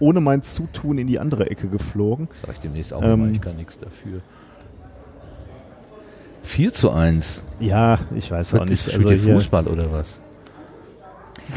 ohne 0.00 0.20
mein 0.20 0.42
Zutun 0.42 0.98
in 0.98 1.06
die 1.06 1.20
andere 1.20 1.48
Ecke 1.48 1.68
geflogen. 1.68 2.26
Das 2.28 2.40
sag 2.40 2.52
ich 2.54 2.58
demnächst 2.58 2.92
auch 2.92 3.04
ähm, 3.04 3.20
mal, 3.20 3.30
ich 3.30 3.40
kann 3.40 3.54
nichts 3.54 3.78
dafür. 3.78 4.20
4 6.42 6.72
zu 6.72 6.90
1. 6.90 7.44
Ja, 7.60 8.00
ich 8.16 8.30
weiß 8.30 8.52
was 8.52 8.60
auch 8.60 8.64
nicht. 8.66 8.86
Ist, 8.86 8.94
also 8.94 9.16
Fußball 9.16 9.66
oder 9.66 9.92
was? 9.92 10.20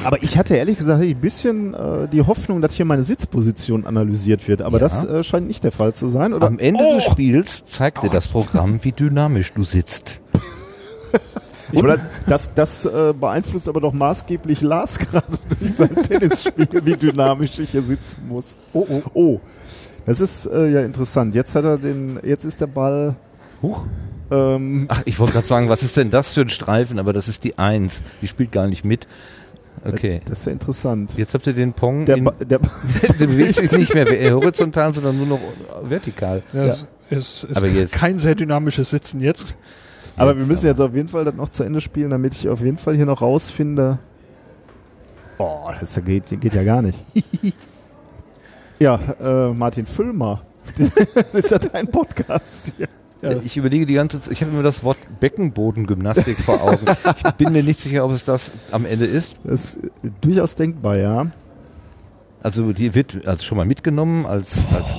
Aber 0.04 0.22
ich 0.22 0.38
hatte 0.38 0.56
ehrlich 0.56 0.78
gesagt 0.78 1.02
ein 1.02 1.16
bisschen 1.20 1.74
äh, 1.74 2.08
die 2.08 2.22
Hoffnung, 2.22 2.62
dass 2.62 2.74
hier 2.74 2.86
meine 2.86 3.04
Sitzposition 3.04 3.86
analysiert 3.86 4.48
wird. 4.48 4.62
Aber 4.62 4.78
ja. 4.78 4.84
das 4.84 5.04
äh, 5.04 5.24
scheint 5.24 5.48
nicht 5.48 5.64
der 5.64 5.72
Fall 5.72 5.94
zu 5.94 6.08
sein. 6.08 6.34
Oder? 6.34 6.48
Am 6.48 6.60
Ende 6.60 6.84
oh. 6.84 6.96
des 6.96 7.06
Spiels 7.06 7.64
zeigt 7.66 8.04
dir 8.04 8.10
das 8.10 8.28
Programm, 8.28 8.80
wie 8.84 8.92
dynamisch 8.92 9.54
du 9.54 9.64
sitzt. 9.64 10.20
Oder 11.74 12.00
das, 12.28 12.54
das 12.54 12.86
äh, 12.86 13.14
beeinflusst 13.20 13.68
aber 13.68 13.82
doch 13.82 13.94
maßgeblich 13.94 14.62
Lars 14.62 15.00
gerade 15.12 15.38
durch 15.60 15.74
sein 15.74 15.96
Tennisspiel, 15.96 16.68
wie 16.84 16.96
dynamisch 16.96 17.60
ich 17.60 17.72
hier 17.72 17.84
sitzen 17.84 18.28
muss. 18.28 18.56
Oh, 18.74 18.86
oh. 18.90 19.02
Oh, 19.14 19.40
das 20.06 20.22
ist 20.22 20.46
äh, 20.46 20.70
ja 20.70 20.82
interessant. 20.82 21.36
Jetzt 21.36 21.56
hat 21.56 21.66
er 21.66 21.78
den, 21.78 22.20
jetzt 22.24 22.46
ist 22.46 22.62
der 22.62 22.68
Ball. 22.68 23.16
Huch. 23.62 23.86
Ähm, 24.30 24.86
Ach, 24.90 25.02
ich 25.06 25.20
wollte 25.20 25.34
gerade 25.34 25.48
sagen, 25.48 25.70
was 25.70 25.84
ist 25.84 25.98
denn 25.98 26.10
das 26.10 26.34
für 26.34 26.42
ein 26.42 26.50
Streifen? 26.50 27.00
Aber 27.00 27.14
das 27.14 27.28
ist 27.28 27.44
die 27.44 27.58
Eins. 27.58 28.04
Die 28.22 28.28
spielt 28.28 28.52
gar 28.52 28.68
nicht 28.68 28.86
mit. 28.86 29.08
Okay. 29.94 30.22
Das 30.26 30.40
ist 30.40 30.46
ja 30.46 30.52
interessant. 30.52 31.18
Jetzt 31.18 31.34
habt 31.34 31.48
ihr 31.48 31.54
den 31.54 31.74
Pong. 31.74 32.06
Der, 32.06 32.18
in, 32.18 32.26
der, 32.40 32.60
der 33.20 33.26
bewegt 33.26 33.56
sich 33.56 33.72
nicht 33.78 33.94
mehr 33.94 34.06
horizontal, 34.34 34.94
sondern 34.94 35.18
nur 35.18 35.28
noch 35.28 35.40
vertikal. 35.84 36.44
Ja, 36.54 36.66
ja. 36.68 36.76
Es 37.10 37.44
ist 37.44 37.58
Aber 37.58 37.68
jetzt. 37.68 37.94
kein 37.94 38.20
sehr 38.20 38.36
dynamisches 38.36 38.90
Sitzen 38.90 39.22
jetzt. 39.22 39.56
Aber 40.18 40.32
jetzt 40.32 40.42
wir 40.42 40.48
müssen 40.48 40.66
jetzt 40.66 40.82
auf 40.82 40.94
jeden 40.94 41.08
Fall 41.08 41.26
das 41.26 41.36
noch 41.36 41.50
zu 41.50 41.64
Ende 41.64 41.80
spielen, 41.80 42.10
damit 42.10 42.36
ich 42.36 42.50
auf 42.50 42.62
jeden 42.62 42.78
Fall 42.78 42.96
hier 42.96 43.06
noch 43.06 43.22
rausfinde. 43.22 44.00
Oh, 45.38 45.70
das 45.80 46.00
geht, 46.04 46.42
geht 46.42 46.54
ja 46.54 46.64
gar 46.64 46.82
nicht. 46.82 46.98
ja, 48.80 49.00
äh, 49.22 49.54
Martin 49.54 49.86
Füllmer. 49.86 50.42
das 51.14 51.46
ist 51.46 51.52
ja 51.52 51.60
dein 51.60 51.88
Podcast 51.88 52.74
hier. 52.76 52.88
Ja. 53.22 53.32
Ich 53.44 53.58
überlege 53.58 53.86
die 53.86 53.96
ganze 53.96 54.22
Zeit, 54.22 54.32
ich 54.32 54.42
habe 54.42 54.52
immer 54.52 54.64
das 54.64 54.84
Wort 54.84 54.98
Beckenbodengymnastik 55.20 56.38
vor 56.38 56.62
Augen. 56.62 56.86
Ich 57.26 57.32
bin 57.32 57.52
mir 57.52 57.64
nicht 57.64 57.80
sicher, 57.80 58.06
ob 58.06 58.12
es 58.12 58.24
das 58.24 58.52
am 58.72 58.86
Ende 58.86 59.06
ist. 59.06 59.36
Das 59.44 59.76
ist 59.76 59.80
durchaus 60.22 60.56
denkbar, 60.56 60.98
ja. 60.98 61.28
Also 62.44 62.72
die 62.74 62.94
wird 62.94 63.26
also 63.26 63.44
schon 63.44 63.58
mal 63.58 63.66
mitgenommen 63.66 64.26
als, 64.26 64.66
als 64.76 64.94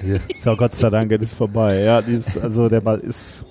hier. 0.00 0.20
So, 0.42 0.56
Gott 0.56 0.74
sei 0.74 0.90
Dank, 0.90 1.10
das 1.10 1.22
ist 1.22 1.34
vorbei. 1.34 1.80
Ja, 1.80 2.02
dieses, 2.02 2.38
also 2.38 2.68
der 2.68 2.80
Ball 2.80 3.00
ist. 3.00 3.44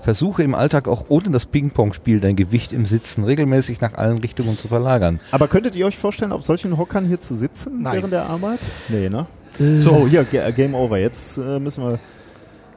Versuche 0.00 0.42
im 0.42 0.54
Alltag 0.54 0.88
auch 0.88 1.04
ohne 1.10 1.30
das 1.30 1.44
Ping-Pong-Spiel 1.44 2.20
dein 2.20 2.34
Gewicht 2.34 2.72
im 2.72 2.86
Sitzen 2.86 3.22
regelmäßig 3.22 3.82
nach 3.82 3.94
allen 3.94 4.16
Richtungen 4.16 4.56
zu 4.56 4.66
verlagern. 4.66 5.20
Aber 5.30 5.46
könntet 5.46 5.76
ihr 5.76 5.84
euch 5.84 5.98
vorstellen, 5.98 6.32
auf 6.32 6.46
solchen 6.46 6.78
Hockern 6.78 7.04
hier 7.04 7.20
zu 7.20 7.34
sitzen 7.34 7.82
Nein. 7.82 7.96
während 7.96 8.12
der 8.14 8.24
Arbeit? 8.24 8.60
Nee, 8.88 9.10
ne? 9.10 9.26
So, 9.58 9.92
oh, 9.92 10.08
hier, 10.08 10.24
Game 10.24 10.74
Over. 10.74 10.96
Jetzt 10.96 11.36
äh, 11.36 11.60
müssen 11.60 11.84
wir 11.84 11.98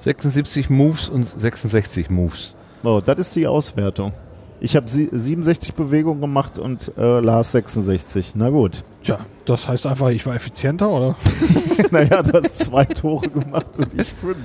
76 0.03 0.69
Moves 0.69 1.07
und 1.07 1.23
66 1.25 2.09
Moves. 2.09 2.55
Oh, 2.83 3.01
das 3.03 3.19
ist 3.19 3.35
die 3.37 3.47
Auswertung. 3.47 4.11
Ich 4.59 4.75
habe 4.75 4.89
67 4.89 5.73
Bewegungen 5.73 6.19
gemacht 6.19 6.59
und 6.59 6.91
äh, 6.97 7.19
Lars 7.21 7.53
66. 7.53 8.33
Na 8.35 8.49
gut. 8.49 8.83
Tja, 9.03 9.19
das 9.45 9.67
heißt 9.67 9.87
einfach, 9.87 10.09
ich 10.09 10.25
war 10.25 10.35
effizienter, 10.35 10.89
oder? 10.89 11.15
naja, 11.91 12.21
du 12.21 12.33
hast 12.33 12.57
zwei 12.57 12.83
Tore 12.83 13.29
gemacht 13.29 13.67
und 13.77 13.99
ich 13.99 14.11
fünf. 14.11 14.37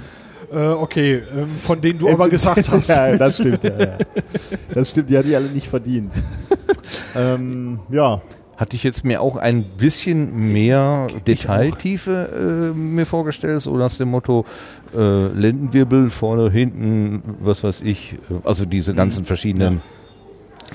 Äh, 0.53 0.69
okay, 0.69 1.23
ähm, 1.37 1.49
von 1.61 1.81
denen 1.81 1.99
du 1.99 2.09
aber 2.09 2.29
gesagt 2.29 2.69
hast. 2.71 2.89
ja, 2.89 3.17
das 3.17 3.35
stimmt, 3.35 3.65
ja, 3.65 3.79
ja. 3.79 3.99
Das 4.73 4.91
stimmt, 4.91 5.11
die 5.11 5.19
hat 5.19 5.27
die 5.27 5.35
alle 5.35 5.49
nicht 5.49 5.67
verdient. 5.67 6.15
ähm, 7.17 7.81
ja, 7.91 8.23
hatte 8.59 8.75
ich 8.77 8.83
jetzt 8.83 9.05
mir 9.05 9.23
auch 9.23 9.37
ein 9.37 9.63
bisschen 9.63 10.53
mehr 10.53 11.07
Detailtiefe 11.27 12.73
äh, 12.75 12.77
mir 12.77 13.07
vorgestellt, 13.07 13.63
so 13.63 13.77
nach 13.77 13.97
dem 13.97 14.11
Motto 14.11 14.45
äh, 14.95 15.29
Lendenwirbel 15.29 16.11
vorne, 16.11 16.51
hinten, 16.51 17.23
was 17.41 17.63
weiß 17.63 17.83
ich, 17.83 18.15
äh, 18.15 18.35
also 18.45 18.67
diese 18.67 18.95
ganzen 18.95 19.25
verschiedenen 19.25 19.75
ja 19.75 19.81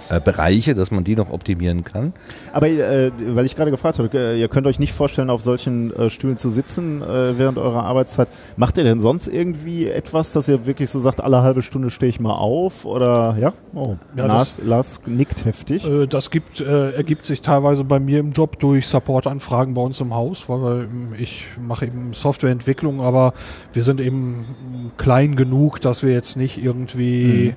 äh, 0.10 0.20
Bereiche, 0.20 0.76
dass 0.76 0.92
man 0.92 1.04
die 1.04 1.16
noch 1.16 1.32
optimieren 1.32 1.84
kann. 1.84 2.14
Aber 2.52 2.68
äh, 2.68 3.12
weil 3.28 3.46
ich 3.46 3.56
gerade 3.56 3.72
gefragt 3.72 4.00
habe, 4.00 4.10
äh, 4.14 4.40
ihr 4.40 4.48
könnt 4.48 4.68
euch 4.68 4.80
nicht 4.80 4.94
vorstellen, 4.94 5.30
auf 5.30 5.42
solchen 5.42 5.96
äh, 5.96 6.10
Stühlen 6.10 6.38
zu 6.38 6.50
sitzen 6.50 7.02
äh, 7.02 7.38
während 7.38 7.58
eurer 7.58 7.84
Arbeitszeit. 7.84 8.28
Macht 8.58 8.78
ihr 8.78 8.84
denn 8.84 9.00
sonst 9.00 9.28
irgendwie 9.28 9.88
etwas, 9.88 10.32
dass 10.32 10.48
ihr 10.48 10.66
wirklich 10.66 10.90
so 10.90 11.00
sagt, 11.00 11.22
alle 11.22 11.42
halbe 11.42 11.62
Stunde 11.62 11.90
stehe 11.90 12.10
ich 12.10 12.20
mal 12.20 12.34
auf? 12.34 12.86
Oder 12.86 13.38
ja? 13.40 13.54
Oh, 13.74 13.96
ja, 14.16 14.26
Lars, 14.26 14.58
das, 14.58 14.66
Lars 14.66 15.02
nickt 15.06 15.46
heftig. 15.46 15.86
Äh, 15.86 16.08
das 16.08 16.30
gibt, 16.32 16.62
ergibt 16.62 17.26
sich 17.26 17.42
teilweise 17.42 17.84
bei 17.84 18.00
mir 18.00 18.20
im 18.20 18.32
Job 18.32 18.60
durch 18.60 18.88
Supportanfragen 18.88 19.74
bei 19.74 19.82
uns 19.82 20.00
im 20.00 20.14
Haus, 20.14 20.50
weil 20.50 20.88
ich 21.18 21.48
mache 21.60 21.86
eben 21.86 22.14
Softwareentwicklung, 22.14 23.02
aber 23.02 23.34
wir 23.74 23.84
sind 23.84 24.00
eben 24.00 24.92
klein 24.98 25.36
genug, 25.36 25.82
dass 25.82 26.04
wir 26.04 26.12
jetzt 26.12 26.36
nicht 26.36 26.62
irgendwie 26.64 27.56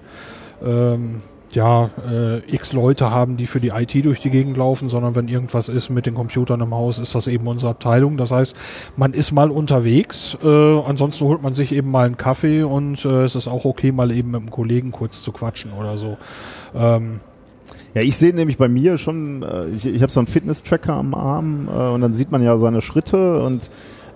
mhm. 0.60 0.66
ähm, 0.66 1.22
ja, 1.56 1.90
äh, 2.08 2.38
x 2.54 2.72
Leute 2.72 3.10
haben, 3.10 3.36
die 3.36 3.46
für 3.46 3.58
die 3.58 3.70
IT 3.70 4.04
durch 4.04 4.20
die 4.20 4.30
Gegend 4.30 4.56
laufen, 4.56 4.88
sondern 4.88 5.16
wenn 5.16 5.26
irgendwas 5.26 5.68
ist 5.68 5.90
mit 5.90 6.06
den 6.06 6.14
Computern 6.14 6.60
im 6.60 6.72
Haus, 6.72 6.98
ist 6.98 7.14
das 7.14 7.26
eben 7.26 7.46
unsere 7.48 7.70
Abteilung. 7.70 8.16
Das 8.16 8.30
heißt, 8.30 8.54
man 8.96 9.12
ist 9.12 9.32
mal 9.32 9.50
unterwegs, 9.50 10.36
äh, 10.44 10.80
ansonsten 10.80 11.24
holt 11.24 11.42
man 11.42 11.54
sich 11.54 11.72
eben 11.72 11.90
mal 11.90 12.06
einen 12.06 12.16
Kaffee 12.16 12.62
und 12.62 13.04
äh, 13.04 13.24
es 13.24 13.34
ist 13.34 13.48
auch 13.48 13.64
okay, 13.64 13.90
mal 13.90 14.12
eben 14.12 14.30
mit 14.30 14.42
einem 14.42 14.50
Kollegen 14.50 14.92
kurz 14.92 15.22
zu 15.22 15.32
quatschen 15.32 15.72
oder 15.72 15.96
so. 15.98 16.18
Ähm, 16.74 17.20
ja, 17.94 18.02
ich 18.02 18.18
sehe 18.18 18.34
nämlich 18.34 18.58
bei 18.58 18.68
mir 18.68 18.98
schon, 18.98 19.42
äh, 19.42 19.68
ich, 19.68 19.86
ich 19.86 20.02
habe 20.02 20.12
so 20.12 20.20
einen 20.20 20.26
Fitness-Tracker 20.26 20.92
am 20.92 21.14
Arm 21.14 21.68
äh, 21.74 21.88
und 21.88 22.02
dann 22.02 22.12
sieht 22.12 22.30
man 22.30 22.42
ja 22.42 22.58
seine 22.58 22.82
Schritte 22.82 23.42
und 23.42 23.70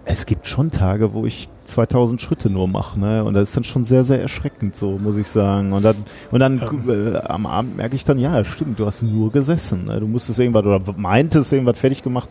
es 0.05 0.27
gibt 0.27 0.47
schon 0.47 0.71
Tage, 0.71 1.13
wo 1.13 1.27
ich 1.27 1.49
2000 1.65 2.21
Schritte 2.21 2.51
nur 2.51 2.69
mache, 2.69 2.99
ne? 2.99 3.25
Und 3.25 3.35
das 3.35 3.51
ist 3.51 3.57
dann 3.57 3.65
schon 3.65 3.85
sehr, 3.85 4.05
sehr 4.05 4.21
erschreckend, 4.21 4.75
so 4.75 4.99
muss 4.99 5.17
ich 5.17 5.29
sagen. 5.29 5.73
Und 5.73 5.85
dann, 5.85 5.97
und 6.31 6.41
dann 6.41 6.61
äh, 6.89 7.17
am 7.19 7.47
Abend 7.47 7.77
merke 7.77 7.95
ich 7.97 8.05
dann, 8.05 8.19
ja, 8.19 8.45
stimmt, 8.45 8.81
du 8.81 8.87
hast 8.87 9.03
nur 9.03 9.31
gesessen. 9.31 9.85
Ne? 9.85 10.01
Du 10.01 10.07
musstest 10.07 10.39
irgendwas 10.39 10.65
oder 10.65 10.81
meintest 10.97 11.53
irgendwas 11.53 11.79
fertig 11.79 12.03
gemacht, 12.03 12.29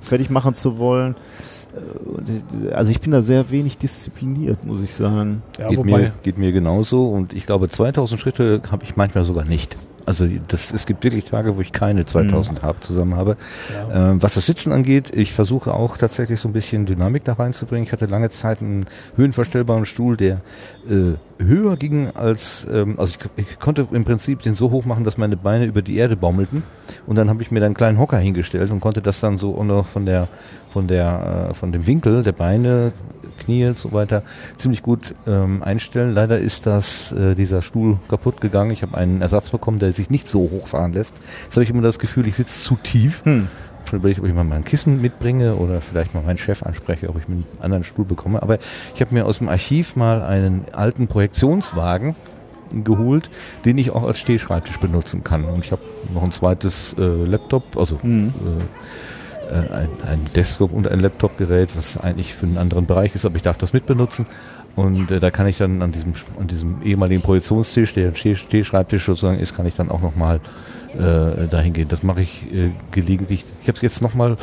fertig 0.00 0.30
machen 0.30 0.54
zu 0.54 0.78
wollen. 0.78 1.16
Äh, 1.74 2.72
also 2.72 2.92
ich 2.92 3.00
bin 3.00 3.12
da 3.12 3.22
sehr 3.22 3.50
wenig 3.50 3.78
diszipliniert, 3.78 4.64
muss 4.64 4.80
ich 4.80 4.94
sagen. 4.94 5.42
Ja, 5.58 5.68
geht, 5.68 5.84
mir, 5.84 6.12
geht 6.22 6.38
mir 6.38 6.52
genauso 6.52 7.08
und 7.08 7.32
ich 7.32 7.46
glaube 7.46 7.68
2000 7.68 8.20
Schritte 8.20 8.62
habe 8.70 8.84
ich 8.84 8.96
manchmal 8.96 9.24
sogar 9.24 9.44
nicht. 9.44 9.76
Also 10.10 10.26
das, 10.48 10.72
es 10.72 10.86
gibt 10.86 11.04
wirklich 11.04 11.24
Tage, 11.24 11.56
wo 11.56 11.60
ich 11.60 11.70
keine 11.70 12.04
2000 12.04 12.62
mhm. 12.62 12.66
habe, 12.66 12.80
zusammen 12.80 13.14
habe. 13.14 13.36
Ja. 13.72 14.10
Ähm, 14.10 14.20
was 14.20 14.34
das 14.34 14.44
Sitzen 14.44 14.72
angeht, 14.72 15.12
ich 15.14 15.32
versuche 15.32 15.72
auch 15.72 15.96
tatsächlich 15.96 16.40
so 16.40 16.48
ein 16.48 16.52
bisschen 16.52 16.84
Dynamik 16.84 17.22
da 17.22 17.34
reinzubringen. 17.34 17.86
Ich 17.86 17.92
hatte 17.92 18.06
lange 18.06 18.28
Zeit 18.28 18.60
einen 18.60 18.86
höhenverstellbaren 19.14 19.84
Stuhl, 19.84 20.16
der 20.16 20.40
äh, 20.88 21.12
höher 21.38 21.76
ging 21.76 22.10
als, 22.12 22.66
ähm, 22.72 22.98
also 22.98 23.14
ich, 23.36 23.46
ich, 23.46 23.60
konnte 23.60 23.86
im 23.92 24.04
Prinzip 24.04 24.42
den 24.42 24.56
so 24.56 24.72
hoch 24.72 24.84
machen, 24.84 25.04
dass 25.04 25.16
meine 25.16 25.36
Beine 25.36 25.66
über 25.66 25.80
die 25.80 25.96
Erde 25.96 26.16
baumelten. 26.16 26.64
Und 27.06 27.14
dann 27.14 27.30
habe 27.30 27.40
ich 27.40 27.52
mir 27.52 27.60
dann 27.60 27.66
einen 27.66 27.74
kleinen 27.76 28.00
Hocker 28.00 28.18
hingestellt 28.18 28.72
und 28.72 28.80
konnte 28.80 29.02
das 29.02 29.20
dann 29.20 29.38
so 29.38 29.62
noch 29.62 29.86
von 29.86 30.06
der 30.06 30.26
von 30.72 30.86
der 30.86 31.48
äh, 31.50 31.54
von 31.54 31.72
dem 31.72 31.86
Winkel 31.86 32.22
der 32.22 32.32
Beine 32.32 32.92
Knie 33.40 33.66
und 33.66 33.78
so 33.78 33.92
weiter 33.92 34.22
ziemlich 34.56 34.82
gut 34.82 35.14
ähm, 35.26 35.62
einstellen. 35.62 36.14
Leider 36.14 36.38
ist 36.38 36.66
das 36.66 37.12
äh, 37.12 37.34
dieser 37.34 37.62
Stuhl 37.62 37.98
kaputt 38.08 38.40
gegangen. 38.40 38.70
Ich 38.70 38.82
habe 38.82 38.96
einen 38.96 39.22
Ersatz 39.22 39.50
bekommen, 39.50 39.78
der 39.78 39.92
sich 39.92 40.10
nicht 40.10 40.28
so 40.28 40.40
hoch 40.40 40.68
fahren 40.68 40.92
lässt. 40.92 41.14
Jetzt 41.44 41.56
habe 41.56 41.64
ich 41.64 41.70
immer 41.70 41.82
das 41.82 41.98
Gefühl, 41.98 42.26
ich 42.26 42.36
sitze 42.36 42.62
zu 42.62 42.76
tief. 42.76 43.24
Hm. 43.24 43.48
Schon 43.86 43.98
überlegt, 43.98 44.20
ob 44.20 44.26
ich 44.26 44.34
mal 44.34 44.44
mein 44.44 44.64
Kissen 44.64 45.00
mitbringe 45.00 45.54
oder 45.54 45.80
vielleicht 45.80 46.14
mal 46.14 46.22
meinen 46.22 46.38
Chef 46.38 46.62
anspreche, 46.62 47.08
ob 47.08 47.18
ich 47.18 47.28
mir 47.28 47.36
einen 47.36 47.46
anderen 47.60 47.82
Stuhl 47.82 48.04
bekomme. 48.04 48.42
Aber 48.42 48.58
ich 48.94 49.00
habe 49.00 49.14
mir 49.14 49.26
aus 49.26 49.38
dem 49.38 49.48
Archiv 49.48 49.96
mal 49.96 50.22
einen 50.22 50.66
alten 50.72 51.08
Projektionswagen 51.08 52.14
geholt, 52.84 53.30
den 53.64 53.78
ich 53.78 53.90
auch 53.90 54.04
als 54.04 54.18
Stehschreibtisch 54.18 54.78
benutzen 54.78 55.24
kann. 55.24 55.44
Und 55.44 55.64
ich 55.64 55.72
habe 55.72 55.82
noch 56.14 56.22
ein 56.22 56.30
zweites 56.30 56.94
äh, 56.98 57.24
Laptop, 57.24 57.76
also 57.76 57.98
mhm. 58.02 58.28
äh, 58.28 58.62
ein, 59.52 59.88
ein 60.06 60.26
Desktop 60.34 60.72
und 60.72 60.88
ein 60.88 61.00
Laptop-Gerät, 61.00 61.70
was 61.76 61.96
eigentlich 61.98 62.34
für 62.34 62.46
einen 62.46 62.58
anderen 62.58 62.86
Bereich 62.86 63.14
ist, 63.14 63.24
aber 63.24 63.36
ich 63.36 63.42
darf 63.42 63.58
das 63.58 63.72
mitbenutzen. 63.72 64.26
Und 64.76 65.10
äh, 65.10 65.20
da 65.20 65.30
kann 65.30 65.46
ich 65.46 65.58
dann 65.58 65.82
an 65.82 65.92
diesem, 65.92 66.14
an 66.38 66.46
diesem 66.46 66.82
ehemaligen 66.82 67.22
Projektionstisch, 67.22 67.94
der 67.94 68.14
Stehschreibtisch 68.14 69.04
sozusagen 69.04 69.38
ist, 69.38 69.56
kann 69.56 69.66
ich 69.66 69.74
dann 69.74 69.90
auch 69.90 70.00
nochmal 70.00 70.40
äh, 70.94 71.48
dahin 71.48 71.72
gehen. 71.72 71.88
Das 71.88 72.02
mache 72.02 72.22
ich 72.22 72.52
äh, 72.52 72.70
gelegentlich. 72.92 73.44
Ich 73.62 73.68
habe 73.68 73.78
jetzt 73.82 74.00
nochmal 74.00 74.36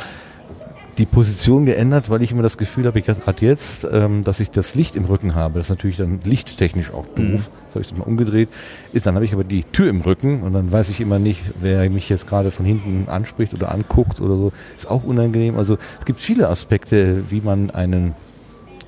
die 0.98 1.06
Position 1.06 1.64
geändert, 1.64 2.10
weil 2.10 2.22
ich 2.22 2.32
immer 2.32 2.42
das 2.42 2.58
Gefühl 2.58 2.86
habe, 2.86 2.98
ich 2.98 3.06
gerade 3.06 3.46
jetzt, 3.46 3.86
ähm, 3.90 4.24
dass 4.24 4.40
ich 4.40 4.50
das 4.50 4.74
Licht 4.74 4.96
im 4.96 5.04
Rücken 5.04 5.34
habe. 5.36 5.54
Das 5.54 5.66
ist 5.66 5.70
natürlich 5.70 5.96
dann 5.96 6.20
lichttechnisch 6.24 6.92
auch 6.92 7.06
doof. 7.06 7.18
Mhm. 7.18 7.34
Jetzt 7.34 7.74
habe 7.74 7.80
ich 7.82 7.88
das 7.88 7.98
mal 7.98 8.04
umgedreht. 8.04 8.48
Ist, 8.92 9.06
dann 9.06 9.14
habe 9.14 9.24
ich 9.24 9.32
aber 9.32 9.44
die 9.44 9.62
Tür 9.62 9.88
im 9.88 10.00
Rücken 10.00 10.42
und 10.42 10.52
dann 10.52 10.72
weiß 10.72 10.90
ich 10.90 11.00
immer 11.00 11.18
nicht, 11.18 11.40
wer 11.60 11.88
mich 11.88 12.08
jetzt 12.08 12.26
gerade 12.26 12.50
von 12.50 12.66
hinten 12.66 13.08
anspricht 13.08 13.54
oder 13.54 13.70
anguckt 13.72 14.20
oder 14.20 14.36
so. 14.36 14.52
Ist 14.76 14.90
auch 14.90 15.04
unangenehm. 15.04 15.56
Also 15.56 15.78
es 16.00 16.04
gibt 16.04 16.20
viele 16.20 16.48
Aspekte, 16.48 17.30
wie 17.30 17.40
man 17.40 17.70
einen 17.70 18.14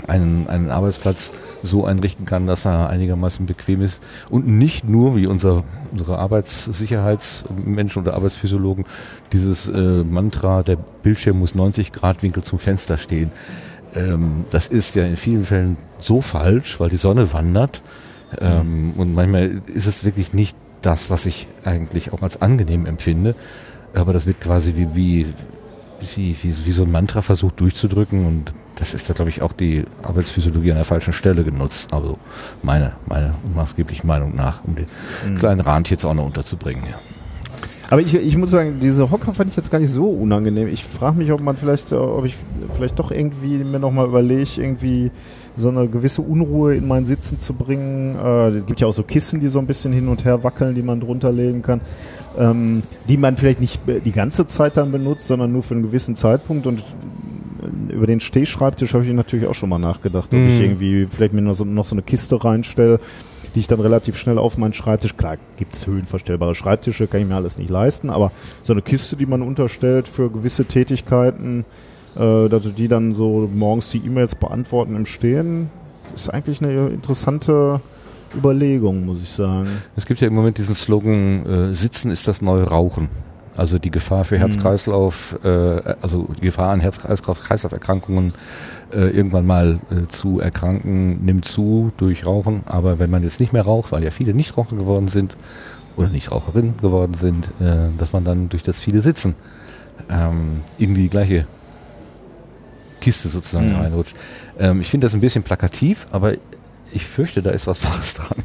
einen, 0.06 0.48
einen 0.48 0.70
Arbeitsplatz 0.70 1.32
so 1.62 1.84
einrichten 1.84 2.24
kann, 2.24 2.46
dass 2.46 2.66
er 2.66 2.88
einigermaßen 2.88 3.46
bequem 3.46 3.82
ist 3.82 4.02
und 4.30 4.46
nicht 4.46 4.88
nur, 4.88 5.16
wie 5.16 5.26
unser, 5.26 5.64
unsere 5.92 6.18
Arbeitssicherheitsmenschen 6.18 8.02
oder 8.02 8.14
Arbeitsphysiologen, 8.14 8.86
dieses 9.32 9.68
äh, 9.68 10.04
Mantra, 10.04 10.62
der 10.62 10.76
Bildschirm 10.76 11.38
muss 11.38 11.54
90 11.54 11.92
Grad 11.92 12.22
Winkel 12.22 12.42
zum 12.42 12.58
Fenster 12.58 12.98
stehen. 12.98 13.30
Ähm, 13.94 14.44
das 14.50 14.68
ist 14.68 14.94
ja 14.94 15.04
in 15.04 15.16
vielen 15.16 15.44
Fällen 15.44 15.76
so 15.98 16.20
falsch, 16.22 16.80
weil 16.80 16.90
die 16.90 16.96
Sonne 16.96 17.32
wandert 17.32 17.82
ähm, 18.38 18.88
mhm. 18.88 18.92
und 18.92 19.14
manchmal 19.14 19.60
ist 19.66 19.86
es 19.86 20.04
wirklich 20.04 20.32
nicht 20.32 20.56
das, 20.82 21.10
was 21.10 21.26
ich 21.26 21.46
eigentlich 21.64 22.12
auch 22.12 22.22
als 22.22 22.40
angenehm 22.40 22.86
empfinde, 22.86 23.34
aber 23.94 24.12
das 24.12 24.26
wird 24.26 24.40
quasi 24.40 24.76
wie, 24.76 24.94
wie, 24.94 25.26
wie, 26.00 26.36
wie, 26.42 26.72
so 26.72 26.84
ein 26.84 26.90
Mantra 26.90 27.22
versucht 27.22 27.60
durchzudrücken 27.60 28.26
und 28.26 28.52
das 28.80 28.94
ist 28.94 29.08
da, 29.08 29.14
glaube 29.14 29.28
ich, 29.28 29.42
auch 29.42 29.52
die 29.52 29.84
Arbeitsphysiologie 30.02 30.70
an 30.70 30.76
der 30.76 30.86
falschen 30.86 31.12
Stelle 31.12 31.44
genutzt. 31.44 31.88
Also 31.92 32.18
meine, 32.62 32.92
meine 33.06 33.34
maßgebliche 33.54 34.06
Meinung 34.06 34.34
nach, 34.34 34.64
um 34.64 34.74
den 34.74 34.86
mhm. 35.28 35.36
kleinen 35.36 35.60
Rand 35.60 35.90
jetzt 35.90 36.04
auch 36.06 36.14
noch 36.14 36.24
unterzubringen. 36.24 36.82
Ja. 36.90 36.98
Aber 37.90 38.00
ich, 38.00 38.14
ich 38.14 38.36
muss 38.36 38.50
sagen, 38.50 38.78
diese 38.80 39.10
Hocker 39.10 39.34
fand 39.34 39.50
ich 39.50 39.56
jetzt 39.56 39.70
gar 39.70 39.80
nicht 39.80 39.90
so 39.90 40.08
unangenehm. 40.08 40.68
Ich 40.68 40.84
frage 40.84 41.18
mich, 41.18 41.30
ob 41.30 41.42
man 41.42 41.56
vielleicht, 41.56 41.92
äh, 41.92 41.96
ob 41.96 42.24
ich 42.24 42.36
vielleicht 42.74 42.98
doch 42.98 43.10
irgendwie 43.10 43.58
mir 43.58 43.80
nochmal 43.80 44.06
überlege, 44.06 44.48
irgendwie 44.56 45.10
so 45.56 45.68
eine 45.68 45.88
gewisse 45.88 46.22
Unruhe 46.22 46.76
in 46.76 46.88
mein 46.88 47.04
Sitzen 47.04 47.38
zu 47.38 47.52
bringen. 47.52 48.16
Äh, 48.16 48.48
es 48.50 48.66
gibt 48.66 48.80
ja 48.80 48.86
auch 48.86 48.94
so 48.94 49.02
Kissen, 49.02 49.40
die 49.40 49.48
so 49.48 49.58
ein 49.58 49.66
bisschen 49.66 49.92
hin 49.92 50.08
und 50.08 50.24
her 50.24 50.42
wackeln, 50.42 50.74
die 50.74 50.82
man 50.82 51.00
drunter 51.00 51.32
legen 51.32 51.62
kann, 51.62 51.80
ähm, 52.38 52.82
die 53.08 53.18
man 53.18 53.36
vielleicht 53.36 53.60
nicht 53.60 53.80
die 53.86 54.12
ganze 54.12 54.46
Zeit 54.46 54.76
dann 54.78 54.90
benutzt, 54.90 55.26
sondern 55.26 55.52
nur 55.52 55.64
für 55.64 55.74
einen 55.74 55.82
gewissen 55.82 56.16
Zeitpunkt. 56.16 56.66
Und 56.66 56.82
über 57.88 58.06
den 58.06 58.20
Stehschreibtisch 58.20 58.94
habe 58.94 59.04
ich 59.04 59.12
natürlich 59.12 59.46
auch 59.46 59.54
schon 59.54 59.68
mal 59.68 59.78
nachgedacht, 59.78 60.32
ob 60.32 60.40
mhm. 60.40 60.48
ich 60.48 60.60
irgendwie 60.60 61.06
vielleicht 61.06 61.32
mir 61.32 61.42
noch 61.42 61.54
so, 61.54 61.64
noch 61.64 61.84
so 61.84 61.94
eine 61.94 62.02
Kiste 62.02 62.42
reinstelle, 62.42 63.00
die 63.54 63.60
ich 63.60 63.66
dann 63.66 63.80
relativ 63.80 64.16
schnell 64.16 64.38
auf 64.38 64.58
meinen 64.58 64.72
Schreibtisch, 64.72 65.16
klar 65.16 65.36
gibt's 65.56 65.86
höhenverstellbare 65.86 66.54
Schreibtische, 66.54 67.06
kann 67.06 67.20
ich 67.20 67.26
mir 67.26 67.34
alles 67.34 67.58
nicht 67.58 67.70
leisten, 67.70 68.10
aber 68.10 68.32
so 68.62 68.72
eine 68.72 68.82
Kiste, 68.82 69.16
die 69.16 69.26
man 69.26 69.42
unterstellt 69.42 70.06
für 70.06 70.30
gewisse 70.30 70.64
Tätigkeiten, 70.64 71.64
äh, 72.16 72.48
dass 72.48 72.62
die 72.74 72.88
dann 72.88 73.14
so 73.14 73.50
morgens 73.52 73.90
die 73.90 73.98
E-Mails 73.98 74.34
beantworten 74.34 74.96
im 74.96 75.06
Stehen, 75.06 75.68
ist 76.14 76.32
eigentlich 76.32 76.62
eine 76.62 76.88
interessante 76.88 77.80
Überlegung, 78.36 79.06
muss 79.06 79.18
ich 79.22 79.30
sagen. 79.30 79.68
Es 79.96 80.06
gibt 80.06 80.20
ja 80.20 80.28
im 80.28 80.34
Moment 80.34 80.58
diesen 80.58 80.74
Slogan, 80.74 81.46
äh, 81.46 81.74
Sitzen 81.74 82.10
ist 82.10 82.28
das 82.28 82.42
neue 82.42 82.64
Rauchen. 82.64 83.08
Also 83.56 83.78
die 83.78 83.90
Gefahr 83.90 84.24
für 84.24 84.36
mhm. 84.36 84.40
Herz-Kreislauf, 84.40 85.38
äh, 85.44 85.48
also 86.00 86.28
die 86.36 86.46
Gefahr 86.46 86.70
an 86.70 86.80
Herz-Kreislauf-Erkrankungen 86.80 88.34
äh, 88.92 89.08
irgendwann 89.10 89.46
mal 89.46 89.80
äh, 89.90 90.08
zu 90.08 90.40
erkranken, 90.40 91.24
nimmt 91.24 91.44
zu 91.44 91.92
durch 91.96 92.26
Rauchen. 92.26 92.62
Aber 92.66 92.98
wenn 92.98 93.10
man 93.10 93.22
jetzt 93.22 93.40
nicht 93.40 93.52
mehr 93.52 93.62
raucht, 93.62 93.92
weil 93.92 94.04
ja 94.04 94.10
viele 94.10 94.34
Nichtraucher 94.34 94.76
geworden 94.76 95.08
sind 95.08 95.36
oder 95.96 96.08
Nichtraucherinnen 96.08 96.78
geworden 96.78 97.14
sind, 97.14 97.48
äh, 97.60 97.88
dass 97.98 98.12
man 98.12 98.24
dann 98.24 98.48
durch 98.48 98.62
das 98.62 98.78
viele 98.78 99.02
Sitzen 99.02 99.34
ähm, 100.08 100.62
in 100.78 100.94
die 100.94 101.08
gleiche 101.08 101.46
Kiste 103.00 103.28
sozusagen 103.28 103.70
mhm. 103.70 103.80
reinrutscht. 103.80 104.14
Ähm, 104.58 104.80
ich 104.80 104.90
finde 104.90 105.06
das 105.06 105.14
ein 105.14 105.20
bisschen 105.20 105.42
plakativ, 105.42 106.06
aber 106.12 106.34
ich 106.92 107.04
fürchte, 107.04 107.42
da 107.42 107.50
ist 107.50 107.66
was 107.66 107.84
Wahres 107.84 108.14
dran. 108.14 108.38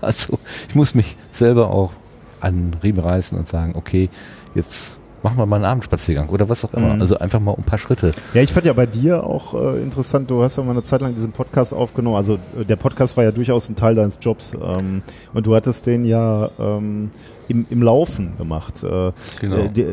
Also 0.00 0.38
ich 0.68 0.74
muss 0.74 0.94
mich 0.94 1.16
selber 1.32 1.70
auch 1.70 1.92
an 2.40 2.76
Riemen 2.82 3.00
reißen 3.00 3.36
und 3.36 3.48
sagen, 3.48 3.72
okay, 3.74 4.10
jetzt 4.58 4.98
machen 5.22 5.38
wir 5.38 5.46
mal 5.46 5.56
einen 5.56 5.64
Abendspaziergang 5.64 6.28
oder 6.28 6.48
was 6.48 6.64
auch 6.64 6.74
immer. 6.74 6.94
Mhm. 6.94 7.00
Also 7.00 7.18
einfach 7.18 7.40
mal 7.40 7.54
ein 7.54 7.64
paar 7.64 7.78
Schritte. 7.78 8.12
Ja, 8.34 8.42
ich 8.42 8.52
fand 8.52 8.66
ja 8.66 8.72
bei 8.72 8.86
dir 8.86 9.24
auch 9.24 9.54
äh, 9.54 9.82
interessant, 9.82 10.30
du 10.30 10.42
hast 10.42 10.56
ja 10.56 10.62
mal 10.62 10.72
eine 10.72 10.82
Zeit 10.82 11.00
lang 11.00 11.14
diesen 11.14 11.32
Podcast 11.32 11.74
aufgenommen. 11.74 12.16
Also 12.16 12.34
äh, 12.34 12.64
der 12.64 12.76
Podcast 12.76 13.16
war 13.16 13.24
ja 13.24 13.32
durchaus 13.32 13.68
ein 13.68 13.76
Teil 13.76 13.94
deines 13.94 14.18
Jobs 14.20 14.54
ähm, 14.54 15.02
und 15.34 15.46
du 15.46 15.54
hattest 15.54 15.86
den 15.86 16.04
ja 16.04 16.50
ähm, 16.58 17.10
im, 17.48 17.66
im 17.70 17.82
Laufen 17.82 18.36
gemacht. 18.36 18.82
Äh, 18.82 19.12
genau. 19.40 19.56
Äh, 19.56 19.68
die, 19.70 19.86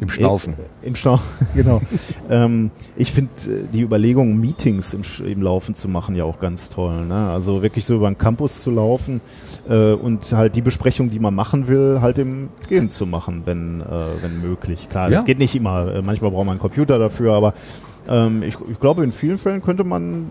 im 0.00 0.08
Schnaufen. 0.08 0.54
Im 0.82 0.94
Schnaufen, 0.94 1.24
genau. 1.54 1.80
ähm, 2.30 2.70
ich 2.96 3.12
finde 3.12 3.30
äh, 3.46 3.64
die 3.72 3.82
Überlegung, 3.82 4.38
Meetings 4.38 4.94
im, 4.94 5.02
im 5.26 5.42
Laufen 5.42 5.74
zu 5.74 5.88
machen, 5.88 6.14
ja 6.14 6.24
auch 6.24 6.38
ganz 6.40 6.68
toll. 6.68 7.06
Ne? 7.06 7.30
Also 7.30 7.62
wirklich 7.62 7.84
so 7.84 7.96
über 7.96 8.10
den 8.10 8.18
Campus 8.18 8.62
zu 8.62 8.70
laufen 8.70 9.20
äh, 9.68 9.92
und 9.92 10.32
halt 10.32 10.56
die 10.56 10.62
Besprechung, 10.62 11.10
die 11.10 11.18
man 11.18 11.34
machen 11.34 11.68
will, 11.68 11.98
halt 12.00 12.18
im 12.18 12.48
Gehen 12.68 12.90
zu 12.90 13.06
machen, 13.06 13.42
wenn, 13.44 13.80
äh, 13.80 13.84
wenn 14.22 14.40
möglich. 14.40 14.88
Klar, 14.88 15.10
ja. 15.10 15.18
das 15.18 15.26
geht 15.26 15.38
nicht 15.38 15.54
immer. 15.54 15.94
Äh, 15.94 16.02
manchmal 16.02 16.30
braucht 16.30 16.46
man 16.46 16.54
einen 16.54 16.60
Computer 16.60 16.98
dafür, 16.98 17.34
aber 17.34 17.54
ähm, 18.08 18.42
ich, 18.42 18.56
ich 18.70 18.80
glaube, 18.80 19.04
in 19.04 19.12
vielen 19.12 19.38
Fällen 19.38 19.62
könnte 19.62 19.84
man, 19.84 20.28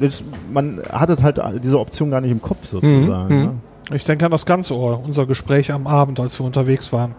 das, 0.00 0.24
man 0.52 0.80
hat 0.90 1.22
halt 1.22 1.40
diese 1.62 1.78
Option 1.78 2.10
gar 2.10 2.20
nicht 2.20 2.30
im 2.30 2.42
Kopf 2.42 2.66
sozusagen. 2.66 3.34
Mhm. 3.34 3.42
Ne? 3.44 3.54
Ich 3.92 4.04
denke 4.04 4.24
an 4.24 4.30
das 4.30 4.46
ganze 4.46 4.76
Ohr, 4.76 5.02
unser 5.04 5.26
Gespräch 5.26 5.72
am 5.72 5.86
Abend, 5.86 6.20
als 6.20 6.38
wir 6.38 6.46
unterwegs 6.46 6.92
waren. 6.92 7.14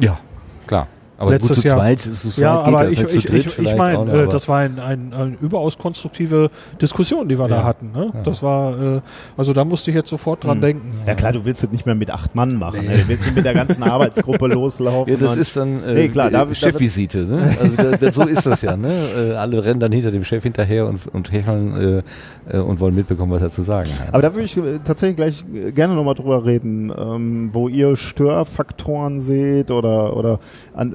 Ja, 0.00 0.18
klar. 0.66 0.86
Aber 1.18 1.30
letztes 1.30 1.56
gut, 1.56 1.62
zu 1.62 1.68
Jahr. 1.68 1.78
Zweit, 1.78 2.00
zu 2.00 2.12
zweit 2.14 2.38
ja, 2.38 2.60
aber 2.60 2.88
ich, 2.88 2.98
halt 2.98 3.14
ich, 3.14 3.24
ich, 3.24 3.58
ich 3.58 3.76
meine, 3.76 4.12
äh, 4.12 4.28
das 4.28 4.48
war 4.48 4.58
ein, 4.58 4.78
ein, 4.78 5.12
ein, 5.14 5.38
überaus 5.40 5.78
konstruktive 5.78 6.50
Diskussion, 6.80 7.28
die 7.28 7.38
wir 7.38 7.48
ja. 7.48 7.56
da 7.56 7.64
hatten. 7.64 7.90
Ne? 7.92 8.10
Ja. 8.12 8.22
Das 8.22 8.42
war, 8.42 8.96
äh, 8.96 9.00
also 9.36 9.52
da 9.52 9.64
musste 9.64 9.90
ich 9.90 9.94
jetzt 9.94 10.10
sofort 10.10 10.44
dran 10.44 10.56
hm. 10.56 10.60
denken. 10.62 10.98
Ja 11.06 11.14
klar, 11.14 11.32
du 11.32 11.44
willst 11.44 11.64
es 11.64 11.70
nicht 11.70 11.86
mehr 11.86 11.94
mit 11.94 12.10
acht 12.10 12.34
Mann 12.34 12.56
machen. 12.56 12.80
Nee. 12.82 12.88
Ne? 12.88 12.98
Du 12.98 13.08
willst 13.08 13.34
mit 13.34 13.44
der 13.44 13.54
ganzen 13.54 13.82
Arbeitsgruppe 13.82 14.46
loslaufen. 14.46 15.12
Ja, 15.12 15.18
das 15.18 15.36
ist 15.36 15.56
dann 15.56 15.82
äh, 15.84 15.94
nee, 15.94 16.08
klar, 16.08 16.30
da, 16.30 16.46
Chefvisite. 16.54 17.24
Ne? 17.24 17.56
Also 17.60 17.76
da, 17.76 17.96
da, 17.96 18.12
so 18.12 18.22
ist 18.24 18.44
das 18.44 18.62
ja. 18.62 18.76
Ne? 18.76 18.92
Äh, 19.16 19.32
alle 19.32 19.64
rennen 19.64 19.80
dann 19.80 19.92
hinter 19.92 20.10
dem 20.10 20.24
Chef 20.24 20.42
hinterher 20.42 20.86
und, 20.86 21.06
und 21.12 21.32
hecheln 21.32 22.02
äh, 22.50 22.56
äh, 22.56 22.60
und 22.60 22.80
wollen 22.80 22.94
mitbekommen, 22.94 23.32
was 23.32 23.42
er 23.42 23.50
zu 23.50 23.62
sagen 23.62 23.90
hat. 23.98 24.08
Aber 24.12 24.22
da 24.22 24.34
würde 24.34 24.44
ich 24.44 24.58
tatsächlich 24.84 25.16
gleich 25.16 25.44
gerne 25.74 25.94
nochmal 25.94 26.14
drüber 26.14 26.44
reden, 26.44 26.92
ähm, 26.96 27.50
wo 27.52 27.68
ihr 27.68 27.96
Störfaktoren 27.96 29.20
seht 29.20 29.70
oder, 29.70 30.16
oder 30.16 30.40
an, 30.74 30.94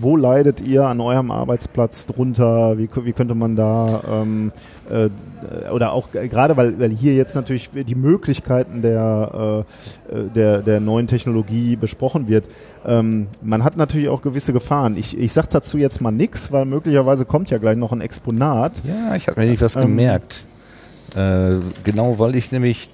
wo 0.00 0.16
leidet 0.16 0.66
ihr 0.66 0.86
an 0.86 1.00
eurem 1.00 1.30
Arbeitsplatz 1.30 2.06
drunter? 2.06 2.78
Wie, 2.78 2.88
wie 3.04 3.12
könnte 3.12 3.34
man 3.34 3.56
da 3.56 4.00
ähm, 4.10 4.52
äh, 4.90 5.08
oder 5.70 5.92
auch 5.92 6.08
gerade 6.12 6.56
weil, 6.56 6.78
weil 6.78 6.90
hier 6.90 7.14
jetzt 7.14 7.34
natürlich 7.34 7.70
die 7.70 7.94
Möglichkeiten 7.94 8.82
der, 8.82 9.64
äh, 10.10 10.30
der, 10.34 10.62
der 10.62 10.80
neuen 10.80 11.06
Technologie 11.06 11.76
besprochen 11.76 12.28
wird. 12.28 12.48
Ähm, 12.84 13.26
man 13.42 13.64
hat 13.64 13.76
natürlich 13.76 14.08
auch 14.08 14.22
gewisse 14.22 14.52
Gefahren. 14.52 14.96
Ich, 14.96 15.16
ich 15.16 15.32
sage 15.32 15.48
dazu 15.50 15.78
jetzt 15.78 16.00
mal 16.00 16.10
nichts, 16.10 16.52
weil 16.52 16.64
möglicherweise 16.64 17.24
kommt 17.24 17.50
ja 17.50 17.58
gleich 17.58 17.76
noch 17.76 17.92
ein 17.92 18.00
Exponat. 18.00 18.82
Ja, 18.84 19.14
ich 19.14 19.28
habe 19.28 19.40
mir 19.40 19.50
nicht 19.50 19.62
was 19.62 19.76
ähm, 19.76 19.82
gemerkt. 19.82 20.44
Äh, 21.14 21.56
genau, 21.84 22.18
weil 22.18 22.34
ich 22.34 22.52
nämlich 22.52 22.88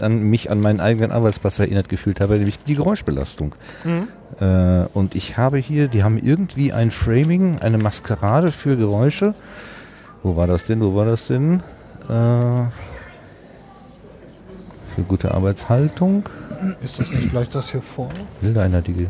an 0.00 0.22
mich 0.22 0.50
an 0.50 0.60
meinen 0.60 0.80
eigenen 0.80 1.12
Arbeitsplatz 1.12 1.58
erinnert 1.58 1.88
gefühlt 1.88 2.20
habe, 2.20 2.34
nämlich 2.34 2.58
die 2.58 2.74
Geräuschbelastung. 2.74 3.54
Mhm. 3.84 4.08
Äh, 4.40 4.86
und 4.94 5.14
ich 5.14 5.36
habe 5.36 5.58
hier, 5.58 5.88
die 5.88 6.02
haben 6.02 6.18
irgendwie 6.18 6.72
ein 6.72 6.90
Framing, 6.90 7.60
eine 7.60 7.78
Maskerade 7.78 8.52
für 8.52 8.76
Geräusche. 8.76 9.34
Wo 10.22 10.36
war 10.36 10.46
das 10.46 10.64
denn? 10.64 10.80
Wo 10.80 10.94
war 10.94 11.04
das 11.04 11.26
denn? 11.26 11.62
Äh, 12.08 12.62
für 14.94 15.02
gute 15.08 15.32
Arbeitshaltung. 15.32 16.28
Ist 16.82 17.00
das 17.00 17.10
nicht 17.10 17.30
gleich 17.30 17.48
das 17.48 17.70
hier 17.70 17.82
vorne? 17.82 18.14
Will 18.40 18.54
da 18.54 18.62
einer 18.62 18.82
die 18.82 19.08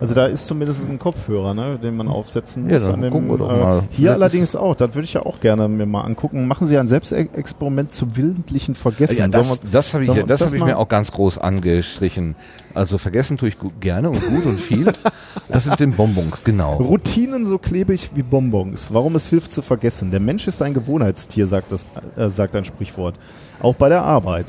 also 0.00 0.14
da 0.14 0.26
ist 0.26 0.46
zumindest 0.46 0.80
ein 0.88 0.98
Kopfhörer, 0.98 1.54
ne, 1.54 1.78
den 1.82 1.96
man 1.96 2.08
aufsetzen 2.08 2.64
muss. 2.64 2.82
Ja, 2.82 2.90
dann 2.90 3.02
dem, 3.02 3.10
gucken 3.10 3.28
wir 3.28 3.38
doch 3.38 3.50
äh, 3.50 3.56
mal. 3.56 3.80
Hier 3.90 3.96
Vielleicht 3.96 4.14
allerdings 4.14 4.56
auch, 4.56 4.74
das 4.76 4.94
würde 4.94 5.04
ich 5.04 5.14
ja 5.14 5.24
auch 5.24 5.40
gerne 5.40 5.68
mir 5.68 5.86
mal 5.86 6.02
angucken. 6.02 6.46
Machen 6.46 6.66
Sie 6.66 6.78
ein 6.78 6.88
Selbstexperiment 6.88 7.92
zum 7.92 8.16
willentlichen 8.16 8.74
Vergessen. 8.74 9.18
Ja, 9.18 9.28
das, 9.28 9.60
das 9.70 9.94
habe 9.94 10.04
ich, 10.04 10.24
das 10.24 10.40
hab 10.40 10.52
ich 10.52 10.62
mir 10.62 10.78
auch 10.78 10.88
ganz 10.88 11.12
groß 11.12 11.38
angestrichen. 11.38 12.36
Also 12.74 12.98
vergessen 12.98 13.38
tue 13.38 13.48
ich 13.48 13.56
gerne 13.80 14.10
und 14.10 14.24
gut 14.26 14.46
und 14.46 14.60
viel. 14.60 14.92
das 15.48 15.66
mit 15.66 15.80
den 15.80 15.92
Bonbons, 15.92 16.42
genau. 16.44 16.76
Routinen 16.76 17.46
so 17.46 17.58
klebrig 17.58 18.10
wie 18.14 18.22
Bonbons. 18.22 18.88
Warum 18.92 19.16
es 19.16 19.28
hilft 19.28 19.52
zu 19.52 19.62
vergessen. 19.62 20.10
Der 20.10 20.20
Mensch 20.20 20.46
ist 20.46 20.62
ein 20.62 20.74
Gewohnheitstier, 20.74 21.46
sagt, 21.46 21.72
das, 21.72 21.84
äh, 22.16 22.28
sagt 22.30 22.54
ein 22.54 22.64
Sprichwort. 22.64 23.16
Auch 23.60 23.74
bei 23.74 23.88
der 23.88 24.02
Arbeit. 24.02 24.46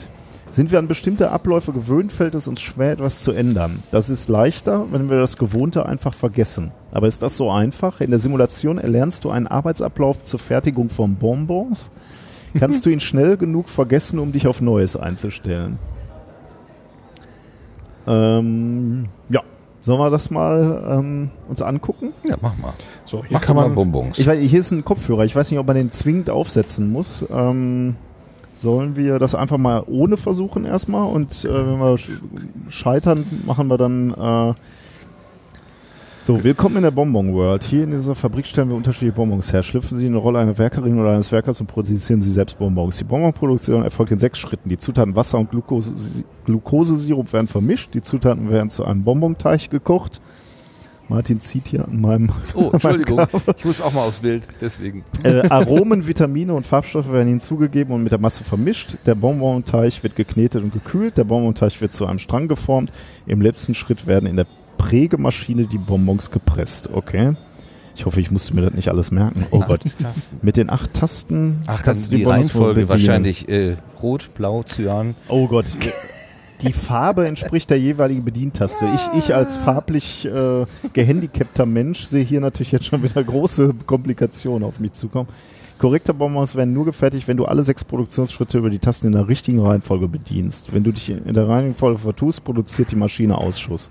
Sind 0.52 0.72
wir 0.72 0.80
an 0.80 0.88
bestimmte 0.88 1.32
Abläufe 1.32 1.72
gewöhnt, 1.72 2.12
fällt 2.12 2.34
es 2.34 2.48
uns 2.48 2.62
schwer, 2.62 2.94
etwas 2.94 3.22
zu 3.22 3.32
ändern. 3.32 3.84
Das 3.92 4.10
ist 4.10 4.30
leichter, 4.30 4.86
wenn 4.92 5.10
wir 5.10 5.20
das 5.20 5.38
Gewohnte 5.38 5.86
einfach 5.86 6.14
vergessen. 6.14 6.72
Aber 6.92 7.08
ist 7.08 7.22
das 7.22 7.38
so 7.38 7.52
einfach? 7.52 8.02
In 8.02 8.10
der 8.10 8.20
Simulation 8.20 8.80
erlernst 8.80 9.24
du 9.24 9.30
einen 9.30 9.46
Arbeitsablauf 9.46 10.24
zur 10.24 10.40
Fertigung 10.40 10.90
von 10.90 11.16
Bonbons. 11.16 11.92
Kannst 12.58 12.86
du 12.86 12.90
ihn 12.90 13.00
schnell 13.00 13.38
genug 13.38 13.70
vergessen, 13.70 14.18
um 14.18 14.32
dich 14.32 14.48
auf 14.48 14.60
Neues 14.60 14.96
einzustellen? 14.96 15.78
Ähm, 18.08 19.06
ja, 19.30 19.44
sollen 19.82 20.00
wir 20.00 20.10
das 20.10 20.32
mal 20.32 20.84
ähm, 20.90 21.30
uns 21.48 21.62
angucken? 21.62 22.12
Ja, 22.28 22.38
mach 22.42 22.58
mal. 22.58 22.74
So, 23.06 23.20
hier 23.24 23.38
mach 23.38 23.42
kann 23.42 23.56
man 23.56 23.76
Bonbons. 23.76 24.18
Ich 24.18 24.26
weiß, 24.26 24.40
hier 24.40 24.60
ist 24.60 24.72
ein 24.72 24.84
Kopfhörer. 24.84 25.26
Ich 25.26 25.36
weiß 25.36 25.52
nicht, 25.52 25.60
ob 25.60 25.68
man 25.68 25.76
den 25.76 25.92
zwingend 25.92 26.32
aufsetzen 26.32 26.92
muss. 26.92 27.24
Ähm, 27.32 27.96
Sollen 28.62 28.98
wir 28.98 29.20
das 29.20 29.36
einfach 29.36 29.58
mal 29.58 29.84
ohne 29.88 30.18
versuchen 30.18 30.66
erstmal 30.66 31.08
und 31.08 31.46
äh, 31.46 31.48
wenn 31.48 31.80
wir 31.80 31.98
scheitern, 32.68 33.26
machen 33.46 33.68
wir 33.68 33.78
dann 33.78 34.14
äh 34.14 34.54
so, 36.22 36.44
willkommen 36.44 36.76
in 36.76 36.84
der 36.84 36.92
Bonbon 36.92 37.34
World. 37.34 37.64
Hier 37.64 37.86
in 37.86 37.92
dieser 37.92 38.14
Fabrik 38.14 38.46
stellen 38.46 38.70
wir 38.70 38.76
unterschiedliche 38.76 39.14
Bonbons 39.14 39.52
her. 39.54 39.64
Schlüpfen 39.64 39.98
Sie 39.98 40.06
in 40.06 40.12
eine 40.12 40.22
Rolle 40.22 40.40
einer 40.40 40.58
Werkerin 40.58 41.00
oder 41.00 41.12
eines 41.12 41.32
Werkers 41.32 41.60
und 41.62 41.68
produzieren 41.68 42.22
Sie 42.22 42.30
selbst 42.30 42.60
Bonbons. 42.60 42.98
Die 42.98 43.06
Bonbonproduktion 43.06 43.84
erfolgt 43.84 44.12
in 44.12 44.20
sechs 44.20 44.38
Schritten. 44.38 44.70
Die 44.70 44.78
Zutaten 44.78 45.16
Wasser 45.16 45.40
und 45.40 45.50
Glucose, 45.50 45.96
Glukosesirup 46.46 47.32
werden 47.34 47.48
vermischt. 47.48 47.94
Die 47.94 48.02
Zutaten 48.02 48.52
werden 48.52 48.70
zu 48.70 48.86
einem 48.86 49.04
Bonbonteig 49.04 49.72
gekocht. 49.72 50.22
Martin 51.10 51.40
zieht 51.42 51.68
hier 51.68 51.86
an 51.86 52.00
meinem. 52.00 52.30
Oh, 52.56 52.70
Entschuldigung. 52.72 53.26
ich 53.58 53.66
muss 53.66 53.82
auch 53.82 53.94
mal 53.94 54.02
aufs 54.02 54.20
Bild, 54.20 54.44
deswegen. 54.62 55.04
Äh, 55.24 55.48
Aromen, 55.50 56.08
Vitamine 56.08 56.54
und 56.54 56.66
Farbstoffe 56.66 57.12
werden 57.12 57.28
hinzugegeben 57.28 57.94
und 57.94 58.04
mit 58.04 58.12
der 58.12 58.20
Masse 58.20 58.44
vermischt. 58.44 58.96
Der 59.06 59.16
Bonbonteig 59.16 60.04
wird 60.04 60.16
geknetet 60.16 60.64
und 60.64 60.74
gekühlt. 60.74 61.18
Der 61.18 61.24
Bonbonteig 61.24 61.80
wird 61.82 61.94
zu 61.94 62.06
einem 62.06 62.20
Strang 62.20 62.48
geformt. 62.48 62.92
Im 63.26 63.42
letzten 63.42 63.76
Schritt 63.76 64.08
werden 64.08 64.28
in 64.28 64.36
der 64.36 64.48
Prägemaschine 64.78 65.66
die 65.66 65.78
Bonbons 65.78 66.32
gepresst. 66.32 66.90
Okay. 66.92 67.36
Ich 67.96 68.06
hoffe, 68.06 68.22
ich 68.22 68.32
musste 68.32 68.56
mir 68.56 68.62
das 68.62 68.74
nicht 68.74 68.90
alles 68.90 69.12
merken. 69.12 69.46
Oh 69.52 69.60
Gott. 69.60 69.82
Mit 70.42 70.58
den 70.58 70.70
acht 70.70 70.94
Tasten 70.94 71.62
Ach, 71.68 71.84
kannst 71.84 72.08
du 72.08 72.12
die, 72.12 72.18
die 72.20 72.24
Reihenfolge 72.24 72.88
wahrscheinlich 72.88 73.50
äh, 73.50 73.76
rot, 74.02 74.32
blau, 74.36 74.64
cyan. 74.64 75.16
Oh 75.28 75.48
Gott 75.48 75.66
die 76.62 76.74
Farbe 76.74 77.28
entspricht 77.28 77.70
der 77.70 77.80
jeweiligen 77.80 78.26
Bedientaste. 78.26 78.88
Ich, 78.94 79.10
ich 79.18 79.36
als 79.36 79.56
farblich 79.56 80.26
äh, 80.26 80.66
gehandicapter 80.94 81.66
Mensch 81.66 82.04
sehe 82.04 82.24
hier 82.24 82.42
natürlich 82.42 82.72
jetzt 82.72 82.86
schon 82.86 83.04
wieder 83.04 83.24
große 83.24 83.74
Komplikationen 83.86 84.68
auf 84.68 84.80
mich 84.80 84.94
zukommen. 84.94 85.30
Korrekte 85.78 86.14
Bonbons 86.14 86.56
werden 86.56 86.74
nur 86.74 86.84
gefertigt, 86.84 87.30
wenn 87.30 87.38
du 87.38 87.46
alle 87.46 87.64
sechs 87.64 87.86
Produktionsschritte 87.86 88.58
über 88.58 88.70
die 88.70 88.80
Tasten 88.80 89.08
in 89.08 89.14
der 89.14 89.30
richtigen 89.30 89.62
Reihenfolge 89.62 90.10
bedienst. 90.10 90.74
Wenn 90.74 90.84
du 90.84 90.92
dich 90.92 91.10
in 91.10 91.34
der 91.34 91.48
Reihenfolge 91.48 92.00
vertust, 92.00 92.44
produziert 92.44 92.92
die 92.92 92.98
Maschine 92.98 93.38
Ausschuss. 93.38 93.90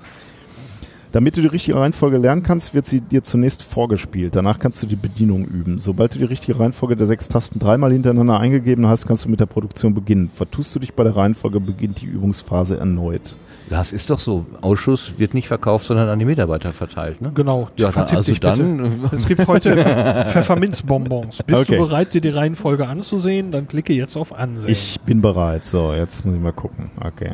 Damit 1.12 1.36
du 1.36 1.40
die 1.40 1.48
richtige 1.48 1.78
Reihenfolge 1.78 2.18
lernen 2.18 2.42
kannst, 2.42 2.74
wird 2.74 2.84
sie 2.84 3.00
dir 3.00 3.22
zunächst 3.22 3.62
vorgespielt. 3.62 4.36
Danach 4.36 4.58
kannst 4.58 4.82
du 4.82 4.86
die 4.86 4.96
Bedienung 4.96 5.46
üben. 5.46 5.78
Sobald 5.78 6.14
du 6.14 6.18
die 6.18 6.26
richtige 6.26 6.60
Reihenfolge 6.60 6.96
der 6.96 7.06
sechs 7.06 7.28
Tasten 7.28 7.58
dreimal 7.58 7.92
hintereinander 7.92 8.38
eingegeben 8.38 8.86
hast, 8.86 9.06
kannst 9.06 9.24
du 9.24 9.30
mit 9.30 9.40
der 9.40 9.46
Produktion 9.46 9.94
beginnen. 9.94 10.28
Vertust 10.28 10.74
du 10.74 10.80
dich 10.80 10.92
bei 10.92 11.04
der 11.04 11.16
Reihenfolge, 11.16 11.60
beginnt 11.60 12.02
die 12.02 12.06
Übungsphase 12.06 12.78
erneut. 12.78 13.36
Das 13.70 13.92
ist 13.92 14.08
doch 14.10 14.18
so. 14.18 14.46
Ausschuss 14.60 15.18
wird 15.18 15.34
nicht 15.34 15.48
verkauft, 15.48 15.86
sondern 15.86 16.08
an 16.08 16.18
die 16.18 16.24
Mitarbeiter 16.24 16.72
verteilt. 16.72 17.20
Ne? 17.20 17.32
Genau. 17.34 17.68
Ja, 17.76 17.90
also 17.90 18.34
dann. 18.34 19.08
Es 19.12 19.26
gibt 19.26 19.46
heute 19.46 19.76
Pfefferminzbonbons. 20.30 21.42
Bist 21.42 21.62
okay. 21.62 21.76
du 21.76 21.86
bereit, 21.86 22.14
dir 22.14 22.20
die 22.20 22.30
Reihenfolge 22.30 22.86
anzusehen? 22.86 23.50
Dann 23.50 23.68
klicke 23.68 23.92
jetzt 23.92 24.16
auf 24.16 24.32
Ansehen. 24.32 24.70
Ich 24.70 25.00
bin 25.04 25.20
bereit. 25.20 25.66
So, 25.66 25.92
jetzt 25.92 26.24
muss 26.24 26.34
ich 26.34 26.40
mal 26.40 26.52
gucken. 26.52 26.90
Okay. 27.00 27.32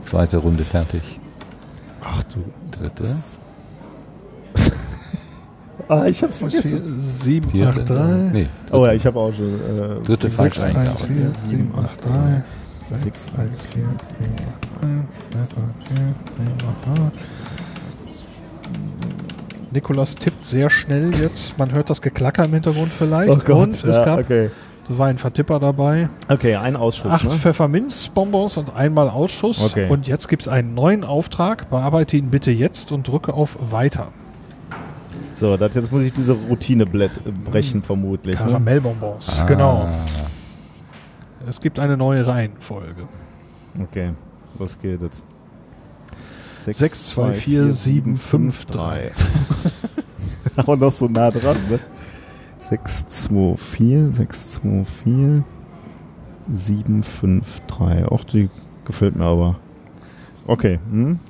Zweite 0.00 0.36
Runde 0.36 0.64
fertig. 0.64 1.02
Ach 2.02 2.22
du. 2.24 2.44
Dritte. 2.70 3.04
Ah, 5.88 6.06
ich 6.06 6.22
hab's 6.22 6.38
vergessen. 6.38 6.98
7, 6.98 7.50
Vierte. 7.50 7.80
8, 7.82 7.90
3. 7.90 8.04
Nee. 8.32 8.46
Oh 8.72 8.84
ja, 8.84 8.92
ich 8.92 9.06
habe 9.06 9.18
auch 9.18 9.32
schon. 9.32 9.54
Äh, 9.54 10.02
Dritte 10.04 10.30
falsch 10.30 10.58
6, 10.58 10.64
1, 10.64 10.76
eingegangen. 10.76 11.34
4, 11.34 11.48
7, 11.48 11.74
8, 11.76 12.04
3. 12.04 12.42
6, 12.98 13.30
1, 13.38 13.66
4, 13.66 13.82
7, 13.82 13.88
8, 13.88 14.68
3. 14.80 14.88
2, 15.30 15.38
3, 15.38 15.46
4, 15.84 15.96
7, 16.36 16.52
8, 16.92 16.98
3. 16.98 17.10
Nikolas 19.72 20.14
tippt 20.14 20.44
sehr 20.44 20.70
schnell 20.70 21.14
jetzt. 21.20 21.58
Man 21.58 21.72
hört 21.72 21.90
das 21.90 22.00
Geklacker 22.00 22.44
im 22.44 22.54
Hintergrund 22.54 22.90
vielleicht. 22.90 23.30
Oh 23.30 23.38
Gott. 23.44 23.56
Und 23.56 23.84
es 23.84 23.96
ja, 23.96 24.04
gab, 24.04 24.20
okay. 24.20 24.50
da 24.88 24.98
war 24.98 25.08
ein 25.08 25.18
Vertipper 25.18 25.60
dabei. 25.60 26.08
okay, 26.28 26.56
ein 26.56 26.76
Ausschuss. 26.76 27.12
Acht 27.12 27.24
Ne? 27.24 27.30
Pfefferminzbonbons 27.30 28.56
und 28.56 28.74
einmal 28.74 29.10
Ausschuss. 29.10 29.60
Okay. 29.62 29.88
Und 29.88 30.06
jetzt 30.06 30.28
gibt 30.28 30.42
es 30.42 30.48
einen 30.48 30.74
neuen 30.74 31.04
Auftrag. 31.04 31.68
Bearbeite 31.68 32.16
ihn 32.16 32.30
bitte 32.30 32.50
jetzt 32.50 32.90
und 32.90 33.06
drücke 33.06 33.34
auf 33.34 33.58
Weiter. 33.70 34.08
So, 35.36 35.58
das, 35.58 35.74
jetzt 35.74 35.92
muss 35.92 36.02
ich 36.02 36.14
diese 36.14 36.32
Routine-Blatt 36.32 37.20
äh, 37.26 37.30
brechen, 37.30 37.82
vermutlich. 37.82 38.38
Ne? 38.40 38.46
Karamellbonbons. 38.46 39.38
Ah. 39.38 39.44
Genau. 39.44 39.86
Es 41.46 41.60
gibt 41.60 41.78
eine 41.78 41.96
neue 41.96 42.26
Reihenfolge. 42.26 43.06
Okay, 43.80 44.12
was 44.58 44.78
geht 44.78 45.02
es? 45.02 45.22
6, 46.64 47.10
2, 47.10 47.32
4, 47.34 47.72
7, 47.72 48.16
5, 48.16 48.64
3. 48.64 49.12
Auch 50.56 50.76
noch 50.76 50.90
so 50.90 51.06
nah 51.06 51.30
dran, 51.30 51.56
ne? 51.68 51.78
6, 52.58 53.06
2, 53.06 53.56
4, 53.56 54.12
6, 54.12 54.48
2, 54.48 54.84
4, 55.04 55.44
7, 56.52 57.02
5, 57.02 57.60
3. 57.66 58.06
Auch 58.06 58.24
die 58.24 58.48
gefällt 58.86 59.14
mir 59.16 59.26
aber. 59.26 59.56
Okay, 60.46 60.80
hm? 60.90 61.20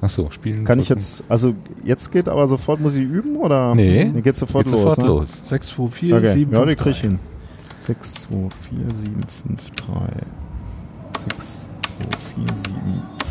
Achso, 0.00 0.30
spielen. 0.30 0.64
kann 0.64 0.78
ich 0.78 0.88
drücken. 0.88 1.00
jetzt, 1.00 1.24
also 1.28 1.54
jetzt 1.84 2.10
geht 2.12 2.28
aber 2.28 2.46
sofort, 2.46 2.80
muss 2.80 2.94
ich 2.94 3.02
üben 3.02 3.36
oder? 3.36 3.74
Nee. 3.74 4.10
nee 4.14 4.20
geht 4.20 4.36
sofort 4.36 4.64
Geht 4.64 4.72
los. 4.74 4.82
sofort 4.82 4.98
ne? 4.98 5.06
los. 5.06 5.40
6, 5.42 5.68
2, 5.68 5.86
4, 5.88 6.16
Okay, 6.16 6.26
7, 6.28 6.52
ja, 6.52 6.58
5, 6.60 6.70
die 6.70 6.76
krieg 6.76 6.90
ich 6.94 7.00
3. 7.00 7.08
hin. 7.08 7.18
6, 7.78 8.12
2, 8.14 8.28
4, 8.30 8.78
7, 8.94 9.14
5, 9.26 9.70
3. 9.70 9.84
6, 11.30 11.70
2, 11.98 12.44
4, 12.46 12.56
7, 12.56 12.76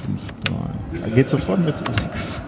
5, 0.08 1.06
3. 1.06 1.10
Geht 1.16 1.30
sofort 1.30 1.60
mit 1.64 1.78
6. 1.78 2.42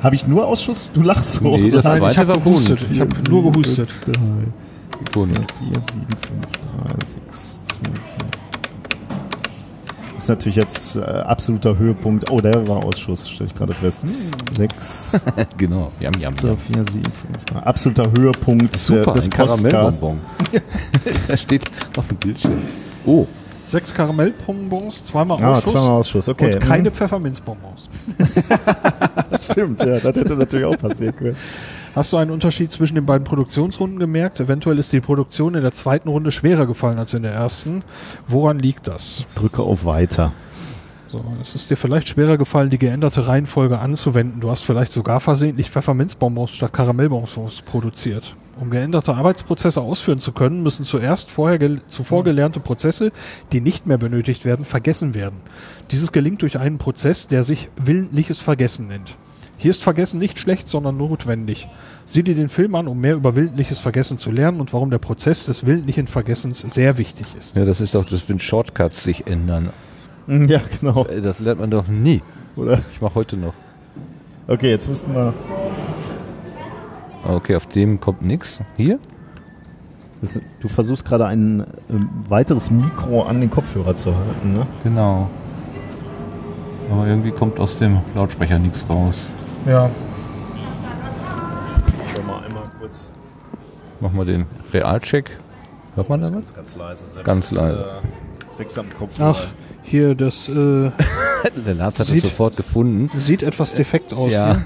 Habe 0.00 0.14
ich 0.14 0.26
nur 0.26 0.46
Ausschuss? 0.46 0.92
Du 0.92 1.02
lachst 1.02 1.34
so. 1.34 1.56
Nee, 1.56 1.70
das 1.70 1.84
Nein, 1.84 1.98
zweite 1.98 2.12
ich 2.12 2.18
habe 2.18 2.28
war 2.28 2.40
gehustet. 2.40 2.86
Ich 2.90 3.00
habe 3.00 3.10
nur 3.28 3.52
gehustet. 3.52 3.88
3. 4.06 4.12
6, 4.98 5.12
2, 5.12 5.24
4, 5.26 5.34
7, 5.34 5.42
Bund. 5.42 5.46
5, 5.50 5.82
3. 6.86 7.06
6, 7.06 7.62
2, 7.64 7.80
4, 7.84 8.47
ist 10.18 10.28
natürlich 10.28 10.56
jetzt 10.56 10.96
äh, 10.96 11.00
absoluter 11.00 11.78
Höhepunkt. 11.78 12.30
Oh, 12.30 12.40
der 12.40 12.66
war 12.66 12.84
Ausschuss, 12.84 13.28
stelle 13.28 13.48
ich 13.50 13.54
gerade 13.56 13.72
fest. 13.72 14.04
6, 14.52 15.20
genau. 15.56 15.90
Jam, 16.00 16.12
jam, 16.20 16.34
2, 16.36 16.48
jam. 16.48 16.58
4, 16.58 16.74
7, 16.92 17.04
5, 17.04 17.44
3. 17.46 17.58
Absoluter 17.60 18.10
Höhepunkt 18.16 18.76
Super, 18.76 19.12
äh, 19.12 19.14
des 19.14 19.24
ein 19.26 19.30
Podcasts. 19.30 19.62
Karamellbonbon. 19.62 20.20
Der 21.28 21.36
steht 21.36 21.64
auf 21.96 22.08
dem 22.08 22.16
Bildschirm. 22.18 22.58
Oh, 23.06 23.26
6 23.66 23.94
Karamellbonbons, 23.94 25.04
zweimal 25.04 25.42
Ah, 25.42 25.52
Ausschuss 25.52 25.72
zweimal 25.72 25.90
Ausschuss, 25.90 26.28
okay. 26.28 26.54
und 26.54 26.60
keine 26.60 26.90
Pfefferminzbonbons. 26.90 27.88
Stimmt, 29.42 29.80
ja, 29.84 29.98
das 30.00 30.16
hätte 30.16 30.36
natürlich 30.36 30.66
auch 30.66 30.78
passieren 30.78 31.14
können. 31.14 31.36
Hast 31.98 32.12
du 32.12 32.16
einen 32.16 32.30
Unterschied 32.30 32.70
zwischen 32.70 32.94
den 32.94 33.06
beiden 33.06 33.24
Produktionsrunden 33.24 33.98
gemerkt? 33.98 34.38
Eventuell 34.38 34.78
ist 34.78 34.92
die 34.92 35.00
Produktion 35.00 35.56
in 35.56 35.62
der 35.62 35.72
zweiten 35.72 36.08
Runde 36.08 36.30
schwerer 36.30 36.64
gefallen 36.64 36.96
als 36.96 37.12
in 37.12 37.24
der 37.24 37.32
ersten. 37.32 37.82
Woran 38.24 38.60
liegt 38.60 38.86
das? 38.86 39.26
Drücke 39.34 39.62
auf 39.62 39.84
Weiter. 39.84 40.32
So, 41.08 41.24
es 41.42 41.56
ist 41.56 41.70
dir 41.70 41.76
vielleicht 41.76 42.06
schwerer 42.06 42.38
gefallen, 42.38 42.70
die 42.70 42.78
geänderte 42.78 43.26
Reihenfolge 43.26 43.80
anzuwenden. 43.80 44.38
Du 44.38 44.48
hast 44.48 44.62
vielleicht 44.62 44.92
sogar 44.92 45.18
versehentlich 45.18 45.70
Pfefferminzbonbons 45.70 46.52
statt 46.52 46.72
Karamellbonbons 46.72 47.62
produziert. 47.62 48.36
Um 48.60 48.70
geänderte 48.70 49.14
Arbeitsprozesse 49.14 49.80
ausführen 49.80 50.20
zu 50.20 50.30
können, 50.30 50.62
müssen 50.62 50.84
zuerst 50.84 51.32
vorher 51.32 51.58
gel 51.58 51.80
zuvor 51.88 52.22
gelernte 52.22 52.60
Prozesse, 52.60 53.10
die 53.50 53.60
nicht 53.60 53.88
mehr 53.88 53.98
benötigt 53.98 54.44
werden, 54.44 54.64
vergessen 54.64 55.14
werden. 55.14 55.40
Dieses 55.90 56.12
gelingt 56.12 56.42
durch 56.42 56.60
einen 56.60 56.78
Prozess, 56.78 57.26
der 57.26 57.42
sich 57.42 57.70
willentliches 57.74 58.40
Vergessen 58.40 58.86
nennt. 58.86 59.16
Hier 59.58 59.70
ist 59.72 59.82
Vergessen 59.82 60.18
nicht 60.18 60.38
schlecht, 60.38 60.68
sondern 60.68 60.96
notwendig. 60.96 61.68
Sieh 62.04 62.22
dir 62.22 62.34
den 62.36 62.48
Film 62.48 62.74
an, 62.76 62.86
um 62.88 63.00
mehr 63.00 63.14
über 63.16 63.34
willentliches 63.34 63.80
Vergessen 63.80 64.16
zu 64.16 64.30
lernen 64.30 64.60
und 64.60 64.72
warum 64.72 64.90
der 64.90 64.98
Prozess 64.98 65.46
des 65.46 65.66
willentlichen 65.66 66.06
Vergessens 66.06 66.60
sehr 66.60 66.96
wichtig 66.96 67.26
ist. 67.36 67.56
ja, 67.56 67.64
das 67.64 67.80
ist 67.80 67.94
doch, 67.94 68.08
das 68.08 68.28
wenn 68.28 68.38
Shortcuts 68.38 69.02
sich 69.02 69.26
ändern. 69.26 69.70
Ja, 70.28 70.60
genau. 70.80 71.04
Äh, 71.06 71.20
Das 71.20 71.38
lernt 71.40 71.60
man 71.60 71.70
doch 71.70 71.88
nie. 71.88 72.22
Oder? 72.56 72.80
Ich 72.92 73.00
mache 73.00 73.14
heute 73.16 73.36
noch. 73.36 73.54
Okay, 74.46 74.70
jetzt 74.70 74.88
müssten 74.88 75.12
wir. 75.14 75.34
Okay, 77.26 77.56
auf 77.56 77.66
dem 77.66 77.98
kommt 78.00 78.22
nichts. 78.22 78.60
Hier? 78.76 78.98
Das, 80.22 80.38
du 80.60 80.68
versuchst 80.68 81.04
gerade 81.04 81.26
ein 81.26 81.64
ähm, 81.90 82.08
weiteres 82.28 82.70
Mikro 82.70 83.22
an 83.22 83.40
den 83.40 83.50
Kopfhörer 83.50 83.96
zu 83.96 84.14
halten, 84.16 84.52
ne? 84.52 84.66
Genau. 84.84 85.28
Aber 86.90 87.06
irgendwie 87.06 87.30
kommt 87.30 87.60
aus 87.60 87.78
dem 87.78 87.98
Lautsprecher 88.14 88.58
nichts 88.58 88.84
raus. 88.88 89.28
Ja, 89.68 89.90
Schau 92.14 92.22
mal 92.22 92.42
einmal 92.44 92.62
kurz. 92.80 93.10
Mach 94.00 94.12
mal 94.12 94.24
den 94.24 94.46
Realcheck. 94.72 95.36
Hört 95.94 96.08
man 96.08 96.22
da 96.22 96.32
was? 96.32 96.54
ganz 96.54 96.76
leise. 96.76 97.04
Selbst, 97.04 97.24
Ganz 97.24 97.50
leise. 97.50 97.80
Äh, 97.84 98.56
sechs 98.56 98.78
am 98.78 98.86
Kopfhörer. 98.98 99.30
ach, 99.36 99.46
hier 99.82 100.14
das 100.14 100.48
äh, 100.48 100.52
Der 101.66 101.74
Lars 101.74 101.94
hat 101.98 102.00
es 102.00 102.08
Sieht- 102.08 102.22
sofort 102.22 102.56
gefunden. 102.56 103.10
sieht 103.18 103.42
etwas 103.42 103.74
defekt 103.74 104.12
aus. 104.14 104.32
Ja. 104.32 104.54
Ne? 104.54 104.62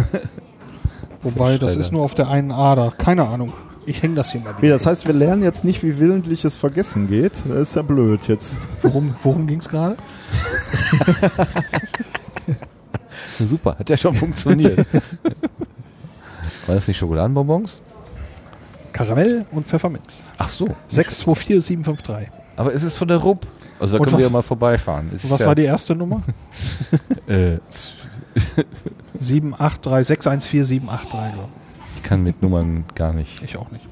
Wobei, 1.22 1.58
das 1.58 1.76
ist 1.76 1.92
nur 1.92 2.02
auf 2.02 2.14
der 2.14 2.28
einen 2.28 2.50
Ader. 2.52 2.92
Keine 2.96 3.26
Ahnung. 3.28 3.52
Ich 3.86 4.02
hänge 4.02 4.14
das 4.14 4.30
hier 4.32 4.40
mal 4.40 4.54
Wie, 4.58 4.62
wieder. 4.62 4.74
das 4.74 4.86
heißt, 4.86 5.06
wir 5.06 5.14
lernen 5.14 5.42
jetzt 5.42 5.64
nicht, 5.64 5.82
wie 5.82 5.98
willentliches 5.98 6.54
Vergessen 6.56 7.08
geht. 7.08 7.32
Das 7.48 7.70
ist 7.70 7.74
ja 7.76 7.82
blöd 7.82 8.28
jetzt. 8.28 8.54
Worum, 8.82 9.14
worum 9.22 9.46
ging 9.48 9.58
es 9.58 9.68
gerade? 9.68 9.96
Super, 13.47 13.77
hat 13.78 13.89
ja 13.90 13.97
schon 13.97 14.14
funktioniert. 14.14 14.78
War 16.66 16.74
das 16.77 16.86
nicht 16.89 16.97
Schokoladenbonbons? 16.98 17.82
Karamell 18.93 19.47
und 19.52 19.66
Pfefferminz. 19.66 20.24
Ach 20.39 20.48
so. 20.48 20.66
624753. 20.89 22.31
Aber 22.56 22.74
es 22.74 22.82
ist 22.82 22.97
von 22.97 23.09
der 23.09 23.16
RUP. 23.19 23.47
Also 23.81 23.94
da 23.94 23.98
Und 24.01 24.05
können 24.05 24.12
wir 24.19 24.19
was- 24.19 24.24
ja 24.24 24.31
mal 24.31 24.43
vorbeifahren. 24.43 25.10
Es 25.14 25.28
was 25.31 25.40
ja, 25.40 25.47
war 25.47 25.55
die 25.55 25.64
erste 25.64 25.94
Nummer? 25.94 26.23
Äh, 27.27 27.59
783 29.19 30.06
614783. 30.06 31.35
glaub 31.35 31.48
ich 31.97 32.02
kann 32.02 32.23
mit 32.23 32.43
Nummern 32.43 32.85
gar 32.94 33.12
nicht. 33.12 33.36
Ich 33.43 33.51
Ich 33.51 33.56
auch 33.56 33.70
nicht. 33.70 33.86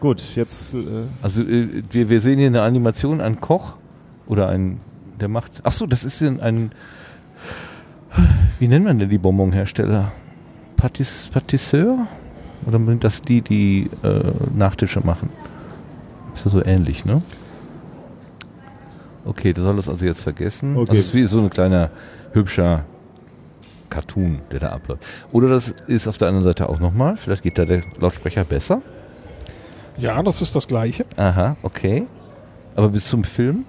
Gut, 0.00 0.22
jetzt. 0.36 0.74
Äh, 0.74 0.78
Also 1.22 1.42
äh, 1.42 1.82
wir, 1.90 2.08
wir 2.10 2.20
sehen 2.20 2.38
hier 2.38 2.48
eine 2.48 2.62
Animation, 2.62 3.20
ein 3.20 3.40
Koch 3.40 3.74
oder 4.26 4.48
ein, 4.48 4.80
der 5.20 5.28
macht. 5.28 5.52
Ach 5.64 5.72
so, 5.72 5.86
das 5.86 6.04
ist 6.04 6.20
ein, 6.22 6.40
ein 6.40 6.70
wie 8.58 8.68
nennt 8.68 8.84
man 8.84 8.98
denn 8.98 9.08
die 9.08 9.18
Bonbonhersteller? 9.18 10.12
Patis, 10.76 11.28
Patisseur? 11.32 12.06
Oder 12.66 12.78
sind 12.84 13.04
das 13.04 13.22
die, 13.22 13.42
die 13.42 13.90
äh, 14.02 14.20
Nachtische 14.54 15.00
machen? 15.04 15.30
Ist 16.34 16.44
ja 16.44 16.50
so 16.50 16.64
ähnlich, 16.64 17.04
ne? 17.04 17.22
Okay, 19.24 19.52
der 19.52 19.64
soll 19.64 19.76
das 19.76 19.88
also 19.88 20.06
jetzt 20.06 20.22
vergessen. 20.22 20.76
Okay. 20.76 20.86
Das 20.88 20.98
ist 20.98 21.14
wie 21.14 21.26
so 21.26 21.40
ein 21.40 21.50
kleiner, 21.50 21.90
hübscher 22.32 22.84
Cartoon, 23.90 24.40
der 24.52 24.60
da 24.60 24.68
abläuft. 24.70 25.02
Oder 25.32 25.48
das 25.48 25.74
ist 25.86 26.06
auf 26.08 26.18
der 26.18 26.28
anderen 26.28 26.44
Seite 26.44 26.68
auch 26.68 26.78
nochmal. 26.78 27.16
Vielleicht 27.16 27.42
geht 27.42 27.58
da 27.58 27.64
der 27.64 27.82
Lautsprecher 27.98 28.44
besser. 28.44 28.82
Ja, 29.96 30.22
das 30.22 30.42
ist 30.42 30.54
das 30.54 30.66
gleiche. 30.66 31.06
Aha, 31.16 31.56
okay. 31.62 32.06
Aber 32.74 32.90
bis 32.90 33.08
zum 33.08 33.24
Film? 33.24 33.64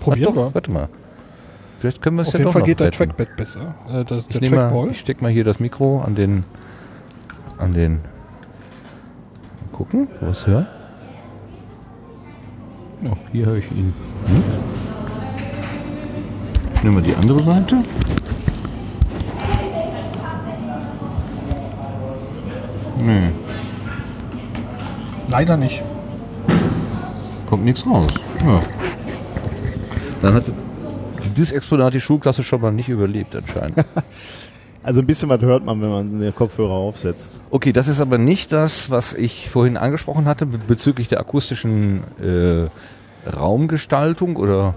Probieren 0.00 0.28
Ach 0.30 0.34
doch, 0.34 0.46
wir. 0.48 0.54
Warte 0.54 0.70
mal. 0.70 0.88
Vielleicht 1.78 2.02
können 2.02 2.16
wir 2.16 2.22
es 2.22 2.28
Auf 2.28 2.34
ja 2.34 2.38
jeden 2.40 2.46
doch 2.48 2.52
Fall 2.54 2.62
noch 2.62 2.66
geht 2.66 2.80
der 2.80 2.86
retten. 2.88 2.96
Trackpad 2.96 3.36
besser. 3.36 3.74
Äh, 3.88 4.04
der 4.04 4.18
Ich 4.28 4.40
der 4.40 4.50
mal, 4.70 4.88
ich 4.90 4.98
steck 4.98 5.22
mal 5.22 5.30
hier 5.30 5.44
das 5.44 5.60
Mikro 5.60 6.00
an 6.00 6.16
den, 6.16 6.44
an 7.58 7.72
den. 7.72 7.92
Mal 7.92 8.00
gucken, 9.72 10.08
was 10.20 10.46
hören? 10.46 10.66
Ja, 13.02 13.12
hier 13.30 13.46
höre 13.46 13.56
ich 13.58 13.70
ihn. 13.70 13.94
Hm? 14.26 14.42
Ich 16.74 16.82
nehme 16.82 16.96
mal 16.96 17.02
die 17.02 17.14
andere 17.14 17.42
Seite. 17.44 17.76
Nee, 23.04 23.30
Leider 25.30 25.56
nicht. 25.56 25.82
kommt 27.46 27.64
nichts 27.64 27.86
raus. 27.86 28.08
Ja. 28.44 28.60
Dann 30.22 30.34
hat 30.34 30.44
dieses 31.34 31.52
Exponat 31.52 31.94
die 31.94 32.00
Schulklasse 32.00 32.42
schon 32.42 32.60
mal 32.60 32.70
nicht 32.72 32.88
überlebt 32.88 33.34
anscheinend. 33.34 33.84
also 34.82 35.00
ein 35.00 35.06
bisschen 35.06 35.28
was 35.28 35.40
hört 35.40 35.64
man, 35.64 35.80
wenn 35.82 35.90
man 35.90 36.20
den 36.20 36.34
Kopfhörer 36.34 36.72
aufsetzt. 36.72 37.40
Okay, 37.50 37.72
das 37.72 37.88
ist 37.88 38.00
aber 38.00 38.18
nicht 38.18 38.52
das, 38.52 38.90
was 38.90 39.12
ich 39.14 39.48
vorhin 39.48 39.76
angesprochen 39.76 40.26
hatte 40.26 40.46
be- 40.46 40.58
bezüglich 40.58 41.08
der 41.08 41.20
akustischen 41.20 42.02
äh, 42.22 42.68
Raumgestaltung 43.34 44.36
oder 44.36 44.74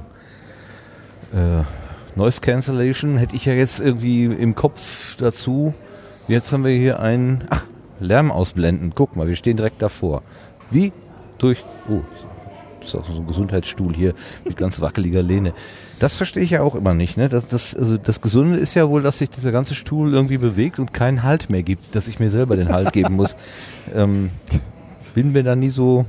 äh, 1.34 1.64
Noise 2.18 2.42
Cancellation 2.42 3.18
hätte 3.18 3.36
ich 3.36 3.46
ja 3.46 3.54
jetzt 3.54 3.80
irgendwie 3.80 4.26
im 4.26 4.56
Kopf 4.56 5.16
dazu. 5.18 5.74
Jetzt 6.28 6.52
haben 6.52 6.66
wir 6.66 6.72
hier 6.76 7.00
einen, 7.00 7.46
ach, 7.50 7.64
Lärm 8.02 8.32
ausblenden. 8.32 8.94
Guck 8.96 9.16
mal, 9.16 9.28
wir 9.28 9.36
stehen 9.36 9.58
direkt 9.58 9.82
davor. 9.82 10.24
Wie 10.70 10.92
durch, 11.38 11.60
oh, 11.90 12.02
ist 12.84 12.96
auch 12.96 13.06
so 13.06 13.20
ein 13.20 13.28
Gesundheitsstuhl 13.28 13.96
hier 13.96 14.14
mit 14.46 14.58
ganz 14.58 14.82
wackeliger 14.82 15.22
Lehne. 15.22 15.54
Das 16.00 16.16
verstehe 16.16 16.44
ich 16.44 16.50
ja 16.52 16.62
auch 16.62 16.76
immer 16.76 16.94
nicht. 16.94 17.18
Ne? 17.18 17.30
Das, 17.30 17.48
das, 17.48 17.76
also 17.76 17.98
das 17.98 18.22
Gesunde 18.22 18.58
ist 18.58 18.74
ja 18.74 18.90
wohl, 18.90 19.02
dass 19.02 19.20
sich 19.20 19.30
dieser 19.30 19.52
ganze 19.52 19.76
Stuhl 19.76 20.14
irgendwie 20.14 20.38
bewegt 20.38 20.80
und 20.80 20.94
keinen 20.94 21.24
Halt 21.24 21.50
mehr 21.50 21.64
gibt, 21.64 21.96
dass 21.96 22.08
ich 22.08 22.20
mir 22.20 22.30
selber 22.30 22.56
den 22.56 22.70
Halt 22.70 22.94
geben 22.94 23.16
muss. 23.16 23.36
Ähm, 23.94 24.30
bin 25.14 25.34
mir 25.34 25.44
da 25.44 25.56
nie 25.56 25.70
so. 25.70 26.06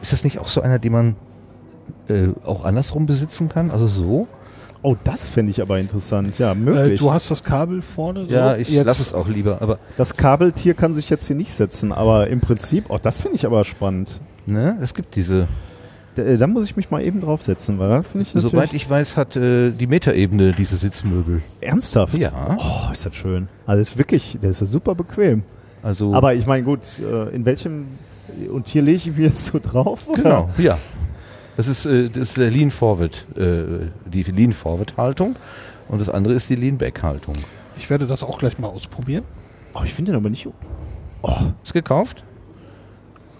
Ist 0.00 0.12
das 0.12 0.22
nicht 0.22 0.38
auch 0.38 0.46
so 0.46 0.60
einer, 0.60 0.78
den 0.78 0.92
man 0.92 1.16
äh, 2.08 2.28
auch 2.44 2.64
andersrum 2.64 3.06
besitzen 3.06 3.48
kann? 3.48 3.72
Also 3.72 3.88
so? 3.88 4.28
Oh, 4.82 4.96
das 5.02 5.30
finde 5.30 5.50
ich 5.50 5.62
aber 5.62 5.78
interessant. 5.78 6.38
Ja, 6.38 6.54
möglich. 6.54 7.00
Äh, 7.00 7.02
du 7.02 7.10
hast 7.10 7.30
das 7.30 7.42
Kabel 7.42 7.80
vorne. 7.80 8.26
So. 8.28 8.34
Ja, 8.34 8.56
ich 8.56 8.70
lasse 8.70 9.00
es 9.00 9.14
auch 9.14 9.28
lieber. 9.28 9.62
Aber 9.62 9.78
das 9.96 10.16
Kabeltier 10.16 10.74
kann 10.74 10.92
sich 10.92 11.08
jetzt 11.08 11.26
hier 11.26 11.36
nicht 11.36 11.54
setzen, 11.54 11.90
aber 11.90 12.28
im 12.28 12.40
Prinzip, 12.40 12.84
oh, 12.88 12.98
das 13.00 13.20
finde 13.20 13.36
ich 13.36 13.46
aber 13.46 13.64
spannend. 13.64 14.20
Ne? 14.46 14.78
Es 14.80 14.94
gibt 14.94 15.16
diese. 15.16 15.48
Da, 16.14 16.22
äh, 16.22 16.36
da, 16.36 16.46
muss 16.46 16.64
ich 16.64 16.76
mich 16.76 16.90
mal 16.90 17.02
eben 17.02 17.20
draufsetzen, 17.20 17.78
weil 17.78 18.02
finde 18.02 18.26
ich 18.26 18.40
Soweit 18.40 18.72
ich 18.72 18.88
weiß, 18.88 19.16
hat 19.16 19.36
äh, 19.36 19.70
die 19.70 19.86
Metaebene 19.86 20.52
diese 20.52 20.76
Sitzmöbel. 20.76 21.42
Ernsthaft? 21.60 22.16
Ja. 22.16 22.56
Oh, 22.58 22.92
ist 22.92 23.04
das 23.04 23.14
schön. 23.14 23.48
Also 23.66 23.80
ist 23.80 23.98
wirklich, 23.98 24.38
der 24.40 24.50
ist 24.50 24.60
ja 24.60 24.66
super 24.66 24.94
bequem. 24.94 25.42
Also 25.82 26.14
aber 26.14 26.34
ich 26.34 26.46
meine, 26.46 26.64
gut, 26.64 26.80
äh, 27.00 27.34
in 27.34 27.44
welchem 27.44 27.86
und 28.52 28.68
hier 28.68 28.82
lege 28.82 28.96
ich 28.96 29.16
mir 29.16 29.24
jetzt 29.26 29.46
so 29.46 29.58
drauf? 29.58 30.06
Oder? 30.08 30.22
Genau, 30.22 30.50
ja. 30.58 30.78
Das 31.56 31.68
ist, 31.68 31.86
äh, 31.86 32.08
das 32.08 32.30
ist 32.30 32.36
der 32.36 32.50
Lean 32.50 32.70
Forward, 32.70 33.24
die 33.36 34.22
Lean 34.22 34.52
Forward 34.52 34.96
Haltung 34.96 35.36
und 35.88 36.00
das 36.00 36.08
andere 36.08 36.34
ist 36.34 36.48
die 36.48 36.56
Lean 36.56 36.78
Back 36.78 37.02
Haltung. 37.02 37.36
Ich 37.76 37.90
werde 37.90 38.06
das 38.06 38.22
auch 38.22 38.38
gleich 38.38 38.58
mal 38.58 38.68
ausprobieren. 38.68 39.24
Oh, 39.74 39.80
ich 39.84 39.92
finde 39.92 40.12
den 40.12 40.16
aber 40.16 40.30
nicht. 40.30 40.48
Oh, 41.22 41.32
ist 41.62 41.72
gekauft? 41.72 42.24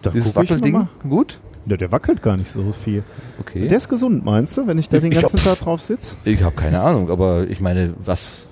Da 0.04 0.10
Dieses 0.10 0.36
Wackelding 0.36 0.88
gut? 1.08 1.38
Ja, 1.66 1.78
der 1.78 1.90
wackelt 1.90 2.20
gar 2.20 2.36
nicht 2.36 2.50
so 2.50 2.72
viel. 2.72 3.02
Okay. 3.40 3.68
Der 3.68 3.78
ist 3.78 3.88
gesund, 3.88 4.22
meinst 4.24 4.56
du, 4.56 4.66
wenn 4.66 4.78
ich 4.78 4.90
da 4.90 4.98
den 4.98 5.10
ganzen 5.10 5.38
Tag 5.38 5.60
drauf 5.60 5.80
sitze? 5.80 6.16
Ich 6.24 6.42
habe 6.42 6.54
keine 6.54 6.80
Ahnung, 6.82 7.10
aber 7.10 7.48
ich 7.48 7.60
meine, 7.60 7.94
was 8.04 8.46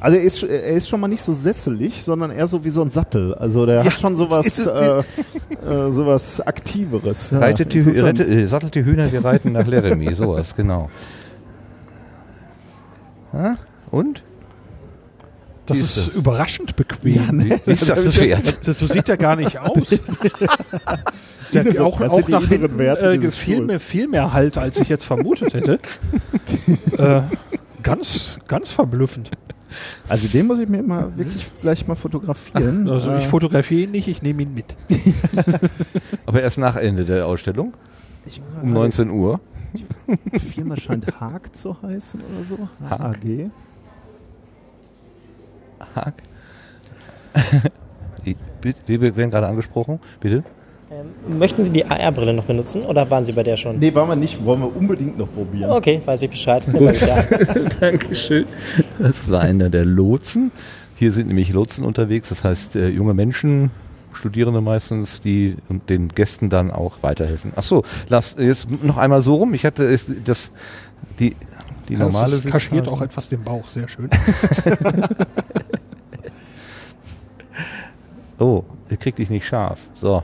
also 0.00 0.16
er 0.16 0.24
ist, 0.24 0.42
er 0.42 0.68
ist 0.68 0.88
schon 0.88 0.98
mal 0.98 1.08
nicht 1.08 1.20
so 1.20 1.34
sesselig, 1.34 2.02
sondern 2.02 2.30
eher 2.30 2.46
so 2.46 2.64
wie 2.64 2.70
so 2.70 2.80
ein 2.80 2.88
Sattel. 2.88 3.34
Also 3.34 3.66
der 3.66 3.76
ja, 3.76 3.84
hat 3.84 4.00
schon 4.00 4.16
sowas, 4.16 4.66
äh, 4.66 5.00
äh, 5.00 5.92
sowas 5.92 6.40
Aktiveres. 6.40 7.30
Ja, 7.30 7.38
Reitet 7.40 7.74
die, 7.74 7.80
rette, 7.80 8.24
äh, 8.24 8.46
sattelt 8.46 8.74
die 8.74 8.84
Hühner, 8.84 9.12
wir 9.12 9.22
reiten 9.22 9.52
nach 9.52 9.66
Laramie, 9.66 10.14
sowas, 10.14 10.56
genau. 10.56 10.88
Ha? 13.32 13.56
Und? 13.92 14.24
Das 15.70 15.78
ist, 15.78 15.96
ist 15.96 16.08
das? 16.08 16.16
überraschend 16.16 16.76
bequem. 16.76 17.14
Ja, 17.14 17.32
ne? 17.32 17.60
Wie 17.66 17.72
ist 17.72 17.88
das 17.88 18.02
Pferd? 18.14 18.66
Das, 18.66 18.78
so 18.78 18.86
sieht 18.86 19.08
er 19.08 19.16
gar 19.16 19.36
nicht 19.36 19.58
aus. 19.58 19.88
Der 21.52 21.64
hat 21.64 21.78
auch, 21.78 22.00
auch 22.00 22.28
nach 22.28 22.46
hinten 22.46 22.78
äh, 22.78 23.30
viel, 23.30 23.60
mehr, 23.60 23.80
viel 23.80 24.06
mehr 24.06 24.32
Halt, 24.32 24.56
als 24.56 24.78
ich 24.78 24.88
jetzt 24.88 25.04
vermutet 25.04 25.52
hätte. 25.52 25.80
äh, 26.96 27.22
ganz, 27.82 28.38
ganz 28.46 28.70
verblüffend. 28.70 29.32
Also 30.08 30.28
den 30.28 30.46
muss 30.46 30.58
ich 30.58 30.68
mir 30.68 30.82
mal 30.82 31.12
wirklich 31.16 31.46
gleich 31.60 31.86
mal 31.86 31.94
fotografieren. 31.94 32.88
Also 32.88 33.16
ich 33.16 33.24
äh. 33.24 33.28
fotografiere 33.28 33.82
ihn 33.82 33.90
nicht, 33.92 34.08
ich 34.08 34.22
nehme 34.22 34.42
ihn 34.42 34.54
mit. 34.54 34.76
Aber 36.26 36.40
erst 36.40 36.58
nach 36.58 36.76
Ende 36.76 37.04
der 37.04 37.26
Ausstellung? 37.26 37.74
Um 38.62 38.72
19 38.72 39.10
Uhr. 39.10 39.40
Die 40.32 40.38
Firma 40.38 40.76
scheint 40.76 41.06
Haag 41.20 41.54
zu 41.54 41.80
heißen 41.82 42.20
oder 42.20 42.44
so. 42.44 42.68
HAG. 42.88 43.50
Haag. 45.94 46.14
Wir 48.86 49.16
werden 49.16 49.30
gerade 49.30 49.46
angesprochen. 49.46 50.00
Bitte. 50.20 50.44
Ähm, 50.90 51.38
möchten 51.38 51.62
Sie 51.62 51.70
die 51.70 51.84
AR-Brille 51.84 52.34
noch 52.34 52.44
benutzen 52.44 52.82
oder 52.82 53.08
waren 53.10 53.22
Sie 53.22 53.32
bei 53.32 53.44
der 53.44 53.56
schon? 53.56 53.78
Nee, 53.78 53.94
waren 53.94 54.08
wir 54.08 54.16
nicht. 54.16 54.44
Wollen 54.44 54.60
wir 54.60 54.76
unbedingt 54.76 55.16
noch 55.16 55.32
probieren. 55.32 55.70
Okay, 55.70 56.02
weiß 56.04 56.22
ich 56.22 56.30
Bescheid. 56.30 56.64
Dankeschön. 57.80 58.46
Das 58.98 59.30
war 59.30 59.40
einer 59.40 59.70
der 59.70 59.84
Lotsen. 59.84 60.50
Hier 60.96 61.12
sind 61.12 61.28
nämlich 61.28 61.52
Lotsen 61.52 61.84
unterwegs, 61.84 62.28
das 62.28 62.44
heißt 62.44 62.76
äh, 62.76 62.88
junge 62.88 63.14
Menschen, 63.14 63.70
Studierende 64.12 64.60
meistens, 64.60 65.20
die 65.20 65.56
den 65.88 66.08
Gästen 66.08 66.50
dann 66.50 66.70
auch 66.72 67.02
weiterhelfen. 67.02 67.52
Ach 67.56 67.62
so, 67.62 67.84
lass 68.08 68.34
jetzt 68.38 68.68
noch 68.82 68.96
einmal 68.96 69.22
so 69.22 69.36
rum. 69.36 69.54
Ich 69.54 69.64
hatte 69.64 69.96
das 70.24 70.50
die 71.20 71.36
die 71.88 71.96
normale 71.96 72.32
das 72.32 72.44
kaschiert 72.44 72.88
auch 72.88 73.00
etwas 73.00 73.28
den 73.28 73.42
Bauch, 73.42 73.68
sehr 73.68 73.88
schön. 73.88 74.10
Oh, 78.40 78.64
er 78.88 78.96
kriegt 78.96 79.18
dich 79.18 79.30
nicht 79.30 79.46
scharf. 79.46 79.80
So. 79.94 80.22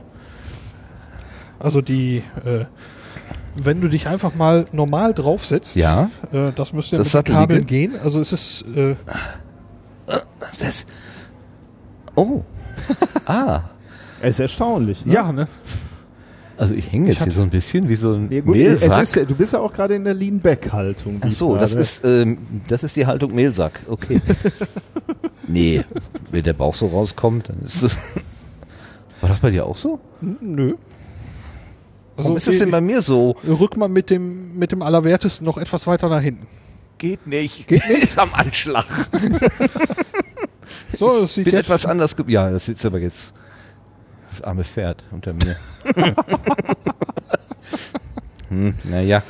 Also 1.59 1.81
die, 1.81 2.23
äh, 2.45 2.65
wenn 3.55 3.81
du 3.81 3.87
dich 3.87 4.07
einfach 4.07 4.35
mal 4.35 4.65
normal 4.71 5.13
draufsetzt, 5.13 5.75
ja, 5.75 6.09
äh, 6.31 6.51
das 6.55 6.73
müsste 6.73 6.97
ja 6.97 7.03
das 7.03 7.13
mit 7.13 7.27
den 7.27 7.33
Kabeln 7.33 7.65
gehen. 7.65 7.93
Also 8.03 8.19
es 8.19 8.33
ist 8.33 8.65
äh, 8.75 8.95
das, 10.59 10.85
oh, 12.15 12.43
ah, 13.25 13.61
es 14.21 14.35
ist 14.35 14.39
erstaunlich. 14.39 15.05
Ne? 15.05 15.13
Ja, 15.13 15.31
ne? 15.31 15.47
Also 16.57 16.73
ich 16.73 16.91
hänge 16.91 17.09
jetzt 17.09 17.17
ich 17.17 17.23
hier 17.23 17.33
so 17.33 17.43
ein 17.43 17.51
bisschen 17.51 17.87
wie 17.87 17.95
so 17.95 18.13
ein 18.13 18.27
nee, 18.29 18.41
gut, 18.41 18.55
Mehlsack. 18.55 19.03
Ist, 19.03 19.15
du 19.15 19.35
bist 19.35 19.53
ja 19.53 19.59
auch 19.59 19.71
gerade 19.71 19.93
in 19.93 20.03
der 20.03 20.15
Lean-Back-Haltung. 20.15 21.21
Ach 21.23 21.31
so, 21.31 21.55
das 21.55 21.75
ist, 21.75 22.03
ähm, 22.03 22.39
das 22.67 22.83
ist 22.83 22.95
die 22.95 23.05
Haltung 23.05 23.35
Mehlsack. 23.35 23.79
Okay. 23.87 24.21
nee, 25.47 25.83
wenn 26.31 26.43
der 26.43 26.53
Bauch 26.53 26.75
so 26.75 26.87
rauskommt, 26.87 27.49
dann 27.49 27.61
ist 27.63 27.83
es... 27.83 27.97
War 29.21 29.29
das 29.29 29.39
bei 29.39 29.49
dir 29.49 29.65
auch 29.65 29.77
so? 29.77 29.99
Nö. 30.21 30.75
Also 32.15 32.29
Warum 32.29 32.37
ist 32.37 32.47
das 32.47 32.57
denn 32.57 32.71
bei 32.71 32.81
mir 32.81 33.01
so? 33.01 33.35
Rück 33.47 33.77
mal 33.77 33.87
mit 33.87 34.09
dem, 34.09 34.57
mit 34.57 34.71
dem 34.71 34.81
Allerwertesten 34.81 35.45
noch 35.45 35.57
etwas 35.57 35.87
weiter 35.87 36.09
nach 36.09 36.21
hinten. 36.21 36.47
Geht 36.97 37.27
nicht. 37.27 37.67
Geht 37.67 37.87
nicht? 37.87 38.03
ist 38.03 38.17
am 38.17 38.33
Anschlag. 38.33 38.85
so, 40.97 41.21
das 41.21 41.33
sieht 41.35 41.45
Bin 41.45 41.55
etwas 41.55 41.85
anders. 41.85 42.15
Ja, 42.27 42.49
das 42.49 42.65
sitzt 42.65 42.85
aber 42.85 42.99
jetzt 42.99 43.33
das 44.29 44.41
arme 44.41 44.63
Pferd 44.63 45.03
unter 45.11 45.33
mir. 45.33 45.55
hm, 48.49 48.73
naja. 48.83 49.21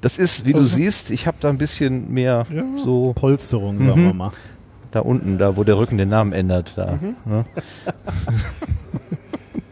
Das 0.00 0.18
ist, 0.18 0.44
wie 0.44 0.52
du 0.52 0.58
also- 0.58 0.76
siehst, 0.76 1.10
ich 1.10 1.26
habe 1.26 1.38
da 1.40 1.48
ein 1.48 1.56
bisschen 1.58 2.12
mehr 2.12 2.46
ja. 2.50 2.64
so 2.84 3.14
Polsterung, 3.14 3.78
mhm. 3.78 3.88
sagen 3.88 4.04
wir 4.04 4.12
mal. 4.12 4.32
Da 4.94 5.00
unten, 5.00 5.38
da 5.38 5.56
wo 5.56 5.64
der 5.64 5.76
Rücken 5.76 5.98
den 5.98 6.08
Namen 6.08 6.32
ändert. 6.32 6.74
Da, 6.76 6.92
mhm. 6.92 7.16
ne? 7.24 7.44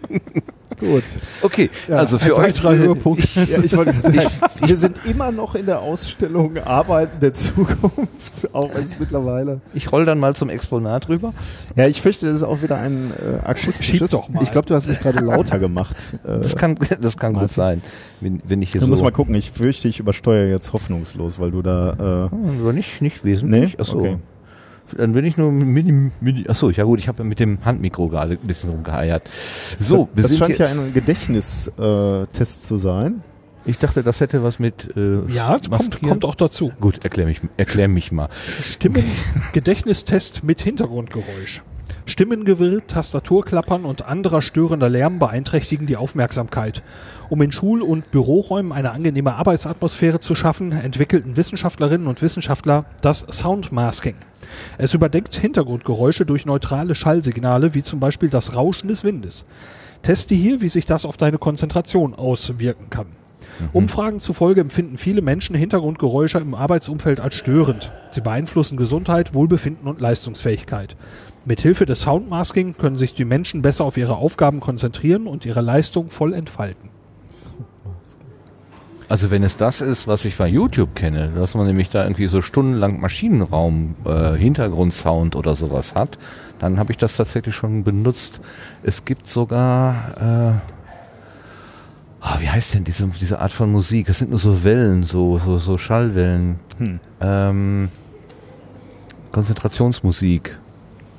Gut. 0.81 1.05
Okay, 1.43 1.71
ja, 1.87 1.99
also 1.99 2.19
für 2.19 2.37
euch 2.37 2.55
drei 2.55 2.77
Höhepunkte. 2.77 3.29
Ich, 3.41 3.51
ja, 3.51 3.63
ich 3.63 3.77
wollte 3.77 3.93
sagen, 4.01 4.19
wir 4.67 4.77
sind 4.77 5.07
immer 5.07 5.31
noch 5.31 5.55
in 5.55 5.67
der 5.67 5.79
Ausstellung 5.79 6.59
Arbeiten 6.59 7.21
der 7.21 7.33
Zukunft, 7.33 8.53
auch 8.53 8.75
wenn 8.75 8.83
es 8.83 8.99
mittlerweile. 8.99 9.61
Ich 9.75 9.93
roll 9.93 10.07
dann 10.07 10.19
mal 10.19 10.35
zum 10.35 10.51
Exponat 10.51 11.09
rüber. 11.09 11.33
Ja, 11.77 11.87
ich 11.87 12.03
fürchte, 12.03 12.27
das 12.27 12.39
ist 12.39 12.43
auch 12.43 12.63
wieder 12.63 12.79
ein 12.79 13.13
äh, 13.13 13.47
akustisches. 13.47 14.11
doch 14.11 14.29
mal. 14.29 14.43
Ich 14.43 14.51
glaube, 14.51 14.67
du 14.67 14.75
hast 14.75 14.89
mich 14.89 14.99
gerade 14.99 15.25
lauter 15.25 15.61
gemacht. 15.61 15.97
Äh, 16.25 16.39
das 16.39 16.57
kann, 16.57 16.77
das 17.01 17.17
kann 17.17 17.35
gut 17.35 17.51
sein, 17.51 17.81
wenn, 18.21 18.43
wenn 18.45 18.61
ich 18.61 18.73
hier 18.73 18.81
du 18.81 18.87
so. 18.87 18.91
musst 18.91 19.05
mal 19.05 19.13
gucken. 19.13 19.37
Ich 19.37 19.53
fürchte, 19.53 19.87
ich 19.87 20.01
übersteuere 20.01 20.49
jetzt 20.49 20.73
hoffnungslos, 20.73 21.39
weil 21.39 21.53
du 21.53 21.63
da. 21.63 22.29
Äh, 22.33 22.35
oh, 22.35 22.73
nicht, 22.73 23.01
nicht 23.01 23.25
wesentlich. 23.25 23.77
Nee? 23.77 23.81
Achso. 23.81 23.99
Okay. 24.01 24.17
Dann 24.97 25.13
bin 25.13 25.25
ich 25.25 25.37
nur 25.37 25.51
mit 25.51 25.87
dem, 25.87 26.13
mit, 26.21 26.49
achso, 26.49 26.71
ja 26.71 26.85
gut, 26.85 26.99
ich 26.99 27.09
habe 27.09 27.25
mit 27.25 27.41
dem 27.41 27.65
Handmikro 27.65 28.09
gerade 28.09 28.33
ein 28.35 28.47
bisschen 28.47 28.71
rumgeeiert. 28.71 29.23
So, 29.79 30.09
wir 30.15 30.23
das 30.23 30.33
sind 30.33 30.39
scheint 30.39 30.59
ja 30.59 30.67
ein 30.67 30.93
Gedächtnistest 30.95 32.67
zu 32.67 32.77
sein. 32.77 33.23
Ich 33.65 33.79
dachte, 33.79 34.03
das 34.03 34.21
hätte 34.21 34.43
was 34.43 34.59
mit. 34.59 34.97
Äh, 34.97 35.33
ja, 35.33 35.59
kommt, 35.71 36.03
kommt 36.03 36.25
auch 36.25 36.35
dazu. 36.35 36.73
Gut, 36.81 37.05
erklär 37.05 37.27
mich, 37.27 37.41
erklär 37.57 37.89
mich 37.89 38.11
mal. 38.11 38.29
Stimmen, 38.65 39.05
Gedächtnistest 39.53 40.43
mit 40.43 40.61
Hintergrundgeräusch. 40.61 41.63
Stimmengewirr, 42.07 42.87
Tastaturklappern 42.87 43.85
und 43.85 44.05
anderer 44.05 44.43
störender 44.43 44.89
Lärm 44.89 45.19
beeinträchtigen 45.19 45.87
die 45.87 45.97
Aufmerksamkeit. 45.97 46.83
Um 47.29 47.41
in 47.43 47.53
Schul- 47.53 47.83
und 47.83 48.11
Büroräumen 48.11 48.73
eine 48.73 48.91
angenehme 48.91 49.35
Arbeitsatmosphäre 49.35 50.21
zu 50.21 50.35
schaffen, 50.35 50.73
entwickelten 50.73 51.37
Wissenschaftlerinnen 51.37 52.09
und 52.09 52.21
Wissenschaftler 52.21 52.85
das 53.01 53.21
Soundmasking. 53.31 54.17
Es 54.79 54.95
überdeckt 54.95 55.35
Hintergrundgeräusche 55.35 56.27
durch 56.27 56.45
neutrale 56.45 56.95
Schallsignale, 56.95 57.75
wie 57.75 57.83
zum 57.83 58.01
Beispiel 58.01 58.31
das 58.31 58.55
Rauschen 58.55 58.89
des 58.89 59.05
Windes. 59.05 59.45
Teste 60.03 60.35
hier, 60.35 60.61
wie 60.61 60.69
sich 60.69 60.87
das 60.87 61.05
auf 61.05 61.17
deine 61.17 61.39
Konzentration 61.39 62.15
auswirken 62.15 62.91
kann. 62.91 63.07
Mhm. 63.07 63.69
Umfragen 63.73 64.21
zufolge 64.21 64.61
empfinden 64.61 64.97
viele 64.97 65.23
Menschen 65.23 65.55
Hintergrundgeräusche 65.55 66.39
im 66.39 66.55
Arbeitsumfeld 66.55 67.21
als 67.21 67.37
störend. 67.37 67.93
Sie 68.11 68.21
beeinflussen 68.21 68.77
Gesundheit, 68.77 69.35
Wohlbefinden 69.35 69.89
und 69.89 70.01
Leistungsfähigkeit. 70.01 70.97
Mithilfe 71.45 71.87
des 71.87 72.03
Soundmasking 72.03 72.77
können 72.77 72.97
sich 72.97 73.15
die 73.15 73.25
Menschen 73.25 73.63
besser 73.63 73.85
auf 73.85 73.97
ihre 73.97 74.17
Aufgaben 74.17 74.61
konzentrieren 74.61 75.27
und 75.27 75.45
ihre 75.45 75.61
Leistung 75.61 76.09
voll 76.09 76.35
entfalten. 76.35 76.91
Also 79.09 79.31
wenn 79.31 79.43
es 79.43 79.57
das 79.57 79.83
ist, 79.83 80.07
was 80.07 80.25
ich 80.25 80.39
bei 80.39 80.47
YouTube 80.49 80.95
kenne, 80.95 81.33
dass 81.35 81.55
man 81.55 81.67
nämlich 81.67 81.91
da 81.91 82.05
irgendwie 82.05 82.29
so 82.29 82.41
stundenlang 82.41 82.99
Maschinenraum, 82.99 83.95
äh, 84.07 84.33
Hintergrundsound 84.39 85.37
oder 85.37 85.55
sowas 85.55 85.95
hat, 85.95 86.19
dann 86.59 86.79
habe 86.79 86.93
ich 86.93 86.99
das 86.99 87.17
tatsächlich 87.17 87.55
schon 87.55 87.85
benutzt. 87.85 88.41
Es 88.83 89.05
gibt 89.05 89.29
sogar, 89.29 89.95
äh, 90.19 90.53
oh, 92.23 92.41
wie 92.41 92.49
heißt 92.49 92.75
denn 92.75 92.85
diese, 92.85 93.07
diese 93.21 93.41
Art 93.41 93.53
von 93.53 93.71
Musik? 93.71 94.09
Es 94.09 94.19
sind 94.19 94.31
nur 94.31 94.39
so 94.39 94.65
Wellen, 94.65 95.03
so, 95.03 95.39
so, 95.39 95.59
so 95.59 95.77
Schallwellen. 95.77 96.61
Hm. 96.79 97.01
Ähm, 97.21 97.89
Konzentrationsmusik. 99.31 100.59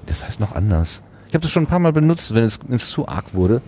Das 0.08 0.26
heißt 0.26 0.40
noch 0.40 0.56
anders. 0.56 1.04
Ich 1.28 1.34
habe 1.34 1.42
das 1.42 1.52
schon 1.52 1.64
ein 1.64 1.68
paar 1.68 1.80
Mal 1.80 1.94
benutzt, 1.94 2.36
wenn 2.36 2.44
es, 2.44 2.60
wenn 2.68 2.76
es 2.76 2.90
zu 2.90 3.08
arg 3.08 3.34
wurde. 3.34 3.62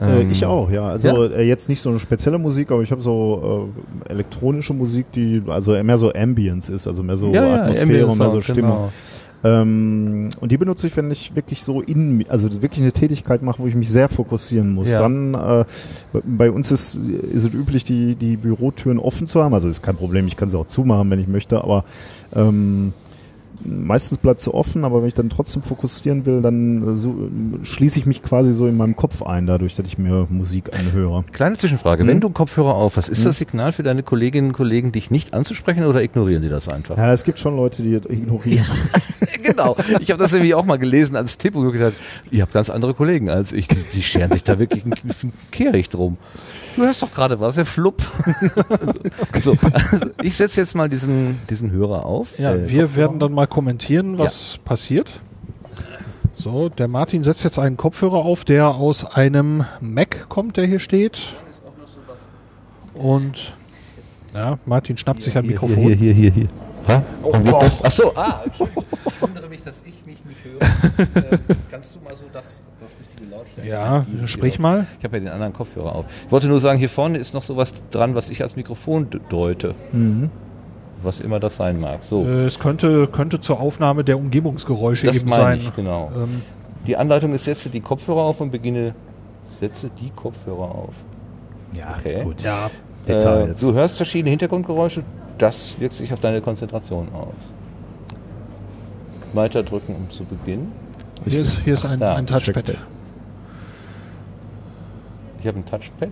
Äh, 0.00 0.22
ähm, 0.22 0.30
ich 0.30 0.44
auch, 0.44 0.70
ja. 0.70 0.88
Also 0.88 1.26
ja? 1.26 1.36
Äh, 1.36 1.46
jetzt 1.46 1.68
nicht 1.68 1.80
so 1.80 1.90
eine 1.90 2.00
spezielle 2.00 2.38
Musik, 2.38 2.70
aber 2.70 2.82
ich 2.82 2.90
habe 2.90 3.02
so 3.02 3.70
äh, 4.08 4.10
elektronische 4.10 4.74
Musik, 4.74 5.12
die 5.12 5.42
also 5.46 5.72
mehr 5.82 5.96
so 5.96 6.12
Ambience 6.12 6.70
ist, 6.70 6.86
also 6.86 7.02
mehr 7.02 7.16
so 7.16 7.32
ja, 7.32 7.62
Atmosphäre 7.62 7.98
ja, 7.98 8.06
und 8.06 8.18
mehr 8.18 8.30
so 8.30 8.40
Stimmung. 8.40 8.70
Genau. 8.70 8.92
Ähm, 9.44 10.30
und 10.40 10.52
die 10.52 10.56
benutze 10.56 10.86
ich, 10.86 10.96
wenn 10.96 11.10
ich 11.10 11.36
wirklich 11.36 11.62
so 11.62 11.82
in, 11.82 12.24
also 12.30 12.62
wirklich 12.62 12.80
eine 12.80 12.92
Tätigkeit 12.92 13.42
mache, 13.42 13.62
wo 13.62 13.66
ich 13.66 13.74
mich 13.74 13.90
sehr 13.90 14.08
fokussieren 14.08 14.72
muss. 14.72 14.90
Ja. 14.90 15.00
Dann, 15.00 15.34
äh, 15.34 15.64
bei 16.24 16.50
uns 16.50 16.70
ist, 16.70 16.94
ist 16.94 17.44
es 17.44 17.52
üblich, 17.52 17.84
die, 17.84 18.14
die 18.14 18.38
Bürotüren 18.38 18.98
offen 18.98 19.26
zu 19.26 19.44
haben. 19.44 19.52
Also 19.52 19.68
ist 19.68 19.82
kein 19.82 19.96
Problem, 19.96 20.26
ich 20.26 20.38
kann 20.38 20.48
sie 20.48 20.58
auch 20.58 20.66
zumachen, 20.66 21.10
wenn 21.10 21.20
ich 21.20 21.28
möchte, 21.28 21.62
aber 21.62 21.84
ähm, 22.34 22.94
meistens 23.64 24.18
bleibt 24.18 24.40
sie 24.40 24.52
offen, 24.52 24.84
aber 24.84 25.00
wenn 25.00 25.08
ich 25.08 25.14
dann 25.14 25.30
trotzdem 25.30 25.62
fokussieren 25.62 26.26
will, 26.26 26.42
dann 26.42 26.92
äh, 26.92 26.94
so, 26.94 27.14
schließe 27.62 27.98
ich 27.98 28.06
mich 28.06 28.22
quasi 28.22 28.52
so 28.52 28.66
in 28.66 28.76
meinem 28.76 28.96
Kopf 28.96 29.22
ein, 29.22 29.46
dadurch, 29.46 29.74
dass 29.74 29.86
ich 29.86 29.98
mir 29.98 30.26
Musik 30.30 30.78
anhöre. 30.78 31.24
Kleine 31.32 31.56
Zwischenfrage, 31.56 32.02
hm? 32.02 32.08
wenn 32.08 32.20
du 32.20 32.30
Kopfhörer 32.30 32.74
auf 32.74 32.96
hast, 32.96 33.08
ist 33.08 33.18
hm? 33.18 33.24
das 33.24 33.38
Signal 33.38 33.72
für 33.72 33.82
deine 33.82 34.02
Kolleginnen 34.02 34.48
und 34.48 34.52
Kollegen, 34.54 34.92
dich 34.92 35.10
nicht 35.10 35.34
anzusprechen 35.34 35.84
oder 35.84 36.02
ignorieren 36.02 36.42
die 36.42 36.48
das 36.48 36.68
einfach? 36.68 36.96
Ja, 36.96 37.12
es 37.12 37.24
gibt 37.24 37.38
schon 37.38 37.56
Leute, 37.56 37.82
die 37.82 37.98
das 37.98 38.10
ignorieren. 38.10 38.64
Ja, 38.66 39.26
genau. 39.42 39.76
Ich 40.00 40.10
habe 40.10 40.22
das 40.22 40.32
nämlich 40.32 40.54
auch 40.54 40.64
mal 40.64 40.78
gelesen 40.78 41.16
als 41.16 41.38
Tipp 41.38 41.56
und 41.56 41.70
gesagt, 41.72 41.96
ihr 42.30 42.42
habt 42.42 42.52
ganz 42.52 42.70
andere 42.70 42.94
Kollegen 42.94 43.30
als 43.30 43.52
ich. 43.52 43.68
Die, 43.68 44.02
scheren 44.02 44.30
sich 44.30 44.44
da 44.44 44.58
wirklich 44.58 44.84
ein, 44.84 44.92
ein 44.92 45.32
Kehricht 45.50 45.94
drum. 45.94 46.18
Du 46.76 46.82
hörst 46.82 47.02
doch 47.02 47.12
gerade 47.12 47.38
was, 47.38 47.54
der 47.54 47.66
Flupp. 47.66 48.02
so, 49.40 49.56
also 49.72 50.06
ich 50.22 50.36
setze 50.36 50.60
jetzt 50.60 50.74
mal 50.74 50.88
diesen, 50.88 51.38
diesen 51.48 51.70
Hörer 51.70 52.04
auf. 52.04 52.38
Ja, 52.38 52.54
äh, 52.54 52.68
wir 52.68 52.96
werden 52.96 53.18
dann 53.18 53.32
mal 53.32 53.46
kommentieren, 53.46 54.18
was 54.18 54.56
ja. 54.56 54.62
passiert. 54.64 55.10
So, 56.32 56.68
der 56.68 56.88
Martin 56.88 57.22
setzt 57.22 57.44
jetzt 57.44 57.58
einen 57.58 57.76
Kopfhörer 57.76 58.16
auf, 58.16 58.44
der 58.44 58.68
aus 58.68 59.04
einem 59.04 59.64
Mac 59.80 60.28
kommt, 60.28 60.56
der 60.56 60.66
hier 60.66 60.80
steht. 60.80 61.34
Und 62.94 63.54
ja, 64.34 64.58
Martin 64.66 64.96
schnappt 64.96 65.22
hier, 65.22 65.26
sich 65.26 65.38
ein 65.38 65.46
Mikrofon. 65.46 65.78
Hier, 65.78 65.94
hier, 65.94 66.12
hier, 66.12 66.30
hier. 66.32 66.48
Ha? 66.88 67.02
Oh, 67.22 67.32
oh. 67.32 67.60
Ach 67.82 67.90
so, 67.90 68.12
ah, 68.14 68.40
Entschuldigung. 68.44 68.84
Ich 69.06 69.22
wundere 69.22 69.48
mich, 69.48 69.62
dass 69.62 69.82
ich 69.86 70.04
mich 70.04 70.24
nicht 70.24 70.44
höre. 70.44 71.32
äh, 71.32 71.38
kannst 71.70 71.94
du 71.94 72.00
mal 72.00 72.14
so 72.14 72.24
das, 72.32 72.62
das 72.80 72.94
richtige 72.98 73.30
Lautstärke? 73.30 73.68
Ja, 73.70 74.04
sprich 74.26 74.58
mal. 74.58 74.86
Ich 74.98 75.04
habe 75.04 75.16
ja 75.16 75.20
den 75.24 75.32
anderen 75.32 75.52
Kopfhörer 75.52 75.94
auf. 75.94 76.06
Ich 76.26 76.32
wollte 76.32 76.48
nur 76.48 76.60
sagen, 76.60 76.78
hier 76.78 76.88
vorne 76.88 77.18
ist 77.18 77.32
noch 77.32 77.42
sowas 77.42 77.72
dran, 77.90 78.14
was 78.14 78.28
ich 78.30 78.42
als 78.42 78.56
Mikrofon 78.56 79.08
deute. 79.28 79.74
Mhm. 79.92 80.30
Was 81.02 81.20
immer 81.20 81.38
das 81.38 81.56
sein 81.56 81.80
mag. 81.80 82.02
So. 82.02 82.24
Äh, 82.24 82.46
es 82.46 82.58
könnte, 82.58 83.06
könnte 83.06 83.40
zur 83.40 83.60
Aufnahme 83.60 84.04
der 84.04 84.18
Umgebungsgeräusche 84.18 85.06
das 85.06 85.20
eben 85.20 85.28
sein. 85.28 85.58
Ich, 85.58 85.74
genau. 85.76 86.10
Ähm, 86.14 86.42
die 86.86 86.96
Anleitung 86.96 87.32
ist, 87.32 87.44
setze 87.44 87.70
die 87.70 87.80
Kopfhörer 87.80 88.22
auf 88.22 88.40
und 88.40 88.50
beginne, 88.50 88.94
setze 89.60 89.90
die 90.00 90.10
Kopfhörer 90.10 90.74
auf. 90.74 90.94
Ja, 91.76 91.96
okay. 91.98 92.22
gut. 92.24 92.42
Ja, 92.42 92.70
Details. 93.06 93.62
Äh, 93.62 93.66
du 93.66 93.74
hörst 93.74 93.96
verschiedene 93.96 94.30
Hintergrundgeräusche, 94.30 95.02
das 95.38 95.78
wirkt 95.80 95.94
sich 95.94 96.12
auf 96.12 96.20
deine 96.20 96.40
Konzentration 96.40 97.08
aus. 97.12 97.34
Weiter 99.32 99.62
drücken, 99.62 99.94
um 99.94 100.10
zu 100.10 100.24
beginnen. 100.24 100.72
Hier 101.26 101.40
ist, 101.40 101.58
hier 101.60 101.74
ist 101.74 101.84
ein, 101.84 101.98
da, 101.98 102.14
ein 102.14 102.26
Touchpad. 102.26 102.76
Ich 105.40 105.46
habe 105.46 105.58
ein 105.58 105.66
Touchpad. 105.66 106.10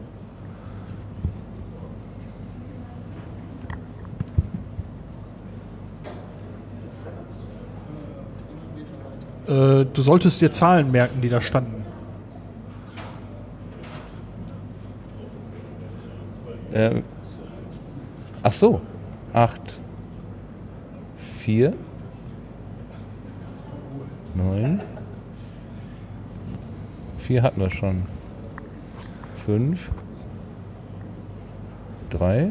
Äh, 9.46 9.84
du 9.84 10.02
solltest 10.02 10.40
dir 10.40 10.50
Zahlen 10.50 10.90
merken, 10.90 11.20
die 11.20 11.28
da 11.28 11.40
standen. 11.40 11.84
Ähm, 16.72 17.04
ach 18.42 18.52
so. 18.52 18.80
8, 19.32 19.80
4, 21.16 21.72
9, 24.34 24.80
4 27.18 27.42
hatten 27.42 27.60
wir 27.60 27.70
schon. 27.70 28.02
5, 29.46 29.90
3, 32.10 32.50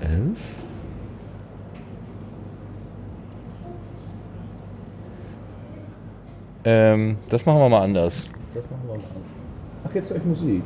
11, 0.00 0.38
ähm, 6.64 7.16
das 7.28 7.46
machen 7.46 7.58
wir 7.58 7.68
mal 7.70 7.82
anders. 7.82 8.28
Das 8.54 8.64
machen 8.70 8.82
wir 8.82 8.88
mal 8.88 8.94
anders. 8.94 9.10
Ach, 9.84 9.94
jetzt 9.94 10.10
höre 10.10 10.16
ich 10.18 10.24
Musik. 10.24 10.62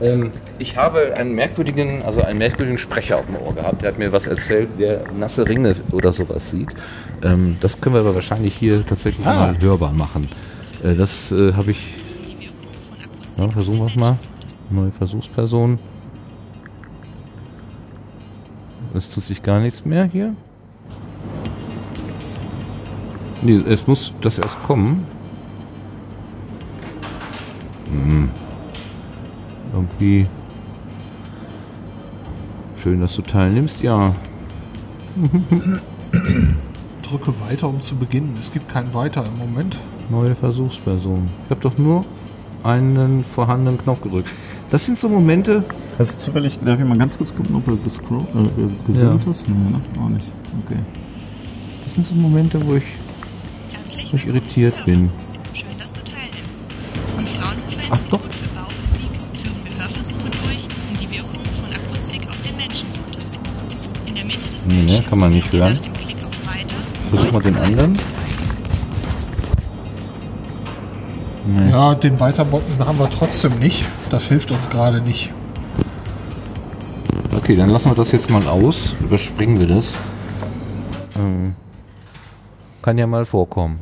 Ähm, 0.00 0.32
ich 0.58 0.76
habe 0.76 1.14
einen 1.14 1.34
merkwürdigen, 1.34 2.02
also 2.02 2.22
einen 2.22 2.38
merkwürdigen 2.38 2.78
Sprecher 2.78 3.18
auf 3.18 3.26
dem 3.26 3.36
Ohr 3.36 3.54
gehabt. 3.54 3.82
Der 3.82 3.90
hat 3.90 3.98
mir 3.98 4.12
was 4.12 4.26
erzählt, 4.26 4.70
der 4.78 5.04
nasse 5.12 5.46
Ringe 5.48 5.74
oder 5.90 6.12
sowas 6.12 6.50
sieht. 6.50 6.70
Ähm, 7.22 7.56
das 7.60 7.80
können 7.80 7.94
wir 7.94 8.00
aber 8.00 8.14
wahrscheinlich 8.14 8.54
hier 8.54 8.84
tatsächlich 8.86 9.26
ah. 9.26 9.34
mal 9.34 9.60
hörbar 9.60 9.92
machen. 9.92 10.28
Äh, 10.82 10.94
das 10.94 11.32
äh, 11.32 11.52
habe 11.52 11.70
ich. 11.70 11.96
Ja, 13.38 13.48
versuchen 13.48 13.78
wir 13.78 13.86
es 13.86 13.96
mal. 13.96 14.16
Neue 14.70 14.90
Versuchsperson. 14.92 15.78
Es 18.94 19.08
tut 19.08 19.24
sich 19.24 19.42
gar 19.42 19.60
nichts 19.60 19.84
mehr 19.84 20.04
hier. 20.04 20.34
Nee, 23.40 23.60
es 23.68 23.86
muss 23.86 24.12
das 24.20 24.38
erst 24.38 24.58
kommen. 24.62 25.06
Hm 27.86 28.30
irgendwie 29.72 30.26
schön, 32.82 33.00
dass 33.00 33.14
du 33.16 33.22
teilnimmst, 33.22 33.82
ja. 33.82 34.14
Drücke 37.02 37.32
weiter, 37.40 37.68
um 37.68 37.80
zu 37.80 37.96
beginnen. 37.96 38.36
Es 38.40 38.52
gibt 38.52 38.68
kein 38.68 38.92
Weiter 38.94 39.24
im 39.24 39.38
Moment. 39.38 39.76
Neue 40.10 40.34
Versuchsperson. 40.34 41.28
Ich 41.44 41.50
habe 41.50 41.60
doch 41.60 41.78
nur 41.78 42.04
einen 42.64 43.24
vorhandenen 43.24 43.78
Knopf 43.78 44.00
gedrückt. 44.00 44.28
Das 44.70 44.86
sind 44.86 44.98
so 44.98 45.08
Momente. 45.08 45.64
Hast 45.98 46.14
du 46.14 46.18
zufällig, 46.18 46.58
darf 46.64 46.80
ich 46.80 46.86
mal 46.86 46.96
ganz 46.96 47.18
kurz 47.18 47.34
gucken, 47.34 47.54
ob 47.56 47.66
du 47.66 47.76
gescroll, 47.76 48.22
äh, 48.34 48.86
gesinnt 48.86 49.22
ja. 49.22 49.28
hast? 49.28 49.48
Nee, 49.48 49.54
ne? 49.70 49.80
Auch 50.02 50.08
nicht. 50.08 50.26
Okay. 50.64 50.78
Das 51.84 51.94
sind 51.94 52.06
so 52.06 52.14
Momente, 52.14 52.64
wo 52.66 52.74
ich, 52.74 52.84
wo 54.10 54.16
ich 54.16 54.26
irritiert 54.26 54.74
bin. 54.86 55.10
Kann 65.12 65.20
man 65.20 65.32
nicht 65.32 65.52
hören. 65.52 65.78
Versuch 67.10 67.32
mal 67.32 67.42
den 67.42 67.54
anderen. 67.54 67.98
Nee. 71.46 71.70
Ja, 71.70 71.94
den 71.94 72.18
Weiterbutton 72.18 72.78
haben 72.78 72.98
wir 72.98 73.10
trotzdem 73.10 73.58
nicht. 73.58 73.84
Das 74.08 74.28
hilft 74.28 74.50
uns 74.52 74.70
gerade 74.70 75.02
nicht. 75.02 75.30
Okay, 77.36 77.54
dann 77.56 77.68
lassen 77.68 77.90
wir 77.90 77.94
das 77.94 78.12
jetzt 78.12 78.30
mal 78.30 78.46
aus. 78.46 78.94
Überspringen 79.02 79.60
wir 79.60 79.66
das. 79.66 79.98
Ähm, 81.18 81.56
kann 82.80 82.96
ja 82.96 83.06
mal 83.06 83.26
vorkommen. 83.26 83.80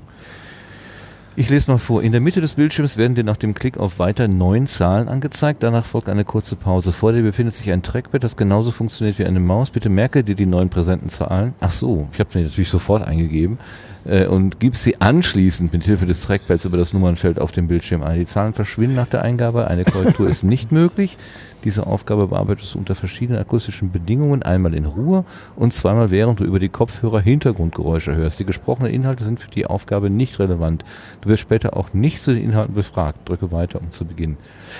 Ich 1.40 1.48
lese 1.48 1.70
mal 1.70 1.78
vor. 1.78 2.02
In 2.02 2.12
der 2.12 2.20
Mitte 2.20 2.42
des 2.42 2.52
Bildschirms 2.52 2.98
werden 2.98 3.14
dir 3.14 3.24
nach 3.24 3.38
dem 3.38 3.54
Klick 3.54 3.78
auf 3.78 3.98
Weiter 3.98 4.28
neun 4.28 4.66
Zahlen 4.66 5.08
angezeigt. 5.08 5.62
Danach 5.62 5.86
folgt 5.86 6.10
eine 6.10 6.26
kurze 6.26 6.54
Pause. 6.54 6.92
Vor 6.92 7.14
dir 7.14 7.22
befindet 7.22 7.54
sich 7.54 7.72
ein 7.72 7.82
Trackpad, 7.82 8.22
das 8.22 8.36
genauso 8.36 8.70
funktioniert 8.70 9.18
wie 9.18 9.24
eine 9.24 9.40
Maus. 9.40 9.70
Bitte 9.70 9.88
merke 9.88 10.22
dir 10.22 10.34
die 10.34 10.44
neun 10.44 10.68
präsenten 10.68 11.08
Zahlen. 11.08 11.54
Ach 11.60 11.70
so, 11.70 12.08
ich 12.12 12.20
habe 12.20 12.28
sie 12.30 12.42
natürlich 12.42 12.68
sofort 12.68 13.08
eingegeben. 13.08 13.58
Äh, 14.04 14.26
und 14.26 14.60
gibst 14.60 14.84
sie 14.84 15.00
anschließend 15.00 15.72
mit 15.72 15.84
Hilfe 15.84 16.06
des 16.06 16.20
Trackpads 16.20 16.64
über 16.64 16.76
das 16.76 16.92
Nummernfeld 16.92 17.40
auf 17.40 17.52
dem 17.52 17.68
Bildschirm 17.68 18.02
ein. 18.02 18.18
Die 18.18 18.26
Zahlen 18.26 18.54
verschwinden 18.54 18.96
nach 18.96 19.08
der 19.08 19.22
Eingabe, 19.22 19.68
eine 19.68 19.84
Korrektur 19.84 20.28
ist 20.28 20.42
nicht 20.42 20.72
möglich. 20.72 21.16
Diese 21.64 21.86
Aufgabe 21.86 22.28
bearbeitest 22.28 22.74
du 22.74 22.78
unter 22.78 22.94
verschiedenen 22.94 23.40
akustischen 23.40 23.92
Bedingungen, 23.92 24.42
einmal 24.42 24.74
in 24.74 24.86
Ruhe 24.86 25.24
und 25.56 25.74
zweimal 25.74 26.10
während 26.10 26.40
du 26.40 26.44
über 26.44 26.58
die 26.58 26.70
Kopfhörer 26.70 27.20
Hintergrundgeräusche 27.20 28.14
hörst. 28.14 28.40
Die 28.40 28.46
gesprochenen 28.46 28.92
Inhalte 28.92 29.24
sind 29.24 29.40
für 29.40 29.50
die 29.50 29.66
Aufgabe 29.66 30.08
nicht 30.08 30.38
relevant. 30.38 30.84
Du 31.20 31.28
wirst 31.28 31.42
später 31.42 31.76
auch 31.76 31.92
nicht 31.92 32.22
zu 32.22 32.32
den 32.32 32.44
Inhalten 32.44 32.74
befragt. 32.74 33.28
Drücke 33.28 33.52
weiter, 33.52 33.80
um 33.80 33.92
zu 33.92 34.06
beginnen. 34.06 34.38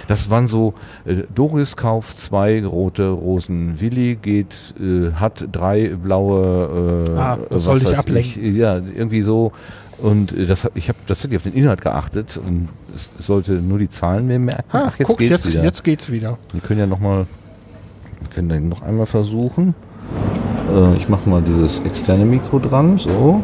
Das 0.09 0.31
waren 0.31 0.47
so, 0.47 0.75
äh, 1.05 1.25
Doris 1.35 1.77
kauft 1.77 2.19
zwei 2.19 2.65
rote 2.65 3.09
Rosen, 3.09 3.81
Willi 3.81 4.17
geht, 4.21 4.75
äh, 4.81 5.13
hat 5.13 5.47
drei 5.53 5.89
blaue, 5.89 7.07
äh, 7.15 7.19
ah, 7.19 7.39
das 7.51 7.65
soll 7.65 7.81
dich 7.81 7.97
ablenken. 7.97 8.45
Ich, 8.45 8.55
ja, 8.55 8.77
irgendwie 8.77 9.23
so 9.23 9.53
und 10.03 10.33
äh, 10.33 10.47
das, 10.47 10.69
ich 10.75 10.89
habe 10.89 10.99
tatsächlich 11.07 11.37
auf 11.39 11.43
den 11.43 11.55
Inhalt 11.55 11.81
geachtet 11.81 12.41
und 12.45 12.69
es 12.95 13.09
sollte 13.19 13.53
nur 13.53 13.79
die 13.79 13.89
Zahlen 13.89 14.27
mir 14.27 14.39
merken. 14.39 14.65
Ah, 14.73 14.87
Ach, 14.89 14.99
jetzt 14.99 15.09
guck, 15.09 15.19
geht's 15.19 15.31
jetzt, 15.31 15.53
wieder. 15.53 15.65
Jetzt 15.65 15.85
geht's 15.85 16.11
wieder. 16.11 16.39
Wir 16.53 16.61
können 16.61 16.81
ja 16.81 16.87
noch 16.87 17.01
mal, 17.01 17.27
wir 18.21 18.29
können 18.35 18.49
dann 18.49 18.69
noch 18.69 18.83
einmal 18.83 19.07
versuchen. 19.07 19.75
Äh, 20.75 20.97
ich 20.97 21.09
mache 21.09 21.29
mal 21.29 21.43
dieses 21.43 21.81
externe 21.81 22.25
Mikro 22.25 22.59
dran, 22.59 22.99
so. 22.99 23.43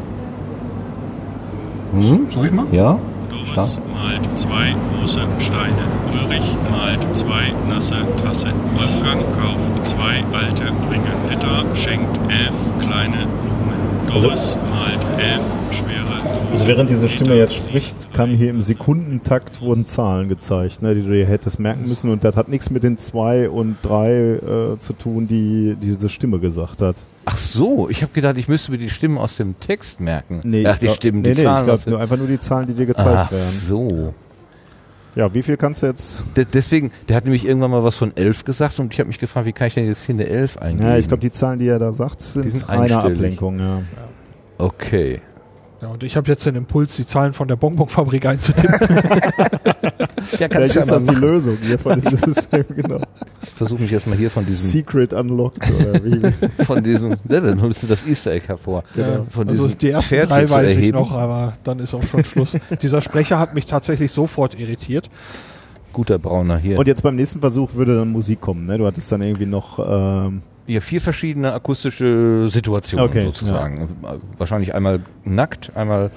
Hm? 1.93 2.27
Soll 2.31 2.47
ich 2.47 2.53
mal? 2.53 2.67
Ja. 2.73 2.99
Doris 3.37 3.79
malt 3.93 4.39
zwei 4.39 4.75
große 4.89 5.21
Steine. 5.39 5.85
Ulrich 6.13 6.57
malt 6.71 7.07
zwei 7.15 7.53
nasse 7.69 7.97
Tassen. 8.17 8.53
Wolfgang 8.75 9.23
kauft 9.33 9.87
zwei 9.87 10.25
alte 10.33 10.65
Ringe. 10.91 11.13
Ritter 11.29 11.65
schenkt 11.75 12.19
elf 12.31 12.57
kleine 12.81 13.27
Blumen. 13.27 13.76
Also, 14.13 14.29
malt 14.29 15.05
elf 15.19 15.43
schwere 15.71 16.07
also 16.53 16.69
während 16.69 16.89
diese 16.89 17.09
Stimme 17.11 17.35
jetzt 17.35 17.55
spricht, 17.55 18.15
kam 18.15 18.31
hier 18.31 18.49
im 18.49 18.63
Sekundentakt 18.63 19.61
wurden 19.61 19.85
Zahlen 19.85 20.29
gezeigt, 20.29 20.81
ne, 20.81 20.95
die 20.95 21.03
du 21.03 21.13
dir 21.13 21.27
hättest 21.27 21.59
merken 21.59 21.87
müssen 21.87 22.11
und 22.11 22.25
das 22.25 22.35
hat 22.35 22.49
nichts 22.49 22.71
mit 22.71 22.83
den 22.83 22.97
zwei 22.97 23.51
und 23.51 23.77
drei 23.83 24.13
äh, 24.13 24.79
zu 24.79 24.95
tun, 24.95 25.29
die 25.29 25.77
diese 25.79 26.09
Stimme 26.09 26.39
gesagt 26.39 26.81
hat. 26.81 26.97
Ach 27.27 27.37
so, 27.37 27.91
ich 27.91 28.01
habe 28.03 28.13
gedacht, 28.15 28.39
ich 28.39 28.49
müsste 28.49 28.73
mir 28.73 28.79
die 28.79 28.89
Stimmen 28.89 29.19
aus 29.19 29.37
dem 29.37 29.61
Text 29.61 30.01
merken. 30.01 30.41
Nee, 30.45 30.65
Ach, 30.67 30.79
die 30.79 30.87
glaub, 30.87 30.97
Stimmen, 30.97 31.21
nee, 31.21 31.33
die 31.33 31.37
nee, 31.37 31.45
Zahlen. 31.45 31.69
Ich 31.75 31.85
glaube 31.85 32.01
einfach 32.01 32.17
nur 32.17 32.29
die 32.29 32.39
Zahlen, 32.39 32.69
die 32.69 32.75
dir 32.75 32.87
gezeigt 32.87 33.09
Ach 33.09 33.31
werden. 33.31 33.45
Ach 33.47 33.53
so. 33.53 34.15
Ja, 35.17 35.33
wie 35.33 35.43
viel 35.43 35.57
kannst 35.57 35.83
du 35.83 35.87
jetzt? 35.87 36.23
De 36.37 36.45
deswegen, 36.45 36.93
der 37.09 37.17
hat 37.17 37.25
nämlich 37.25 37.47
irgendwann 37.47 37.71
mal 37.71 37.83
was 37.83 37.97
von 37.97 38.15
elf 38.17 38.45
gesagt 38.45 38.79
und 38.79 38.93
ich 38.93 39.01
habe 39.01 39.09
mich 39.09 39.19
gefragt, 39.19 39.47
wie 39.47 39.53
kann 39.53 39.69
ich 39.69 39.75
denn 39.75 39.87
jetzt 39.87 40.05
hier 40.05 40.15
eine 40.15 40.27
elf 40.27 40.59
eingeben? 40.59 40.87
Ja, 40.87 40.99
ich 40.99 41.09
glaube, 41.09 41.23
die 41.23 41.31
Zahlen, 41.31 41.59
die 41.59 41.67
er 41.67 41.79
da 41.79 41.95
sagt, 41.95 42.21
sind, 42.21 42.51
sind 42.51 42.69
reine 42.69 42.99
Ablenkung. 42.99 43.59
Ja. 43.59 43.83
Okay. 44.59 45.23
Ja, 45.87 45.93
und 45.93 46.03
ich 46.03 46.17
habe 46.17 46.29
jetzt 46.29 46.45
den 46.45 46.57
Impuls, 46.57 46.97
die 46.97 47.07
Zahlen 47.07 47.33
von 47.33 47.47
der 47.47 47.55
Bonbonfabrik 47.55 48.27
einzutippen. 48.27 48.75
ja, 50.39 50.49
Vielleicht 50.51 50.75
ist 50.75 50.91
das 50.91 51.05
machen. 51.05 51.21
die 51.21 51.27
Lösung 51.27 51.59
hier 51.63 51.79
von 51.79 52.01
dem 52.01 52.17
System, 52.17 52.65
genau. 52.75 53.01
Ich 53.43 53.51
versuche 53.51 53.83
mich 53.83 53.93
erstmal 53.93 54.19
hier 54.19 54.29
von 54.29 54.45
diesem... 54.45 54.69
Secret 54.69 55.13
Unlocked 55.13 55.71
oder 55.71 56.05
wie? 56.05 56.65
von 56.65 56.83
diesem... 56.83 57.11
Ja, 57.29 57.41
dann 57.41 57.63
holst 57.63 57.85
du 57.85 57.87
das 57.87 58.05
Easter 58.05 58.33
Egg 58.33 58.49
hervor. 58.49 58.83
Ja, 58.97 59.23
von 59.31 59.49
also 59.49 59.69
die 59.69 59.91
ersten 59.91 60.09
Pferd 60.09 60.31
drei 60.31 60.51
weiß 60.51 60.77
ich 60.77 60.93
noch, 60.93 61.13
aber 61.13 61.53
dann 61.63 61.79
ist 61.79 61.95
auch 61.95 62.03
schon 62.03 62.25
Schluss. 62.25 62.57
Dieser 62.83 63.01
Sprecher 63.01 63.39
hat 63.39 63.55
mich 63.55 63.67
tatsächlich 63.67 64.11
sofort 64.11 64.59
irritiert. 64.59 65.09
Guter 65.93 66.19
Brauner 66.19 66.59
hier. 66.59 66.81
Und 66.81 66.89
jetzt 66.89 67.05
beim 67.05 67.15
nächsten 67.15 67.39
Versuch 67.39 67.75
würde 67.75 67.97
dann 67.97 68.11
Musik 68.11 68.41
kommen, 68.41 68.67
ne? 68.67 68.77
Du 68.77 68.87
hattest 68.87 69.13
dann 69.13 69.23
irgendwie 69.23 69.47
noch... 69.47 69.79
Ähm 69.79 70.43
ja, 70.67 70.81
vier 70.81 71.01
verschiedene 71.01 71.53
akustische 71.53 72.49
Situationen 72.49 73.09
okay, 73.09 73.25
sozusagen. 73.25 73.89
Ja. 74.03 74.17
Wahrscheinlich 74.39 74.75
einmal 74.75 75.01
nackt, 75.25 75.77
einmal, 75.77 76.11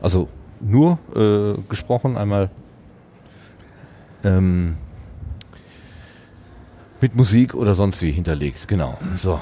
also 0.00 0.28
nur 0.60 0.98
äh, 1.14 1.54
gesprochen, 1.68 2.16
einmal 2.16 2.50
ähm, 4.24 4.76
mit 7.00 7.14
Musik 7.14 7.54
oder 7.54 7.74
sonst 7.74 8.02
wie 8.02 8.10
hinterlegt. 8.10 8.66
Genau. 8.68 8.98
So. 9.16 9.40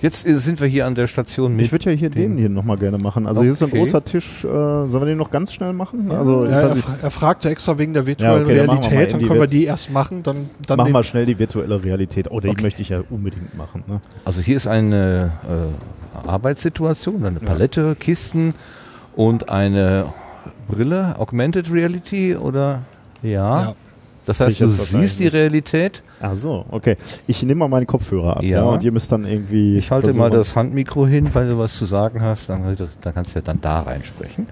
Jetzt 0.00 0.22
sind 0.22 0.60
wir 0.60 0.66
hier 0.66 0.86
an 0.86 0.94
der 0.94 1.06
Station 1.06 1.56
mit. 1.56 1.66
Ich 1.66 1.72
würde 1.72 1.90
ja 1.90 1.96
hier 1.96 2.10
den, 2.10 2.32
den 2.32 2.38
hier 2.38 2.48
nochmal 2.48 2.76
gerne 2.76 2.98
machen. 2.98 3.26
Also 3.26 3.40
okay. 3.40 3.46
hier 3.46 3.52
ist 3.52 3.58
so 3.58 3.64
ein 3.66 3.70
großer 3.70 4.04
Tisch. 4.04 4.44
Äh, 4.44 4.48
sollen 4.48 4.90
wir 4.92 5.06
den 5.06 5.18
noch 5.18 5.30
ganz 5.30 5.52
schnell 5.52 5.72
machen? 5.72 6.10
Also 6.10 6.44
ja, 6.44 6.60
er, 6.60 6.76
er, 7.02 7.10
fragte 7.10 7.48
extra 7.48 7.78
wegen 7.78 7.94
der 7.94 8.06
virtuellen 8.06 8.42
ja, 8.42 8.42
okay, 8.42 8.60
Realität. 8.60 9.12
Dann, 9.12 9.20
dann 9.20 9.28
können 9.28 9.40
wir 9.40 9.46
die 9.46 9.64
erst 9.64 9.90
machen. 9.90 10.22
Dann, 10.22 10.50
dann 10.66 10.76
machen 10.78 10.92
wir 10.92 11.04
schnell 11.04 11.26
die 11.26 11.38
virtuelle 11.38 11.82
Realität. 11.82 12.30
Okay. 12.30 12.52
die 12.54 12.62
möchte 12.62 12.82
ich 12.82 12.90
ja 12.90 13.02
unbedingt 13.08 13.56
machen. 13.56 13.84
Ne? 13.86 14.00
Also 14.24 14.42
hier 14.42 14.56
ist 14.56 14.66
eine 14.66 15.32
äh, 15.48 16.28
Arbeitssituation, 16.28 17.24
eine 17.24 17.40
Palette, 17.40 17.80
ja. 17.80 17.94
Kisten 17.94 18.54
und 19.16 19.48
eine 19.48 20.06
Brille, 20.68 21.18
Augmented 21.18 21.72
Reality 21.72 22.36
oder 22.36 22.82
ja. 23.22 23.62
ja. 23.62 23.72
Das 24.26 24.40
heißt, 24.40 24.60
du 24.60 24.68
siehst 24.68 25.20
die 25.20 25.28
Realität. 25.28 26.02
Ach 26.26 26.34
so, 26.34 26.64
okay. 26.70 26.96
Ich 27.26 27.42
nehme 27.42 27.58
mal 27.58 27.68
meine 27.68 27.84
Kopfhörer 27.84 28.38
ab. 28.38 28.42
Ja. 28.42 28.60
ja. 28.60 28.62
und 28.62 28.82
ihr 28.82 28.92
müsst 28.92 29.12
dann 29.12 29.26
irgendwie. 29.26 29.76
Ich 29.76 29.90
halte 29.90 30.14
mal 30.14 30.30
das 30.30 30.56
Handmikro 30.56 31.06
hin, 31.06 31.28
weil 31.34 31.48
du 31.48 31.58
was 31.58 31.76
zu 31.76 31.84
sagen 31.84 32.22
hast. 32.22 32.48
Dann, 32.48 32.76
dann 33.02 33.14
kannst 33.14 33.34
du 33.34 33.40
ja 33.40 33.42
dann 33.42 33.60
da 33.60 33.80
reinsprechen. 33.80 34.46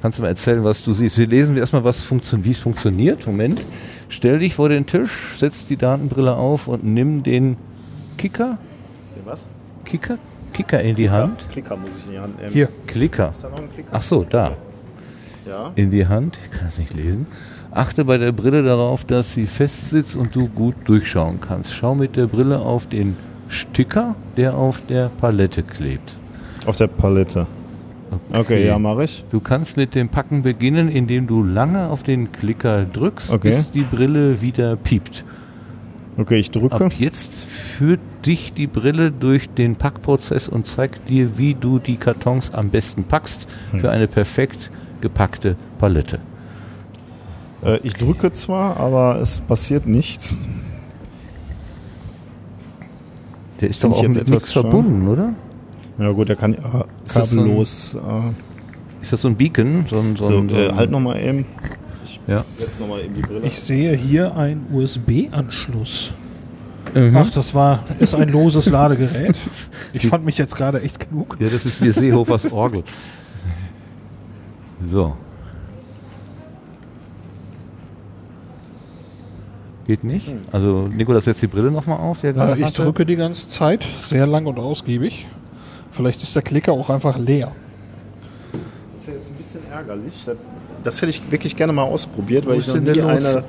Kannst 0.00 0.18
du 0.18 0.22
mal 0.22 0.28
erzählen, 0.28 0.62
was 0.62 0.84
du 0.84 0.92
siehst. 0.92 1.18
Wir 1.18 1.26
lesen 1.26 1.56
erstmal, 1.56 1.82
was 1.82 2.02
funktioniert, 2.02 2.46
wie 2.46 2.52
es 2.52 2.60
funktioniert. 2.60 3.26
Moment. 3.26 3.60
Stell 4.08 4.38
dich 4.38 4.54
vor 4.54 4.68
den 4.68 4.86
Tisch, 4.86 5.34
setz 5.36 5.64
die 5.64 5.76
Datenbrille 5.76 6.36
auf 6.36 6.68
und 6.68 6.84
nimm 6.84 7.24
den 7.24 7.56
Kicker. 8.16 8.58
Den 9.16 9.26
was? 9.26 9.44
Kicker? 9.84 10.18
Kicker 10.52 10.80
in 10.80 10.94
die 10.94 11.10
Hand. 11.10 11.40
Klicker 11.50 11.76
muss 11.76 11.90
ich 11.98 12.06
in 12.06 12.12
die 12.12 12.18
Hand 12.20 12.38
nehmen. 12.38 12.52
Hier, 12.52 12.68
Klicker. 12.86 13.30
Ist 13.30 13.42
da 13.42 13.50
noch 13.50 13.58
ein 13.58 13.72
Klicker? 13.74 13.88
Ach 13.90 14.02
so, 14.02 14.22
da. 14.22 14.56
Ja. 15.48 15.72
In 15.74 15.90
die 15.90 16.06
Hand. 16.06 16.38
Ich 16.44 16.56
kann 16.56 16.68
es 16.68 16.78
nicht 16.78 16.94
lesen. 16.94 17.26
Achte 17.70 18.04
bei 18.04 18.18
der 18.18 18.32
Brille 18.32 18.62
darauf, 18.62 19.04
dass 19.04 19.34
sie 19.34 19.46
fest 19.46 19.90
sitzt 19.90 20.16
und 20.16 20.34
du 20.34 20.48
gut 20.48 20.74
durchschauen 20.84 21.40
kannst. 21.40 21.74
Schau 21.74 21.94
mit 21.94 22.16
der 22.16 22.26
Brille 22.26 22.58
auf 22.60 22.86
den 22.86 23.16
Sticker, 23.48 24.14
der 24.36 24.56
auf 24.56 24.80
der 24.86 25.10
Palette 25.20 25.62
klebt. 25.62 26.16
Auf 26.66 26.76
der 26.76 26.86
Palette. 26.86 27.46
Okay, 28.30 28.40
okay 28.40 28.66
ja, 28.66 28.78
mache 28.78 29.04
ich. 29.04 29.24
Du 29.30 29.40
kannst 29.40 29.76
mit 29.76 29.94
dem 29.94 30.08
Packen 30.08 30.42
beginnen, 30.42 30.88
indem 30.88 31.26
du 31.26 31.42
lange 31.42 31.88
auf 31.88 32.02
den 32.02 32.32
Klicker 32.32 32.84
drückst, 32.84 33.32
okay. 33.32 33.50
bis 33.50 33.70
die 33.70 33.82
Brille 33.82 34.40
wieder 34.40 34.76
piept. 34.76 35.24
Okay, 36.16 36.38
ich 36.38 36.50
drücke. 36.50 36.74
Ab 36.74 36.92
jetzt 36.98 37.44
führt 37.44 38.00
dich 38.26 38.52
die 38.52 38.66
Brille 38.66 39.12
durch 39.12 39.48
den 39.50 39.76
Packprozess 39.76 40.48
und 40.48 40.66
zeigt 40.66 41.08
dir, 41.08 41.38
wie 41.38 41.54
du 41.54 41.78
die 41.78 41.96
Kartons 41.96 42.52
am 42.52 42.70
besten 42.70 43.04
packst 43.04 43.46
hm. 43.70 43.80
für 43.80 43.90
eine 43.90 44.08
perfekt 44.08 44.70
gepackte 45.00 45.56
Palette. 45.78 46.18
Äh, 47.64 47.78
ich 47.82 47.94
drücke 47.94 48.32
zwar, 48.32 48.76
aber 48.76 49.20
es 49.20 49.40
passiert 49.40 49.86
nichts. 49.86 50.36
Der 53.60 53.68
ist 53.68 53.82
doch 53.82 53.92
auch 53.92 54.02
mit 54.02 54.28
nichts 54.28 54.52
verbunden, 54.52 55.08
oder? 55.08 55.34
Ja 55.98 56.12
gut, 56.12 56.28
der 56.28 56.36
kann 56.36 56.54
äh, 56.54 56.58
kabellos. 57.08 57.84
Ist 57.84 57.94
das, 57.94 58.00
so 58.00 58.00
ein, 58.00 58.28
äh, 58.28 59.02
ist 59.02 59.12
das 59.12 59.20
so 59.22 59.28
ein 59.28 59.36
Beacon? 59.36 59.84
So 59.88 59.98
ein, 59.98 60.16
so 60.16 60.24
so, 60.26 60.38
ein, 60.38 60.48
so 60.48 60.56
äh, 60.56 60.72
halt 60.72 60.90
nochmal 60.90 61.20
eben. 61.20 61.44
Ja. 62.28 62.44
Jetzt 62.58 62.78
noch 62.78 62.88
mal 62.88 63.00
eben 63.00 63.14
die 63.14 63.22
Brille. 63.22 63.46
Ich 63.46 63.58
sehe 63.58 63.96
hier 63.96 64.36
einen 64.36 64.66
USB-Anschluss. 64.72 66.12
Mhm. 66.94 67.16
Ach, 67.16 67.30
das 67.30 67.54
war 67.54 67.84
ist 67.98 68.14
ein 68.14 68.28
loses 68.28 68.66
Ladegerät. 68.70 69.36
Ich 69.92 70.06
fand 70.06 70.24
mich 70.24 70.38
jetzt 70.38 70.54
gerade 70.54 70.80
echt 70.82 71.08
genug. 71.08 71.36
Ja, 71.40 71.48
das 71.48 71.66
ist 71.66 71.82
wie 71.82 71.90
Seehofers 71.90 72.52
Orgel. 72.52 72.84
So, 74.80 75.16
Geht 79.88 80.04
nicht? 80.04 80.30
Also 80.52 80.86
Nikolas 80.86 81.24
setzt 81.24 81.40
die 81.40 81.46
Brille 81.46 81.70
nochmal 81.70 81.98
auf. 81.98 82.20
Der 82.20 82.34
ja, 82.34 82.54
ich 82.54 82.62
hatte. 82.62 82.82
drücke 82.82 83.06
die 83.06 83.16
ganze 83.16 83.48
Zeit, 83.48 83.86
sehr 84.02 84.26
lang 84.26 84.44
und 84.44 84.58
ausgiebig. 84.58 85.26
Vielleicht 85.90 86.22
ist 86.22 86.36
der 86.36 86.42
Klicker 86.42 86.72
auch 86.72 86.90
einfach 86.90 87.16
leer. 87.16 87.52
Das 88.92 89.00
ist 89.00 89.06
ja 89.06 89.14
jetzt 89.14 89.30
ein 89.30 89.34
bisschen 89.36 89.60
ärgerlich. 89.72 90.26
Das 90.84 91.00
hätte 91.00 91.08
ich 91.08 91.32
wirklich 91.32 91.56
gerne 91.56 91.72
mal 91.72 91.84
ausprobiert, 91.84 92.46
weil 92.46 92.58
ich 92.58 92.68
noch 92.68 92.76
nie 92.76 93.00
eine 93.00 93.44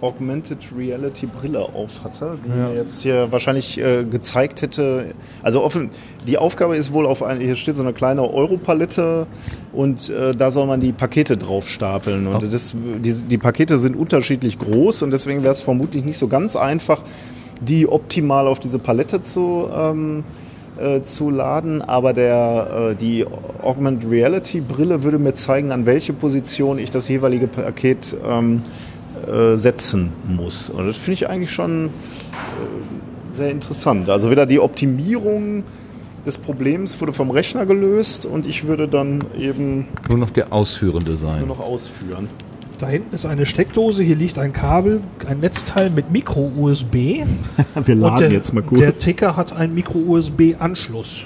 Augmented 0.00 0.58
Reality 0.76 1.26
Brille 1.26 1.60
auf 1.60 2.04
hatte, 2.04 2.38
die 2.44 2.48
ja. 2.48 2.68
mir 2.68 2.74
jetzt 2.74 3.02
hier 3.02 3.30
wahrscheinlich 3.32 3.78
äh, 3.78 4.04
gezeigt 4.04 4.62
hätte. 4.62 5.14
Also 5.42 5.62
offen, 5.62 5.90
die 6.26 6.38
Aufgabe 6.38 6.76
ist 6.76 6.92
wohl 6.92 7.06
auf 7.06 7.22
ein, 7.22 7.40
hier 7.40 7.56
steht 7.56 7.76
so 7.76 7.82
eine 7.82 7.92
kleine 7.92 8.22
Europalette 8.22 9.26
und 9.72 10.10
äh, 10.10 10.34
da 10.34 10.50
soll 10.50 10.66
man 10.66 10.80
die 10.80 10.92
Pakete 10.92 11.36
drauf 11.36 11.68
stapeln. 11.68 12.26
Und 12.26 12.44
oh. 12.44 12.46
das, 12.50 12.74
die, 12.76 13.12
die 13.12 13.38
Pakete 13.38 13.78
sind 13.78 13.96
unterschiedlich 13.96 14.58
groß 14.58 15.02
und 15.02 15.10
deswegen 15.10 15.42
wäre 15.42 15.52
es 15.52 15.60
vermutlich 15.60 16.04
nicht 16.04 16.18
so 16.18 16.28
ganz 16.28 16.56
einfach, 16.56 17.02
die 17.60 17.88
optimal 17.88 18.46
auf 18.46 18.60
diese 18.60 18.78
Palette 18.78 19.22
zu 19.22 19.68
ähm, 19.74 20.24
äh, 20.78 21.02
zu 21.02 21.30
laden, 21.30 21.82
aber 21.82 22.12
der, 22.12 22.90
äh, 22.92 22.94
die 22.94 23.26
Augmented 23.62 24.08
Reality 24.08 24.60
Brille 24.60 25.02
würde 25.02 25.18
mir 25.18 25.34
zeigen, 25.34 25.72
an 25.72 25.86
welche 25.86 26.12
Position 26.12 26.78
ich 26.78 26.92
das 26.92 27.08
jeweilige 27.08 27.48
Paket 27.48 28.16
ähm, 28.24 28.62
äh, 29.28 29.56
setzen 29.56 30.12
muss. 30.26 30.70
Und 30.70 30.86
das 30.86 30.96
finde 30.96 31.12
ich 31.14 31.28
eigentlich 31.28 31.50
schon 31.52 31.86
äh, 31.86 31.90
sehr 33.30 33.50
interessant. 33.50 34.08
Also 34.08 34.30
wieder 34.30 34.46
die 34.46 34.60
Optimierung 34.60 35.64
des 36.26 36.38
Problems 36.38 37.00
wurde 37.00 37.12
vom 37.12 37.30
Rechner 37.30 37.66
gelöst 37.66 38.26
und 38.26 38.46
ich 38.46 38.66
würde 38.66 38.88
dann 38.88 39.24
eben 39.38 39.86
Nur 40.08 40.18
noch 40.18 40.30
der 40.30 40.52
Ausführende 40.52 41.16
sein. 41.16 41.38
nur 41.38 41.48
noch 41.48 41.60
ausführen. 41.60 42.28
Da 42.78 42.88
hinten 42.88 43.14
ist 43.14 43.26
eine 43.26 43.44
Steckdose, 43.44 44.04
hier 44.04 44.14
liegt 44.14 44.38
ein 44.38 44.52
Kabel, 44.52 45.00
ein 45.26 45.40
Netzteil 45.40 45.90
mit 45.90 46.12
Micro-USB. 46.12 46.94
Wir 47.84 47.96
Und 48.02 48.20
der, 48.20 48.28
der 48.78 48.96
Ticker 48.98 49.36
hat 49.36 49.52
einen 49.52 49.74
Micro-USB-Anschluss. 49.74 51.24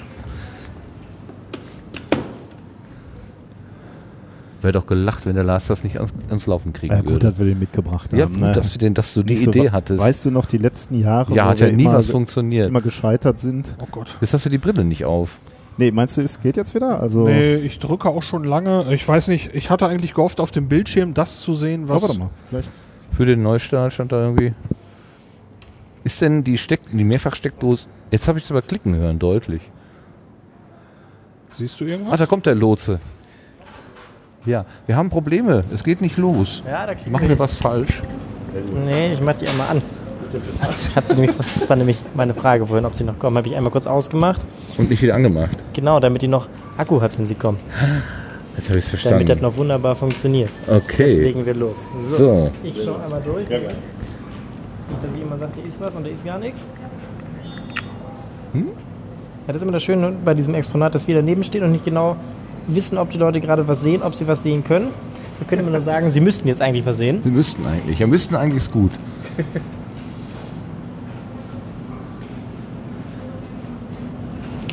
Wäre 4.63 4.73
doch 4.73 4.87
gelacht, 4.87 5.25
wenn 5.25 5.35
der 5.35 5.43
Lars 5.43 5.67
das 5.67 5.83
nicht 5.83 5.97
ans, 5.97 6.13
ans 6.29 6.47
Laufen 6.47 6.71
kriegen 6.73 6.93
ja, 6.93 7.01
gut, 7.01 7.11
würde. 7.11 7.29
dass 7.29 7.39
wir 7.39 7.45
den 7.45 7.59
mitgebracht 7.59 8.11
haben. 8.11 8.19
Ja, 8.19 8.25
gut, 8.25 8.37
ne? 8.39 8.51
dass, 8.53 8.73
wir 8.73 8.79
den, 8.79 8.93
dass 8.93 9.13
du 9.13 9.23
die 9.23 9.33
Nicht 9.33 9.43
so 9.43 9.49
Idee 9.51 9.71
hattest. 9.71 9.99
Weißt 9.99 10.25
du 10.25 10.31
noch 10.31 10.45
die 10.45 10.57
letzten 10.57 10.99
Jahre, 10.99 11.33
ja, 11.35 11.45
wo 11.45 11.49
hat 11.49 11.59
ja 11.59 11.67
wir 11.67 11.73
nie 11.73 11.83
immer, 11.83 11.93
was 11.93 12.09
funktioniert. 12.09 12.69
immer 12.69 12.81
gescheitert 12.81 13.39
sind? 13.39 13.75
Oh 13.81 13.87
Gott. 13.91 14.15
Jetzt 14.21 14.33
hast 14.33 14.45
du 14.45 14.49
die 14.49 14.57
Brille 14.57 14.83
nicht 14.83 15.05
auf. 15.05 15.37
Nee, 15.77 15.91
meinst 15.91 16.17
du, 16.17 16.21
es 16.21 16.41
geht 16.41 16.55
jetzt 16.55 16.75
wieder? 16.75 16.99
Also, 16.99 17.25
Nee, 17.25 17.55
ich 17.55 17.79
drücke 17.79 18.07
auch 18.07 18.23
schon 18.23 18.43
lange. 18.43 18.93
Ich 18.93 19.07
weiß 19.07 19.27
nicht, 19.27 19.55
ich 19.55 19.69
hatte 19.69 19.87
eigentlich 19.87 20.13
gehofft, 20.13 20.39
auf 20.39 20.51
dem 20.51 20.67
Bildschirm 20.67 21.13
das 21.13 21.41
zu 21.41 21.53
sehen, 21.55 21.85
oh, 21.85 21.89
was. 21.89 22.03
warte 22.03 22.19
mal. 22.19 22.29
Vielleicht. 22.49 22.69
Für 23.17 23.25
den 23.25 23.43
Neustart 23.43 23.93
stand 23.93 24.11
da 24.11 24.21
irgendwie. 24.21 24.53
Ist 26.03 26.21
denn 26.21 26.43
die 26.43 26.57
Steck, 26.57 26.81
die 26.91 27.03
Mehrfachsteckdose. 27.03 27.87
Jetzt 28.11 28.27
habe 28.27 28.37
ich 28.37 28.45
es 28.45 28.51
aber 28.51 28.61
klicken 28.61 28.95
hören, 28.95 29.19
deutlich. 29.19 29.61
Siehst 31.51 31.79
du 31.79 31.85
Ah, 31.85 31.87
irgendwas? 31.89 32.19
da 32.19 32.25
kommt 32.25 32.45
der 32.45 32.55
Lotse. 32.55 32.99
Ja, 34.45 34.65
wir 34.87 34.95
haben 34.95 35.09
Probleme. 35.09 35.63
Es 35.73 35.83
geht 35.83 36.01
nicht 36.01 36.17
los. 36.17 36.63
Ja, 36.67 36.85
da 36.85 36.93
Machen 37.09 37.29
wir 37.29 37.39
was 37.39 37.55
falsch? 37.55 38.01
Nee, 38.85 39.13
ich 39.13 39.21
mach 39.21 39.33
die 39.35 39.47
einmal 39.47 39.69
an. 39.69 39.81
Ich 40.75 40.95
hab 40.95 41.07
die 41.07 41.13
nämlich, 41.13 41.31
das 41.59 41.69
war 41.69 41.75
nämlich 41.75 41.99
meine 42.15 42.33
Frage 42.33 42.65
vorhin, 42.65 42.85
ob 42.85 42.95
sie 42.95 43.03
noch 43.03 43.17
kommen. 43.19 43.37
Habe 43.37 43.47
ich 43.47 43.55
einmal 43.55 43.71
kurz 43.71 43.85
ausgemacht. 43.87 44.41
Und 44.77 44.89
nicht 44.89 45.01
wieder 45.01 45.15
angemacht. 45.15 45.63
Genau, 45.73 45.99
damit 45.99 46.21
die 46.23 46.27
noch 46.27 46.47
Akku 46.77 46.99
hat, 47.01 47.17
wenn 47.17 47.25
sie 47.25 47.35
kommen. 47.35 47.57
Jetzt 48.57 48.69
habe 48.69 48.79
ich 48.79 48.85
es 48.85 48.91
Damit 49.03 49.05
das 49.05 49.37
verstanden. 49.37 49.41
noch 49.43 49.55
wunderbar 49.57 49.95
funktioniert. 49.95 50.49
Jetzt 50.67 50.75
Okay. 50.91 51.21
legen 51.23 51.45
wir 51.45 51.53
los. 51.53 51.87
So. 52.07 52.51
Ich 52.63 52.83
schaue 52.83 53.01
einmal 53.03 53.21
durch. 53.21 53.47
Nicht, 53.47 55.03
dass 55.03 55.13
ich 55.15 55.21
immer 55.21 55.37
sage, 55.37 55.51
da 55.55 55.67
ist 55.67 55.79
was 55.79 55.95
und 55.95 56.03
da 56.03 56.09
ist 56.09 56.25
gar 56.25 56.39
nichts. 56.39 56.67
Hm? 58.53 58.65
Ja, 58.67 58.73
das 59.47 59.55
ist 59.57 59.61
immer 59.63 59.71
das 59.71 59.83
Schöne 59.83 60.13
bei 60.23 60.33
diesem 60.33 60.53
Exponat, 60.55 60.93
dass 60.95 61.07
wir 61.07 61.15
daneben 61.15 61.43
stehen 61.43 61.63
und 61.63 61.71
nicht 61.71 61.85
genau 61.85 62.15
wissen, 62.67 62.97
ob 62.97 63.11
die 63.11 63.17
Leute 63.17 63.41
gerade 63.41 63.67
was 63.67 63.81
sehen, 63.81 64.01
ob 64.01 64.15
sie 64.15 64.27
was 64.27 64.43
sehen 64.43 64.63
können. 64.63 64.87
Wir 65.39 65.47
können 65.47 65.61
immer 65.63 65.71
nur 65.71 65.81
sagen, 65.81 66.09
sie 66.11 66.19
müssten 66.19 66.47
jetzt 66.47 66.61
eigentlich 66.61 66.85
was 66.85 66.97
sehen. 66.97 67.21
Sie 67.23 67.29
müssten 67.29 67.65
eigentlich. 67.65 67.99
Ja, 67.99 68.07
müssten 68.07 68.35
eigentlich 68.35 68.63
ist 68.63 68.71
gut. 68.71 68.91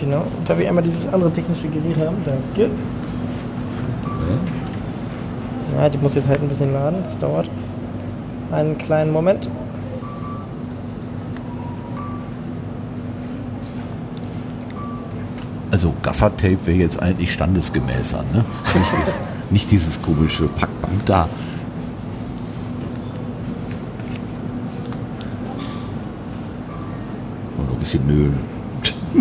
Genau. 0.00 0.24
Da 0.46 0.58
wir 0.58 0.66
einmal 0.66 0.82
dieses 0.82 1.06
andere 1.12 1.30
technische 1.30 1.68
Gerät 1.68 1.96
haben, 1.98 2.16
danke. 2.24 2.70
Ja, 5.76 5.88
die 5.88 5.98
muss 5.98 6.14
jetzt 6.14 6.26
halt 6.26 6.40
ein 6.40 6.48
bisschen 6.48 6.72
laden. 6.72 7.00
Das 7.04 7.18
dauert 7.18 7.48
einen 8.50 8.76
kleinen 8.78 9.12
Moment. 9.12 9.48
Also 15.70 15.94
Gaffertape 16.02 16.66
wäre 16.66 16.78
jetzt 16.78 17.00
eigentlich 17.00 17.32
standesgemäßer, 17.32 18.24
ne? 18.32 18.44
Nicht, 18.74 18.92
nicht 19.50 19.70
dieses 19.70 20.02
komische 20.02 20.48
Packband 20.48 21.08
da. 21.08 21.28
Und 27.56 27.66
noch 27.68 27.74
ein 27.74 27.78
bisschen 27.78 28.10
Öl. 28.10 28.32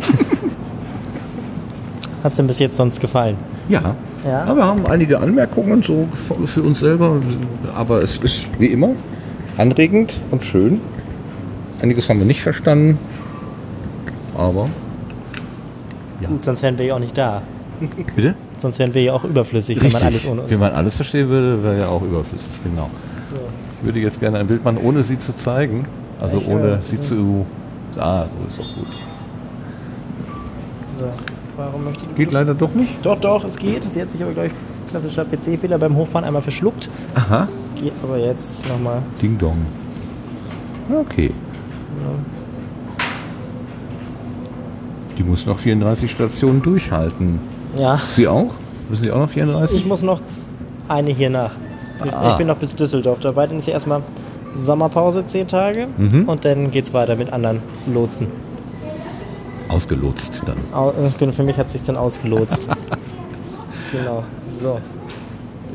Hat 2.23 2.31
es 2.33 2.37
denn 2.37 2.47
bis 2.47 2.59
jetzt 2.59 2.77
sonst 2.77 2.99
gefallen? 2.99 3.37
Ja. 3.69 3.95
Ja. 4.25 4.43
Aber 4.43 4.57
wir 4.57 4.65
haben 4.65 4.85
einige 4.87 5.19
Anmerkungen 5.19 5.81
so 5.81 6.07
für 6.45 6.61
uns 6.61 6.79
selber. 6.79 7.21
Aber 7.75 8.03
es 8.03 8.17
ist 8.17 8.47
wie 8.59 8.67
immer 8.67 8.89
anregend 9.57 10.19
und 10.31 10.43
schön. 10.43 10.81
Einiges 11.81 12.09
haben 12.09 12.19
wir 12.19 12.25
nicht 12.25 12.41
verstanden. 12.41 12.97
Aber. 14.37 14.69
Gut, 16.27 16.43
sonst 16.43 16.61
wären 16.61 16.77
wir 16.77 16.85
ja 16.85 16.95
auch 16.95 16.99
nicht 16.99 17.17
da. 17.17 17.41
Bitte? 18.15 18.35
Sonst 18.57 18.79
wären 18.79 18.93
wir 18.93 19.01
ja 19.01 19.13
auch 19.13 19.23
überflüssig, 19.23 19.81
wenn 19.81 19.91
man 19.91 20.03
alles 20.03 20.25
ohne 20.27 20.41
uns 20.41 20.51
Wenn 20.51 20.59
man 20.59 20.73
alles 20.73 20.95
verstehen 20.97 21.29
würde, 21.29 21.63
wäre 21.63 21.79
ja 21.79 21.87
auch 21.87 22.01
überflüssig, 22.01 22.61
genau. 22.63 22.89
Ich 23.79 23.85
würde 23.85 23.99
jetzt 23.99 24.19
gerne 24.19 24.39
ein 24.39 24.47
Bild 24.47 24.63
machen, 24.63 24.77
ohne 24.83 25.03
sie 25.03 25.17
zu 25.17 25.33
zeigen. 25.33 25.85
Also 26.19 26.39
Ich 26.39 26.47
ohne 26.47 26.79
sie 26.81 26.99
zu. 26.99 27.45
Ah, 27.97 28.25
so 28.25 28.47
ist 28.47 28.59
doch 28.59 28.75
gut. 28.75 28.99
So, 30.97 31.05
warum 31.55 31.85
möchte 31.85 32.05
ich 32.09 32.15
Geht 32.15 32.31
leider 32.31 32.53
doch 32.53 32.73
nicht. 32.73 33.03
Doch, 33.03 33.19
doch, 33.19 33.45
es 33.45 33.55
geht. 33.55 33.85
Es 33.85 33.95
hat 33.95 34.09
sich 34.09 34.21
aber, 34.21 34.33
glaube 34.33 34.47
ich, 34.47 34.53
klassischer 34.89 35.23
PC-Fehler 35.23 35.77
beim 35.77 35.95
Hochfahren 35.95 36.25
einmal 36.25 36.41
verschluckt. 36.41 36.89
Aha. 37.15 37.47
Geht 37.75 37.93
aber 38.03 38.17
jetzt 38.17 38.67
nochmal. 38.67 39.01
Ding 39.21 39.37
Dong. 39.37 39.65
Okay. 40.93 41.31
Die 45.19 45.23
muss 45.23 45.45
noch 45.45 45.59
34 45.59 46.09
Stationen 46.09 46.61
durchhalten. 46.63 47.39
Ja, 47.77 47.99
Sie 48.09 48.27
auch? 48.27 48.53
Müssen 48.89 49.03
Sie 49.03 49.11
auch 49.11 49.19
noch 49.19 49.29
34? 49.29 49.77
ich 49.81 49.85
muss 49.85 50.01
noch 50.01 50.21
eine 50.87 51.11
hier 51.11 51.29
nach. 51.29 51.51
Ich, 52.03 52.11
Ah. 52.13 52.29
ich 52.31 52.35
bin 52.37 52.47
noch 52.47 52.55
bis 52.57 52.75
Düsseldorf 52.75 53.19
dabei. 53.19 53.45
Dann 53.45 53.57
ist 53.57 53.65
hier 53.65 53.73
erstmal 53.73 54.01
Sommerpause, 54.53 55.23
zehn 55.25 55.47
Tage. 55.47 55.87
Mhm. 55.97 56.23
Und 56.27 56.45
dann 56.45 56.71
geht's 56.71 56.93
weiter 56.93 57.15
mit 57.15 57.31
anderen 57.31 57.59
Lotsen. 57.93 58.27
Ausgelotst 59.67 60.41
dann. 60.47 60.57
Au- 60.73 60.93
Für 61.31 61.43
mich 61.43 61.57
hat 61.57 61.69
sich 61.69 61.83
dann 61.83 61.97
ausgelotst. 61.97 62.67
genau. 63.91 64.23
So. 64.63 64.79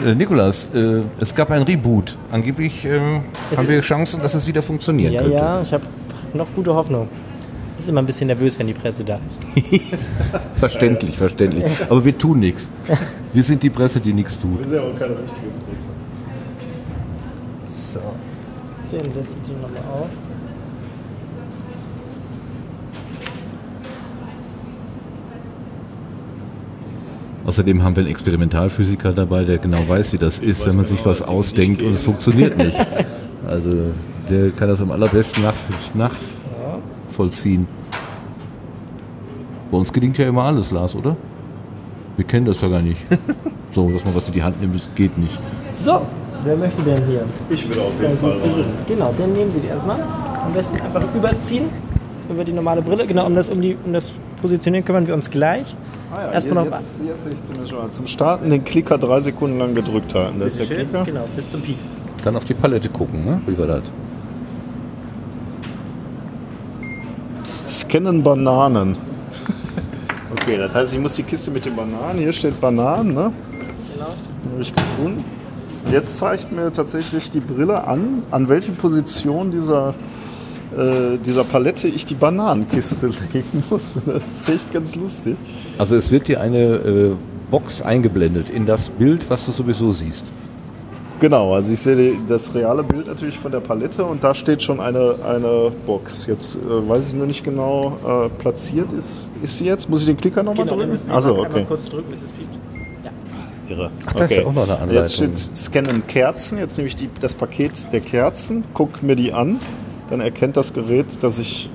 Äh, 0.05 0.15
Nikolas, 0.15 0.67
äh, 0.75 1.03
es 1.21 1.33
gab 1.35 1.51
ein 1.53 1.63
Reboot. 1.63 2.17
Angeblich 2.33 2.85
äh, 2.85 2.99
Es 3.53 3.59
haben 3.59 3.69
wir 3.69 3.81
Chancen, 3.83 4.21
dass 4.21 4.35
es 4.35 4.47
wieder 4.47 4.63
funktionieren 4.63 5.13
Ja, 5.13 5.21
könnte. 5.23 5.37
ja, 5.37 5.63
ich 5.63 5.73
habe 5.73 5.85
noch 6.33 6.47
gute 6.57 6.75
Hoffnung. 6.75 7.07
Ist 7.79 7.89
immer 7.89 8.01
ein 8.03 8.07
bisschen 8.07 8.29
nervös, 8.29 8.59
wenn 8.59 8.67
die 8.67 8.75
Presse 8.75 9.05
da 9.05 9.19
ist. 9.27 9.41
Verständlich, 10.57 11.19
verständlich. 11.19 11.65
Aber 11.89 12.05
wir 12.05 12.17
tun 12.17 12.41
nichts. 12.41 12.71
Wir 13.33 13.43
sind 13.43 13.63
die 13.63 13.71
Presse, 13.71 14.01
die 14.01 14.13
nichts 14.13 14.39
tut. 14.39 14.61
ist 14.61 14.73
ja 14.73 14.81
auch 14.81 14.99
keine 14.99 15.19
richtige 15.19 15.49
Presse. 15.67 15.89
So. 17.65 18.01
Den 18.91 19.13
setze 19.13 19.37
ich 19.37 19.49
die 19.49 19.53
nochmal 19.61 19.83
auf. 19.93 20.09
Außerdem 27.45 27.83
haben 27.83 27.95
wir 27.95 28.03
einen 28.03 28.11
Experimentalphysiker 28.11 29.13
dabei, 29.13 29.45
der 29.45 29.59
genau 29.59 29.87
weiß, 29.87 30.13
wie 30.13 30.19
das 30.19 30.39
ist, 30.39 30.67
wenn 30.67 30.77
man 30.77 30.87
sich 30.87 31.05
was 31.05 31.21
ausdenkt 31.21 31.83
und 31.83 31.93
es 31.93 32.03
funktioniert 32.03 32.57
nicht. 32.57 32.79
Also 33.47 33.93
der 34.31 34.49
kann 34.53 34.69
das 34.69 34.81
am 34.81 34.91
allerbesten 34.91 35.45
nach, 35.93 36.13
nachvollziehen. 37.15 37.67
Bei 39.71 39.79
uns 39.79 39.93
gelingt 39.93 40.19
ja 40.19 40.29
immer 40.29 40.45
alles, 40.45 40.71
Lars, 40.71 40.95
oder? 40.95 41.17
Wir 42.17 42.25
kennen 42.25 42.47
das 42.47 42.61
ja 42.61 42.69
gar 42.69 42.83
nicht. 42.83 43.01
So, 43.73 43.91
dass 43.91 44.05
man 44.05 44.15
was 44.15 44.29
in 44.29 44.35
die 44.35 44.43
Hand 44.45 44.61
nimmt, 44.61 44.77
das 44.77 44.89
geht 44.95 45.19
nicht. 45.19 45.37
So, 45.73 46.01
wer 46.45 46.57
möchte 46.57 46.81
denn 46.83 47.05
hier? 47.09 47.25
Ich 47.51 47.69
würde 47.69 47.83
auf 47.83 48.01
jeden 48.01 48.17
Fall 48.19 48.31
rein. 48.31 48.65
Genau, 48.87 49.13
dann 49.19 49.33
nehmen 49.33 49.51
Sie 49.51 49.59
die 49.59 49.67
erstmal. 49.67 49.99
Am 50.01 50.53
besten 50.53 50.81
einfach 50.81 51.03
überziehen 51.13 51.65
über 52.31 52.45
die 52.45 52.53
normale 52.53 52.83
Brille. 52.83 53.05
Genau, 53.05 53.27
um 53.27 53.35
das, 53.35 53.49
um 53.49 53.61
die, 53.61 53.77
um 53.85 53.93
das 53.93 54.13
Positionieren 54.41 54.85
kümmern 54.85 55.09
wir 55.09 55.15
uns 55.15 55.29
gleich. 55.29 55.75
Ah 56.15 56.21
ja, 56.21 56.31
Erstmal 56.35 56.67
jetzt, 56.67 57.01
noch 57.01 57.09
jetzt, 57.09 57.27
jetzt 57.27 57.65
ich 57.65 57.73
mal. 57.73 57.91
Zum 57.91 58.07
Starten 58.07 58.51
den 58.51 58.63
Klicker 58.65 58.97
drei 58.97 59.19
Sekunden 59.19 59.59
lang 59.59 59.75
gedrückt 59.75 60.15
halten. 60.15 60.39
Das 60.39 60.53
ist 60.53 60.61
der 60.61 60.67
Schön. 60.67 60.77
Klicker. 60.77 61.05
Genau, 61.05 61.25
bis 61.35 61.51
zum 61.51 61.61
Peak. 61.61 61.79
Dann 62.23 62.37
auf 62.37 62.45
die 62.45 62.55
Palette 62.55 62.89
gucken, 62.91 63.25
ne? 63.25 63.43
Wie 63.45 63.59
war 63.59 63.67
das? 63.67 63.83
Scannen 67.67 68.23
Bananen. 68.23 68.97
okay, 70.33 70.59
das 70.59 70.75
heißt, 70.75 70.95
ich 70.95 71.01
muss 71.01 71.15
die 71.15 71.23
Kiste 71.23 71.51
mit 71.51 71.65
den 71.65 71.75
Bananen. 71.75 72.19
Hier 72.19 72.33
steht 72.33 72.61
Bananen, 72.61 73.15
ne? 73.15 73.33
Genau. 73.93 74.07
Habe 74.07 74.63
ich 74.63 74.75
gefunden. 74.75 75.25
Jetzt 75.91 76.19
zeigt 76.19 76.51
mir 76.53 76.73
tatsächlich 76.73 77.31
die 77.31 77.41
Brille 77.41 77.87
an, 77.87 78.23
an 78.31 78.49
welche 78.49 78.73
Position 78.73 79.51
dieser, 79.51 79.95
äh, 80.77 81.19
dieser 81.19 81.45
Palette 81.45 81.89
ich 81.89 82.05
die 82.05 82.15
Bananenkiste 82.15 83.07
legen 83.33 83.63
muss. 83.71 83.97
Das 84.07 84.23
ist 84.23 84.49
echt 84.49 84.73
ganz 84.73 84.97
lustig. 84.97 85.37
Also 85.79 85.97
es 85.97 86.11
wird 86.11 86.29
dir 86.29 86.41
eine 86.41 86.59
äh, 86.59 87.13
Box 87.51 87.83
eingeblendet 87.83 88.51
in 88.51 88.67
das 88.67 88.91
Bild, 88.91 89.29
was 89.31 89.47
du 89.47 89.53
sowieso 89.53 89.93
siehst. 89.93 90.25
Genau, 91.25 91.55
also 91.55 91.73
ich 91.73 91.81
sehe 91.81 92.19
das 92.29 92.55
reale 92.55 92.83
Bild 92.83 93.07
natürlich 93.07 93.39
von 93.39 93.51
der 93.51 93.61
Palette 93.61 94.05
und 94.05 94.23
da 94.23 94.35
steht 94.35 94.63
schon 94.63 94.79
eine, 94.79 95.15
eine 95.27 95.73
Box. 95.87 96.27
Jetzt 96.27 96.57
äh, 96.57 96.87
weiß 96.87 97.07
ich 97.07 97.15
nur 97.15 97.27
nicht 97.27 97.43
genau, 97.43 97.97
äh, 98.07 98.29
platziert 98.29 98.93
ist, 98.93 99.31
ist 99.43 99.57
sie 99.57 99.65
jetzt? 99.65 99.89
Muss 99.89 100.01
ich 100.01 100.07
den 100.07 100.19
Klicker 100.19 100.43
nochmal 100.43 100.67
Genau, 100.67 100.77
drücken? 100.77 101.11
Also 101.11 101.31
einmal 101.31 101.51
okay. 101.51 101.65
kurz 101.67 101.89
drücken, 101.89 102.11
bis 102.11 102.25
es 102.25 102.31
piept. 102.31 102.51
Irre. 103.71 103.91
Ach, 104.05 104.13
da 104.13 104.25
ist 104.27 104.33
ja 104.33 104.45
auch 104.45 104.53
noch 104.53 104.65
eine 104.65 104.79
Anleitung. 104.79 104.95
Jetzt 104.97 105.15
steht 105.15 105.57
Scannen 105.57 106.07
Kerzen. 106.07 106.59
Jetzt 106.59 106.77
nehme 106.77 106.89
ich 106.89 106.97
die, 106.97 107.09
das 107.23 107.35
Paket 107.35 107.91
der 107.91 108.01
Kerzen, 108.01 108.63
gucke 108.75 109.03
mir 109.07 109.17
die 109.17 109.33
an. 109.33 109.61
Dann 110.11 110.21
erkennt 110.21 110.59
das 110.59 110.75
Gerät, 110.75 111.25
dass 111.25 111.39
ich. 111.39 111.71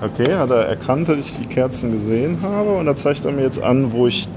Okay, 0.00 0.34
hat 0.36 0.48
er 0.48 0.64
erkannt, 0.64 1.10
dass 1.10 1.18
ich 1.18 1.36
die 1.36 1.46
Kerzen 1.46 1.92
gesehen 1.92 2.38
habe 2.40 2.78
und 2.78 2.86
da 2.86 2.96
zeigt 2.96 3.26
er 3.26 3.32
mir 3.32 3.42
jetzt 3.42 3.62
an, 3.62 3.92
wo 3.92 4.06
ich 4.06 4.28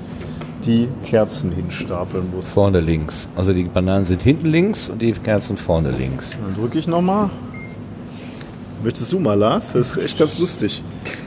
die 0.66 0.88
Kerzen 1.04 1.52
hinstapeln 1.52 2.32
muss. 2.36 2.52
Vorne 2.52 2.80
links. 2.80 3.30
Also 3.36 3.54
die 3.54 3.64
Bananen 3.64 4.06
sind 4.06 4.22
hinten 4.22 4.48
links 4.48 4.90
und 4.90 5.02
die 5.02 5.12
Kerzen 5.12 5.58
vorne 5.58 5.92
links. 5.92 6.32
Dann 6.32 6.56
drücke 6.56 6.80
ich 6.80 6.88
nochmal. 6.88 7.30
Möchtest 8.84 9.12
du 9.12 9.20
mal, 9.20 9.34
Lars? 9.34 9.74
Das 9.74 9.92
ist 9.92 9.98
echt 9.98 10.20
ganz 10.20 10.38
lustig. 10.38 10.84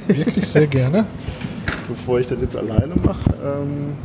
Wirklich 0.07 0.49
sehr 0.49 0.67
gerne. 0.67 1.07
Bevor 1.89 2.21
ich 2.21 2.29
das 2.29 2.41
jetzt 2.41 2.57
alleine 2.57 2.95
mache. 3.05 3.35
Ähm 3.45 3.97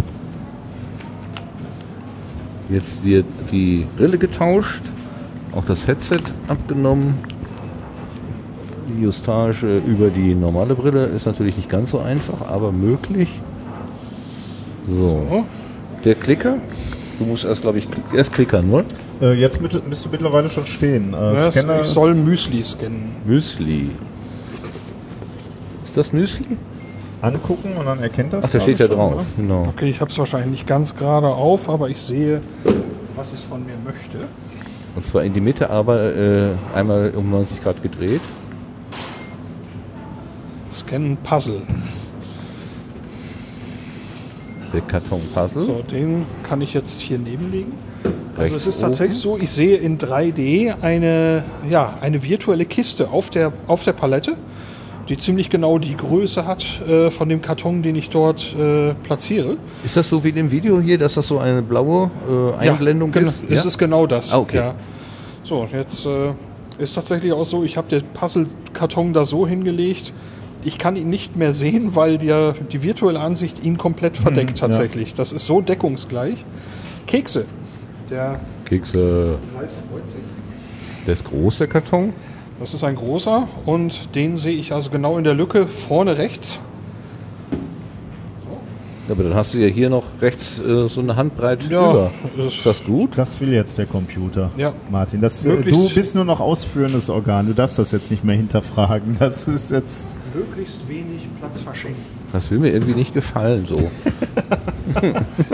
Jetzt 2.69 3.03
wird 3.03 3.25
die 3.51 3.85
Brille 3.95 4.17
getauscht, 4.17 4.83
auch 5.51 5.65
das 5.65 5.87
Headset 5.87 6.21
abgenommen. 6.47 7.15
Die 8.89 9.03
Justage 9.03 9.81
über 9.85 10.09
die 10.09 10.33
normale 10.33 10.73
Brille 10.73 11.05
ist 11.05 11.27
natürlich 11.27 11.57
nicht 11.57 11.69
ganz 11.69 11.91
so 11.91 11.99
einfach, 11.99 12.47
aber 12.47 12.71
möglich. 12.71 13.29
So. 14.89 15.45
Der 16.03 16.15
Klicker. 16.15 16.57
Du 17.17 17.25
musst 17.25 17.45
erst, 17.45 17.61
glaube 17.61 17.77
ich, 17.79 17.87
erst 18.13 18.33
klickern, 18.33 18.69
oder? 18.69 18.83
äh, 19.21 19.33
jetzt 19.33 19.61
mit, 19.61 19.87
müsste 19.87 20.09
mittlerweile 20.09 20.49
schon 20.49 20.65
stehen. 20.65 21.13
Äh, 21.13 21.33
Ja, 21.35 21.51
Scanner. 21.51 21.81
ich 21.81 21.87
soll 21.87 22.13
Müsli 22.13 22.63
scannen. 22.63 23.11
Müsli. 23.25 23.89
Ist 25.83 25.95
das 25.95 26.11
Müsli? 26.11 26.45
angucken 27.21 27.71
und 27.79 27.85
dann 27.85 27.99
erkennt 28.03 28.33
das. 28.33 28.45
Ach, 28.45 28.49
da 28.51 28.59
steht 28.59 28.77
ja 28.79 28.87
drauf. 28.87 29.13
oder? 29.13 29.25
Genau. 29.37 29.67
Okay, 29.69 29.89
ich 29.89 29.99
habe 30.01 30.11
es 30.11 30.17
wahrscheinlich 30.19 30.51
nicht 30.51 30.67
ganz 30.67 30.93
gerade 30.95 31.27
auf, 31.27 31.69
aber 31.69 31.89
ich 31.89 31.99
sehe, 31.99 32.41
was 33.15 33.33
es 33.33 33.39
von 33.41 33.65
mir 33.65 33.73
möchte. 33.83 34.27
Und 34.95 35.05
zwar 35.05 35.23
in 35.23 35.33
die 35.33 35.41
Mitte, 35.41 35.69
aber 35.69 36.13
äh, 36.15 36.49
einmal 36.75 37.13
um 37.15 37.31
90 37.31 37.63
Grad 37.63 37.81
gedreht. 37.81 38.21
Scannen 40.73 41.17
Puzzle. 41.17 41.61
Karton 44.81 45.21
Puzzle. 45.33 45.63
So, 45.63 45.81
den 45.81 46.25
kann 46.43 46.61
ich 46.61 46.73
jetzt 46.73 47.01
hier 47.01 47.17
nebenlegen. 47.17 47.73
Also 48.37 48.55
es 48.55 48.67
ist 48.67 48.81
tatsächlich 48.81 49.17
so, 49.17 49.37
ich 49.37 49.49
sehe 49.49 49.77
in 49.77 49.97
3D 49.97 50.75
eine, 50.81 51.43
ja, 51.69 51.97
eine 52.01 52.21
virtuelle 52.21 52.65
Kiste 52.65 53.09
auf 53.09 53.29
der, 53.29 53.53
auf 53.67 53.83
der 53.83 53.93
Palette, 53.93 54.33
die 55.07 55.17
ziemlich 55.17 55.49
genau 55.49 55.79
die 55.79 55.95
Größe 55.95 56.45
hat 56.45 56.65
äh, 56.87 57.09
von 57.11 57.29
dem 57.29 57.41
Karton, 57.41 57.81
den 57.81 57.95
ich 57.95 58.09
dort 58.09 58.55
äh, 58.55 58.93
platziere. 59.03 59.57
Ist 59.85 59.95
das 59.95 60.09
so 60.09 60.23
wie 60.23 60.29
in 60.29 60.35
dem 60.35 60.51
Video 60.51 60.81
hier, 60.81 60.97
dass 60.97 61.13
das 61.13 61.27
so 61.27 61.39
eine 61.39 61.61
blaue 61.61 62.09
äh, 62.29 62.67
Einblendung 62.67 63.13
ja, 63.13 63.19
genau, 63.19 63.29
ist? 63.29 63.43
Es 63.49 63.65
ist 63.65 63.77
genau 63.77 64.05
das. 64.05 64.33
Ah, 64.33 64.39
okay. 64.39 64.57
Ja. 64.57 64.75
So, 65.43 65.67
jetzt 65.71 66.05
äh, 66.05 66.31
ist 66.77 66.93
tatsächlich 66.95 67.31
auch 67.31 67.45
so, 67.45 67.63
ich 67.63 67.77
habe 67.77 67.87
den 67.87 68.03
Puzzle-Karton 68.13 69.13
da 69.13 69.23
so 69.25 69.47
hingelegt, 69.47 70.11
ich 70.65 70.79
kann 70.79 70.95
ihn 70.95 71.09
nicht 71.09 71.35
mehr 71.35 71.53
sehen, 71.53 71.95
weil 71.95 72.17
der, 72.17 72.53
die 72.71 72.81
virtuelle 72.81 73.19
Ansicht 73.19 73.63
ihn 73.63 73.77
komplett 73.77 74.17
verdeckt 74.17 74.59
ja. 74.59 74.67
tatsächlich. 74.67 75.13
Das 75.13 75.31
ist 75.31 75.45
so 75.45 75.61
deckungsgleich. 75.61 76.43
Kekse. 77.05 77.45
Der 78.09 78.39
Kekse. 78.65 79.37
Ralf 79.55 79.69
freut 79.91 80.09
sich. 80.09 80.19
Der 81.05 81.13
ist 81.13 81.23
groß, 81.25 81.59
der 81.59 81.67
Karton. 81.67 82.13
Das 82.59 82.73
ist 82.73 82.83
ein 82.83 82.95
großer 82.95 83.47
und 83.65 84.15
den 84.15 84.37
sehe 84.37 84.57
ich 84.57 84.73
also 84.73 84.89
genau 84.89 85.17
in 85.17 85.23
der 85.23 85.33
Lücke 85.33 85.67
vorne 85.67 86.17
rechts. 86.17 86.57
Ja, 89.07 89.13
aber 89.13 89.23
dann 89.23 89.35
hast 89.35 89.53
du 89.53 89.59
ja 89.59 89.67
hier 89.67 89.89
noch 89.89 90.03
rechts 90.21 90.59
äh, 90.59 90.87
so 90.89 90.99
eine 91.01 91.15
Handbreit 91.15 91.69
Ja, 91.69 91.91
über. 91.91 92.11
ist- 92.47 92.65
das 92.65 92.83
gut? 92.83 93.11
Das 93.15 93.39
will 93.39 93.53
jetzt 93.53 93.77
der 93.77 93.85
Computer. 93.85 94.49
Ja. 94.57 94.73
Martin, 94.89 95.21
das, 95.21 95.45
äh, 95.45 95.57
du 95.57 95.89
bist 95.93 96.15
nur 96.15 96.25
noch 96.25 96.39
ausführendes 96.39 97.09
Organ. 97.11 97.45
Du 97.45 97.53
darfst 97.53 97.77
das 97.77 97.91
jetzt 97.91 98.09
nicht 98.09 98.23
mehr 98.23 98.35
hinterfragen. 98.35 99.15
Das 99.19 99.47
ist 99.47 99.69
jetzt. 99.71 100.15
Möglichst 100.33 100.87
wenig 100.87 101.27
Platz 101.39 101.61
verschenken. 101.61 102.01
Das 102.33 102.49
will 102.51 102.57
mir 102.59 102.69
irgendwie 102.71 102.95
nicht 102.95 103.13
gefallen 103.13 103.65
so. 103.67 103.75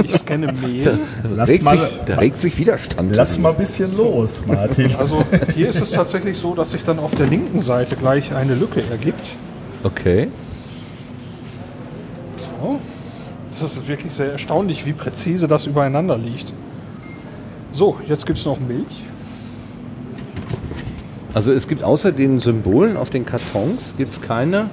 Ich 0.03 0.17
scanne 0.17 0.47
Mehl. 0.53 0.99
Lass 1.35 1.49
regt 1.49 1.63
mal- 1.63 1.77
sich, 1.77 1.89
da 2.05 2.15
regt 2.15 2.37
sich 2.37 2.57
Widerstand. 2.57 3.15
Lass 3.15 3.37
mal 3.39 3.49
ein 3.51 3.57
bisschen 3.57 3.95
los, 3.97 4.41
Martin. 4.47 4.95
Also 4.99 5.23
hier 5.55 5.69
ist 5.69 5.81
es 5.81 5.91
tatsächlich 5.91 6.37
so, 6.37 6.53
dass 6.55 6.71
sich 6.71 6.83
dann 6.83 6.99
auf 6.99 7.15
der 7.15 7.27
linken 7.27 7.59
Seite 7.59 7.95
gleich 7.95 8.33
eine 8.33 8.55
Lücke 8.55 8.81
ergibt. 8.89 9.21
Okay. 9.83 10.27
So. 12.61 12.79
Das 13.61 13.77
ist 13.77 13.87
wirklich 13.87 14.11
sehr 14.11 14.31
erstaunlich, 14.31 14.87
wie 14.87 14.93
präzise 14.93 15.47
das 15.47 15.67
übereinander 15.67 16.17
liegt. 16.17 16.51
So, 17.69 17.95
jetzt 18.07 18.25
gibt 18.25 18.39
es 18.39 18.45
noch 18.45 18.59
Milch. 18.59 19.03
Also 21.35 21.51
es 21.51 21.67
gibt 21.67 21.83
außer 21.83 22.11
den 22.11 22.39
Symbolen 22.39 22.97
auf 22.97 23.11
den 23.11 23.23
Kartons 23.23 23.93
gibt 23.97 24.13
es 24.13 24.21
keine 24.21 24.69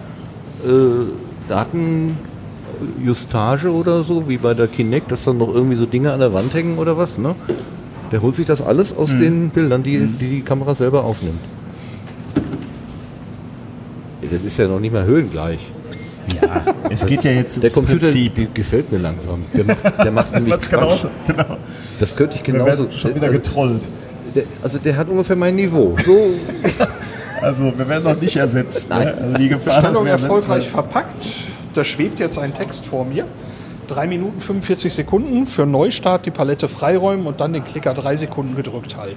äh, 0.65 1.05
Datenjustage 1.49 3.71
oder 3.73 4.03
so, 4.03 4.29
wie 4.29 4.39
bei 4.39 4.55
der 4.55 4.69
Kinect, 4.69 5.13
dass 5.13 5.25
dann 5.25 5.39
noch 5.39 5.55
irgendwie 5.55 5.77
so 5.77 5.87
Dinge 5.87 6.13
an 6.13 6.19
der 6.21 6.33
Wand 6.33 6.55
hängen 6.55 6.79
oder 6.79 6.97
was, 6.97 7.19
ne? 7.19 7.35
Der 8.11 8.23
holt 8.23 8.35
sich 8.35 8.47
das 8.47 8.63
alles 8.63 8.97
aus 8.97 9.11
den 9.11 9.51
Bildern, 9.51 9.83
die, 9.83 9.99
die 9.99 10.31
die 10.31 10.41
Kamera 10.41 10.75
selber 10.75 11.05
aufnimmt. 11.05 11.43
Das 14.31 14.43
ist 14.43 14.59
ja 14.59 14.67
noch 14.67 14.81
nicht 14.81 14.95
mal 14.95 15.05
höhengleich. 15.05 15.61
Es 16.91 17.05
geht 17.07 17.25
ja 17.25 17.31
jetzt 17.33 17.63
Der 17.63 17.71
Computer 17.71 18.01
Prinzip. 18.01 18.35
die 18.35 18.49
gefällt 18.53 18.91
mir 18.91 18.99
langsam. 18.99 19.45
Der 19.55 19.65
macht, 19.65 20.05
der 20.05 20.11
macht 20.11 20.33
nämlich 20.35 20.55
Quatsch. 20.55 20.71
genauso. 20.71 21.09
Genau. 21.27 21.57
Das 22.01 22.17
könnte 22.17 22.37
ich 22.37 22.47
Wir 22.47 22.55
genauso. 22.55 22.85
werden 22.85 22.99
schon 22.99 23.15
wieder 23.15 23.27
also, 23.27 23.39
getrollt. 23.39 23.83
der, 24.35 24.43
also 24.63 24.79
der 24.79 24.97
hat 24.97 25.09
ungefähr 25.09 25.37
mein 25.37 25.57
Niveau. 25.57 25.97
So, 26.05 26.35
Also 27.43 27.73
wir 27.77 27.89
werden 27.89 28.05
noch 28.05 28.21
nicht 28.21 28.37
ersetzt. 28.37 28.89
Ne? 28.91 29.15
Also 29.21 29.35
die 29.39 29.49
Gefahr, 29.49 29.65
dass 29.75 29.77
Stellung 29.79 30.05
wir 30.05 30.13
erfolgreich 30.13 30.69
verpackt. 30.69 31.27
Da 31.75 31.85
schwebt 31.85 32.19
jetzt 32.19 32.39
ein 32.39 32.53
Text 32.55 32.85
vor 32.87 33.05
mir. 33.05 33.25
3 33.87 34.07
Minuten 34.07 34.41
45 34.41 34.93
Sekunden 34.93 35.47
für 35.47 35.65
Neustart 35.65 36.27
die 36.27 36.31
Palette 36.31 36.69
freiräumen 36.69 37.27
und 37.27 37.41
dann 37.41 37.53
den 37.53 37.65
Klicker 37.65 37.95
3 37.95 38.17
Sekunden 38.17 38.57
gedrückt 38.57 38.97
halten. 38.97 39.17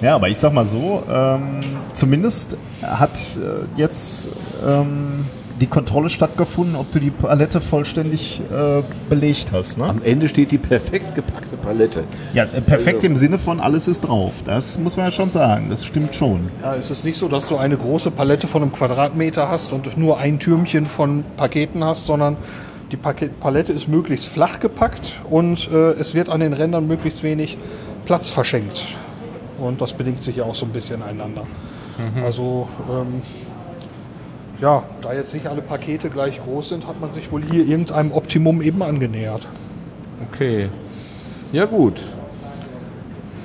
Ja, 0.00 0.14
aber 0.14 0.28
ich 0.28 0.38
sag 0.38 0.54
mal 0.54 0.64
so, 0.64 1.02
ähm, 1.12 1.60
zumindest 1.92 2.56
hat 2.82 3.10
äh, 3.36 3.78
jetzt 3.80 4.28
ähm, 4.66 5.26
die 5.60 5.66
Kontrolle 5.66 6.08
stattgefunden, 6.08 6.74
ob 6.74 6.90
du 6.92 6.98
die 6.98 7.10
Palette 7.10 7.60
vollständig 7.60 8.40
äh, 8.50 8.82
belegt 9.10 9.52
hast. 9.52 9.76
Ne? 9.76 9.84
am 9.84 10.00
Ende 10.02 10.28
steht 10.28 10.50
die 10.52 10.58
perfekt 10.58 11.14
gepackte 11.14 11.56
Palette. 11.56 12.04
Ja, 12.32 12.44
äh, 12.44 12.60
perfekt 12.62 13.04
im 13.04 13.16
Sinne 13.16 13.38
von 13.38 13.60
alles 13.60 13.86
ist 13.86 14.00
drauf. 14.00 14.42
Das 14.44 14.78
muss 14.78 14.96
man 14.96 15.06
ja 15.06 15.12
schon 15.12 15.30
sagen. 15.30 15.66
Das 15.68 15.84
stimmt 15.84 16.14
schon. 16.14 16.48
Ja, 16.62 16.74
es 16.76 16.90
ist 16.90 17.04
nicht 17.04 17.18
so, 17.18 17.28
dass 17.28 17.48
du 17.48 17.58
eine 17.58 17.76
große 17.76 18.10
Palette 18.10 18.46
von 18.46 18.62
einem 18.62 18.72
Quadratmeter 18.72 19.50
hast 19.50 19.72
und 19.72 19.98
nur 19.98 20.18
ein 20.18 20.38
Türmchen 20.38 20.86
von 20.86 21.24
Paketen 21.36 21.84
hast, 21.84 22.06
sondern 22.06 22.36
die 22.90 22.96
Paket 22.96 23.38
Palette 23.38 23.72
ist 23.72 23.86
möglichst 23.86 24.28
flach 24.28 24.60
gepackt 24.60 25.20
und 25.28 25.70
äh, 25.70 25.92
es 25.92 26.14
wird 26.14 26.28
an 26.28 26.40
den 26.40 26.54
Rändern 26.54 26.86
möglichst 26.86 27.22
wenig 27.22 27.58
Platz 28.06 28.30
verschenkt. 28.30 28.86
Und 29.58 29.80
das 29.82 29.92
bedingt 29.92 30.22
sich 30.22 30.36
ja 30.36 30.44
auch 30.44 30.54
so 30.54 30.64
ein 30.64 30.72
bisschen 30.72 31.02
einander. 31.02 31.42
Also, 32.24 32.66
ähm, 32.90 33.22
ja, 34.60 34.82
da 35.02 35.12
jetzt 35.12 35.32
nicht 35.34 35.46
alle 35.46 35.62
Pakete 35.62 36.10
gleich 36.10 36.40
groß 36.42 36.70
sind, 36.70 36.86
hat 36.86 37.00
man 37.00 37.12
sich 37.12 37.30
wohl 37.32 37.42
hier 37.50 37.66
irgendeinem 37.66 38.12
Optimum 38.12 38.60
eben 38.62 38.82
angenähert. 38.82 39.42
Okay. 40.32 40.68
Ja 41.52 41.64
gut. 41.64 41.94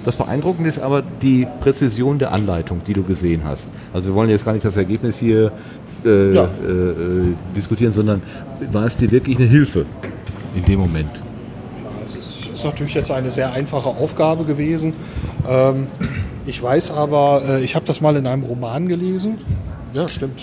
Das 0.03 0.15
Beeindruckende 0.17 0.69
ist 0.69 0.79
aber 0.79 1.01
die 1.21 1.47
Präzision 1.61 2.19
der 2.19 2.31
Anleitung, 2.31 2.81
die 2.85 2.93
du 2.93 3.01
gesehen 3.03 3.41
hast. 3.43 3.67
Also 3.93 4.09
wir 4.09 4.15
wollen 4.15 4.29
jetzt 4.29 4.45
gar 4.45 4.51
nicht 4.53 4.63
das 4.65 4.77
Ergebnis 4.77 5.17
hier 5.17 5.51
äh, 6.05 6.33
Ja. 6.33 6.43
äh, 6.43 6.47
diskutieren, 7.55 7.93
sondern 7.93 8.21
war 8.71 8.85
es 8.85 8.97
dir 8.97 9.09
wirklich 9.09 9.37
eine 9.37 9.47
Hilfe 9.47 9.85
in 10.55 10.63
dem 10.65 10.79
Moment? 10.79 11.09
Es 12.05 12.15
ist, 12.15 12.45
ist 12.53 12.65
natürlich 12.65 12.93
jetzt 12.93 13.09
eine 13.11 13.31
sehr 13.31 13.51
einfache 13.53 13.89
Aufgabe 13.89 14.43
gewesen. 14.43 14.93
Ähm, 15.49 15.87
ich 16.45 16.61
weiß 16.61 16.91
aber, 16.91 17.41
äh, 17.47 17.63
ich 17.63 17.75
habe 17.75 17.85
das 17.87 17.99
mal 18.01 18.15
in 18.15 18.27
einem 18.27 18.43
Roman 18.43 18.87
gelesen. 18.87 19.39
Ja, 19.95 20.07
stimmt. 20.09 20.41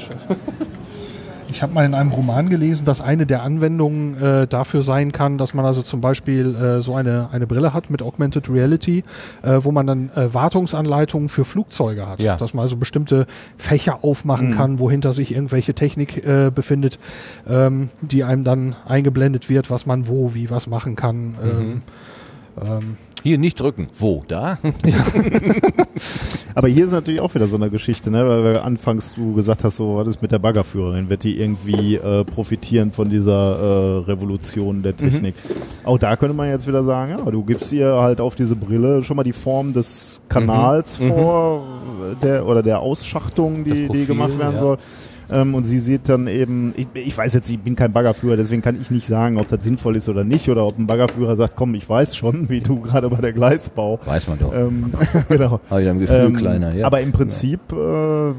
Ich 1.50 1.62
habe 1.62 1.74
mal 1.74 1.84
in 1.84 1.94
einem 1.94 2.10
Roman 2.10 2.48
gelesen, 2.48 2.86
dass 2.86 3.02
eine 3.02 3.26
der 3.26 3.42
Anwendungen 3.42 4.20
äh, 4.20 4.46
dafür 4.46 4.82
sein 4.82 5.12
kann, 5.12 5.36
dass 5.36 5.52
man 5.52 5.66
also 5.66 5.82
zum 5.82 6.00
Beispiel 6.00 6.54
äh, 6.54 6.80
so 6.80 6.94
eine, 6.94 7.28
eine 7.30 7.46
Brille 7.46 7.74
hat 7.74 7.90
mit 7.90 8.00
Augmented 8.00 8.48
Reality, 8.48 9.04
äh, 9.42 9.58
wo 9.60 9.70
man 9.70 9.86
dann 9.86 10.10
äh, 10.16 10.32
Wartungsanleitungen 10.32 11.28
für 11.28 11.44
Flugzeuge 11.44 12.08
hat. 12.08 12.20
Ja. 12.20 12.36
Dass 12.38 12.54
man 12.54 12.62
also 12.62 12.76
bestimmte 12.76 13.26
Fächer 13.58 13.98
aufmachen 14.02 14.56
kann, 14.56 14.78
wohinter 14.78 15.12
sich 15.12 15.32
irgendwelche 15.32 15.74
Technik 15.74 16.24
äh, 16.26 16.50
befindet, 16.50 16.98
ähm, 17.46 17.90
die 18.00 18.24
einem 18.24 18.44
dann 18.44 18.74
eingeblendet 18.86 19.50
wird, 19.50 19.70
was 19.70 19.84
man 19.84 20.08
wo, 20.08 20.32
wie 20.32 20.48
was 20.48 20.66
machen 20.66 20.96
kann. 20.96 21.34
Ähm, 21.42 21.82
ähm, 22.60 22.96
Hier 23.23 23.39
nicht 23.39 23.61
drücken. 23.61 23.89
Wo? 23.99 24.24
Da? 24.27 24.59
Aber 26.55 26.69
hier 26.69 26.85
ist 26.85 26.93
natürlich 26.93 27.20
auch 27.20 27.35
wieder 27.35 27.47
so 27.47 27.57
eine 27.57 27.70
Geschichte, 27.70 28.11
ne? 28.11 28.27
weil 28.27 28.59
anfangs 28.59 29.15
du 29.15 29.35
gesagt 29.35 29.65
hast, 29.65 29.77
so 29.77 29.97
was 29.97 30.09
ist 30.09 30.23
mit 30.23 30.32
der 30.32 30.40
Baggerführerin? 30.40 31.09
Wird 31.09 31.23
die 31.23 31.40
irgendwie 31.40 31.97
äh, 31.97 32.24
profitieren 32.24 32.90
von 32.93 33.11
dieser 33.11 33.32
äh, 33.32 33.99
Revolution 34.11 34.82
der 34.82 34.97
Technik? 34.97 35.35
Auch 35.85 35.99
da 35.99 36.16
könnte 36.16 36.35
man 36.35 36.49
jetzt 36.49 36.66
wieder 36.66 36.82
sagen, 36.82 37.16
ja, 37.16 37.31
du 37.31 37.44
gibst 37.44 37.73
ihr 37.73 37.94
halt 37.94 38.20
auf 38.20 38.35
diese 38.35 38.57
Brille 38.57 39.03
schon 39.03 39.16
mal 39.16 39.24
die 39.24 39.32
Form 39.32 39.73
des 39.73 40.20
Kanals 40.28 40.97
vor, 40.97 41.65
der 42.23 42.47
oder 42.47 42.62
der 42.62 42.81
Ausschachtung, 42.81 43.65
die, 43.65 43.73
die 43.73 43.86
Profil, 43.86 44.07
gemacht 44.07 44.39
werden 44.39 44.55
ja. 44.55 44.61
soll. 44.61 44.78
Ähm, 45.31 45.55
und 45.55 45.65
sie 45.65 45.78
sieht 45.78 46.09
dann 46.09 46.27
eben, 46.27 46.74
ich, 46.77 46.86
ich, 46.94 47.16
weiß 47.16 47.35
jetzt, 47.35 47.51
ich 47.51 47.59
bin 47.59 47.77
kein 47.77 47.93
Baggerführer, 47.93 48.36
deswegen 48.36 48.62
kann 48.62 48.81
ich 48.81 48.90
nicht 48.90 49.07
sagen, 49.07 49.39
ob 49.39 49.49
das 49.49 49.65
sinnvoll 49.65 49.97
ist 49.97 50.09
oder 50.09 50.24
nicht, 50.24 50.49
oder 50.49 50.66
ob 50.66 50.78
ein 50.78 50.86
Baggerführer 50.86 51.36
sagt, 51.36 51.57
komm, 51.57 51.74
ich 51.74 51.89
weiß 51.89 52.16
schon, 52.16 52.49
wie 52.49 52.61
du 52.61 52.81
gerade 52.81 53.09
bei 53.09 53.20
der 53.20 53.32
Gleisbau. 53.32 53.99
Weiß 54.05 54.28
man 54.28 54.39
doch. 54.39 54.55
Ähm, 54.55 54.93
genau. 55.28 55.61
Habe 55.70 55.82
ich 55.82 55.89
ein 55.89 55.99
Gefühl 55.99 56.16
ähm, 56.16 56.36
kleiner, 56.36 56.74
ja. 56.74 56.86
Aber 56.86 57.01
im 57.01 57.12
Prinzip 57.12 57.61
äh, 57.73 58.32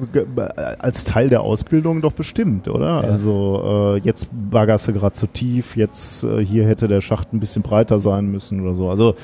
als 0.80 1.04
Teil 1.06 1.30
der 1.30 1.42
Ausbildung 1.42 2.02
doch 2.02 2.14
bestimmt, 2.14 2.68
oder? 2.68 3.02
Ja. 3.04 3.10
Also 3.10 3.96
äh, 3.96 4.00
jetzt 4.00 4.28
baggerst 4.32 4.88
du 4.88 4.94
gerade 4.94 5.14
zu 5.14 5.28
tief, 5.28 5.76
jetzt 5.76 6.24
äh, 6.24 6.44
hier 6.44 6.66
hätte 6.66 6.88
der 6.88 7.02
Schacht 7.02 7.34
ein 7.34 7.40
bisschen 7.40 7.62
breiter 7.62 8.00
sein 8.00 8.32
müssen 8.32 8.62
oder 8.62 8.74
so. 8.74 8.90
Also 8.90 9.16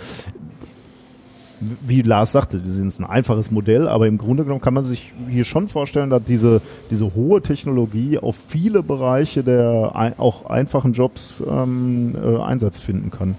wie 1.60 2.02
Lars 2.02 2.31
sagte, 2.31 2.60
das 2.60 2.77
ist 2.77 2.99
ein 2.99 3.06
einfaches 3.06 3.52
Modell, 3.52 3.88
aber 3.88 4.07
im 4.07 4.18
Grunde 4.18 4.44
genommen 4.44 4.61
kann 4.61 4.73
man 4.73 4.84
sich 4.84 5.14
hier 5.27 5.45
schon 5.45 5.68
vorstellen, 5.68 6.10
dass 6.10 6.23
diese, 6.23 6.61
diese 6.90 7.14
hohe 7.15 7.41
Technologie 7.41 8.18
auf 8.18 8.36
viele 8.48 8.84
Bereiche 8.84 9.44
der 9.44 9.91
ein, 9.94 10.18
auch 10.18 10.49
einfachen 10.49 10.94
Jobs 10.94 11.44
ähm, 11.48 12.15
äh, 12.15 12.41
Einsatz 12.41 12.80
finden 12.80 13.11
kann. 13.11 13.36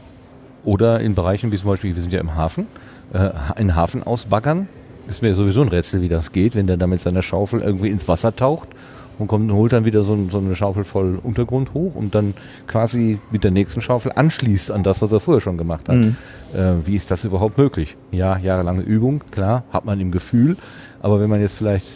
Oder 0.64 1.00
in 1.00 1.14
Bereichen 1.14 1.52
wie 1.52 1.56
zum 1.56 1.70
Beispiel, 1.70 1.94
wir 1.94 2.02
sind 2.02 2.12
ja 2.12 2.20
im 2.20 2.34
Hafen, 2.34 2.66
äh, 3.12 3.30
einen 3.54 3.74
Hafen 3.74 4.02
ausbaggern. 4.02 4.68
Ist 5.08 5.22
mir 5.22 5.34
sowieso 5.34 5.62
ein 5.62 5.68
Rätsel, 5.68 6.02
wie 6.02 6.08
das 6.08 6.32
geht, 6.32 6.54
wenn 6.54 6.66
der 6.66 6.76
da 6.76 6.86
mit 6.86 7.00
seiner 7.00 7.22
Schaufel 7.22 7.60
irgendwie 7.62 7.88
ins 7.88 8.06
Wasser 8.06 8.36
taucht 8.36 8.68
und 9.18 9.28
kommt 9.28 9.50
und 9.50 9.56
holt 9.56 9.72
dann 9.72 9.84
wieder 9.84 10.02
so, 10.02 10.16
so, 10.30 10.38
eine 10.38 10.56
Schaufel 10.56 10.84
voll 10.84 11.18
Untergrund 11.22 11.74
hoch 11.74 11.94
und 11.94 12.14
dann 12.14 12.34
quasi 12.66 13.18
mit 13.30 13.44
der 13.44 13.50
nächsten 13.50 13.82
Schaufel 13.82 14.12
anschließt 14.14 14.70
an 14.70 14.82
das, 14.82 15.02
was 15.02 15.12
er 15.12 15.20
vorher 15.20 15.40
schon 15.40 15.58
gemacht 15.58 15.88
hat. 15.88 15.96
Mhm. 15.96 16.16
Äh, 16.54 16.86
wie 16.86 16.96
ist 16.96 17.10
das 17.10 17.24
überhaupt 17.24 17.58
möglich? 17.58 17.96
Ja, 18.10 18.38
jahrelange 18.38 18.82
Übung, 18.82 19.22
klar, 19.30 19.64
hat 19.72 19.84
man 19.84 20.00
im 20.00 20.10
Gefühl, 20.10 20.56
aber 21.00 21.20
wenn 21.20 21.30
man 21.30 21.40
jetzt 21.40 21.54
vielleicht 21.54 21.86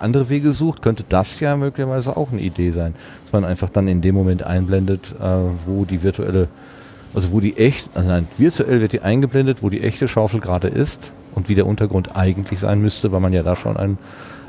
andere 0.00 0.28
Wege 0.28 0.52
sucht, 0.52 0.82
könnte 0.82 1.04
das 1.08 1.40
ja 1.40 1.56
möglicherweise 1.56 2.16
auch 2.16 2.32
eine 2.32 2.40
Idee 2.40 2.70
sein, 2.70 2.94
dass 3.24 3.32
man 3.32 3.44
einfach 3.44 3.68
dann 3.68 3.88
in 3.88 4.00
dem 4.00 4.14
Moment 4.14 4.42
einblendet, 4.42 5.14
äh, 5.20 5.24
wo 5.66 5.84
die 5.84 6.02
virtuelle, 6.02 6.48
also 7.14 7.32
wo 7.32 7.40
die 7.40 7.56
echt, 7.56 7.90
also 7.94 8.08
nein, 8.08 8.26
virtuell 8.38 8.80
wird 8.80 8.92
die 8.92 9.00
eingeblendet, 9.02 9.62
wo 9.62 9.70
die 9.70 9.82
echte 9.82 10.08
Schaufel 10.08 10.40
gerade 10.40 10.68
ist 10.68 11.12
und 11.34 11.48
wie 11.48 11.54
der 11.54 11.66
Untergrund 11.66 12.16
eigentlich 12.16 12.58
sein 12.58 12.80
müsste, 12.80 13.12
weil 13.12 13.20
man 13.20 13.32
ja 13.32 13.42
da 13.42 13.56
schon 13.56 13.76
einen, 13.76 13.98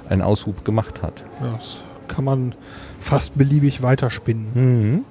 einen 0.10 0.22
Aushub 0.22 0.66
gemacht 0.66 1.02
hat. 1.02 1.24
Ja, 1.42 1.60
kann 2.08 2.26
man 2.26 2.56
fast 3.00 3.38
beliebig 3.38 3.82
weiterspinnen. 3.82 4.48
Mhm. 4.54 5.06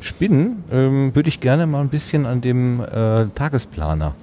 Spinnen 0.00 0.64
ähm, 0.70 1.14
würde 1.14 1.28
ich 1.28 1.40
gerne 1.40 1.66
mal 1.66 1.80
ein 1.80 1.88
bisschen 1.88 2.26
an 2.26 2.40
dem 2.40 2.80
äh, 2.80 3.26
Tagesplaner. 3.34 4.14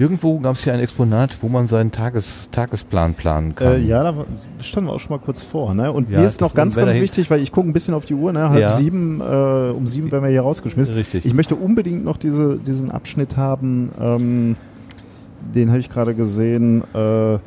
Irgendwo 0.00 0.38
gab 0.38 0.54
es 0.54 0.64
ja 0.64 0.72
ein 0.72 0.80
Exponat, 0.80 1.36
wo 1.42 1.50
man 1.50 1.68
seinen 1.68 1.92
Tages, 1.92 2.48
Tagesplan 2.50 3.12
planen 3.12 3.54
kann. 3.54 3.74
Äh, 3.74 3.78
ja, 3.80 4.02
da 4.02 4.14
standen 4.62 4.88
wir 4.88 4.94
auch 4.94 4.98
schon 4.98 5.10
mal 5.10 5.22
kurz 5.22 5.42
vor. 5.42 5.74
Ne? 5.74 5.92
Und 5.92 6.08
ja, 6.08 6.20
mir 6.20 6.26
ist 6.26 6.40
noch 6.40 6.54
ganz, 6.54 6.74
ganz 6.74 6.94
wichtig, 6.94 7.30
weil 7.30 7.42
ich 7.42 7.52
gucke 7.52 7.68
ein 7.68 7.74
bisschen 7.74 7.92
auf 7.92 8.06
die 8.06 8.14
Uhr, 8.14 8.32
ne? 8.32 8.48
halb 8.48 8.60
ja. 8.60 8.68
sieben, 8.70 9.20
äh, 9.20 9.24
um 9.24 9.86
sieben 9.86 10.10
werden 10.10 10.24
wir 10.24 10.30
hier 10.30 10.40
rausgeschmissen. 10.40 10.94
Richtig. 10.94 11.26
Ich 11.26 11.34
möchte 11.34 11.54
unbedingt 11.54 12.02
noch 12.02 12.16
diese, 12.16 12.56
diesen 12.56 12.90
Abschnitt 12.90 13.36
haben, 13.36 13.90
ähm, 14.00 14.56
den 15.54 15.68
habe 15.68 15.80
ich 15.80 15.90
gerade 15.90 16.14
gesehen. 16.14 16.82
Äh, 16.94 17.38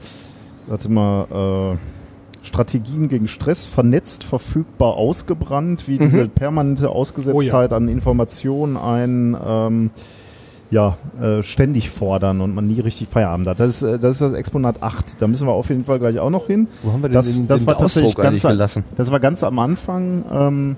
warte 0.67 0.89
mal, 0.89 1.73
äh, 1.73 1.92
Strategien 2.43 3.09
gegen 3.09 3.27
Stress, 3.27 3.65
vernetzt, 3.65 4.23
verfügbar, 4.23 4.95
ausgebrannt, 4.95 5.87
wie 5.87 5.95
mhm. 5.95 5.99
diese 5.99 6.27
permanente 6.27 6.89
Ausgesetztheit 6.89 7.71
oh 7.71 7.73
ja. 7.73 7.77
an 7.77 7.87
Informationen 7.87 8.77
ein 8.77 9.35
ähm, 9.45 9.91
ja, 10.69 10.97
äh, 11.21 11.43
ständig 11.43 11.89
fordern 11.89 12.41
und 12.41 12.53
man 12.53 12.67
nie 12.67 12.79
richtig 12.79 13.07
Feierabend 13.07 13.47
hat. 13.47 13.59
Das 13.59 13.81
ist, 13.81 13.81
äh, 13.83 13.99
das 13.99 14.15
ist 14.15 14.21
das 14.21 14.33
Exponat 14.33 14.81
8. 14.81 15.21
Da 15.21 15.27
müssen 15.27 15.47
wir 15.47 15.53
auf 15.53 15.69
jeden 15.69 15.85
Fall 15.85 15.99
gleich 15.99 16.19
auch 16.19 16.31
noch 16.31 16.47
hin. 16.47 16.67
Wo 16.81 16.91
haben 16.91 17.01
wir 17.01 17.09
denn 17.09 17.13
das, 17.13 17.31
den, 17.31 17.47
das 17.47 17.61
den 17.61 17.67
war 17.67 17.77
tatsächlich 17.77 18.15
ganz, 18.15 18.41
gelassen? 18.41 18.83
Das 18.95 19.11
war 19.11 19.19
ganz 19.19 19.43
am 19.43 19.59
Anfang. 19.59 20.25
Ähm, 20.31 20.75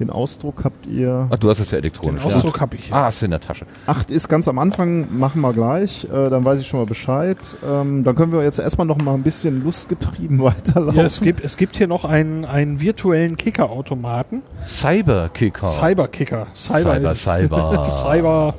den 0.00 0.10
Ausdruck 0.10 0.64
habt 0.64 0.86
ihr. 0.86 1.28
Ach, 1.30 1.36
du 1.36 1.48
hast 1.50 1.60
es 1.60 1.70
ja 1.70 1.78
elektronisch. 1.78 2.22
Den 2.22 2.32
Ausdruck 2.32 2.60
habe 2.60 2.76
ich. 2.76 2.92
Ah, 2.92 3.04
hast 3.04 3.20
du 3.20 3.26
in 3.26 3.30
der 3.30 3.40
Tasche. 3.40 3.66
Acht 3.86 4.10
ist 4.10 4.28
ganz 4.28 4.48
am 4.48 4.58
Anfang, 4.58 5.16
machen 5.16 5.40
wir 5.42 5.52
gleich. 5.52 6.04
Äh, 6.04 6.30
dann 6.30 6.44
weiß 6.44 6.58
ich 6.58 6.66
schon 6.66 6.80
mal 6.80 6.86
Bescheid. 6.86 7.38
Ähm, 7.68 8.02
dann 8.02 8.16
können 8.16 8.32
wir 8.32 8.42
jetzt 8.42 8.58
erstmal 8.58 8.86
noch 8.86 8.98
mal 8.98 9.14
ein 9.14 9.22
bisschen 9.22 9.62
lustgetrieben 9.62 10.40
weiterlaufen. 10.42 10.98
Ja, 10.98 11.04
es 11.04 11.20
gibt, 11.20 11.44
es 11.44 11.56
gibt 11.56 11.76
hier 11.76 11.86
noch 11.86 12.04
einen, 12.04 12.44
einen 12.44 12.80
virtuellen 12.80 13.36
Kicker-Automaten. 13.36 14.42
Cyber-Kicker. 14.66 15.66
Cyber-Kicker. 15.66 16.46
Cyber, 16.54 17.14
Cyber. 17.14 17.14
Cyber. 17.14 17.84
Cyber. 18.02 18.54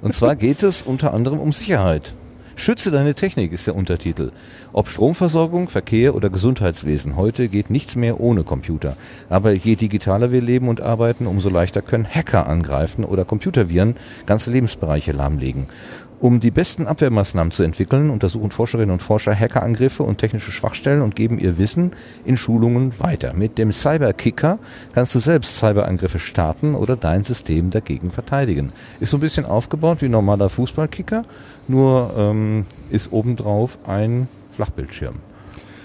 Und 0.00 0.14
zwar 0.14 0.34
geht 0.34 0.62
es 0.62 0.82
unter 0.82 1.12
anderem 1.12 1.38
um 1.38 1.52
Sicherheit. 1.52 2.14
Schütze 2.58 2.90
deine 2.90 3.14
Technik 3.14 3.52
ist 3.52 3.66
der 3.66 3.76
Untertitel. 3.76 4.32
Ob 4.72 4.88
Stromversorgung, 4.88 5.68
Verkehr 5.68 6.14
oder 6.14 6.30
Gesundheitswesen, 6.30 7.14
heute 7.14 7.48
geht 7.48 7.68
nichts 7.68 7.96
mehr 7.96 8.18
ohne 8.18 8.44
Computer. 8.44 8.96
Aber 9.28 9.52
je 9.52 9.76
digitaler 9.76 10.32
wir 10.32 10.40
leben 10.40 10.68
und 10.68 10.80
arbeiten, 10.80 11.26
umso 11.26 11.50
leichter 11.50 11.82
können 11.82 12.06
Hacker 12.06 12.48
angreifen 12.48 13.04
oder 13.04 13.26
Computerviren 13.26 13.94
ganze 14.24 14.50
Lebensbereiche 14.50 15.12
lahmlegen. 15.12 15.66
Um 16.18 16.40
die 16.40 16.50
besten 16.50 16.86
Abwehrmaßnahmen 16.86 17.50
zu 17.50 17.62
entwickeln, 17.62 18.08
untersuchen 18.08 18.50
Forscherinnen 18.50 18.90
und 18.90 19.02
Forscher 19.02 19.34
Hackerangriffe 19.34 20.02
und 20.02 20.16
technische 20.16 20.50
Schwachstellen 20.50 21.02
und 21.02 21.14
geben 21.14 21.38
ihr 21.38 21.58
Wissen 21.58 21.92
in 22.24 22.38
Schulungen 22.38 22.98
weiter. 22.98 23.34
Mit 23.34 23.58
dem 23.58 23.70
Cyberkicker 23.70 24.58
kannst 24.94 25.14
du 25.14 25.18
selbst 25.18 25.58
Cyberangriffe 25.58 26.18
starten 26.18 26.74
oder 26.74 26.96
dein 26.96 27.22
System 27.22 27.70
dagegen 27.70 28.10
verteidigen. 28.10 28.72
Ist 28.98 29.10
so 29.10 29.18
ein 29.18 29.20
bisschen 29.20 29.44
aufgebaut 29.44 30.00
wie 30.00 30.06
ein 30.06 30.10
normaler 30.10 30.48
Fußballkicker, 30.48 31.24
nur 31.68 32.10
ähm, 32.16 32.64
ist 32.88 33.12
obendrauf 33.12 33.76
ein 33.86 34.26
Flachbildschirm. 34.54 35.16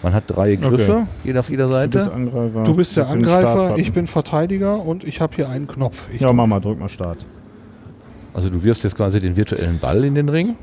Man 0.02 0.14
hat 0.14 0.24
drei 0.28 0.56
Griffe, 0.56 0.94
okay. 0.94 1.06
jeder 1.26 1.42
auf 1.42 1.50
jeder 1.50 1.68
Seite. 1.68 1.90
Du 1.90 1.98
bist, 2.00 2.10
Angreifer. 2.10 2.64
Du 2.64 2.76
bist 2.76 2.98
der 2.98 3.04
ich 3.04 3.10
Angreifer, 3.10 3.78
ich 3.78 3.94
bin 3.94 4.08
Verteidiger 4.08 4.80
und 4.80 5.04
ich 5.04 5.20
habe 5.20 5.36
hier 5.36 5.50
einen 5.50 5.68
Knopf. 5.68 6.08
Ich 6.14 6.22
ja, 6.22 6.32
mach 6.32 6.48
mal, 6.48 6.62
drück 6.62 6.80
mal 6.80 6.90
Start. 6.90 7.26
Also 8.34 8.50
du 8.50 8.64
wirfst 8.64 8.84
jetzt 8.84 8.96
quasi 8.96 9.20
den 9.20 9.36
virtuellen 9.36 9.80
Ball 9.80 10.04
in 10.06 10.16
den 10.16 10.30
Ring. 10.30 10.56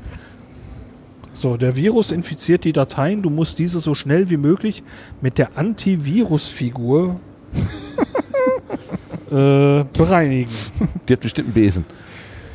So, 1.33 1.55
der 1.55 1.75
Virus 1.75 2.11
infiziert 2.11 2.65
die 2.65 2.73
Dateien. 2.73 3.21
Du 3.21 3.29
musst 3.29 3.59
diese 3.59 3.79
so 3.79 3.95
schnell 3.95 4.29
wie 4.29 4.37
möglich 4.37 4.83
mit 5.21 5.37
der 5.37 5.57
Antivirus-Figur 5.57 7.19
äh, 9.31 9.83
bereinigen. 9.93 10.51
Die 11.07 11.13
hat 11.13 11.21
bestimmt 11.21 11.47
einen 11.47 11.53
Besen. 11.53 11.85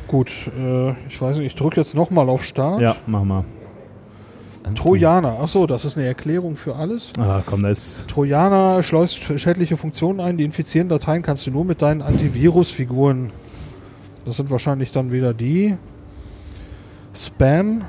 Gut, 0.07 0.29
äh, 0.55 0.91
ich 1.09 1.19
weiß 1.19 1.39
nicht, 1.39 1.47
ich 1.47 1.55
drücke 1.55 1.77
jetzt 1.77 1.95
nochmal 1.95 2.29
auf 2.29 2.43
Start. 2.43 2.79
Ja, 2.79 2.95
mach 3.07 3.23
mal. 3.23 3.45
Trojaner, 4.73 5.39
achso, 5.39 5.67
das 5.67 5.85
ist 5.85 5.97
eine 5.97 6.07
Erklärung 6.07 6.55
für 6.55 6.75
alles. 6.75 7.13
Ah, 7.19 7.41
komm, 7.45 7.63
das 7.63 8.05
Trojaner 8.07 8.81
schleust 8.81 9.19
schädliche 9.39 9.77
Funktionen 9.77 10.19
ein, 10.19 10.37
die 10.37 10.43
infizieren 10.43 10.89
Dateien 10.89 11.21
kannst 11.21 11.45
du 11.45 11.51
nur 11.51 11.65
mit 11.65 11.81
deinen 11.81 12.01
Antivirus-Figuren 12.01 13.31
das 14.25 14.37
sind 14.37 14.49
wahrscheinlich 14.49 14.91
dann 14.91 15.11
wieder 15.11 15.33
die. 15.33 15.75
Spam. 17.13 17.83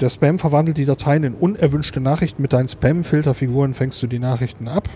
Der 0.00 0.08
Spam 0.08 0.38
verwandelt 0.38 0.78
die 0.78 0.86
Dateien 0.86 1.24
in 1.24 1.34
unerwünschte 1.34 2.00
Nachrichten. 2.00 2.42
Mit 2.42 2.52
deinen 2.52 2.68
Spam-Filterfiguren 2.68 3.74
fängst 3.74 4.02
du 4.02 4.06
die 4.06 4.18
Nachrichten 4.18 4.68
ab. 4.68 4.88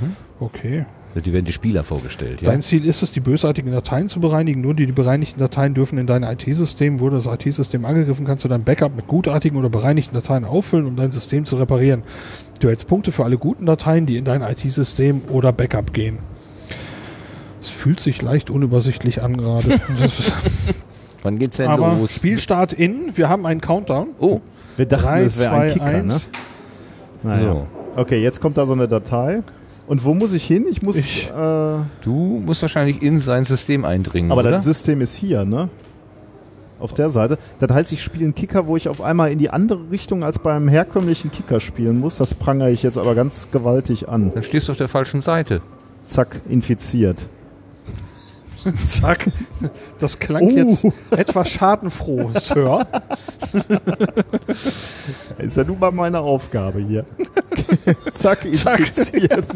Mhm. 0.00 0.16
Okay. 0.40 0.86
Die 1.24 1.32
werden 1.32 1.46
die 1.46 1.52
Spieler 1.52 1.82
vorgestellt. 1.82 2.40
Dein 2.42 2.56
ja? 2.56 2.60
Ziel 2.60 2.84
ist 2.84 3.02
es, 3.02 3.12
die 3.12 3.20
bösartigen 3.20 3.72
Dateien 3.72 4.08
zu 4.08 4.20
bereinigen. 4.20 4.60
Nur 4.60 4.74
die, 4.74 4.84
die 4.84 4.92
bereinigten 4.92 5.40
Dateien 5.40 5.72
dürfen 5.72 5.96
in 5.96 6.06
dein 6.06 6.22
IT-System. 6.22 7.00
Wurde 7.00 7.16
das 7.16 7.26
IT-System 7.26 7.86
angegriffen, 7.86 8.26
kannst 8.26 8.44
du 8.44 8.48
dein 8.48 8.64
Backup 8.64 8.94
mit 8.94 9.06
gutartigen 9.06 9.56
oder 9.56 9.70
bereinigten 9.70 10.14
Dateien 10.14 10.44
auffüllen, 10.44 10.86
um 10.86 10.96
dein 10.96 11.12
System 11.12 11.46
zu 11.46 11.56
reparieren. 11.56 12.02
Du 12.60 12.68
hältst 12.68 12.86
Punkte 12.86 13.12
für 13.12 13.24
alle 13.24 13.38
guten 13.38 13.64
Dateien, 13.64 14.04
die 14.04 14.18
in 14.18 14.26
dein 14.26 14.42
IT-System 14.42 15.22
oder 15.30 15.52
Backup 15.52 15.94
gehen. 15.94 16.18
Es 17.66 17.72
fühlt 17.72 17.98
sich 17.98 18.22
leicht 18.22 18.48
unübersichtlich 18.48 19.24
an 19.24 19.36
gerade. 19.36 19.68
Wann 21.24 21.36
geht's 21.40 21.56
denn 21.56 21.66
Aber 21.66 21.96
los? 21.98 22.14
Spielstart 22.14 22.72
in, 22.72 23.16
wir 23.16 23.28
haben 23.28 23.44
einen 23.44 23.60
Countdown. 23.60 24.10
Oh. 24.20 24.40
Wir 24.76 24.86
dachten, 24.86 25.02
Drei, 25.02 25.24
das 25.24 25.38
wäre 25.40 25.52
ein 25.52 25.72
Kicker, 25.72 25.84
1. 25.84 26.14
ne? 26.14 26.20
Naja. 27.24 27.52
So. 27.52 27.66
Okay, 28.00 28.22
jetzt 28.22 28.40
kommt 28.40 28.56
da 28.56 28.66
so 28.66 28.74
eine 28.74 28.86
Datei. 28.86 29.42
Und 29.88 30.04
wo 30.04 30.14
muss 30.14 30.32
ich 30.32 30.46
hin? 30.46 30.66
Ich 30.70 30.82
muss. 30.82 30.96
Ich, 30.96 31.28
äh, 31.28 31.32
du 32.02 32.42
musst 32.44 32.62
wahrscheinlich 32.62 33.02
in 33.02 33.18
sein 33.18 33.44
System 33.44 33.84
eindringen. 33.84 34.30
Aber 34.30 34.42
oder? 34.42 34.52
das 34.52 34.62
System 34.62 35.00
ist 35.00 35.14
hier, 35.14 35.44
ne? 35.44 35.68
Auf 36.78 36.92
der 36.92 37.08
Seite. 37.08 37.36
Das 37.58 37.70
heißt, 37.70 37.90
ich 37.90 38.04
spiele 38.04 38.26
einen 38.26 38.34
Kicker, 38.36 38.68
wo 38.68 38.76
ich 38.76 38.88
auf 38.88 39.00
einmal 39.00 39.32
in 39.32 39.40
die 39.40 39.50
andere 39.50 39.90
Richtung 39.90 40.22
als 40.22 40.38
beim 40.38 40.68
herkömmlichen 40.68 41.32
Kicker 41.32 41.58
spielen 41.58 41.98
muss. 41.98 42.16
Das 42.18 42.34
prangere 42.34 42.70
ich 42.70 42.84
jetzt 42.84 42.98
aber 42.98 43.16
ganz 43.16 43.50
gewaltig 43.50 44.08
an. 44.08 44.30
Dann 44.34 44.44
stehst 44.44 44.68
du 44.68 44.72
auf 44.72 44.78
der 44.78 44.86
falschen 44.86 45.20
Seite. 45.20 45.62
Zack, 46.04 46.40
infiziert. 46.48 47.28
Zack. 48.86 49.26
Das 49.98 50.18
klang 50.18 50.44
uh. 50.44 50.50
jetzt 50.50 50.86
etwas 51.10 51.50
schadenfroh, 51.50 52.30
Sir. 52.38 52.86
Ist 55.38 55.56
ja 55.56 55.64
nun 55.64 55.78
mal 55.78 55.92
meine 55.92 56.20
Aufgabe 56.20 56.80
hier. 56.80 57.04
Zack, 58.12 58.44
infiziert. 58.44 59.46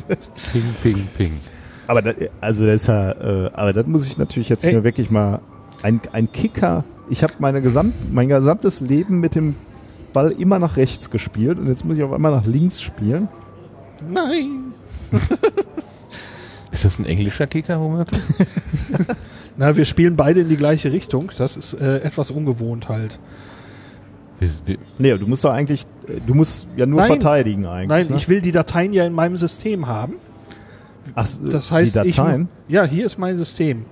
Ping, 0.53 0.74
ping, 0.82 1.09
ping. 1.16 1.41
Aber 1.87 2.03
das, 2.03 2.15
also 2.41 2.66
das 2.66 2.82
ist 2.82 2.87
ja, 2.87 3.12
äh, 3.12 3.51
aber 3.53 3.73
das 3.73 3.87
muss 3.87 4.07
ich 4.07 4.16
natürlich 4.16 4.49
jetzt 4.49 4.65
Ey. 4.65 4.73
hier 4.73 4.85
wirklich 4.85 5.11
mal 5.11 5.41
ein, 5.82 6.01
ein 6.12 6.31
Kicker. 6.31 6.85
Ich 7.09 7.23
habe 7.23 7.32
meine 7.39 7.61
gesamt, 7.61 7.95
mein 8.12 8.28
gesamtes 8.28 8.81
Leben 8.81 9.19
mit 9.19 9.35
dem 9.35 9.57
Ball 10.12 10.31
immer 10.31 10.59
nach 10.59 10.77
rechts 10.77 11.11
gespielt 11.11 11.59
und 11.59 11.69
jetzt 11.69 11.85
muss 11.85 11.97
ich 11.97 12.03
auf 12.03 12.12
einmal 12.12 12.32
nach 12.32 12.47
links 12.47 12.81
spielen. 12.81 13.28
Nein. 14.09 14.73
Ist 16.73 16.85
das 16.85 16.99
ein 16.99 17.05
englischer 17.05 17.47
Kicker 17.47 17.81
womöglich? 17.81 18.23
Na, 19.57 19.77
wir 19.77 19.85
spielen 19.85 20.17
beide 20.17 20.41
in 20.41 20.49
die 20.49 20.57
gleiche 20.57 20.93
Richtung. 20.93 21.31
Das 21.37 21.57
ist 21.57 21.75
äh, 21.75 21.99
etwas 21.99 22.31
ungewohnt 22.31 22.89
halt. 22.89 23.19
Nee, 24.99 25.19
du 25.19 25.27
musst 25.27 25.45
doch 25.45 25.53
eigentlich, 25.53 25.85
du 26.27 26.35
musst 26.35 26.67
ja 26.77 26.87
nur 26.87 27.01
Nein. 27.01 27.09
verteidigen 27.09 27.67
eigentlich. 27.67 27.89
Nein, 27.89 28.07
ne? 28.09 28.17
ich 28.17 28.29
will 28.29 28.41
die 28.41 28.53
Dateien 28.53 28.93
ja 28.95 29.05
in 29.05 29.13
meinem 29.13 29.37
System 29.37 29.87
haben. 29.87 30.15
Ach, 31.15 31.29
Das 31.51 31.71
heißt, 31.71 31.97
die 32.05 32.13
Dateien. 32.13 32.49
ich 32.67 32.75
ja, 32.75 32.85
hier 32.85 33.05
ist 33.05 33.19
mein 33.19 33.37
System. 33.37 33.85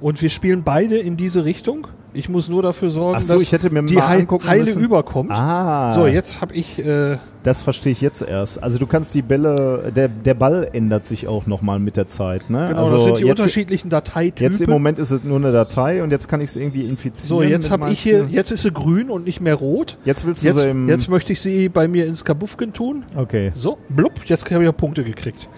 Und 0.00 0.22
wir 0.22 0.30
spielen 0.30 0.62
beide 0.62 0.96
in 0.98 1.16
diese 1.16 1.44
Richtung. 1.44 1.88
Ich 2.14 2.28
muss 2.28 2.48
nur 2.48 2.62
dafür 2.62 2.90
sorgen, 2.90 3.20
so, 3.22 3.34
dass 3.34 3.42
die 3.50 4.00
Heil 4.00 4.26
Heile 4.46 4.64
müssen. 4.64 4.82
überkommt. 4.82 5.30
Ah, 5.30 5.92
So, 5.92 6.06
jetzt 6.06 6.40
habe 6.40 6.54
ich 6.54 6.78
äh, 6.78 7.18
das 7.42 7.62
verstehe 7.62 7.92
ich 7.92 8.00
jetzt 8.00 8.22
erst. 8.22 8.62
Also 8.62 8.78
du 8.78 8.86
kannst 8.86 9.14
die 9.14 9.22
Bälle, 9.22 9.92
der, 9.94 10.08
der 10.08 10.34
Ball 10.34 10.68
ändert 10.72 11.06
sich 11.06 11.28
auch 11.28 11.46
nochmal 11.46 11.78
mit 11.78 11.96
der 11.96 12.06
Zeit. 12.08 12.50
Ne? 12.50 12.68
genau, 12.68 12.80
also 12.80 12.92
das 12.92 13.04
sind 13.04 13.18
die 13.18 13.22
jetzt, 13.22 13.38
unterschiedlichen 13.38 13.88
Dateitypen. 13.90 14.52
Jetzt 14.52 14.60
im 14.60 14.70
Moment 14.70 14.98
ist 14.98 15.10
es 15.10 15.22
nur 15.24 15.36
eine 15.36 15.52
Datei 15.52 16.02
und 16.02 16.10
jetzt 16.10 16.28
kann 16.28 16.40
ich 16.40 16.50
es 16.50 16.56
irgendwie 16.56 16.82
infizieren. 16.82 17.28
so, 17.28 17.42
jetzt 17.42 17.70
habe 17.70 17.90
ich 17.90 18.00
hier, 18.00 18.26
jetzt 18.30 18.50
ist 18.50 18.62
sie 18.62 18.70
grün 18.70 19.10
und 19.10 19.24
nicht 19.24 19.40
mehr 19.40 19.54
rot. 19.54 19.96
Jetzt 20.04 20.26
willst 20.26 20.42
du 20.42 20.48
Jetzt, 20.48 20.58
sie 20.58 20.68
im. 20.70 20.88
jetzt 20.88 21.08
möchte 21.08 21.32
ich 21.32 21.40
sie 21.40 21.68
bei 21.68 21.88
mir 21.88 22.06
ins 22.06 22.24
Kabuffken 22.24 22.72
tun. 22.72 23.04
okay, 23.16 23.52
So, 23.54 23.78
blub, 23.88 24.12
jetzt 24.26 24.50
habe 24.50 24.62
ich 24.62 24.66
ja 24.66 24.72
Punkte 24.72 25.04
gekriegt. 25.04 25.48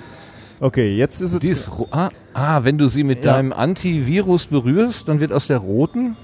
Okay, 0.60 0.96
jetzt 0.96 1.20
ist 1.20 1.32
es. 1.32 1.40
Die 1.40 1.48
ist 1.48 1.70
ro- 1.78 1.88
ah, 1.90 2.10
ah, 2.34 2.64
wenn 2.64 2.78
du 2.78 2.88
sie 2.88 3.04
mit 3.04 3.24
Ja. 3.24 3.32
deinem 3.34 3.52
Antivirus 3.52 4.46
berührst, 4.46 5.08
dann 5.08 5.20
wird 5.20 5.32
aus 5.32 5.46
der 5.46 5.58
roten, 5.58 6.16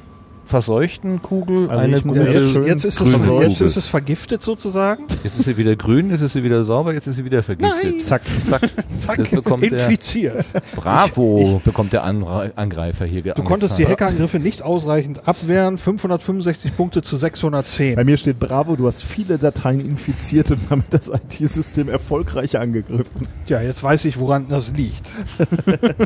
verseuchten 0.47 1.21
Kugel 1.23 1.69
Also 1.69 1.85
eine 1.85 1.99
ich 1.99 2.05
erst 2.07 2.55
Jetzt, 2.55 2.67
jetzt, 2.67 2.85
ist 2.85 3.01
es, 3.01 3.09
jetzt 3.09 3.27
Kugel. 3.27 3.51
ist 3.51 3.77
es 3.77 3.87
vergiftet 3.87 4.43
sozusagen. 4.43 5.05
Jetzt 5.25 5.39
ist 5.39 5.45
sie 5.45 5.57
wieder 5.57 5.75
grün, 5.77 6.11
jetzt 6.11 6.21
ist 6.21 6.35
sie 6.35 6.43
wieder 6.45 6.63
sauber, 6.65 6.95
jetzt 6.95 7.07
ist 7.09 7.17
sie 7.17 7.25
wieder 7.25 7.43
vergiftet. 7.43 7.83
Nein. 7.83 7.99
Zack. 7.99 8.23
Zack. 8.45 8.63
Zack, 9.01 9.17
Das 9.19 9.31
bekommt 9.31 9.65
der, 9.65 9.73
infiziert. 9.85 10.45
bravo, 10.77 11.61
bekommt 11.65 11.93
der 11.93 12.05
Angreifer 12.05 13.05
hier 13.07 13.23
Du 13.23 13.43
konntest 13.43 13.79
die 13.79 13.87
Hackerangriffe 13.87 14.39
nicht 14.39 14.63
ausreichend 14.63 15.27
abwehren. 15.27 15.79
565 15.79 16.77
Punkte 16.77 17.03
zu 17.03 17.17
610. 17.17 17.97
Bei 17.97 18.05
mir 18.05 18.17
steht 18.17 18.39
Bravo, 18.39 18.77
du 18.77 18.87
hast 18.87 19.03
viele 19.03 19.39
Dateien 19.39 19.81
infiziert 19.81 20.51
und 20.53 20.61
damit 20.71 20.87
das 20.91 21.09
IT-System 21.09 21.89
erfolgreich 21.89 22.59
angegriffen. 22.59 23.27
Ja, 23.47 23.61
jetzt 23.61 23.83
weiß 23.83 24.05
ich, 24.05 24.19
woran 24.19 24.47
das 24.49 24.73
liegt. 24.75 25.11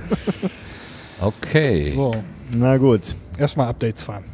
Okay. 1.21 1.93
So, 1.95 2.12
Na 2.57 2.77
gut. 2.79 3.03
Erstmal 3.41 3.69
Updates 3.69 4.03
fahren. 4.03 4.25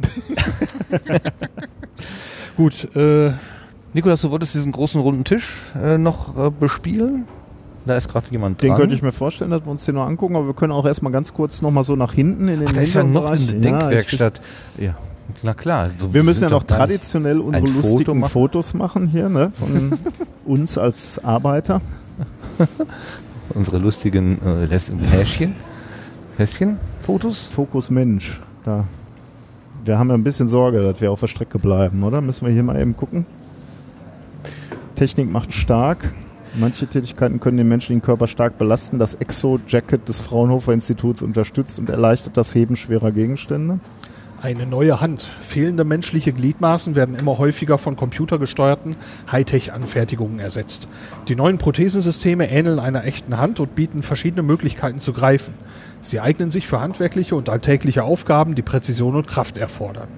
Gut, 2.56 2.88
äh, 2.96 3.32
Nikolas, 3.92 4.22
du 4.22 4.30
wolltest 4.30 4.54
diesen 4.54 4.72
großen 4.72 5.00
runden 5.00 5.24
Tisch 5.24 5.54
äh, 5.80 5.98
noch 5.98 6.36
äh, 6.46 6.50
bespielen? 6.50 7.24
Da 7.84 7.96
ist 7.96 8.08
gerade 8.08 8.26
jemand 8.30 8.60
dran. 8.60 8.70
Den 8.70 8.76
könnte 8.76 8.94
ich 8.94 9.02
mir 9.02 9.12
vorstellen, 9.12 9.50
dass 9.50 9.64
wir 9.64 9.70
uns 9.70 9.84
den 9.84 9.94
noch 9.94 10.06
angucken, 10.06 10.36
aber 10.36 10.46
wir 10.46 10.54
können 10.54 10.72
auch 10.72 10.86
erstmal 10.86 11.12
ganz 11.12 11.32
kurz 11.34 11.62
nochmal 11.62 11.84
so 11.84 11.94
nach 11.96 12.12
hinten 12.14 12.48
in 12.48 12.60
den 12.60 12.68
Ach, 12.68 12.72
da 12.72 12.80
ist 12.80 12.94
ja 12.94 13.04
noch 13.04 13.26
eine 13.26 13.38
Denkwerkstatt. 13.54 14.40
Ja, 14.78 14.96
na 15.42 15.54
klar. 15.54 15.88
So 15.98 16.12
Wir 16.12 16.22
müssen 16.24 16.44
ja 16.44 16.50
noch 16.50 16.64
traditionell 16.64 17.40
unsere 17.40 17.66
Foto 17.66 17.80
lustigen 17.80 18.20
machen. 18.20 18.30
Fotos 18.32 18.74
machen 18.74 19.06
hier, 19.06 19.28
ne? 19.28 19.52
Von 19.54 19.92
uns 20.44 20.78
als 20.78 21.22
Arbeiter. 21.24 21.80
Unsere 23.54 23.78
lustigen 23.78 24.38
äh, 24.44 24.64
Läs- 24.66 24.90
Häschen. 26.38 26.78
Häschen-Fotos? 27.06 27.46
Fokus 27.46 27.90
Mensch. 27.90 28.40
Da. 28.64 28.84
Wir 29.84 29.96
haben 29.98 30.08
ja 30.08 30.14
ein 30.14 30.24
bisschen 30.24 30.48
Sorge, 30.48 30.80
dass 30.80 31.00
wir 31.00 31.12
auf 31.12 31.20
der 31.20 31.28
Strecke 31.28 31.58
bleiben, 31.58 32.02
oder? 32.02 32.20
Müssen 32.20 32.46
wir 32.46 32.52
hier 32.52 32.64
mal 32.64 32.80
eben 32.80 32.96
gucken. 32.96 33.26
Technik 34.96 35.30
macht 35.30 35.52
stark. 35.52 36.12
Manche 36.58 36.88
Tätigkeiten 36.88 37.38
können 37.38 37.58
den 37.58 37.68
menschlichen 37.68 38.02
Körper 38.02 38.26
stark 38.26 38.58
belasten. 38.58 38.98
Das 38.98 39.14
Exo-Jacket 39.14 40.08
des 40.08 40.18
Fraunhofer 40.18 40.72
Instituts 40.72 41.22
unterstützt 41.22 41.78
und 41.78 41.90
erleichtert 41.90 42.36
das 42.36 42.54
Heben 42.54 42.74
schwerer 42.74 43.12
Gegenstände. 43.12 43.78
eine 44.42 44.66
neue 44.66 45.00
Hand. 45.00 45.22
Fehlende 45.40 45.84
menschliche 45.84 46.32
Gliedmaßen 46.32 46.94
werden 46.94 47.14
immer 47.14 47.38
häufiger 47.38 47.78
von 47.78 47.96
computergesteuerten 47.96 48.96
Hightech-Anfertigungen 49.30 50.40
ersetzt. 50.40 50.88
Die 51.28 51.36
neuen 51.36 51.58
Prothesensysteme 51.58 52.50
ähneln 52.50 52.78
einer 52.78 53.04
echten 53.04 53.38
Hand 53.38 53.60
und 53.60 53.74
bieten 53.74 54.02
verschiedene 54.02 54.42
Möglichkeiten 54.42 54.98
zu 54.98 55.12
greifen. 55.12 55.54
Sie 56.08 56.20
eignen 56.20 56.50
sich 56.50 56.66
für 56.66 56.80
handwerkliche 56.80 57.34
und 57.34 57.48
alltägliche 57.48 58.04
Aufgaben, 58.04 58.54
die 58.54 58.62
Präzision 58.62 59.16
und 59.16 59.26
Kraft 59.26 59.58
erfordern. 59.58 60.08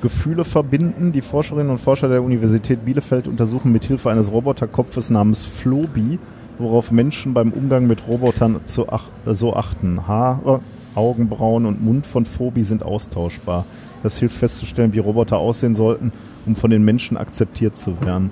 Gefühle 0.00 0.44
verbinden. 0.44 1.10
Die 1.12 1.22
Forscherinnen 1.22 1.70
und 1.70 1.78
Forscher 1.78 2.08
der 2.08 2.22
Universität 2.22 2.84
Bielefeld 2.84 3.26
untersuchen 3.26 3.72
mit 3.72 3.84
Hilfe 3.84 4.10
eines 4.10 4.30
Roboterkopfes 4.30 5.10
namens 5.10 5.44
Flobi, 5.44 6.20
worauf 6.58 6.92
Menschen 6.92 7.34
beim 7.34 7.52
Umgang 7.52 7.86
mit 7.88 8.06
Robotern 8.06 8.60
zu 8.64 8.88
ach 8.90 9.04
so 9.26 9.54
achten. 9.56 10.06
Haare, 10.06 10.60
Augenbrauen 10.94 11.66
und 11.66 11.82
Mund 11.84 12.06
von 12.06 12.24
Phobi 12.24 12.62
sind 12.62 12.82
austauschbar. 12.84 13.64
Das 14.04 14.18
hilft 14.18 14.36
festzustellen, 14.36 14.92
wie 14.92 15.00
Roboter 15.00 15.38
aussehen 15.38 15.74
sollten, 15.74 16.12
um 16.46 16.54
von 16.54 16.70
den 16.70 16.84
Menschen 16.84 17.16
akzeptiert 17.16 17.76
zu 17.76 18.00
werden. 18.02 18.30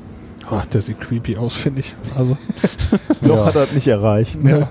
Oh, 0.48 0.60
der 0.72 0.80
sieht 0.80 1.00
creepy 1.00 1.36
aus, 1.36 1.54
finde 1.56 1.80
ich. 1.80 1.96
Also, 2.16 2.36
Noch 3.20 3.38
Ja. 3.38 3.44
hat 3.46 3.56
er 3.56 3.62
das 3.62 3.72
nicht 3.72 3.88
erreicht. 3.88 4.40
Ne? 4.42 4.60
ja. 4.60 4.68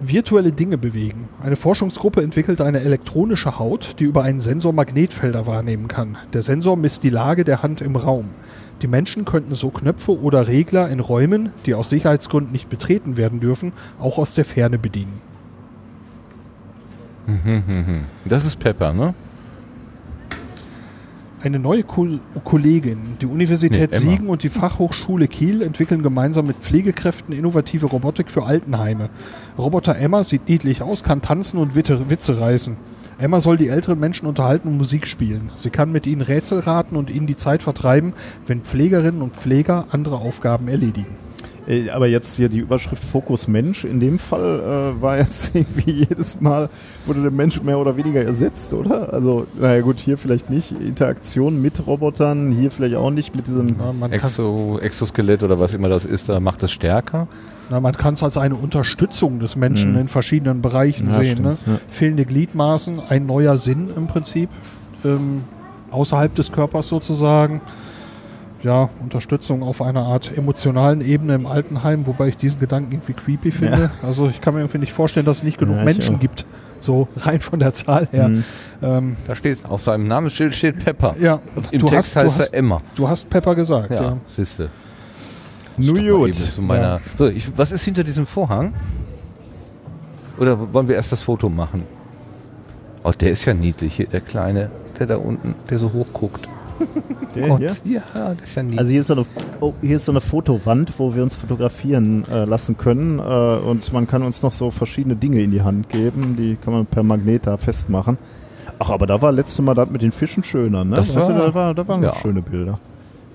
Virtuelle 0.00 0.52
Dinge 0.52 0.78
bewegen. 0.78 1.28
Eine 1.42 1.56
Forschungsgruppe 1.56 2.22
entwickelt 2.22 2.60
eine 2.60 2.80
elektronische 2.80 3.58
Haut, 3.58 3.96
die 3.98 4.04
über 4.04 4.22
einen 4.22 4.40
Sensor 4.40 4.72
Magnetfelder 4.72 5.46
wahrnehmen 5.46 5.88
kann. 5.88 6.16
Der 6.32 6.42
Sensor 6.42 6.76
misst 6.76 7.02
die 7.02 7.10
Lage 7.10 7.42
der 7.42 7.64
Hand 7.64 7.80
im 7.80 7.96
Raum. 7.96 8.26
Die 8.80 8.86
Menschen 8.86 9.24
könnten 9.24 9.56
so 9.56 9.70
Knöpfe 9.70 10.16
oder 10.20 10.46
Regler 10.46 10.88
in 10.88 11.00
Räumen, 11.00 11.50
die 11.66 11.74
aus 11.74 11.90
Sicherheitsgründen 11.90 12.52
nicht 12.52 12.68
betreten 12.68 13.16
werden 13.16 13.40
dürfen, 13.40 13.72
auch 13.98 14.18
aus 14.18 14.34
der 14.34 14.44
Ferne 14.44 14.78
bedienen. 14.78 15.20
Das 18.24 18.44
ist 18.44 18.60
Pepper, 18.60 18.92
ne? 18.92 19.14
Eine 21.40 21.60
neue 21.60 21.84
Kol 21.84 22.18
Kollegin, 22.44 23.16
die 23.20 23.26
Universität 23.26 23.92
Nee. 23.92 23.98
Siegen 23.98 24.28
und 24.28 24.42
die 24.42 24.48
Fachhochschule 24.48 25.28
Kiel 25.28 25.62
entwickeln 25.62 26.02
gemeinsam 26.02 26.48
mit 26.48 26.56
Pflegekräften 26.56 27.32
innovative 27.32 27.86
Robotik 27.86 28.28
für 28.28 28.44
Altenheime. 28.44 29.08
Roboter 29.56 29.96
Emma 29.96 30.24
sieht 30.24 30.48
niedlich 30.48 30.82
aus, 30.82 31.04
kann 31.04 31.22
tanzen 31.22 31.58
und 31.58 31.76
Witte, 31.76 32.10
Witze 32.10 32.40
reißen. 32.40 32.76
Emma 33.18 33.40
soll 33.40 33.56
die 33.56 33.68
älteren 33.68 34.00
Menschen 34.00 34.26
unterhalten 34.26 34.66
und 34.66 34.78
Musik 34.78 35.06
spielen. 35.06 35.50
Sie 35.54 35.70
kann 35.70 35.92
mit 35.92 36.08
ihnen 36.08 36.22
Rätsel 36.22 36.58
raten 36.58 36.96
und 36.96 37.08
ihnen 37.08 37.28
die 37.28 37.36
Zeit 37.36 37.62
vertreiben, 37.62 38.14
wenn 38.46 38.62
Pflegerinnen 38.62 39.22
und 39.22 39.36
Pfleger 39.36 39.86
andere 39.90 40.16
Aufgaben 40.16 40.66
erledigen. 40.66 41.27
Äh, 41.68 41.90
Aber 41.90 42.06
jetzt 42.06 42.36
hier 42.36 42.48
die 42.48 42.58
Überschrift 42.58 43.04
Fokus 43.04 43.46
Mensch. 43.46 43.84
In 43.84 44.00
dem 44.00 44.18
Fall 44.18 44.94
äh, 44.98 45.02
war 45.02 45.18
jetzt 45.18 45.50
irgendwie 45.54 45.90
jedes 45.92 46.40
Mal, 46.40 46.70
wurde 47.06 47.22
der 47.22 47.30
Mensch 47.30 47.62
mehr 47.62 47.78
oder 47.78 47.96
weniger 47.96 48.22
ersetzt, 48.24 48.72
oder? 48.72 49.12
Also, 49.12 49.46
naja 49.60 49.82
gut, 49.82 49.98
hier 49.98 50.16
vielleicht 50.18 50.48
nicht. 50.50 50.72
Interaktion 50.72 51.60
mit 51.60 51.86
Robotern, 51.86 52.50
hier 52.52 52.70
vielleicht 52.70 52.96
auch 52.96 53.10
nicht 53.10 53.34
mit 53.36 53.46
diesem. 53.46 53.76
Kann 53.78 54.10
Exo, 54.12 54.78
Exoskelett 54.80 55.42
oder 55.42 55.58
was 55.60 55.74
immer 55.74 55.88
das 55.88 56.04
ist, 56.04 56.28
da 56.28 56.40
macht 56.40 56.62
es 56.62 56.72
stärker. 56.72 57.28
na, 57.70 57.80
man 57.80 57.94
kann 57.94 58.14
es 58.14 58.22
als 58.22 58.38
eine 58.38 58.54
Unterstützung 58.54 59.40
des 59.40 59.54
Menschen 59.54 59.92
Mhm. 59.92 59.98
in 59.98 60.08
verschiedenen 60.08 60.62
Bereichen 60.62 61.08
Ja, 61.08 61.16
sehen. 61.16 61.32
stimmt, 61.38 61.66
Ne? 61.66 61.74
ja. 61.74 61.80
Fehlende 61.90 62.24
Gliedmaßen, 62.24 62.98
ein 63.00 63.26
neuer 63.26 63.58
Sinn 63.58 63.90
im 63.94 64.06
Prinzip, 64.06 64.48
ähm, 65.04 65.42
außerhalb 65.90 66.34
des 66.34 66.50
Körpers 66.50 66.88
sozusagen. 66.88 67.60
Ja, 68.62 68.88
Unterstützung 69.00 69.62
auf 69.62 69.80
einer 69.80 70.02
Art 70.02 70.36
emotionalen 70.36 71.00
Ebene 71.00 71.34
im 71.36 71.46
Altenheim, 71.46 72.06
wobei 72.08 72.28
ich 72.28 72.36
diesen 72.36 72.58
Gedanken 72.58 72.92
irgendwie 72.92 73.12
creepy 73.12 73.52
finde. 73.52 73.88
Also 74.02 74.28
ich 74.28 74.40
kann 74.40 74.54
mir 74.54 74.60
irgendwie 74.60 74.78
nicht 74.78 74.92
vorstellen, 74.92 75.26
dass 75.26 75.38
es 75.38 75.42
nicht 75.44 75.58
genug 75.58 75.76
Ja, 75.76 75.84
Menschen 75.84 76.16
auch. 76.16 76.20
gibt, 76.20 76.44
so 76.80 77.06
rein 77.18 77.40
von 77.40 77.60
der 77.60 77.72
Zahl 77.72 78.08
her. 78.10 78.28
Mhm. 78.28 78.44
Ähm, 78.82 79.16
Da 79.28 79.36
steht, 79.36 79.64
auf 79.64 79.84
seinem 79.84 80.08
Namensschild 80.08 80.54
steht 80.56 80.84
Pepper. 80.84 81.14
ja, 81.20 81.38
Im 81.70 81.80
du 81.82 81.86
Text 81.86 81.94
hast, 81.96 82.16
du 82.16 82.20
heißt 82.20 82.40
hast, 82.40 82.48
er 82.48 82.54
Emma. 82.58 82.82
du 82.96 83.08
hast 83.08 83.30
Pepper 83.30 83.54
gesagt, 83.54 83.90
ja. 83.92 84.02
Ja, 84.02 84.16
siehste. 84.26 84.70
New 85.76 86.18
gut. 86.18 86.34
Zu 86.34 86.60
meiner, 86.60 87.00
so, 87.16 87.28
ich, 87.28 87.56
was 87.56 87.70
ist 87.70 87.84
hinter 87.84 88.02
diesem 88.02 88.26
Vorhang? 88.26 88.74
Oder 90.36 90.72
wollen 90.72 90.88
wir 90.88 90.96
erst 90.96 91.12
das 91.12 91.22
Foto 91.22 91.48
machen? 91.48 91.84
Oh, 93.04 93.12
der 93.12 93.30
ist 93.30 93.44
ja 93.44 93.54
niedlich 93.54 93.94
hier, 93.94 94.06
der 94.08 94.20
Kleine, 94.20 94.70
der 94.98 95.06
da 95.06 95.16
unten, 95.16 95.54
der 95.70 95.78
so 95.78 95.92
hoch 95.92 96.06
guckt. 96.12 96.48
Der 97.34 97.48
Gott, 97.48 97.58
hier? 97.84 98.02
ja, 98.14 98.34
das 98.34 98.48
ist 98.48 98.54
ja 98.56 98.62
niedlich. 98.62 98.80
Also 98.80 98.90
hier 98.92 99.00
ist, 99.00 99.06
so 99.08 99.14
eine, 99.14 99.26
oh, 99.60 99.74
hier 99.82 99.96
ist 99.96 100.04
so 100.04 100.12
eine 100.12 100.20
Fotowand, 100.20 100.92
wo 100.98 101.14
wir 101.14 101.22
uns 101.22 101.34
fotografieren 101.34 102.24
äh, 102.30 102.44
lassen 102.44 102.76
können 102.78 103.18
äh, 103.18 103.22
und 103.22 103.92
man 103.92 104.06
kann 104.06 104.22
uns 104.22 104.42
noch 104.42 104.52
so 104.52 104.70
verschiedene 104.70 105.16
Dinge 105.16 105.40
in 105.42 105.50
die 105.50 105.62
Hand 105.62 105.88
geben, 105.88 106.36
die 106.38 106.56
kann 106.62 106.72
man 106.72 106.86
per 106.86 107.02
Magnet 107.02 107.46
da 107.46 107.56
festmachen. 107.56 108.18
Ach, 108.78 108.90
aber 108.90 109.06
da 109.06 109.20
war 109.20 109.32
letztes 109.32 109.60
Mal 109.60 109.74
das 109.74 109.90
mit 109.90 110.02
den 110.02 110.12
Fischen 110.12 110.44
schöner, 110.44 110.84
ne? 110.84 110.96
Das 110.96 111.14
Weißt 111.14 111.28
du, 111.28 111.34
war- 111.34 111.46
da, 111.46 111.54
war, 111.54 111.74
da 111.74 111.88
waren 111.88 112.02
ja. 112.02 112.14
schöne 112.14 112.42
Bilder. 112.42 112.78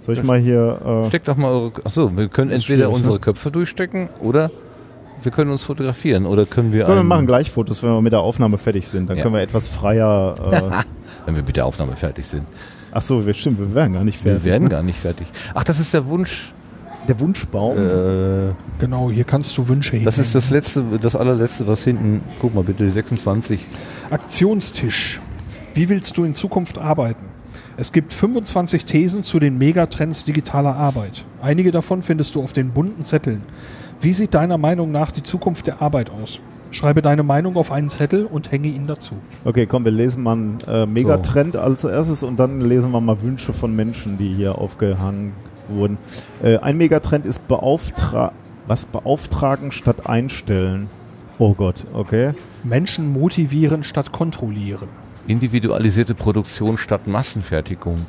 Soll 0.05 0.15
ich 0.17 0.23
mal 0.23 0.39
hier... 0.39 1.03
Äh, 1.05 1.07
Steckt 1.07 1.27
doch 1.27 1.37
mal 1.37 1.49
eure. 1.51 1.71
Achso, 1.83 2.15
wir 2.15 2.27
können 2.27 2.51
entweder 2.51 2.85
schwierig, 2.85 2.95
unsere 2.95 3.13
ne? 3.15 3.19
Köpfe 3.19 3.51
durchstecken 3.51 4.09
oder 4.21 4.51
wir 5.21 5.31
können 5.31 5.51
uns 5.51 5.63
fotografieren 5.63 6.25
oder 6.25 6.45
können 6.45 6.73
wir. 6.73 6.83
Komm, 6.83 6.95
wir 6.95 7.03
machen 7.03 7.25
gleich 7.25 7.49
Fotos, 7.49 7.81
wenn 7.83 7.91
wir 7.91 8.01
mit 8.01 8.11
der 8.11 8.19
Aufnahme 8.19 8.57
fertig 8.57 8.85
sind. 8.87 9.09
Dann 9.09 9.15
Ja. 9.17 9.23
können 9.23 9.35
wir 9.35 9.41
etwas 9.41 9.67
freier. 9.69 10.35
Äh, 10.51 10.61
Wenn 11.25 11.37
wir 11.37 11.43
mit 11.43 11.55
der 11.55 11.65
Aufnahme 11.65 11.95
fertig 11.95 12.25
sind. 12.27 12.43
Ach 12.93 13.01
so, 13.01 13.25
wir, 13.25 13.33
stimmt, 13.33 13.59
wir 13.59 13.73
werden 13.73 13.93
gar 13.93 14.03
nicht 14.03 14.19
fertig. 14.19 14.43
wir 14.43 14.51
werden 14.51 14.63
ne? 14.63 14.69
gar 14.69 14.83
nicht 14.83 14.99
fertig. 14.99 15.27
Ach, 15.53 15.63
das 15.63 15.79
ist 15.79 15.93
der 15.93 16.05
Wunsch. 16.05 16.53
Der 17.07 17.19
Wunschbaum. 17.19 17.77
Äh, 17.77 18.53
Genau, 18.79 19.11
hier 19.11 19.25
kannst 19.25 19.57
du 19.57 19.67
Wünsche 19.67 19.99
das 19.99 20.17
ist 20.17 20.35
das 20.35 20.49
letzte, 20.49 20.83
das 21.01 21.15
allerletzte, 21.15 21.67
was 21.67 21.83
hinten. 21.83 22.21
Guck 22.39 22.55
mal 22.55 22.63
bitte, 22.63 22.83
die 22.83 22.89
26. 22.89 23.59
Aktionstisch. 24.09 25.19
Wie 25.73 25.89
willst 25.89 26.17
du 26.17 26.23
in 26.23 26.33
Zukunft 26.33 26.77
arbeiten? 26.77 27.25
Es 27.75 27.91
gibt 27.91 28.13
25 28.13 28.85
Thesen 28.85 29.23
zu 29.23 29.39
den 29.39 29.57
Megatrends 29.57 30.25
digitaler 30.25 30.75
Arbeit. 30.75 31.25
Einige 31.41 31.71
davon 31.71 32.01
findest 32.01 32.35
du 32.35 32.43
auf 32.43 32.53
den 32.53 32.71
bunten 32.71 33.03
Zetteln. 33.03 33.41
Wie 33.99 34.13
sieht 34.13 34.33
deiner 34.33 34.57
Meinung 34.57 34.91
nach 34.91 35.11
die 35.11 35.23
Zukunft 35.23 35.67
der 35.67 35.81
Arbeit 35.81 36.11
aus? 36.11 36.39
Schreibe 36.73 37.01
deine 37.01 37.23
Meinung 37.23 37.55
auf 37.55 37.71
einen 37.71 37.89
Zettel 37.89 38.25
und 38.25 38.51
hänge 38.51 38.67
ihn 38.67 38.87
dazu. 38.87 39.15
Okay, 39.45 39.65
komm, 39.65 39.85
wir 39.85 39.91
lesen 39.91 40.23
mal 40.23 40.33
einen 40.33 40.57
äh, 40.67 40.85
Megatrend 40.85 41.55
als 41.55 41.83
erstes 41.83 42.23
und 42.23 42.39
dann 42.39 42.61
lesen 42.61 42.91
wir 42.91 42.99
mal 42.99 43.21
Wünsche 43.21 43.53
von 43.53 43.75
Menschen, 43.75 44.17
die 44.17 44.33
hier 44.33 44.57
aufgehangen 44.57 45.33
wurden. 45.69 45.97
Äh, 46.43 46.57
ein 46.57 46.77
Megatrend 46.77 47.25
ist 47.25 47.47
beauftra 47.47 48.33
was 48.67 48.85
beauftragen 48.85 49.71
statt 49.71 50.07
einstellen. 50.07 50.89
Oh 51.39 51.53
Gott, 51.53 51.85
okay. 51.93 52.33
Menschen 52.63 53.11
motivieren 53.11 53.83
statt 53.83 54.11
kontrollieren. 54.11 54.87
Individualisierte 55.27 56.15
Produktion 56.15 56.77
statt 56.77 57.07
Massenfertigung. 57.07 58.05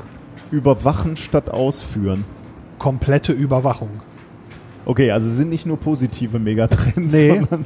Überwachen 0.50 1.16
statt 1.16 1.50
ausführen. 1.50 2.24
Komplette 2.78 3.32
Überwachung. 3.32 4.00
Okay, 4.86 5.10
also 5.10 5.28
es 5.30 5.36
sind 5.36 5.48
nicht 5.50 5.66
nur 5.66 5.78
positive 5.78 6.38
Megatrends, 6.38 7.12
Nee. 7.12 7.30
sondern 7.30 7.64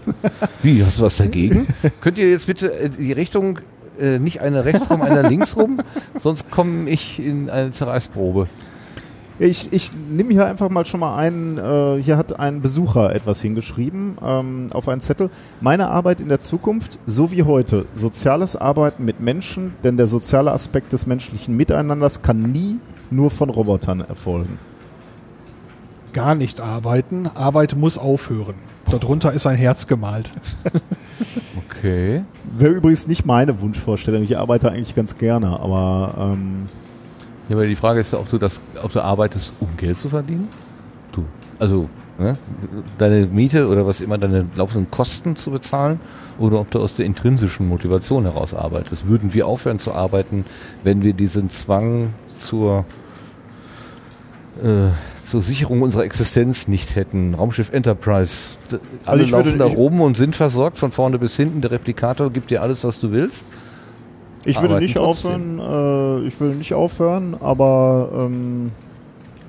Wie, 0.62 0.82
hast 0.84 0.98
du 0.98 1.04
was 1.04 1.16
dagegen? 1.16 1.66
Könnt 2.00 2.18
ihr 2.18 2.30
jetzt 2.30 2.46
bitte 2.46 2.72
äh, 2.72 2.88
die 2.88 3.12
Richtung 3.12 3.58
äh, 4.00 4.18
nicht 4.18 4.40
eine 4.40 4.64
rechts 4.64 4.88
rum, 4.90 5.02
eine 5.02 5.22
links 5.28 5.56
rum? 5.56 5.80
Sonst 6.18 6.50
komme 6.50 6.88
ich 6.88 7.24
in 7.24 7.50
eine 7.50 7.70
Zerreißprobe. 7.72 8.46
Ich, 9.40 9.72
ich 9.72 9.90
nehme 10.10 10.32
hier 10.32 10.46
einfach 10.46 10.68
mal 10.68 10.84
schon 10.84 10.98
mal 10.98 11.16
einen, 11.16 11.58
äh, 11.58 12.02
hier 12.02 12.16
hat 12.16 12.40
ein 12.40 12.60
Besucher 12.60 13.14
etwas 13.14 13.40
hingeschrieben 13.40 14.18
ähm, 14.24 14.68
auf 14.72 14.88
einen 14.88 15.00
Zettel. 15.00 15.30
Meine 15.60 15.88
Arbeit 15.88 16.20
in 16.20 16.28
der 16.28 16.40
Zukunft, 16.40 16.98
so 17.06 17.30
wie 17.30 17.44
heute, 17.44 17.86
soziales 17.94 18.56
Arbeiten 18.56 19.04
mit 19.04 19.20
Menschen, 19.20 19.74
denn 19.84 19.96
der 19.96 20.08
soziale 20.08 20.50
Aspekt 20.50 20.92
des 20.92 21.06
menschlichen 21.06 21.56
Miteinanders 21.56 22.22
kann 22.22 22.50
nie 22.50 22.78
nur 23.10 23.30
von 23.30 23.48
Robotern 23.48 24.00
erfolgen. 24.00 24.58
Gar 26.18 26.34
nicht 26.34 26.60
arbeiten. 26.60 27.28
Arbeit 27.28 27.76
muss 27.76 27.96
aufhören. 27.96 28.56
Darunter 28.90 29.32
ist 29.32 29.46
ein 29.46 29.56
Herz 29.56 29.86
gemalt. 29.86 30.32
Okay. 31.70 32.24
Wäre 32.56 32.72
übrigens 32.72 33.06
nicht 33.06 33.24
meine 33.24 33.60
Wunschvorstellung. 33.60 34.24
Ich 34.24 34.36
arbeite 34.36 34.72
eigentlich 34.72 34.96
ganz 34.96 35.16
gerne, 35.16 35.60
aber 35.60 36.14
ähm, 36.18 36.68
Ja, 37.48 37.54
aber 37.54 37.66
die 37.66 37.76
Frage 37.76 38.00
ist 38.00 38.12
ja, 38.12 38.18
ob 38.18 38.28
du 38.28 38.38
das, 38.38 38.60
ob 38.82 38.92
du 38.92 39.00
arbeitest, 39.00 39.52
um 39.60 39.68
Geld 39.76 39.96
zu 39.96 40.08
verdienen. 40.08 40.48
Du. 41.12 41.24
Also, 41.60 41.88
ne? 42.18 42.36
deine 42.98 43.26
Miete 43.26 43.68
oder 43.68 43.86
was 43.86 44.00
immer 44.00 44.18
deine 44.18 44.46
laufenden 44.56 44.90
Kosten 44.90 45.36
zu 45.36 45.52
bezahlen 45.52 46.00
oder 46.40 46.58
ob 46.58 46.70
du 46.72 46.80
aus 46.80 46.94
der 46.94 47.06
intrinsischen 47.06 47.68
Motivation 47.68 48.24
heraus 48.24 48.54
arbeitest. 48.54 49.06
Würden 49.06 49.34
wir 49.34 49.46
aufhören 49.46 49.78
zu 49.78 49.92
arbeiten, 49.92 50.44
wenn 50.82 51.04
wir 51.04 51.12
diesen 51.12 51.48
Zwang 51.48 52.12
zur, 52.36 52.84
äh, 54.64 54.88
zur 55.28 55.42
Sicherung 55.42 55.82
unserer 55.82 56.04
Existenz 56.04 56.68
nicht 56.68 56.96
hätten? 56.96 57.34
Raumschiff 57.34 57.70
Enterprise. 57.72 58.56
D- 58.72 58.78
Alle 59.04 59.20
würde- 59.20 59.32
laufen 59.32 59.58
da 59.58 59.66
ich- 59.66 59.76
oben 59.76 60.00
und 60.00 60.16
sind 60.16 60.34
versorgt 60.36 60.78
von 60.78 60.90
vorne 60.92 61.18
bis 61.18 61.36
hinten. 61.36 61.60
Der 61.60 61.70
Replikator 61.70 62.30
gibt 62.30 62.50
dir 62.50 62.62
alles, 62.62 62.84
was 62.84 62.98
du 62.98 63.10
willst. 63.10 63.44
ich 64.44 64.56
würde 64.56 64.68
Arbeiten 64.74 64.84
nicht 64.84 64.96
trotzdem. 64.96 65.60
aufhören. 65.60 66.24
Äh, 66.24 66.28
ich 66.28 66.40
will 66.40 66.54
nicht 66.54 66.72
aufhören, 66.74 67.36
aber 67.40 68.10
ähm, 68.14 68.70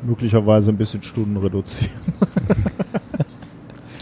möglicherweise 0.04 0.72
ein 0.72 0.78
bisschen 0.78 1.04
Stunden 1.04 1.38
reduzieren. 1.38 1.92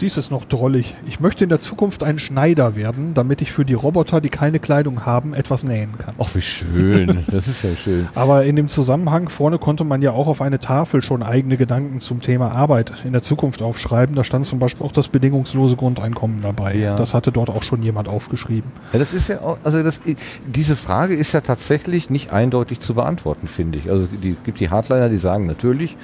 Dies 0.00 0.16
ist 0.16 0.30
noch 0.30 0.44
drollig. 0.44 0.94
Ich 1.08 1.18
möchte 1.18 1.42
in 1.42 1.50
der 1.50 1.58
Zukunft 1.58 2.04
ein 2.04 2.20
Schneider 2.20 2.76
werden, 2.76 3.14
damit 3.14 3.42
ich 3.42 3.50
für 3.50 3.64
die 3.64 3.74
Roboter, 3.74 4.20
die 4.20 4.28
keine 4.28 4.60
Kleidung 4.60 5.04
haben, 5.04 5.34
etwas 5.34 5.64
nähen 5.64 5.98
kann. 5.98 6.14
Ach, 6.18 6.28
wie 6.34 6.40
schön. 6.40 7.24
Das 7.28 7.48
ist 7.48 7.62
ja 7.62 7.70
schön. 7.74 8.08
Aber 8.14 8.44
in 8.44 8.54
dem 8.54 8.68
Zusammenhang 8.68 9.28
vorne 9.28 9.58
konnte 9.58 9.82
man 9.82 10.00
ja 10.00 10.12
auch 10.12 10.28
auf 10.28 10.40
eine 10.40 10.60
Tafel 10.60 11.02
schon 11.02 11.24
eigene 11.24 11.56
Gedanken 11.56 12.00
zum 12.00 12.22
Thema 12.22 12.52
Arbeit 12.52 12.92
in 13.04 13.12
der 13.12 13.22
Zukunft 13.22 13.60
aufschreiben. 13.60 14.14
Da 14.14 14.22
stand 14.22 14.46
zum 14.46 14.60
Beispiel 14.60 14.86
auch 14.86 14.92
das 14.92 15.08
bedingungslose 15.08 15.74
Grundeinkommen 15.74 16.42
dabei. 16.42 16.76
Ja. 16.76 16.96
Das 16.96 17.12
hatte 17.12 17.32
dort 17.32 17.50
auch 17.50 17.64
schon 17.64 17.82
jemand 17.82 18.08
aufgeschrieben. 18.08 18.70
Ja, 18.92 19.00
das 19.00 19.12
ist 19.12 19.28
ja 19.28 19.40
auch, 19.40 19.58
also 19.64 19.82
das, 19.82 20.00
diese 20.46 20.76
Frage 20.76 21.14
ist 21.14 21.32
ja 21.32 21.40
tatsächlich 21.40 22.08
nicht 22.08 22.32
eindeutig 22.32 22.78
zu 22.78 22.94
beantworten, 22.94 23.48
finde 23.48 23.78
ich. 23.78 23.90
Also 23.90 24.06
die 24.06 24.36
gibt 24.44 24.60
die 24.60 24.70
Hardliner, 24.70 25.08
die 25.08 25.18
sagen 25.18 25.46
natürlich, 25.46 25.96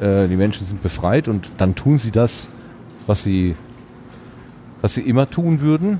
äh, 0.00 0.28
die 0.28 0.36
Menschen 0.36 0.66
sind 0.66 0.82
befreit 0.82 1.26
und 1.26 1.50
dann 1.58 1.74
tun 1.74 1.98
sie 1.98 2.12
das, 2.12 2.48
was 3.10 3.24
sie, 3.24 3.56
was 4.82 4.94
sie 4.94 5.02
immer 5.02 5.28
tun 5.28 5.60
würden. 5.60 5.98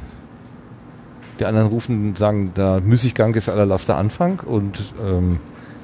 Die 1.41 1.45
anderen 1.45 1.67
rufen, 1.67 2.15
sagen, 2.15 2.53
da 2.55 2.79
Müßiggang 2.81 3.35
ist 3.35 3.49
aller 3.49 3.67
Laster 3.67 3.97
Anfang 3.97 4.39
und 4.41 4.95
ähm, 5.05 5.41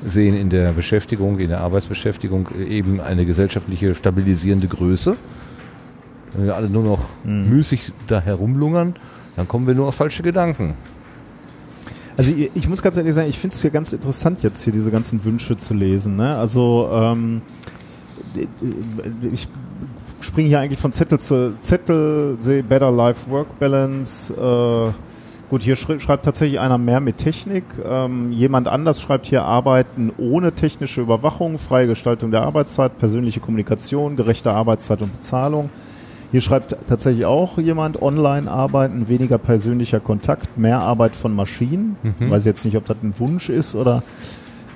sehen 0.07 0.37
in 0.37 0.51
der 0.51 0.73
Beschäftigung, 0.73 1.41
in 1.41 1.49
der 1.49 1.63
Arbeitsbeschäftigung 1.63 2.49
eben 2.69 3.01
eine 3.01 3.27
gesellschaftliche 3.27 3.97
stabilisierende 3.97 4.69
Größe. 4.69 5.17
Wenn 6.35 6.47
wir 6.47 6.55
alle 6.55 6.71
nur 6.71 6.85
noch 6.85 7.03
Mhm. 7.25 7.49
müßig 7.49 7.93
da 8.07 8.21
herumlungern, 8.21 8.95
dann 9.35 9.49
kommen 9.49 9.67
wir 9.67 9.75
nur 9.75 9.89
auf 9.89 9.97
falsche 9.97 10.23
Gedanken. 10.23 10.75
Also 12.17 12.33
ich, 12.33 12.51
ich 12.55 12.69
muss 12.69 12.83
ganz 12.83 12.97
ehrlich 12.99 13.15
sagen, 13.15 13.29
ich 13.29 13.39
finde 13.39 13.55
es 13.55 13.63
ja 13.65 13.71
ganz 13.71 13.93
interessant, 13.93 14.45
jetzt 14.45 14.63
hier 14.63 14.73
diese 14.73 14.93
ganzen 14.93 15.25
Wünsche 15.25 15.57
zu 15.57 15.75
lesen. 15.75 16.17
Ne? 16.17 16.37
Also 16.37 16.89
ähm, 16.93 17.43
ich 19.33 19.49
springe 20.21 20.49
hier 20.49 20.61
eigentlich 20.61 20.81
von 20.81 20.93
Zettel 20.93 21.19
zu 21.19 21.55
Zettel, 21.61 22.37
sehe 22.41 22.63
Better 22.63 22.91
Life 22.91 23.31
Work 23.31 23.59
Balance. 23.59 24.33
Äh, 24.33 24.93
gut, 25.49 25.63
hier 25.63 25.77
schreibt 25.77 26.25
tatsächlich 26.25 26.61
einer 26.61 26.79
mehr 26.79 27.01
mit 27.01 27.19
Technik. 27.19 27.65
Ähm, 27.85 28.33
jemand 28.33 28.69
anders 28.69 29.01
schreibt 29.01 29.27
hier 29.27 29.45
Arbeiten 29.45 30.13
ohne 30.19 30.53
technische 30.53 31.01
Überwachung, 31.01 31.59
freie 31.59 31.87
Gestaltung 31.87 32.31
der 32.31 32.43
Arbeitszeit, 32.43 32.99
persönliche 32.99 33.41
Kommunikation, 33.41 34.17
gerechte 34.17 34.53
Arbeitszeit 34.53 35.03
und 35.03 35.13
Bezahlung. 35.13 35.71
Hier 36.33 36.41
schreibt 36.41 36.77
tatsächlich 36.89 37.25
auch 37.25 37.57
jemand, 37.59 38.03
online 38.03 38.51
arbeiten, 38.51 39.09
weniger 39.09 39.39
persönlicher 39.39 40.01
Kontakt, 40.01 40.59
mehr 40.59 40.81
Arbeit 40.81 41.15
von 41.15 41.35
Maschinen. 41.35 41.97
Mhm. 42.03 42.31
Weiß 42.31 42.45
jetzt 42.45 42.65
nicht, 42.65 42.77
ob 42.77 42.85
das 42.85 42.97
ein 43.03 43.15
Wunsch 43.19 43.49
ist 43.49 43.75
oder 43.75 44.03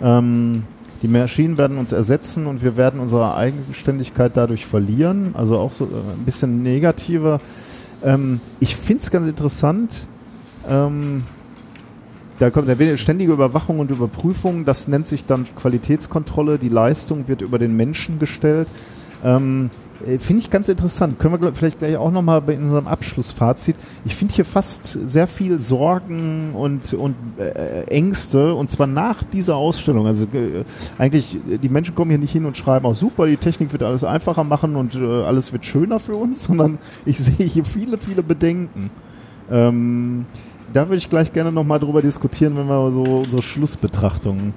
ähm, 0.02 0.62
die 1.02 1.08
Maschinen 1.08 1.56
werden 1.56 1.78
uns 1.78 1.92
ersetzen 1.92 2.46
und 2.46 2.62
wir 2.62 2.76
werden 2.76 3.00
unsere 3.00 3.34
Eigenständigkeit 3.34 4.36
dadurch 4.36 4.66
verlieren. 4.66 5.30
Also 5.34 5.58
auch 5.58 5.72
so 5.72 5.84
äh, 5.86 5.88
ein 5.88 6.24
bisschen 6.24 6.62
negativer. 6.62 7.40
Ähm, 8.04 8.40
ich 8.60 8.76
finde 8.76 9.02
es 9.02 9.10
ganz 9.10 9.26
interessant. 9.26 10.08
Ähm, 10.68 11.22
da 12.38 12.50
kommt 12.50 12.68
eine 12.68 12.98
ständige 12.98 13.32
Überwachung 13.32 13.80
und 13.80 13.90
Überprüfung. 13.90 14.64
Das 14.64 14.88
nennt 14.88 15.06
sich 15.06 15.26
dann 15.26 15.46
Qualitätskontrolle. 15.56 16.58
Die 16.58 16.70
Leistung 16.70 17.28
wird 17.28 17.42
über 17.42 17.58
den 17.58 17.76
Menschen 17.76 18.18
gestellt. 18.18 18.68
Ähm, 19.22 19.68
äh, 19.68 19.89
finde 20.18 20.42
ich 20.42 20.50
ganz 20.50 20.68
interessant. 20.68 21.18
Können 21.18 21.40
wir 21.40 21.52
vielleicht 21.52 21.78
gleich 21.78 21.96
auch 21.96 22.10
nochmal 22.10 22.42
in 22.48 22.64
unserem 22.64 22.86
Abschlussfazit. 22.86 23.76
Ich 24.04 24.14
finde 24.14 24.34
hier 24.34 24.44
fast 24.44 24.98
sehr 25.04 25.26
viel 25.26 25.60
Sorgen 25.60 26.54
und, 26.54 26.94
und 26.94 27.14
äh, 27.38 27.84
Ängste 27.84 28.54
und 28.54 28.70
zwar 28.70 28.86
nach 28.86 29.22
dieser 29.22 29.56
Ausstellung. 29.56 30.06
Also 30.06 30.24
äh, 30.24 30.64
eigentlich, 30.98 31.36
äh, 31.50 31.58
die 31.58 31.68
Menschen 31.68 31.94
kommen 31.94 32.10
hier 32.10 32.18
nicht 32.18 32.32
hin 32.32 32.46
und 32.46 32.56
schreiben, 32.56 32.86
auch 32.86 32.94
super, 32.94 33.26
die 33.26 33.36
Technik 33.36 33.72
wird 33.72 33.82
alles 33.82 34.04
einfacher 34.04 34.44
machen 34.44 34.76
und 34.76 34.94
äh, 34.94 35.22
alles 35.22 35.52
wird 35.52 35.64
schöner 35.64 35.98
für 35.98 36.14
uns, 36.14 36.42
sondern 36.44 36.78
ich 37.04 37.18
sehe 37.18 37.46
hier 37.46 37.64
viele, 37.64 37.98
viele 37.98 38.22
Bedenken. 38.22 38.90
Ähm, 39.50 40.26
da 40.72 40.88
würde 40.88 40.98
ich 40.98 41.10
gleich 41.10 41.32
gerne 41.32 41.52
nochmal 41.52 41.80
drüber 41.80 42.00
diskutieren, 42.00 42.56
wenn 42.56 42.68
wir 42.68 42.90
so 42.92 43.02
unsere 43.02 43.42
Schlussbetrachtungen 43.42 44.54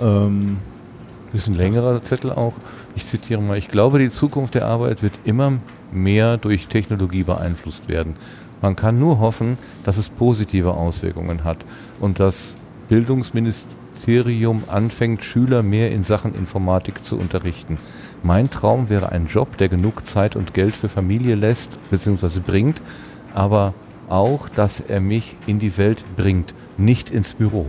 ähm, 0.00 0.58
Bisschen 1.32 1.54
längerer 1.54 2.02
Zettel 2.02 2.32
auch. 2.32 2.54
Ich 2.96 3.04
zitiere 3.04 3.42
mal, 3.42 3.58
ich 3.58 3.68
glaube, 3.68 3.98
die 3.98 4.08
Zukunft 4.08 4.54
der 4.54 4.64
Arbeit 4.64 5.02
wird 5.02 5.12
immer 5.24 5.58
mehr 5.92 6.38
durch 6.38 6.66
Technologie 6.66 7.24
beeinflusst 7.24 7.88
werden. 7.88 8.16
Man 8.62 8.74
kann 8.74 8.98
nur 8.98 9.18
hoffen, 9.18 9.58
dass 9.84 9.98
es 9.98 10.08
positive 10.08 10.72
Auswirkungen 10.72 11.44
hat 11.44 11.58
und 12.00 12.18
das 12.18 12.56
Bildungsministerium 12.88 14.64
anfängt, 14.68 15.24
Schüler 15.24 15.62
mehr 15.62 15.92
in 15.92 16.02
Sachen 16.02 16.34
Informatik 16.34 17.04
zu 17.04 17.18
unterrichten. 17.18 17.76
Mein 18.22 18.48
Traum 18.48 18.88
wäre 18.88 19.12
ein 19.12 19.26
Job, 19.26 19.58
der 19.58 19.68
genug 19.68 20.06
Zeit 20.06 20.34
und 20.34 20.54
Geld 20.54 20.74
für 20.74 20.88
Familie 20.88 21.34
lässt 21.34 21.78
bzw. 21.90 22.40
bringt, 22.40 22.80
aber 23.34 23.74
auch, 24.08 24.48
dass 24.48 24.80
er 24.80 25.00
mich 25.00 25.36
in 25.46 25.58
die 25.58 25.76
Welt 25.76 26.02
bringt, 26.16 26.54
nicht 26.78 27.10
ins 27.10 27.34
Büro. 27.34 27.66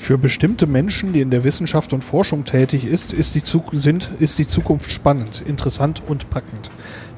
Für 0.00 0.16
bestimmte 0.16 0.66
Menschen, 0.66 1.12
die 1.12 1.20
in 1.20 1.30
der 1.30 1.44
Wissenschaft 1.44 1.92
und 1.92 2.02
Forschung 2.02 2.46
tätig 2.46 2.86
ist, 2.86 3.12
ist 3.12 3.34
die, 3.34 3.42
sind, 3.72 4.10
ist 4.18 4.38
die 4.38 4.46
Zukunft 4.46 4.90
spannend, 4.90 5.42
interessant 5.46 6.02
und 6.08 6.30
packend. 6.30 6.70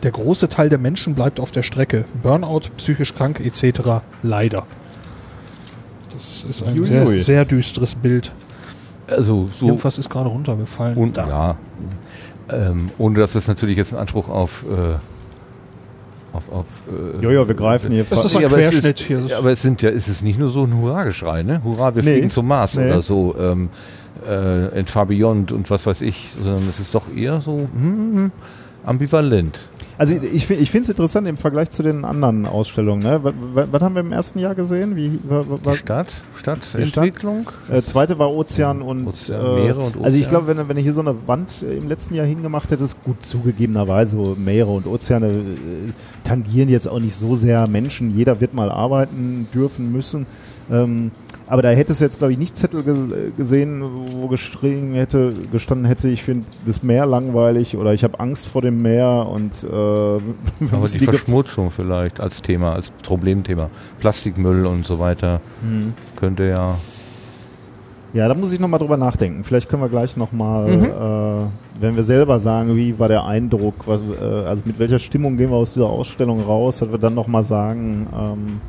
Der 0.03 0.11
große 0.11 0.49
Teil 0.49 0.69
der 0.69 0.79
Menschen 0.79 1.15
bleibt 1.15 1.39
auf 1.39 1.53
der 1.53 1.63
Strecke. 1.63 2.05
Burnout, 2.25 2.63
psychisch 2.79 3.15
krank 3.15 3.39
etc. 3.39 4.03
Leider. 4.25 4.67
Das 6.13 6.45
ist 6.51 6.65
ein 6.65 6.83
sehr, 6.83 7.19
sehr 7.21 7.45
düsteres 7.45 7.95
Bild. 7.95 8.33
Also 9.07 9.49
so 9.61 9.67
Irgendwas 9.67 9.99
ist 9.99 10.11
gerade 10.11 10.29
runtergefallen. 10.29 10.97
und 10.99 11.17
ja, 11.17 11.57
ähm, 12.51 12.87
ohne 12.99 13.21
dass 13.21 13.35
das 13.35 13.47
natürlich 13.47 13.77
jetzt 13.77 13.93
einen 13.93 14.01
Anspruch 14.01 14.29
auf 14.29 14.65
äh, 14.65 14.97
auf, 16.33 16.51
auf 16.53 16.67
äh, 16.89 17.23
Ja, 17.23 17.31
ja, 17.31 17.47
wir 17.49 17.55
greifen 17.55 17.93
hier 17.93 18.05
Das 18.05 18.25
ist 18.25 18.37
ein 18.37 18.45
aber 18.45 18.59
es 18.59 18.71
Querschnitt 18.71 19.01
ist, 19.01 19.07
hier. 19.07 19.21
Ja, 19.29 19.39
aber 19.39 19.51
es 19.53 19.63
sind 19.63 19.83
ja, 19.83 19.91
ist 19.91 20.09
es 20.09 20.23
nicht 20.23 20.39
nur 20.39 20.49
so 20.49 20.65
ein 20.65 20.75
Hurra-Geschrei, 20.81 21.43
ne? 21.43 21.63
Hurra, 21.65 21.95
wir 21.95 22.03
Nee. 22.03 22.13
fliegen 22.15 22.31
zum 22.31 22.47
Mars 22.47 22.77
Nee. 22.77 22.87
oder 22.89 23.03
so, 23.03 23.35
ähm, 23.39 23.69
äh, 24.29 24.79
in 24.79 24.87
Far 24.87 25.07
Beyond 25.07 25.53
und 25.53 25.69
was 25.71 25.87
weiß 25.87 26.01
ich, 26.03 26.31
sondern 26.41 26.69
es 26.69 26.81
ist 26.81 26.95
doch 26.95 27.05
eher 27.15 27.41
so 27.41 27.69
hm, 27.75 28.31
ambivalent. 28.85 29.69
Also 30.03 30.17
ich, 30.17 30.51
ich 30.51 30.69
finde 30.69 30.83
es 30.83 30.89
interessant 30.89 31.29
im 31.29 31.37
Vergleich 31.37 31.71
zu 31.71 31.85
den 31.85 32.05
anderen 32.05 32.45
Ausstellungen. 32.45 33.05
Ne? 33.05 33.21
Was, 33.23 33.69
was 33.71 33.83
haben 33.83 33.95
wir 33.95 34.01
im 34.01 34.11
ersten 34.11 34.41
Jahr 34.41 34.57
gesehen? 34.57 34.97
Wie, 34.97 35.17
was, 35.23 35.77
Stadt, 35.79 36.13
Stadtentwicklung. 36.37 37.49
äh, 37.71 37.81
zweite 37.83 38.19
war 38.19 38.33
Ozean 38.33 38.83
und 38.83 39.07
Ozean, 39.07 39.41
äh, 39.41 39.61
Meere 39.63 39.79
und 39.79 40.03
Also 40.03 40.19
ich 40.19 40.27
Ozean. 40.27 40.29
glaube, 40.29 40.47
wenn, 40.49 40.69
wenn 40.69 40.77
du 40.77 40.83
hier 40.83 40.93
so 40.93 41.03
eine 41.03 41.29
Wand 41.29 41.63
äh, 41.63 41.77
im 41.77 41.87
letzten 41.87 42.17
Jahr 42.17 42.27
hingemacht 42.27 42.73
hättest, 42.73 43.05
gut 43.05 43.25
zugegebenerweise, 43.25 44.17
Meere 44.17 44.71
und 44.73 44.89
Ozeane 44.89 45.29
äh, 45.29 45.93
tangieren 46.25 46.69
jetzt 46.69 46.89
auch 46.89 46.99
nicht 46.99 47.15
so 47.15 47.37
sehr 47.37 47.69
Menschen. 47.69 48.17
Jeder 48.17 48.41
wird 48.41 48.55
mal 48.55 48.73
arbeiten 48.73 49.47
dürfen 49.55 49.93
müssen. 49.93 50.27
Ähm, 50.69 51.13
aber 51.53 51.61
da 51.61 51.69
hättest 51.69 52.01
du 52.01 52.07
jetzt, 52.07 52.17
glaube 52.17 52.33
ich, 52.33 52.39
nicht 52.39 52.57
Zettel 52.57 52.83
ge 52.83 52.95
gesehen, 53.37 53.83
wo 54.17 54.27
geschrien 54.27 54.95
hätte, 54.95 55.35
gestanden 55.53 55.85
hätte, 55.85 56.09
ich 56.09 56.23
finde 56.23 56.47
das 56.65 56.83
Meer 56.83 57.05
langweilig 57.05 57.77
oder 57.77 57.93
ich 57.93 58.05
habe 58.05 58.19
Angst 58.21 58.47
vor 58.49 58.63
dem 58.63 58.81
Meer 58.81 59.27
und 59.31 59.63
äh, 59.63 59.67
Aber 60.73 60.89
die 60.91 60.99
Verschmutzung 60.99 61.71
vielleicht 61.71 62.21
als 62.21 62.41
Thema, 62.41 62.73
als 62.73 62.89
Problemthema. 62.89 63.69
Plastikmüll 64.01 64.65
und 64.65 64.87
so 64.87 64.99
weiter 64.99 65.43
Hm. 65.61 65.93
könnte 66.17 66.45
ja. 66.45 66.75
Ja, 68.15 68.29
da 68.29 68.35
muss 68.35 68.51
ich 68.53 68.59
nochmal 68.61 68.81
drüber 68.81 68.97
nachdenken. 68.97 69.45
Vielleicht 69.45 69.69
können 69.69 69.83
wir 69.83 69.91
gleich 69.91 70.17
nochmal, 70.17 70.71
Mhm. 70.71 70.85
äh, 70.85 71.83
wenn 71.83 71.97
wir 71.97 72.03
selber 72.03 72.39
sagen, 72.41 72.77
wie 72.77 72.99
war 72.99 73.09
der 73.09 73.25
Eindruck, 73.27 73.75
was, 73.87 74.01
äh, 74.01 74.25
also 74.25 74.63
mit 74.65 74.79
welcher 74.79 74.99
Stimmung 74.99 75.37
gehen 75.37 75.51
wir 75.51 75.57
aus 75.57 75.75
dieser 75.75 75.91
Ausstellung 75.91 76.43
raus, 76.43 76.79
dass 76.79 76.91
wir 76.91 76.99
dann 76.99 77.15
nochmal 77.15 77.43
sagen, 77.43 78.07
ähm, 78.19 78.61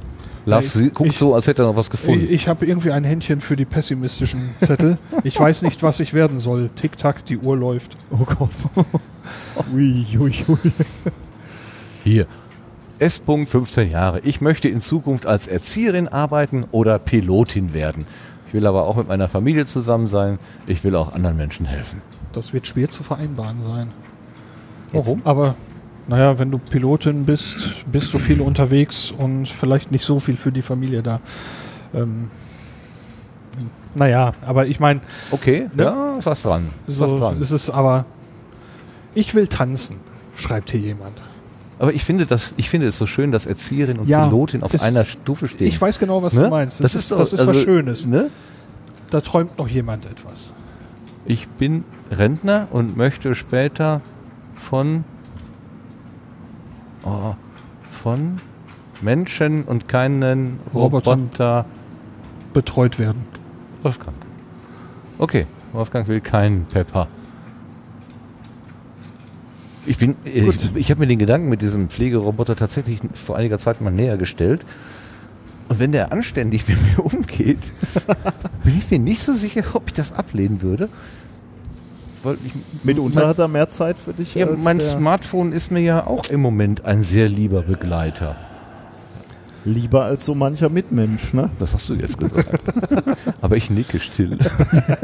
Lars 0.45 0.65
ich- 0.65 0.71
sie- 0.73 0.89
guckt 0.89 1.09
ich- 1.11 1.17
so, 1.17 1.33
als 1.35 1.47
hätte 1.47 1.63
er 1.63 1.67
noch 1.67 1.75
was 1.75 1.89
gefunden. 1.89 2.25
Ich, 2.25 2.31
ich 2.31 2.47
habe 2.47 2.65
irgendwie 2.65 2.91
ein 2.91 3.03
Händchen 3.03 3.39
für 3.41 3.55
die 3.55 3.65
pessimistischen 3.65 4.49
Zettel. 4.61 4.97
Ich 5.23 5.39
weiß 5.39 5.61
nicht, 5.61 5.83
was 5.83 5.99
ich 5.99 6.13
werden 6.13 6.39
soll. 6.39 6.69
Tick-Tack, 6.69 7.25
die 7.25 7.37
Uhr 7.37 7.55
läuft. 7.57 7.95
oh 8.11 8.25
Gott. 8.25 8.49
ui, 9.73 10.05
ui, 10.19 10.33
ui. 10.47 10.71
Hier. 12.03 12.27
S. 12.99 13.21
15 13.25 13.89
Jahre. 13.91 14.19
Ich 14.21 14.41
möchte 14.41 14.69
in 14.69 14.79
Zukunft 14.81 15.25
als 15.25 15.47
Erzieherin 15.47 16.07
arbeiten 16.07 16.65
oder 16.71 16.99
Pilotin 16.99 17.73
werden. 17.73 18.05
Ich 18.47 18.53
will 18.53 18.67
aber 18.67 18.85
auch 18.85 18.97
mit 18.97 19.07
meiner 19.07 19.27
Familie 19.29 19.65
zusammen 19.65 20.07
sein. 20.07 20.39
Ich 20.67 20.83
will 20.83 20.95
auch 20.95 21.13
anderen 21.13 21.37
Menschen 21.37 21.65
helfen. 21.65 22.01
Das 22.33 22.53
wird 22.53 22.67
schwer 22.67 22.89
zu 22.89 23.03
vereinbaren 23.03 23.63
sein. 23.63 23.91
Warum? 24.91 25.21
Aber 25.23 25.55
naja, 26.07 26.37
wenn 26.39 26.51
du 26.51 26.57
Pilotin 26.57 27.25
bist, 27.25 27.85
bist 27.91 28.13
du 28.13 28.19
viel 28.19 28.41
unterwegs 28.41 29.11
und 29.11 29.47
vielleicht 29.47 29.91
nicht 29.91 30.03
so 30.05 30.19
viel 30.19 30.35
für 30.37 30.51
die 30.51 30.61
Familie 30.61 31.01
da. 31.03 31.19
Ähm, 31.93 32.29
naja, 33.95 34.33
aber 34.45 34.65
ich 34.67 34.79
meine, 34.79 35.01
Okay, 35.31 35.69
Ne? 35.73 35.83
ja, 35.83 36.15
ist 36.17 36.25
was 36.25 36.41
dran. 36.41 36.69
Ist 36.87 36.99
was 36.99 37.11
so 37.11 37.17
dran. 37.17 37.41
ist 37.41 37.51
es 37.51 37.69
aber. 37.69 38.05
Ich 39.15 39.35
will 39.35 39.47
tanzen, 39.47 39.97
schreibt 40.35 40.71
hier 40.71 40.79
jemand. 40.79 41.13
Aber 41.77 41.93
ich 41.93 42.03
finde, 42.03 42.25
das, 42.25 42.53
ich 42.57 42.69
finde 42.69 42.87
es 42.87 42.97
so 42.97 43.05
schön, 43.05 43.31
dass 43.31 43.45
Erzieherin 43.45 43.99
und 43.99 44.07
Ja, 44.07 44.25
Pilotin 44.25 44.63
auf 44.63 44.81
einer 44.81 45.05
Stufe 45.05 45.47
stehen. 45.47 45.67
Ich 45.67 45.79
weiß 45.79 45.99
genau, 45.99 46.23
was 46.23 46.33
Ne? 46.33 46.43
du 46.45 46.49
meinst. 46.49 46.83
Das, 46.83 46.95
ist, 46.95 47.11
das 47.11 47.33
ist 47.33 47.39
was 47.39 47.47
also, 47.49 47.53
Schönes. 47.59 48.05
Ne? 48.07 48.29
Da 49.11 49.21
träumt 49.21 49.57
noch 49.59 49.67
jemand 49.67 50.05
etwas. 50.05 50.53
Ich 51.25 51.47
bin 51.47 51.83
Rentner 52.11 52.67
und 52.71 52.97
möchte 52.97 53.35
später 53.35 54.01
von, 54.55 55.03
oh, 57.03 57.35
von 57.89 58.39
Menschen 59.01 59.63
und 59.63 59.87
keinen 59.87 60.59
Robotern. 60.73 61.19
Roboter. 61.21 61.65
Betreut 62.53 62.99
werden. 62.99 63.23
Wolfgang. 63.81 64.15
Okay, 65.17 65.47
Wolfgang 65.73 66.07
will 66.07 66.21
keinen 66.21 66.65
Pepper. 66.65 67.07
Ich 69.85 69.97
bin, 69.97 70.15
äh, 70.25 70.49
ich, 70.49 70.75
ich 70.75 70.91
habe 70.91 71.01
mir 71.01 71.07
den 71.07 71.19
Gedanken 71.19 71.49
mit 71.49 71.61
diesem 71.61 71.89
Pflegeroboter 71.89 72.55
tatsächlich 72.55 72.99
vor 73.13 73.35
einiger 73.35 73.57
Zeit 73.57 73.81
mal 73.81 73.91
näher 73.91 74.17
gestellt. 74.17 74.65
Und 75.69 75.79
wenn 75.79 75.91
der 75.91 76.11
anständig 76.11 76.67
mit 76.67 76.77
mir 76.81 77.03
umgeht, 77.03 77.59
bin 78.63 78.77
ich 78.77 78.91
mir 78.91 78.99
nicht 78.99 79.21
so 79.21 79.33
sicher, 79.33 79.63
ob 79.73 79.87
ich 79.87 79.93
das 79.93 80.13
ablehnen 80.13 80.61
würde. 80.61 80.89
Weil 82.23 82.37
ich, 82.45 82.53
Mitunter 82.83 83.19
mein, 83.19 83.27
hat 83.29 83.39
er 83.39 83.47
mehr 83.47 83.69
Zeit 83.69 83.97
für 84.03 84.13
dich. 84.13 84.33
ja, 84.35 84.47
als 84.47 84.63
mein 84.63 84.77
der- 84.79 84.87
Smartphone 84.87 85.51
ist 85.51 85.71
mir 85.71 85.81
ja 85.81 86.07
auch 86.07 86.25
im 86.29 86.39
Moment 86.41 86.85
ein 86.85 87.03
sehr 87.03 87.27
lieber 87.27 87.61
Begleiter. 87.63 88.35
Lieber 89.65 90.03
als 90.03 90.25
so 90.25 90.35
mancher 90.35 90.67
Mitmensch, 90.69 91.33
ne? 91.33 91.49
Das 91.57 91.73
hast 91.73 91.87
du 91.87 91.93
jetzt 91.93 92.19
gesagt. 92.19 92.47
Aber 93.41 93.55
ich 93.55 93.69
nicke 93.69 93.99
still. 93.99 94.37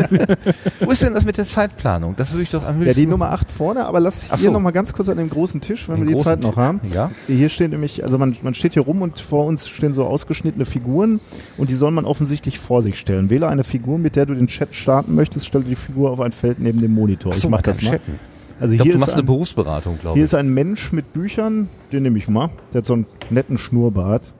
Wo 0.81 0.91
ist 0.91 1.02
denn 1.02 1.14
das 1.14 1.23
mit 1.26 1.38
der 1.38 1.45
Zeitplanung? 1.45 2.15
Das 2.18 2.34
würde 2.34 2.44
ich 2.44 2.49
doch 2.52 2.65
am 2.68 2.81
Ja, 2.86 2.94
die 2.94 3.06
Nummer 3.07 3.31
8 3.31 3.49
vorne, 3.49 3.86
aber 3.86 3.99
lass 3.99 4.27
Ach 4.31 4.38
hier 4.38 4.48
so. 4.49 4.53
nochmal 4.53 4.72
ganz 4.73 4.91
kurz 4.94 5.07
an 5.10 5.18
dem 5.18 5.30
großen 5.30 5.61
Tisch, 5.61 5.88
wenn 5.88 5.98
Den 5.98 6.07
wir 6.10 6.15
die 6.18 6.22
Zeit 6.23 6.41
noch 6.41 6.49
Tisch. 6.49 6.57
haben. 6.57 6.81
Ja. 6.94 7.10
Hier 7.27 7.48
steht 7.49 7.72
nämlich, 7.72 8.03
also 8.03 8.18
man, 8.18 8.36
man 8.41 8.53
steht 8.53 8.73
hier 8.73 8.84
rum 8.84 9.02
und 9.02 9.19
vor 9.19 9.45
uns 9.45 9.68
stehen 9.68 9.94
so 9.94 10.06
ausgeschnittene 10.06 10.65
Figuren 10.65 11.19
und 11.57 11.69
die 11.69 11.76
soll 11.76 11.91
man 11.91 12.06
offensichtlich 12.06 12.60
vor 12.60 12.81
sich 12.81 12.99
stellen. 12.99 13.30
Wähle 13.30 13.48
eine 13.48 13.64
Figur, 13.64 13.98
mit 13.98 14.15
der 14.15 14.26
du 14.26 14.34
den 14.36 14.48
Chat 14.48 14.76
starten 14.76 15.15
möchtest, 15.15 15.45
stelle 15.48 15.64
die 15.64 15.76
Figur 15.76 16.11
auf 16.11 16.19
ein 16.19 16.31
Feld 16.31 16.60
neben 16.60 16.81
dem 16.81 16.94
Monitor. 16.94 17.31
Ach 17.31 17.38
ich 17.38 17.41
so, 17.44 17.49
mach 17.49 17.61
das 17.61 17.81
mal. 17.81 17.91
chatten. 17.91 18.19
Also 18.60 18.73
Ich 18.73 18.81
hier, 18.81 18.91
du 18.91 18.95
ist 18.98 19.02
machst 19.02 19.14
eine 19.14 19.23
ein, 19.23 19.26
Berufsberatung, 19.26 19.98
glaube 20.02 20.15
hier 20.15 20.23
ich. 20.23 20.31
ist 20.31 20.34
ein 20.34 20.49
Mensch 20.53 20.91
mit 20.91 21.14
Büchern, 21.14 21.69
den 21.94 22.03
nehme 22.03 22.18
ich 22.18 22.27
mal. 22.27 22.49
Der 22.73 22.80
hat 22.80 22.86
so 22.86 22.94
einen 22.94 23.06
netten 23.30 23.57
Schnurrbart. 23.57 24.34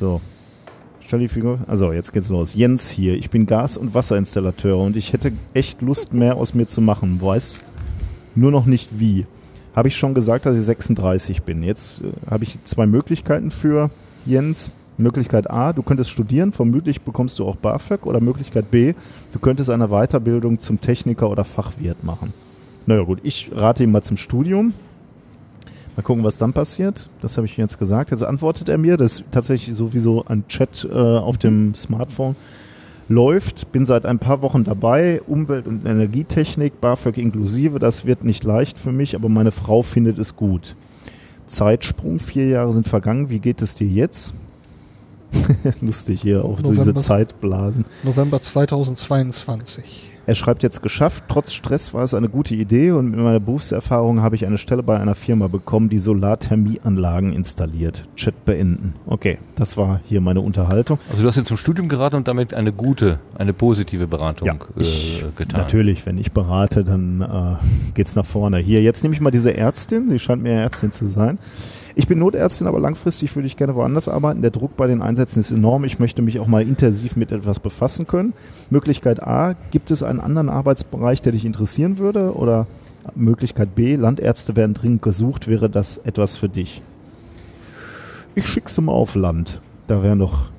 So. 0.00 0.22
Stell 1.00 1.18
die 1.18 1.28
Figur. 1.28 1.58
Also, 1.66 1.92
jetzt 1.92 2.14
geht's 2.14 2.30
los. 2.30 2.54
Jens 2.54 2.88
hier. 2.88 3.14
Ich 3.16 3.28
bin 3.28 3.44
Gas- 3.44 3.76
und 3.76 3.92
Wasserinstallateur 3.92 4.78
und 4.78 4.96
ich 4.96 5.12
hätte 5.12 5.30
echt 5.52 5.82
Lust, 5.82 6.14
mehr 6.14 6.36
aus 6.36 6.54
mir 6.54 6.66
zu 6.66 6.80
machen. 6.80 7.20
Weiß 7.20 7.60
nur 8.34 8.50
noch 8.50 8.64
nicht 8.64 8.98
wie. 8.98 9.26
Habe 9.76 9.88
ich 9.88 9.96
schon 9.96 10.14
gesagt, 10.14 10.46
dass 10.46 10.56
ich 10.56 10.64
36 10.64 11.42
bin. 11.42 11.62
Jetzt 11.62 12.02
äh, 12.02 12.30
habe 12.30 12.44
ich 12.44 12.64
zwei 12.64 12.86
Möglichkeiten 12.86 13.50
für 13.50 13.90
Jens. 14.24 14.70
Möglichkeit 14.96 15.50
A, 15.50 15.72
du 15.72 15.82
könntest 15.82 16.10
studieren, 16.10 16.52
vermutlich 16.52 17.00
bekommst 17.02 17.38
du 17.38 17.46
auch 17.46 17.56
BAföG. 17.56 18.06
Oder 18.06 18.20
Möglichkeit 18.20 18.70
B, 18.70 18.94
du 19.32 19.38
könntest 19.38 19.68
eine 19.68 19.88
Weiterbildung 19.88 20.60
zum 20.60 20.80
Techniker 20.80 21.28
oder 21.28 21.44
Fachwirt 21.44 22.04
machen. 22.04 22.32
Naja 22.86 23.02
gut, 23.02 23.20
ich 23.22 23.50
rate 23.54 23.84
ihm 23.84 23.92
mal 23.92 24.02
zum 24.02 24.16
Studium. 24.16 24.72
Mal 26.00 26.04
gucken, 26.04 26.24
was 26.24 26.38
dann 26.38 26.54
passiert. 26.54 27.10
Das 27.20 27.36
habe 27.36 27.46
ich 27.46 27.58
jetzt 27.58 27.78
gesagt. 27.78 28.10
Jetzt 28.10 28.24
antwortet 28.24 28.70
er 28.70 28.78
mir. 28.78 28.96
Das 28.96 29.12
ist 29.12 29.24
tatsächlich 29.32 29.76
sowieso 29.76 30.24
ein 30.24 30.48
Chat 30.48 30.88
äh, 30.90 30.96
auf 30.96 31.36
dem 31.36 31.74
Smartphone. 31.74 32.36
Läuft, 33.10 33.70
bin 33.70 33.84
seit 33.84 34.06
ein 34.06 34.18
paar 34.18 34.40
Wochen 34.40 34.64
dabei. 34.64 35.20
Umwelt- 35.26 35.66
und 35.66 35.84
Energietechnik, 35.84 36.80
BAföG 36.80 37.18
inklusive. 37.18 37.78
Das 37.78 38.06
wird 38.06 38.24
nicht 38.24 38.44
leicht 38.44 38.78
für 38.78 38.92
mich, 38.92 39.14
aber 39.14 39.28
meine 39.28 39.52
Frau 39.52 39.82
findet 39.82 40.18
es 40.18 40.36
gut. 40.36 40.74
Zeitsprung, 41.46 42.18
vier 42.18 42.48
Jahre 42.48 42.72
sind 42.72 42.88
vergangen. 42.88 43.28
Wie 43.28 43.40
geht 43.40 43.60
es 43.60 43.74
dir 43.74 43.86
jetzt? 43.86 44.32
Lustig 45.82 46.22
hier 46.22 46.46
auch 46.46 46.60
so 46.60 46.70
diese 46.70 46.78
November. 46.78 47.00
Zeitblasen. 47.00 47.84
November 48.04 48.40
2022. 48.40 50.12
Er 50.30 50.36
schreibt 50.36 50.62
jetzt 50.62 50.80
geschafft. 50.80 51.24
Trotz 51.26 51.52
Stress 51.52 51.92
war 51.92 52.04
es 52.04 52.14
eine 52.14 52.28
gute 52.28 52.54
Idee 52.54 52.92
und 52.92 53.10
mit 53.10 53.18
meiner 53.18 53.40
Berufserfahrung 53.40 54.22
habe 54.22 54.36
ich 54.36 54.46
eine 54.46 54.58
Stelle 54.58 54.84
bei 54.84 54.96
einer 54.96 55.16
Firma 55.16 55.48
bekommen, 55.48 55.88
die 55.88 55.98
Solarthermieanlagen 55.98 57.32
installiert. 57.32 58.04
Chat 58.14 58.44
beenden. 58.44 58.94
Okay, 59.06 59.38
das 59.56 59.76
war 59.76 60.00
hier 60.04 60.20
meine 60.20 60.40
Unterhaltung. 60.40 61.00
Also 61.10 61.22
du 61.22 61.28
hast 61.28 61.36
ihn 61.36 61.46
zum 61.46 61.56
Studium 61.56 61.88
geraten 61.88 62.14
und 62.14 62.28
damit 62.28 62.54
eine 62.54 62.72
gute, 62.72 63.18
eine 63.36 63.52
positive 63.52 64.06
Beratung 64.06 64.60
ich, 64.76 65.20
äh, 65.20 65.24
getan. 65.34 65.62
Natürlich, 65.62 66.06
wenn 66.06 66.16
ich 66.16 66.30
berate, 66.30 66.84
dann 66.84 67.22
äh, 67.22 67.92
geht's 67.94 68.14
nach 68.14 68.24
vorne. 68.24 68.58
Hier, 68.58 68.82
jetzt 68.82 69.02
nehme 69.02 69.16
ich 69.16 69.20
mal 69.20 69.32
diese 69.32 69.56
Ärztin. 69.56 70.06
Sie 70.06 70.20
scheint 70.20 70.44
mir 70.44 70.52
Ärztin 70.52 70.92
zu 70.92 71.08
sein. 71.08 71.40
Ich 71.94 72.06
bin 72.06 72.18
Notärztin, 72.18 72.66
aber 72.66 72.78
langfristig 72.78 73.34
würde 73.34 73.46
ich 73.46 73.56
gerne 73.56 73.74
woanders 73.74 74.08
arbeiten. 74.08 74.42
Der 74.42 74.50
Druck 74.50 74.76
bei 74.76 74.86
den 74.86 75.02
Einsätzen 75.02 75.40
ist 75.40 75.50
enorm. 75.50 75.84
Ich 75.84 75.98
möchte 75.98 76.22
mich 76.22 76.38
auch 76.38 76.46
mal 76.46 76.62
intensiv 76.62 77.16
mit 77.16 77.32
etwas 77.32 77.58
befassen 77.58 78.06
können. 78.06 78.32
Möglichkeit 78.70 79.22
A, 79.22 79.54
gibt 79.70 79.90
es 79.90 80.02
einen 80.02 80.20
anderen 80.20 80.48
Arbeitsbereich, 80.48 81.22
der 81.22 81.32
dich 81.32 81.44
interessieren 81.44 81.98
würde? 81.98 82.34
Oder 82.34 82.66
Möglichkeit 83.14 83.74
B, 83.74 83.96
Landärzte 83.96 84.56
werden 84.56 84.74
dringend 84.74 85.02
gesucht. 85.02 85.48
Wäre 85.48 85.68
das 85.68 85.98
etwas 85.98 86.36
für 86.36 86.48
dich? 86.48 86.82
Ich 88.34 88.46
schicke 88.46 88.70
sie 88.70 88.80
mal 88.80 88.92
auf 88.92 89.16
Land. 89.16 89.60
Da 89.86 90.02
werden 90.02 90.20
doch 90.20 90.50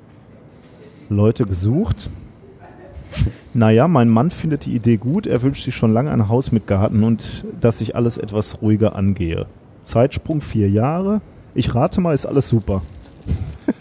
Leute 1.09 1.45
gesucht. 1.45 2.09
Naja, 3.53 3.87
mein 3.87 4.09
Mann 4.09 4.31
findet 4.31 4.65
die 4.65 4.75
Idee 4.75 4.97
gut. 4.97 5.27
Er 5.27 5.41
wünscht 5.41 5.63
sich 5.63 5.75
schon 5.75 5.93
lange 5.93 6.11
ein 6.11 6.29
Haus 6.29 6.51
mit 6.51 6.67
Garten 6.67 7.03
und 7.03 7.45
dass 7.59 7.81
ich 7.81 7.95
alles 7.95 8.17
etwas 8.17 8.61
ruhiger 8.61 8.95
angehe. 8.95 9.45
Zeitsprung 9.83 10.41
vier 10.41 10.69
Jahre. 10.69 11.21
Ich 11.53 11.73
rate 11.75 12.01
mal, 12.01 12.13
ist 12.13 12.25
alles 12.25 12.47
super. 12.47 12.81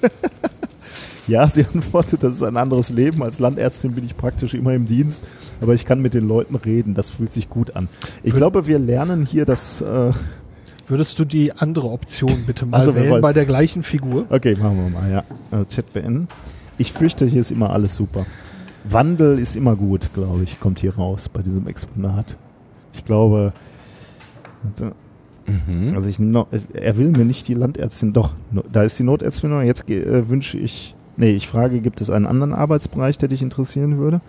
Ja, 1.30 1.48
sie 1.48 1.64
antwortet, 1.72 2.24
das 2.24 2.34
ist 2.34 2.42
ein 2.42 2.56
anderes 2.56 2.90
Leben. 2.90 3.22
Als 3.22 3.38
Landärztin 3.38 3.92
bin 3.92 4.04
ich 4.04 4.16
praktisch 4.16 4.52
immer 4.52 4.74
im 4.74 4.86
Dienst, 4.86 5.22
aber 5.60 5.74
ich 5.74 5.86
kann 5.86 6.02
mit 6.02 6.12
den 6.12 6.26
Leuten 6.26 6.56
reden. 6.56 6.94
Das 6.94 7.08
fühlt 7.08 7.32
sich 7.32 7.48
gut 7.48 7.76
an. 7.76 7.88
Ich 8.24 8.34
glaube, 8.34 8.66
wir 8.66 8.80
lernen 8.80 9.24
hier 9.24 9.44
das. 9.44 9.80
Äh 9.80 10.10
Würdest 10.88 11.20
du 11.20 11.24
die 11.24 11.52
andere 11.52 11.88
Option 11.88 12.46
bitte 12.48 12.66
mal 12.66 12.78
also, 12.78 12.96
wählen 12.96 13.20
bei 13.20 13.32
der 13.32 13.44
gleichen 13.44 13.84
Figur? 13.84 14.26
Okay, 14.28 14.56
machen 14.60 14.76
wir 14.76 15.00
mal, 15.00 15.08
ja. 15.08 15.24
Also 15.52 15.66
Chat 15.66 15.92
beenden. 15.92 16.26
Ich 16.78 16.92
fürchte, 16.92 17.26
hier 17.26 17.42
ist 17.42 17.52
immer 17.52 17.70
alles 17.70 17.94
super. 17.94 18.26
Wandel 18.82 19.38
ist 19.38 19.54
immer 19.54 19.76
gut, 19.76 20.12
glaube 20.12 20.42
ich, 20.42 20.58
kommt 20.58 20.80
hier 20.80 20.96
raus 20.96 21.28
bei 21.28 21.42
diesem 21.42 21.68
Exponat. 21.68 22.36
Ich 22.92 23.04
glaube, 23.04 23.52
mhm. 25.66 25.94
also 25.94 26.08
ich, 26.08 26.18
er 26.72 26.98
will 26.98 27.10
mir 27.10 27.24
nicht 27.24 27.48
die 27.48 27.54
Landärztin, 27.54 28.12
doch, 28.12 28.34
da 28.72 28.82
ist 28.82 28.98
die 28.98 29.04
Notärztin, 29.04 29.64
jetzt 29.64 29.88
äh, 29.90 30.28
wünsche 30.28 30.58
ich, 30.58 30.94
nee, 31.16 31.30
ich 31.30 31.48
frage, 31.48 31.80
gibt 31.80 32.00
es 32.00 32.10
einen 32.10 32.26
anderen 32.26 32.52
Arbeitsbereich, 32.52 33.18
der 33.18 33.28
dich 33.28 33.42
interessieren 33.42 33.98
würde? 33.98 34.20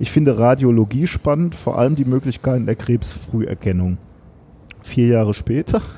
Ich 0.00 0.10
finde 0.10 0.38
Radiologie 0.38 1.06
spannend, 1.06 1.54
vor 1.54 1.78
allem 1.78 1.96
die 1.96 2.04
Möglichkeiten 2.04 2.66
der 2.66 2.76
Krebsfrüherkennung. 2.76 3.98
Vier 4.82 5.08
Jahre 5.08 5.34
später. 5.34 5.82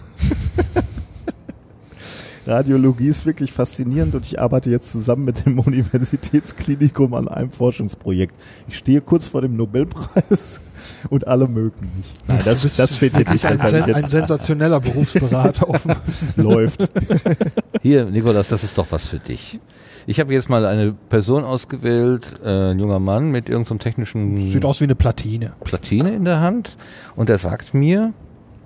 Radiologie 2.47 3.09
ist 3.09 3.27
wirklich 3.27 3.53
faszinierend 3.53 4.15
und 4.15 4.25
ich 4.25 4.41
arbeite 4.41 4.71
jetzt 4.71 4.91
zusammen 4.91 5.25
mit 5.25 5.45
dem 5.45 5.59
Universitätsklinikum 5.59 7.13
an 7.13 7.29
einem 7.29 7.51
Forschungsprojekt. 7.51 8.35
Ich 8.69 8.79
stehe 8.79 9.03
kurz 9.03 9.27
vor 9.27 9.43
dem 9.43 9.57
Nobelpreis 9.57 10.61
und 11.09 11.27
alle 11.27 11.49
mögen 11.49 11.91
mich. 11.97 12.07
Nein, 12.27 12.41
das, 12.45 12.63
das 12.77 12.97
steht 12.97 13.17
hier 13.17 13.31
nicht. 13.31 13.45
Ein, 13.45 13.59
sen 13.59 13.95
ein 13.95 14.09
sensationeller 14.09 14.81
Berufsberater. 14.81 15.67
Läuft. 16.37 16.89
Hier, 17.83 18.05
Nikolas, 18.05 18.49
das 18.49 18.65
ist 18.65 18.77
doch 18.77 18.87
was 18.91 19.09
für 19.09 19.19
dich. 19.19 19.61
Ich 20.07 20.19
habe 20.19 20.33
jetzt 20.33 20.49
mal 20.49 20.67
eine 20.67 20.93
Person 20.93 21.45
ausgewählt, 21.45 22.41
äh, 22.45 22.73
ein 22.73 22.79
junger 22.79 22.99
Mann 22.99 23.31
mit 23.31 23.49
irgendeinem 23.49 23.79
so 23.79 23.83
technischen... 23.83 24.47
Sieht 24.47 24.65
aus 24.65 24.81
wie 24.81 24.85
eine 24.85 24.95
Platine. 24.95 25.53
Platine 25.63 26.11
in 26.11 26.25
der 26.25 26.41
Hand. 26.41 26.77
Und 27.17 27.31
er 27.31 27.39
sagt 27.39 27.75
mir, 27.75 28.13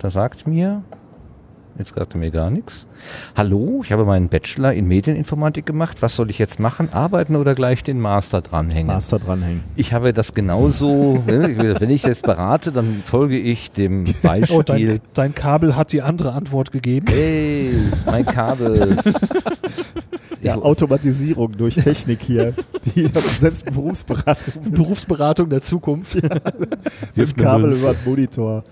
der 0.03 0.11
sagt 0.11 0.47
mir, 0.47 0.83
Jetzt 1.77 1.97
sagte 1.97 2.19
mir 2.19 2.31
gar 2.31 2.51
nichts. 2.51 2.87
Hallo, 3.37 3.81
ich 3.83 3.91
habe 3.91 4.05
meinen 4.05 4.29
Bachelor 4.29 4.73
in 4.73 4.87
Medieninformatik 4.87 5.67
gemacht. 5.67 6.03
Was 6.03 6.15
soll 6.15 6.31
ich 6.31 6.39
jetzt 6.39 6.61
machen? 6.61 6.89
Arbeiten 6.93 7.35
oder 7.35 7.57
gleich 7.57 7.83
den 7.83 8.01
Master 8.01 8.43
dranhängen? 8.43 8.87
Master 8.87 9.19
dranhängen. 9.19 9.65
Ich 9.75 9.93
habe 9.93 10.13
das 10.13 10.35
genauso, 10.35 11.23
wenn 11.27 11.91
ich 11.91 12.05
jetzt 12.05 12.23
berate, 12.23 12.71
dann 12.71 13.03
folge 13.05 13.39
ich 13.39 13.73
dem 13.73 14.05
Beispiel. 14.23 14.57
Oh, 14.57 14.63
dein, 14.63 15.01
dein, 15.15 15.35
Kabel 15.35 15.75
hat 15.75 15.93
die 15.93 16.03
andere 16.03 16.33
Antwort 16.33 16.71
gegeben. 16.71 17.07
Hey, 17.09 17.75
mein 18.07 18.25
Kabel. 18.25 18.99
Ja, 20.43 20.57
Automatisierung 20.57 21.57
durch 21.57 21.77
Technik 21.77 22.21
hier. 22.21 22.53
Die 22.95 23.07
selbst 23.15 23.65
Berufsberatung. 23.65 24.73
Berufsberatung 24.73 25.49
der 25.49 25.63
Zukunft. 25.63 26.17
Ja. 26.23 26.39
Mit 27.15 27.35
Kabel 27.35 27.73
über 27.73 27.95
den 27.95 28.05
Monitor. 28.05 28.63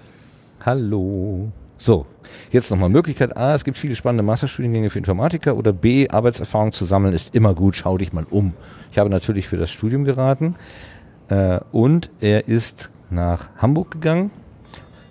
Hallo. 0.61 1.51
So, 1.79 2.05
jetzt 2.51 2.71
nochmal 2.71 2.89
Möglichkeit. 2.89 3.37
A, 3.37 3.55
es 3.55 3.65
gibt 3.65 3.79
viele 3.79 3.97
spannende 3.97 4.23
Masterstudiengänge 4.23 4.91
für 4.91 4.99
Informatiker 4.99 5.57
oder 5.57 5.73
B, 5.73 6.09
Arbeitserfahrung 6.09 6.73
zu 6.73 6.85
sammeln 6.85 7.15
ist 7.15 7.35
immer 7.35 7.55
gut, 7.55 7.77
schau 7.77 7.99
dich 7.99 8.13
mal 8.13 8.27
um. 8.31 8.55
Ich 8.91 8.99
habe 8.99 9.11
natürlich 9.11 9.49
für 9.49 9.57
das 9.57 9.71
Studium 9.71 10.05
geraten 10.05 10.57
äh, 11.29 11.61
und 11.73 12.11
er 12.21 12.49
ist 12.49 12.91
nach 13.11 13.49
Hamburg 13.59 13.91
gegangen, 13.91 14.31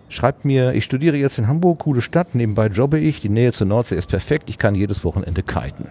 schreibt 0.09 0.45
mir, 0.45 0.73
ich 0.73 0.83
studiere 0.83 1.17
jetzt 1.17 1.37
in 1.37 1.47
Hamburg, 1.47 1.79
coole 1.79 2.01
Stadt, 2.01 2.35
nebenbei 2.35 2.67
jobbe 2.67 2.99
ich, 2.99 3.21
die 3.21 3.29
Nähe 3.29 3.53
zur 3.53 3.67
Nordsee 3.67 3.95
ist 3.95 4.07
perfekt, 4.07 4.49
ich 4.49 4.57
kann 4.57 4.75
jedes 4.75 5.03
Wochenende 5.03 5.43
kiten. 5.43 5.89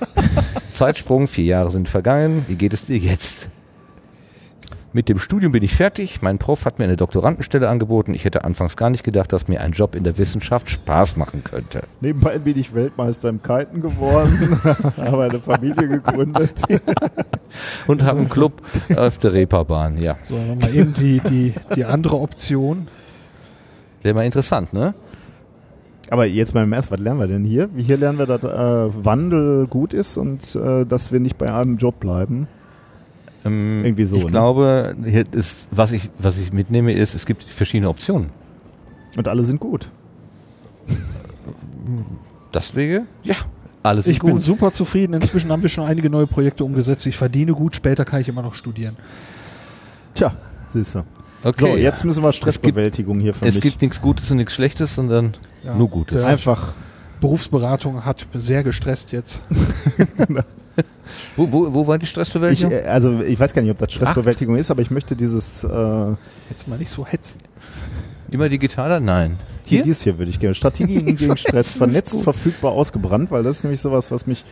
Zeitsprung, 0.70 1.26
vier 1.28 1.44
Jahre 1.44 1.70
sind 1.70 1.88
vergangen, 1.88 2.44
wie 2.48 2.56
geht 2.56 2.72
es 2.72 2.86
dir 2.86 2.98
jetzt? 2.98 3.50
Mit 4.94 5.08
dem 5.08 5.18
Studium 5.18 5.52
bin 5.52 5.62
ich 5.62 5.74
fertig. 5.74 6.20
Mein 6.20 6.36
Prof 6.36 6.66
hat 6.66 6.78
mir 6.78 6.84
eine 6.84 6.96
Doktorandenstelle 6.96 7.66
angeboten. 7.66 8.12
Ich 8.12 8.26
hätte 8.26 8.44
anfangs 8.44 8.76
gar 8.76 8.90
nicht 8.90 9.04
gedacht, 9.04 9.32
dass 9.32 9.48
mir 9.48 9.62
ein 9.62 9.72
Job 9.72 9.94
in 9.94 10.04
der 10.04 10.18
Wissenschaft 10.18 10.68
Spaß 10.68 11.16
machen 11.16 11.42
könnte. 11.42 11.84
Nebenbei 12.02 12.38
bin 12.38 12.58
ich 12.58 12.74
Weltmeister 12.74 13.30
im 13.30 13.42
Kiten 13.42 13.80
geworden, 13.80 14.60
habe 14.98 15.22
eine 15.22 15.40
Familie 15.40 15.88
gegründet. 15.88 16.60
Und 17.86 18.02
habe 18.02 18.18
einen 18.20 18.28
Club 18.28 18.60
auf 18.94 19.16
der 19.16 19.32
Reeperbahn, 19.32 19.96
ja. 19.96 20.18
So, 20.24 20.36
nochmal 20.36 20.74
eben 20.74 20.92
die, 20.92 21.20
die, 21.20 21.54
die 21.74 21.84
andere 21.86 22.18
Option. 22.18 22.86
Wäre 24.02 24.14
mal 24.14 24.26
interessant, 24.26 24.74
ne? 24.74 24.94
Aber 26.10 26.26
jetzt 26.26 26.52
beim 26.52 26.70
Ernst, 26.70 26.90
was 26.90 27.00
lernen 27.00 27.20
wir 27.20 27.28
denn 27.28 27.44
hier? 27.44 27.70
Hier 27.74 27.96
lernen 27.96 28.18
wir, 28.18 28.26
dass 28.26 28.44
äh, 28.44 29.04
Wandel 29.04 29.66
gut 29.68 29.94
ist 29.94 30.18
und 30.18 30.54
äh, 30.54 30.84
dass 30.84 31.12
wir 31.12 31.20
nicht 31.20 31.38
bei 31.38 31.50
einem 31.50 31.78
Job 31.78 31.98
bleiben. 31.98 32.46
Ähm, 33.44 33.84
Irgendwie 33.84 34.04
so. 34.04 34.16
Ich 34.16 34.24
ne? 34.24 34.30
glaube, 34.30 34.96
ist, 35.32 35.68
was, 35.70 35.92
ich, 35.92 36.10
was 36.18 36.38
ich 36.38 36.52
mitnehme, 36.52 36.92
ist, 36.92 37.14
es 37.14 37.26
gibt 37.26 37.44
verschiedene 37.44 37.88
Optionen. 37.88 38.30
Und 39.16 39.28
alle 39.28 39.44
sind 39.44 39.60
gut. 39.60 39.90
Deswegen, 42.54 43.06
ja, 43.22 43.34
alles 43.82 44.06
Ich 44.06 44.20
gut. 44.20 44.30
bin 44.30 44.38
super 44.38 44.72
zufrieden. 44.72 45.14
Inzwischen 45.14 45.50
haben 45.50 45.62
wir 45.62 45.70
schon 45.70 45.84
einige 45.84 46.10
neue 46.10 46.26
Projekte 46.26 46.64
umgesetzt. 46.64 47.06
Ich 47.06 47.16
verdiene 47.16 47.52
gut, 47.52 47.74
später 47.74 48.04
kann 48.04 48.20
ich 48.20 48.28
immer 48.28 48.42
noch 48.42 48.54
studieren. 48.54 48.94
Tja, 50.14 50.34
siehst 50.68 50.94
du. 50.94 51.04
Okay. 51.42 51.60
So, 51.60 51.76
jetzt 51.76 52.04
müssen 52.04 52.22
wir 52.22 52.32
Stressbewältigung 52.32 53.14
gibt, 53.14 53.24
hier 53.24 53.34
für 53.34 53.46
Es 53.46 53.56
mich. 53.56 53.62
gibt 53.62 53.82
nichts 53.82 54.00
Gutes 54.00 54.30
und 54.30 54.36
nichts 54.36 54.54
Schlechtes, 54.54 54.94
sondern 54.94 55.32
ja, 55.64 55.74
nur 55.74 55.88
Gutes. 55.88 56.22
Einfach. 56.22 56.72
Berufsberatung 57.20 58.04
hat 58.04 58.26
sehr 58.34 58.62
gestresst 58.62 59.12
jetzt. 59.12 59.42
Wo, 61.36 61.50
wo, 61.50 61.74
wo 61.74 61.86
war 61.86 61.98
die 61.98 62.06
Stressbewältigung? 62.06 62.72
Ich, 62.72 62.78
äh, 62.78 62.88
also 62.88 63.20
ich 63.20 63.38
weiß 63.38 63.52
gar 63.52 63.62
nicht, 63.62 63.70
ob 63.70 63.78
das 63.78 63.92
Stressbewältigung 63.92 64.54
Acht. 64.54 64.60
ist, 64.60 64.70
aber 64.70 64.82
ich 64.82 64.90
möchte 64.90 65.14
dieses... 65.16 65.64
Äh 65.64 65.68
Jetzt 66.50 66.68
mal 66.68 66.78
nicht 66.78 66.90
so 66.90 67.06
hetzen. 67.06 67.38
Immer 68.30 68.48
digitaler? 68.48 68.98
Nein. 68.98 69.36
Hier? 69.64 69.78
hier 69.78 69.82
dies 69.84 70.02
hier 70.02 70.18
würde 70.18 70.30
ich 70.30 70.40
gerne. 70.40 70.54
Strategien 70.54 71.04
gegen 71.16 71.36
Stress, 71.36 71.72
vernetzt, 71.72 72.22
verfügbar, 72.22 72.72
ausgebrannt, 72.72 73.30
weil 73.30 73.42
das 73.42 73.56
ist 73.56 73.64
nämlich 73.64 73.80
sowas, 73.80 74.10
was 74.10 74.26
mich... 74.26 74.44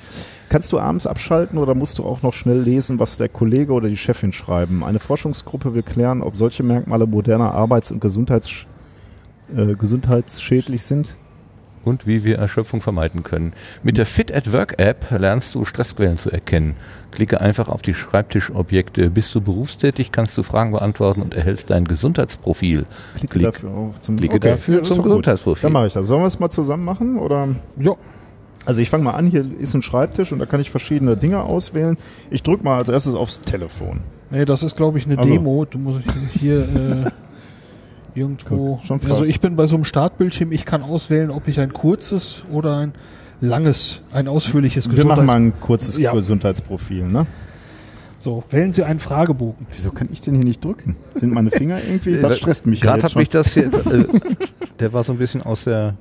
Kannst 0.48 0.72
du 0.72 0.78
abends 0.78 1.06
abschalten 1.06 1.58
oder 1.58 1.74
musst 1.74 1.98
du 1.98 2.04
auch 2.04 2.22
noch 2.22 2.34
schnell 2.34 2.60
lesen, 2.60 2.98
was 2.98 3.16
der 3.16 3.28
Kollege 3.28 3.72
oder 3.72 3.88
die 3.88 3.96
Chefin 3.96 4.32
schreiben? 4.32 4.84
Eine 4.84 4.98
Forschungsgruppe 4.98 5.74
will 5.74 5.82
klären, 5.82 6.22
ob 6.22 6.36
solche 6.36 6.62
Merkmale 6.62 7.06
moderner 7.06 7.52
Arbeits- 7.52 7.90
und 7.90 8.00
Gesundheits, 8.00 8.50
äh, 9.56 9.74
gesundheitsschädlich 9.74 10.82
sind 10.82 11.14
und 11.84 12.06
wie 12.06 12.24
wir 12.24 12.38
Erschöpfung 12.38 12.80
vermeiden 12.80 13.22
können. 13.22 13.52
Mit 13.82 13.98
der 13.98 14.06
Fit 14.06 14.34
at 14.34 14.52
Work 14.52 14.78
App 14.78 15.10
lernst 15.10 15.54
du 15.54 15.64
Stressquellen 15.64 16.18
zu 16.18 16.30
erkennen. 16.30 16.76
Klicke 17.10 17.40
einfach 17.40 17.68
auf 17.68 17.82
die 17.82 17.94
Schreibtischobjekte. 17.94 19.10
Bist 19.10 19.34
du 19.34 19.40
berufstätig, 19.40 20.12
kannst 20.12 20.36
du 20.38 20.42
Fragen 20.42 20.72
beantworten 20.72 21.22
und 21.22 21.34
erhältst 21.34 21.70
dein 21.70 21.84
Gesundheitsprofil. 21.84 22.86
Klicke 23.16 23.38
Klick, 23.38 23.46
dafür 23.46 23.70
auf 23.70 24.00
zum, 24.00 24.16
klicke 24.16 24.36
okay. 24.36 24.50
dafür 24.50 24.82
zum 24.82 25.02
Gesundheitsprofil. 25.02 25.62
Dann 25.62 25.72
mache 25.72 25.86
ich 25.86 25.92
das. 25.92 26.06
Sollen 26.06 26.22
wir 26.22 26.26
es 26.26 26.38
mal 26.38 26.50
zusammen 26.50 26.84
machen? 26.84 27.18
Oder? 27.18 27.48
Ja. 27.78 27.96
Also 28.66 28.80
ich 28.80 28.90
fange 28.90 29.04
mal 29.04 29.12
an, 29.12 29.26
hier 29.26 29.44
ist 29.58 29.74
ein 29.74 29.82
Schreibtisch 29.82 30.32
und 30.32 30.38
da 30.38 30.44
kann 30.46 30.60
ich 30.60 30.70
verschiedene 30.70 31.16
Dinge 31.16 31.42
auswählen. 31.42 31.96
Ich 32.30 32.42
drücke 32.42 32.62
mal 32.62 32.76
als 32.76 32.90
erstes 32.90 33.14
aufs 33.14 33.40
Telefon. 33.40 34.00
Nee, 34.30 34.44
das 34.44 34.62
ist 34.62 34.76
glaube 34.76 34.98
ich 34.98 35.06
eine 35.06 35.18
also. 35.18 35.32
Demo. 35.32 35.64
Du 35.64 35.78
musst 35.78 36.02
hier 36.38 36.60
äh 36.60 37.10
irgendwo. 38.14 38.80
Schon 38.84 39.00
also 39.08 39.24
ich 39.24 39.40
bin 39.40 39.56
bei 39.56 39.66
so 39.66 39.76
einem 39.76 39.84
Startbildschirm, 39.84 40.52
ich 40.52 40.64
kann 40.64 40.82
auswählen, 40.82 41.30
ob 41.30 41.48
ich 41.48 41.60
ein 41.60 41.72
kurzes 41.72 42.42
oder 42.50 42.78
ein 42.78 42.94
langes, 43.40 44.02
ein 44.12 44.28
ausführliches 44.28 44.94
Wir 44.94 45.04
machen 45.04 45.26
mal 45.26 45.36
ein 45.36 45.52
kurzes 45.60 45.96
ja. 45.96 46.12
Gesundheitsprofil, 46.12 47.04
ne? 47.04 47.26
So, 48.18 48.44
wählen 48.50 48.70
Sie 48.70 48.84
einen 48.84 48.98
Fragebogen. 48.98 49.66
Wieso 49.72 49.92
kann 49.92 50.08
ich 50.12 50.20
denn 50.20 50.34
hier 50.34 50.44
nicht 50.44 50.62
drücken? 50.62 50.96
Sind 51.14 51.32
meine 51.32 51.50
Finger 51.50 51.78
irgendwie? 51.82 52.20
Das 52.20 52.36
stresst 52.36 52.66
mich 52.66 52.82
Gerade 52.82 53.02
hat 53.02 53.16
mich 53.16 53.30
das 53.30 53.54
hier, 53.54 53.64
äh, 53.92 54.04
der 54.78 54.92
war 54.92 55.04
so 55.04 55.12
ein 55.12 55.18
bisschen 55.18 55.42
aus 55.42 55.64
der 55.64 55.94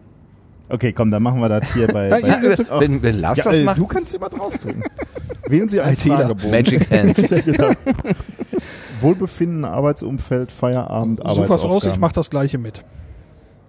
Okay, 0.71 0.93
komm, 0.93 1.09
dann 1.09 1.23
machen 1.23 1.41
wir 1.41 1.49
das 1.49 1.73
hier 1.73 1.87
bei. 1.87 2.09
bei 2.09 2.19
ja, 2.19 2.37
oh. 2.69 2.79
wenn, 2.79 3.01
wenn 3.01 3.19
Lars 3.19 3.39
ja, 3.39 3.45
das 3.45 3.57
äh, 3.57 3.63
macht. 3.63 3.79
Du 3.79 3.87
kannst 3.87 4.13
immer 4.13 4.29
draufdrücken. 4.29 4.83
Wählen 5.47 5.67
Sie 5.67 5.81
einen 5.81 5.97
Fragebogen. 5.97 6.51
Magic 6.51 6.91
Hand. 6.91 7.17
ja, 7.31 7.41
genau. 7.41 7.69
Wohlbefinden, 9.01 9.65
Arbeitsumfeld, 9.65 10.51
Feierabend, 10.51 11.19
Such 11.19 11.25
Arbeitsaufgaben. 11.25 11.75
was 11.75 11.85
aus, 11.85 11.85
ich 11.85 11.99
mach 11.99 12.11
das 12.11 12.29
gleiche 12.29 12.57
mit. 12.57 12.83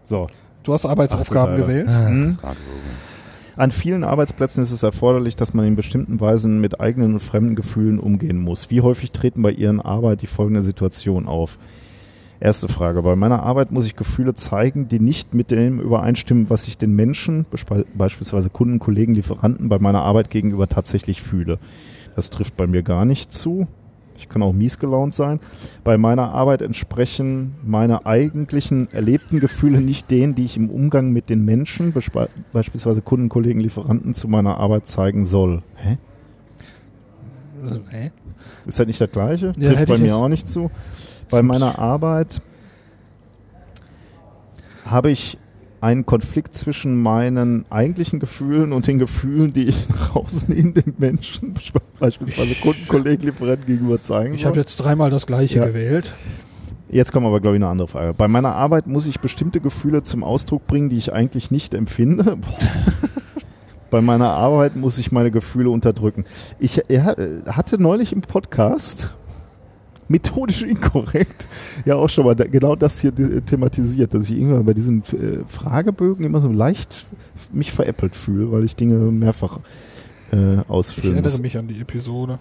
So. 0.05 0.27
Du 0.62 0.73
hast 0.73 0.85
Arbeitsaufgaben 0.86 1.55
Ach, 1.55 1.59
gewählt. 1.59 1.89
Mhm. 1.89 2.39
An 3.57 3.70
vielen 3.70 4.05
Arbeitsplätzen 4.05 4.62
ist 4.62 4.70
es 4.70 4.82
erforderlich, 4.82 5.36
dass 5.36 5.55
man 5.55 5.66
in 5.66 5.77
bestimmten 5.77 6.20
Weisen 6.20 6.61
mit 6.61 6.81
eigenen 6.81 7.15
und 7.15 7.20
fremden 7.20 7.55
Gefühlen 7.57 7.98
umgehen 7.98 8.39
muss. 8.39 8.70
Wie 8.70 8.81
häufig 8.81 9.12
treten 9.12 9.43
bei 9.43 9.51
Ihren 9.51 9.81
Arbeit 9.81 10.23
die 10.23 10.27
folgende 10.27 10.62
Situation 10.62 11.27
auf? 11.27 11.59
Erste 12.40 12.69
Frage. 12.69 13.02
Bei 13.02 13.16
meiner 13.16 13.43
Arbeit 13.43 13.70
muss 13.70 13.85
ich 13.85 13.97
Gefühle 13.97 14.35
zeigen, 14.35 14.89
die 14.89 14.98
nicht 14.98 15.35
mit 15.35 15.51
dem 15.51 15.78
übereinstimmen, 15.78 16.48
was 16.48 16.66
ich 16.69 16.78
den 16.78 16.97
Menschen, 16.97 17.44
beispielsweise 17.94 18.48
Kunden, 18.48 18.78
Kollegen, 18.78 19.15
Lieferanten, 19.15 19.69
bei 19.69 19.78
meiner 19.78 20.02
Arbeit 20.02 20.31
gegenüber 20.31 20.66
tatsächlich 20.66 21.20
fühle. 21.20 21.59
Das 22.16 22.31
trifft 22.31 22.57
bei 22.57 22.66
mir 22.66 22.82
gar 22.82 23.05
nicht 23.05 23.31
zu. 23.31 23.66
Ich 24.21 24.29
kann 24.29 24.43
auch 24.43 24.53
mies 24.53 24.79
gelaunt 24.79 25.15
sein. 25.15 25.41
Bei 25.83 25.97
meiner 25.97 26.33
Arbeit 26.33 26.63
entsprechen 26.63 27.55
meine 27.65 28.07
eigentlichen 28.07 28.93
erlebten 28.93 29.41
Gefühle 29.41 29.81
nicht 29.81 30.11
denen, 30.11 30.35
die 30.35 30.45
ich 30.45 30.57
im 30.57 30.71
Umgang 30.71 31.11
mit 31.11 31.31
den 31.31 31.45
Menschen, 31.45 31.93
beispielsweise 32.53 33.03
Kunden, 33.03 33.29
Kollegen, 33.29 33.61
Lieferanten, 33.61 34.15
zu 34.15 34.29
meiner 34.29 34.59
Arbeit 34.59 34.87
zeigen 34.87 35.25
soll. 35.25 35.63
Hä? 35.77 35.99
äh, 37.93 38.11
ist 38.67 38.79
halt 38.79 38.89
nicht 38.89 39.01
das 39.01 39.11
gleiche. 39.11 39.53
Ja, 39.57 39.73
Trifft 39.73 39.87
bei 39.87 39.99
mir 39.99 40.17
auch 40.17 40.29
nicht 40.29 40.49
zu. 40.49 40.71
Bei 41.31 41.43
meiner 41.43 41.79
Arbeit 41.79 42.41
habe 44.85 45.11
ich 45.11 45.39
einen 45.81 46.05
Konflikt 46.05 46.55
zwischen 46.55 47.01
meinen 47.01 47.65
eigentlichen 47.70 48.20
Gefühlen 48.20 48.73
und 48.73 48.86
den 48.86 48.98
Gefühlen, 48.98 49.52
die 49.52 49.65
ich 49.65 49.89
nach 49.89 50.15
außen 50.15 50.55
in 50.55 50.74
den 50.74 50.94
Menschen, 50.98 51.55
beispielsweise 51.98 52.55
Kunden, 52.57 52.86
Kollegen, 52.86 53.23
Lieferanten 53.23 53.66
gegenüber 53.66 54.01
zeigen 54.01 54.35
Ich 54.35 54.44
habe 54.44 54.59
jetzt 54.59 54.77
dreimal 54.77 55.11
das 55.11 55.27
gleiche 55.27 55.59
ja. 55.59 55.66
gewählt. 55.66 56.12
Jetzt 56.90 57.12
kommt 57.12 57.24
aber, 57.24 57.40
glaube 57.40 57.57
ich, 57.57 57.62
eine 57.62 57.70
andere 57.70 57.89
Frage. 57.89 58.15
Bei 58.15 58.27
meiner 58.27 58.55
Arbeit 58.55 58.89
muss 58.89 59.07
ich 59.07 59.20
bestimmte 59.20 59.61
Gefühle 59.61 60.02
zum 60.02 60.24
Ausdruck 60.24 60.66
bringen, 60.66 60.90
die 60.90 60.98
ich 60.98 61.12
eigentlich 61.12 61.51
nicht 61.51 61.73
empfinde. 61.74 62.39
Bei 63.90 64.01
meiner 64.01 64.31
Arbeit 64.31 64.77
muss 64.77 64.98
ich 64.98 65.11
meine 65.11 65.31
Gefühle 65.31 65.70
unterdrücken. 65.70 66.24
Ich 66.59 66.78
hatte 66.78 67.81
neulich 67.81 68.12
im 68.12 68.23
Podcast 68.23 69.15
methodisch 70.11 70.62
inkorrekt 70.62 71.49
ja 71.85 71.95
auch 71.95 72.09
schon 72.09 72.24
mal 72.24 72.35
da, 72.35 72.45
genau 72.45 72.74
das 72.74 73.01
hier 73.01 73.15
thematisiert, 73.47 74.12
dass 74.12 74.28
ich 74.28 74.37
irgendwann 74.37 74.65
bei 74.65 74.74
diesen 74.74 75.03
äh, 75.03 75.45
Fragebögen 75.47 76.27
immer 76.27 76.41
so 76.41 76.51
leicht 76.51 77.07
mich 77.53 77.73
veräppelt 77.73 78.16
fühle, 78.16 78.51
weil 78.51 78.65
ich 78.65 78.74
Dinge 78.74 78.97
mehrfach 78.97 79.61
äh, 80.32 80.59
ausführen 80.69 81.05
Ich 81.05 81.12
erinnere 81.12 81.32
muss. 81.32 81.41
mich 81.41 81.57
an 81.57 81.69
die 81.69 81.81
Episode. 81.81 82.39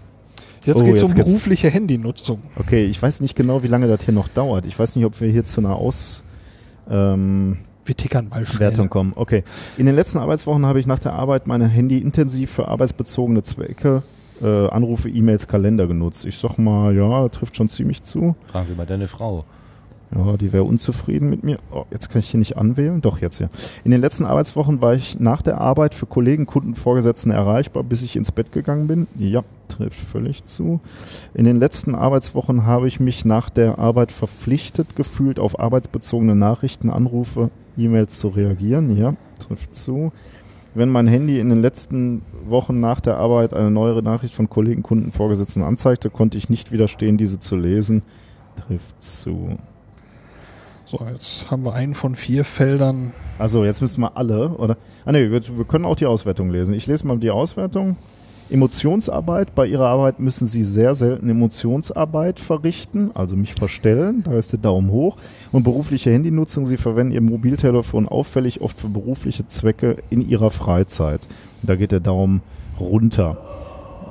Jetzt 0.65 0.81
oh, 0.81 0.85
geht 0.85 0.95
es 0.95 1.03
um 1.03 1.13
berufliche 1.13 1.69
Handynutzung. 1.69 2.41
Okay, 2.55 2.85
ich 2.85 3.01
weiß 3.01 3.21
nicht 3.21 3.35
genau, 3.35 3.63
wie 3.63 3.67
lange 3.67 3.87
das 3.87 4.03
hier 4.03 4.13
noch 4.13 4.27
dauert. 4.27 4.65
Ich 4.65 4.77
weiß 4.77 4.95
nicht, 4.95 5.05
ob 5.05 5.19
wir 5.21 5.29
hier 5.29 5.45
zu 5.45 5.61
einer 5.61 5.75
Aus... 5.75 6.23
Ähm, 6.89 7.57
wir 7.85 7.95
tickern 7.95 8.29
mal 8.29 8.45
schnell. 8.45 8.59
Wertung 8.59 8.89
kommen. 8.89 9.13
Okay. 9.15 9.43
In 9.77 9.85
den 9.85 9.95
letzten 9.95 10.19
Arbeitswochen 10.19 10.65
habe 10.65 10.79
ich 10.79 10.85
nach 10.85 10.99
der 10.99 11.13
Arbeit 11.13 11.47
meine 11.47 11.67
Handy 11.67 11.97
intensiv 11.97 12.51
für 12.51 12.67
arbeitsbezogene 12.67 13.41
Zwecke 13.41 14.03
äh, 14.41 14.67
Anrufe, 14.69 15.09
E-Mails, 15.09 15.47
Kalender 15.47 15.87
genutzt. 15.87 16.25
Ich 16.25 16.37
sag 16.37 16.57
mal, 16.57 16.95
ja, 16.95 17.27
trifft 17.29 17.55
schon 17.55 17.69
ziemlich 17.69 18.03
zu. 18.03 18.35
Fragen 18.47 18.69
wir 18.69 18.75
mal 18.75 18.85
deine 18.85 19.07
Frau. 19.07 19.45
Ja, 20.15 20.37
die 20.37 20.51
wäre 20.51 20.63
unzufrieden 20.63 21.29
mit 21.29 21.43
mir. 21.43 21.59
Oh, 21.71 21.83
jetzt 21.91 22.09
kann 22.09 22.19
ich 22.19 22.31
hier 22.31 22.39
nicht 22.39 22.57
anwählen. 22.57 22.99
Doch, 22.99 23.19
jetzt 23.19 23.39
ja. 23.39 23.49
In 23.83 23.91
den 23.91 24.01
letzten 24.01 24.25
Arbeitswochen 24.25 24.81
war 24.81 24.95
ich 24.95 25.19
nach 25.19 25.43
der 25.43 25.61
Arbeit 25.61 25.93
für 25.93 26.07
Kollegen, 26.07 26.47
Kunden, 26.47 26.73
Vorgesetzten 26.73 27.29
erreichbar, 27.29 27.83
bis 27.83 28.01
ich 28.01 28.15
ins 28.15 28.31
Bett 28.31 28.51
gegangen 28.51 28.87
bin. 28.87 29.07
Ja, 29.19 29.43
trifft 29.67 29.99
völlig 29.99 30.45
zu. 30.45 30.79
In 31.35 31.45
den 31.45 31.59
letzten 31.59 31.93
Arbeitswochen 31.93 32.65
habe 32.65 32.87
ich 32.87 32.99
mich 32.99 33.23
nach 33.23 33.51
der 33.51 33.77
Arbeit 33.77 34.11
verpflichtet 34.11 34.95
gefühlt, 34.95 35.39
auf 35.39 35.59
arbeitsbezogene 35.59 36.35
Nachrichten, 36.35 36.89
Anrufe, 36.89 37.51
E-Mails 37.77 38.17
zu 38.17 38.29
reagieren. 38.29 38.97
Ja, 38.97 39.15
trifft 39.37 39.75
zu 39.75 40.11
wenn 40.79 40.89
mein 40.89 41.07
Handy 41.07 41.39
in 41.39 41.49
den 41.49 41.61
letzten 41.61 42.23
Wochen 42.45 42.79
nach 42.79 43.01
der 43.01 43.17
Arbeit 43.17 43.53
eine 43.53 43.69
neuere 43.69 44.01
Nachricht 44.01 44.33
von 44.33 44.49
Kollegen, 44.49 44.81
Kunden, 44.81 45.11
Vorgesetzten 45.11 45.61
anzeigte, 45.61 46.09
konnte 46.09 46.37
ich 46.37 46.49
nicht 46.49 46.71
widerstehen, 46.71 47.17
diese 47.17 47.39
zu 47.39 47.57
lesen. 47.57 48.01
Trifft 48.55 49.03
zu. 49.03 49.57
So, 50.85 51.05
jetzt 51.11 51.51
haben 51.51 51.63
wir 51.65 51.73
einen 51.73 51.93
von 51.93 52.15
vier 52.15 52.45
Feldern. 52.45 53.11
Also, 53.37 53.65
jetzt 53.65 53.81
müssen 53.81 54.01
wir 54.01 54.17
alle, 54.17 54.49
oder? 54.49 54.77
Ah, 55.05 55.11
ne, 55.11 55.29
wir, 55.29 55.57
wir 55.57 55.65
können 55.65 55.85
auch 55.85 55.97
die 55.97 56.07
Auswertung 56.07 56.49
lesen. 56.49 56.73
Ich 56.73 56.87
lese 56.87 57.05
mal 57.05 57.19
die 57.19 57.29
Auswertung. 57.29 57.97
Emotionsarbeit. 58.51 59.53
Bei 59.55 59.65
Ihrer 59.65 59.87
Arbeit 59.87 60.19
müssen 60.19 60.47
Sie 60.47 60.63
sehr 60.63 60.95
selten 60.95 61.29
Emotionsarbeit 61.29 62.39
verrichten, 62.39 63.11
also 63.13 63.35
mich 63.35 63.53
verstellen. 63.53 64.23
Da 64.23 64.33
ist 64.37 64.51
der 64.51 64.59
Daumen 64.59 64.91
hoch. 64.91 65.17
Und 65.51 65.63
berufliche 65.63 66.11
Handynutzung. 66.11 66.65
Sie 66.65 66.77
verwenden 66.77 67.13
Ihr 67.13 67.21
Mobiltelefon 67.21 68.07
auffällig 68.07 68.61
oft 68.61 68.79
für 68.79 68.89
berufliche 68.89 69.47
Zwecke 69.47 69.97
in 70.09 70.27
Ihrer 70.27 70.49
Freizeit. 70.51 71.21
Da 71.63 71.75
geht 71.75 71.91
der 71.91 71.99
Daumen 71.99 72.41
runter. 72.79 73.37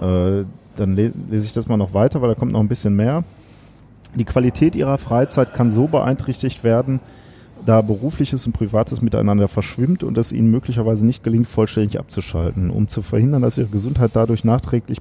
Äh, 0.01 0.45
dann 0.77 0.95
lese 0.95 1.47
ich 1.47 1.53
das 1.53 1.69
mal 1.69 1.77
noch 1.77 1.95
weiter, 1.95 2.23
weil 2.23 2.29
da 2.29 2.35
kommt 2.35 2.53
noch 2.53 2.61
ein 2.61 2.69
bisschen 2.69 2.95
mehr. 2.95 3.25
Die 4.15 4.25
Qualität 4.25 4.77
Ihrer 4.77 4.99
Freizeit 4.99 5.53
kann 5.53 5.71
so 5.71 5.87
beeinträchtigt 5.87 6.65
werden, 6.65 7.01
da 7.65 7.83
berufliches 7.83 8.47
und 8.47 8.53
privates 8.53 9.03
miteinander 9.03 9.49
verschwimmt 9.49 10.03
und 10.03 10.19
es 10.19 10.33
ihnen 10.33 10.51
möglicherweise 10.51 11.07
nicht 11.07 11.23
gelingt, 11.23 11.49
vollständig 11.49 11.99
abzuschalten. 11.99 12.71
Um 12.71 12.89
zu 12.89 13.03
verhindern, 13.03 13.43
dass 13.43 13.59
ihre 13.59 13.69
Gesundheit 13.69 14.11
dadurch 14.15 14.45
nachträglich 14.45 15.01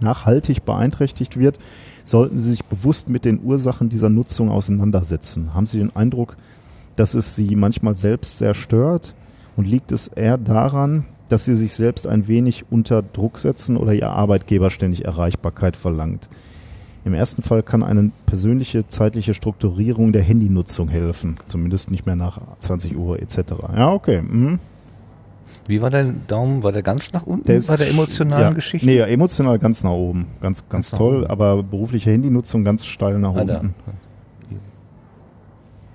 nachhaltig 0.00 0.64
beeinträchtigt 0.64 1.38
wird, 1.38 1.58
sollten 2.04 2.38
Sie 2.38 2.50
sich 2.50 2.64
bewusst 2.64 3.08
mit 3.08 3.24
den 3.24 3.42
Ursachen 3.42 3.88
dieser 3.88 4.08
Nutzung 4.08 4.50
auseinandersetzen. 4.50 5.54
Haben 5.54 5.66
Sie 5.66 5.78
den 5.78 5.94
Eindruck, 5.94 6.36
dass 6.96 7.14
es 7.14 7.34
Sie 7.34 7.54
manchmal 7.56 7.94
selbst 7.94 8.38
sehr 8.38 8.54
stört? 8.54 9.14
Und 9.56 9.66
liegt 9.66 9.90
es 9.90 10.06
eher 10.06 10.38
daran, 10.38 11.04
dass 11.28 11.44
Sie 11.44 11.56
sich 11.56 11.72
selbst 11.72 12.06
ein 12.06 12.28
wenig 12.28 12.66
unter 12.70 13.02
Druck 13.02 13.38
setzen 13.38 13.76
oder 13.76 13.92
Ihr 13.92 14.10
Arbeitgeber 14.10 14.70
ständig 14.70 15.04
Erreichbarkeit 15.04 15.74
verlangt? 15.74 16.28
Im 17.08 17.14
ersten 17.14 17.40
Fall 17.40 17.62
kann 17.62 17.82
eine 17.82 18.10
persönliche 18.26 18.86
zeitliche 18.86 19.32
Strukturierung 19.32 20.12
der 20.12 20.20
Handynutzung 20.20 20.90
helfen. 20.90 21.38
Zumindest 21.46 21.90
nicht 21.90 22.04
mehr 22.04 22.16
nach 22.16 22.38
20 22.58 22.98
Uhr 22.98 23.18
etc. 23.22 23.38
Ja, 23.74 23.92
okay. 23.92 24.20
Mhm. 24.20 24.58
Wie 25.66 25.80
war 25.80 25.88
dein 25.88 26.20
Daumen? 26.26 26.62
War 26.62 26.70
der 26.70 26.82
ganz 26.82 27.10
nach 27.14 27.22
unten 27.22 27.46
der 27.46 27.62
bei 27.62 27.76
der 27.76 27.88
emotionalen 27.88 28.48
ja, 28.48 28.50
Geschichte? 28.50 28.84
Nee, 28.86 28.98
emotional 28.98 29.58
ganz 29.58 29.82
nach 29.82 29.92
oben. 29.92 30.26
Ganz, 30.42 30.68
ganz, 30.68 30.90
ganz 30.90 30.98
toll. 30.98 31.26
Aber 31.26 31.62
berufliche 31.62 32.10
Handynutzung 32.10 32.62
ganz 32.62 32.84
steil 32.84 33.18
nach 33.18 33.34
ah, 33.34 33.40
unten. 33.40 33.74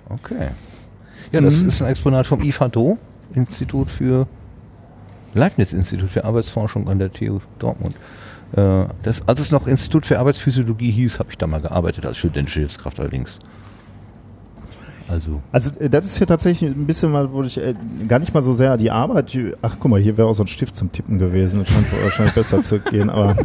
Okay. 0.08 0.48
Ja, 1.30 1.40
das 1.40 1.62
mhm. 1.62 1.68
ist 1.68 1.80
ein 1.80 1.86
Exponat 1.90 2.26
vom 2.26 2.42
IFADO, 2.42 2.98
Institut 3.36 3.88
für 3.88 4.26
Leibniz-Institut 5.34 6.10
für 6.10 6.24
Arbeitsforschung 6.24 6.88
an 6.88 6.98
der 6.98 7.12
TU 7.12 7.38
Dortmund. 7.60 7.94
Äh, 8.56 8.86
das, 9.02 9.26
als 9.26 9.40
es 9.40 9.50
noch 9.50 9.66
Institut 9.66 10.06
für 10.06 10.18
Arbeitsphysiologie 10.18 10.90
hieß, 10.90 11.18
habe 11.18 11.30
ich 11.30 11.38
da 11.38 11.46
mal 11.46 11.60
gearbeitet 11.60 12.06
als 12.06 12.18
studentische 12.18 12.60
Hilfskraft 12.60 13.00
allerdings. 13.00 13.40
Also. 15.08 15.42
Also 15.52 15.72
äh, 15.80 15.90
das 15.90 16.06
ist 16.06 16.18
hier 16.18 16.26
tatsächlich 16.26 16.70
ein 16.70 16.86
bisschen 16.86 17.10
mal, 17.10 17.32
wo 17.32 17.42
ich 17.42 17.58
äh, 17.58 17.74
gar 18.08 18.20
nicht 18.20 18.32
mal 18.32 18.42
so 18.42 18.52
sehr 18.52 18.76
die 18.76 18.90
Arbeit. 18.90 19.36
Ach 19.62 19.76
guck 19.78 19.90
mal, 19.90 20.00
hier 20.00 20.16
wäre 20.16 20.28
auch 20.28 20.34
so 20.34 20.44
ein 20.44 20.48
Stift 20.48 20.76
zum 20.76 20.92
Tippen 20.92 21.18
gewesen. 21.18 21.60
Das 21.60 21.68
scheint 21.68 22.02
wahrscheinlich 22.02 22.34
besser 22.34 22.62
zu 22.62 22.78
gehen, 22.78 23.10
aber 23.10 23.36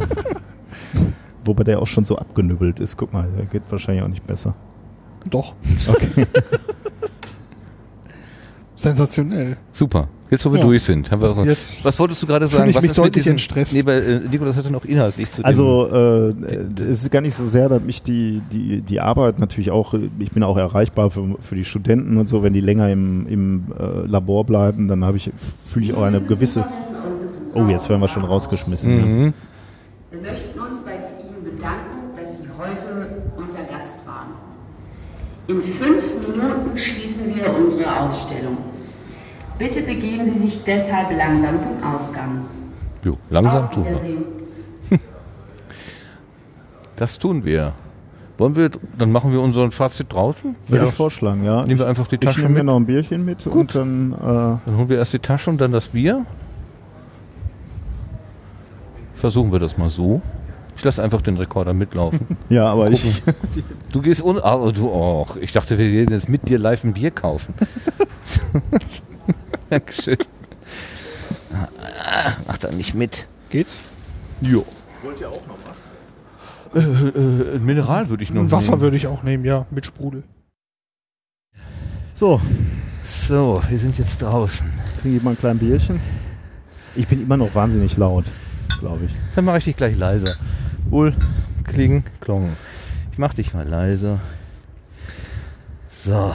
wobei 1.46 1.64
der 1.64 1.82
auch 1.82 1.88
schon 1.88 2.06
so 2.06 2.18
abgenübbelt 2.18 2.80
ist. 2.80 2.96
Guck 2.98 3.12
mal, 3.12 3.28
der 3.36 3.46
geht 3.46 3.64
wahrscheinlich 3.70 4.04
auch 4.04 4.10
nicht 4.10 4.26
besser. 4.28 4.54
Doch. 5.30 5.54
Okay. 5.88 6.28
Sensationell. 8.80 9.58
Super. 9.74 10.08
Jetzt, 10.30 10.46
wo 10.46 10.52
wir 10.52 10.60
ja. 10.60 10.66
durch 10.66 10.84
sind, 10.84 11.12
haben 11.12 11.22
wir 11.22 11.32
auch 11.32 11.44
Jetzt 11.44 11.84
Was 11.84 12.00
wolltest 12.00 12.22
du 12.22 12.28
gerade 12.28 12.48
sagen? 12.48 12.70
Ich 12.70 12.76
was 12.76 12.84
mich 12.84 12.94
deutlich 12.94 13.28
in 13.28 13.38
Stress. 13.38 13.74
Nee, 13.74 13.84
weil 13.84 14.24
äh, 14.26 14.30
Nico, 14.30 14.46
das 14.46 14.56
hatte 14.56 14.72
noch 14.72 14.86
inhaltlich 14.86 15.30
zu 15.32 15.44
Also 15.44 15.88
äh, 15.92 16.84
es 16.84 17.04
ist 17.04 17.12
gar 17.12 17.22
nicht 17.22 17.34
so 17.34 17.46
sehr, 17.46 17.68
dass 17.68 17.82
mich 17.82 18.04
die, 18.04 18.42
die, 18.52 18.82
die 18.82 19.02
Arbeit 19.02 19.40
natürlich 19.40 19.72
auch, 19.72 19.96
ich 20.20 20.32
bin 20.32 20.44
auch 20.44 20.56
erreichbar 20.56 21.12
für, 21.12 21.36
für 21.42 21.56
die 21.56 21.66
Studenten 21.66 22.18
und 22.18 22.30
so, 22.30 22.42
wenn 22.42 22.54
die 22.54 22.62
länger 22.62 22.90
im, 22.90 23.28
im 23.28 23.66
äh, 23.78 24.06
Labor 24.06 24.46
bleiben, 24.46 24.88
dann 24.88 25.04
habe 25.04 25.18
ich, 25.18 25.32
fühle 25.36 25.86
ich 25.86 25.94
auch 25.94 26.04
eine 26.04 26.22
gewisse. 26.22 26.64
Oh, 27.56 27.66
jetzt 27.66 27.90
werden 27.90 28.00
wir 28.00 28.08
schon 28.08 28.24
rausgeschmissen. 28.24 28.92
Mhm. 28.92 29.26
Ja. 29.26 29.34
Wir 30.12 30.22
möchten 30.22 30.60
uns 30.60 30.80
bei 30.86 30.92
Ihnen 31.22 31.44
bedanken, 31.44 32.16
dass 32.16 32.38
Sie 32.38 32.48
heute 32.58 33.08
unser 33.36 33.64
Gast 33.64 33.98
waren. 34.06 34.30
In 35.48 35.64
fünf 35.64 36.04
Minuten 36.22 36.78
schließen 36.78 37.26
wir 37.26 37.46
unsere 37.58 38.00
Ausstellung. 38.00 38.69
Bitte 39.60 39.82
begeben 39.82 40.32
Sie 40.34 40.40
sich 40.40 40.64
deshalb 40.64 41.12
langsam 41.16 41.60
zum 41.60 41.84
Ausgang. 41.84 42.46
Jo, 43.04 43.18
langsam 43.30 43.70
tun 43.72 43.86
wir. 43.86 45.00
Das 46.96 47.20
tun 47.20 47.46
wir. 47.46 47.74
Wollen 48.38 48.56
wir, 48.56 48.70
dann 48.98 49.12
machen 49.12 49.32
wir 49.34 49.42
unseren 49.42 49.72
Fazit 49.72 50.14
draußen? 50.14 50.56
Würde 50.68 50.86
ich 50.86 50.92
vorschlagen, 50.94 51.44
ja. 51.44 51.66
Nehmen 51.66 51.80
wir 51.80 51.88
einfach 51.88 52.08
die 52.08 52.18
Tasche 52.18 52.40
ich 52.40 52.44
nehme 52.44 52.56
mit. 52.56 52.64
mir 52.64 52.72
noch 52.72 52.78
ein 52.78 52.86
Bierchen 52.86 53.26
mit 53.26 53.44
Gut. 53.44 53.54
und 53.54 53.76
dann, 53.76 54.14
äh 54.14 54.18
dann 54.66 54.78
holen 54.78 54.90
wir 54.90 54.98
erst 54.98 55.14
die 55.14 55.20
Tasche 55.20 55.50
und 55.50 55.60
dann 55.60 55.74
das 55.74 55.90
Bier. 55.90 56.26
Versuchen 59.16 59.52
wir 59.52 59.60
das 59.60 59.78
mal 59.78 59.90
so. 59.90 60.22
Ich 60.78 60.84
lasse 60.86 61.04
einfach 61.04 61.22
den 61.22 61.36
Rekorder 61.36 61.74
mitlaufen. 61.74 62.38
ja, 62.50 62.66
aber 62.68 62.90
Gucken. 62.90 63.10
ich. 63.56 63.64
Du 63.92 64.02
gehst 64.02 64.22
un. 64.22 64.40
Oh, 64.42 64.72
du, 64.72 64.88
oh, 64.88 65.28
ich 65.42 65.52
dachte, 65.52 65.78
wir 65.78 65.90
gehen 65.90 66.10
jetzt 66.10 66.30
mit 66.30 66.48
dir 66.48 66.60
live 66.60 66.86
ein 66.86 66.94
Bier 66.94 67.12
kaufen. 67.12 67.54
Dankeschön. 69.70 70.18
Mach 72.48 72.58
da 72.58 72.72
nicht 72.72 72.94
mit. 72.94 73.28
Geht's? 73.50 73.80
Jo. 74.42 74.66
Wollt 75.04 75.20
ihr 75.20 75.30
auch 75.30 75.46
noch 75.48 75.58
was? 75.66 75.88
Äh, 76.76 76.86
äh, 76.86 77.56
äh 77.56 77.60
Mineral 77.60 78.10
würde 78.10 78.24
ich 78.24 78.32
noch 78.32 78.52
Wasser 78.52 78.72
nehmen. 78.72 78.82
würde 78.82 78.98
ich 78.98 79.08
auch 79.08 79.24
nehmen, 79.24 79.46
ja, 79.46 79.66
mit 79.72 79.86
Sprudel. 79.86 80.24
So. 82.14 82.42
So, 83.04 83.62
wir 83.68 83.80
sind 83.80 83.98
jetzt 83.98 84.22
draußen. 84.22 84.70
Trinke 85.02 85.18
ich 85.18 85.24
mal 85.24 85.32
ein 85.32 85.38
kleines 85.38 85.62
Bierchen. 85.62 86.00
Ich 86.96 87.08
bin 87.08 87.24
immer 87.24 87.38
noch 87.38 87.56
wahnsinnig 87.56 87.98
laut, 87.98 88.26
glaube 88.80 89.06
ich. 89.06 89.12
Dann 89.36 89.46
mache 89.46 89.60
ich 89.60 89.64
dich 89.64 89.76
gleich 89.76 89.98
leiser. 89.98 90.36
Wohl, 90.90 91.14
kling, 91.64 92.04
klong. 92.20 92.56
Ich 93.12 93.18
mach 93.18 93.34
dich 93.34 93.54
mal 93.54 93.68
leiser. 93.68 94.20
So. 95.88 96.34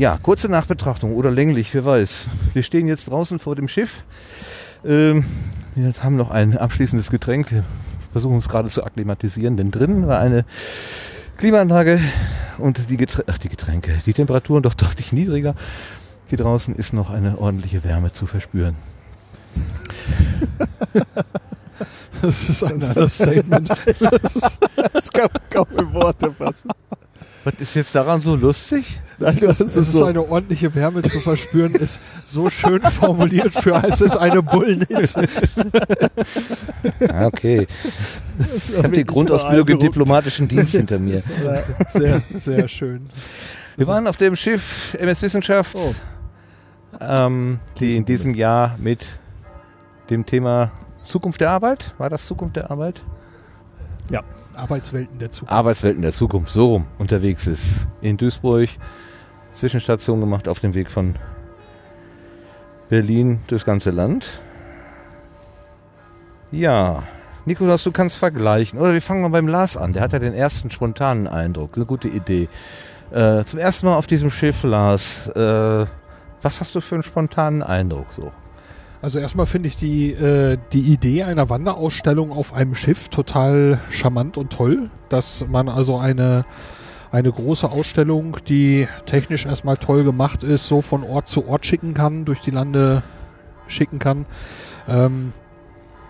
Ja, 0.00 0.18
kurze 0.22 0.48
Nachbetrachtung 0.48 1.14
oder 1.14 1.30
länglich, 1.30 1.74
wer 1.74 1.84
weiß. 1.84 2.28
Wir 2.54 2.62
stehen 2.62 2.88
jetzt 2.88 3.10
draußen 3.10 3.38
vor 3.38 3.54
dem 3.54 3.68
Schiff. 3.68 4.02
Ähm, 4.82 5.26
Wir 5.74 5.92
haben 6.02 6.16
noch 6.16 6.30
ein 6.30 6.56
abschließendes 6.56 7.10
Getränk. 7.10 7.52
Wir 7.52 7.64
versuchen 8.10 8.36
uns 8.36 8.48
gerade 8.48 8.70
zu 8.70 8.82
akklimatisieren, 8.82 9.58
denn 9.58 9.70
drin 9.70 10.06
war 10.06 10.18
eine 10.18 10.46
Klimaanlage 11.36 12.00
und 12.56 12.88
die, 12.88 12.96
Geträ 12.96 13.24
Ach, 13.26 13.36
die 13.36 13.50
Getränke, 13.50 13.92
die 14.06 14.14
Temperaturen 14.14 14.62
doch 14.62 14.72
deutlich 14.86 15.12
niedriger. 15.12 15.54
Hier 16.28 16.38
draußen 16.38 16.74
ist 16.76 16.94
noch 16.94 17.10
eine 17.10 17.36
ordentliche 17.36 17.84
Wärme 17.84 18.10
zu 18.10 18.24
verspüren. 18.24 18.76
Das 22.22 22.48
ist 22.48 22.64
ein 22.64 22.82
Understatement. 22.82 23.68
Das, 23.98 24.58
das 24.94 25.12
kann 25.12 25.28
man 25.30 25.42
kaum 25.50 25.66
in 25.78 25.92
Worte 25.92 26.32
fassen. 26.32 26.70
Was 27.44 27.54
ist 27.58 27.74
jetzt 27.74 27.94
daran 27.94 28.20
so 28.20 28.36
lustig? 28.36 29.00
Das, 29.18 29.38
das 29.38 29.60
ist, 29.60 29.76
ist 29.76 29.92
so. 29.92 30.04
eine 30.04 30.26
ordentliche 30.26 30.74
Wärme 30.74 31.02
zu 31.02 31.20
verspüren, 31.20 31.74
ist 31.74 32.00
so 32.24 32.50
schön 32.50 32.82
formuliert 32.82 33.52
für 33.52 33.82
es 33.84 34.00
ist 34.00 34.16
eine 34.16 34.42
Bullenhitze. 34.42 35.26
Ah, 37.08 37.26
okay. 37.26 37.66
Ich 38.38 38.76
habe 38.76 38.90
die 38.90 39.04
Grundausbildung 39.04 39.68
im 39.68 39.78
diplomatischen 39.78 40.48
Dienst 40.48 40.72
hinter 40.72 40.98
mir. 40.98 41.22
Sehr, 41.88 42.22
sehr 42.38 42.68
schön. 42.68 43.10
Wir 43.76 43.86
waren 43.86 44.06
auf 44.06 44.16
dem 44.16 44.36
Schiff 44.36 44.94
MS 44.98 45.22
Wissenschaft, 45.22 45.76
oh. 45.76 45.94
ähm, 47.00 47.58
die 47.78 47.96
in 47.96 48.04
diesem 48.04 48.34
Jahr 48.34 48.76
mit 48.78 49.00
dem 50.10 50.26
Thema 50.26 50.72
Zukunft 51.06 51.40
der 51.40 51.50
Arbeit, 51.50 51.94
war 51.98 52.10
das 52.10 52.26
Zukunft 52.26 52.56
der 52.56 52.70
Arbeit? 52.70 53.02
Ja, 54.10 54.22
Arbeitswelten 54.56 55.18
der 55.18 55.30
Zukunft. 55.30 55.52
Arbeitswelten 55.52 56.02
der 56.02 56.12
Zukunft, 56.12 56.52
so 56.52 56.66
rum 56.66 56.86
unterwegs 56.98 57.46
ist. 57.46 57.86
In 58.00 58.16
Duisburg 58.16 58.68
Zwischenstation 59.52 60.20
gemacht 60.20 60.48
auf 60.48 60.60
dem 60.60 60.74
Weg 60.74 60.90
von 60.90 61.14
Berlin 62.88 63.40
durchs 63.46 63.64
ganze 63.64 63.90
Land. 63.90 64.40
Ja, 66.50 67.04
Nikolas, 67.44 67.84
du 67.84 67.92
kannst 67.92 68.16
vergleichen. 68.16 68.78
Oder 68.78 68.92
wir 68.92 69.02
fangen 69.02 69.22
mal 69.22 69.28
beim 69.28 69.48
Lars 69.48 69.76
an. 69.76 69.92
Der 69.92 70.02
hat 70.02 70.12
ja 70.12 70.18
den 70.18 70.34
ersten 70.34 70.70
spontanen 70.70 71.26
Eindruck. 71.26 71.76
Eine 71.76 71.86
gute 71.86 72.08
Idee. 72.08 72.48
Äh, 73.12 73.44
zum 73.44 73.58
ersten 73.58 73.86
Mal 73.86 73.94
auf 73.94 74.06
diesem 74.06 74.30
Schiff, 74.30 74.62
Lars. 74.62 75.28
Äh, 75.28 75.86
was 76.42 76.60
hast 76.60 76.74
du 76.74 76.80
für 76.80 76.96
einen 76.96 77.02
spontanen 77.02 77.62
Eindruck 77.62 78.06
so? 78.16 78.32
Also 79.02 79.18
erstmal 79.18 79.46
finde 79.46 79.68
ich 79.68 79.76
die, 79.76 80.12
äh, 80.12 80.58
die 80.72 80.80
Idee 80.92 81.22
einer 81.24 81.48
Wanderausstellung 81.48 82.32
auf 82.32 82.52
einem 82.52 82.74
Schiff 82.74 83.08
total 83.08 83.80
charmant 83.90 84.36
und 84.36 84.52
toll, 84.52 84.90
dass 85.08 85.44
man 85.48 85.68
also 85.68 85.98
eine 85.98 86.44
eine 87.12 87.32
große 87.32 87.68
Ausstellung, 87.68 88.36
die 88.46 88.86
technisch 89.06 89.46
erstmal 89.46 89.76
toll 89.76 90.04
gemacht 90.04 90.42
ist, 90.42 90.68
so 90.68 90.80
von 90.80 91.02
Ort 91.02 91.28
zu 91.28 91.48
Ort 91.48 91.66
schicken 91.66 91.94
kann, 91.94 92.24
durch 92.24 92.40
die 92.40 92.52
Lande 92.52 93.02
schicken 93.66 93.98
kann. 93.98 94.26
Ähm, 94.88 95.32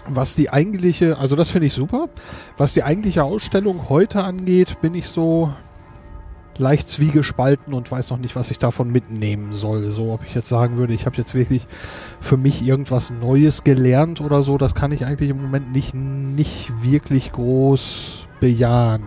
was 0.07 0.35
die 0.35 0.51
eigentliche, 0.51 1.19
also 1.19 1.37
das 1.37 1.51
finde 1.51 1.67
ich 1.67 1.73
super. 1.73 2.09
Was 2.57 2.75
die 2.75 2.83
eigentliche 2.83 3.25
Ausstellung 3.25 3.89
heute 3.89 4.25
angeht, 4.25 4.81
bin 4.81 4.95
ich 4.95 5.09
so 5.09 5.53
leicht 6.61 6.89
zwiegespalten 6.89 7.75
und 7.75 7.91
weiß 7.91 8.11
noch 8.11 8.19
nicht, 8.19 8.37
was 8.37 8.51
ich 8.51 8.59
davon 8.59 8.93
mitnehmen 8.93 9.53
soll. 9.53 9.91
So, 9.91 10.13
ob 10.13 10.25
ich 10.25 10.35
jetzt 10.35 10.49
sagen 10.49 10.77
würde, 10.77 10.93
ich 10.93 11.07
habe 11.07 11.17
jetzt 11.17 11.35
wirklich 11.35 11.65
für 12.21 12.37
mich 12.37 12.63
irgendwas 12.63 13.11
Neues 13.11 13.65
gelernt 13.65 14.21
oder 14.21 14.43
so, 14.43 14.59
das 14.59 14.75
kann 14.75 14.93
ich 14.93 15.05
eigentlich 15.05 15.31
im 15.31 15.43
Moment 15.43 15.73
nicht, 15.73 15.95
nicht 15.95 16.83
wirklich 16.83 17.33
groß 17.33 18.27
bejahen. 18.39 19.03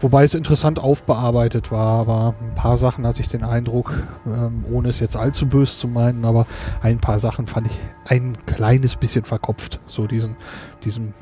Wobei 0.00 0.24
es 0.24 0.34
interessant 0.34 0.80
aufbearbeitet 0.80 1.70
war, 1.70 2.00
aber 2.00 2.34
ein 2.40 2.56
paar 2.56 2.76
Sachen 2.76 3.06
hatte 3.06 3.20
ich 3.20 3.28
den 3.28 3.44
Eindruck, 3.44 3.94
ähm, 4.26 4.64
ohne 4.68 4.88
es 4.88 4.98
jetzt 4.98 5.16
allzu 5.16 5.46
böse 5.46 5.78
zu 5.78 5.86
meinen, 5.86 6.24
aber 6.24 6.44
ein 6.82 6.98
paar 6.98 7.20
Sachen 7.20 7.46
fand 7.46 7.68
ich 7.68 7.78
ein 8.06 8.36
kleines 8.46 8.96
bisschen 8.96 9.22
verkopft. 9.22 9.78
So 9.86 10.08
diesen, 10.08 10.34
diesen, 10.82 11.14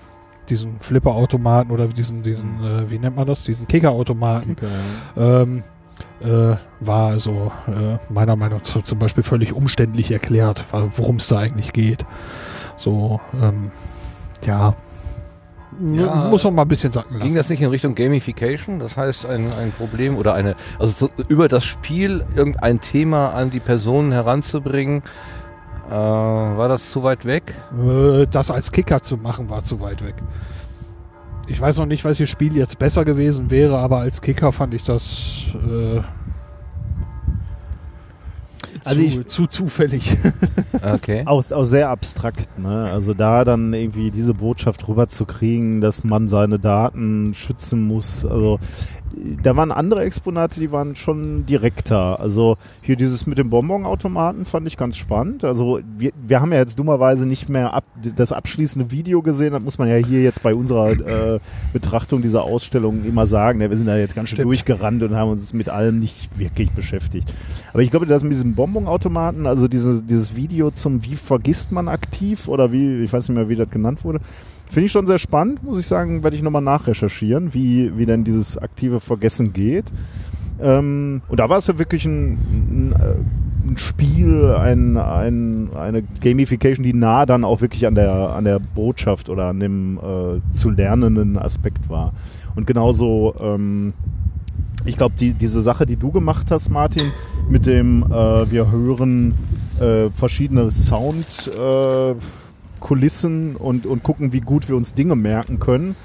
diesen 0.51 0.81
Flipper-Automaten 0.81 1.71
oder 1.71 1.87
diesen, 1.87 2.23
diesen, 2.23 2.63
äh, 2.63 2.91
wie 2.91 2.99
nennt 2.99 3.17
man 3.17 3.27
das? 3.27 3.45
Diesen 3.45 3.67
Kicker-Automaten. 3.67 4.57
Kicker, 4.57 4.69
ja. 5.17 5.43
ähm, 5.43 5.63
äh, 6.21 6.57
war 6.81 7.11
also 7.11 7.53
äh, 7.67 7.99
meiner 8.13 8.37
Meinung 8.37 8.59
nach 8.59 8.85
zum 8.85 8.99
Beispiel 8.99 9.23
völlig 9.23 9.53
umständlich 9.53 10.11
erklärt, 10.11 10.65
worum 10.97 11.17
es 11.17 11.29
da 11.29 11.39
eigentlich 11.39 11.73
geht. 11.73 12.05
So, 12.77 13.21
ähm, 13.41 13.71
ja, 14.45 14.75
ja, 15.93 16.29
muss 16.29 16.45
noch 16.45 16.51
mal 16.51 16.63
ein 16.63 16.69
bisschen 16.69 16.93
sacken 16.93 17.15
lassen. 17.15 17.27
Ging 17.27 17.37
das 17.37 17.49
nicht 17.49 17.63
in 17.63 17.69
Richtung 17.69 17.95
Gamification? 17.95 18.81
Das 18.81 18.97
heißt, 18.97 19.27
ein, 19.27 19.51
ein 19.61 19.73
Problem 19.73 20.17
oder 20.17 20.35
eine, 20.35 20.57
also 20.79 21.07
so, 21.07 21.25
über 21.29 21.49
das 21.49 21.65
Spiel 21.65 22.25
irgendein 22.35 22.81
Thema 22.81 23.31
an 23.31 23.51
die 23.51 23.61
Personen 23.61 24.13
heranzubringen, 24.13 25.03
äh, 25.91 25.93
war 25.93 26.69
das 26.69 26.91
zu 26.91 27.03
weit 27.03 27.25
weg? 27.25 27.55
Äh, 27.73 28.27
das 28.31 28.51
als 28.51 28.71
Kicker 28.71 29.03
zu 29.03 29.17
machen, 29.17 29.51
war 29.51 29.63
zu 29.63 29.81
weit 29.81 30.05
weg. 30.05 30.15
Ich 31.49 31.61
weiß 31.61 31.79
noch 31.79 31.87
nicht, 31.87 32.05
welches 32.05 32.31
Spiel 32.31 32.57
jetzt 32.57 32.79
besser 32.79 33.05
gewesen 33.05 33.51
wäre, 33.51 33.79
aber 33.79 33.99
als 33.99 34.21
Kicker 34.21 34.53
fand 34.53 34.73
ich 34.73 34.85
das 34.85 35.47
äh, 35.55 36.01
also 38.85 39.01
zu, 39.01 39.07
ich, 39.07 39.27
zu 39.27 39.47
zufällig. 39.47 40.17
okay. 40.83 41.25
Auch, 41.27 41.51
auch 41.51 41.65
sehr 41.65 41.91
abstrakt, 41.91 42.59
ne? 42.59 42.91
Also 42.91 43.15
da 43.15 43.45
dann 43.45 43.73
irgendwie 43.73 44.11
diese 44.11 44.35
Botschaft 44.35 44.87
rüberzukriegen, 44.89 45.81
dass 45.81 46.05
man 46.05 46.29
seine 46.29 46.59
Daten 46.59 47.35
schützen 47.35 47.87
muss. 47.87 48.25
Also 48.25 48.59
da 49.43 49.57
waren 49.57 49.73
andere 49.73 50.03
Exponate, 50.03 50.61
die 50.61 50.73
waren 50.73 50.97
schon 50.97 51.47
direkter. 51.47 52.21
Also 52.21 52.57
hier 52.83 52.97
dieses 52.97 53.27
mit 53.27 53.39
dem 53.39 53.51
Bonbonautomaten 53.51 54.45
fand 54.45 54.67
ich 54.67 54.77
ganz 54.77 54.97
spannend. 54.97 55.45
Also 55.45 55.81
wir, 55.99 56.13
wir 56.27 56.41
haben 56.41 56.53
ja 56.53 56.59
jetzt 56.59 56.79
dummerweise 56.79 57.27
nicht 57.27 57.49
mehr 57.49 57.75
ab, 57.75 57.85
das 58.17 58.33
abschließende 58.33 58.91
Video 58.91 59.23
gesehen. 59.23 59.53
Das 59.53 59.63
muss 59.63 59.79
man 59.79 59.89
ja 59.89 59.97
hier 59.97 60.23
jetzt 60.23 60.43
bei 60.43 60.55
unserer 60.55 60.91
äh, 60.91 61.41
Betrachtung 61.73 62.23
dieser 62.23 62.45
Ausstellung 62.45 63.05
immer 63.05 63.27
sagen. 63.27 63.61
Ja, 63.61 63.71
wir 63.71 63.77
sind 63.77 63.87
da 63.87 63.97
jetzt 63.97 64.15
ganz 64.15 64.31
schön 64.31 64.43
durchgerannt 64.43 65.03
und 65.03 65.15
haben 65.15 65.31
uns 65.31 65.53
mit 65.53 65.69
allem 65.69 65.99
nicht 65.99 66.39
wirklich 66.39 66.71
beschäftigt. 66.71 67.33
Aber 67.73 67.83
ich 67.83 67.91
glaube, 67.91 68.07
das 68.07 68.23
mit 68.23 68.33
diesem 68.33 68.55
Bonbonautomaten, 68.55 69.47
also 69.47 69.69
dieses, 69.69 70.07
dieses 70.07 70.37
Video 70.37 70.71
zum 70.71 71.05
Wie 71.05 71.17
vergisst 71.17 71.73
man 71.73 71.89
aktiv 71.89 72.49
oder 72.49 72.73
wie, 72.73 73.03
ich 73.03 73.13
weiß 73.13 73.29
nicht 73.29 73.37
mehr, 73.37 73.49
wie 73.49 73.57
das 73.57 73.71
genannt 73.71 74.05
wurde, 74.05 74.21
Finde 74.71 74.87
ich 74.87 74.93
schon 74.93 75.07
sehr 75.07 75.19
spannend, 75.19 75.65
muss 75.65 75.81
ich 75.81 75.89
sagen, 75.89 76.23
werde 76.23 76.37
ich 76.37 76.43
nochmal 76.43 76.63
nachrecherchieren, 76.63 77.53
wie, 77.55 77.99
wie 77.99 78.07
denn 78.07 78.23
dieses 78.23 78.57
aktive 78.57 79.01
Vergessen 79.01 79.53
geht. 79.53 79.87
Ähm, 80.63 81.23
und 81.27 81.41
da 81.41 81.49
war 81.49 81.59
es 81.59 81.67
ja 81.67 81.77
wirklich 81.77 82.05
ein, 82.05 82.35
ein, 82.35 82.93
äh, 82.93 83.69
ein 83.69 83.77
Spiel, 83.79 84.55
ein, 84.55 84.97
ein, 84.97 85.71
eine 85.75 86.03
Gamification, 86.03 86.85
die 86.85 86.93
nah 86.93 87.27
dann 87.27 87.43
auch 87.43 87.61
wirklich 87.63 87.85
an 87.85 87.97
der, 87.97 88.15
an 88.15 88.45
der 88.45 88.61
Botschaft 88.61 89.29
oder 89.29 89.47
an 89.47 89.59
dem 89.59 89.99
äh, 89.99 90.53
zu 90.53 90.71
lernenden 90.71 91.37
Aspekt 91.37 91.91
war. 91.91 92.13
Und 92.55 92.69
genauso, 92.69 93.35
ähm, 93.41 93.93
ich 94.85 94.97
glaube, 94.97 95.17
die, 95.19 95.33
diese 95.33 95.63
Sache, 95.63 95.85
die 95.85 95.97
du 95.97 96.13
gemacht 96.13 96.53
hast, 96.53 96.69
Martin, 96.69 97.11
mit 97.49 97.67
dem 97.67 98.05
äh, 98.05 98.49
wir 98.49 98.71
hören 98.71 99.35
äh, 99.81 100.11
verschiedene 100.11 100.71
Sound 100.71 101.51
äh, 101.59 102.15
Kulissen 102.81 103.57
und, 103.57 103.87
und 103.87 104.03
gucken, 104.03 104.33
wie 104.33 104.41
gut 104.41 104.69
wir 104.69 104.77
uns 104.77 104.95
Dinge 104.95 105.17
merken 105.17 105.61
können. 105.61 105.97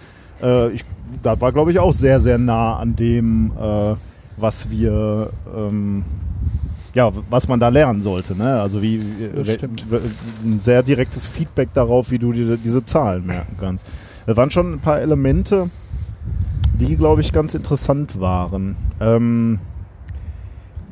Äh, 0.41 0.71
ich, 0.71 0.85
da 1.23 1.39
war, 1.41 1.51
glaube 1.51 1.71
ich, 1.71 1.79
auch 1.79 1.93
sehr, 1.93 2.19
sehr 2.19 2.37
nah 2.37 2.75
an 2.75 2.95
dem, 2.95 3.51
äh, 3.59 3.95
was 4.37 4.69
wir, 4.69 5.29
ähm, 5.55 6.03
ja, 6.93 7.11
was 7.29 7.47
man 7.47 7.59
da 7.59 7.69
lernen 7.69 8.01
sollte. 8.01 8.35
Ne? 8.35 8.61
Also 8.61 8.81
wie 8.81 9.01
ein 10.43 10.59
sehr 10.61 10.83
direktes 10.83 11.25
Feedback 11.25 11.73
darauf, 11.73 12.11
wie 12.11 12.19
du 12.19 12.31
dir 12.33 12.57
diese 12.57 12.83
Zahlen 12.83 13.25
merken 13.25 13.55
kannst. 13.59 13.85
Da 14.25 14.35
waren 14.37 14.51
schon 14.51 14.73
ein 14.73 14.79
paar 14.79 14.99
Elemente, 14.99 15.69
die, 16.79 16.95
glaube 16.95 17.21
ich, 17.21 17.31
ganz 17.31 17.53
interessant 17.55 18.19
waren. 18.19 18.75
Ähm, 18.99 19.59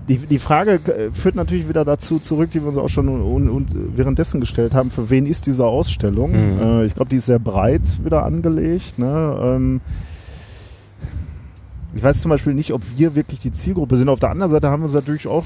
die, 0.08 0.18
die 0.18 0.40
Frage 0.40 0.74
äh, 0.74 1.12
führt 1.12 1.36
natürlich 1.36 1.70
wieder 1.70 1.86
dazu 1.86 2.20
zurück, 2.20 2.52
die 2.52 2.62
wir 2.62 2.70
uns 2.70 2.78
auch 2.78 2.90
schon 2.90 3.08
und, 3.08 3.50
und 3.50 3.70
währenddessen 3.96 4.42
gestellt 4.42 4.74
haben, 4.74 4.92
für 4.92 5.10
wen 5.10 5.26
ist 5.26 5.46
diese 5.46 5.66
Ausstellung? 5.66 6.32
Mhm. 6.32 6.62
Äh, 6.62 6.86
ich 6.86 6.96
glaube, 6.96 7.10
die 7.10 7.18
ist 7.18 7.28
sehr 7.28 7.40
breit 7.40 8.04
wieder 8.04 8.24
angelegt. 8.24 9.00
Ne? 9.00 9.38
Ähm, 9.42 9.82
ich 11.96 12.04
weiß 12.04 12.22
zum 12.22 12.30
Beispiel 12.30 12.54
nicht, 12.54 12.74
ob 12.74 12.82
wir 12.98 13.16
wirklich 13.16 13.40
die 13.40 13.52
Zielgruppe 13.52 13.98
sind. 13.98 14.10
Auf 14.10 14.20
der 14.20 14.32
anderen 14.32 14.52
Seite 14.52 14.70
haben 14.70 14.82
wir 14.82 14.86
uns 14.86 14.96
natürlich 14.96 15.28
auch 15.28 15.46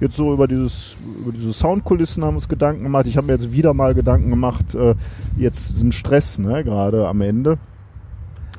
jetzt 0.00 0.16
so 0.16 0.32
über 0.32 0.46
dieses 0.46 0.96
über 1.20 1.32
diese 1.32 1.52
Soundkulissen 1.52 2.24
haben 2.24 2.36
uns 2.36 2.48
Gedanken 2.48 2.84
gemacht. 2.84 3.06
Ich 3.06 3.16
habe 3.16 3.26
mir 3.26 3.32
jetzt 3.34 3.50
wieder 3.50 3.74
mal 3.74 3.94
Gedanken 3.94 4.30
gemacht. 4.30 4.74
Äh, 4.74 4.94
jetzt 5.36 5.76
sind 5.76 5.92
Stress 5.92 6.38
ne, 6.38 6.62
gerade 6.62 7.08
am 7.08 7.20
Ende. 7.20 7.58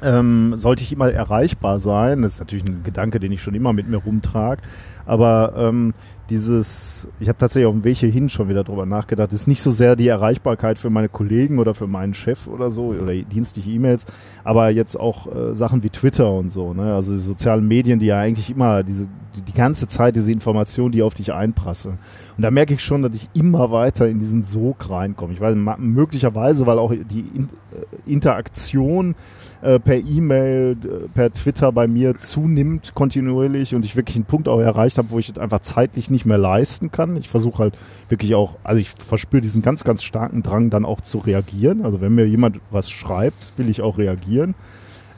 Ähm, 0.04 0.54
sollte 0.58 0.84
ich 0.84 0.92
immer 0.92 1.10
erreichbar 1.10 1.80
sein? 1.80 2.22
Das 2.22 2.36
ist 2.36 2.40
natürlich 2.40 2.66
ein 2.66 2.84
Gedanke, 2.84 3.20
den 3.20 3.32
ich 3.32 3.42
schon 3.42 3.56
immer 3.56 3.74
mit 3.74 3.88
mir 3.88 3.98
rumtrage. 3.98 4.62
Aber 5.08 5.54
ähm, 5.58 5.94
dieses, 6.30 7.08
ich 7.20 7.30
habe 7.30 7.38
tatsächlich 7.38 7.68
auf 7.68 7.74
dem 7.74 7.84
Weg 7.84 7.98
hierhin 7.98 8.30
schon 8.30 8.50
wieder 8.50 8.64
drüber 8.64 8.86
nachgedacht, 8.86 9.32
ist 9.34 9.48
nicht 9.48 9.62
so 9.62 9.72
sehr 9.72 9.96
die 9.96 10.08
Erreichbarkeit 10.08 10.78
für 10.78 10.90
meine 10.90 11.10
Kollegen 11.10 11.58
oder 11.58 11.74
für 11.74 11.88
meinen 11.88 12.14
Chef 12.14 12.48
oder 12.48 12.70
so 12.70 12.88
oder 12.88 13.14
dienstliche 13.14 13.70
E-Mails, 13.70 14.06
aber 14.44 14.70
jetzt 14.70 15.00
auch 15.00 15.34
äh, 15.34 15.56
Sachen 15.56 15.84
wie 15.84 15.90
Twitter 15.90 16.32
und 16.32 16.52
so, 16.52 16.74
ne? 16.74 16.94
also 16.94 17.12
die 17.14 17.18
sozialen 17.18 17.68
Medien, 17.68 18.00
die 18.00 18.08
ja 18.08 18.20
eigentlich 18.20 18.50
immer 18.50 18.84
diese 18.84 19.08
die, 19.38 19.42
die 19.42 19.54
ganze 19.54 19.88
Zeit 19.88 20.16
diese 20.16 20.32
Information, 20.32 20.92
die 20.92 21.04
auf 21.04 21.14
dich 21.14 21.34
einprasse. 21.34 21.98
Und 22.38 22.44
da 22.44 22.52
merke 22.52 22.76
ich 22.76 22.84
schon, 22.84 23.02
dass 23.02 23.16
ich 23.16 23.28
immer 23.34 23.72
weiter 23.72 24.08
in 24.08 24.20
diesen 24.20 24.44
Sog 24.44 24.92
reinkomme. 24.92 25.34
Ich 25.34 25.42
weiß, 25.42 25.56
möglicherweise, 25.80 26.68
weil 26.68 26.78
auch 26.78 26.94
die 26.94 27.26
äh, 27.26 28.12
Interaktion 28.12 29.16
äh, 29.64 29.80
per 29.80 29.98
E-Mail, 29.98 30.76
per 31.16 31.34
Twitter 31.34 31.72
bei 31.72 31.88
mir 31.88 32.20
zunimmt 32.20 32.94
kontinuierlich 32.94 33.74
und 33.74 33.84
ich 33.84 33.96
wirklich 33.96 34.18
einen 34.18 34.26
Punkt 34.26 34.48
auch 34.48 34.60
erreicht 34.60 35.00
habe, 35.00 35.10
wo 35.10 35.18
ich 35.18 35.30
es 35.30 35.40
einfach 35.40 35.62
zeitlich 35.62 36.12
nicht 36.12 36.28
mehr 36.28 36.38
leisten 36.38 36.92
kann. 36.92 37.18
Ich 37.18 37.28
versuche 37.28 37.64
halt 37.64 37.78
wirklich 38.08 38.36
auch, 38.36 38.56
also 38.64 38.80
ich 38.80 38.90
verspüre 38.92 39.42
diesen 39.42 39.64
ganz, 39.64 39.84
ganz 39.84 40.04
starken 40.04 40.44
Drang 40.44 40.70
dann 40.70 40.86
auch 40.86 41.02
zu 41.02 41.18
reagieren. 41.18 41.84
Also 41.84 42.02
wenn 42.02 42.14
mir 42.14 42.28
jemand 42.28 42.60
was 42.70 42.92
schreibt, 42.92 43.54
will 43.58 43.68
ich 43.68 43.82
auch 43.82 43.98
reagieren. 43.98 44.54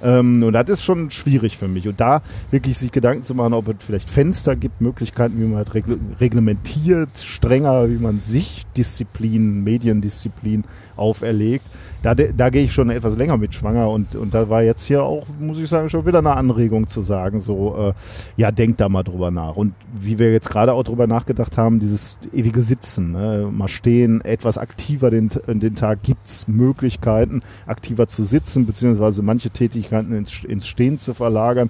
Ähm, 0.01 0.43
und 0.43 0.53
das 0.53 0.69
ist 0.69 0.83
schon 0.83 1.11
schwierig 1.11 1.57
für 1.57 1.67
mich. 1.67 1.87
Und 1.87 1.99
da 1.99 2.21
wirklich 2.51 2.77
sich 2.77 2.91
Gedanken 2.91 3.23
zu 3.23 3.35
machen, 3.35 3.53
ob 3.53 3.67
es 3.67 3.75
vielleicht 3.79 4.09
Fenster 4.09 4.55
gibt, 4.55 4.81
Möglichkeiten, 4.81 5.39
wie 5.39 5.45
man 5.45 5.57
halt 5.57 5.73
reglementiert, 6.19 7.09
strenger, 7.19 7.89
wie 7.89 7.97
man 7.97 8.19
sich 8.19 8.65
Disziplin, 8.75 9.63
Mediendisziplin 9.63 10.63
auferlegt 10.99 11.65
da, 12.01 12.15
da 12.15 12.49
gehe 12.49 12.63
ich 12.63 12.73
schon 12.73 12.89
etwas 12.89 13.17
länger 13.17 13.37
mit 13.37 13.53
schwanger 13.53 13.89
und, 13.89 14.15
und 14.15 14.33
da 14.33 14.49
war 14.49 14.63
jetzt 14.63 14.85
hier 14.85 15.03
auch, 15.03 15.27
muss 15.39 15.59
ich 15.59 15.67
sagen, 15.67 15.89
schon 15.89 16.05
wieder 16.05 16.19
eine 16.19 16.35
Anregung 16.35 16.87
zu 16.87 17.01
sagen, 17.01 17.39
so, 17.39 17.75
äh, 17.77 17.93
ja, 18.37 18.51
denk 18.51 18.77
da 18.77 18.87
mal 18.87 19.03
drüber 19.03 19.31
nach. 19.31 19.57
Und 19.57 19.73
wie 19.99 20.17
wir 20.17 20.31
jetzt 20.31 20.49
gerade 20.49 20.73
auch 20.73 20.83
drüber 20.83 21.07
nachgedacht 21.07 21.57
haben, 21.57 21.79
dieses 21.79 22.17
ewige 22.31 22.61
Sitzen, 22.61 23.11
ne? 23.11 23.49
mal 23.51 23.67
stehen, 23.67 24.21
etwas 24.21 24.57
aktiver 24.57 25.09
den, 25.09 25.29
den 25.47 25.75
Tag, 25.75 26.03
gibt's 26.03 26.47
Möglichkeiten, 26.47 27.41
aktiver 27.67 28.07
zu 28.07 28.23
sitzen, 28.23 28.65
beziehungsweise 28.65 29.21
manche 29.21 29.49
Tätigkeiten 29.49 30.13
ins, 30.13 30.45
ins 30.45 30.67
Stehen 30.67 30.99
zu 30.99 31.13
verlagern. 31.13 31.69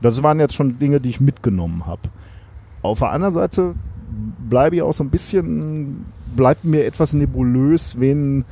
Das 0.00 0.22
waren 0.22 0.40
jetzt 0.40 0.54
schon 0.54 0.78
Dinge, 0.78 1.00
die 1.00 1.10
ich 1.10 1.20
mitgenommen 1.20 1.86
habe. 1.86 2.02
Auf 2.80 3.00
der 3.00 3.10
anderen 3.10 3.34
Seite 3.34 3.74
bleibe 4.48 4.76
ich 4.76 4.82
auch 4.82 4.94
so 4.94 5.04
ein 5.04 5.10
bisschen, 5.10 6.06
bleibt 6.34 6.64
mir 6.64 6.86
etwas 6.86 7.12
nebulös, 7.12 8.00
wenn 8.00 8.46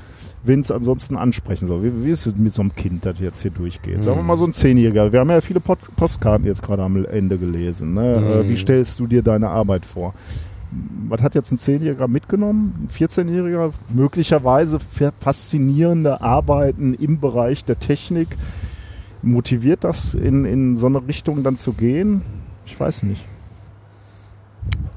wen 0.45 0.61
es 0.61 0.71
ansonsten 0.71 1.17
ansprechen 1.17 1.67
soll. 1.67 1.83
Wie, 1.83 2.05
wie 2.05 2.11
ist 2.11 2.27
es 2.27 2.37
mit 2.37 2.53
so 2.53 2.63
einem 2.63 2.75
Kind, 2.75 3.07
das 3.07 3.19
jetzt 3.19 3.43
hier 3.43 3.51
durchgeht? 3.51 4.03
Sagen 4.03 4.19
wir 4.19 4.23
mal 4.23 4.37
so 4.37 4.45
ein 4.45 4.53
Zehnjähriger. 4.53 5.13
Wir 5.13 5.21
haben 5.21 5.31
ja 5.31 5.41
viele 5.41 5.61
Pod 5.61 5.79
Postkarten 5.97 6.47
jetzt 6.47 6.63
gerade 6.63 6.83
am 6.83 7.05
Ende 7.07 7.39
gelesen. 7.39 7.95
Ne? 7.95 8.43
Mhm. 8.45 8.49
Wie 8.49 8.57
stellst 8.57 9.01
du 9.01 9.07
dir 9.07 9.23
deine 9.23 9.49
Arbeit 9.49 9.85
vor? 9.85 10.15
Was 11.09 11.23
hat 11.23 11.35
jetzt 11.35 11.53
ein 11.53 11.59
Zehnjähriger 11.59 12.09
mitgenommen? 12.09 12.75
Ein 12.83 12.89
14-Jähriger? 12.89 13.73
Möglicherweise 13.89 14.79
faszinierende 15.21 16.21
Arbeiten 16.21 16.95
im 16.95 17.21
Bereich 17.21 17.65
der 17.65 17.79
Technik. 17.79 18.29
Motiviert 19.23 19.85
das 19.85 20.15
in, 20.15 20.45
in 20.45 20.77
so 20.77 20.87
eine 20.87 21.07
Richtung 21.07 21.43
dann 21.43 21.57
zu 21.57 21.73
gehen? 21.73 22.23
Ich 22.67 22.79
weiß 22.79 23.05
nicht. 23.05 23.25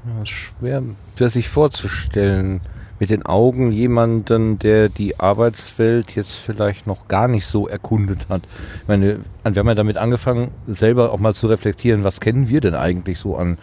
Ja, 0.06 0.26
schwer, 0.26 0.82
schwer 1.16 1.30
sich 1.30 1.48
vorzustellen 1.48 2.60
mit 3.00 3.10
den 3.10 3.24
Augen 3.24 3.70
jemanden, 3.70 4.58
der 4.58 4.88
die 4.88 5.20
Arbeitswelt 5.20 6.14
jetzt 6.16 6.34
vielleicht 6.34 6.86
noch 6.86 7.08
gar 7.08 7.28
nicht 7.28 7.46
so 7.46 7.68
erkundet 7.68 8.28
hat. 8.28 8.42
Ich 8.82 8.88
meine, 8.88 9.20
wir 9.44 9.60
haben 9.60 9.68
ja 9.68 9.74
damit 9.74 9.96
angefangen, 9.96 10.50
selber 10.66 11.12
auch 11.12 11.18
mal 11.18 11.34
zu 11.34 11.46
reflektieren, 11.46 12.04
was 12.04 12.20
kennen 12.20 12.48
wir 12.48 12.60
denn 12.60 12.74
eigentlich 12.74 13.18
so 13.18 13.36
an, 13.36 13.58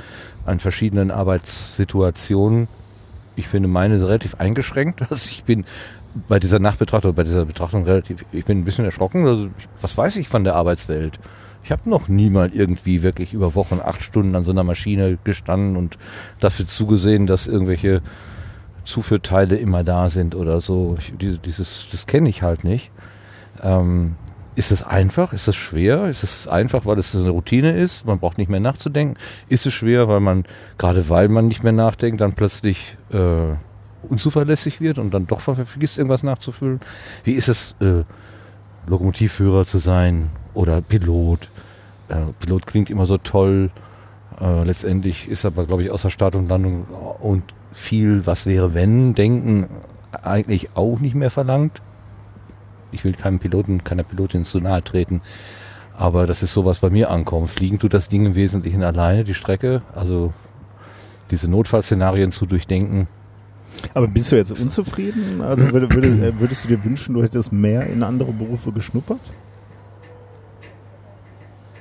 an 0.46 0.60
verschiedenen 0.60 1.12
Arbeitssituationen. 1.12 2.68
Ich 3.36 3.48
finde 3.48 3.68
meine 3.68 4.02
relativ 4.02 4.36
eingeschränkt. 4.36 5.02
Also 5.10 5.30
ich 5.30 5.44
bin 5.44 5.66
bei 6.30 6.40
dieser 6.40 6.60
Nachbetrachtung, 6.60 7.14
bei 7.14 7.24
dieser 7.24 7.44
Betrachtung 7.44 7.84
relativ, 7.84 8.24
ich 8.32 8.46
bin 8.46 8.60
ein 8.60 8.66
bisschen 8.66 8.86
erschrocken. 8.86 9.28
Also 9.28 9.50
was 9.82 9.98
weiß 9.98 10.16
ich 10.16 10.30
von 10.30 10.46
der 10.46 10.56
Arbeitswelt? 10.56 11.20
Ich 11.66 11.72
habe 11.72 11.90
noch 11.90 12.08
niemals 12.08 12.54
irgendwie 12.54 13.02
wirklich 13.04 13.34
über 13.34 13.56
Wochen 13.56 13.80
acht 13.84 14.02
Stunden 14.02 14.36
an 14.36 14.44
so 14.44 14.52
einer 14.52 14.64
Maschine 14.64 15.18
gestanden 15.24 15.76
und 15.76 15.98
dafür 16.40 16.68
zugesehen, 16.68 17.28
dass 17.28 17.48
irgendwelche 17.48 18.02
Zuführteile 18.86 19.58
immer 19.58 19.84
da 19.84 20.10
sind 20.10 20.36
oder 20.36 20.62
so. 20.62 20.98
Ich, 21.00 21.14
dieses, 21.18 21.88
das 21.92 22.08
kenne 22.08 22.30
ich 22.30 22.42
halt 22.42 22.64
nicht. 22.64 22.92
Ähm, 23.64 24.16
ist 24.56 24.72
es 24.72 24.84
einfach? 24.84 25.34
Ist 25.34 25.48
es 25.48 25.56
schwer? 25.56 26.06
Ist 26.08 26.24
es 26.24 26.48
einfach, 26.48 26.86
weil 26.86 26.98
es 26.98 27.14
eine 27.16 27.30
Routine 27.30 27.78
ist? 27.78 28.06
Man 28.06 28.20
braucht 28.20 28.38
nicht 28.38 28.50
mehr 28.50 28.62
nachzudenken. 28.62 29.18
Ist 29.50 29.66
es 29.66 29.74
schwer, 29.74 30.08
weil 30.08 30.22
man, 30.22 30.46
gerade 30.78 31.10
weil 31.10 31.28
man 31.28 31.48
nicht 31.48 31.64
mehr 31.64 31.74
nachdenkt, 31.74 32.22
dann 32.22 32.34
plötzlich 32.34 32.98
äh, 33.12 33.56
unzuverlässig 34.08 34.80
wird 34.80 34.98
und 34.98 35.14
dann 35.14 35.28
doch 35.28 35.42
vergisst, 35.42 35.98
irgendwas 35.98 36.24
nachzufüllen? 36.24 36.80
Wie 37.26 37.34
ist 37.34 37.50
es, 37.50 37.76
äh, 37.82 38.04
Lokomotivführer 38.88 39.66
zu 39.66 39.78
sein 39.78 40.30
oder 40.54 40.82
Pilot? 40.82 41.50
Äh, 42.08 42.32
Pilot 42.40 42.66
klingt 42.66 42.90
immer 42.90 43.06
so 43.06 43.18
toll. 43.18 43.72
Äh, 44.40 44.64
letztendlich 44.64 45.28
ist 45.28 45.46
aber, 45.46 45.66
glaube 45.66 45.84
ich, 45.84 45.92
außer 45.92 46.10
Start 46.10 46.36
und 46.36 46.48
Landung 46.48 46.86
und 47.20 47.44
viel 47.76 48.26
Was 48.26 48.46
wäre 48.46 48.74
wenn 48.74 49.14
denken 49.14 49.68
eigentlich 50.24 50.70
auch 50.76 51.00
nicht 51.00 51.16
mehr 51.16 51.30
verlangt. 51.30 51.82
Ich 52.92 53.04
will 53.04 53.14
keinem 53.14 53.40
Piloten, 53.40 53.84
keiner 53.84 54.04
Pilotin 54.04 54.46
zu 54.46 54.60
nahe 54.60 54.82
treten. 54.82 55.22
Aber 55.98 56.28
das 56.28 56.44
ist 56.44 56.54
so, 56.54 56.66
was 56.66 56.80
bei 56.80 56.90
mir 56.90 57.10
ankommt. 57.10 57.50
Fliegen 57.50 57.80
tut 57.80 57.94
das 57.94 58.10
Ding 58.10 58.26
im 58.26 58.36
Wesentlichen 58.36 58.84
alleine, 58.84 59.24
die 59.24 59.34
Strecke. 59.34 59.82
Also 59.94 60.34
diese 61.32 61.50
Notfallszenarien 61.50 62.32
zu 62.32 62.46
durchdenken. 62.46 63.08
Aber 63.94 64.08
bist 64.08 64.32
du 64.32 64.36
jetzt 64.36 64.52
unzufrieden? 64.60 65.42
Also 65.42 65.72
würdest 65.72 66.64
du 66.64 66.68
dir 66.68 66.84
wünschen, 66.84 67.14
du 67.14 67.24
hättest 67.24 67.52
mehr 67.52 67.88
in 67.88 68.04
andere 68.04 68.32
Berufe 68.32 68.72
geschnuppert? 68.72 69.20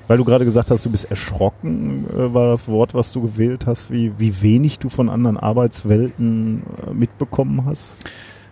Weil 0.06 0.18
du 0.18 0.24
gerade 0.24 0.44
gesagt 0.44 0.70
hast, 0.70 0.84
du 0.84 0.90
bist 0.90 1.10
erschrocken, 1.10 2.06
äh, 2.10 2.34
war 2.34 2.48
das 2.48 2.68
Wort, 2.68 2.94
was 2.94 3.12
du 3.12 3.22
gewählt 3.22 3.66
hast, 3.66 3.90
wie, 3.90 4.12
wie 4.18 4.42
wenig 4.42 4.78
du 4.78 4.88
von 4.88 5.08
anderen 5.08 5.38
Arbeitswelten 5.38 6.62
äh, 6.86 6.92
mitbekommen 6.92 7.64
hast? 7.64 7.96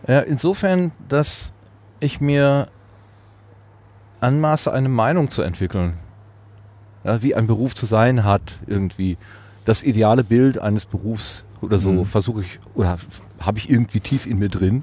Ja, 0.06 0.20
insofern, 0.20 0.92
dass 1.08 1.52
ich 2.00 2.20
mir 2.20 2.68
anmaße, 4.20 4.72
eine 4.72 4.88
Meinung 4.88 5.30
zu 5.30 5.42
entwickeln. 5.42 5.94
Ja, 7.04 7.22
wie 7.22 7.34
ein 7.34 7.46
Beruf 7.46 7.74
zu 7.74 7.86
sein 7.86 8.24
hat, 8.24 8.58
irgendwie. 8.66 9.16
Das 9.64 9.84
ideale 9.84 10.24
Bild 10.24 10.58
eines 10.58 10.86
Berufs 10.86 11.44
oder 11.60 11.78
so 11.78 11.92
mhm. 11.92 12.04
versuche 12.04 12.40
ich, 12.40 12.58
oder 12.74 12.98
habe 13.38 13.58
ich 13.58 13.70
irgendwie 13.70 14.00
tief 14.00 14.26
in 14.26 14.40
mir 14.40 14.48
drin 14.48 14.82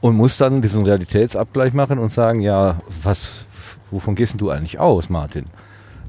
und 0.00 0.16
muss 0.16 0.38
dann 0.38 0.60
diesen 0.60 0.84
Realitätsabgleich 0.84 1.72
machen 1.72 2.00
und 2.00 2.10
sagen, 2.10 2.40
ja, 2.40 2.78
was, 3.02 3.44
wovon 3.92 4.16
gehst 4.16 4.40
du 4.40 4.50
eigentlich 4.50 4.80
aus, 4.80 5.08
Martin? 5.08 5.46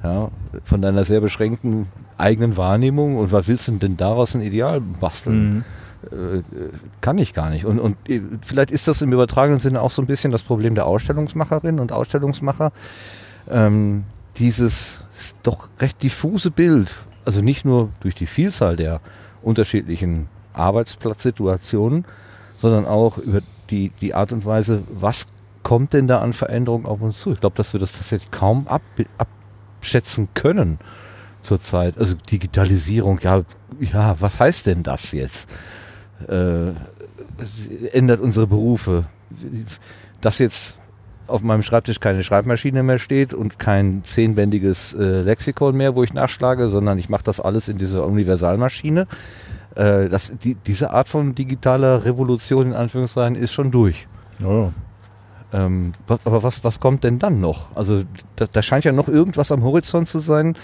Ja, 0.03 0.29
von 0.63 0.81
deiner 0.81 1.05
sehr 1.05 1.21
beschränkten 1.21 1.87
eigenen 2.17 2.57
Wahrnehmung 2.57 3.17
und 3.17 3.31
was 3.31 3.47
willst 3.47 3.67
du 3.67 3.73
denn 3.73 3.97
daraus 3.97 4.35
ein 4.35 4.41
Ideal 4.41 4.81
basteln? 4.81 5.53
Mhm. 5.53 5.63
Äh, 6.11 6.41
kann 7.01 7.17
ich 7.17 7.33
gar 7.33 7.49
nicht. 7.49 7.65
Und, 7.65 7.79
und 7.79 7.97
äh, 8.09 8.21
vielleicht 8.41 8.71
ist 8.71 8.87
das 8.87 9.01
im 9.01 9.13
übertragenen 9.13 9.59
Sinne 9.59 9.81
auch 9.81 9.91
so 9.91 10.01
ein 10.01 10.05
bisschen 10.05 10.31
das 10.31 10.43
Problem 10.43 10.75
der 10.75 10.85
Ausstellungsmacherin 10.85 11.79
und 11.79 11.91
Ausstellungsmacher. 11.91 12.71
Ähm, 13.49 14.03
dieses 14.37 15.05
doch 15.43 15.69
recht 15.79 16.01
diffuse 16.03 16.51
Bild, 16.51 16.95
also 17.23 17.41
nicht 17.41 17.65
nur 17.65 17.89
durch 18.01 18.15
die 18.15 18.25
Vielzahl 18.25 18.75
der 18.75 18.99
unterschiedlichen 19.41 20.27
Arbeitsplatzsituationen, 20.53 22.05
sondern 22.57 22.85
auch 22.85 23.17
über 23.17 23.39
die, 23.69 23.91
die 24.01 24.13
Art 24.13 24.31
und 24.31 24.45
Weise, 24.45 24.83
was 24.91 25.27
kommt 25.63 25.93
denn 25.93 26.07
da 26.07 26.19
an 26.19 26.33
Veränderungen 26.33 26.85
auf 26.85 27.01
uns 27.01 27.19
zu? 27.19 27.31
Ich 27.31 27.39
glaube, 27.39 27.55
dass 27.55 27.73
wir 27.73 27.79
das 27.79 27.93
tatsächlich 27.93 28.31
kaum 28.31 28.67
ab, 28.67 28.81
ab, 29.17 29.27
abschätzen 29.83 30.29
können 30.33 30.79
zurzeit. 31.41 31.97
Also 31.97 32.15
Digitalisierung, 32.31 33.19
ja, 33.21 33.41
ja, 33.81 34.15
was 34.21 34.39
heißt 34.39 34.65
denn 34.65 34.81
das 34.81 35.11
jetzt? 35.11 35.49
Äh, 36.29 36.71
ändert 37.91 38.21
unsere 38.21 38.47
Berufe. 38.47 39.03
Dass 40.21 40.39
jetzt 40.39 40.77
auf 41.27 41.41
meinem 41.41 41.63
Schreibtisch 41.63 41.99
keine 41.99 42.23
Schreibmaschine 42.23 42.81
mehr 42.81 42.97
steht 42.97 43.33
und 43.33 43.59
kein 43.59 44.05
zehnbändiges 44.05 44.93
äh, 44.93 45.21
Lexikon 45.21 45.75
mehr, 45.75 45.95
wo 45.95 46.03
ich 46.03 46.13
nachschlage, 46.13 46.69
sondern 46.69 46.97
ich 46.97 47.09
mache 47.09 47.23
das 47.25 47.41
alles 47.41 47.67
in 47.67 47.77
dieser 47.77 48.05
Universalmaschine. 48.05 49.05
Äh, 49.75 50.07
das, 50.07 50.31
die, 50.41 50.55
diese 50.55 50.93
Art 50.93 51.09
von 51.09 51.35
digitaler 51.35 52.05
Revolution 52.05 52.67
in 52.67 52.73
Anführungszeichen 52.73 53.35
ist 53.35 53.51
schon 53.51 53.69
durch. 53.71 54.07
Ja. 54.39 54.71
Ähm, 55.53 55.93
aber 56.07 56.41
was, 56.43 56.63
was 56.63 56.79
kommt 56.79 57.03
denn 57.03 57.19
dann 57.19 57.39
noch? 57.39 57.75
Also 57.75 58.03
da, 58.35 58.45
da 58.51 58.61
scheint 58.61 58.85
ja 58.85 58.91
noch 58.91 59.07
irgendwas 59.07 59.51
am 59.51 59.63
Horizont 59.63 60.09
zu 60.09 60.19
sein, 60.19 60.57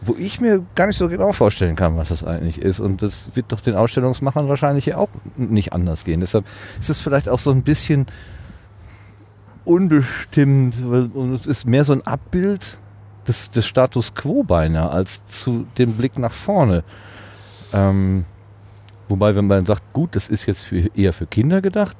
wo 0.00 0.16
ich 0.18 0.40
mir 0.40 0.64
gar 0.74 0.86
nicht 0.86 0.96
so 0.96 1.08
genau 1.08 1.32
vorstellen 1.32 1.76
kann, 1.76 1.96
was 1.96 2.08
das 2.08 2.24
eigentlich 2.24 2.60
ist. 2.60 2.80
Und 2.80 3.02
das 3.02 3.30
wird 3.34 3.52
doch 3.52 3.60
den 3.60 3.74
Ausstellungsmachern 3.74 4.48
wahrscheinlich 4.48 4.94
auch 4.94 5.10
nicht 5.36 5.72
anders 5.72 6.04
gehen. 6.04 6.20
Deshalb 6.20 6.46
ist 6.80 6.90
es 6.90 6.98
vielleicht 6.98 7.28
auch 7.28 7.38
so 7.38 7.50
ein 7.50 7.62
bisschen 7.62 8.06
unbestimmt 9.64 10.82
und 10.82 11.34
es 11.34 11.46
ist 11.46 11.66
mehr 11.66 11.84
so 11.84 11.92
ein 11.92 12.04
Abbild 12.06 12.78
des, 13.28 13.50
des 13.50 13.66
Status 13.66 14.14
quo 14.14 14.42
beinahe 14.42 14.90
als 14.90 15.24
zu 15.26 15.66
dem 15.78 15.92
Blick 15.92 16.18
nach 16.18 16.32
vorne. 16.32 16.82
Ähm, 17.72 18.24
wobei, 19.08 19.36
wenn 19.36 19.46
man 19.46 19.66
sagt, 19.66 19.92
gut, 19.92 20.16
das 20.16 20.28
ist 20.28 20.46
jetzt 20.46 20.62
für, 20.62 20.88
eher 20.96 21.12
für 21.12 21.26
Kinder 21.26 21.60
gedacht, 21.60 21.96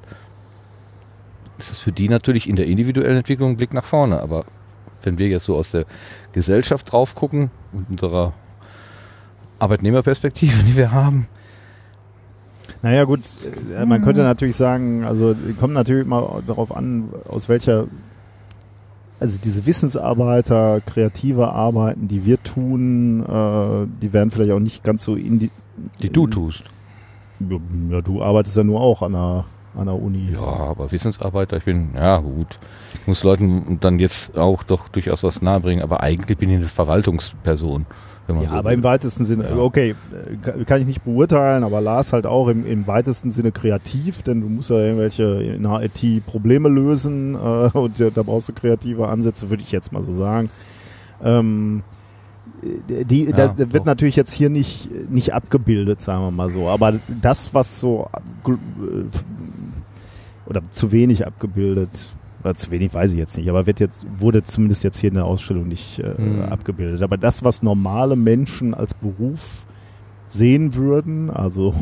ist 1.61 1.71
es 1.71 1.79
für 1.79 1.91
die 1.91 2.09
natürlich 2.09 2.49
in 2.49 2.55
der 2.55 2.65
individuellen 2.65 3.17
Entwicklung 3.17 3.51
ein 3.51 3.57
Blick 3.57 3.73
nach 3.73 3.85
vorne. 3.85 4.21
Aber 4.21 4.45
wenn 5.03 5.17
wir 5.17 5.27
jetzt 5.27 5.45
so 5.45 5.55
aus 5.55 5.71
der 5.71 5.85
Gesellschaft 6.33 6.91
drauf 6.91 7.15
gucken, 7.15 7.51
unserer 7.89 8.33
Arbeitnehmerperspektive, 9.59 10.63
die 10.63 10.75
wir 10.75 10.91
haben, 10.91 11.27
naja 12.81 13.03
gut, 13.03 13.21
äh, 13.77 13.85
man 13.85 14.03
könnte 14.03 14.21
natürlich 14.21 14.55
sagen, 14.55 15.03
also 15.03 15.35
kommt 15.59 15.73
natürlich 15.73 16.07
mal 16.07 16.41
darauf 16.47 16.75
an, 16.75 17.09
aus 17.29 17.47
welcher, 17.47 17.85
also 19.19 19.39
diese 19.43 19.67
Wissensarbeiter, 19.67 20.81
kreative 20.81 21.51
Arbeiten, 21.51 22.07
die 22.07 22.25
wir 22.25 22.41
tun, 22.41 23.23
äh, 23.23 23.87
die 24.01 24.13
werden 24.13 24.31
vielleicht 24.31 24.51
auch 24.51 24.59
nicht 24.59 24.83
ganz 24.83 25.03
so 25.03 25.15
in 25.15 25.37
die... 25.37 25.51
Die 26.01 26.09
du 26.09 26.25
tust. 26.25 26.63
Ja, 27.89 28.01
du 28.01 28.23
arbeitest 28.23 28.57
ja 28.57 28.63
nur 28.63 28.81
auch 28.81 29.03
an 29.03 29.11
der, 29.11 29.45
an 29.75 29.85
der 29.85 29.95
Uni. 29.95 30.31
Ja, 30.33 30.41
aber 30.41 30.91
Wissensarbeiter, 30.91 31.57
ich 31.57 31.65
bin, 31.65 31.91
ja 31.95 32.17
gut, 32.17 32.59
ich 32.93 33.07
muss 33.07 33.23
Leuten 33.23 33.79
dann 33.79 33.99
jetzt 33.99 34.37
auch 34.37 34.63
doch 34.63 34.87
durchaus 34.89 35.23
was 35.23 35.41
nahebringen, 35.41 35.83
aber 35.83 36.01
eigentlich 36.01 36.37
bin 36.37 36.49
ich 36.49 36.57
eine 36.57 36.65
Verwaltungsperson 36.67 37.85
ja, 38.27 38.41
so 38.41 38.47
aber 38.49 38.69
will. 38.69 38.77
im 38.77 38.83
weitesten 38.83 39.25
Sinne, 39.25 39.49
ja. 39.49 39.57
okay, 39.57 39.95
kann 40.65 40.81
ich 40.81 40.87
nicht 40.87 41.03
beurteilen, 41.03 41.63
aber 41.63 41.81
Lars 41.81 42.13
halt 42.13 42.25
auch 42.25 42.47
im, 42.47 42.65
im 42.65 42.87
weitesten 42.87 43.31
Sinne 43.31 43.51
kreativ, 43.51 44.23
denn 44.23 44.41
du 44.41 44.47
musst 44.47 44.69
ja 44.69 44.77
irgendwelche 44.77 45.23
in 45.23 45.65
IT 45.65 46.25
Probleme 46.25 46.69
lösen 46.69 47.35
äh, 47.35 47.37
und 47.77 47.99
da 47.99 48.23
brauchst 48.23 48.49
du 48.49 48.53
kreative 48.53 49.07
Ansätze, 49.07 49.49
würde 49.49 49.63
ich 49.63 49.71
jetzt 49.71 49.91
mal 49.91 50.03
so 50.03 50.13
sagen. 50.13 50.49
Ähm, 51.23 51.83
die, 52.61 53.25
ja, 53.25 53.31
das 53.31 53.57
wird 53.57 53.75
doch. 53.75 53.85
natürlich 53.85 54.15
jetzt 54.15 54.31
hier 54.31 54.49
nicht, 54.49 54.89
nicht 55.09 55.33
abgebildet, 55.33 56.01
sagen 56.01 56.23
wir 56.23 56.31
mal 56.31 56.49
so. 56.49 56.69
Aber 56.69 56.93
das, 57.21 57.53
was 57.53 57.79
so 57.79 58.07
äh, 58.47 58.51
oder 60.51 60.61
zu 60.69 60.91
wenig 60.91 61.25
abgebildet 61.25 62.07
oder 62.43 62.53
zu 62.55 62.71
wenig 62.71 62.93
weiß 62.93 63.11
ich 63.11 63.17
jetzt 63.17 63.37
nicht, 63.37 63.49
aber 63.49 63.67
wird 63.67 63.79
jetzt, 63.79 64.05
wurde 64.19 64.43
zumindest 64.43 64.83
jetzt 64.83 64.99
hier 64.99 65.07
in 65.07 65.15
der 65.15 65.23
Ausstellung 65.25 65.63
nicht 65.63 65.99
äh, 65.99 66.21
mhm. 66.21 66.41
abgebildet. 66.43 67.01
Aber 67.03 67.15
das, 67.17 67.45
was 67.45 67.63
normale 67.63 68.17
Menschen 68.17 68.73
als 68.73 68.93
Beruf 68.93 69.65
sehen 70.27 70.75
würden, 70.75 71.29
also 71.29 71.73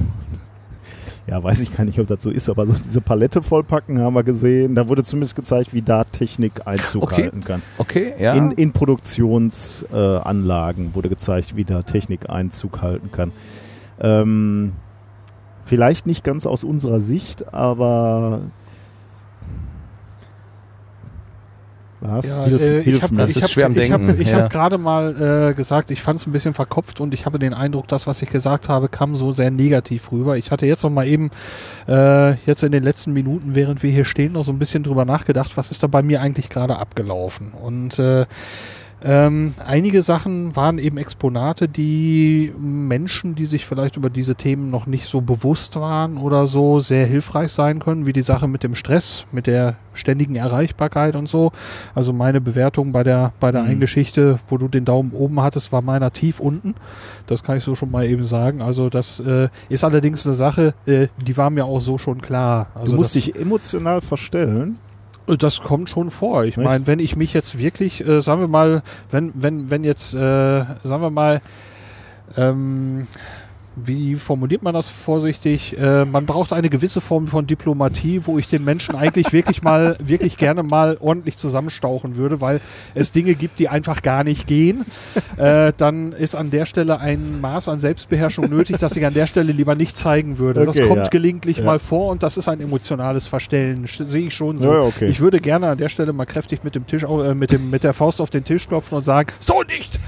ja, 1.27 1.41
weiß 1.41 1.61
ich 1.61 1.75
gar 1.75 1.83
nicht, 1.83 1.99
ob 1.99 2.05
das 2.07 2.21
so 2.21 2.29
ist, 2.29 2.47
aber 2.47 2.67
so 2.67 2.73
diese 2.73 3.01
Palette 3.01 3.41
vollpacken 3.41 3.97
haben 3.99 4.13
wir 4.13 4.23
gesehen. 4.23 4.75
Da 4.75 4.87
wurde 4.87 5.03
zumindest 5.03 5.35
gezeigt, 5.35 5.73
wie 5.73 5.81
da 5.81 6.03
Technik 6.03 6.67
Einzug 6.67 7.01
okay. 7.03 7.23
halten 7.23 7.43
kann. 7.43 7.63
Okay, 7.79 8.13
ja. 8.19 8.35
In, 8.35 8.51
in 8.51 8.71
Produktionsanlagen 8.71 10.91
äh, 10.91 10.95
wurde 10.95 11.09
gezeigt, 11.09 11.55
wie 11.55 11.63
da 11.63 11.81
Technik 11.81 12.29
Einzug 12.29 12.83
halten 12.83 13.11
kann. 13.11 13.31
Ähm, 13.99 14.73
vielleicht 15.65 16.05
nicht 16.05 16.23
ganz 16.23 16.45
aus 16.45 16.63
unserer 16.63 16.99
Sicht, 16.99 17.51
aber 17.53 18.41
Was? 22.01 22.27
Ja, 22.27 22.45
hilf, 22.45 22.61
äh, 22.61 22.83
hilf 22.83 22.97
ich 22.97 23.03
hab, 23.03 23.15
das 23.15 23.31
ich 23.31 23.37
ist 23.37 23.43
hab, 23.43 23.51
schwer 23.51 23.65
am 23.65 23.73
Denken. 23.73 24.21
Ich 24.21 24.29
habe 24.29 24.37
ja. 24.37 24.43
hab 24.43 24.51
gerade 24.51 24.77
mal 24.77 25.49
äh, 25.49 25.53
gesagt, 25.53 25.91
ich 25.91 26.01
fand 26.01 26.19
es 26.19 26.27
ein 26.27 26.31
bisschen 26.31 26.53
verkopft 26.53 27.01
und 27.01 27.13
ich 27.13 27.25
habe 27.25 27.39
den 27.39 27.53
Eindruck, 27.53 27.87
das, 27.87 28.07
was 28.07 28.21
ich 28.21 28.29
gesagt 28.29 28.69
habe, 28.69 28.87
kam 28.87 29.15
so 29.15 29.33
sehr 29.33 29.51
negativ 29.51 30.11
rüber. 30.11 30.37
Ich 30.37 30.51
hatte 30.51 30.65
jetzt 30.65 30.83
noch 30.83 30.89
mal 30.89 31.05
eben, 31.05 31.29
äh, 31.87 32.35
jetzt 32.45 32.63
in 32.63 32.71
den 32.71 32.83
letzten 32.83 33.11
Minuten, 33.11 33.53
während 33.53 33.83
wir 33.83 33.91
hier 33.91 34.05
stehen, 34.05 34.33
noch 34.33 34.45
so 34.45 34.51
ein 34.51 34.59
bisschen 34.59 34.83
drüber 34.83 35.03
nachgedacht, 35.03 35.57
was 35.57 35.71
ist 35.71 35.83
da 35.83 35.87
bei 35.87 36.01
mir 36.01 36.21
eigentlich 36.21 36.49
gerade 36.49 36.77
abgelaufen. 36.77 37.51
Und 37.51 37.99
äh, 37.99 38.25
ähm, 39.01 39.53
einige 39.65 40.03
Sachen 40.03 40.55
waren 40.55 40.77
eben 40.77 40.97
Exponate, 40.97 41.69
die 41.69 42.53
Menschen, 42.59 43.35
die 43.35 43.45
sich 43.45 43.65
vielleicht 43.65 43.95
über 43.95 44.09
diese 44.09 44.35
Themen 44.35 44.69
noch 44.69 44.87
nicht 44.87 45.05
so 45.05 45.21
bewusst 45.21 45.77
waren 45.77 46.17
oder 46.17 46.47
so, 46.47 46.81
sehr 46.81 47.05
hilfreich 47.05 47.53
sein 47.53 47.79
können, 47.79 48.05
wie 48.05 48.13
die 48.13 48.23
Sache 48.23 48.47
mit 48.47 48.63
dem 48.63 48.75
Stress, 48.75 49.25
mit 49.31 49.47
der 49.47 49.77
ständigen 49.93 50.35
Erreichbarkeit 50.35 51.15
und 51.15 51.29
so. 51.29 51.51
Also 51.95 52.11
meine 52.11 52.41
Bewertung 52.41 52.91
bei 52.91 53.03
der 53.03 53.31
bei 53.39 53.51
der 53.51 53.63
mhm. 53.63 53.69
einen 53.69 53.79
Geschichte, 53.79 54.39
wo 54.47 54.57
du 54.57 54.67
den 54.67 54.83
Daumen 54.83 55.11
oben 55.11 55.41
hattest, 55.41 55.71
war 55.71 55.81
meiner 55.81 56.11
tief 56.11 56.39
unten. 56.39 56.75
Das 57.25 57.43
kann 57.43 57.57
ich 57.57 57.63
so 57.63 57.75
schon 57.75 57.91
mal 57.91 58.05
eben 58.05 58.25
sagen. 58.25 58.61
Also 58.61 58.89
das 58.89 59.21
äh, 59.21 59.47
ist 59.69 59.83
allerdings 59.83 60.25
eine 60.25 60.35
Sache, 60.35 60.73
äh, 60.85 61.07
die 61.25 61.37
war 61.37 61.49
mir 61.49 61.65
auch 61.65 61.79
so 61.79 61.97
schon 61.97 62.21
klar. 62.21 62.67
Also 62.75 62.93
du 62.93 62.97
musst 62.97 63.15
dich 63.15 63.35
emotional 63.35 64.01
verstellen. 64.01 64.77
Das 65.37 65.61
kommt 65.61 65.89
schon 65.89 66.11
vor. 66.11 66.43
Ich 66.45 66.57
meine, 66.57 66.87
wenn 66.87 66.99
ich 66.99 67.15
mich 67.15 67.33
jetzt 67.33 67.57
wirklich, 67.57 68.05
äh, 68.05 68.21
sagen 68.21 68.41
wir 68.41 68.47
mal, 68.47 68.81
wenn, 69.11 69.31
wenn, 69.35 69.69
wenn 69.69 69.83
jetzt, 69.83 70.13
äh, 70.13 70.17
sagen 70.17 71.01
wir 71.01 71.09
mal, 71.09 71.41
ähm, 72.37 73.07
wie 73.87 74.15
formuliert 74.15 74.63
man 74.63 74.73
das 74.73 74.89
vorsichtig? 74.89 75.77
Äh, 75.77 76.05
man 76.05 76.25
braucht 76.25 76.53
eine 76.53 76.69
gewisse 76.69 77.01
Form 77.01 77.27
von 77.27 77.47
Diplomatie, 77.47 78.21
wo 78.25 78.37
ich 78.37 78.47
den 78.49 78.63
Menschen 78.63 78.95
eigentlich 78.95 79.31
wirklich 79.33 79.61
mal, 79.61 79.95
wirklich 80.03 80.37
gerne 80.37 80.63
mal 80.63 80.97
ordentlich 80.99 81.37
zusammenstauchen 81.37 82.15
würde, 82.15 82.41
weil 82.41 82.61
es 82.95 83.11
Dinge 83.11 83.35
gibt, 83.35 83.59
die 83.59 83.69
einfach 83.69 84.01
gar 84.01 84.23
nicht 84.23 84.47
gehen. 84.47 84.85
Äh, 85.37 85.73
dann 85.77 86.11
ist 86.11 86.35
an 86.35 86.51
der 86.51 86.65
Stelle 86.65 86.99
ein 86.99 87.39
Maß 87.39 87.69
an 87.69 87.79
Selbstbeherrschung 87.79 88.49
nötig, 88.49 88.77
dass 88.77 88.95
ich 88.97 89.05
an 89.05 89.13
der 89.13 89.25
Stelle 89.25 89.53
lieber 89.53 89.75
nicht 89.75 89.95
zeigen 89.95 90.37
würde. 90.37 90.61
Okay, 90.61 90.79
das 90.79 90.87
kommt 90.87 91.03
ja. 91.03 91.07
gelegentlich 91.07 91.57
ja. 91.57 91.63
mal 91.63 91.79
vor 91.79 92.11
und 92.11 92.23
das 92.23 92.35
ist 92.35 92.49
ein 92.49 92.59
emotionales 92.59 93.27
Verstellen. 93.27 93.85
Sehe 93.87 94.27
ich 94.27 94.33
schon 94.33 94.57
so. 94.57 94.71
Ja, 94.71 94.81
okay. 94.81 95.07
Ich 95.07 95.21
würde 95.21 95.39
gerne 95.39 95.69
an 95.69 95.77
der 95.77 95.87
Stelle 95.89 96.11
mal 96.11 96.25
kräftig 96.25 96.63
mit 96.63 96.75
dem 96.75 96.87
Tisch, 96.87 97.03
äh, 97.03 97.33
mit 97.35 97.51
dem, 97.51 97.69
mit 97.69 97.83
der 97.83 97.93
Faust 97.93 98.19
auf 98.19 98.29
den 98.29 98.43
Tisch 98.43 98.67
klopfen 98.67 98.97
und 98.97 99.05
sagen, 99.05 99.31
so 99.39 99.61
nicht! 99.63 99.99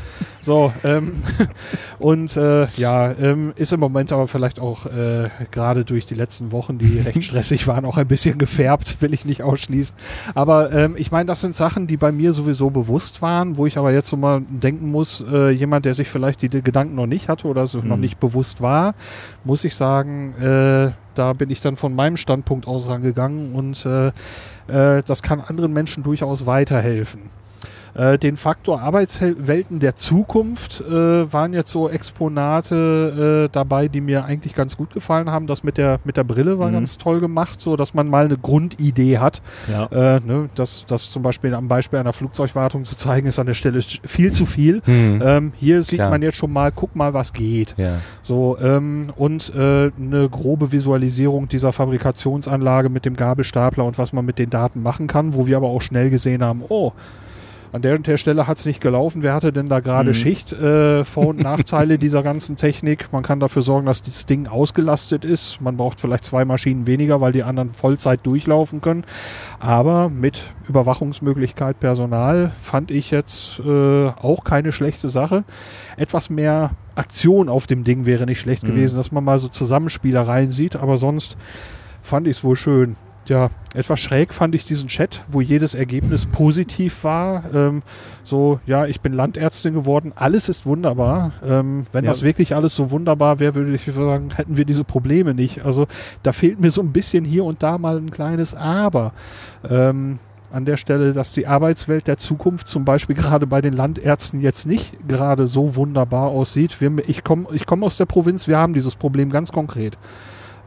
So, 0.41 0.73
ähm, 0.83 1.13
und 1.99 2.35
äh, 2.35 2.67
ja, 2.75 3.11
ähm, 3.11 3.53
ist 3.55 3.73
im 3.73 3.79
Moment 3.79 4.11
aber 4.11 4.27
vielleicht 4.27 4.59
auch 4.59 4.87
äh, 4.87 5.29
gerade 5.51 5.85
durch 5.85 6.07
die 6.07 6.15
letzten 6.15 6.51
Wochen, 6.51 6.79
die 6.79 6.99
recht 7.05 7.23
stressig 7.23 7.67
waren, 7.67 7.85
auch 7.85 7.97
ein 7.97 8.07
bisschen 8.07 8.39
gefärbt, 8.39 9.01
will 9.01 9.13
ich 9.13 9.23
nicht 9.23 9.43
ausschließen. 9.43 9.95
Aber 10.33 10.71
ähm, 10.71 10.95
ich 10.97 11.11
meine, 11.11 11.25
das 11.25 11.41
sind 11.41 11.55
Sachen, 11.55 11.85
die 11.85 11.97
bei 11.97 12.11
mir 12.11 12.33
sowieso 12.33 12.71
bewusst 12.71 13.21
waren, 13.21 13.55
wo 13.55 13.67
ich 13.67 13.77
aber 13.77 13.91
jetzt 13.91 14.09
so 14.09 14.17
mal 14.17 14.41
denken 14.49 14.89
muss, 14.89 15.23
äh, 15.31 15.51
jemand, 15.51 15.85
der 15.85 15.93
sich 15.93 16.09
vielleicht 16.09 16.41
die, 16.41 16.49
die 16.49 16.63
Gedanken 16.63 16.95
noch 16.95 17.07
nicht 17.07 17.29
hatte 17.29 17.47
oder 17.47 17.67
so 17.67 17.79
mhm. 17.79 17.87
noch 17.87 17.97
nicht 17.97 18.19
bewusst 18.19 18.61
war, 18.61 18.95
muss 19.43 19.63
ich 19.63 19.75
sagen, 19.75 20.33
äh, 20.39 20.91
da 21.13 21.33
bin 21.33 21.51
ich 21.51 21.61
dann 21.61 21.75
von 21.75 21.93
meinem 21.93 22.17
Standpunkt 22.17 22.67
aus 22.67 22.89
rangegangen 22.89 23.53
und 23.53 23.85
äh, 23.85 24.07
äh, 24.67 25.03
das 25.05 25.21
kann 25.21 25.41
anderen 25.41 25.73
Menschen 25.73 26.03
durchaus 26.03 26.45
weiterhelfen. 26.45 27.21
Äh, 27.93 28.17
den 28.17 28.37
Faktor 28.37 28.81
Arbeitswelten 28.81 29.79
der 29.79 29.95
Zukunft 29.95 30.81
äh, 30.81 31.31
waren 31.31 31.53
jetzt 31.53 31.71
so 31.71 31.89
Exponate 31.89 33.47
äh, 33.47 33.49
dabei, 33.51 33.87
die 33.87 34.01
mir 34.01 34.25
eigentlich 34.25 34.53
ganz 34.53 34.77
gut 34.77 34.93
gefallen 34.93 35.29
haben. 35.29 35.47
Das 35.47 35.63
mit 35.63 35.77
der 35.77 35.99
mit 36.03 36.17
der 36.17 36.23
Brille 36.23 36.59
war 36.59 36.69
mhm. 36.69 36.73
ganz 36.73 36.97
toll 36.97 37.19
gemacht, 37.19 37.59
so 37.59 37.75
dass 37.75 37.93
man 37.93 38.09
mal 38.09 38.25
eine 38.25 38.37
Grundidee 38.37 39.17
hat. 39.17 39.41
Ja. 39.69 39.85
Äh, 39.85 40.19
ne, 40.25 40.49
das, 40.55 40.85
das 40.87 41.09
zum 41.09 41.21
Beispiel 41.21 41.53
am 41.53 41.67
Beispiel 41.67 41.99
einer 41.99 42.13
Flugzeugwartung 42.13 42.85
zu 42.85 42.95
zeigen, 42.95 43.27
ist 43.27 43.39
an 43.39 43.47
der 43.47 43.53
Stelle 43.53 43.81
viel 43.81 44.31
zu 44.31 44.45
viel. 44.45 44.81
Mhm. 44.85 45.21
Ähm, 45.23 45.53
hier 45.57 45.83
sieht 45.83 45.99
Klar. 45.99 46.09
man 46.09 46.21
jetzt 46.21 46.37
schon 46.37 46.51
mal, 46.53 46.71
guck 46.71 46.95
mal, 46.95 47.13
was 47.13 47.33
geht. 47.33 47.75
Ja. 47.77 47.95
So 48.21 48.57
ähm, 48.61 49.11
und 49.15 49.53
äh, 49.55 49.91
eine 49.99 50.29
grobe 50.29 50.71
Visualisierung 50.71 51.47
dieser 51.47 51.73
Fabrikationsanlage 51.73 52.89
mit 52.89 53.05
dem 53.05 53.15
Gabelstapler 53.15 53.85
und 53.85 53.97
was 53.97 54.13
man 54.13 54.25
mit 54.25 54.39
den 54.39 54.49
Daten 54.49 54.81
machen 54.81 55.07
kann, 55.07 55.33
wo 55.33 55.47
wir 55.47 55.57
aber 55.57 55.67
auch 55.67 55.81
schnell 55.81 56.09
gesehen 56.09 56.43
haben, 56.43 56.63
oh, 56.69 56.93
an 57.73 57.81
der 57.81 57.95
und 57.95 58.05
der 58.05 58.17
Stelle 58.17 58.47
hat 58.47 58.57
es 58.57 58.65
nicht 58.65 58.81
gelaufen. 58.81 59.23
Wer 59.23 59.33
hatte 59.33 59.53
denn 59.53 59.69
da 59.69 59.79
gerade 59.79 60.09
mhm. 60.09 60.15
Schicht? 60.15 60.51
Äh, 60.51 61.05
Vor- 61.05 61.27
und 61.27 61.39
Nachteile 61.39 61.97
dieser 61.99 62.21
ganzen 62.21 62.57
Technik. 62.57 63.11
Man 63.13 63.23
kann 63.23 63.39
dafür 63.39 63.61
sorgen, 63.61 63.85
dass 63.85 64.01
das 64.01 64.25
Ding 64.25 64.47
ausgelastet 64.47 65.23
ist. 65.23 65.61
Man 65.61 65.77
braucht 65.77 66.01
vielleicht 66.01 66.25
zwei 66.25 66.43
Maschinen 66.43 66.85
weniger, 66.85 67.21
weil 67.21 67.31
die 67.31 67.43
anderen 67.43 67.69
Vollzeit 67.69 68.25
durchlaufen 68.25 68.81
können. 68.81 69.05
Aber 69.59 70.09
mit 70.09 70.41
Überwachungsmöglichkeit 70.67 71.79
Personal 71.79 72.51
fand 72.61 72.91
ich 72.91 73.11
jetzt 73.11 73.59
äh, 73.59 74.07
auch 74.07 74.43
keine 74.43 74.73
schlechte 74.73 75.07
Sache. 75.07 75.43
Etwas 75.95 76.29
mehr 76.29 76.71
Aktion 76.95 77.47
auf 77.47 77.67
dem 77.67 77.85
Ding 77.85 78.05
wäre 78.05 78.25
nicht 78.25 78.39
schlecht 78.39 78.63
mhm. 78.63 78.67
gewesen, 78.67 78.97
dass 78.97 79.11
man 79.13 79.23
mal 79.23 79.39
so 79.39 79.47
Zusammenspielereien 79.47 80.51
sieht. 80.51 80.75
Aber 80.75 80.97
sonst 80.97 81.37
fand 82.01 82.27
ich 82.27 82.37
es 82.37 82.43
wohl 82.43 82.57
schön 82.57 82.97
ja, 83.31 83.49
etwas 83.73 84.01
schräg 84.01 84.33
fand 84.33 84.53
ich 84.55 84.65
diesen 84.65 84.89
Chat, 84.89 85.23
wo 85.29 85.39
jedes 85.39 85.73
Ergebnis 85.73 86.25
positiv 86.25 87.05
war. 87.05 87.45
Ähm, 87.53 87.81
so, 88.25 88.59
ja, 88.65 88.85
ich 88.87 88.99
bin 88.99 89.13
Landärztin 89.13 89.73
geworden, 89.73 90.11
alles 90.15 90.49
ist 90.49 90.65
wunderbar. 90.65 91.31
Ähm, 91.41 91.85
wenn 91.93 92.03
ja. 92.03 92.11
das 92.11 92.23
wirklich 92.23 92.55
alles 92.55 92.75
so 92.75 92.91
wunderbar 92.91 93.39
wäre, 93.39 93.55
würde 93.55 93.73
ich 93.73 93.85
sagen, 93.85 94.31
hätten 94.35 94.57
wir 94.57 94.65
diese 94.65 94.83
Probleme 94.83 95.33
nicht. 95.33 95.63
Also 95.63 95.87
da 96.23 96.33
fehlt 96.33 96.59
mir 96.59 96.71
so 96.71 96.81
ein 96.81 96.91
bisschen 96.91 97.23
hier 97.23 97.45
und 97.45 97.63
da 97.63 97.77
mal 97.77 97.97
ein 97.97 98.11
kleines 98.11 98.53
Aber. 98.53 99.13
Ähm, 99.69 100.19
an 100.51 100.65
der 100.65 100.75
Stelle, 100.75 101.13
dass 101.13 101.31
die 101.31 101.47
Arbeitswelt 101.47 102.07
der 102.07 102.17
Zukunft 102.17 102.67
zum 102.67 102.83
Beispiel 102.83 103.15
gerade 103.21 103.47
bei 103.47 103.61
den 103.61 103.71
Landärzten 103.71 104.41
jetzt 104.41 104.67
nicht 104.67 105.07
gerade 105.07 105.47
so 105.47 105.77
wunderbar 105.77 106.27
aussieht. 106.27 106.81
Wir, 106.81 106.91
ich 107.07 107.23
komme 107.23 107.47
ich 107.53 107.65
komm 107.65 107.85
aus 107.85 107.95
der 107.95 108.07
Provinz, 108.07 108.49
wir 108.49 108.57
haben 108.57 108.73
dieses 108.73 108.97
Problem 108.97 109.29
ganz 109.29 109.53
konkret. 109.53 109.97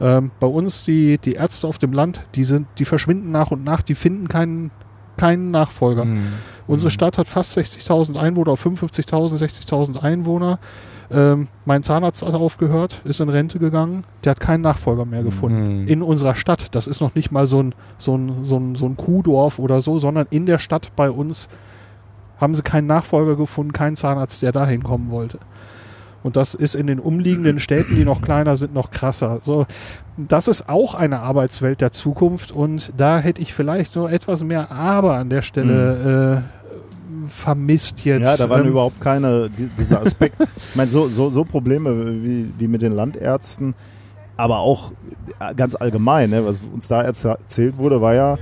Ähm, 0.01 0.31
bei 0.39 0.47
uns 0.47 0.83
die, 0.83 1.17
die 1.17 1.33
Ärzte 1.33 1.67
auf 1.67 1.77
dem 1.77 1.93
Land, 1.93 2.21
die 2.35 2.43
sind, 2.43 2.67
die 2.77 2.85
verschwinden 2.85 3.31
nach 3.31 3.51
und 3.51 3.63
nach, 3.63 3.81
die 3.81 3.95
finden 3.95 4.27
keinen, 4.27 4.71
keinen 5.17 5.51
Nachfolger. 5.51 6.05
Mhm. 6.05 6.33
Unsere 6.67 6.89
mhm. 6.89 6.93
Stadt 6.93 7.17
hat 7.17 7.27
fast 7.27 7.57
60.000 7.57 8.17
Einwohner, 8.17 8.51
auf 8.51 8.65
55.000, 8.65 9.37
60.000 9.37 10.01
Einwohner. 10.01 10.59
Ähm, 11.11 11.47
mein 11.65 11.83
Zahnarzt 11.83 12.23
hat 12.23 12.33
aufgehört, 12.33 13.01
ist 13.03 13.21
in 13.21 13.29
Rente 13.29 13.59
gegangen, 13.59 14.05
der 14.23 14.31
hat 14.31 14.39
keinen 14.39 14.61
Nachfolger 14.61 15.05
mehr 15.05 15.23
gefunden. 15.23 15.83
Mhm. 15.83 15.87
In 15.87 16.01
unserer 16.01 16.35
Stadt. 16.35 16.73
Das 16.73 16.87
ist 16.87 16.99
noch 16.99 17.15
nicht 17.15 17.31
mal 17.31 17.47
so 17.47 17.61
ein, 17.61 17.75
so 17.97 18.17
ein, 18.17 18.43
so 18.43 18.57
ein, 18.57 18.75
so 18.75 18.85
ein 18.87 18.97
Kuhdorf 18.97 19.59
oder 19.59 19.81
so, 19.81 19.99
sondern 19.99 20.27
in 20.31 20.45
der 20.45 20.57
Stadt 20.57 20.95
bei 20.95 21.09
uns 21.11 21.47
haben 22.37 22.53
sie 22.53 22.63
keinen 22.63 22.87
Nachfolger 22.87 23.35
gefunden, 23.35 23.71
keinen 23.71 23.95
Zahnarzt, 23.95 24.41
der 24.41 24.51
da 24.51 24.65
hinkommen 24.65 25.09
wollte. 25.09 25.39
Und 26.25 26.35
das 26.37 26.55
ist 26.55 26.73
in 26.73 26.87
den 26.87 26.99
umliegenden 26.99 27.59
Städten, 27.59 27.95
die 27.95 28.03
noch 28.03 28.19
kleiner 28.23 28.55
sind, 28.55 28.73
noch 28.73 28.89
krasser. 28.89 29.37
So, 29.43 29.67
das 30.17 30.47
ist 30.47 30.67
auch 30.67 30.95
eine 30.95 31.19
Arbeitswelt 31.19 31.81
der 31.81 31.91
Zukunft 31.91 32.51
und 32.51 32.91
da 32.97 33.19
hätte 33.19 33.43
ich 33.43 33.53
vielleicht 33.53 33.93
so 33.93 34.07
etwas 34.07 34.43
mehr 34.43 34.71
Aber 34.71 35.17
an 35.17 35.29
der 35.29 35.43
Stelle 35.43 36.41
äh, 36.43 37.27
vermisst 37.29 38.03
jetzt. 38.05 38.23
Ja, 38.23 38.37
da 38.37 38.49
waren 38.49 38.63
Ähm, 38.63 38.69
überhaupt 38.71 38.99
keine, 39.01 39.51
die, 39.51 39.67
dieser 39.77 40.01
Aspekt. 40.01 40.37
ich 40.69 40.75
meine, 40.75 40.89
so, 40.89 41.07
so, 41.09 41.29
so 41.29 41.43
Probleme 41.43 42.23
wie, 42.23 42.51
wie 42.57 42.67
mit 42.67 42.81
den 42.81 42.93
Landärzten, 42.93 43.75
aber 44.35 44.59
auch 44.59 44.93
ganz 45.55 45.75
allgemein, 45.75 46.31
ne, 46.31 46.43
was 46.43 46.59
uns 46.73 46.87
da 46.87 47.01
erz- 47.01 47.27
erzählt 47.27 47.77
wurde, 47.77 48.01
war 48.01 48.15
ja, 48.15 48.37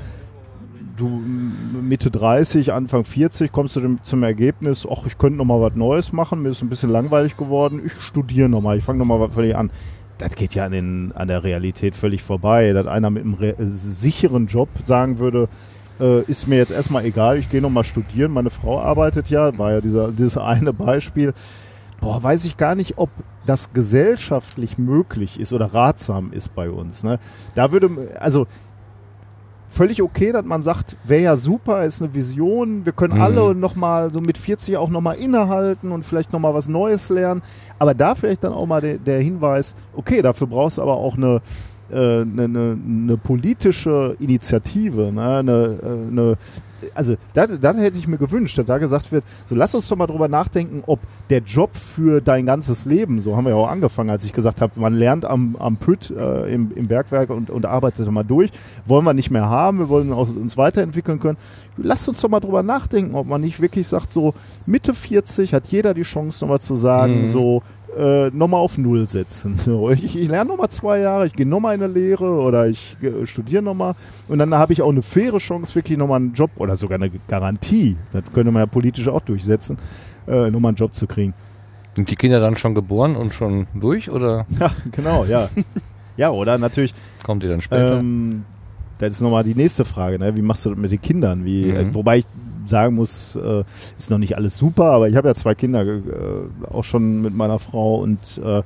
du 1.04 1.82
Mitte 1.82 2.10
30, 2.12 2.74
Anfang 2.74 3.04
40 3.06 3.52
kommst 3.52 3.76
du 3.76 3.80
dem, 3.82 4.04
zum 4.04 4.24
Ergebnis, 4.24 4.88
ach, 4.90 5.06
ich 5.06 5.18
könnte 5.18 5.38
noch 5.38 5.46
mal 5.46 5.62
was 5.62 5.76
Neues 5.76 6.14
machen, 6.14 6.42
mir 6.42 6.50
ist 6.50 6.62
ein 6.62 6.70
bisschen 6.70 6.90
langweilig 6.90 7.38
geworden, 7.38 7.82
ich 7.86 7.94
studiere 8.02 8.50
noch 8.50 8.62
mal, 8.62 8.78
ich 8.78 8.84
fange 8.84 9.00
noch 9.00 9.06
mal 9.06 9.20
was 9.20 9.34
völlig 9.34 9.56
an. 9.56 9.72
Das 10.18 10.36
geht 10.36 10.56
ja 10.56 10.66
an, 10.66 10.72
den, 10.72 11.12
an 11.14 11.28
der 11.28 11.44
Realität 11.44 11.96
völlig 11.96 12.22
vorbei, 12.22 12.72
dass 12.74 12.88
einer 12.88 13.10
mit 13.10 13.24
einem 13.24 13.34
re- 13.34 13.56
sicheren 13.60 14.48
Job 14.48 14.70
sagen 14.82 15.20
würde, 15.20 15.50
äh, 16.00 16.22
ist 16.24 16.48
mir 16.48 16.58
jetzt 16.58 16.72
erstmal 16.72 17.04
egal, 17.06 17.38
ich 17.38 17.50
gehe 17.50 17.62
noch 17.62 17.70
mal 17.70 17.84
studieren, 17.84 18.32
meine 18.32 18.50
Frau 18.50 18.80
arbeitet 18.80 19.30
ja, 19.30 19.58
war 19.58 19.74
ja 19.74 19.82
dieser, 19.82 20.12
dieses 20.12 20.38
eine 20.38 20.72
Beispiel. 20.74 21.34
Boah, 22.00 22.22
weiß 22.22 22.46
ich 22.46 22.58
gar 22.58 22.76
nicht, 22.76 22.98
ob 22.98 23.10
das 23.46 23.74
gesellschaftlich 23.74 24.78
möglich 24.78 25.40
ist 25.40 25.54
oder 25.54 25.74
ratsam 25.74 26.32
ist 26.34 26.54
bei 26.56 26.70
uns. 26.70 27.04
Ne? 27.04 27.20
Da 27.56 27.72
würde, 27.72 27.90
also 28.20 28.46
völlig 29.74 30.02
okay, 30.02 30.32
dass 30.32 30.46
man 30.46 30.62
sagt, 30.62 30.96
wäre 31.04 31.24
ja 31.24 31.36
super, 31.36 31.84
ist 31.84 32.02
eine 32.02 32.14
Vision, 32.14 32.86
wir 32.86 32.94
können 32.94 33.16
Mhm. 33.16 33.22
alle 33.22 33.56
nochmal 33.56 34.12
so 34.14 34.22
mit 34.22 34.38
40 34.38 34.78
auch 34.78 34.90
nochmal 34.90 35.16
innehalten 35.16 35.92
und 35.92 36.06
vielleicht 36.06 36.32
nochmal 36.32 36.54
was 36.54 36.68
Neues 36.68 37.10
lernen. 37.10 37.42
Aber 37.80 37.94
da 37.94 38.16
vielleicht 38.16 38.44
dann 38.44 38.54
auch 38.54 38.68
mal 38.68 38.82
der, 38.82 38.98
der 38.98 39.20
Hinweis, 39.20 39.76
okay, 39.96 40.22
dafür 40.22 40.48
brauchst 40.48 40.78
du 40.78 40.84
aber 40.84 40.96
auch 40.96 41.18
eine, 41.18 41.42
äh, 41.92 42.22
eine, 42.22 42.44
eine, 42.44 42.78
eine 42.86 43.18
politische 43.18 44.16
Initiative, 44.20 45.12
ne? 45.12 45.38
eine, 45.40 45.80
äh, 45.82 46.12
eine 46.12 46.38
also 46.94 47.16
das 47.34 47.50
hätte 47.52 47.98
ich 47.98 48.08
mir 48.08 48.18
gewünscht, 48.18 48.58
dass 48.58 48.66
da 48.66 48.78
gesagt 48.78 49.12
wird, 49.12 49.24
so 49.46 49.56
lass 49.56 49.76
uns 49.76 49.88
doch 49.88 49.96
mal 49.98 50.08
drüber 50.08 50.28
nachdenken, 50.28 50.84
ob 50.86 51.00
der 51.30 51.40
Job 51.40 51.76
für 51.76 52.22
dein 52.22 52.46
ganzes 52.46 52.86
Leben, 52.86 53.20
so 53.20 53.36
haben 53.36 53.46
wir 53.46 53.52
ja 53.52 53.56
auch 53.58 53.70
angefangen, 53.70 54.10
als 54.10 54.24
ich 54.26 54.34
gesagt 54.34 54.62
habe, 54.62 54.80
man 54.80 54.94
lernt 54.94 55.26
am, 55.26 55.56
am 55.60 55.78
Pütt 55.78 56.12
äh, 56.12 56.54
im, 56.54 56.72
im 56.76 56.88
Bergwerk 56.88 57.30
und, 57.30 57.50
und 57.50 57.66
arbeitet 57.66 58.10
mal 58.12 58.24
durch, 58.24 58.52
wollen 58.86 59.06
wir 59.06 59.14
nicht 59.14 59.32
mehr 59.32 59.50
haben, 59.50 59.80
wir 59.80 59.90
wollen 59.90 60.12
auch 60.14 60.28
uns 60.28 60.58
weiterentwickeln 60.58 61.20
können. 61.20 61.38
Lasst 61.78 62.08
uns 62.08 62.22
doch 62.22 62.30
mal 62.30 62.40
drüber 62.40 62.62
nachdenken, 62.64 63.16
ob 63.16 63.28
man 63.28 63.42
nicht 63.42 63.60
wirklich 63.60 63.88
sagt, 63.88 64.14
so 64.14 64.34
Mitte 64.66 64.94
40 64.94 65.54
hat 65.54 65.68
jeder 65.68 65.94
die 65.94 66.04
Chance 66.04 66.44
nochmal 66.44 66.60
zu 66.60 66.76
sagen, 66.76 67.22
Mhm. 67.22 67.28
so 67.28 67.64
äh, 67.98 68.30
nochmal 68.32 68.60
auf 68.62 68.78
Null 68.78 69.08
setzen. 69.08 69.56
So, 69.58 69.90
ich, 69.90 70.16
ich 70.16 70.28
lerne 70.28 70.50
nochmal 70.50 70.70
zwei 70.70 71.00
Jahre, 71.00 71.26
ich 71.28 71.34
gehe 71.34 71.46
nochmal 71.46 71.76
in 71.76 71.84
eine 71.84 71.94
Lehre 71.94 72.26
oder 72.42 72.68
ich 72.68 72.98
äh, 73.02 73.26
studiere 73.26 73.62
nochmal 73.64 73.96
und 74.28 74.40
dann 74.40 74.54
habe 74.56 74.74
ich 74.74 74.82
auch 74.82 74.90
eine 74.92 75.02
faire 75.02 75.38
Chance, 75.38 75.76
wirklich 75.76 75.98
nochmal 75.98 76.18
einen 76.22 76.34
Job 76.34 76.52
oder 76.58 76.76
sogar 76.76 76.96
eine 77.00 77.10
Garantie, 77.28 77.96
das 78.12 78.24
könnte 78.34 78.52
man 78.52 78.62
ja 78.62 78.66
politisch 78.66 79.08
auch 79.08 79.22
durchsetzen, 79.22 79.78
äh, 80.28 80.50
nochmal 80.52 80.70
einen 80.70 80.78
Job 80.78 80.94
zu 80.94 81.08
kriegen. 81.08 81.34
Sind 81.96 82.10
die 82.10 82.16
Kinder 82.16 82.40
dann 82.40 82.56
schon 82.56 82.74
geboren 82.74 83.16
und 83.16 83.34
schon 83.34 83.68
durch 83.76 84.10
oder 84.10 84.46
Ja, 84.60 84.72
genau, 84.92 85.26
ja. 85.26 85.50
ja, 86.18 86.30
oder 86.32 86.58
natürlich, 86.58 86.94
kommt 87.24 87.44
die 87.44 87.48
dann 87.48 87.62
später? 87.62 88.00
ähm, 88.00 88.46
das 88.98 89.14
ist 89.14 89.22
nochmal 89.22 89.44
die 89.44 89.56
nächste 89.56 89.86
Frage, 89.86 90.18
ne? 90.20 90.36
wie 90.36 90.42
machst 90.42 90.66
du 90.66 90.70
das 90.72 90.80
mit 90.80 90.92
den 90.92 91.02
Kindern? 91.02 91.46
Wie, 91.46 91.66
Mhm. 91.66 91.76
äh, 91.76 91.94
wobei 91.94 92.18
ich 92.20 92.26
sagen 92.66 92.96
muss, 92.96 93.36
äh, 93.36 93.64
ist 93.98 94.10
noch 94.10 94.18
nicht 94.18 94.36
alles 94.36 94.58
super, 94.58 94.86
aber 94.86 95.10
ich 95.10 95.16
habe 95.16 95.28
ja 95.28 95.36
zwei 95.36 95.56
Kinder 95.56 95.84
äh, 95.84 96.02
auch 96.72 96.84
schon 96.84 97.22
mit 97.22 97.36
meiner 97.36 97.60
Frau 97.60 97.96
und 97.96 98.20
äh, 98.44 98.64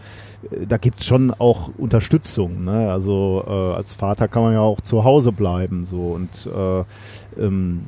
da 0.67 0.77
gibt's 0.77 1.05
schon 1.05 1.31
auch 1.31 1.71
Unterstützung. 1.77 2.65
Ne? 2.65 2.91
Also 2.91 3.43
äh, 3.47 3.75
als 3.75 3.93
Vater 3.93 4.27
kann 4.27 4.43
man 4.43 4.53
ja 4.53 4.61
auch 4.61 4.81
zu 4.81 5.03
Hause 5.03 5.31
bleiben 5.31 5.85
so 5.85 6.15
und 6.15 6.29
äh, 6.45 7.41
ähm, 7.41 7.81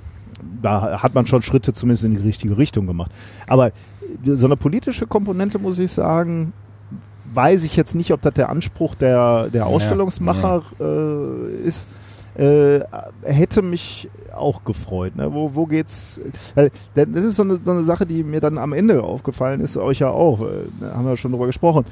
da 0.61 1.01
hat 1.01 1.15
man 1.15 1.27
schon 1.27 1.41
Schritte 1.41 1.73
zumindest 1.73 2.05
in 2.05 2.15
die 2.15 2.21
richtige 2.21 2.57
Richtung 2.57 2.88
gemacht. 2.88 3.11
Aber 3.47 3.71
so 4.25 4.45
eine 4.45 4.57
politische 4.57 5.07
Komponente, 5.07 5.59
muss 5.59 5.79
ich 5.79 5.91
sagen, 5.91 6.53
weiß 7.33 7.63
ich 7.63 7.75
jetzt 7.75 7.95
nicht, 7.95 8.11
ob 8.11 8.21
das 8.21 8.33
der 8.33 8.49
Anspruch 8.49 8.95
der, 8.95 9.49
der 9.49 9.67
Ausstellungsmacher 9.67 10.63
äh, 10.79 11.67
ist. 11.67 11.88
Äh, 12.35 12.81
hätte 13.23 13.61
mich 13.61 14.09
auch 14.40 14.64
gefreut. 14.64 15.16
Ne? 15.16 15.34
Wo, 15.34 15.56
wo 15.56 15.66
geht's? 15.66 16.19
Das 16.56 17.08
ist 17.08 17.35
so 17.35 17.43
eine, 17.43 17.58
so 17.58 17.72
eine 17.72 17.84
Sache, 17.84 18.06
die 18.06 18.24
mir 18.24 18.40
dann 18.40 18.58
am 18.58 18.74
Ende 18.74 19.03
aufgefallen 19.03 19.61
ist, 19.61 19.77
euch 19.77 20.00
ja 20.00 20.09
auch. 20.09 20.42
Äh, 20.42 20.45
da 20.80 20.95
haben 20.95 21.06
wir 21.06 21.18
schon 21.18 21.32
drüber 21.32 21.48
gesprochen. 21.48 21.85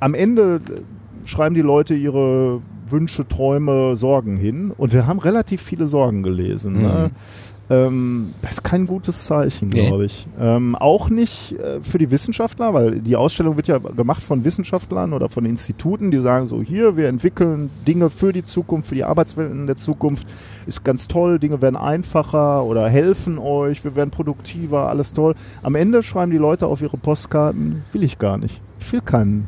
Am 0.00 0.14
Ende 0.14 0.56
äh, 0.56 1.26
schreiben 1.26 1.54
die 1.54 1.62
Leute 1.62 1.94
ihre 1.94 2.60
Wünsche, 2.90 3.28
Träume, 3.28 3.96
Sorgen 3.96 4.36
hin 4.36 4.72
und 4.76 4.92
wir 4.92 5.06
haben 5.06 5.18
relativ 5.18 5.62
viele 5.62 5.86
Sorgen 5.86 6.22
gelesen. 6.22 6.82
Ne? 6.82 7.10
Ähm, 7.70 8.32
das 8.42 8.52
ist 8.52 8.62
kein 8.64 8.86
gutes 8.86 9.24
Zeichen, 9.26 9.68
Nee. 9.68 9.86
glaube 9.88 10.06
ich. 10.06 10.26
Ähm, 10.40 10.74
auch 10.74 11.10
nicht 11.10 11.52
äh, 11.52 11.80
für 11.82 11.98
die 11.98 12.10
Wissenschaftler, 12.10 12.72
weil 12.72 13.00
die 13.00 13.14
Ausstellung 13.14 13.56
wird 13.56 13.68
ja 13.68 13.76
gemacht 13.78 14.22
von 14.22 14.44
Wissenschaftlern 14.44 15.12
oder 15.12 15.28
von 15.28 15.44
Instituten, 15.44 16.10
die 16.10 16.20
sagen 16.20 16.46
so, 16.46 16.62
hier, 16.62 16.96
wir 16.96 17.08
entwickeln 17.08 17.68
Dinge 17.86 18.08
für 18.08 18.32
die 18.32 18.44
Zukunft, 18.44 18.88
für 18.88 18.94
die 18.94 19.04
Arbeitswelten 19.04 19.66
der 19.66 19.76
Zukunft. 19.76 20.26
Ist 20.66 20.82
ganz 20.84 21.08
toll, 21.08 21.38
Dinge 21.38 21.60
werden 21.60 21.76
einfacher 21.76 22.64
oder 22.64 22.88
helfen 22.88 23.38
euch, 23.38 23.84
wir 23.84 23.94
werden 23.96 24.10
produktiver, 24.10 24.88
alles 24.88 25.12
toll. 25.12 25.34
Am 25.62 25.74
Ende 25.74 26.02
schreiben 26.02 26.30
die 26.30 26.38
Leute 26.38 26.66
auf 26.66 26.80
ihre 26.80 26.96
Postkarten, 26.96 27.84
will 27.92 28.02
ich 28.02 28.18
gar 28.18 28.38
nicht. 28.38 28.60
Ich 28.80 28.92
will 28.92 29.00
keinen 29.02 29.46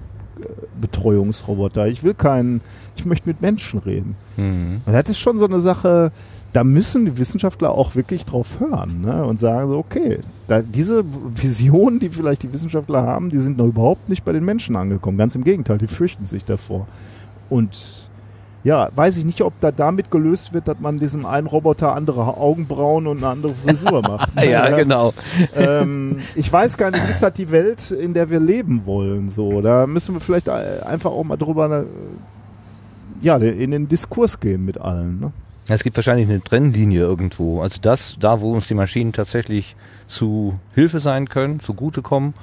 Betreuungsroboter, 0.81 1.89
ich 1.89 2.03
will 2.03 2.15
keinen, 2.15 2.61
ich 2.97 3.05
möchte 3.05 3.29
mit 3.29 3.41
Menschen 3.41 3.81
reden. 3.81 4.17
Mhm. 4.37 4.81
Und 4.85 4.93
das 4.93 5.09
ist 5.11 5.19
schon 5.19 5.39
so 5.39 5.47
eine 5.47 5.61
Sache, 5.61 6.13
da 6.53 6.65
müssen 6.65 7.05
die 7.05 7.17
Wissenschaftler 7.17 7.71
auch 7.71 7.95
wirklich 7.95 8.25
drauf 8.25 8.59
hören 8.59 9.03
ne? 9.03 9.25
und 9.25 9.39
sagen 9.39 9.69
so, 9.69 9.79
okay, 9.79 10.19
da, 10.49 10.63
diese 10.63 11.05
Visionen, 11.35 12.01
die 12.01 12.09
vielleicht 12.09 12.43
die 12.43 12.53
Wissenschaftler 12.53 13.03
haben, 13.03 13.31
die 13.31 13.39
sind 13.39 13.57
noch 13.59 13.67
überhaupt 13.67 14.09
nicht 14.09 14.25
bei 14.25 14.33
den 14.33 14.45
Menschen 14.45 14.75
angekommen. 14.77 15.17
Ganz 15.17 15.35
im 15.35 15.45
Gegenteil, 15.45 15.79
die 15.79 15.87
fürchten 15.87 16.27
sich 16.27 16.45
davor. 16.45 16.89
Und 17.49 18.10
ja, 18.63 18.91
weiß 18.95 19.17
ich 19.17 19.25
nicht, 19.25 19.41
ob 19.43 19.59
da 19.61 19.73
damit 19.73 20.11
gelöst 20.11 20.53
wird, 20.53 20.69
dass 20.69 20.81
man 20.81 20.99
diesem 20.99 21.25
einen 21.25 21.47
Roboter 21.47 21.95
andere 21.95 22.37
Augenbrauen 22.37 23.07
und 23.07 23.19
eine 23.19 23.29
andere 23.29 23.55
Frisur 23.55 24.03
macht. 24.03 24.31
ja, 24.43 24.69
genau. 24.77 25.15
ähm, 25.57 26.19
ich 26.35 26.53
weiß 26.53 26.77
gar 26.77 26.91
nicht, 26.91 27.09
ist 27.09 27.23
das 27.23 27.33
die 27.35 27.51
Welt, 27.51 27.91
in 27.91 28.13
der 28.15 28.31
wir 28.31 28.41
leben 28.41 28.85
wollen? 28.85 29.29
So, 29.29 29.61
da 29.63 29.87
müssen 29.87 30.15
wir 30.15 30.21
vielleicht 30.21 30.49
äh, 30.49 30.83
einfach 30.85 31.11
auch 31.11 31.25
mal 31.25 31.37
drüber, 31.37 31.71
äh, 31.81 31.85
ja, 33.23 33.37
in 33.37 33.71
den 33.71 33.89
Diskurs 33.89 34.41
gehen 34.41 34.65
mit 34.65 34.79
allen. 34.79 35.21
Ne? 35.21 35.33
Es 35.69 35.85
gibt 35.85 35.97
wahrscheinlich 35.97 36.29
eine 36.29 36.43
Trennlinie 36.43 37.01
irgendwo. 37.01 37.61
Also 37.61 37.79
das, 37.81 38.17
da 38.19 38.41
wo 38.41 38.53
uns 38.53 38.69
die 38.69 38.75
Maschinen 38.75 39.13
tatsächlich 39.13 39.77
zu 40.07 40.59
Hilfe 40.75 41.01
sein 41.01 41.29
können, 41.29 41.61
zugutekommen, 41.61 42.35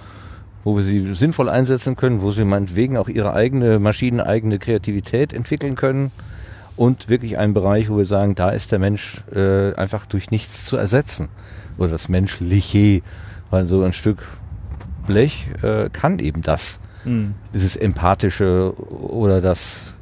wo 0.67 0.75
wir 0.75 0.83
sie 0.83 1.15
sinnvoll 1.15 1.47
einsetzen 1.47 1.95
können, 1.95 2.21
wo 2.21 2.31
sie 2.31 2.43
meinetwegen 2.43 2.97
auch 2.97 3.07
ihre 3.07 3.33
eigene 3.33 3.79
maschineneigene 3.79 4.59
Kreativität 4.59 5.31
entwickeln 5.31 5.75
können 5.75 6.11
und 6.75 7.07
wirklich 7.07 7.37
ein 7.37 7.53
Bereich, 7.53 7.89
wo 7.89 7.97
wir 7.97 8.05
sagen, 8.05 8.35
da 8.35 8.49
ist 8.49 8.73
der 8.73 8.79
Mensch 8.79 9.23
äh, 9.33 9.73
einfach 9.75 10.05
durch 10.05 10.29
nichts 10.29 10.65
zu 10.65 10.75
ersetzen. 10.75 11.29
Oder 11.77 11.91
das 11.91 12.09
Menschliche, 12.09 13.01
weil 13.49 13.69
so 13.69 13.81
ein 13.81 13.93
Stück 13.93 14.19
Blech 15.05 15.47
äh, 15.61 15.89
kann 15.89 16.19
eben 16.19 16.41
das. 16.41 16.81
Dieses 17.53 17.77
Empathische 17.77 18.73
oder 18.91 19.39
das 19.39 19.93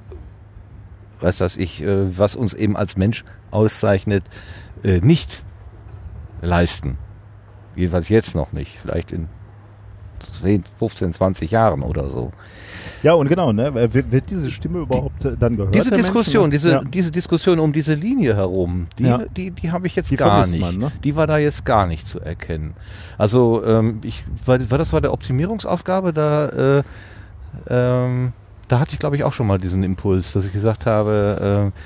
was 1.20 1.38
das 1.38 1.58
ich, 1.58 1.84
äh, 1.84 2.18
was 2.18 2.36
uns 2.36 2.56
eben 2.56 2.76
als 2.76 2.98
Mensch 2.98 3.24
auszeichnet, 3.52 4.24
äh, 4.84 5.00
nicht 5.00 5.44
leisten. 6.42 6.98
Jedenfalls 7.76 8.10
jetzt 8.10 8.34
noch 8.34 8.52
nicht. 8.52 8.80
Vielleicht 8.82 9.12
in 9.12 9.28
10, 10.42 10.64
15, 10.80 11.14
20 11.14 11.52
Jahren 11.52 11.82
oder 11.84 12.10
so. 12.10 12.32
Ja, 13.04 13.14
und 13.14 13.28
genau, 13.28 13.52
ne? 13.52 13.74
Wird, 13.94 14.30
diese 14.30 14.50
Stimme 14.52 14.80
überhaupt 14.80 15.26
äh, 15.26 15.36
dann 15.38 15.58
gehört? 15.58 15.76
diese 15.76 15.92
Diskussion, 15.92 16.50
diese, 16.50 16.72
Ja. 16.72 16.84
diese 16.84 17.12
Diskussion 17.12 17.60
um 17.60 17.72
diese 17.74 17.94
Linie 17.94 18.36
herum, 18.36 18.88
die, 18.98 19.04
Ja. 19.04 19.20
die, 19.36 19.52
die 19.52 19.72
habe 19.72 19.88
ich 19.88 19.96
jetzt 19.96 20.12
Die 20.12 20.16
gar 20.16 20.46
nicht. 20.48 20.60
man, 20.60 20.78
ne? 20.78 20.92
Die 21.04 21.16
war 21.16 21.28
da 21.28 21.38
jetzt 21.38 21.66
gar 21.66 21.86
nicht 21.88 22.08
zu 22.08 22.20
erkennen. 22.20 22.74
Also 23.18 23.64
ähm, 23.66 24.00
ich, 24.04 24.24
war, 24.46 24.60
war 24.72 24.78
das 24.78 24.92
war 24.94 25.02
der 25.02 25.14
Optimierungsaufgabe, 25.14 26.14
da, 26.14 26.78
äh, 26.80 26.84
ähm, 27.70 28.34
da 28.68 28.80
hatte 28.80 28.94
ich 28.94 29.00
glaube 29.00 29.16
ich 29.18 29.24
auch 29.24 29.34
schon 29.34 29.48
mal 29.48 29.60
diesen 29.60 29.84
Impuls, 29.84 30.34
dass 30.34 30.46
ich 30.46 30.54
gesagt 30.54 30.86
habe, 30.86 31.72
äh, 31.74 31.80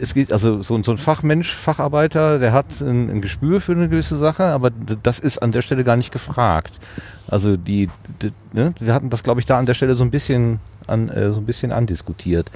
es 0.00 0.14
geht, 0.14 0.32
also 0.32 0.62
so, 0.62 0.82
so 0.82 0.92
ein 0.92 0.98
Fachmensch, 0.98 1.54
Facharbeiter, 1.54 2.38
der 2.38 2.52
hat 2.52 2.80
ein, 2.80 3.10
ein, 3.10 3.20
Gespür 3.20 3.60
für 3.60 3.72
eine 3.72 3.88
gewisse 3.88 4.18
Sache, 4.18 4.44
aber 4.44 4.70
das 4.70 5.18
ist 5.18 5.38
an 5.38 5.52
der 5.52 5.62
Stelle 5.62 5.84
gar 5.84 5.96
nicht 5.96 6.12
gefragt. 6.12 6.80
Also 7.28 7.56
die, 7.56 7.88
die 8.22 8.32
ne, 8.52 8.74
wir 8.78 8.94
hatten 8.94 9.10
das, 9.10 9.22
glaube 9.22 9.40
ich, 9.40 9.46
da 9.46 9.58
an 9.58 9.66
der 9.66 9.74
Stelle 9.74 9.94
so 9.94 10.04
ein 10.04 10.10
bisschen 10.10 10.60
an, 10.86 11.08
äh, 11.08 11.32
so 11.32 11.40
ein 11.40 11.46
bisschen 11.46 11.72
andiskutiert. 11.72 12.50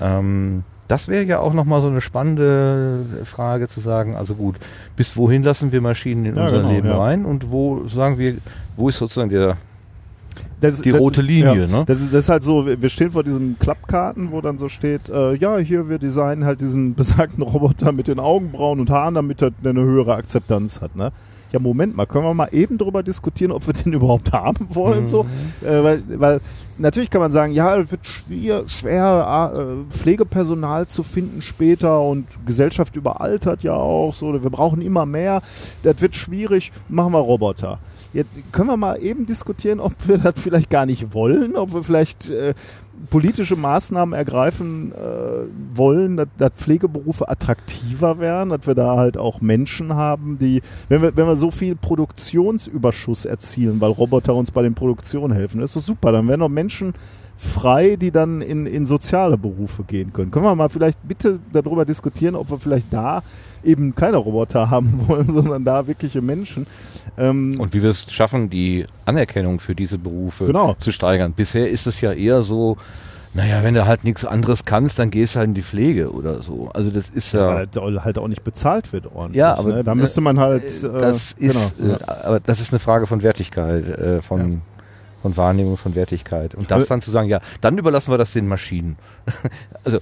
Ähm, 0.00 0.64
das 0.88 1.06
wäre 1.06 1.24
ja 1.24 1.38
auch 1.38 1.52
nochmal 1.52 1.82
so 1.82 1.88
eine 1.88 2.00
spannende 2.00 3.04
Frage 3.24 3.68
zu 3.68 3.80
sagen, 3.80 4.16
also 4.16 4.34
gut, 4.34 4.56
bis 4.96 5.16
wohin 5.16 5.42
lassen 5.42 5.70
wir 5.70 5.82
Maschinen 5.82 6.24
in 6.24 6.34
ja, 6.34 6.44
unser 6.44 6.58
genau, 6.58 6.70
Leben 6.70 6.88
ja. 6.88 6.98
rein 6.98 7.24
und 7.26 7.50
wo 7.50 7.86
sagen 7.88 8.18
wir, 8.18 8.36
wo 8.76 8.88
ist 8.88 8.98
sozusagen 8.98 9.28
der 9.28 9.58
das, 10.60 10.82
die 10.82 10.90
rote 10.90 11.22
Linie, 11.22 11.66
ja, 11.66 11.66
ne? 11.66 11.84
Das 11.86 12.00
ist, 12.00 12.12
das 12.12 12.24
ist, 12.24 12.28
halt 12.28 12.42
so, 12.42 12.66
wir 12.66 12.88
stehen 12.88 13.12
vor 13.12 13.22
diesem 13.22 13.58
Klappkarten, 13.58 14.32
wo 14.32 14.40
dann 14.40 14.58
so 14.58 14.68
steht, 14.68 15.08
äh, 15.08 15.34
ja, 15.34 15.56
hier, 15.58 15.88
wir 15.88 15.98
designen 15.98 16.44
halt 16.44 16.60
diesen 16.60 16.94
besagten 16.96 17.42
Roboter 17.42 17.92
mit 17.92 18.08
den 18.08 18.18
Augenbrauen 18.18 18.80
und 18.80 18.90
Haaren, 18.90 19.14
damit 19.14 19.42
er 19.42 19.52
eine 19.62 19.80
höhere 19.80 20.14
Akzeptanz 20.14 20.80
hat, 20.80 20.96
ne? 20.96 21.12
Ja, 21.50 21.58
Moment 21.60 21.96
mal, 21.96 22.04
können 22.04 22.24
wir 22.24 22.34
mal 22.34 22.48
eben 22.52 22.76
drüber 22.76 23.02
diskutieren, 23.02 23.52
ob 23.52 23.66
wir 23.66 23.72
den 23.72 23.92
überhaupt 23.94 24.32
haben 24.32 24.68
wollen, 24.70 25.04
mhm. 25.04 25.06
so? 25.06 25.26
Äh, 25.62 25.82
weil, 25.82 26.02
weil 26.08 26.40
natürlich 26.76 27.08
kann 27.08 27.20
man 27.20 27.32
sagen, 27.32 27.52
ja, 27.52 27.76
es 27.78 27.90
wird 27.90 28.06
schwer, 28.06 28.64
schwer 28.68 29.52
äh, 29.54 29.94
Pflegepersonal 29.94 30.86
zu 30.88 31.02
finden 31.02 31.40
später 31.40 32.00
und 32.00 32.26
Gesellschaft 32.44 32.96
überaltert 32.96 33.62
ja 33.62 33.74
auch 33.74 34.14
so, 34.14 34.32
wir 34.42 34.50
brauchen 34.50 34.82
immer 34.82 35.06
mehr, 35.06 35.40
das 35.84 36.00
wird 36.00 36.14
schwierig, 36.14 36.72
machen 36.88 37.12
wir 37.12 37.20
Roboter. 37.20 37.78
Jetzt 38.12 38.30
können 38.52 38.68
wir 38.68 38.76
mal 38.76 39.02
eben 39.02 39.26
diskutieren, 39.26 39.80
ob 39.80 39.92
wir 40.06 40.18
das 40.18 40.34
vielleicht 40.36 40.70
gar 40.70 40.86
nicht 40.86 41.12
wollen, 41.12 41.56
ob 41.56 41.74
wir 41.74 41.82
vielleicht 41.82 42.30
äh, 42.30 42.54
politische 43.10 43.56
Maßnahmen 43.56 44.14
ergreifen 44.14 44.92
äh, 44.92 45.76
wollen, 45.76 46.16
dass, 46.16 46.28
dass 46.38 46.52
Pflegeberufe 46.54 47.28
attraktiver 47.28 48.18
werden, 48.18 48.50
dass 48.50 48.66
wir 48.66 48.74
da 48.74 48.96
halt 48.96 49.16
auch 49.16 49.40
Menschen 49.40 49.94
haben, 49.94 50.38
die, 50.38 50.62
wenn 50.88 51.02
wir, 51.02 51.16
wenn 51.16 51.26
wir 51.26 51.36
so 51.36 51.50
viel 51.50 51.76
Produktionsüberschuss 51.76 53.24
erzielen, 53.24 53.80
weil 53.80 53.90
Roboter 53.90 54.34
uns 54.34 54.50
bei 54.50 54.62
den 54.62 54.74
Produktionen 54.74 55.34
helfen, 55.34 55.60
das 55.60 55.70
ist 55.70 55.76
doch 55.76 55.94
super, 55.94 56.12
dann 56.12 56.28
werden 56.28 56.42
auch 56.42 56.48
Menschen 56.48 56.94
frei, 57.36 57.96
die 57.96 58.10
dann 58.10 58.40
in, 58.42 58.66
in 58.66 58.84
soziale 58.84 59.38
Berufe 59.38 59.84
gehen 59.84 60.12
können. 60.12 60.30
Können 60.30 60.44
wir 60.44 60.54
mal 60.54 60.68
vielleicht 60.68 60.98
bitte 61.06 61.38
darüber 61.52 61.84
diskutieren, 61.84 62.34
ob 62.34 62.50
wir 62.50 62.58
vielleicht 62.58 62.92
da 62.92 63.22
eben 63.64 63.94
keine 63.94 64.16
Roboter 64.16 64.70
haben 64.70 65.06
wollen, 65.06 65.26
sondern 65.26 65.64
da 65.64 65.86
wirkliche 65.86 66.20
Menschen. 66.20 66.66
Ähm 67.16 67.58
und 67.58 67.74
wie 67.74 67.82
wir 67.82 67.90
es 67.90 68.10
schaffen, 68.12 68.50
die 68.50 68.86
Anerkennung 69.04 69.60
für 69.60 69.74
diese 69.74 69.98
Berufe 69.98 70.46
genau. 70.46 70.74
zu 70.74 70.92
steigern. 70.92 71.32
Bisher 71.32 71.68
ist 71.68 71.86
es 71.86 72.00
ja 72.00 72.12
eher 72.12 72.42
so, 72.42 72.76
naja, 73.34 73.62
wenn 73.62 73.74
du 73.74 73.86
halt 73.86 74.04
nichts 74.04 74.24
anderes 74.24 74.64
kannst, 74.64 74.98
dann 74.98 75.10
gehst 75.10 75.34
du 75.34 75.38
halt 75.40 75.48
in 75.48 75.54
die 75.54 75.62
Pflege 75.62 76.10
oder 76.12 76.42
so. 76.42 76.70
Also 76.74 76.90
das 76.90 77.10
ist 77.10 77.34
ja. 77.34 77.66
weil 77.74 78.04
halt 78.04 78.18
auch 78.18 78.28
nicht 78.28 78.42
bezahlt 78.42 78.92
wird 78.92 79.06
ordentlich. 79.14 79.38
Ja, 79.38 79.56
aber 79.56 79.74
ne? 79.74 79.84
da 79.84 79.94
müsste 79.94 80.20
man 80.20 80.40
halt. 80.40 80.64
Äh, 80.64 80.88
das 80.98 81.32
ist, 81.32 81.76
genau, 81.78 81.94
äh, 81.94 81.98
aber 82.24 82.40
das 82.40 82.60
ist 82.60 82.72
eine 82.72 82.78
Frage 82.78 83.06
von 83.06 83.22
Wertigkeit, 83.22 83.86
äh, 83.86 84.22
von, 84.22 84.52
ja. 84.52 84.58
von 85.22 85.36
Wahrnehmung, 85.36 85.76
von 85.76 85.94
Wertigkeit. 85.94 86.54
Und 86.54 86.70
das 86.70 86.86
dann 86.86 87.02
zu 87.02 87.10
sagen, 87.10 87.28
ja, 87.28 87.40
dann 87.60 87.76
überlassen 87.76 88.12
wir 88.12 88.18
das 88.18 88.32
den 88.32 88.48
Maschinen. 88.48 88.96
also 89.84 89.98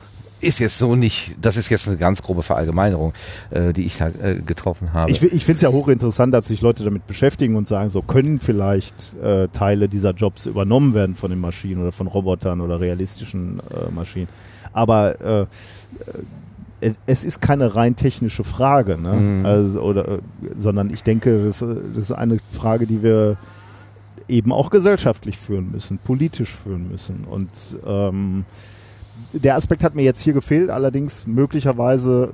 ist 0.47 0.59
jetzt 0.61 0.79
so 0.79 0.97
nicht, 0.97 1.37
das 1.41 1.57
ist 1.57 1.69
jetzt 1.69 1.89
eine 1.89 1.97
ganz 1.97 2.23
grobe 2.23 2.43
Verallgemeinerung, 2.43 3.13
äh, 3.51 3.73
die 3.73 3.85
ich 3.85 3.97
da 3.97 4.09
äh, 4.09 4.37
getroffen 4.45 4.93
habe. 4.93 5.11
Ich, 5.11 5.23
ich 5.23 5.45
finde 5.45 5.57
es 5.57 5.63
ja 5.63 5.71
hochinteressant, 5.71 6.33
dass 6.33 6.49
sich 6.49 6.61
Leute 6.61 6.85
damit 6.85 7.07
beschäftigen 7.07 7.57
und 7.57 7.69
sagen, 7.69 7.91
so 7.91 8.03
können 8.03 8.41
vielleicht 8.41 9.15
äh, 9.23 9.49
Teile 9.49 9.89
dieser 9.89 10.13
Jobs 10.13 10.47
übernommen 10.47 10.95
werden 10.95 11.17
von 11.17 11.31
den 11.31 11.41
Maschinen 11.41 11.83
oder 11.83 11.93
von 11.93 12.07
Robotern 12.07 12.61
oder 12.61 12.81
realistischen 12.81 13.59
äh, 13.71 13.91
Maschinen. 13.93 14.29
Aber 14.73 15.21
äh, 15.21 15.43
äh, 16.81 16.93
es 17.07 17.25
ist 17.25 17.41
keine 17.41 17.75
rein 17.75 17.97
technische 17.97 18.45
Frage, 18.45 18.99
ne? 19.01 19.13
Mhm. 19.15 19.47
Also, 19.47 19.81
oder, 19.81 20.19
sondern 20.55 20.91
ich 20.91 21.03
denke, 21.03 21.45
das, 21.45 21.61
das 21.61 21.97
ist 21.97 22.13
eine 22.13 22.39
Frage, 22.53 22.87
die 22.87 23.03
wir 23.03 23.39
eben 24.29 24.53
auch 24.53 24.71
gesellschaftlich 24.71 25.39
führen 25.39 25.71
müssen, 25.73 25.99
politisch 25.99 26.55
führen 26.55 26.89
müssen. 26.91 27.25
Und 27.25 27.49
ähm, 27.87 28.45
der 29.43 29.57
Aspekt 29.57 29.83
hat 29.83 29.95
mir 29.95 30.03
jetzt 30.03 30.21
hier 30.21 30.33
gefehlt, 30.33 30.71
allerdings 30.71 31.27
möglicherweise 31.27 32.31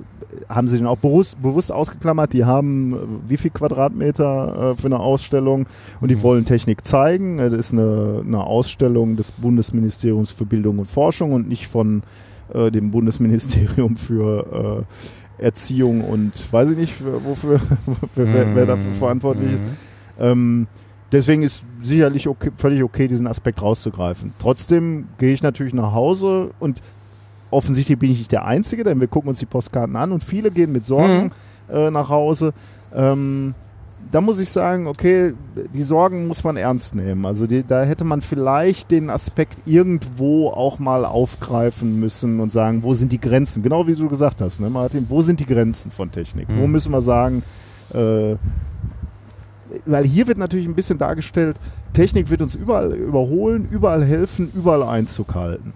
haben 0.49 0.67
sie 0.67 0.77
den 0.77 0.87
auch 0.87 0.97
bewusst, 0.97 1.41
bewusst 1.41 1.71
ausgeklammert. 1.71 2.33
Die 2.33 2.45
haben 2.45 2.93
äh, 2.93 2.97
wie 3.27 3.37
viel 3.37 3.51
Quadratmeter 3.51 4.71
äh, 4.71 4.75
für 4.79 4.87
eine 4.87 4.99
Ausstellung 4.99 5.65
und 6.01 6.09
die 6.09 6.15
mhm. 6.15 6.23
wollen 6.23 6.45
Technik 6.45 6.85
zeigen. 6.85 7.37
Das 7.37 7.53
ist 7.53 7.73
eine, 7.73 8.23
eine 8.25 8.43
Ausstellung 8.43 9.15
des 9.15 9.31
Bundesministeriums 9.31 10.31
für 10.31 10.45
Bildung 10.45 10.79
und 10.79 10.85
Forschung 10.85 11.33
und 11.33 11.47
nicht 11.47 11.67
von 11.67 12.03
äh, 12.53 12.71
dem 12.71 12.91
Bundesministerium 12.91 13.95
für 13.95 14.85
äh, 15.39 15.43
Erziehung 15.43 16.01
und 16.01 16.51
weiß 16.51 16.71
ich 16.71 16.77
nicht, 16.77 16.93
wofür, 17.25 17.59
wer, 18.15 18.55
wer, 18.55 18.65
dafür 18.65 18.91
mhm. 18.91 18.95
verantwortlich 18.95 19.53
ist. 19.53 19.63
Mhm. 19.63 19.77
Ähm, 20.19 20.67
deswegen 21.13 21.43
ist 21.43 21.65
sicherlich 21.81 22.27
okay, 22.27 22.51
völlig 22.55 22.83
okay, 22.83 23.07
diesen 23.07 23.27
Aspekt 23.27 23.61
rauszugreifen. 23.61 24.33
Trotzdem 24.39 25.07
gehe 25.17 25.33
ich 25.33 25.41
natürlich 25.41 25.73
nach 25.73 25.93
Hause 25.93 26.49
und 26.59 26.81
offensichtlich 27.51 27.97
bin 27.99 28.11
ich 28.11 28.17
nicht 28.17 28.31
der 28.31 28.45
Einzige, 28.45 28.83
denn 28.83 28.99
wir 28.99 29.07
gucken 29.07 29.29
uns 29.29 29.39
die 29.39 29.45
Postkarten 29.45 29.95
an 29.95 30.11
und 30.11 30.23
viele 30.23 30.51
gehen 30.51 30.71
mit 30.71 30.85
Sorgen 30.85 31.31
mhm. 31.69 31.75
äh, 31.75 31.91
nach 31.91 32.09
Hause. 32.09 32.53
Ähm, 32.93 33.53
da 34.11 34.19
muss 34.19 34.39
ich 34.39 34.49
sagen, 34.49 34.87
okay, 34.87 35.33
die 35.73 35.83
Sorgen 35.83 36.27
muss 36.27 36.43
man 36.43 36.57
ernst 36.57 36.93
nehmen. 36.93 37.25
Also 37.25 37.47
die, 37.47 37.63
da 37.65 37.83
hätte 37.83 38.03
man 38.03 38.21
vielleicht 38.21 38.91
den 38.91 39.09
Aspekt 39.09 39.59
irgendwo 39.65 40.49
auch 40.49 40.79
mal 40.79 41.05
aufgreifen 41.05 41.99
müssen 41.99 42.39
und 42.39 42.51
sagen, 42.51 42.83
wo 42.83 42.95
sind 42.95 43.11
die 43.11 43.21
Grenzen? 43.21 43.63
Genau 43.63 43.87
wie 43.87 43.95
du 43.95 44.09
gesagt 44.09 44.41
hast, 44.41 44.59
ne, 44.59 44.69
Martin, 44.69 45.05
wo 45.09 45.21
sind 45.21 45.39
die 45.39 45.45
Grenzen 45.45 45.89
von 45.89 46.11
Technik? 46.11 46.49
Mhm. 46.49 46.61
Wo 46.61 46.67
müssen 46.67 46.91
wir 46.91 47.01
sagen, 47.01 47.43
äh, 47.93 48.35
weil 49.85 50.03
hier 50.03 50.27
wird 50.27 50.37
natürlich 50.37 50.67
ein 50.67 50.75
bisschen 50.75 50.97
dargestellt, 50.97 51.57
Technik 51.93 52.29
wird 52.29 52.41
uns 52.41 52.55
überall 52.55 52.93
überholen, 52.93 53.67
überall 53.69 54.03
helfen, 54.03 54.51
überall 54.53 54.83
Einzug 54.83 55.35
halten 55.35 55.73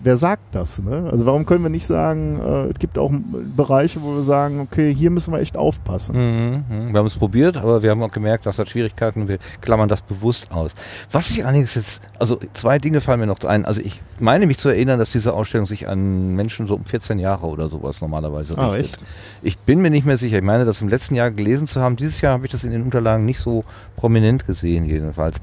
wer 0.00 0.16
sagt 0.16 0.54
das? 0.54 0.78
Ne? 0.78 1.08
Also 1.10 1.26
warum 1.26 1.46
können 1.46 1.62
wir 1.62 1.70
nicht 1.70 1.86
sagen, 1.86 2.40
äh, 2.40 2.70
es 2.70 2.78
gibt 2.78 2.98
auch 2.98 3.10
Bereiche, 3.56 4.02
wo 4.02 4.14
wir 4.14 4.22
sagen, 4.22 4.60
okay, 4.60 4.94
hier 4.94 5.10
müssen 5.10 5.32
wir 5.32 5.40
echt 5.40 5.56
aufpassen. 5.56 6.16
Mhm, 6.16 6.64
mhm. 6.68 6.92
Wir 6.92 6.98
haben 6.98 7.06
es 7.06 7.16
probiert, 7.16 7.56
aber 7.56 7.82
wir 7.82 7.90
haben 7.90 8.02
auch 8.02 8.12
gemerkt, 8.12 8.46
das 8.46 8.58
hat 8.58 8.68
Schwierigkeiten 8.68 9.22
und 9.22 9.28
wir 9.28 9.38
klammern 9.60 9.88
das 9.88 10.02
bewusst 10.02 10.50
aus. 10.52 10.74
Was 11.10 11.30
ich 11.30 11.44
allerdings 11.44 11.74
jetzt, 11.74 12.02
also 12.18 12.38
zwei 12.52 12.78
Dinge 12.78 13.00
fallen 13.00 13.20
mir 13.20 13.26
noch 13.26 13.42
ein. 13.44 13.64
Also 13.64 13.80
ich 13.80 14.00
meine 14.18 14.46
mich 14.46 14.58
zu 14.58 14.68
erinnern, 14.68 14.98
dass 14.98 15.10
diese 15.10 15.34
Ausstellung 15.34 15.66
sich 15.66 15.88
an 15.88 16.34
Menschen 16.34 16.66
so 16.66 16.74
um 16.74 16.84
14 16.84 17.18
Jahre 17.18 17.46
oder 17.46 17.68
sowas 17.68 18.00
normalerweise 18.00 18.56
ah, 18.56 18.70
richtet. 18.70 19.02
Echt? 19.02 19.10
Ich 19.42 19.58
bin 19.58 19.80
mir 19.80 19.90
nicht 19.90 20.06
mehr 20.06 20.16
sicher. 20.16 20.38
Ich 20.38 20.44
meine, 20.44 20.64
das 20.64 20.80
im 20.80 20.88
letzten 20.88 21.14
Jahr 21.14 21.30
gelesen 21.30 21.66
zu 21.66 21.80
haben. 21.80 21.96
Dieses 21.96 22.20
Jahr 22.20 22.34
habe 22.34 22.46
ich 22.46 22.52
das 22.52 22.64
in 22.64 22.70
den 22.70 22.82
Unterlagen 22.82 23.24
nicht 23.24 23.40
so 23.40 23.64
prominent 23.96 24.46
gesehen, 24.46 24.84
jedenfalls. 24.84 25.40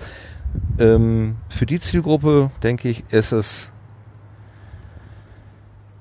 Ähm, 0.79 1.35
für 1.49 1.65
die 1.65 1.79
Zielgruppe, 1.79 2.49
denke 2.63 2.89
ich, 2.89 3.03
ist 3.09 3.31
es 3.33 3.71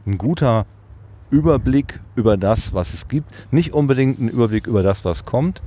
ein 0.07 0.18
guter 0.18 0.66
Überblick 1.31 2.00
über 2.15 2.36
das, 2.36 2.74
was 2.74 2.94
es 2.94 3.08
gibt. 3.08 3.28
Nicht 3.50 3.73
unbedingt 3.73 4.20
ein 4.20 4.28
Überblick 4.28 4.66
über 4.66 4.83
das, 4.83 5.05
was 5.05 5.24
kommt. 5.24 5.62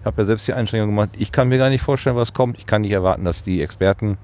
Ich 0.00 0.06
habe 0.06 0.22
ja 0.22 0.26
selbst 0.26 0.48
die 0.48 0.52
Einschränkung 0.52 0.90
gemacht. 0.90 1.10
Ich 1.18 1.32
kann 1.32 1.48
mir 1.48 1.58
gar 1.58 1.68
nicht 1.68 1.82
vorstellen, 1.82 2.16
was 2.16 2.32
kommt. 2.32 2.58
Ich 2.58 2.66
kann 2.66 2.82
nicht 2.82 2.92
erwarten, 2.92 3.24
dass 3.24 3.42
die 3.42 3.62
Experten 3.62 4.18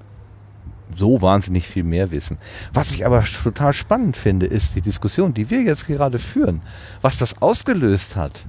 so 0.95 1.21
wahnsinnig 1.21 1.67
viel 1.67 1.83
mehr 1.83 2.11
wissen. 2.11 2.37
Was 2.71 2.91
ich 2.91 3.05
aber 3.05 3.23
total 3.23 3.73
spannend 3.73 4.17
finde, 4.17 4.45
ist 4.45 4.75
die 4.75 4.81
Diskussion, 4.81 5.33
die 5.33 5.49
wir 5.49 5.61
jetzt 5.61 5.87
gerade 5.87 6.19
führen, 6.19 6.61
was 7.01 7.17
das 7.17 7.41
ausgelöst 7.41 8.15
hat. 8.15 8.45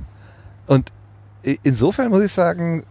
Und 0.66 0.92
insofern 1.62 2.10
muss 2.10 2.22
ich 2.22 2.32
sagen, 2.32 2.84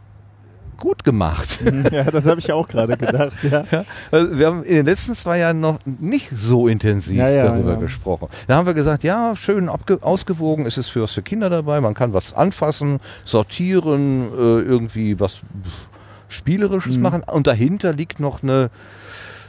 gut 0.84 1.06
gemacht. 1.06 1.60
Ja, 1.92 2.04
das 2.04 2.26
habe 2.26 2.40
ich 2.40 2.52
auch 2.52 2.68
gerade 2.68 2.98
gedacht. 2.98 3.38
Ja. 3.44 3.66
ja. 3.72 3.86
Also 4.12 4.38
wir 4.38 4.48
haben 4.48 4.64
in 4.64 4.76
den 4.76 4.86
letzten 4.86 5.16
zwei 5.16 5.38
Jahren 5.38 5.60
noch 5.60 5.80
nicht 5.86 6.30
so 6.30 6.68
intensiv 6.68 7.18
ja, 7.18 7.30
ja, 7.30 7.44
darüber 7.46 7.76
gesprochen. 7.78 8.28
Da 8.48 8.56
haben 8.56 8.66
wir 8.66 8.74
gesagt, 8.74 9.04
ja, 9.04 9.36
schön 9.36 9.70
ausgewogen, 9.70 10.66
ist 10.66 10.78
es 10.78 10.90
für 10.90 11.04
was 11.04 11.14
für 11.14 11.22
Kinder 11.22 11.50
dabei, 11.50 11.82
man 11.82 11.94
kann 11.94 12.14
was 12.14 12.34
anfassen, 12.34 13.00
sortieren, 13.26 14.28
äh, 14.34 14.62
irgendwie 14.62 15.20
was 15.20 15.42
Spielerisches 16.30 16.98
mhm. 16.98 17.04
machen. 17.04 17.24
Und 17.24 17.48
dahinter 17.48 17.94
liegt 17.94 18.20
noch 18.20 18.44
eine 18.44 18.70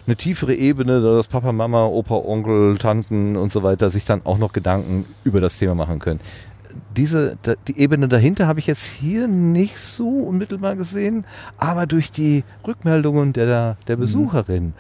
eine 0.06 0.16
tiefere 0.16 0.54
Ebene, 0.54 1.00
dass 1.00 1.28
Papa, 1.28 1.52
Mama, 1.52 1.86
Opa, 1.86 2.16
Onkel, 2.16 2.76
Tanten 2.76 3.36
und 3.36 3.50
so 3.50 3.62
weiter 3.62 3.88
sich 3.88 4.04
dann 4.04 4.20
auch 4.24 4.36
noch 4.36 4.52
Gedanken 4.52 5.06
über 5.24 5.40
das 5.40 5.56
Thema 5.56 5.74
machen 5.74 5.98
können 5.98 6.20
diese, 6.96 7.36
die 7.68 7.78
Ebene 7.78 8.08
dahinter 8.08 8.46
habe 8.46 8.58
ich 8.58 8.66
jetzt 8.66 8.84
hier 8.84 9.28
nicht 9.28 9.78
so 9.78 10.08
unmittelbar 10.08 10.76
gesehen, 10.76 11.24
aber 11.58 11.86
durch 11.86 12.10
die 12.10 12.44
Rückmeldungen 12.66 13.32
der, 13.32 13.76
der 13.88 13.96
mhm. 13.96 14.00
Besucherin, 14.00 14.64
mhm. 14.64 14.72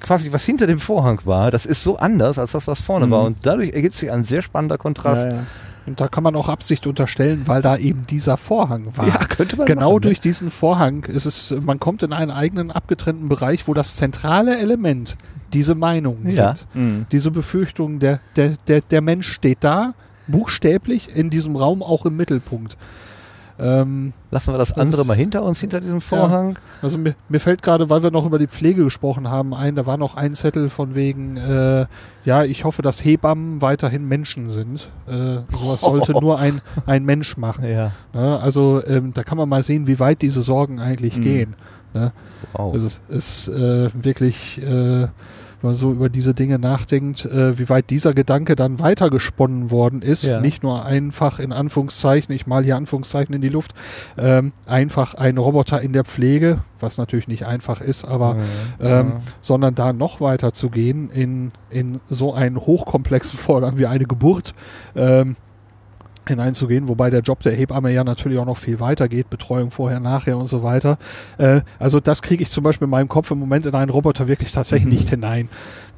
quasi 0.00 0.32
was 0.32 0.44
hinter 0.44 0.66
dem 0.66 0.78
Vorhang 0.78 1.20
war, 1.24 1.50
das 1.50 1.66
ist 1.66 1.82
so 1.82 1.98
anders 1.98 2.38
als 2.38 2.52
das, 2.52 2.66
was 2.66 2.80
vorne 2.80 3.06
mhm. 3.06 3.10
war. 3.10 3.22
Und 3.22 3.38
dadurch 3.42 3.72
ergibt 3.72 3.96
sich 3.96 4.10
ein 4.10 4.24
sehr 4.24 4.42
spannender 4.42 4.78
Kontrast. 4.78 5.30
Ja, 5.30 5.36
ja. 5.36 5.46
Und 5.86 6.00
da 6.00 6.08
kann 6.08 6.22
man 6.22 6.36
auch 6.36 6.48
Absicht 6.48 6.86
unterstellen, 6.86 7.42
weil 7.46 7.62
da 7.62 7.76
eben 7.76 8.06
dieser 8.06 8.36
Vorhang 8.36 8.86
war. 8.96 9.08
Ja, 9.08 9.24
könnte 9.24 9.56
man 9.56 9.66
Genau 9.66 9.86
machen, 9.86 9.94
ne? 9.94 10.00
durch 10.02 10.20
diesen 10.20 10.50
Vorhang 10.50 11.04
ist 11.04 11.24
es, 11.24 11.54
man 11.62 11.80
kommt 11.80 12.02
in 12.02 12.12
einen 12.12 12.30
eigenen 12.30 12.70
abgetrennten 12.70 13.28
Bereich, 13.28 13.66
wo 13.66 13.74
das 13.74 13.96
zentrale 13.96 14.58
Element 14.58 15.16
diese 15.52 15.74
Meinungen 15.74 16.28
Ja. 16.30 16.54
sind. 16.54 16.66
Mhm. 16.74 17.06
Diese 17.10 17.30
Befürchtung, 17.30 17.98
der, 17.98 18.20
der, 18.36 18.50
der, 18.68 18.82
der 18.82 19.00
Mensch 19.00 19.32
steht 19.32 19.58
da, 19.62 19.94
buchstäblich 20.30 21.14
in 21.14 21.30
diesem 21.30 21.56
Raum 21.56 21.82
auch 21.82 22.04
im 22.06 22.16
Mittelpunkt. 22.16 22.76
Ähm, 23.58 24.14
Lassen 24.30 24.54
wir 24.54 24.58
das 24.58 24.70
Das 24.70 24.78
andere 24.78 25.02
ist- 25.02 25.08
mal 25.08 25.16
hinter 25.16 25.42
uns, 25.42 25.60
hinter 25.60 25.80
diesem 25.82 26.00
Vorhang. 26.00 26.58
also 26.80 26.96
mir, 26.96 27.14
mir 27.28 27.40
fällt 27.40 27.62
gerade, 27.62 27.90
weil 27.90 28.02
wir 28.02 28.10
noch 28.10 28.24
über 28.24 28.38
die 28.38 28.46
Pflege 28.46 28.84
gesprochen 28.84 29.28
haben, 29.28 29.52
ein, 29.52 29.74
da 29.76 29.84
war 29.84 29.98
noch 29.98 30.16
ein 30.16 30.32
Zettel 30.34 30.70
von 30.70 30.94
wegen, 30.94 31.36
äh, 31.36 31.84
ja, 32.24 32.44
ich 32.44 32.64
hoffe, 32.64 32.80
dass 32.80 33.04
Hebammen 33.04 33.60
weiterhin 33.60 34.08
Menschen 34.08 34.48
sind. 34.48 34.90
Äh, 35.06 35.40
sowas 35.54 35.82
sollte 35.82 36.12
nur 36.20 36.38
ein, 36.38 36.62
ein 36.86 37.04
Mensch 37.04 37.36
machen. 37.36 37.64
Ja. 37.68 37.90
Ne? 38.14 38.40
Also 38.40 38.82
ähm, 38.86 39.12
da 39.12 39.24
kann 39.24 39.36
man 39.36 39.48
mal 39.48 39.62
sehen, 39.62 39.86
wie 39.86 40.00
weit 40.00 40.22
diese 40.22 40.40
Sorgen 40.40 40.80
eigentlich 40.80 41.18
Mhm. 41.18 41.22
gehen. 41.22 41.54
Ne? 41.92 42.12
Wow. 42.54 42.72
Also 42.72 42.86
es 42.86 43.02
ist 43.08 43.48
äh, 43.48 43.90
wirklich, 43.92 44.62
äh, 44.62 45.08
man 45.62 45.74
so 45.74 45.92
über 45.92 46.08
diese 46.08 46.34
Dinge 46.34 46.58
nachdenkt, 46.58 47.24
äh, 47.24 47.58
wie 47.58 47.68
weit 47.68 47.90
dieser 47.90 48.14
Gedanke 48.14 48.56
dann 48.56 48.78
weitergesponnen 48.78 49.70
worden 49.70 50.02
ist. 50.02 50.24
Ja. 50.24 50.40
Nicht 50.40 50.62
nur 50.62 50.84
einfach 50.84 51.38
in 51.38 51.52
Anführungszeichen, 51.52 52.34
ich 52.34 52.46
mal 52.46 52.64
hier 52.64 52.76
Anführungszeichen 52.76 53.34
in 53.34 53.40
die 53.40 53.48
Luft, 53.48 53.74
ähm, 54.16 54.52
einfach 54.66 55.14
ein 55.14 55.38
Roboter 55.38 55.80
in 55.80 55.92
der 55.92 56.04
Pflege, 56.04 56.60
was 56.78 56.98
natürlich 56.98 57.28
nicht 57.28 57.46
einfach 57.46 57.80
ist, 57.80 58.04
aber 58.04 58.36
ähm, 58.80 59.12
sondern 59.40 59.74
da 59.74 59.92
noch 59.92 60.20
weiter 60.20 60.52
zu 60.52 60.70
gehen 60.70 61.10
in, 61.10 61.52
in 61.68 62.00
so 62.08 62.32
einen 62.32 62.56
hochkomplexen 62.56 63.38
Vorgang 63.38 63.78
wie 63.78 63.86
eine 63.86 64.06
Geburt. 64.06 64.54
Ähm, 64.94 65.36
hineinzugehen, 66.28 66.88
wobei 66.88 67.10
der 67.10 67.20
Job 67.20 67.40
der 67.40 67.54
Hebamme 67.54 67.92
ja 67.92 68.04
natürlich 68.04 68.38
auch 68.38 68.46
noch 68.46 68.56
viel 68.56 68.80
weiter 68.80 69.08
geht, 69.08 69.30
Betreuung 69.30 69.70
vorher, 69.70 70.00
nachher 70.00 70.36
und 70.36 70.46
so 70.46 70.62
weiter. 70.62 70.98
Äh, 71.38 71.62
also 71.78 72.00
das 72.00 72.22
kriege 72.22 72.42
ich 72.42 72.50
zum 72.50 72.62
Beispiel 72.62 72.86
in 72.86 72.90
meinem 72.90 73.08
Kopf 73.08 73.30
im 73.30 73.38
Moment 73.38 73.66
in 73.66 73.74
einen 73.74 73.90
Roboter 73.90 74.28
wirklich 74.28 74.52
tatsächlich 74.52 74.92
nicht 74.92 75.08
hinein. 75.08 75.48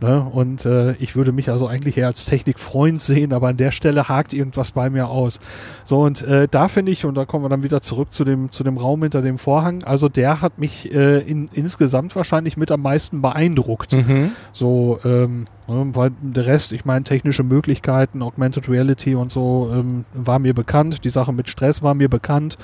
Ne? 0.01 0.20
Und 0.20 0.65
äh, 0.65 0.92
ich 0.94 1.15
würde 1.17 1.33
mich 1.33 1.51
also 1.51 1.67
eigentlich 1.67 1.97
eher 1.97 2.09
als 2.09 2.25
Technikfreund 2.25 3.01
sehen, 3.01 3.33
aber 3.33 3.49
an 3.49 3.57
der 3.57 3.70
Stelle 3.70 4.09
hakt 4.09 4.33
irgendwas 4.33 4.73
bei 4.73 4.91
mir 4.91 5.09
aus. 5.09 5.41
So 5.84 6.02
und 6.02 6.23
äh, 6.23 6.49
da 6.51 6.68
finde 6.68 6.92
ich, 6.92 7.05
und 7.05 7.15
da 7.15 7.25
kommen 7.25 7.44
wir 7.44 7.49
dann 7.49 7.62
wieder 7.62 7.81
zurück 7.81 8.12
zu 8.12 8.25
dem, 8.25 8.51
zu 8.51 8.65
dem 8.65 8.78
Raum 8.78 9.02
hinter 9.02 9.23
dem 9.23 9.39
Vorhang, 9.39 9.84
also 9.84 10.09
der 10.09 10.41
hat 10.41 10.59
mich 10.59 10.92
äh, 10.92 11.18
in, 11.20 11.49
insgesamt 11.52 12.17
wahrscheinlich 12.17 12.57
mit 12.57 12.70
am 12.70 12.83
meisten 12.83 13.23
beeindruckt. 13.23 13.92
Mhm. 13.92 14.33
So, 14.52 14.99
ähm, 15.05 15.47
weil 15.68 16.10
der 16.20 16.47
Rest, 16.47 16.73
ich 16.73 16.84
meine, 16.84 17.05
technische 17.05 17.44
Möglichkeiten, 17.44 18.20
Augmented 18.23 18.68
Reality 18.68 19.15
und 19.15 19.31
so, 19.31 19.70
ähm, 19.73 20.05
war 20.12 20.39
mir 20.39 20.55
bekannt. 20.55 21.05
Die 21.05 21.10
Sache 21.10 21.32
mit 21.32 21.49
Stress 21.49 21.82
war 21.82 21.94
mir 21.94 22.08
bekannt. 22.08 22.58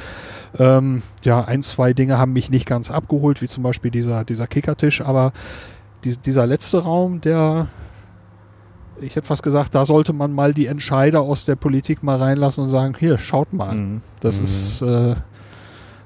Ähm, 0.59 1.03
ja, 1.23 1.45
ein, 1.45 1.63
zwei 1.63 1.93
Dinge 1.93 2.19
haben 2.19 2.33
mich 2.33 2.51
nicht 2.51 2.67
ganz 2.67 2.91
abgeholt, 2.91 3.41
wie 3.41 3.49
zum 3.49 3.63
Beispiel 3.63 3.91
dieser, 3.91 4.25
dieser 4.25 4.47
Kickertisch, 4.47 5.01
aber 5.01 5.33
die, 6.05 6.17
dieser 6.17 6.47
letzte 6.47 6.83
Raum, 6.83 7.21
der, 7.21 7.69
ich 9.01 9.15
hätte 9.15 9.27
fast 9.27 9.43
gesagt, 9.43 9.75
da 9.75 9.85
sollte 9.85 10.13
man 10.13 10.33
mal 10.33 10.53
die 10.53 10.67
Entscheider 10.67 11.21
aus 11.21 11.45
der 11.45 11.57
Politik 11.57 12.03
mal 12.03 12.17
reinlassen 12.17 12.65
und 12.65 12.71
sagen, 12.71 12.95
hier, 12.99 13.19
schaut 13.19 13.53
mal. 13.53 13.75
Mhm. 13.75 14.01
Das 14.21 14.39
ist, 14.41 14.83
äh, 14.83 15.15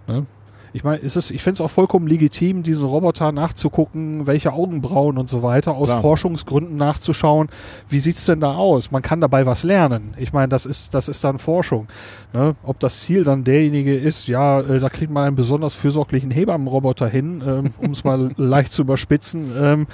ne? 0.07 0.27
Ich 0.75 0.85
meine, 0.85 0.99
ist 0.99 1.17
es, 1.17 1.31
ich 1.31 1.43
finde 1.43 1.55
es 1.55 1.61
auch 1.61 1.71
vollkommen 1.71 2.07
legitim, 2.07 2.63
diesen 2.63 2.87
Roboter 2.87 3.31
nachzugucken, 3.31 4.27
welche 4.27 4.53
Augenbrauen 4.53 5.19
und 5.19 5.29
so 5.29 5.43
weiter, 5.43 5.73
aus 5.73 5.89
Klar. 5.89 6.01
Forschungsgründen 6.01 6.77
nachzuschauen, 6.77 7.49
wie 7.89 8.01
sieht's 8.01 8.25
denn 8.25 8.41
da 8.41 8.55
aus? 8.55 8.91
Man 8.91 9.03
kann 9.03 9.21
dabei 9.21 9.45
was 9.45 9.65
lernen. 9.65 10.15
Ich 10.17 10.33
meine, 10.33 10.49
das 10.49 10.65
ist, 10.65 10.95
das 10.95 11.09
ist 11.09 11.23
dann 11.25 11.39
Forschung. 11.39 11.89
Ne? 12.33 12.55
Ob 12.63 12.81
das 12.81 13.01
Ziel 13.01 13.25
dann 13.25 13.45
derjenige 13.45 13.95
ist, 13.95 14.29
ja, 14.29 14.61
äh, 14.61 14.81
da 14.81 14.89
kriegt 14.89 15.13
man 15.13 15.27
einen 15.27 15.37
besonders 15.37 15.75
fürsorglichen 15.75 16.31
Hebammenroboter 16.31 17.09
hin, 17.09 17.43
ähm, 17.47 17.71
um 17.79 17.91
es 17.91 18.05
mal 18.05 18.31
leicht 18.37 18.73
zu 18.73 18.83
überspitzen. 18.83 19.53
Ähm, 19.59 19.87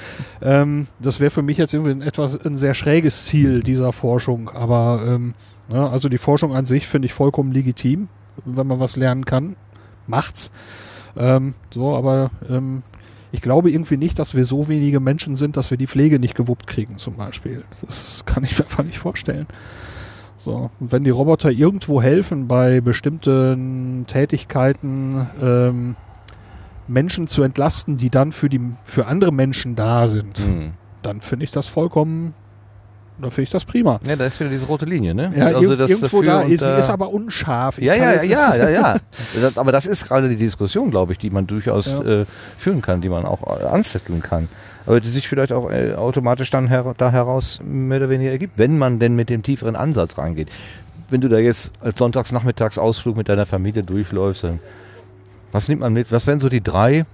ähm, 0.43 0.87
das 1.01 1.19
wäre 1.19 1.31
für 1.31 1.43
mich 1.43 1.57
jetzt 1.57 1.75
irgendwie 1.75 1.91
ein 1.93 2.03
etwas 2.03 2.39
ein 2.45 2.59
sehr 2.59 2.75
schräges 2.75 3.25
Ziel 3.27 3.63
dieser 3.63 3.93
Forschung. 3.93 4.51
Aber 4.51 5.03
ähm, 5.07 5.35
ne, 5.69 5.91
also 5.91 6.09
die 6.09 6.19
Forschung 6.19 6.55
an 6.55 6.67
sich 6.67 6.87
finde 6.87 7.07
ich 7.07 7.13
vollkommen 7.13 7.53
legitim, 7.53 8.09
wenn 8.45 8.67
man 8.67 8.79
was 8.79 8.95
lernen 8.95 9.25
kann 9.25 9.57
macht's. 10.09 10.51
Ähm, 11.17 11.55
so, 11.73 11.97
aber 11.97 12.31
ähm, 12.49 12.83
ich 13.33 13.43
glaube 13.43 13.71
irgendwie 13.71 13.97
nicht, 13.97 14.19
dass 14.19 14.35
wir 14.35 14.45
so 14.45 14.69
wenige 14.69 15.01
Menschen 15.01 15.37
sind, 15.37 15.57
dass 15.57 15.71
wir 15.71 15.79
die 15.79 15.87
Pflege 15.87 16.19
nicht 16.19 16.35
gewuppt 16.35 16.67
kriegen, 16.67 16.97
zum 16.99 17.15
Beispiel. 17.17 17.65
Das 17.83 18.25
kann 18.25 18.45
ich 18.45 18.59
mir 18.59 18.65
einfach 18.65 18.85
nicht 18.85 18.99
vorstellen. 18.99 19.47
So, 20.37 20.71
und 20.79 20.93
wenn 20.93 21.03
die 21.05 21.11
Roboter 21.11 21.51
irgendwo 21.51 22.01
helfen 22.01 22.47
bei 22.47 22.81
bestimmten 22.81 24.05
Tätigkeiten, 24.07 25.27
ähm, 25.43 25.97
Menschen 26.87 27.27
zu 27.27 27.43
entlasten, 27.43 27.97
die 27.97 28.09
dann 28.09 28.33
für 28.33 28.49
die 28.49 28.61
für 28.85 29.07
andere 29.07 29.33
Menschen 29.33 29.75
da 29.77 30.09
sind, 30.09 30.39
Mhm. 30.39 30.71
dann 31.03 31.21
finde 31.21 31.45
ich 31.45 31.51
das 31.51 31.67
vollkommen, 31.67 32.35
dann 33.21 33.31
finde 33.31 33.43
ich 33.45 33.51
das 33.51 33.65
prima. 33.65 33.99
Ja, 34.07 34.17
da 34.17 34.25
ist 34.27 34.39
wieder 34.41 34.51
diese 34.51 34.67
rote 34.67 34.85
Linie, 34.85 35.15
ne? 35.15 35.33
Ja, 35.37 35.47
also 35.47 35.75
das 35.77 35.91
irgendwo 35.91 36.23
da 36.23 36.41
und 36.41 36.49
sie 36.51 36.57
da- 36.57 36.79
ist 36.79 36.91
aber 36.91 37.11
unscharf. 37.11 37.79
Ja, 37.79 37.95
ja, 37.95 38.23
ja, 38.23 38.55
ja, 38.57 38.69
ja. 38.69 38.97
Das, 39.41 39.59
aber 39.59 39.73
das 39.73 39.87
ist 39.87 40.07
gerade 40.07 40.29
die 40.29 40.37
Diskussion, 40.37 40.91
glaube 40.91 41.13
ich, 41.13 41.19
die 41.19 41.31
man 41.31 41.47
durchaus 41.47 41.87
Ja. 41.87 42.01
äh, 42.03 42.25
führen 42.57 42.81
kann, 42.83 43.01
die 43.01 43.09
man 43.09 43.25
auch 43.27 43.43
äh, 43.61 43.65
anzetteln 43.65 44.23
kann. 44.23 44.49
Aber 44.87 45.01
die 45.01 45.09
sich 45.09 45.29
vielleicht 45.29 45.53
auch 45.53 45.71
äh, 45.71 45.95
automatisch 45.95 46.51
dann 46.51 46.69
her 46.69 46.95
da 46.97 47.11
heraus 47.11 47.61
mehr 47.63 47.99
oder 47.99 48.09
weniger 48.09 48.31
ergibt, 48.31 48.55
wenn 48.57 48.79
man 48.79 48.99
denn 48.99 49.15
mit 49.17 49.29
dem 49.29 49.43
tieferen 49.43 49.77
Ansatz 49.77 50.17
rangeht. 50.17 50.49
Wenn 51.11 51.21
du 51.21 51.29
da 51.29 51.39
jetzt 51.39 51.73
als 51.81 51.99
Sonntagsnachmittagsausflug 51.99 53.17
mit 53.17 53.29
deiner 53.29 53.47
Familie 53.47 53.83
durchläufst, 53.83 54.45
dann 54.45 54.61
was 55.53 55.69
nimmt 55.69 55.81
man 55.81 55.93
mit? 55.93 56.13
Was 56.13 56.27
wären 56.27 56.41
so 56.41 56.49
die 56.49 56.63
drei, 56.63 57.05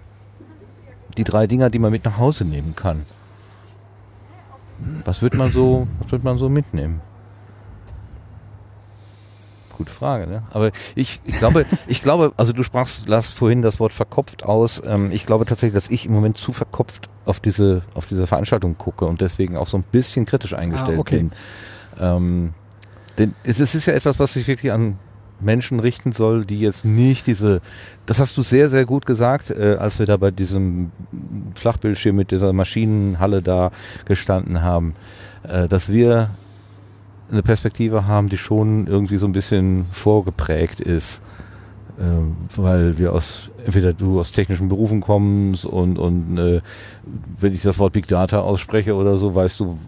die 1.17 1.25
drei 1.25 1.47
Dinger, 1.47 1.71
die 1.71 1.79
man 1.79 1.93
mit 1.93 2.05
nach 2.05 2.19
Hause 2.19 2.45
nehmen 2.45 2.75
kann? 2.77 3.03
Was 5.05 5.23
wird 5.23 5.35
man 5.35 5.53
so, 5.53 5.87
was 6.01 6.13
wird 6.13 6.25
man 6.25 6.39
so 6.39 6.49
mitnehmen? 6.49 7.01
Gute 9.77 9.91
Frage, 9.91 10.29
ne? 10.29 10.43
Aber 10.51 10.71
ich, 10.95 11.21
ich 11.25 11.37
glaube, 11.37 11.67
ich 11.89 12.01
glaube, 12.03 12.33
also 12.37 12.53
du 12.53 12.63
sprachst, 12.63 13.09
las 13.09 13.31
vorhin 13.31 13.61
das 13.63 13.81
Wort 13.81 13.93
verkopft 13.93 14.45
aus. 14.45 14.81
Ähm, 14.87 15.11
ich 15.11 15.27
glaube 15.27 15.47
tatsächlich, 15.47 15.75
dass 15.83 15.91
ich 15.91 16.07
im 16.07 16.13
Moment 16.13 16.39
zu 16.39 16.53
verkopft 16.53 17.09
auf 17.25 17.41
diese, 17.41 17.83
auf 17.95 18.07
diese 18.07 18.27
Veranstaltung 18.27 18.79
gucke 18.79 19.05
und 19.07 19.21
deswegen 19.21 19.57
auch 19.57 19.67
so 19.67 19.77
ein 19.77 19.83
bisschen 19.83 20.27
kritisch 20.27 20.55
eingestellt 20.55 20.99
Ah, 20.99 21.01
okay. 21.01 21.17
bin. 21.17 21.33
Ähm, 22.01 22.55
denn 23.19 23.35
es 23.43 23.59
ist 23.61 23.87
ja 23.87 23.95
etwas, 23.95 24.19
was 24.19 24.35
sich 24.35 24.47
wirklich 24.47 24.71
an 24.73 24.99
Menschen 25.41 25.81
richten 25.81 26.13
soll, 26.13 26.45
die 26.45 26.61
jetzt 26.61 26.85
nicht 26.85 27.27
diese, 27.27 27.61
das 28.07 28.19
hast 28.19 28.37
du 28.37 28.43
sehr, 28.43 28.71
sehr 28.71 28.85
gut 28.85 29.07
gesagt, 29.07 29.51
äh, 29.51 29.77
als 29.79 29.99
wir 29.99 30.07
da 30.07 30.17
bei 30.17 30.31
diesem 30.31 30.91
Flachbildschirm 31.55 32.17
mit 32.17 32.31
dieser 32.31 32.53
Maschinenhalle 32.53 33.43
da 33.43 33.71
gestanden 34.07 34.63
haben, 34.63 34.95
äh, 35.43 35.69
dass 35.69 35.91
wir 35.91 36.31
eine 37.31 37.43
Perspektive 37.43 38.07
haben, 38.07 38.29
die 38.29 38.39
schon 38.39 38.87
irgendwie 38.87 39.17
so 39.17 39.27
ein 39.27 39.33
bisschen 39.33 39.87
vorgeprägt 39.93 40.81
ist. 40.81 41.21
Ähm, 42.01 42.37
weil 42.57 42.99
wir 42.99 43.13
aus, 43.13 43.51
entweder 43.65 43.93
du 43.93 44.19
aus 44.19 44.33
technischen 44.33 44.69
Berufen 44.69 45.01
kommst 45.01 45.65
und, 45.65 45.97
und 45.97 46.37
äh, 46.39 46.61
wenn 47.39 47.55
ich 47.55 47.63
das 47.63 47.79
Wort 47.79 47.93
Big 47.93 48.09
Data 48.09 48.41
ausspreche 48.41 48.97
oder 48.97 49.17
so, 49.17 49.33
weißt 49.33 49.61
du, 49.61 49.79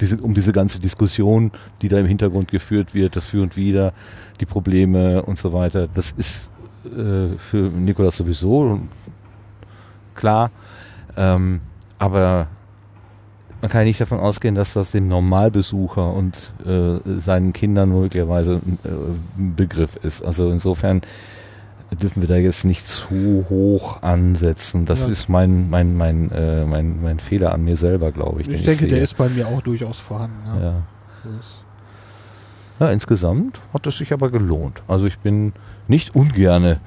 diese, 0.00 0.20
um 0.20 0.34
diese 0.34 0.52
ganze 0.52 0.80
Diskussion, 0.80 1.52
die 1.82 1.88
da 1.88 1.98
im 1.98 2.06
Hintergrund 2.06 2.50
geführt 2.50 2.94
wird, 2.94 3.16
das 3.16 3.26
Für 3.26 3.42
und 3.42 3.56
Wider, 3.56 3.92
die 4.40 4.46
Probleme 4.46 5.22
und 5.22 5.38
so 5.38 5.52
weiter, 5.52 5.88
das 5.92 6.12
ist 6.12 6.50
äh, 6.84 7.36
für 7.38 7.70
Nikolas 7.70 8.16
sowieso 8.16 8.80
klar. 10.14 10.50
Ähm, 11.16 11.60
aber 11.98 12.48
man 13.60 13.70
kann 13.70 13.82
ja 13.82 13.86
nicht 13.86 14.00
davon 14.00 14.20
ausgehen, 14.20 14.54
dass 14.54 14.74
das 14.74 14.90
dem 14.90 15.08
Normalbesucher 15.08 16.12
und 16.12 16.52
äh, 16.66 16.98
seinen 17.18 17.52
Kindern 17.52 17.88
möglicherweise 17.90 18.60
äh, 18.84 18.88
ein 19.38 19.54
Begriff 19.56 19.96
ist. 19.96 20.22
Also 20.22 20.50
insofern 20.50 21.02
dürfen 21.96 22.22
wir 22.22 22.28
da 22.28 22.36
jetzt 22.36 22.64
nicht 22.64 22.86
zu 22.88 23.46
hoch 23.48 24.02
ansetzen. 24.02 24.84
Das 24.86 25.00
Ja. 25.02 25.08
ist 25.08 25.28
mein, 25.28 25.68
mein, 25.70 25.96
mein, 25.96 26.30
äh, 26.32 26.64
mein, 26.64 27.02
mein 27.02 27.18
Fehler 27.18 27.52
an 27.52 27.64
mir 27.64 27.76
selber, 27.76 28.12
glaube 28.12 28.42
ich. 28.42 28.48
Ich 28.48 28.64
denke, 28.64 28.80
sehe. 28.84 28.88
der 28.88 29.02
ist 29.02 29.16
bei 29.16 29.28
mir 29.28 29.46
auch 29.48 29.62
durchaus 29.62 29.98
vorhanden. 30.00 30.36
Ja. 30.46 30.64
Ja. 30.64 30.72
Ja, 32.78 32.90
insgesamt 32.90 33.58
hat 33.72 33.86
es 33.86 33.98
sich 33.98 34.12
aber 34.12 34.30
gelohnt. 34.30 34.82
Also 34.86 35.06
ich 35.06 35.18
bin 35.18 35.52
nicht 35.88 36.14
ungerne 36.14 36.78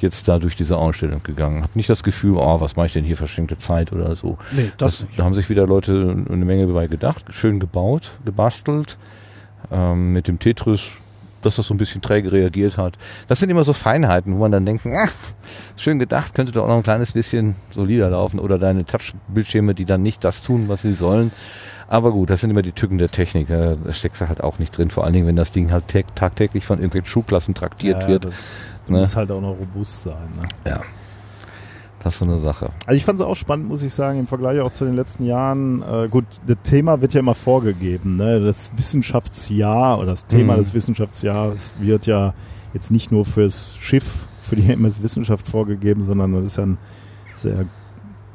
jetzt 0.00 0.28
da 0.28 0.38
durch 0.38 0.56
diese 0.56 0.76
Ausstellung 0.76 1.22
gegangen. 1.22 1.62
Habe 1.62 1.72
nicht 1.74 1.88
das 1.90 2.02
Gefühl, 2.02 2.36
oh, 2.36 2.60
was 2.60 2.76
mache 2.76 2.86
ich 2.86 2.92
denn 2.92 3.04
hier 3.04 3.16
verschenkte 3.16 3.58
Zeit 3.58 3.92
oder 3.92 4.14
so. 4.16 4.36
Nee, 4.52 4.70
das, 4.78 4.98
Das, 5.00 5.06
da 5.16 5.24
haben 5.24 5.34
sich 5.34 5.48
wieder 5.48 5.66
Leute 5.66 6.24
eine 6.28 6.44
Menge 6.44 6.66
dabei 6.66 6.86
gedacht, 6.86 7.24
schön 7.30 7.58
gebaut, 7.60 8.12
gebastelt, 8.24 8.96
ähm, 9.72 10.12
mit 10.12 10.28
dem 10.28 10.38
Tetris, 10.38 10.90
dass 11.42 11.56
das 11.56 11.66
so 11.66 11.74
ein 11.74 11.78
bisschen 11.78 12.02
träge 12.02 12.32
reagiert 12.32 12.78
hat. 12.78 12.94
Das 13.28 13.40
sind 13.40 13.50
immer 13.50 13.64
so 13.64 13.72
Feinheiten, 13.72 14.34
wo 14.34 14.38
man 14.38 14.52
dann 14.52 14.66
denkt, 14.66 14.86
ah, 14.86 15.08
schön 15.76 15.98
gedacht, 15.98 16.34
könnte 16.34 16.52
doch 16.52 16.64
auch 16.64 16.68
noch 16.68 16.76
ein 16.76 16.82
kleines 16.82 17.12
bisschen 17.12 17.56
solider 17.70 18.10
laufen 18.10 18.40
oder 18.40 18.58
deine 18.58 18.84
Touch-Bildschirme, 18.84 19.74
die 19.74 19.84
dann 19.84 20.02
nicht 20.02 20.24
das 20.24 20.42
tun, 20.42 20.68
was 20.68 20.82
sie 20.82 20.94
sollen. 20.94 21.30
Aber 21.88 22.12
gut, 22.12 22.28
das 22.28 22.42
sind 22.42 22.50
immer 22.50 22.62
die 22.62 22.72
Tücken 22.72 22.98
der 22.98 23.08
Technik. 23.08 23.48
Da 23.48 23.76
steckst 23.90 24.20
du 24.20 24.28
halt 24.28 24.42
auch 24.42 24.58
nicht 24.58 24.76
drin. 24.76 24.90
Vor 24.90 25.04
allen 25.04 25.14
Dingen, 25.14 25.26
wenn 25.26 25.36
das 25.36 25.52
Ding 25.52 25.72
halt 25.72 25.84
tagtäglich 26.14 26.66
von 26.66 26.78
irgendwelchen 26.78 27.08
Schulklassen 27.08 27.54
traktiert 27.54 28.02
ja, 28.02 28.08
wird. 28.08 28.24
Das 28.26 28.34
ne? 28.88 28.98
muss 28.98 29.16
halt 29.16 29.30
auch 29.30 29.40
noch 29.40 29.56
robust 29.58 30.02
sein. 30.02 30.28
Ne? 30.38 30.70
Ja. 30.70 30.82
Das 32.02 32.14
ist 32.14 32.18
so 32.20 32.24
eine 32.24 32.38
Sache. 32.38 32.70
Also 32.86 32.96
ich 32.96 33.04
fand 33.04 33.20
es 33.20 33.26
auch 33.26 33.34
spannend, 33.34 33.68
muss 33.68 33.82
ich 33.82 33.92
sagen, 33.92 34.20
im 34.20 34.26
Vergleich 34.26 34.60
auch 34.60 34.72
zu 34.72 34.84
den 34.84 34.94
letzten 34.94 35.24
Jahren. 35.24 35.82
Äh, 35.82 36.08
gut, 36.08 36.26
das 36.46 36.56
Thema 36.62 37.00
wird 37.00 37.14
ja 37.14 37.20
immer 37.20 37.34
vorgegeben. 37.34 38.16
Ne? 38.16 38.40
Das 38.40 38.70
Wissenschaftsjahr 38.76 39.98
oder 39.98 40.12
das 40.12 40.26
Thema 40.26 40.54
mhm. 40.54 40.58
des 40.58 40.74
Wissenschaftsjahres 40.74 41.72
wird 41.78 42.06
ja 42.06 42.34
jetzt 42.72 42.90
nicht 42.90 43.10
nur 43.10 43.24
fürs 43.24 43.76
Schiff, 43.76 44.26
für 44.42 44.56
die 44.56 44.70
MS 44.70 45.02
Wissenschaft 45.02 45.48
vorgegeben, 45.48 46.04
sondern 46.04 46.32
das 46.34 46.46
ist 46.46 46.56
ja 46.56 46.66
ein 46.66 46.78
sehr 47.34 47.66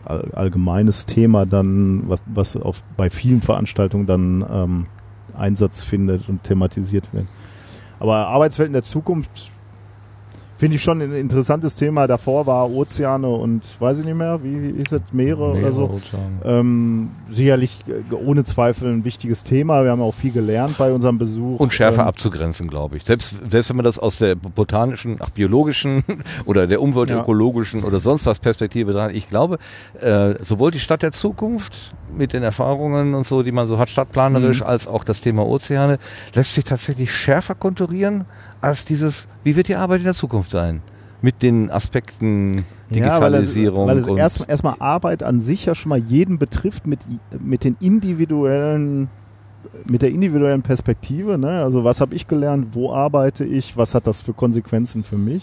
allgemeines 0.05 1.05
Thema 1.05 1.45
dann, 1.45 2.03
was, 2.09 2.23
was 2.25 2.57
auf, 2.57 2.83
bei 2.97 3.09
vielen 3.09 3.41
Veranstaltungen 3.41 4.05
dann 4.05 4.45
ähm, 4.51 4.85
Einsatz 5.33 5.81
findet 5.81 6.27
und 6.27 6.43
thematisiert 6.43 7.13
wird. 7.13 7.27
Aber 7.99 8.27
Arbeitswelten 8.27 8.73
der 8.73 8.83
Zukunft 8.83 9.49
Finde 10.57 10.75
ich 10.75 10.83
schon 10.83 11.01
ein 11.01 11.13
interessantes 11.13 11.75
Thema. 11.75 12.05
Davor 12.07 12.45
war 12.45 12.69
Ozeane 12.69 13.27
und 13.27 13.63
weiß 13.79 13.99
ich 13.99 14.05
nicht 14.05 14.15
mehr, 14.15 14.39
wie 14.43 14.69
ist 14.69 14.93
es, 14.93 15.01
Meere, 15.11 15.53
Meere 15.53 15.59
oder 15.59 15.71
so. 15.71 16.01
Ähm, 16.45 17.09
sicherlich 17.27 17.79
äh, 17.87 18.13
ohne 18.13 18.43
Zweifel 18.43 18.91
ein 18.91 19.03
wichtiges 19.03 19.43
Thema. 19.43 19.83
Wir 19.83 19.91
haben 19.91 20.01
auch 20.01 20.13
viel 20.13 20.31
gelernt 20.31 20.77
bei 20.77 20.91
unserem 20.91 21.17
Besuch. 21.17 21.59
Und 21.59 21.73
schärfer 21.73 22.03
ähm, 22.03 22.07
abzugrenzen, 22.07 22.67
glaube 22.67 22.97
ich. 22.97 23.05
Selbst, 23.05 23.35
selbst 23.49 23.69
wenn 23.69 23.77
man 23.77 23.85
das 23.85 23.97
aus 23.97 24.19
der 24.19 24.35
botanischen, 24.35 25.17
ach, 25.19 25.31
biologischen 25.31 26.03
oder 26.45 26.67
der 26.67 26.81
umweltökologischen 26.81 27.81
ja. 27.81 27.87
oder 27.87 27.99
sonst 27.99 28.25
was 28.27 28.39
Perspektive 28.39 28.93
sagt, 28.93 29.15
ich 29.15 29.27
glaube, 29.27 29.57
äh, 29.99 30.35
sowohl 30.43 30.69
die 30.69 30.79
Stadt 30.79 31.01
der 31.01 31.11
Zukunft 31.11 31.95
mit 32.15 32.31
den 32.31 32.43
Erfahrungen 32.43 33.15
und 33.15 33.25
so, 33.25 33.41
die 33.41 33.51
man 33.51 33.67
so 33.67 33.79
hat, 33.79 33.89
stadtplanerisch, 33.89 34.61
mhm. 34.61 34.67
als 34.67 34.87
auch 34.87 35.03
das 35.03 35.19
Thema 35.19 35.45
Ozeane, 35.45 35.97
lässt 36.35 36.53
sich 36.53 36.63
tatsächlich 36.63 37.11
schärfer 37.11 37.55
konturieren 37.55 38.25
als 38.63 38.85
dieses, 38.85 39.27
wie 39.43 39.55
wird 39.55 39.67
die 39.67 39.75
Arbeit 39.75 39.99
in 39.99 40.05
der 40.05 40.13
Zukunft 40.13 40.51
sein? 40.51 40.81
Mit 41.21 41.41
den 41.41 41.69
Aspekten 41.69 42.65
Digitalisierung. 42.89 43.87
Ja, 43.87 43.93
weil 43.93 43.97
es, 43.97 44.07
weil 44.07 44.19
es 44.19 44.37
erstmal 44.37 44.73
erst 44.73 44.81
Arbeit 44.81 45.23
an 45.23 45.39
sich 45.39 45.65
ja 45.65 45.75
schon 45.75 45.89
mal 45.89 45.99
jeden 45.99 46.37
betrifft 46.37 46.87
mit, 46.87 46.99
mit 47.39 47.63
den 47.63 47.75
individuellen 47.79 49.09
mit 49.85 50.01
der 50.01 50.11
individuellen 50.11 50.61
Perspektive, 50.61 51.37
ne? 51.37 51.63
also 51.63 51.83
was 51.83 52.01
habe 52.01 52.15
ich 52.15 52.27
gelernt, 52.27 52.67
wo 52.73 52.93
arbeite 52.93 53.43
ich, 53.43 53.75
was 53.75 53.95
hat 53.95 54.07
das 54.07 54.21
für 54.21 54.33
Konsequenzen 54.33 55.03
für 55.03 55.17
mich. 55.17 55.41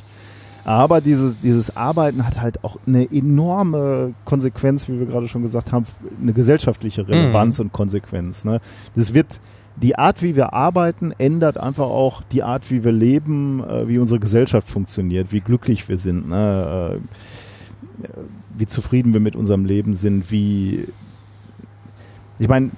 Aber 0.65 1.01
dieses, 1.01 1.41
dieses 1.41 1.77
Arbeiten 1.77 2.27
hat 2.27 2.41
halt 2.41 2.63
auch 2.65 2.79
eine 2.87 3.11
enorme 3.11 4.13
Konsequenz, 4.25 4.89
wie 4.89 4.99
wir 4.99 5.07
gerade 5.07 5.27
schon 5.27 5.43
gesagt 5.43 5.73
haben, 5.73 5.87
eine 6.21 6.33
gesellschaftliche 6.33 7.09
Relevanz 7.09 7.59
mhm. 7.59 7.67
und 7.67 7.73
Konsequenz. 7.73 8.45
Ne? 8.45 8.61
Das 8.95 9.15
wird 9.15 9.41
die 9.77 9.97
Art, 9.97 10.23
wie 10.23 10.37
wir 10.37 10.53
arbeiten, 10.53 11.13
ändert 11.17 11.59
einfach 11.59 11.85
auch 11.85 12.23
die 12.33 12.43
Art, 12.43 12.71
wie 12.71 12.85
wir 12.85 12.93
leben, 12.93 13.65
äh, 13.65 13.89
wie 13.89 13.99
unsere 13.99 14.21
Gesellschaft 14.21 14.69
funktioniert, 14.69 15.33
wie 15.33 15.41
glücklich 15.41 15.89
wir 15.89 15.99
sind, 15.99 16.29
ne? 16.29 17.01
äh, 18.03 18.07
wie 18.57 18.67
zufrieden 18.67 19.13
wir 19.13 19.21
mit 19.21 19.37
unserem 19.37 19.65
Leben 19.65 19.95
sind, 19.95 20.31
wie 20.31 20.87
ich 22.41 22.49
meine, 22.49 22.71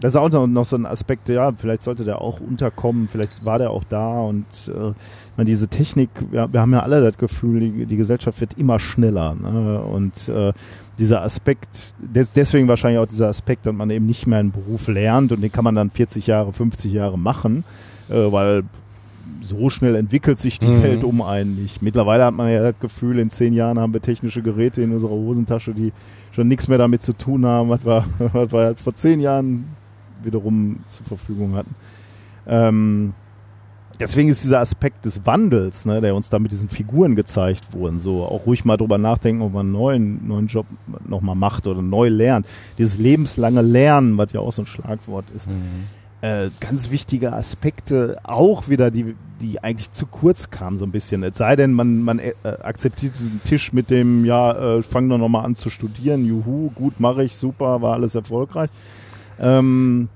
das 0.00 0.12
ist 0.12 0.16
auch 0.16 0.46
noch, 0.46 0.64
so 0.64 0.76
ein 0.76 0.86
Aspekt, 0.86 1.28
ja, 1.28 1.52
vielleicht 1.52 1.82
sollte 1.82 2.04
der 2.04 2.20
auch 2.20 2.40
unterkommen, 2.40 3.08
vielleicht 3.08 3.44
war 3.44 3.58
der 3.58 3.70
auch 3.70 3.84
da 3.84 4.20
und 4.20 4.46
äh, 4.68 4.92
meine, 5.36 5.48
diese 5.48 5.68
Technik, 5.68 6.10
wir, 6.30 6.52
wir 6.52 6.60
haben 6.60 6.72
ja 6.72 6.80
alle 6.80 7.02
das 7.02 7.18
Gefühl, 7.18 7.60
die, 7.60 7.86
die 7.86 7.96
Gesellschaft 7.96 8.40
wird 8.40 8.58
immer 8.58 8.78
schneller 8.78 9.34
ne? 9.34 9.80
und 9.80 10.28
äh, 10.28 10.52
dieser 10.98 11.22
Aspekt, 11.22 11.94
des, 11.98 12.32
deswegen 12.32 12.68
wahrscheinlich 12.68 13.00
auch 13.00 13.06
dieser 13.06 13.28
Aspekt, 13.28 13.66
dass 13.66 13.74
man 13.74 13.90
eben 13.90 14.06
nicht 14.06 14.26
mehr 14.26 14.38
einen 14.38 14.52
Beruf 14.52 14.88
lernt 14.88 15.32
und 15.32 15.42
den 15.42 15.52
kann 15.52 15.64
man 15.64 15.74
dann 15.74 15.90
40 15.90 16.26
Jahre, 16.26 16.52
50 16.52 16.92
Jahre 16.92 17.18
machen, 17.18 17.64
äh, 18.08 18.14
weil 18.14 18.62
so 19.42 19.70
schnell 19.70 19.94
entwickelt 19.94 20.40
sich 20.40 20.58
die 20.58 20.66
mhm. 20.66 20.82
Welt 20.82 21.04
um 21.04 21.22
einen 21.22 21.62
nicht. 21.62 21.82
Mittlerweile 21.82 22.24
hat 22.24 22.34
man 22.34 22.50
ja 22.50 22.62
das 22.62 22.78
Gefühl, 22.80 23.18
in 23.18 23.30
zehn 23.30 23.52
Jahren 23.52 23.78
haben 23.78 23.92
wir 23.92 24.02
technische 24.02 24.42
Geräte 24.42 24.82
in 24.82 24.92
unserer 24.92 25.12
Hosentasche, 25.12 25.72
die 25.72 25.92
schon 26.32 26.48
nichts 26.48 26.68
mehr 26.68 26.78
damit 26.78 27.02
zu 27.02 27.12
tun 27.12 27.46
haben, 27.46 27.70
was 27.70 27.84
wir, 27.84 28.04
was 28.32 28.52
wir 28.52 28.60
halt 28.60 28.80
vor 28.80 28.94
zehn 28.94 29.20
Jahren 29.20 29.64
wiederum 30.22 30.78
zur 30.88 31.06
Verfügung 31.06 31.54
hatten. 31.54 31.74
Ähm, 32.46 33.14
deswegen 33.98 34.28
ist 34.28 34.44
dieser 34.44 34.60
Aspekt 34.60 35.04
des 35.04 35.26
Wandels, 35.26 35.86
ne, 35.86 36.00
der 36.00 36.14
uns 36.14 36.28
da 36.28 36.38
mit 36.38 36.52
diesen 36.52 36.68
Figuren 36.68 37.16
gezeigt 37.16 37.72
wurden, 37.72 38.00
so 38.00 38.24
auch 38.24 38.46
ruhig 38.46 38.64
mal 38.64 38.76
drüber 38.76 38.98
nachdenken, 38.98 39.42
ob 39.42 39.52
man 39.52 39.66
einen 39.66 39.72
neuen, 39.72 40.26
neuen 40.28 40.46
Job 40.46 40.66
nochmal 41.06 41.34
macht 41.34 41.66
oder 41.66 41.82
neu 41.82 42.08
lernt. 42.08 42.46
Dieses 42.78 42.98
lebenslange 42.98 43.62
Lernen, 43.62 44.16
was 44.18 44.32
ja 44.32 44.40
auch 44.40 44.52
so 44.52 44.62
ein 44.62 44.66
Schlagwort 44.66 45.24
ist. 45.34 45.48
Mhm. 45.48 45.86
Äh, 46.22 46.50
ganz 46.60 46.90
wichtige 46.90 47.32
Aspekte, 47.34 48.18
auch 48.24 48.68
wieder, 48.68 48.90
die, 48.90 49.14
die 49.40 49.62
eigentlich 49.62 49.92
zu 49.92 50.06
kurz 50.06 50.50
kamen, 50.50 50.78
so 50.78 50.84
ein 50.84 50.90
bisschen. 50.90 51.22
Es 51.22 51.36
sei 51.36 51.56
denn, 51.56 51.72
man, 51.72 52.02
man 52.02 52.18
äh, 52.18 52.32
akzeptiert 52.42 53.14
diesen 53.18 53.42
Tisch 53.44 53.72
mit 53.72 53.90
dem, 53.90 54.24
ja, 54.24 54.78
äh, 54.78 54.82
fang 54.82 55.08
doch 55.08 55.18
nochmal 55.18 55.44
an 55.44 55.54
zu 55.54 55.68
studieren, 55.68 56.24
juhu, 56.24 56.70
gut, 56.74 57.00
mache 57.00 57.22
ich, 57.22 57.36
super, 57.36 57.82
war 57.82 57.94
alles 57.94 58.14
erfolgreich. 58.14 58.70
Ähm, 59.38 60.08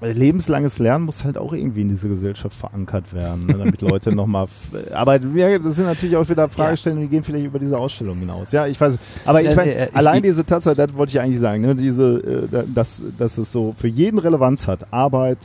lebenslanges 0.00 0.78
Lernen 0.78 1.04
muss 1.04 1.24
halt 1.24 1.38
auch 1.38 1.52
irgendwie 1.52 1.80
in 1.80 1.88
diese 1.88 2.08
Gesellschaft 2.08 2.56
verankert 2.56 3.14
werden, 3.14 3.40
ne, 3.46 3.54
damit 3.54 3.80
Leute 3.80 4.14
nochmal. 4.14 4.46
Aber 4.92 5.18
ja, 5.34 5.58
das 5.58 5.76
sind 5.76 5.86
natürlich 5.86 6.16
auch 6.16 6.28
wieder 6.28 6.48
Fragestellungen, 6.48 7.04
die 7.04 7.08
gehen 7.08 7.24
vielleicht 7.24 7.46
über 7.46 7.58
diese 7.58 7.78
Ausstellung 7.78 8.18
hinaus. 8.18 8.52
Ja, 8.52 8.66
ich 8.66 8.80
weiß. 8.80 8.98
Aber 9.24 9.40
ich 9.40 9.56
meine, 9.56 9.74
äh, 9.74 9.88
allein 9.94 10.22
diese 10.22 10.44
Tatsache, 10.44 10.76
das 10.76 10.94
wollte 10.94 11.10
ich 11.10 11.20
eigentlich 11.20 11.40
sagen, 11.40 11.62
ne, 11.62 11.74
diese, 11.74 12.48
äh, 12.52 12.64
dass, 12.72 13.02
dass 13.18 13.38
es 13.38 13.50
so 13.50 13.74
für 13.76 13.88
jeden 13.88 14.18
Relevanz 14.18 14.66
hat, 14.66 14.92
Arbeit, 14.92 15.38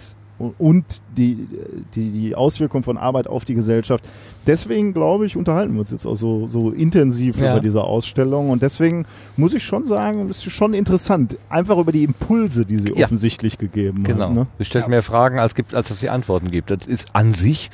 und 0.58 0.86
die, 1.16 1.48
die, 1.95 2.10
die 2.10 2.36
Auswirkung 2.36 2.84
von 2.84 2.98
Arbeit 2.98 3.28
auf 3.28 3.45
die 3.45 3.53
Gesellschaft. 3.53 4.03
Deswegen, 4.48 4.94
glaube 4.94 5.26
ich, 5.26 5.38
unterhalten 5.38 5.74
wir 5.74 5.82
uns 5.82 5.92
jetzt 5.92 6.06
auch 6.06 6.16
so, 6.16 6.48
so 6.48 6.72
intensiv 6.72 7.40
ja. 7.40 7.52
über 7.52 7.61
diese 7.61 7.84
Ausstellung. 7.84 8.50
Und 8.50 8.61
deswegen 8.61 9.06
muss 9.38 9.53
ich 9.53 9.64
schon 9.64 9.86
sagen, 9.86 10.30
es 10.30 10.45
ist 10.45 10.52
schon 10.52 10.74
interessant, 10.74 11.38
einfach 11.50 11.78
über 11.78 11.92
die 11.92 12.03
Impulse, 12.03 12.66
die 12.66 12.78
sie 12.78 12.94
ja. 12.94 13.06
offensichtlich 13.06 13.58
gegeben 13.58 14.03
genau. 14.03 14.24
hat. 14.24 14.30
Genau. 14.30 14.42
Ne? 14.42 14.66
stellt 14.66 14.86
ja. 14.86 14.90
mehr 14.90 15.03
Fragen, 15.03 15.40
als, 15.40 15.56
gibt, 15.56 15.76
als 15.76 15.92
es 15.92 16.00
die 16.00 16.10
Antworten 16.10 16.52
gibt. 16.52 16.72
Das 16.72 16.88
ist 16.88 17.16
an 17.16 17.34
sich 17.34 17.70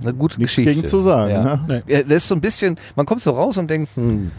eine 0.00 0.14
gute 0.14 0.38
Nichts 0.38 0.56
Geschichte. 0.56 0.74
gegen 0.74 0.86
zu 0.86 1.00
sagen. 1.00 1.30
Ja. 1.30 1.64
Ne? 1.66 1.82
Das 1.86 2.22
ist 2.22 2.28
so 2.28 2.34
ein 2.34 2.40
bisschen, 2.40 2.76
man 2.96 3.06
kommt 3.06 3.22
so 3.22 3.30
raus 3.30 3.56
und 3.56 3.68
denkt, 3.68 3.90
hm, 3.96 4.30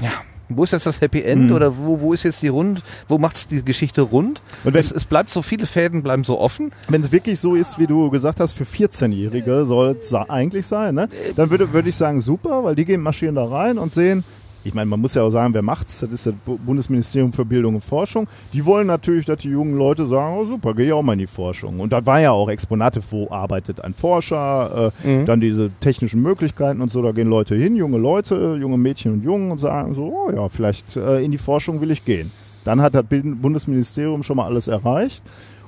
ja, 0.00 0.10
wo 0.48 0.64
ist 0.64 0.72
jetzt 0.72 0.86
das 0.86 1.00
Happy 1.00 1.22
End 1.22 1.50
mhm. 1.50 1.52
oder 1.52 1.76
wo, 1.76 2.00
wo 2.00 2.12
ist 2.12 2.22
jetzt 2.22 2.42
die 2.42 2.48
Rund, 2.48 2.82
wo 3.08 3.18
macht 3.18 3.36
es 3.36 3.48
die 3.48 3.64
Geschichte 3.64 4.02
rund? 4.02 4.40
Und 4.64 4.74
wenn, 4.74 4.80
es, 4.80 4.92
es 4.92 5.04
bleibt 5.04 5.30
so, 5.30 5.42
viele 5.42 5.66
Fäden 5.66 6.02
bleiben 6.02 6.24
so 6.24 6.38
offen. 6.38 6.72
Wenn 6.88 7.00
es 7.00 7.12
wirklich 7.12 7.40
so 7.40 7.54
ist, 7.54 7.78
wie 7.78 7.86
du 7.86 8.10
gesagt 8.10 8.40
hast, 8.40 8.52
für 8.52 8.64
14-Jährige 8.64 9.64
soll 9.64 9.96
es 10.00 10.12
eigentlich 10.14 10.66
sein, 10.66 10.94
ne? 10.94 11.08
dann 11.36 11.50
würde, 11.50 11.72
würde 11.72 11.88
ich 11.88 11.96
sagen, 11.96 12.20
super, 12.20 12.64
weil 12.64 12.74
die 12.74 12.84
gehen 12.84 13.00
marschieren 13.00 13.34
da 13.34 13.44
rein 13.44 13.78
und 13.78 13.92
sehen, 13.92 14.24
ich 14.66 14.74
meine, 14.74 14.86
man 14.86 15.00
muss 15.00 15.14
ja 15.14 15.22
auch 15.22 15.30
sagen, 15.30 15.54
wer 15.54 15.62
macht's? 15.62 16.00
Das 16.00 16.10
ist 16.10 16.26
das 16.26 16.34
Bundesministerium 16.44 17.32
für 17.32 17.44
Bildung 17.44 17.76
und 17.76 17.84
Forschung. 17.84 18.26
Die 18.52 18.64
wollen 18.64 18.86
natürlich, 18.86 19.24
dass 19.24 19.38
die 19.38 19.48
jungen 19.48 19.78
Leute 19.78 20.06
sagen, 20.06 20.36
oh 20.38 20.44
super, 20.44 20.74
gehe 20.74 20.86
ich 20.86 20.92
auch 20.92 21.02
mal 21.02 21.12
in 21.12 21.20
die 21.20 21.26
Forschung. 21.26 21.78
Und 21.78 21.92
da 21.92 22.04
war 22.04 22.20
ja 22.20 22.32
auch 22.32 22.48
Exponate, 22.48 23.00
wo 23.10 23.30
arbeitet 23.30 23.82
ein 23.82 23.94
Forscher, 23.94 24.92
äh, 25.04 25.08
mhm. 25.08 25.26
dann 25.26 25.40
diese 25.40 25.70
technischen 25.80 26.20
Möglichkeiten 26.20 26.80
und 26.80 26.90
so, 26.90 27.00
da 27.00 27.12
gehen 27.12 27.28
Leute 27.28 27.54
hin, 27.54 27.76
junge 27.76 27.98
Leute, 27.98 28.58
junge 28.60 28.76
Mädchen 28.76 29.12
und 29.12 29.24
Jungen 29.24 29.52
und 29.52 29.60
sagen 29.60 29.94
so, 29.94 30.12
oh 30.12 30.32
ja, 30.34 30.48
vielleicht 30.48 30.96
äh, 30.96 31.24
in 31.24 31.30
die 31.30 31.38
Forschung 31.38 31.80
will 31.80 31.90
ich 31.92 32.04
gehen. 32.04 32.30
Dann 32.64 32.82
hat 32.82 32.96
das 32.96 33.04
Bundesministerium 33.08 34.24
schon 34.24 34.36
mal 34.36 34.46
alles 34.46 34.66
erreicht. 34.66 35.22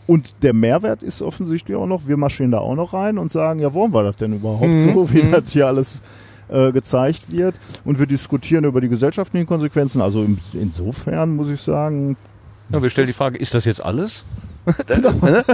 Und 0.09 0.43
der 0.43 0.55
Mehrwert 0.55 1.03
ist 1.03 1.21
offensichtlich 1.23 1.77
auch 1.77 1.87
noch, 1.87 2.09
wir 2.09 2.17
marschieren 2.17 2.51
da 2.51 2.59
auch 2.59 2.75
noch 2.75 2.95
rein 2.95 3.19
und 3.19 3.31
sagen, 3.31 3.61
ja, 3.61 3.75
wollen 3.75 3.93
wir 3.93 4.03
das 4.03 4.17
denn 4.17 4.33
überhaupt 4.33 4.67
mhm. 4.67 4.81
so, 4.81 5.13
wie 5.13 5.23
mhm. 5.23 5.33
das 5.33 5.53
hier 5.53 5.67
alles 5.67 6.01
äh, 6.49 6.73
gezeigt 6.73 7.31
wird. 7.31 7.59
Und 7.85 7.99
wir 7.99 8.07
diskutieren 8.07 8.65
über 8.65 8.81
die 8.81 8.89
gesellschaftlichen 8.89 9.47
Konsequenzen. 9.47 10.01
Also 10.01 10.25
im, 10.25 10.39
insofern 10.53 11.37
muss 11.37 11.49
ich 11.49 11.61
sagen. 11.61 12.17
Ja, 12.71 12.83
wir 12.83 12.91
stellen 12.91 13.07
die 13.07 13.13
Frage, 13.13 13.39
ist 13.39 13.55
das 13.55 13.65
jetzt 13.65 13.83
alles? 13.85 14.25
Ne? 14.87 15.45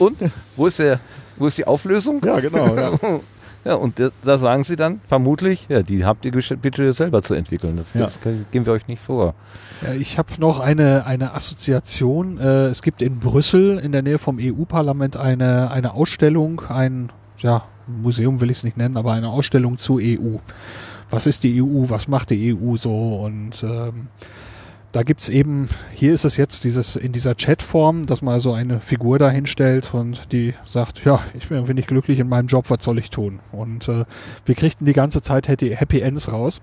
und 0.00 0.16
wo 0.56 0.66
ist 0.66 0.80
der, 0.80 0.98
wo 1.36 1.46
ist 1.46 1.58
die 1.58 1.64
Auflösung? 1.64 2.20
Ja, 2.24 2.40
genau. 2.40 2.74
Ja. 2.74 2.98
Ja, 3.64 3.74
und 3.74 3.94
da 4.24 4.38
sagen 4.38 4.64
sie 4.64 4.74
dann 4.74 5.00
vermutlich, 5.06 5.66
ja, 5.68 5.82
die 5.82 6.04
habt 6.04 6.24
ihr 6.24 6.32
bitte 6.32 6.92
selber 6.92 7.22
zu 7.22 7.34
entwickeln. 7.34 7.76
Das, 7.76 7.94
ja. 7.94 8.00
das 8.00 8.18
geben 8.50 8.66
wir 8.66 8.72
euch 8.72 8.88
nicht 8.88 9.00
vor. 9.00 9.34
Ja, 9.82 9.92
ich 9.94 10.18
habe 10.18 10.32
noch 10.38 10.58
eine, 10.58 11.06
eine 11.06 11.32
Assoziation. 11.34 12.38
Äh, 12.38 12.66
es 12.66 12.82
gibt 12.82 13.02
in 13.02 13.20
Brüssel 13.20 13.78
in 13.78 13.92
der 13.92 14.02
Nähe 14.02 14.18
vom 14.18 14.38
EU-Parlament 14.40 15.16
eine, 15.16 15.70
eine 15.70 15.94
Ausstellung, 15.94 16.62
ein 16.68 17.10
ja, 17.42 17.64
Museum 17.86 18.40
will 18.40 18.50
ich 18.50 18.58
es 18.58 18.64
nicht 18.64 18.76
nennen, 18.76 18.96
aber 18.96 19.12
eine 19.12 19.28
Ausstellung 19.28 19.78
zur 19.78 20.00
EU. 20.00 20.36
Was 21.10 21.26
ist 21.26 21.42
die 21.42 21.62
EU? 21.62 21.88
Was 21.88 22.08
macht 22.08 22.30
die 22.30 22.54
EU 22.54 22.76
so? 22.76 23.16
Und 23.16 23.62
ähm, 23.62 24.08
da 24.92 25.02
gibt's 25.02 25.30
eben, 25.30 25.68
hier 25.94 26.12
ist 26.12 26.26
es 26.26 26.36
jetzt 26.36 26.64
dieses 26.64 26.96
in 26.96 27.12
dieser 27.12 27.34
Chatform, 27.34 28.04
dass 28.04 28.20
man 28.20 28.38
so 28.38 28.52
eine 28.52 28.78
Figur 28.78 29.18
da 29.18 29.30
hinstellt 29.30 29.94
und 29.94 30.32
die 30.32 30.52
sagt, 30.66 31.04
ja, 31.04 31.20
ich 31.34 31.48
bin 31.48 31.56
irgendwie 31.56 31.74
nicht 31.74 31.88
glücklich 31.88 32.18
in 32.18 32.28
meinem 32.28 32.46
Job, 32.46 32.66
was 32.68 32.84
soll 32.84 32.98
ich 32.98 33.08
tun? 33.08 33.40
Und 33.52 33.88
äh, 33.88 34.04
wir 34.44 34.54
kriegten 34.54 34.84
die 34.84 34.92
ganze 34.92 35.22
Zeit 35.22 35.48
Happy, 35.48 35.70
Happy 35.70 36.00
Ends 36.00 36.30
raus. 36.30 36.60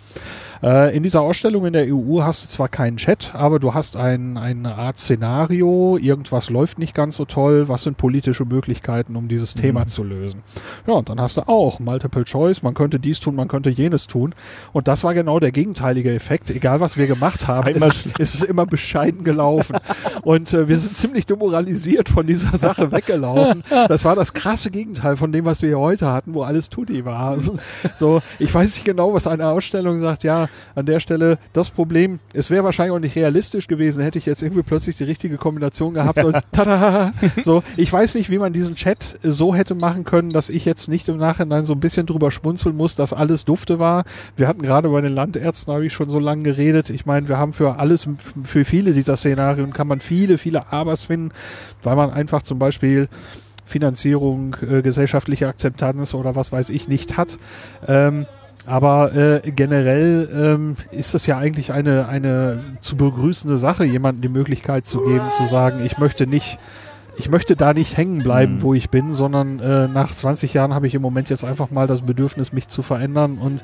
Äh, 0.62 0.96
in 0.96 1.02
dieser 1.02 1.22
Ausstellung 1.22 1.66
in 1.66 1.74
der 1.74 1.88
EU 1.88 2.22
hast 2.22 2.44
du 2.44 2.50
zwar 2.50 2.68
keinen 2.68 2.98
Chat, 2.98 3.34
aber 3.34 3.60
du 3.60 3.74
hast 3.74 3.96
ein, 3.96 4.38
eine 4.38 4.76
Art 4.76 5.00
Szenario, 5.00 5.98
irgendwas 5.98 6.52
läuft 6.52 6.78
nicht 6.78 6.94
ganz 6.94 7.16
so 7.16 7.26
toll, 7.26 7.68
was 7.68 7.84
sind 7.84 7.98
politische 7.98 8.46
Möglichkeiten, 8.46 9.16
um 9.16 9.28
dieses 9.28 9.56
mhm. 9.56 9.62
Thema 9.62 9.88
zu 9.88 10.04
lösen? 10.04 10.44
Ja, 10.86 10.94
und 10.94 11.10
dann 11.10 11.20
hast 11.20 11.38
du 11.38 11.48
auch 11.48 11.80
Multiple 11.80 12.26
Choice, 12.26 12.62
man 12.62 12.76
könnte 12.76 13.00
dies 13.00 13.20
tun, 13.20 13.36
man 13.36 13.48
könnte 13.48 13.72
jenes 13.72 14.06
tun. 14.06 14.36
Und 14.72 14.88
das 14.88 15.04
war 15.04 15.16
genau 15.16 15.40
der 15.40 15.52
gegenteilige 15.52 16.14
Effekt. 16.14 16.52
Egal 16.52 16.80
was 16.80 16.96
wir 16.96 17.08
gemacht 17.08 17.48
haben, 17.48 17.74
es, 18.20 18.30
es 18.30 18.36
ist 18.36 18.44
immer 18.44 18.66
bescheiden 18.66 19.24
gelaufen. 19.24 19.78
und 20.24 20.54
äh, 20.54 20.68
wir 20.68 20.78
sind 20.80 20.96
ziemlich 20.96 21.26
demoralisiert 21.26 22.10
von 22.10 22.28
dieser 22.28 22.58
Sache 22.58 22.92
weggelaufen. 22.92 23.64
Das 23.88 24.06
war 24.06 24.16
das 24.16 24.34
krasse 24.34 24.72
Gegenteil 24.72 25.18
von 25.18 25.32
dem, 25.32 25.46
was 25.46 25.62
wir 25.62 25.70
hier 25.70 25.80
heute 25.80 26.12
hatten, 26.12 26.34
wo 26.34 26.44
alles 26.44 26.70
Tutti 26.70 27.06
war. 27.06 27.30
Also, 27.32 27.58
so, 27.96 28.22
ich 28.38 28.54
weiß 28.54 28.76
nicht 28.76 28.86
genau, 28.86 29.14
was 29.14 29.28
eine 29.28 29.48
Ausstellung 29.48 30.00
sagt. 30.00 30.24
Ja, 30.24 30.48
an 30.76 30.86
der 30.86 31.00
Stelle 31.00 31.38
das 31.54 31.70
Problem, 31.70 32.20
es 32.34 32.50
wäre 32.50 32.64
wahrscheinlich 32.64 32.96
auch 32.96 33.00
nicht 33.00 33.16
realistisch 33.16 33.68
gewesen, 33.68 34.04
hätte 34.04 34.18
ich 34.18 34.26
jetzt 34.26 34.44
irgendwie 34.44 34.64
plötzlich 34.64 34.98
die 34.98 35.04
richtige 35.04 35.38
Kombination 35.38 35.94
gehabt 35.94 36.24
und 36.24 36.38
tada! 36.52 37.14
So, 37.44 37.64
ich 37.78 37.92
weiß 37.92 38.16
nicht, 38.16 38.30
wie 38.30 38.38
man 38.38 38.54
diesen 38.54 38.76
Chat 38.76 39.18
so 39.24 39.56
hätte 39.56 39.76
machen 39.76 40.04
können, 40.04 40.32
dass 40.32 40.50
ich 40.50 40.66
jetzt 40.66 40.88
nicht 40.88 41.08
im 41.08 41.18
Nachhinein 41.18 41.64
so 41.64 41.74
ein 41.74 41.80
bisschen 41.80 42.06
drüber 42.06 42.32
schmunzeln 42.32 42.76
muss, 42.76 42.96
dass 42.96 43.14
alles 43.14 43.46
dufte 43.46 43.80
war. 43.80 44.04
Wir 44.36 44.48
hatten 44.48 44.62
gerade 44.62 44.90
bei 44.90 45.02
den 45.02 45.14
Landärzten, 45.14 45.74
habe 45.74 45.86
ich 45.86 45.94
schon 45.94 46.10
so 46.10 46.20
lange 46.20 46.44
geredet. 46.44 46.90
Ich 46.90 47.06
meine, 47.06 47.28
wir 47.30 47.38
haben 47.38 47.54
für 47.54 47.80
alles, 47.80 48.08
für 48.18 48.66
viele 48.66 48.94
dieser 48.94 49.18
Szenarien 49.18 49.74
kann 49.74 49.88
man 49.88 50.00
viele, 50.00 50.38
viele 50.38 50.72
Abers 50.72 51.04
finden, 51.04 51.32
weil 51.84 51.96
man 51.96 52.12
einfach 52.12 52.42
zum 52.42 52.60
Beispiel 52.60 53.10
Finanzierung, 53.66 54.56
äh, 54.68 54.82
gesellschaftliche 54.82 55.48
Akzeptanz 55.48 56.14
oder 56.14 56.36
was 56.36 56.52
weiß 56.52 56.70
ich 56.70 56.88
nicht 56.88 57.18
hat. 57.18 57.38
Ähm, 57.88 58.26
aber 58.66 59.16
äh, 59.16 59.52
generell 59.52 60.30
ähm, 60.32 60.76
ist 60.92 61.16
es 61.16 61.26
ja 61.26 61.38
eigentlich 61.38 61.72
eine, 61.72 62.08
eine 62.08 62.78
zu 62.82 62.98
begrüßende 62.98 63.58
Sache, 63.58 63.86
jemandem 63.86 64.22
die 64.22 64.30
Möglichkeit 64.30 64.86
zu 64.86 65.06
geben, 65.06 65.30
zu 65.32 65.46
sagen, 65.46 65.84
ich 65.84 65.98
möchte 65.98 66.28
nicht, 66.28 66.60
ich 67.18 67.30
möchte 67.30 67.56
da 67.56 67.74
nicht 67.74 67.98
hängen 67.98 68.22
bleiben, 68.22 68.56
mhm. 68.56 68.62
wo 68.62 68.74
ich 68.74 68.90
bin, 68.90 69.14
sondern 69.14 69.60
äh, 69.60 69.88
nach 69.88 70.14
20 70.14 70.54
Jahren 70.54 70.74
habe 70.74 70.88
ich 70.88 70.94
im 70.94 71.02
Moment 71.02 71.30
jetzt 71.30 71.46
einfach 71.46 71.72
mal 71.72 71.88
das 71.88 72.02
Bedürfnis, 72.02 72.52
mich 72.52 72.68
zu 72.68 72.82
verändern 72.82 73.38
und 73.38 73.64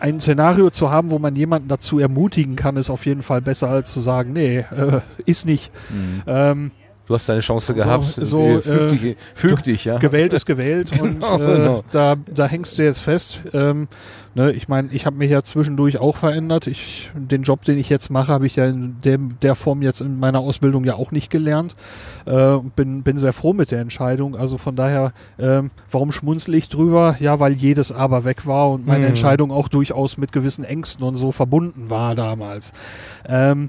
ein 0.00 0.20
Szenario 0.20 0.70
zu 0.70 0.90
haben, 0.90 1.10
wo 1.10 1.18
man 1.18 1.36
jemanden 1.36 1.68
dazu 1.68 1.98
ermutigen 1.98 2.56
kann, 2.56 2.76
ist 2.76 2.90
auf 2.90 3.06
jeden 3.06 3.22
Fall 3.22 3.40
besser 3.40 3.68
als 3.68 3.92
zu 3.92 4.00
sagen, 4.00 4.32
nee, 4.32 4.58
äh, 4.58 5.00
ist 5.26 5.46
nicht. 5.46 5.70
Mhm. 5.90 6.22
Ähm, 6.26 6.70
du 7.10 7.14
hast 7.16 7.28
deine 7.28 7.40
Chance 7.40 7.74
gehabt. 7.74 8.04
So, 8.04 8.22
so 8.22 8.60
füg, 8.60 8.80
äh, 8.80 8.96
dich, 8.96 9.16
füg 9.34 9.64
dich, 9.64 9.84
ja. 9.84 9.98
Gewählt 9.98 10.32
ist 10.32 10.46
gewählt 10.46 10.92
und 11.02 11.14
genau, 11.14 11.34
äh, 11.34 11.56
genau. 11.56 11.84
Da, 11.90 12.14
da 12.32 12.46
hängst 12.46 12.78
du 12.78 12.84
jetzt 12.84 13.00
fest. 13.00 13.42
Ähm, 13.52 13.88
ne, 14.36 14.52
ich 14.52 14.68
meine, 14.68 14.90
ich 14.92 15.06
habe 15.06 15.16
mich 15.16 15.28
ja 15.28 15.42
zwischendurch 15.42 15.98
auch 15.98 16.16
verändert. 16.16 16.68
Ich, 16.68 17.10
den 17.16 17.42
Job, 17.42 17.64
den 17.64 17.78
ich 17.78 17.88
jetzt 17.88 18.10
mache, 18.10 18.32
habe 18.32 18.46
ich 18.46 18.54
ja 18.54 18.66
in 18.66 18.96
der, 19.02 19.18
der 19.18 19.56
Form 19.56 19.82
jetzt 19.82 20.00
in 20.00 20.20
meiner 20.20 20.38
Ausbildung 20.38 20.84
ja 20.84 20.94
auch 20.94 21.10
nicht 21.10 21.30
gelernt. 21.30 21.74
Äh, 22.26 22.58
bin, 22.76 23.02
bin 23.02 23.18
sehr 23.18 23.32
froh 23.32 23.54
mit 23.54 23.72
der 23.72 23.80
Entscheidung. 23.80 24.36
Also 24.36 24.56
von 24.56 24.76
daher, 24.76 25.12
ähm, 25.40 25.72
warum 25.90 26.12
schmunzle 26.12 26.56
ich 26.56 26.68
drüber? 26.68 27.16
Ja, 27.18 27.40
weil 27.40 27.54
jedes 27.54 27.90
Aber 27.90 28.24
weg 28.24 28.46
war 28.46 28.70
und 28.70 28.86
meine 28.86 29.00
mhm. 29.00 29.06
Entscheidung 29.08 29.50
auch 29.50 29.66
durchaus 29.66 30.16
mit 30.16 30.30
gewissen 30.30 30.62
Ängsten 30.62 31.04
und 31.04 31.16
so 31.16 31.32
verbunden 31.32 31.90
war 31.90 32.14
damals. 32.14 32.72
Ähm, 33.26 33.68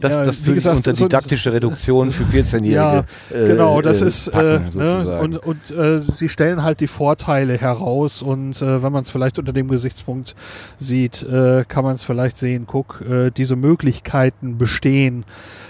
das, 0.00 0.16
ja, 0.16 0.24
das 0.24 0.46
wie 0.46 0.54
gesagt, 0.54 0.76
unter 0.76 0.92
didaktische 0.92 1.52
Reduktion 1.52 2.10
für 2.10 2.24
14-Jährige. 2.24 2.72
Ja, 2.72 3.04
äh, 3.30 3.48
genau, 3.48 3.80
das 3.82 4.02
äh, 4.02 4.06
ist 4.06 4.30
packen, 4.30 4.78
äh, 4.80 4.84
ne, 4.84 5.20
und, 5.20 5.36
und 5.38 5.70
äh, 5.70 5.98
sie 5.98 6.28
stellen 6.28 6.62
halt 6.62 6.80
die 6.80 6.86
Vorteile 6.86 7.58
heraus 7.58 8.22
und 8.22 8.60
äh, 8.62 8.82
wenn 8.82 8.92
man 8.92 9.02
es 9.02 9.10
vielleicht 9.10 9.38
unter 9.38 9.52
dem 9.52 9.68
Gesichtspunkt 9.68 10.34
sieht, 10.78 11.22
äh, 11.22 11.64
kann 11.66 11.84
man 11.84 11.94
es 11.94 12.02
vielleicht 12.02 12.38
sehen, 12.38 12.64
guck, 12.66 13.02
äh, 13.08 13.30
diese 13.30 13.56
Möglichkeiten 13.56 14.58
bestehen 14.58 15.24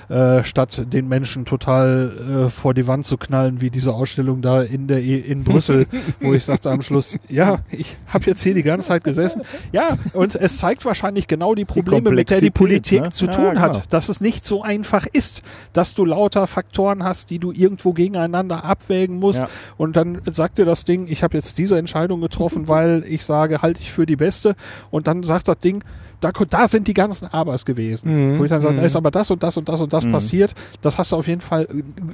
äh, 0.08 0.42
statt 0.42 0.84
den 0.92 1.06
Menschen 1.08 1.44
total 1.44 2.46
äh, 2.46 2.50
vor 2.50 2.72
die 2.72 2.86
Wand 2.86 3.06
zu 3.06 3.18
knallen, 3.18 3.60
wie 3.60 3.70
diese 3.70 3.92
Ausstellung 3.92 4.40
da 4.40 4.62
in 4.62 4.86
der 4.86 5.02
e 5.02 5.18
in 5.18 5.44
Brüssel, 5.44 5.86
wo 6.20 6.32
ich 6.32 6.44
sagte 6.44 6.70
am 6.70 6.80
Schluss, 6.80 7.18
ja, 7.28 7.58
ich 7.70 7.96
habe 8.06 8.24
jetzt 8.24 8.42
hier 8.42 8.54
die 8.54 8.62
ganze 8.62 8.88
Zeit 8.88 9.04
gesessen. 9.04 9.42
Ja, 9.70 9.98
und 10.14 10.34
es 10.34 10.58
zeigt 10.58 10.84
wahrscheinlich 10.84 11.26
genau 11.26 11.54
die 11.54 11.66
Probleme, 11.66 12.10
die 12.10 12.16
mit 12.16 12.30
der 12.30 12.40
die 12.40 12.50
Politik 12.50 13.02
ne? 13.02 13.10
zu 13.10 13.26
ja, 13.26 13.32
tun 13.32 13.48
genau. 13.50 13.60
hat, 13.60 13.92
dass 13.92 14.08
es 14.08 14.20
nicht 14.20 14.46
so 14.46 14.62
einfach 14.62 15.06
ist, 15.12 15.42
dass 15.72 15.94
du 15.94 16.04
lauter 16.04 16.46
Faktoren 16.46 17.04
hast, 17.04 17.30
die 17.30 17.38
du 17.38 17.52
irgendwo 17.52 17.92
gegeneinander 17.92 18.64
abwägen 18.64 19.18
musst 19.18 19.40
ja. 19.40 19.48
und 19.76 19.96
dann 19.96 20.22
sagt 20.30 20.58
dir 20.58 20.64
das 20.64 20.84
Ding, 20.84 21.06
ich 21.08 21.22
habe 21.22 21.36
jetzt 21.36 21.58
diese 21.58 21.78
Entscheidung 21.78 22.20
getroffen, 22.20 22.66
weil 22.68 23.04
ich 23.06 23.24
sage, 23.24 23.60
halte 23.62 23.80
ich 23.80 23.92
für 23.92 24.06
die 24.06 24.16
beste 24.16 24.56
und 24.90 25.06
dann 25.06 25.22
sagt 25.22 25.48
das 25.48 25.58
Ding, 25.58 25.84
da, 26.20 26.30
da 26.32 26.68
sind 26.68 26.88
die 26.88 26.94
ganzen 26.94 27.26
Abers 27.26 27.64
gewesen. 27.64 28.32
Mhm. 28.32 28.38
Wo 28.38 28.44
ich 28.44 28.50
dann 28.50 28.60
sage, 28.60 28.76
da 28.76 28.82
ist 28.82 28.96
aber 28.96 29.10
das 29.10 29.30
und 29.30 29.42
das 29.42 29.56
und 29.56 29.68
das 29.68 29.80
und 29.80 29.92
das 29.92 30.04
mhm. 30.04 30.12
passiert. 30.12 30.54
Das 30.82 30.98
hast 30.98 31.12
du 31.12 31.16
auf 31.16 31.28
jeden 31.28 31.40
Fall 31.40 31.68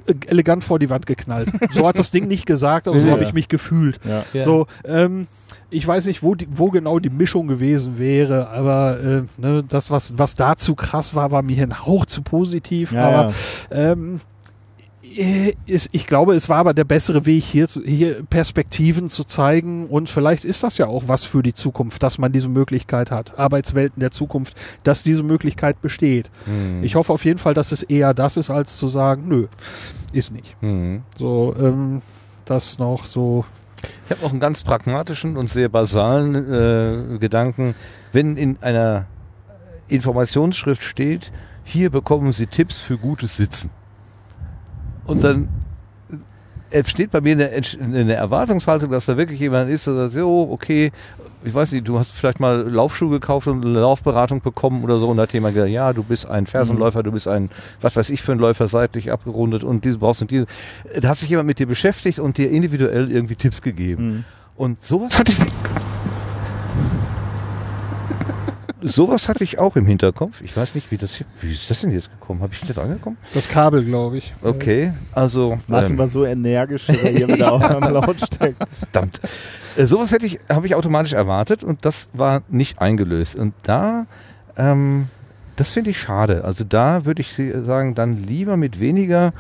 äh, 0.07 0.15
elegant 0.27 0.65
vor 0.65 0.79
die 0.79 0.91
Wand 0.91 1.07
geknallt. 1.07 1.49
so 1.73 1.87
hat 1.87 1.99
das 1.99 2.11
Ding 2.11 2.29
nicht 2.29 2.47
gesagt, 2.47 2.89
aber 2.89 2.99
so 2.99 3.07
ja. 3.07 3.13
habe 3.13 3.25
ich 3.25 3.33
mich 3.33 3.49
gefühlt. 3.49 4.01
Ja. 4.05 4.43
So, 4.43 4.67
ähm, 4.85 5.27
ich 5.71 5.87
weiß 5.87 6.07
nicht, 6.07 6.23
wo, 6.23 6.35
die, 6.35 6.47
wo 6.51 6.71
genau 6.71 6.99
die 6.99 7.11
Mischung 7.11 7.49
gewesen 7.49 7.99
wäre, 7.99 8.49
aber 8.51 9.01
äh, 9.01 9.23
ne, 9.39 9.65
das, 9.69 9.91
was, 9.91 10.15
was 10.17 10.37
dazu 10.37 10.75
krass 10.75 11.15
war, 11.15 11.33
war 11.33 11.43
mir 11.43 11.63
ein 11.63 11.85
Hauch 11.85 12.07
zu 12.07 12.23
positiv. 12.23 12.93
Ja, 12.93 13.09
aber 13.09 13.35
ähm, 13.71 14.15
äh, 14.15 14.17
ist, 14.17 14.27
ich 15.17 16.07
glaube, 16.07 16.35
es 16.35 16.49
war 16.49 16.59
aber 16.59 16.75
der 16.75 16.85
bessere 16.85 17.25
Weg, 17.27 17.45
hier, 17.45 17.67
hier 17.85 18.25
Perspektiven 18.25 19.09
zu 19.09 19.25
zeigen. 19.25 19.87
Und 19.87 20.09
vielleicht 20.09 20.45
ist 20.45 20.63
das 20.63 20.79
ja 20.79 20.87
auch 20.87 21.05
was 21.07 21.25
für 21.25 21.43
die 21.43 21.55
Zukunft, 21.55 22.03
dass 22.03 22.19
man 22.19 22.33
diese 22.33 22.49
Möglichkeit 22.49 23.11
hat. 23.11 23.39
Arbeitswelten 23.39 24.01
der 24.01 24.11
Zukunft, 24.11 24.57
dass 24.83 25.03
diese 25.03 25.23
Möglichkeit 25.23 25.81
besteht. 25.81 26.31
Mhm. 26.47 26.83
Ich 26.83 26.97
hoffe 26.97 27.13
auf 27.13 27.25
jeden 27.25 27.39
Fall, 27.39 27.55
dass 27.55 27.71
es 27.71 27.83
eher 27.83 28.15
das 28.15 28.37
ist, 28.37 28.51
als 28.51 28.77
zu 28.77 28.89
sagen, 28.89 29.29
nö, 29.29 29.47
ist 30.13 30.33
nicht. 30.33 30.57
Mhm. 30.61 31.03
So, 31.19 31.55
ähm, 31.59 32.03
das 32.45 32.79
noch 32.79 33.07
so. 33.07 33.45
Ich 34.07 34.17
habe 34.17 34.27
auch 34.27 34.31
einen 34.31 34.41
ganz 34.41 34.65
pragmatischen 34.65 35.37
und 35.37 35.49
sehr 35.49 35.69
basalen 35.69 36.35
äh, 36.35 37.19
Gedanken. 37.19 37.75
Wenn 38.13 38.37
in 38.37 38.59
einer 38.63 39.07
Informationsschrift 39.89 40.83
steht, 40.83 41.31
hier 41.63 41.91
bekommen 41.91 42.33
Sie 42.33 42.47
Tipps 42.47 42.81
für 42.81 42.99
gutes 42.99 43.37
Sitzen 43.37 43.71
und 45.07 45.23
dann 45.23 45.49
steht 46.87 47.13
bei 47.13 47.21
mir 47.21 47.33
eine, 47.33 47.63
eine 47.81 48.15
Erwartungshaltung, 48.15 48.91
dass 48.91 49.07
da 49.07 49.17
wirklich 49.17 49.39
jemand 49.39 49.71
ist, 49.71 49.87
der 49.87 50.09
sagt, 50.09 50.25
oh, 50.25 50.49
okay, 50.51 50.91
ich 51.45 51.55
weiß 51.55 51.73
nicht, 51.73 51.87
du 51.87 51.99
hast 51.99 52.11
vielleicht 52.13 52.41
mal 52.41 52.69
Laufschuhe 52.69 53.11
gekauft 53.11 53.47
und 53.47 53.65
eine 53.65 53.81
Laufberatung 53.81 54.41
bekommen 54.41 54.83
oder 54.83 54.99
so 54.99 55.09
und 55.09 55.19
da 55.19 55.25
hat 55.25 55.33
jemand 55.33 55.55
gesagt, 55.55 55.71
ja, 55.71 55.93
du 55.93 56.03
bist 56.03 56.27
ein 56.27 56.47
Fersenläufer, 56.47 57.03
du 57.03 57.13
bist 57.13 57.29
ein, 57.29 57.51
was 57.81 57.97
weiß 57.97 58.11
ich 58.11 58.23
für 58.23 58.33
ein 58.33 58.39
Läufer, 58.39 58.67
seitlich 58.67 59.13
abgerundet 59.13 59.63
und 59.63 59.85
diese 59.85 59.99
brauchst 59.99 60.23
und 60.23 60.31
diese. 60.31 60.47
Da 61.01 61.11
hat 61.11 61.19
sich 61.19 61.29
jemand 61.29 61.47
mit 61.47 61.59
dir 61.59 61.67
beschäftigt 61.67 62.19
und 62.19 62.39
dir 62.39 62.51
individuell 62.51 63.11
irgendwie 63.11 63.37
Tipps 63.37 63.61
gegeben. 63.61 64.07
Mhm. 64.07 64.25
Und 64.57 64.83
sowas 64.83 65.19
hatte 65.19 65.33
ich 65.33 65.39
sowas 68.85 69.29
hatte 69.29 69.43
ich 69.43 69.59
auch 69.59 69.77
im 69.77 69.87
Hinterkopf. 69.87 70.43
Ich 70.43 70.57
weiß 70.57 70.75
nicht, 70.75 70.91
wie 70.91 70.99
das 70.99 71.15
hier, 71.15 71.27
wie 71.41 71.51
ist 71.51 71.71
das 71.71 71.81
denn 71.81 71.91
jetzt 71.91 72.11
gekommen? 72.11 72.43
Habe 72.43 72.53
ich 72.53 72.63
nicht 72.63 72.79
angekommen? 72.79 73.17
Das 73.33 73.49
Kabel, 73.49 73.85
glaube 73.85 74.19
ich. 74.19 74.35
Okay, 74.43 74.93
also. 75.13 75.59
Martin 75.67 75.93
ähm, 75.93 75.99
war 75.99 76.07
so 76.07 76.25
energisch, 76.25 76.87
dass 76.87 77.03
er 77.03 77.11
hier 77.11 77.29
wieder 77.29 77.53
auch 77.53 77.61
am 77.63 77.93
Laut 77.93 78.21
steckt. 78.21 78.63
Verdammt. 78.79 79.21
Äh, 79.77 79.87
sowas 79.87 80.13
hätte 80.13 80.27
ich, 80.27 80.39
habe 80.51 80.67
ich 80.67 80.75
automatisch 80.75 81.15
erwartet 81.15 81.65
und 81.65 81.85
das 81.85 82.09
war 82.13 82.43
nicht 82.49 82.81
eingelöst. 82.81 83.37
Und 83.37 83.55
da, 83.63 84.07
ähm, 84.57 85.09
das 85.57 85.71
finde 85.71 85.91
ich 85.91 85.99
schade. 85.99 86.45
Also 86.45 86.65
da 86.65 87.07
würde 87.07 87.23
ich 87.23 87.41
sagen, 87.63 87.95
dann 87.95 88.17
lieber 88.17 88.57
mit 88.57 88.81
weniger, 88.81 89.33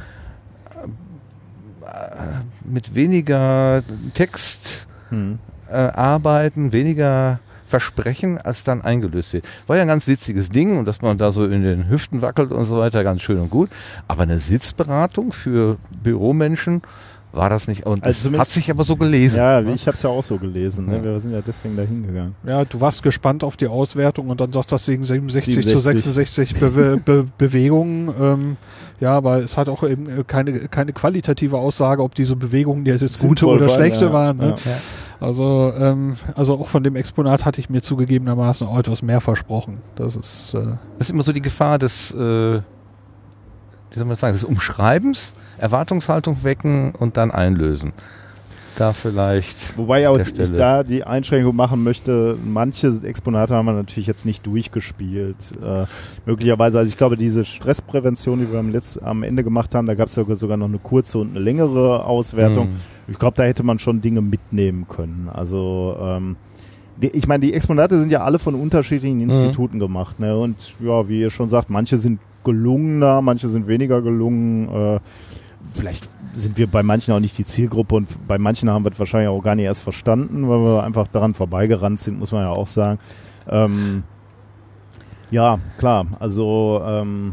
äh, 1.83 2.65
mit 2.65 2.95
weniger 2.95 3.83
Text 4.15 4.87
hm. 5.11 5.39
äh, 5.71 5.75
arbeiten, 5.75 6.73
weniger 6.73 7.41
Versprechen 7.75 8.39
als 8.39 8.63
dann 8.63 8.83
eingelöst 8.83 9.33
wird. 9.33 9.45
War 9.67 9.75
ja 9.75 9.83
ein 9.83 9.89
ganz 9.89 10.07
witziges 10.07 10.49
Ding 10.49 10.79
und 10.79 10.85
dass 10.85 11.03
man 11.03 11.19
da 11.19 11.33
so 11.33 11.45
in 11.45 11.65
den 11.65 11.89
Hüften 11.89 12.23
wackelt 12.23 12.53
und 12.53 12.65
so 12.67 12.79
weiter, 12.79 13.03
ganz 13.03 13.21
schön 13.21 13.41
und 13.41 13.51
gut. 13.51 13.69
Aber 14.07 14.23
eine 14.23 14.39
Sitzberatung 14.39 15.33
für 15.33 15.77
Büromenschen 16.05 16.83
war 17.33 17.51
das 17.51 17.67
nicht. 17.67 17.85
Und 17.85 18.05
also 18.05 18.31
das 18.31 18.39
hat 18.39 18.47
sich 18.47 18.71
aber 18.71 18.85
so 18.85 18.95
gelesen. 18.95 19.39
Ja, 19.39 19.61
ne? 19.61 19.73
ich 19.73 19.89
habe 19.89 19.97
es 19.97 20.03
ja 20.03 20.11
auch 20.11 20.23
so 20.23 20.37
gelesen. 20.37 20.87
Ne? 20.87 21.03
Wir 21.03 21.19
sind 21.19 21.33
ja 21.33 21.41
deswegen 21.45 21.77
da 21.77 21.83
hingegangen. 21.83 22.37
Ja, 22.47 22.65
du 22.65 22.81
warst 22.81 23.03
gespannt 23.03 23.43
auf 23.43 23.57
die 23.57 23.67
Auswertung 23.67 24.29
und 24.29 24.41
dann 24.41 24.53
sagt 24.53 24.71
das 24.71 24.85
Ding 24.85 25.03
67, 25.03 25.53
67. 25.53 26.05
zu 26.05 26.13
66 26.13 26.61
Be 26.61 27.01
Be 27.05 27.27
Bewegungen. 27.37 28.15
Ähm, 28.21 28.57
ja, 29.01 29.17
aber 29.17 29.39
es 29.39 29.57
hat 29.57 29.69
auch 29.69 29.83
eben 29.83 30.25
keine, 30.29 30.69
keine 30.69 30.93
qualitative 30.93 31.59
Aussage, 31.59 32.05
ob 32.05 32.15
diese 32.15 32.37
Bewegungen 32.37 32.85
die 32.85 32.93
jetzt 32.93 33.19
gute 33.19 33.47
oder 33.47 33.69
schlechte 33.69 34.05
ja. 34.05 34.13
waren. 34.13 34.37
Ne? 34.37 34.55
Ja. 34.65 34.73
Also, 35.25 35.73
ähm, 35.77 36.17
also 36.35 36.61
auch 36.61 36.69
von 36.69 36.83
dem 36.83 36.97
Exponat 36.97 37.45
hatte 37.45 37.61
ich 37.61 37.71
mir 37.71 37.83
zugegebenermaßen 37.83 38.67
auch 38.67 38.79
etwas 38.79 39.03
mehr 39.03 39.21
versprochen. 39.21 39.79
Das 39.97 40.17
ist, 40.17 40.55
äh 40.55 40.77
das 40.99 41.09
ist 41.09 41.11
immer 41.11 41.25
so 41.25 41.33
die 41.33 41.43
Gefahr 41.43 41.79
des, 41.79 42.13
äh, 42.13 42.61
wie 42.61 42.63
soll 43.95 44.05
man 44.07 44.17
sagen, 44.17 44.35
des 44.35 44.45
Umschreibens, 44.45 45.35
Erwartungshaltung 45.59 46.43
wecken 46.43 46.95
und 46.95 47.17
dann 47.17 47.31
einlösen 47.31 47.93
da 48.77 48.93
vielleicht. 48.93 49.77
Wobei 49.77 50.09
auch 50.09 50.19
ich 50.19 50.33
da 50.33 50.83
die 50.83 51.05
Einschränkung 51.05 51.55
machen 51.55 51.83
möchte, 51.83 52.37
manche 52.45 52.89
Exponate 53.03 53.55
haben 53.55 53.67
wir 53.67 53.73
natürlich 53.73 54.07
jetzt 54.07 54.27
nicht 54.27 54.47
durchgespielt. 54.47 55.37
Äh, 55.63 55.85
möglicherweise, 56.27 56.79
also 56.79 56.89
ich 56.89 56.97
glaube, 56.97 57.17
diese 57.17 57.45
Stressprävention, 57.45 58.41
die 58.41 58.51
wir 58.51 58.59
am, 58.59 58.71
Letz-, 58.71 59.01
am 59.03 59.23
Ende 59.23 59.45
gemacht 59.45 59.75
haben, 59.75 59.87
da 59.87 59.95
gab 59.95 60.09
es 60.09 60.15
sogar 60.15 60.57
noch 60.57 60.69
eine 60.69 60.79
kurze 60.79 61.19
und 61.19 61.31
eine 61.31 61.41
längere 61.41 62.05
Auswertung. 62.05 62.69
Mhm. 62.69 63.13
Ich 63.13 63.19
glaube, 63.19 63.37
da 63.37 63.45
hätte 63.45 63.63
man 63.63 63.79
schon 63.79 64.01
Dinge 64.01 64.23
mitnehmen 64.23 64.87
können. 64.89 65.29
Also 65.33 65.97
ähm, 66.01 66.37
die, 66.97 67.09
ich 67.09 67.27
meine, 67.27 67.41
die 67.45 67.53
Exponate 67.53 67.99
sind 67.99 68.11
ja 68.11 68.23
alle 68.25 68.39
von 68.39 68.55
unterschiedlichen 68.55 69.19
mhm. 69.19 69.31
Instituten 69.31 69.77
mhm. 69.77 69.81
gemacht. 69.81 70.21
Ne? 70.21 70.37
Und 70.37 70.57
ja, 70.81 71.09
wie 71.09 71.21
ihr 71.21 71.31
schon 71.31 71.49
sagt, 71.49 71.71
manche 71.71 71.97
sind 71.99 72.21
gelungener, 72.45 73.23
manche 73.23 73.49
sind 73.49 73.67
weniger 73.67 74.03
gelungen. 74.03 74.69
Äh, 74.69 75.01
vielleicht 75.73 76.09
sind 76.35 76.59
wir 76.59 76.67
bei 76.67 76.83
manchen 76.83 77.15
auch 77.15 77.21
nicht 77.21 77.39
die 77.39 77.45
Zielgruppe 77.45 77.95
und 77.95 78.27
bei 78.27 78.39
manchen 78.39 78.69
haben 78.69 78.85
wir 78.85 78.93
es 78.93 78.99
wahrscheinlich 78.99 79.29
auch 79.29 79.43
gar 79.43 79.55
nicht 79.55 79.65
erst 79.65 79.83
verstanden, 79.83 80.49
weil 80.49 80.59
wir 80.59 80.83
einfach 80.83 81.09
daran 81.09 81.35
vorbeigerannt 81.35 82.01
sind, 82.01 82.19
muss 82.19 82.33
man 82.33 82.43
ja 82.43 82.51
auch 82.51 82.67
sagen. 82.67 82.99
Ähm, 83.49 84.03
ja, 85.31 85.59
klar, 85.79 86.07
also 86.21 86.83
ähm, 86.85 87.33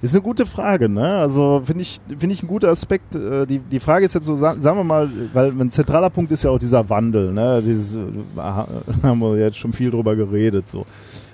ist 0.00 0.14
eine 0.14 0.22
gute 0.22 0.46
Frage, 0.46 0.88
ne? 0.88 1.18
Also 1.18 1.62
finde 1.64 1.82
ich, 1.82 2.00
finde 2.06 2.32
ich 2.32 2.42
ein 2.42 2.46
guter 2.46 2.68
Aspekt. 2.68 3.16
Äh, 3.16 3.46
die, 3.46 3.58
die 3.58 3.80
Frage 3.80 4.04
ist 4.04 4.14
jetzt 4.14 4.26
so, 4.26 4.36
sagen 4.36 4.62
wir 4.62 4.84
mal, 4.84 5.10
weil 5.32 5.50
ein 5.50 5.70
zentraler 5.70 6.10
Punkt 6.10 6.30
ist 6.30 6.44
ja 6.44 6.50
auch 6.50 6.58
dieser 6.58 6.88
Wandel, 6.88 7.32
ne? 7.32 7.62
Dieses, 7.64 7.96
äh, 7.96 8.00
haben 9.02 9.20
wir 9.20 9.36
jetzt 9.38 9.58
schon 9.58 9.72
viel 9.72 9.90
drüber 9.90 10.14
geredet, 10.14 10.68
so. 10.68 10.86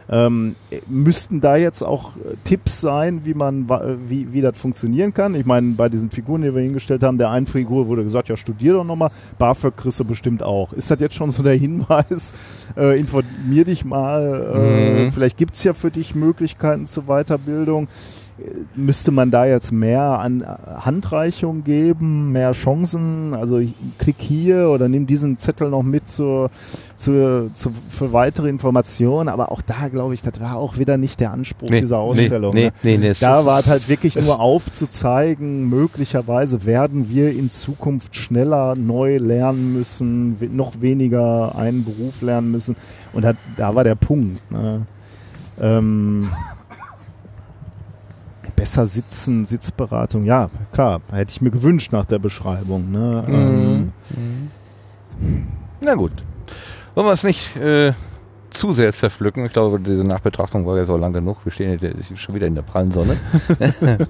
Ähm, 0.08 0.54
müssten 0.86 1.40
da 1.40 1.56
jetzt 1.56 1.82
auch 1.82 2.16
äh, 2.16 2.34
Tipps 2.44 2.80
sein, 2.80 3.22
wie 3.24 3.34
man 3.34 3.68
wie, 4.08 4.32
wie 4.32 4.40
das 4.42 4.58
funktionieren 4.58 5.14
kann? 5.14 5.34
Ich 5.34 5.46
meine, 5.46 5.72
bei 5.72 5.88
diesen 5.88 6.10
Figuren, 6.10 6.42
die 6.42 6.54
wir 6.54 6.62
hingestellt 6.62 7.02
haben, 7.02 7.16
der 7.16 7.30
einen 7.30 7.46
Figur 7.46 7.88
wurde 7.88 8.04
gesagt, 8.04 8.28
ja, 8.28 8.36
studier 8.36 8.74
doch 8.74 8.84
nochmal, 8.84 9.10
BAföG 9.38 9.76
kriegst 9.76 10.00
du 10.00 10.04
bestimmt 10.04 10.42
auch. 10.42 10.72
Ist 10.72 10.90
das 10.90 11.00
jetzt 11.00 11.14
schon 11.14 11.30
so 11.30 11.42
der 11.42 11.54
Hinweis? 11.64 12.34
Äh, 12.76 12.98
informier 12.98 13.64
dich 13.64 13.84
mal, 13.84 14.52
äh, 14.54 15.04
mhm. 15.06 15.12
vielleicht 15.12 15.36
gibt's 15.36 15.64
ja 15.64 15.74
für 15.74 15.90
dich 15.90 16.14
Möglichkeiten 16.14 16.86
zur 16.86 17.04
Weiterbildung 17.04 17.88
müsste 18.74 19.12
man 19.12 19.30
da 19.30 19.46
jetzt 19.46 19.70
mehr 19.70 20.02
an 20.02 20.44
Handreichung 20.44 21.62
geben, 21.62 22.32
mehr 22.32 22.52
Chancen? 22.52 23.32
Also 23.32 23.60
klick 23.98 24.16
hier 24.18 24.70
oder 24.70 24.88
nimm 24.88 25.06
diesen 25.06 25.38
Zettel 25.38 25.70
noch 25.70 25.84
mit 25.84 26.10
zur, 26.10 26.50
zur, 26.96 27.50
zur, 27.54 27.72
für 27.90 28.12
weitere 28.12 28.48
Informationen. 28.48 29.28
Aber 29.28 29.52
auch 29.52 29.62
da 29.62 29.88
glaube 29.88 30.14
ich, 30.14 30.22
das 30.22 30.40
war 30.40 30.56
auch 30.56 30.78
wieder 30.78 30.96
nicht 30.96 31.20
der 31.20 31.30
Anspruch 31.30 31.70
nee, 31.70 31.80
dieser 31.80 31.98
Ausstellung. 31.98 32.54
Nee, 32.54 32.66
ne? 32.66 32.72
nee, 32.82 32.98
nee, 32.98 33.12
da 33.20 33.44
war 33.44 33.60
es 33.60 33.66
halt 33.68 33.88
wirklich 33.88 34.16
nur 34.16 34.40
aufzuzeigen, 34.40 35.68
möglicherweise 35.68 36.64
werden 36.66 37.10
wir 37.10 37.30
in 37.30 37.50
Zukunft 37.50 38.16
schneller 38.16 38.74
neu 38.74 39.18
lernen 39.18 39.74
müssen, 39.74 40.36
noch 40.56 40.80
weniger 40.80 41.56
einen 41.56 41.84
Beruf 41.84 42.20
lernen 42.20 42.50
müssen. 42.50 42.74
Und 43.12 43.22
da, 43.22 43.34
da 43.56 43.76
war 43.76 43.84
der 43.84 43.94
Punkt. 43.94 44.50
Ne? 44.50 44.86
Ähm, 45.60 46.30
besser 48.56 48.86
sitzen, 48.86 49.44
Sitzberatung, 49.46 50.24
ja, 50.24 50.50
klar, 50.72 51.00
hätte 51.12 51.32
ich 51.32 51.40
mir 51.40 51.50
gewünscht 51.50 51.92
nach 51.92 52.06
der 52.06 52.18
Beschreibung. 52.18 52.90
Ne? 52.90 53.24
Mhm. 53.26 53.34
Ähm, 53.34 53.92
mhm. 55.18 55.46
Na 55.80 55.94
gut. 55.94 56.12
Wollen 56.94 57.06
wir 57.06 57.12
es 57.12 57.24
nicht 57.24 57.56
äh, 57.56 57.92
zu 58.50 58.72
sehr 58.72 58.92
zerpflücken? 58.92 59.44
Ich 59.46 59.52
glaube, 59.52 59.80
diese 59.80 60.04
Nachbetrachtung 60.04 60.64
war 60.66 60.76
ja 60.76 60.84
so 60.84 60.96
lang 60.96 61.12
genug. 61.12 61.38
Wir 61.44 61.52
stehen 61.52 61.78
jetzt 61.78 62.18
schon 62.18 62.34
wieder 62.34 62.46
in 62.46 62.54
der 62.54 62.62
prallen 62.62 62.92
Sonne. 62.92 63.16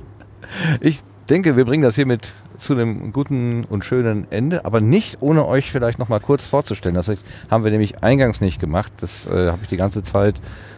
ich 0.80 1.02
denke, 1.28 1.56
wir 1.56 1.64
bringen 1.64 1.82
das 1.82 1.94
hiermit 1.94 2.32
zu 2.58 2.74
einem 2.74 3.12
guten 3.12 3.64
und 3.64 3.84
schönen 3.84 4.30
Ende, 4.30 4.64
aber 4.64 4.80
nicht 4.80 5.18
ohne 5.20 5.46
euch 5.46 5.72
vielleicht 5.72 5.98
noch 5.98 6.08
mal 6.08 6.20
kurz 6.20 6.46
vorzustellen. 6.46 6.94
Das 6.94 7.10
haben 7.50 7.64
wir 7.64 7.70
nämlich 7.70 8.02
eingangs 8.02 8.40
nicht 8.40 8.60
gemacht. 8.60 8.92
Das 9.00 9.26
äh, 9.26 9.50
habe 9.50 9.60
ich 9.62 9.68
die 9.68 9.76
ganze 9.76 10.02
Zeit 10.02 10.36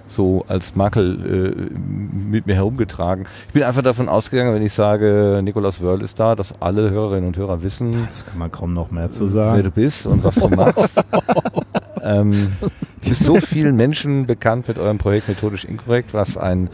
so 0.08 0.44
als 0.48 0.76
Makel 0.76 1.54
äh, 1.56 2.28
mit 2.30 2.46
mir 2.46 2.54
herumgetragen. 2.54 3.26
Ich 3.48 3.54
bin 3.54 3.62
einfach 3.62 3.82
davon 3.82 4.08
ausgegangen, 4.08 4.54
wenn 4.54 4.62
ich 4.62 4.72
sage, 4.72 5.40
Nikolaus 5.42 5.80
Wörl 5.80 6.02
ist 6.02 6.18
da, 6.20 6.34
dass 6.34 6.60
alle 6.60 6.90
Hörerinnen 6.90 7.28
und 7.28 7.36
Hörer 7.36 7.62
wissen, 7.62 8.06
das 8.06 8.24
kann 8.24 8.38
man 8.38 8.52
kaum 8.52 8.74
noch 8.74 8.90
mehr 8.90 9.10
zu 9.10 9.26
sagen, 9.26 9.56
wer 9.56 9.62
du 9.64 9.70
bist 9.70 10.06
und 10.06 10.22
was 10.24 10.36
du 10.36 10.48
machst. 10.48 11.04
ähm, 12.02 12.52
bist 13.02 13.24
so 13.24 13.36
vielen 13.36 13.76
Menschen 13.76 14.26
bekannt 14.26 14.68
mit 14.68 14.78
eurem 14.78 14.98
Projekt 14.98 15.28
Methodisch 15.28 15.64
Inkorrekt, 15.64 16.14
was 16.14 16.36
ein 16.36 16.68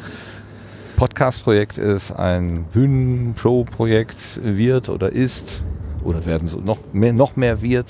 Podcast-Projekt 0.96 1.78
ist, 1.78 2.12
ein 2.12 2.64
Bühnenshow-Projekt 2.72 4.40
wird 4.42 4.88
oder 4.88 5.10
ist 5.10 5.64
oder 6.04 6.24
werden 6.26 6.48
so 6.48 6.60
noch 6.60 6.78
mehr, 6.92 7.12
noch 7.12 7.36
mehr 7.36 7.62
wird. 7.62 7.86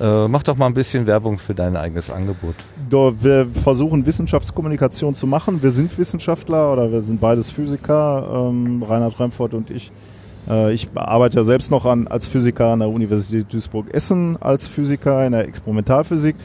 Äh, 0.00 0.28
mach 0.28 0.42
doch 0.42 0.56
mal 0.56 0.66
ein 0.66 0.74
bisschen 0.74 1.06
Werbung 1.06 1.38
für 1.38 1.54
dein 1.54 1.76
eigenes 1.76 2.10
Angebot. 2.10 2.56
Wir 2.90 3.46
versuchen 3.52 4.04
Wissenschaftskommunikation 4.06 5.14
zu 5.14 5.26
machen. 5.26 5.62
Wir 5.62 5.70
sind 5.70 5.96
Wissenschaftler 5.96 6.72
oder 6.72 6.90
wir 6.90 7.02
sind 7.02 7.20
beides 7.20 7.50
Physiker, 7.50 8.48
ähm, 8.50 8.82
Reinhard 8.82 9.18
Remford 9.20 9.54
und 9.54 9.70
ich. 9.70 9.92
Äh, 10.48 10.72
ich 10.74 10.88
arbeite 10.94 11.36
ja 11.36 11.44
selbst 11.44 11.70
noch 11.70 11.84
an, 11.86 12.08
als 12.08 12.26
Physiker 12.26 12.70
an 12.70 12.80
der 12.80 12.88
Universität 12.88 13.52
Duisburg-Essen 13.52 14.36
als 14.40 14.66
Physiker 14.66 15.24
in 15.26 15.32
der 15.32 15.46
Experimentalphysik. 15.46 16.36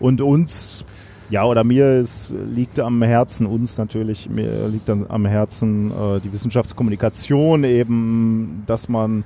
Und 0.00 0.20
uns, 0.20 0.84
ja, 1.30 1.44
oder 1.44 1.62
mir 1.62 2.00
ist, 2.00 2.34
liegt 2.54 2.80
am 2.80 3.00
Herzen, 3.02 3.46
uns 3.46 3.78
natürlich, 3.78 4.28
mir 4.28 4.68
liegt 4.68 4.90
am 4.90 5.24
Herzen 5.24 5.90
äh, 5.90 6.20
die 6.20 6.32
Wissenschaftskommunikation 6.32 7.62
eben, 7.62 8.64
dass 8.66 8.88
man 8.88 9.24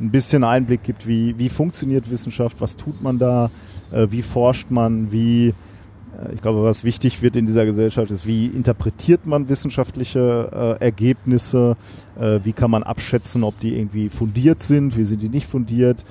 ein 0.00 0.10
bisschen 0.10 0.44
Einblick 0.44 0.82
gibt, 0.82 1.06
wie, 1.06 1.38
wie 1.38 1.48
funktioniert 1.48 2.10
Wissenschaft, 2.10 2.60
was 2.60 2.76
tut 2.76 3.02
man 3.02 3.18
da, 3.18 3.50
äh, 3.92 4.06
wie 4.10 4.22
forscht 4.22 4.70
man, 4.70 5.10
wie, 5.12 5.48
äh, 5.48 6.34
ich 6.34 6.42
glaube, 6.42 6.62
was 6.62 6.84
wichtig 6.84 7.22
wird 7.22 7.36
in 7.36 7.46
dieser 7.46 7.64
Gesellschaft 7.64 8.10
ist, 8.10 8.26
wie 8.26 8.46
interpretiert 8.46 9.26
man 9.26 9.48
wissenschaftliche 9.48 10.78
äh, 10.80 10.84
Ergebnisse, 10.84 11.76
äh, 12.18 12.40
wie 12.44 12.52
kann 12.52 12.70
man 12.70 12.82
abschätzen, 12.82 13.44
ob 13.44 13.58
die 13.60 13.76
irgendwie 13.76 14.08
fundiert 14.08 14.62
sind, 14.62 14.96
wie 14.96 15.04
sind 15.04 15.22
die 15.22 15.28
nicht 15.28 15.46
fundiert. 15.46 16.04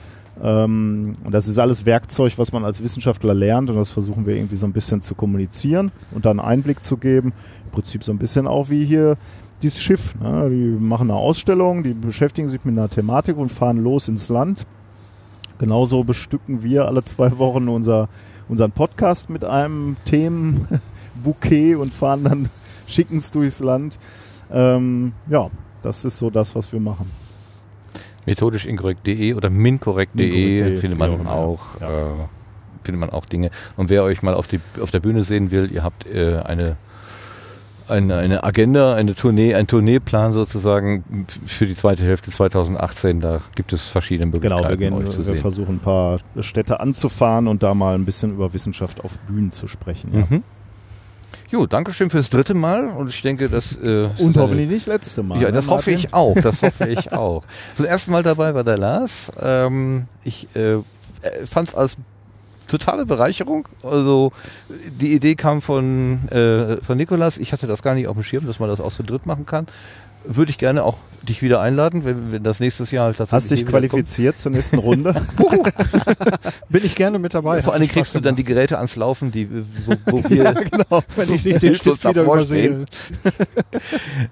Ähm, 0.44 1.16
und 1.24 1.32
das 1.34 1.48
ist 1.48 1.58
alles 1.58 1.86
Werkzeug, 1.86 2.34
was 2.38 2.52
man 2.52 2.64
als 2.64 2.84
Wissenschaftler 2.84 3.34
lernt 3.34 3.70
und 3.70 3.76
das 3.76 3.90
versuchen 3.90 4.26
wir 4.26 4.36
irgendwie 4.36 4.56
so 4.56 4.66
ein 4.66 4.74
bisschen 4.74 5.02
zu 5.02 5.16
kommunizieren 5.16 5.92
und 6.12 6.26
dann 6.26 6.40
Einblick 6.40 6.84
zu 6.84 6.98
geben. 6.98 7.34
Im 7.66 7.72
Prinzip 7.72 8.04
so 8.04 8.12
ein 8.12 8.20
bisschen 8.20 8.48
auch 8.48 8.70
wie 8.70 8.86
hier 8.86 9.18
dieses 9.62 9.82
Schiff. 9.82 10.16
Ne? 10.20 10.50
Die 10.50 10.84
machen 10.84 11.10
eine 11.10 11.20
Ausstellung, 11.20 11.84
die 11.84 11.94
beschäftigen 11.94 12.50
sich 12.50 12.64
mit 12.66 12.78
einer 12.78 12.90
Thematik 12.90 13.38
und 13.38 13.50
fahren 13.50 13.84
los 13.84 14.08
ins 14.08 14.30
Land. 14.30 14.66
Genauso 15.60 16.04
bestücken 16.04 16.64
wir 16.64 16.86
alle 16.86 17.04
zwei 17.04 17.38
Wochen 17.38 17.68
unser, 17.68 18.10
unseren 18.48 18.72
Podcast 18.72 19.30
mit 19.30 19.44
einem 19.44 19.98
Themenbouquet 20.06 21.76
und 21.76 21.94
fahren 21.94 22.24
dann, 22.24 22.50
schicken 22.88 23.18
es 23.18 23.32
durchs 23.32 23.60
Land. 23.60 23.98
Ähm, 24.52 25.14
ja, 25.30 25.50
das 25.82 26.06
ist 26.06 26.18
so 26.18 26.30
das, 26.30 26.54
was 26.56 26.72
wir 26.72 26.80
machen. 26.80 27.10
Methodisch 28.26 28.66
inkorrekt.de 28.66 29.34
oder 29.34 29.50
minkorrekt.de 29.50 30.78
findet 30.78 31.00
man 31.00 31.24
ja, 31.24 31.32
auch. 31.32 31.80
Ja. 31.80 31.88
Äh, 31.88 32.14
findet 32.84 33.00
man 33.00 33.10
auch 33.10 33.26
Dinge. 33.26 33.52
Und 33.76 33.90
wer 33.90 34.04
euch 34.04 34.22
mal 34.22 34.34
auf, 34.34 34.48
die, 34.48 34.60
auf 34.82 34.92
der 34.92 35.00
Bühne 35.00 35.24
sehen 35.24 35.52
will, 35.52 35.70
ihr 35.72 35.84
habt 35.84 36.06
äh, 36.06 36.38
eine 36.38 36.78
eine, 37.90 38.18
eine 38.18 38.44
Agenda, 38.44 38.96
eine 38.96 39.16
Tournee, 39.16 39.56
ein 39.56 39.68
Tourneeplan 39.68 40.34
sozusagen 40.34 41.26
für 41.46 41.66
die 41.66 41.76
zweite 41.76 42.04
Hälfte 42.04 42.32
2018. 42.32 43.22
Da 43.22 43.42
gibt 43.56 43.74
es 43.74 43.88
verschiedene 43.88 44.28
Möglichkeiten. 44.28 44.78
Genau, 44.78 45.00
wir, 45.00 45.16
gehen, 45.16 45.26
wir 45.28 45.36
versuchen 45.36 45.76
ein 45.76 45.80
paar 45.80 46.20
Städte 46.40 46.80
anzufahren 46.80 47.48
und 47.48 47.64
da 47.64 47.74
mal 47.74 47.96
ein 47.96 48.06
bisschen 48.06 48.34
über 48.34 48.54
Wissenschaft 48.54 49.04
auf 49.04 49.18
Bühnen 49.20 49.52
zu 49.52 49.68
sprechen. 49.68 50.12
Ja. 50.14 50.28
Mhm. 50.30 50.44
Jo, 51.50 51.66
Dankeschön 51.66 52.10
fürs 52.10 52.30
dritte 52.30 52.54
Mal 52.54 52.88
und 52.88 53.08
ich 53.08 53.22
denke, 53.22 53.48
das 53.48 53.78
äh, 53.78 54.10
und 54.18 54.36
hoffentlich 54.36 54.70
nicht 54.70 54.86
letzte 54.86 55.24
Mal. 55.24 55.42
Ja, 55.42 55.48
ne, 55.48 55.54
das 55.54 55.70
hoffe 55.70 55.92
ich 55.92 56.14
auch. 56.14 56.36
Das 56.36 56.62
hoffe 56.62 56.88
ich 56.88 57.14
auch. 57.14 57.44
Zum 57.76 57.86
ersten 57.86 58.12
Mal 58.12 58.22
dabei 58.22 58.54
war 58.54 58.66
der 58.66 58.78
Lars. 58.78 59.32
Ähm, 59.42 60.08
ich 60.26 60.48
äh, 60.56 60.74
äh 60.74 60.82
fand 61.46 61.70
es 61.70 61.76
als 61.76 61.98
totale 62.68 63.06
Bereicherung. 63.06 63.68
Also 63.84 64.32
die 65.00 65.14
Idee 65.14 65.36
kam 65.36 65.62
von, 65.62 66.28
äh, 66.30 66.78
von 66.82 66.98
Nikolas. 66.98 67.38
Ich 67.38 67.54
hatte 67.54 67.68
das 67.68 67.82
gar 67.82 67.96
nicht 67.96 68.08
auf 68.08 68.16
dem 68.16 68.24
Schirm, 68.24 68.46
dass 68.46 68.60
man 68.60 68.70
das 68.70 68.82
auch 68.82 68.92
zu 68.92 69.04
dritt 69.04 69.26
machen 69.26 69.46
kann. 69.46 69.68
Würde 70.26 70.52
ich 70.52 70.58
gerne 70.58 70.84
auch 70.84 70.98
dich 71.28 71.42
wieder 71.42 71.62
einladen, 71.62 72.06
wenn, 72.06 72.32
wenn 72.32 72.44
das 72.44 72.60
nächstes 72.60 72.92
Jahr 72.92 73.06
halt 73.06 73.18
tatsächlich. 73.18 73.52
Hast 73.52 73.62
dich 73.62 73.68
qualifiziert 73.68 74.36
kommt. 74.36 74.42
zur 74.42 74.52
nächsten 74.52 74.78
Runde? 74.78 75.14
Bin 76.70 76.86
ich 76.86 76.96
gerne 76.96 77.20
mit 77.20 77.34
dabei. 77.34 77.62
Vor 77.62 77.74
allem 77.74 77.88
kriegst 77.88 78.16
du 78.16 78.20
dann 78.20 78.36
die 78.36 78.44
Geräte 78.44 78.78
ans 78.78 78.96
Laufen, 78.96 79.32
die, 79.32 79.50
wo, 79.86 79.96
wo 80.06 80.24
wir, 80.30 80.44
ja, 80.44 80.52
genau. 80.54 81.04
wenn 81.16 81.34
ich 81.34 81.46
nicht 81.46 81.62
den 81.62 81.76
Stift 81.76 82.08
wieder 82.08 82.24
übersehe. 82.24 82.86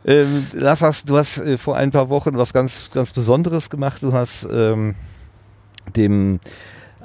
ähm, 0.06 0.48
Lars, 0.54 0.82
hast, 0.82 1.10
du 1.10 1.18
hast 1.18 1.38
äh, 1.38 1.58
vor 1.58 1.78
ein 1.78 1.92
paar 1.92 2.10
Wochen 2.10 2.38
was 2.38 2.54
ganz, 2.54 2.90
ganz 2.94 3.12
Besonderes 3.12 3.70
gemacht. 3.70 4.02
Du 4.04 4.14
hast 4.14 4.48
ähm, 4.52 4.96
dem 5.96 6.40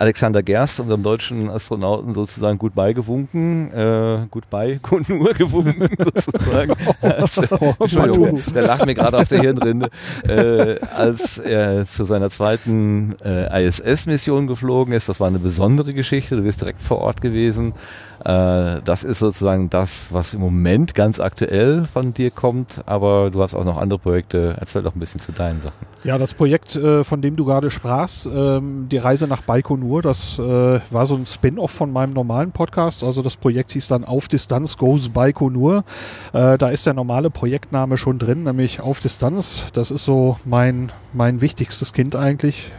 Alexander 0.01 0.43
Gerst, 0.43 0.81
unserem 0.81 1.03
deutschen 1.03 1.51
Astronauten, 1.51 2.15
sozusagen 2.15 2.57
gut 2.57 2.75
beigewunken, 2.75 3.70
äh, 3.70 4.27
gut 4.31 4.49
bei 4.49 4.81
nur 5.09 5.35
gewunken 5.35 5.89
sozusagen. 5.99 6.73
als, 7.03 7.37
Entschuldigung, 7.79 8.41
der 8.55 8.62
lacht 8.62 8.87
mir 8.87 8.95
gerade 8.95 9.19
auf 9.19 9.29
der 9.29 9.43
Hirnrinde, 9.43 9.91
äh, 10.27 10.81
als 10.97 11.37
er 11.37 11.87
zu 11.87 12.07
seiner 12.07 12.31
zweiten 12.31 13.15
äh, 13.23 13.67
ISS-Mission 13.67 14.47
geflogen 14.47 14.95
ist. 14.95 15.11
Das 15.11 15.20
war 15.20 15.29
eine 15.29 15.39
besondere 15.39 15.93
Geschichte. 15.93 16.35
Du 16.35 16.43
bist 16.45 16.62
direkt 16.62 16.83
vor 16.83 17.01
Ort 17.01 17.20
gewesen. 17.20 17.75
Äh, 18.24 18.82
das 18.84 19.02
ist 19.02 19.20
sozusagen 19.20 19.70
das, 19.70 20.08
was 20.10 20.34
im 20.34 20.40
Moment 20.40 20.94
ganz 20.94 21.20
aktuell 21.20 21.86
von 21.86 22.12
dir 22.12 22.31
kommt, 22.31 22.82
aber 22.86 23.31
du 23.31 23.42
hast 23.42 23.55
auch 23.55 23.65
noch 23.65 23.78
andere 23.78 23.99
Projekte. 23.99 24.57
Erzähl 24.60 24.82
doch 24.82 24.94
ein 24.94 25.00
bisschen 25.00 25.20
zu 25.20 25.32
deinen 25.32 25.60
Sachen. 25.60 25.86
Ja, 26.05 26.18
das 26.18 26.34
Projekt, 26.34 26.76
äh, 26.76 27.02
von 27.02 27.23
dem 27.23 27.36
du 27.36 27.44
gerade 27.44 27.70
sprachst, 27.70 28.26
ähm, 28.26 28.89
die 28.90 28.99
Reise 28.99 29.26
nach 29.26 29.42
Baikonur, 29.42 30.02
das 30.02 30.39
äh, 30.39 30.81
war 30.90 31.07
so 31.07 31.15
ein 31.15 31.24
Spin-off 31.24 31.70
von 31.70 31.92
meinem 31.92 32.12
normalen 32.12 32.52
Podcast. 32.52 33.05
Also 33.05 33.23
das 33.23 33.36
Projekt 33.36 33.73
hieß 33.73 33.89
dann 33.89 34.05
Auf 34.05 34.28
Distanz 34.28 34.76
Goes 34.76 35.08
Baikonur. 35.08 35.84
Da 36.32 36.68
ist 36.68 36.86
der 36.86 36.94
normale 36.94 37.31
Projektname 37.31 37.97
schon 37.97 38.18
drin, 38.18 38.44
nämlich 38.44 38.81
Auf 38.81 39.00
Distanz. 39.00 39.66
Das 39.73 39.90
ist 39.90 40.05
so 40.05 40.36
mein, 40.44 40.90
mein 41.12 41.40
wichtigstes 41.40 41.92
Kind 41.92 42.16
eigentlich. 42.16 42.70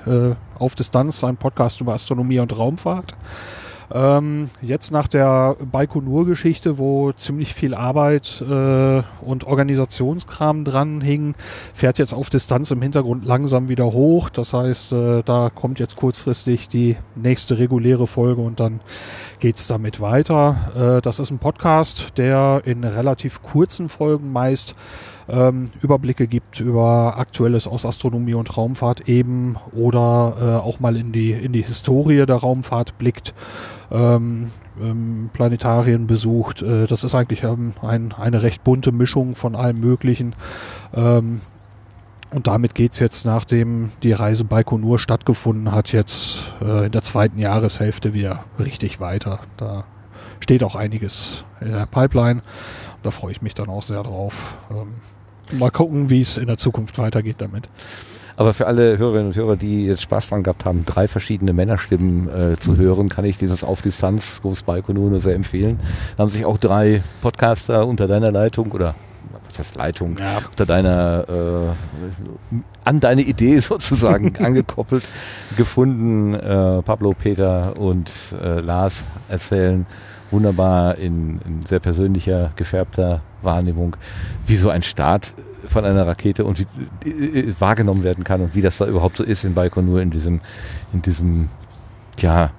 Auf 0.57 0.75
Distanz, 0.75 1.23
ein 1.23 1.37
Podcast 1.37 1.81
über 1.81 1.93
Astronomie 1.93 2.39
und 2.39 2.57
Raumfahrt. 2.57 3.15
Ähm, 3.93 4.49
jetzt 4.61 4.91
nach 4.91 5.07
der 5.07 5.55
Baikonur-Geschichte, 5.59 6.77
wo 6.77 7.11
ziemlich 7.11 7.53
viel 7.53 7.73
Arbeit 7.73 8.41
äh, 8.41 9.01
und 9.21 9.43
Organisationskram 9.45 10.63
dran 10.63 11.01
hing, 11.01 11.35
fährt 11.73 11.97
jetzt 11.97 12.13
auf 12.13 12.29
Distanz 12.29 12.71
im 12.71 12.81
Hintergrund 12.81 13.25
langsam 13.25 13.69
wieder 13.69 13.91
hoch. 13.91 14.29
Das 14.29 14.53
heißt, 14.53 14.93
äh, 14.93 15.23
da 15.23 15.49
kommt 15.53 15.79
jetzt 15.79 15.95
kurzfristig 15.95 16.69
die 16.69 16.95
nächste 17.15 17.57
reguläre 17.57 18.07
Folge 18.07 18.41
und 18.41 18.59
dann 18.59 18.79
geht's 19.39 19.67
damit 19.67 19.99
weiter. 19.99 20.97
Äh, 20.97 21.01
das 21.01 21.19
ist 21.19 21.31
ein 21.31 21.39
Podcast, 21.39 22.17
der 22.17 22.61
in 22.65 22.83
relativ 22.83 23.43
kurzen 23.43 23.89
Folgen 23.89 24.31
meist 24.31 24.75
ähm, 25.29 25.69
Überblicke 25.81 26.27
gibt 26.27 26.59
über 26.59 27.17
Aktuelles 27.17 27.67
aus 27.67 27.85
Astronomie 27.85 28.33
und 28.33 28.55
Raumfahrt 28.55 29.07
eben 29.07 29.55
oder 29.73 30.35
äh, 30.39 30.65
auch 30.65 30.79
mal 30.79 30.97
in 30.97 31.11
die, 31.11 31.31
in 31.31 31.53
die 31.53 31.63
Historie 31.63 32.25
der 32.25 32.37
Raumfahrt 32.37 32.97
blickt, 32.97 33.33
ähm, 33.91 34.51
ähm, 34.81 35.29
Planetarien 35.33 36.07
besucht. 36.07 36.61
Äh, 36.61 36.87
das 36.87 37.03
ist 37.03 37.15
eigentlich 37.15 37.43
ähm, 37.43 37.73
ein, 37.81 38.13
eine 38.13 38.41
recht 38.43 38.63
bunte 38.63 38.91
Mischung 38.91 39.35
von 39.35 39.55
allem 39.55 39.79
Möglichen. 39.79 40.35
Ähm, 40.93 41.41
und 42.31 42.47
damit 42.47 42.75
geht's 42.75 42.99
jetzt, 42.99 43.25
nachdem 43.25 43.91
die 44.03 44.13
Reise 44.13 44.45
Baikonur 44.45 44.99
stattgefunden 44.99 45.73
hat, 45.73 45.91
jetzt 45.91 46.53
äh, 46.61 46.85
in 46.85 46.91
der 46.91 47.01
zweiten 47.01 47.37
Jahreshälfte 47.37 48.13
wieder 48.13 48.45
richtig 48.57 49.01
weiter. 49.01 49.39
Da 49.57 49.83
steht 50.39 50.63
auch 50.63 50.75
einiges 50.75 51.43
in 51.59 51.73
der 51.73 51.85
Pipeline. 51.85 52.41
Da 53.03 53.11
freue 53.11 53.31
ich 53.31 53.41
mich 53.41 53.53
dann 53.53 53.69
auch 53.69 53.83
sehr 53.83 54.03
drauf. 54.03 54.57
Ähm, 54.71 55.59
mal 55.59 55.71
gucken, 55.71 56.09
wie 56.09 56.21
es 56.21 56.37
in 56.37 56.47
der 56.47 56.57
Zukunft 56.57 56.97
weitergeht 56.97 57.37
damit. 57.39 57.69
Aber 58.37 58.53
für 58.53 58.67
alle 58.67 58.97
Hörerinnen 58.97 59.27
und 59.27 59.35
Hörer, 59.35 59.55
die 59.55 59.85
jetzt 59.85 60.01
Spaß 60.01 60.29
dran 60.29 60.43
gehabt 60.43 60.65
haben, 60.65 60.85
drei 60.85 61.07
verschiedene 61.07 61.53
Männerstimmen 61.53 62.29
äh, 62.29 62.57
zu 62.57 62.77
hören, 62.77 63.09
kann 63.09 63.25
ich 63.25 63.37
dieses 63.37 63.63
Auf 63.63 63.81
Distanz 63.81 64.41
Groß 64.41 64.63
Balkon 64.63 64.95
nur 64.95 65.19
sehr 65.19 65.35
empfehlen. 65.35 65.79
Da 66.15 66.21
haben 66.21 66.29
sich 66.29 66.45
auch 66.45 66.57
drei 66.57 67.03
Podcaster 67.21 67.85
unter 67.85 68.07
deiner 68.07 68.31
Leitung 68.31 68.71
oder 68.71 68.95
was 69.49 69.59
ist 69.59 69.75
Leitung, 69.75 70.17
ja. 70.17 70.41
unter 70.49 70.65
deiner, 70.65 71.25
äh, 71.29 72.55
an 72.85 72.99
deine 72.99 73.21
Idee 73.21 73.59
sozusagen 73.59 74.35
angekoppelt 74.43 75.03
gefunden. 75.57 76.33
Äh, 76.33 76.81
Pablo, 76.81 77.13
Peter 77.13 77.77
und 77.77 78.11
äh, 78.41 78.59
Lars 78.59 79.03
erzählen 79.29 79.85
wunderbar 80.31 80.97
in, 80.97 81.41
in 81.45 81.65
sehr 81.65 81.79
persönlicher, 81.79 82.51
gefärbter 82.55 83.21
Wahrnehmung, 83.41 83.97
wie 84.47 84.55
so 84.55 84.69
ein 84.69 84.83
Start 84.83 85.33
von 85.67 85.85
einer 85.85 86.07
Rakete 86.07 86.45
und 86.45 86.59
wie 86.59 87.09
äh, 87.09 87.53
wahrgenommen 87.59 88.03
werden 88.03 88.23
kann 88.23 88.41
und 88.41 88.55
wie 88.55 88.61
das 88.61 88.77
da 88.77 88.87
überhaupt 88.87 89.17
so 89.17 89.23
ist 89.23 89.43
in 89.43 89.53
Baikonur 89.53 90.01
in 90.01 90.09
diesem, 90.09 90.41
in 90.93 91.01
diesem, 91.01 91.49
ja, 92.19 92.51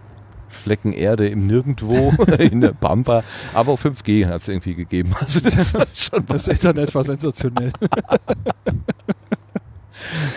Flecken 0.52 0.92
Erde 0.92 1.28
im 1.28 1.46
Nirgendwo, 1.46 2.12
in 2.38 2.60
der 2.60 2.72
Pampa. 2.72 3.24
Aber 3.54 3.72
auch 3.72 3.80
5G 3.80 4.26
hat 4.26 4.42
es 4.42 4.48
irgendwie 4.48 4.74
gegeben. 4.74 5.14
Also 5.20 5.40
das, 5.40 5.72
schon 5.94 6.26
das 6.26 6.48
Internet 6.48 6.94
war 6.94 7.04
sensationell. 7.04 7.72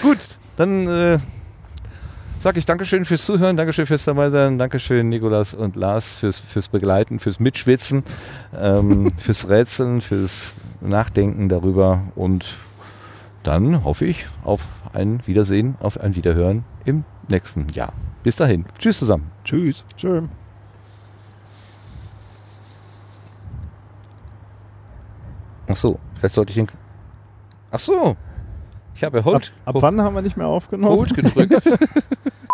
Gut, 0.01 0.19
dann 0.57 0.87
äh, 0.87 1.19
sage 2.45 2.59
ich 2.59 2.65
Dankeschön 2.67 3.05
fürs 3.05 3.25
Zuhören, 3.25 3.57
Dankeschön 3.57 3.87
fürs 3.87 4.05
Dabeisein, 4.05 4.59
Dankeschön 4.59 5.09
Nikolas 5.09 5.55
und 5.55 5.75
Lars 5.75 6.13
fürs, 6.13 6.37
fürs 6.37 6.67
Begleiten, 6.67 7.17
fürs 7.17 7.39
Mitschwitzen, 7.39 8.03
ähm, 8.55 9.09
fürs 9.17 9.49
Rätseln, 9.49 9.99
fürs 9.99 10.57
Nachdenken 10.79 11.49
darüber 11.49 12.03
und 12.13 12.45
dann 13.41 13.83
hoffe 13.83 14.05
ich 14.05 14.27
auf 14.43 14.61
ein 14.93 15.25
Wiedersehen, 15.25 15.73
auf 15.79 15.99
ein 15.99 16.15
Wiederhören 16.15 16.65
im 16.85 17.03
nächsten 17.29 17.65
Jahr. 17.69 17.93
Bis 18.21 18.35
dahin. 18.35 18.65
Tschüss 18.77 18.99
zusammen. 18.99 19.31
Tschüss. 19.43 19.83
Tschüss. 19.97 20.25
Ach 25.67 25.75
so, 25.75 25.99
vielleicht 26.19 26.35
sollte 26.35 26.51
ich 26.51 26.59
ihn. 26.59 26.67
Ach 27.71 27.79
so. 27.79 28.15
Ich 28.95 29.03
habe 29.03 29.23
Hold. 29.25 29.51
Ab, 29.65 29.75
ab 29.75 29.81
wann 29.81 30.01
haben 30.01 30.15
wir 30.15 30.21
nicht 30.21 30.37
mehr 30.37 30.47
aufgenommen? 30.47 30.95
Hold 30.97 31.13
gedrückt. 31.13 31.61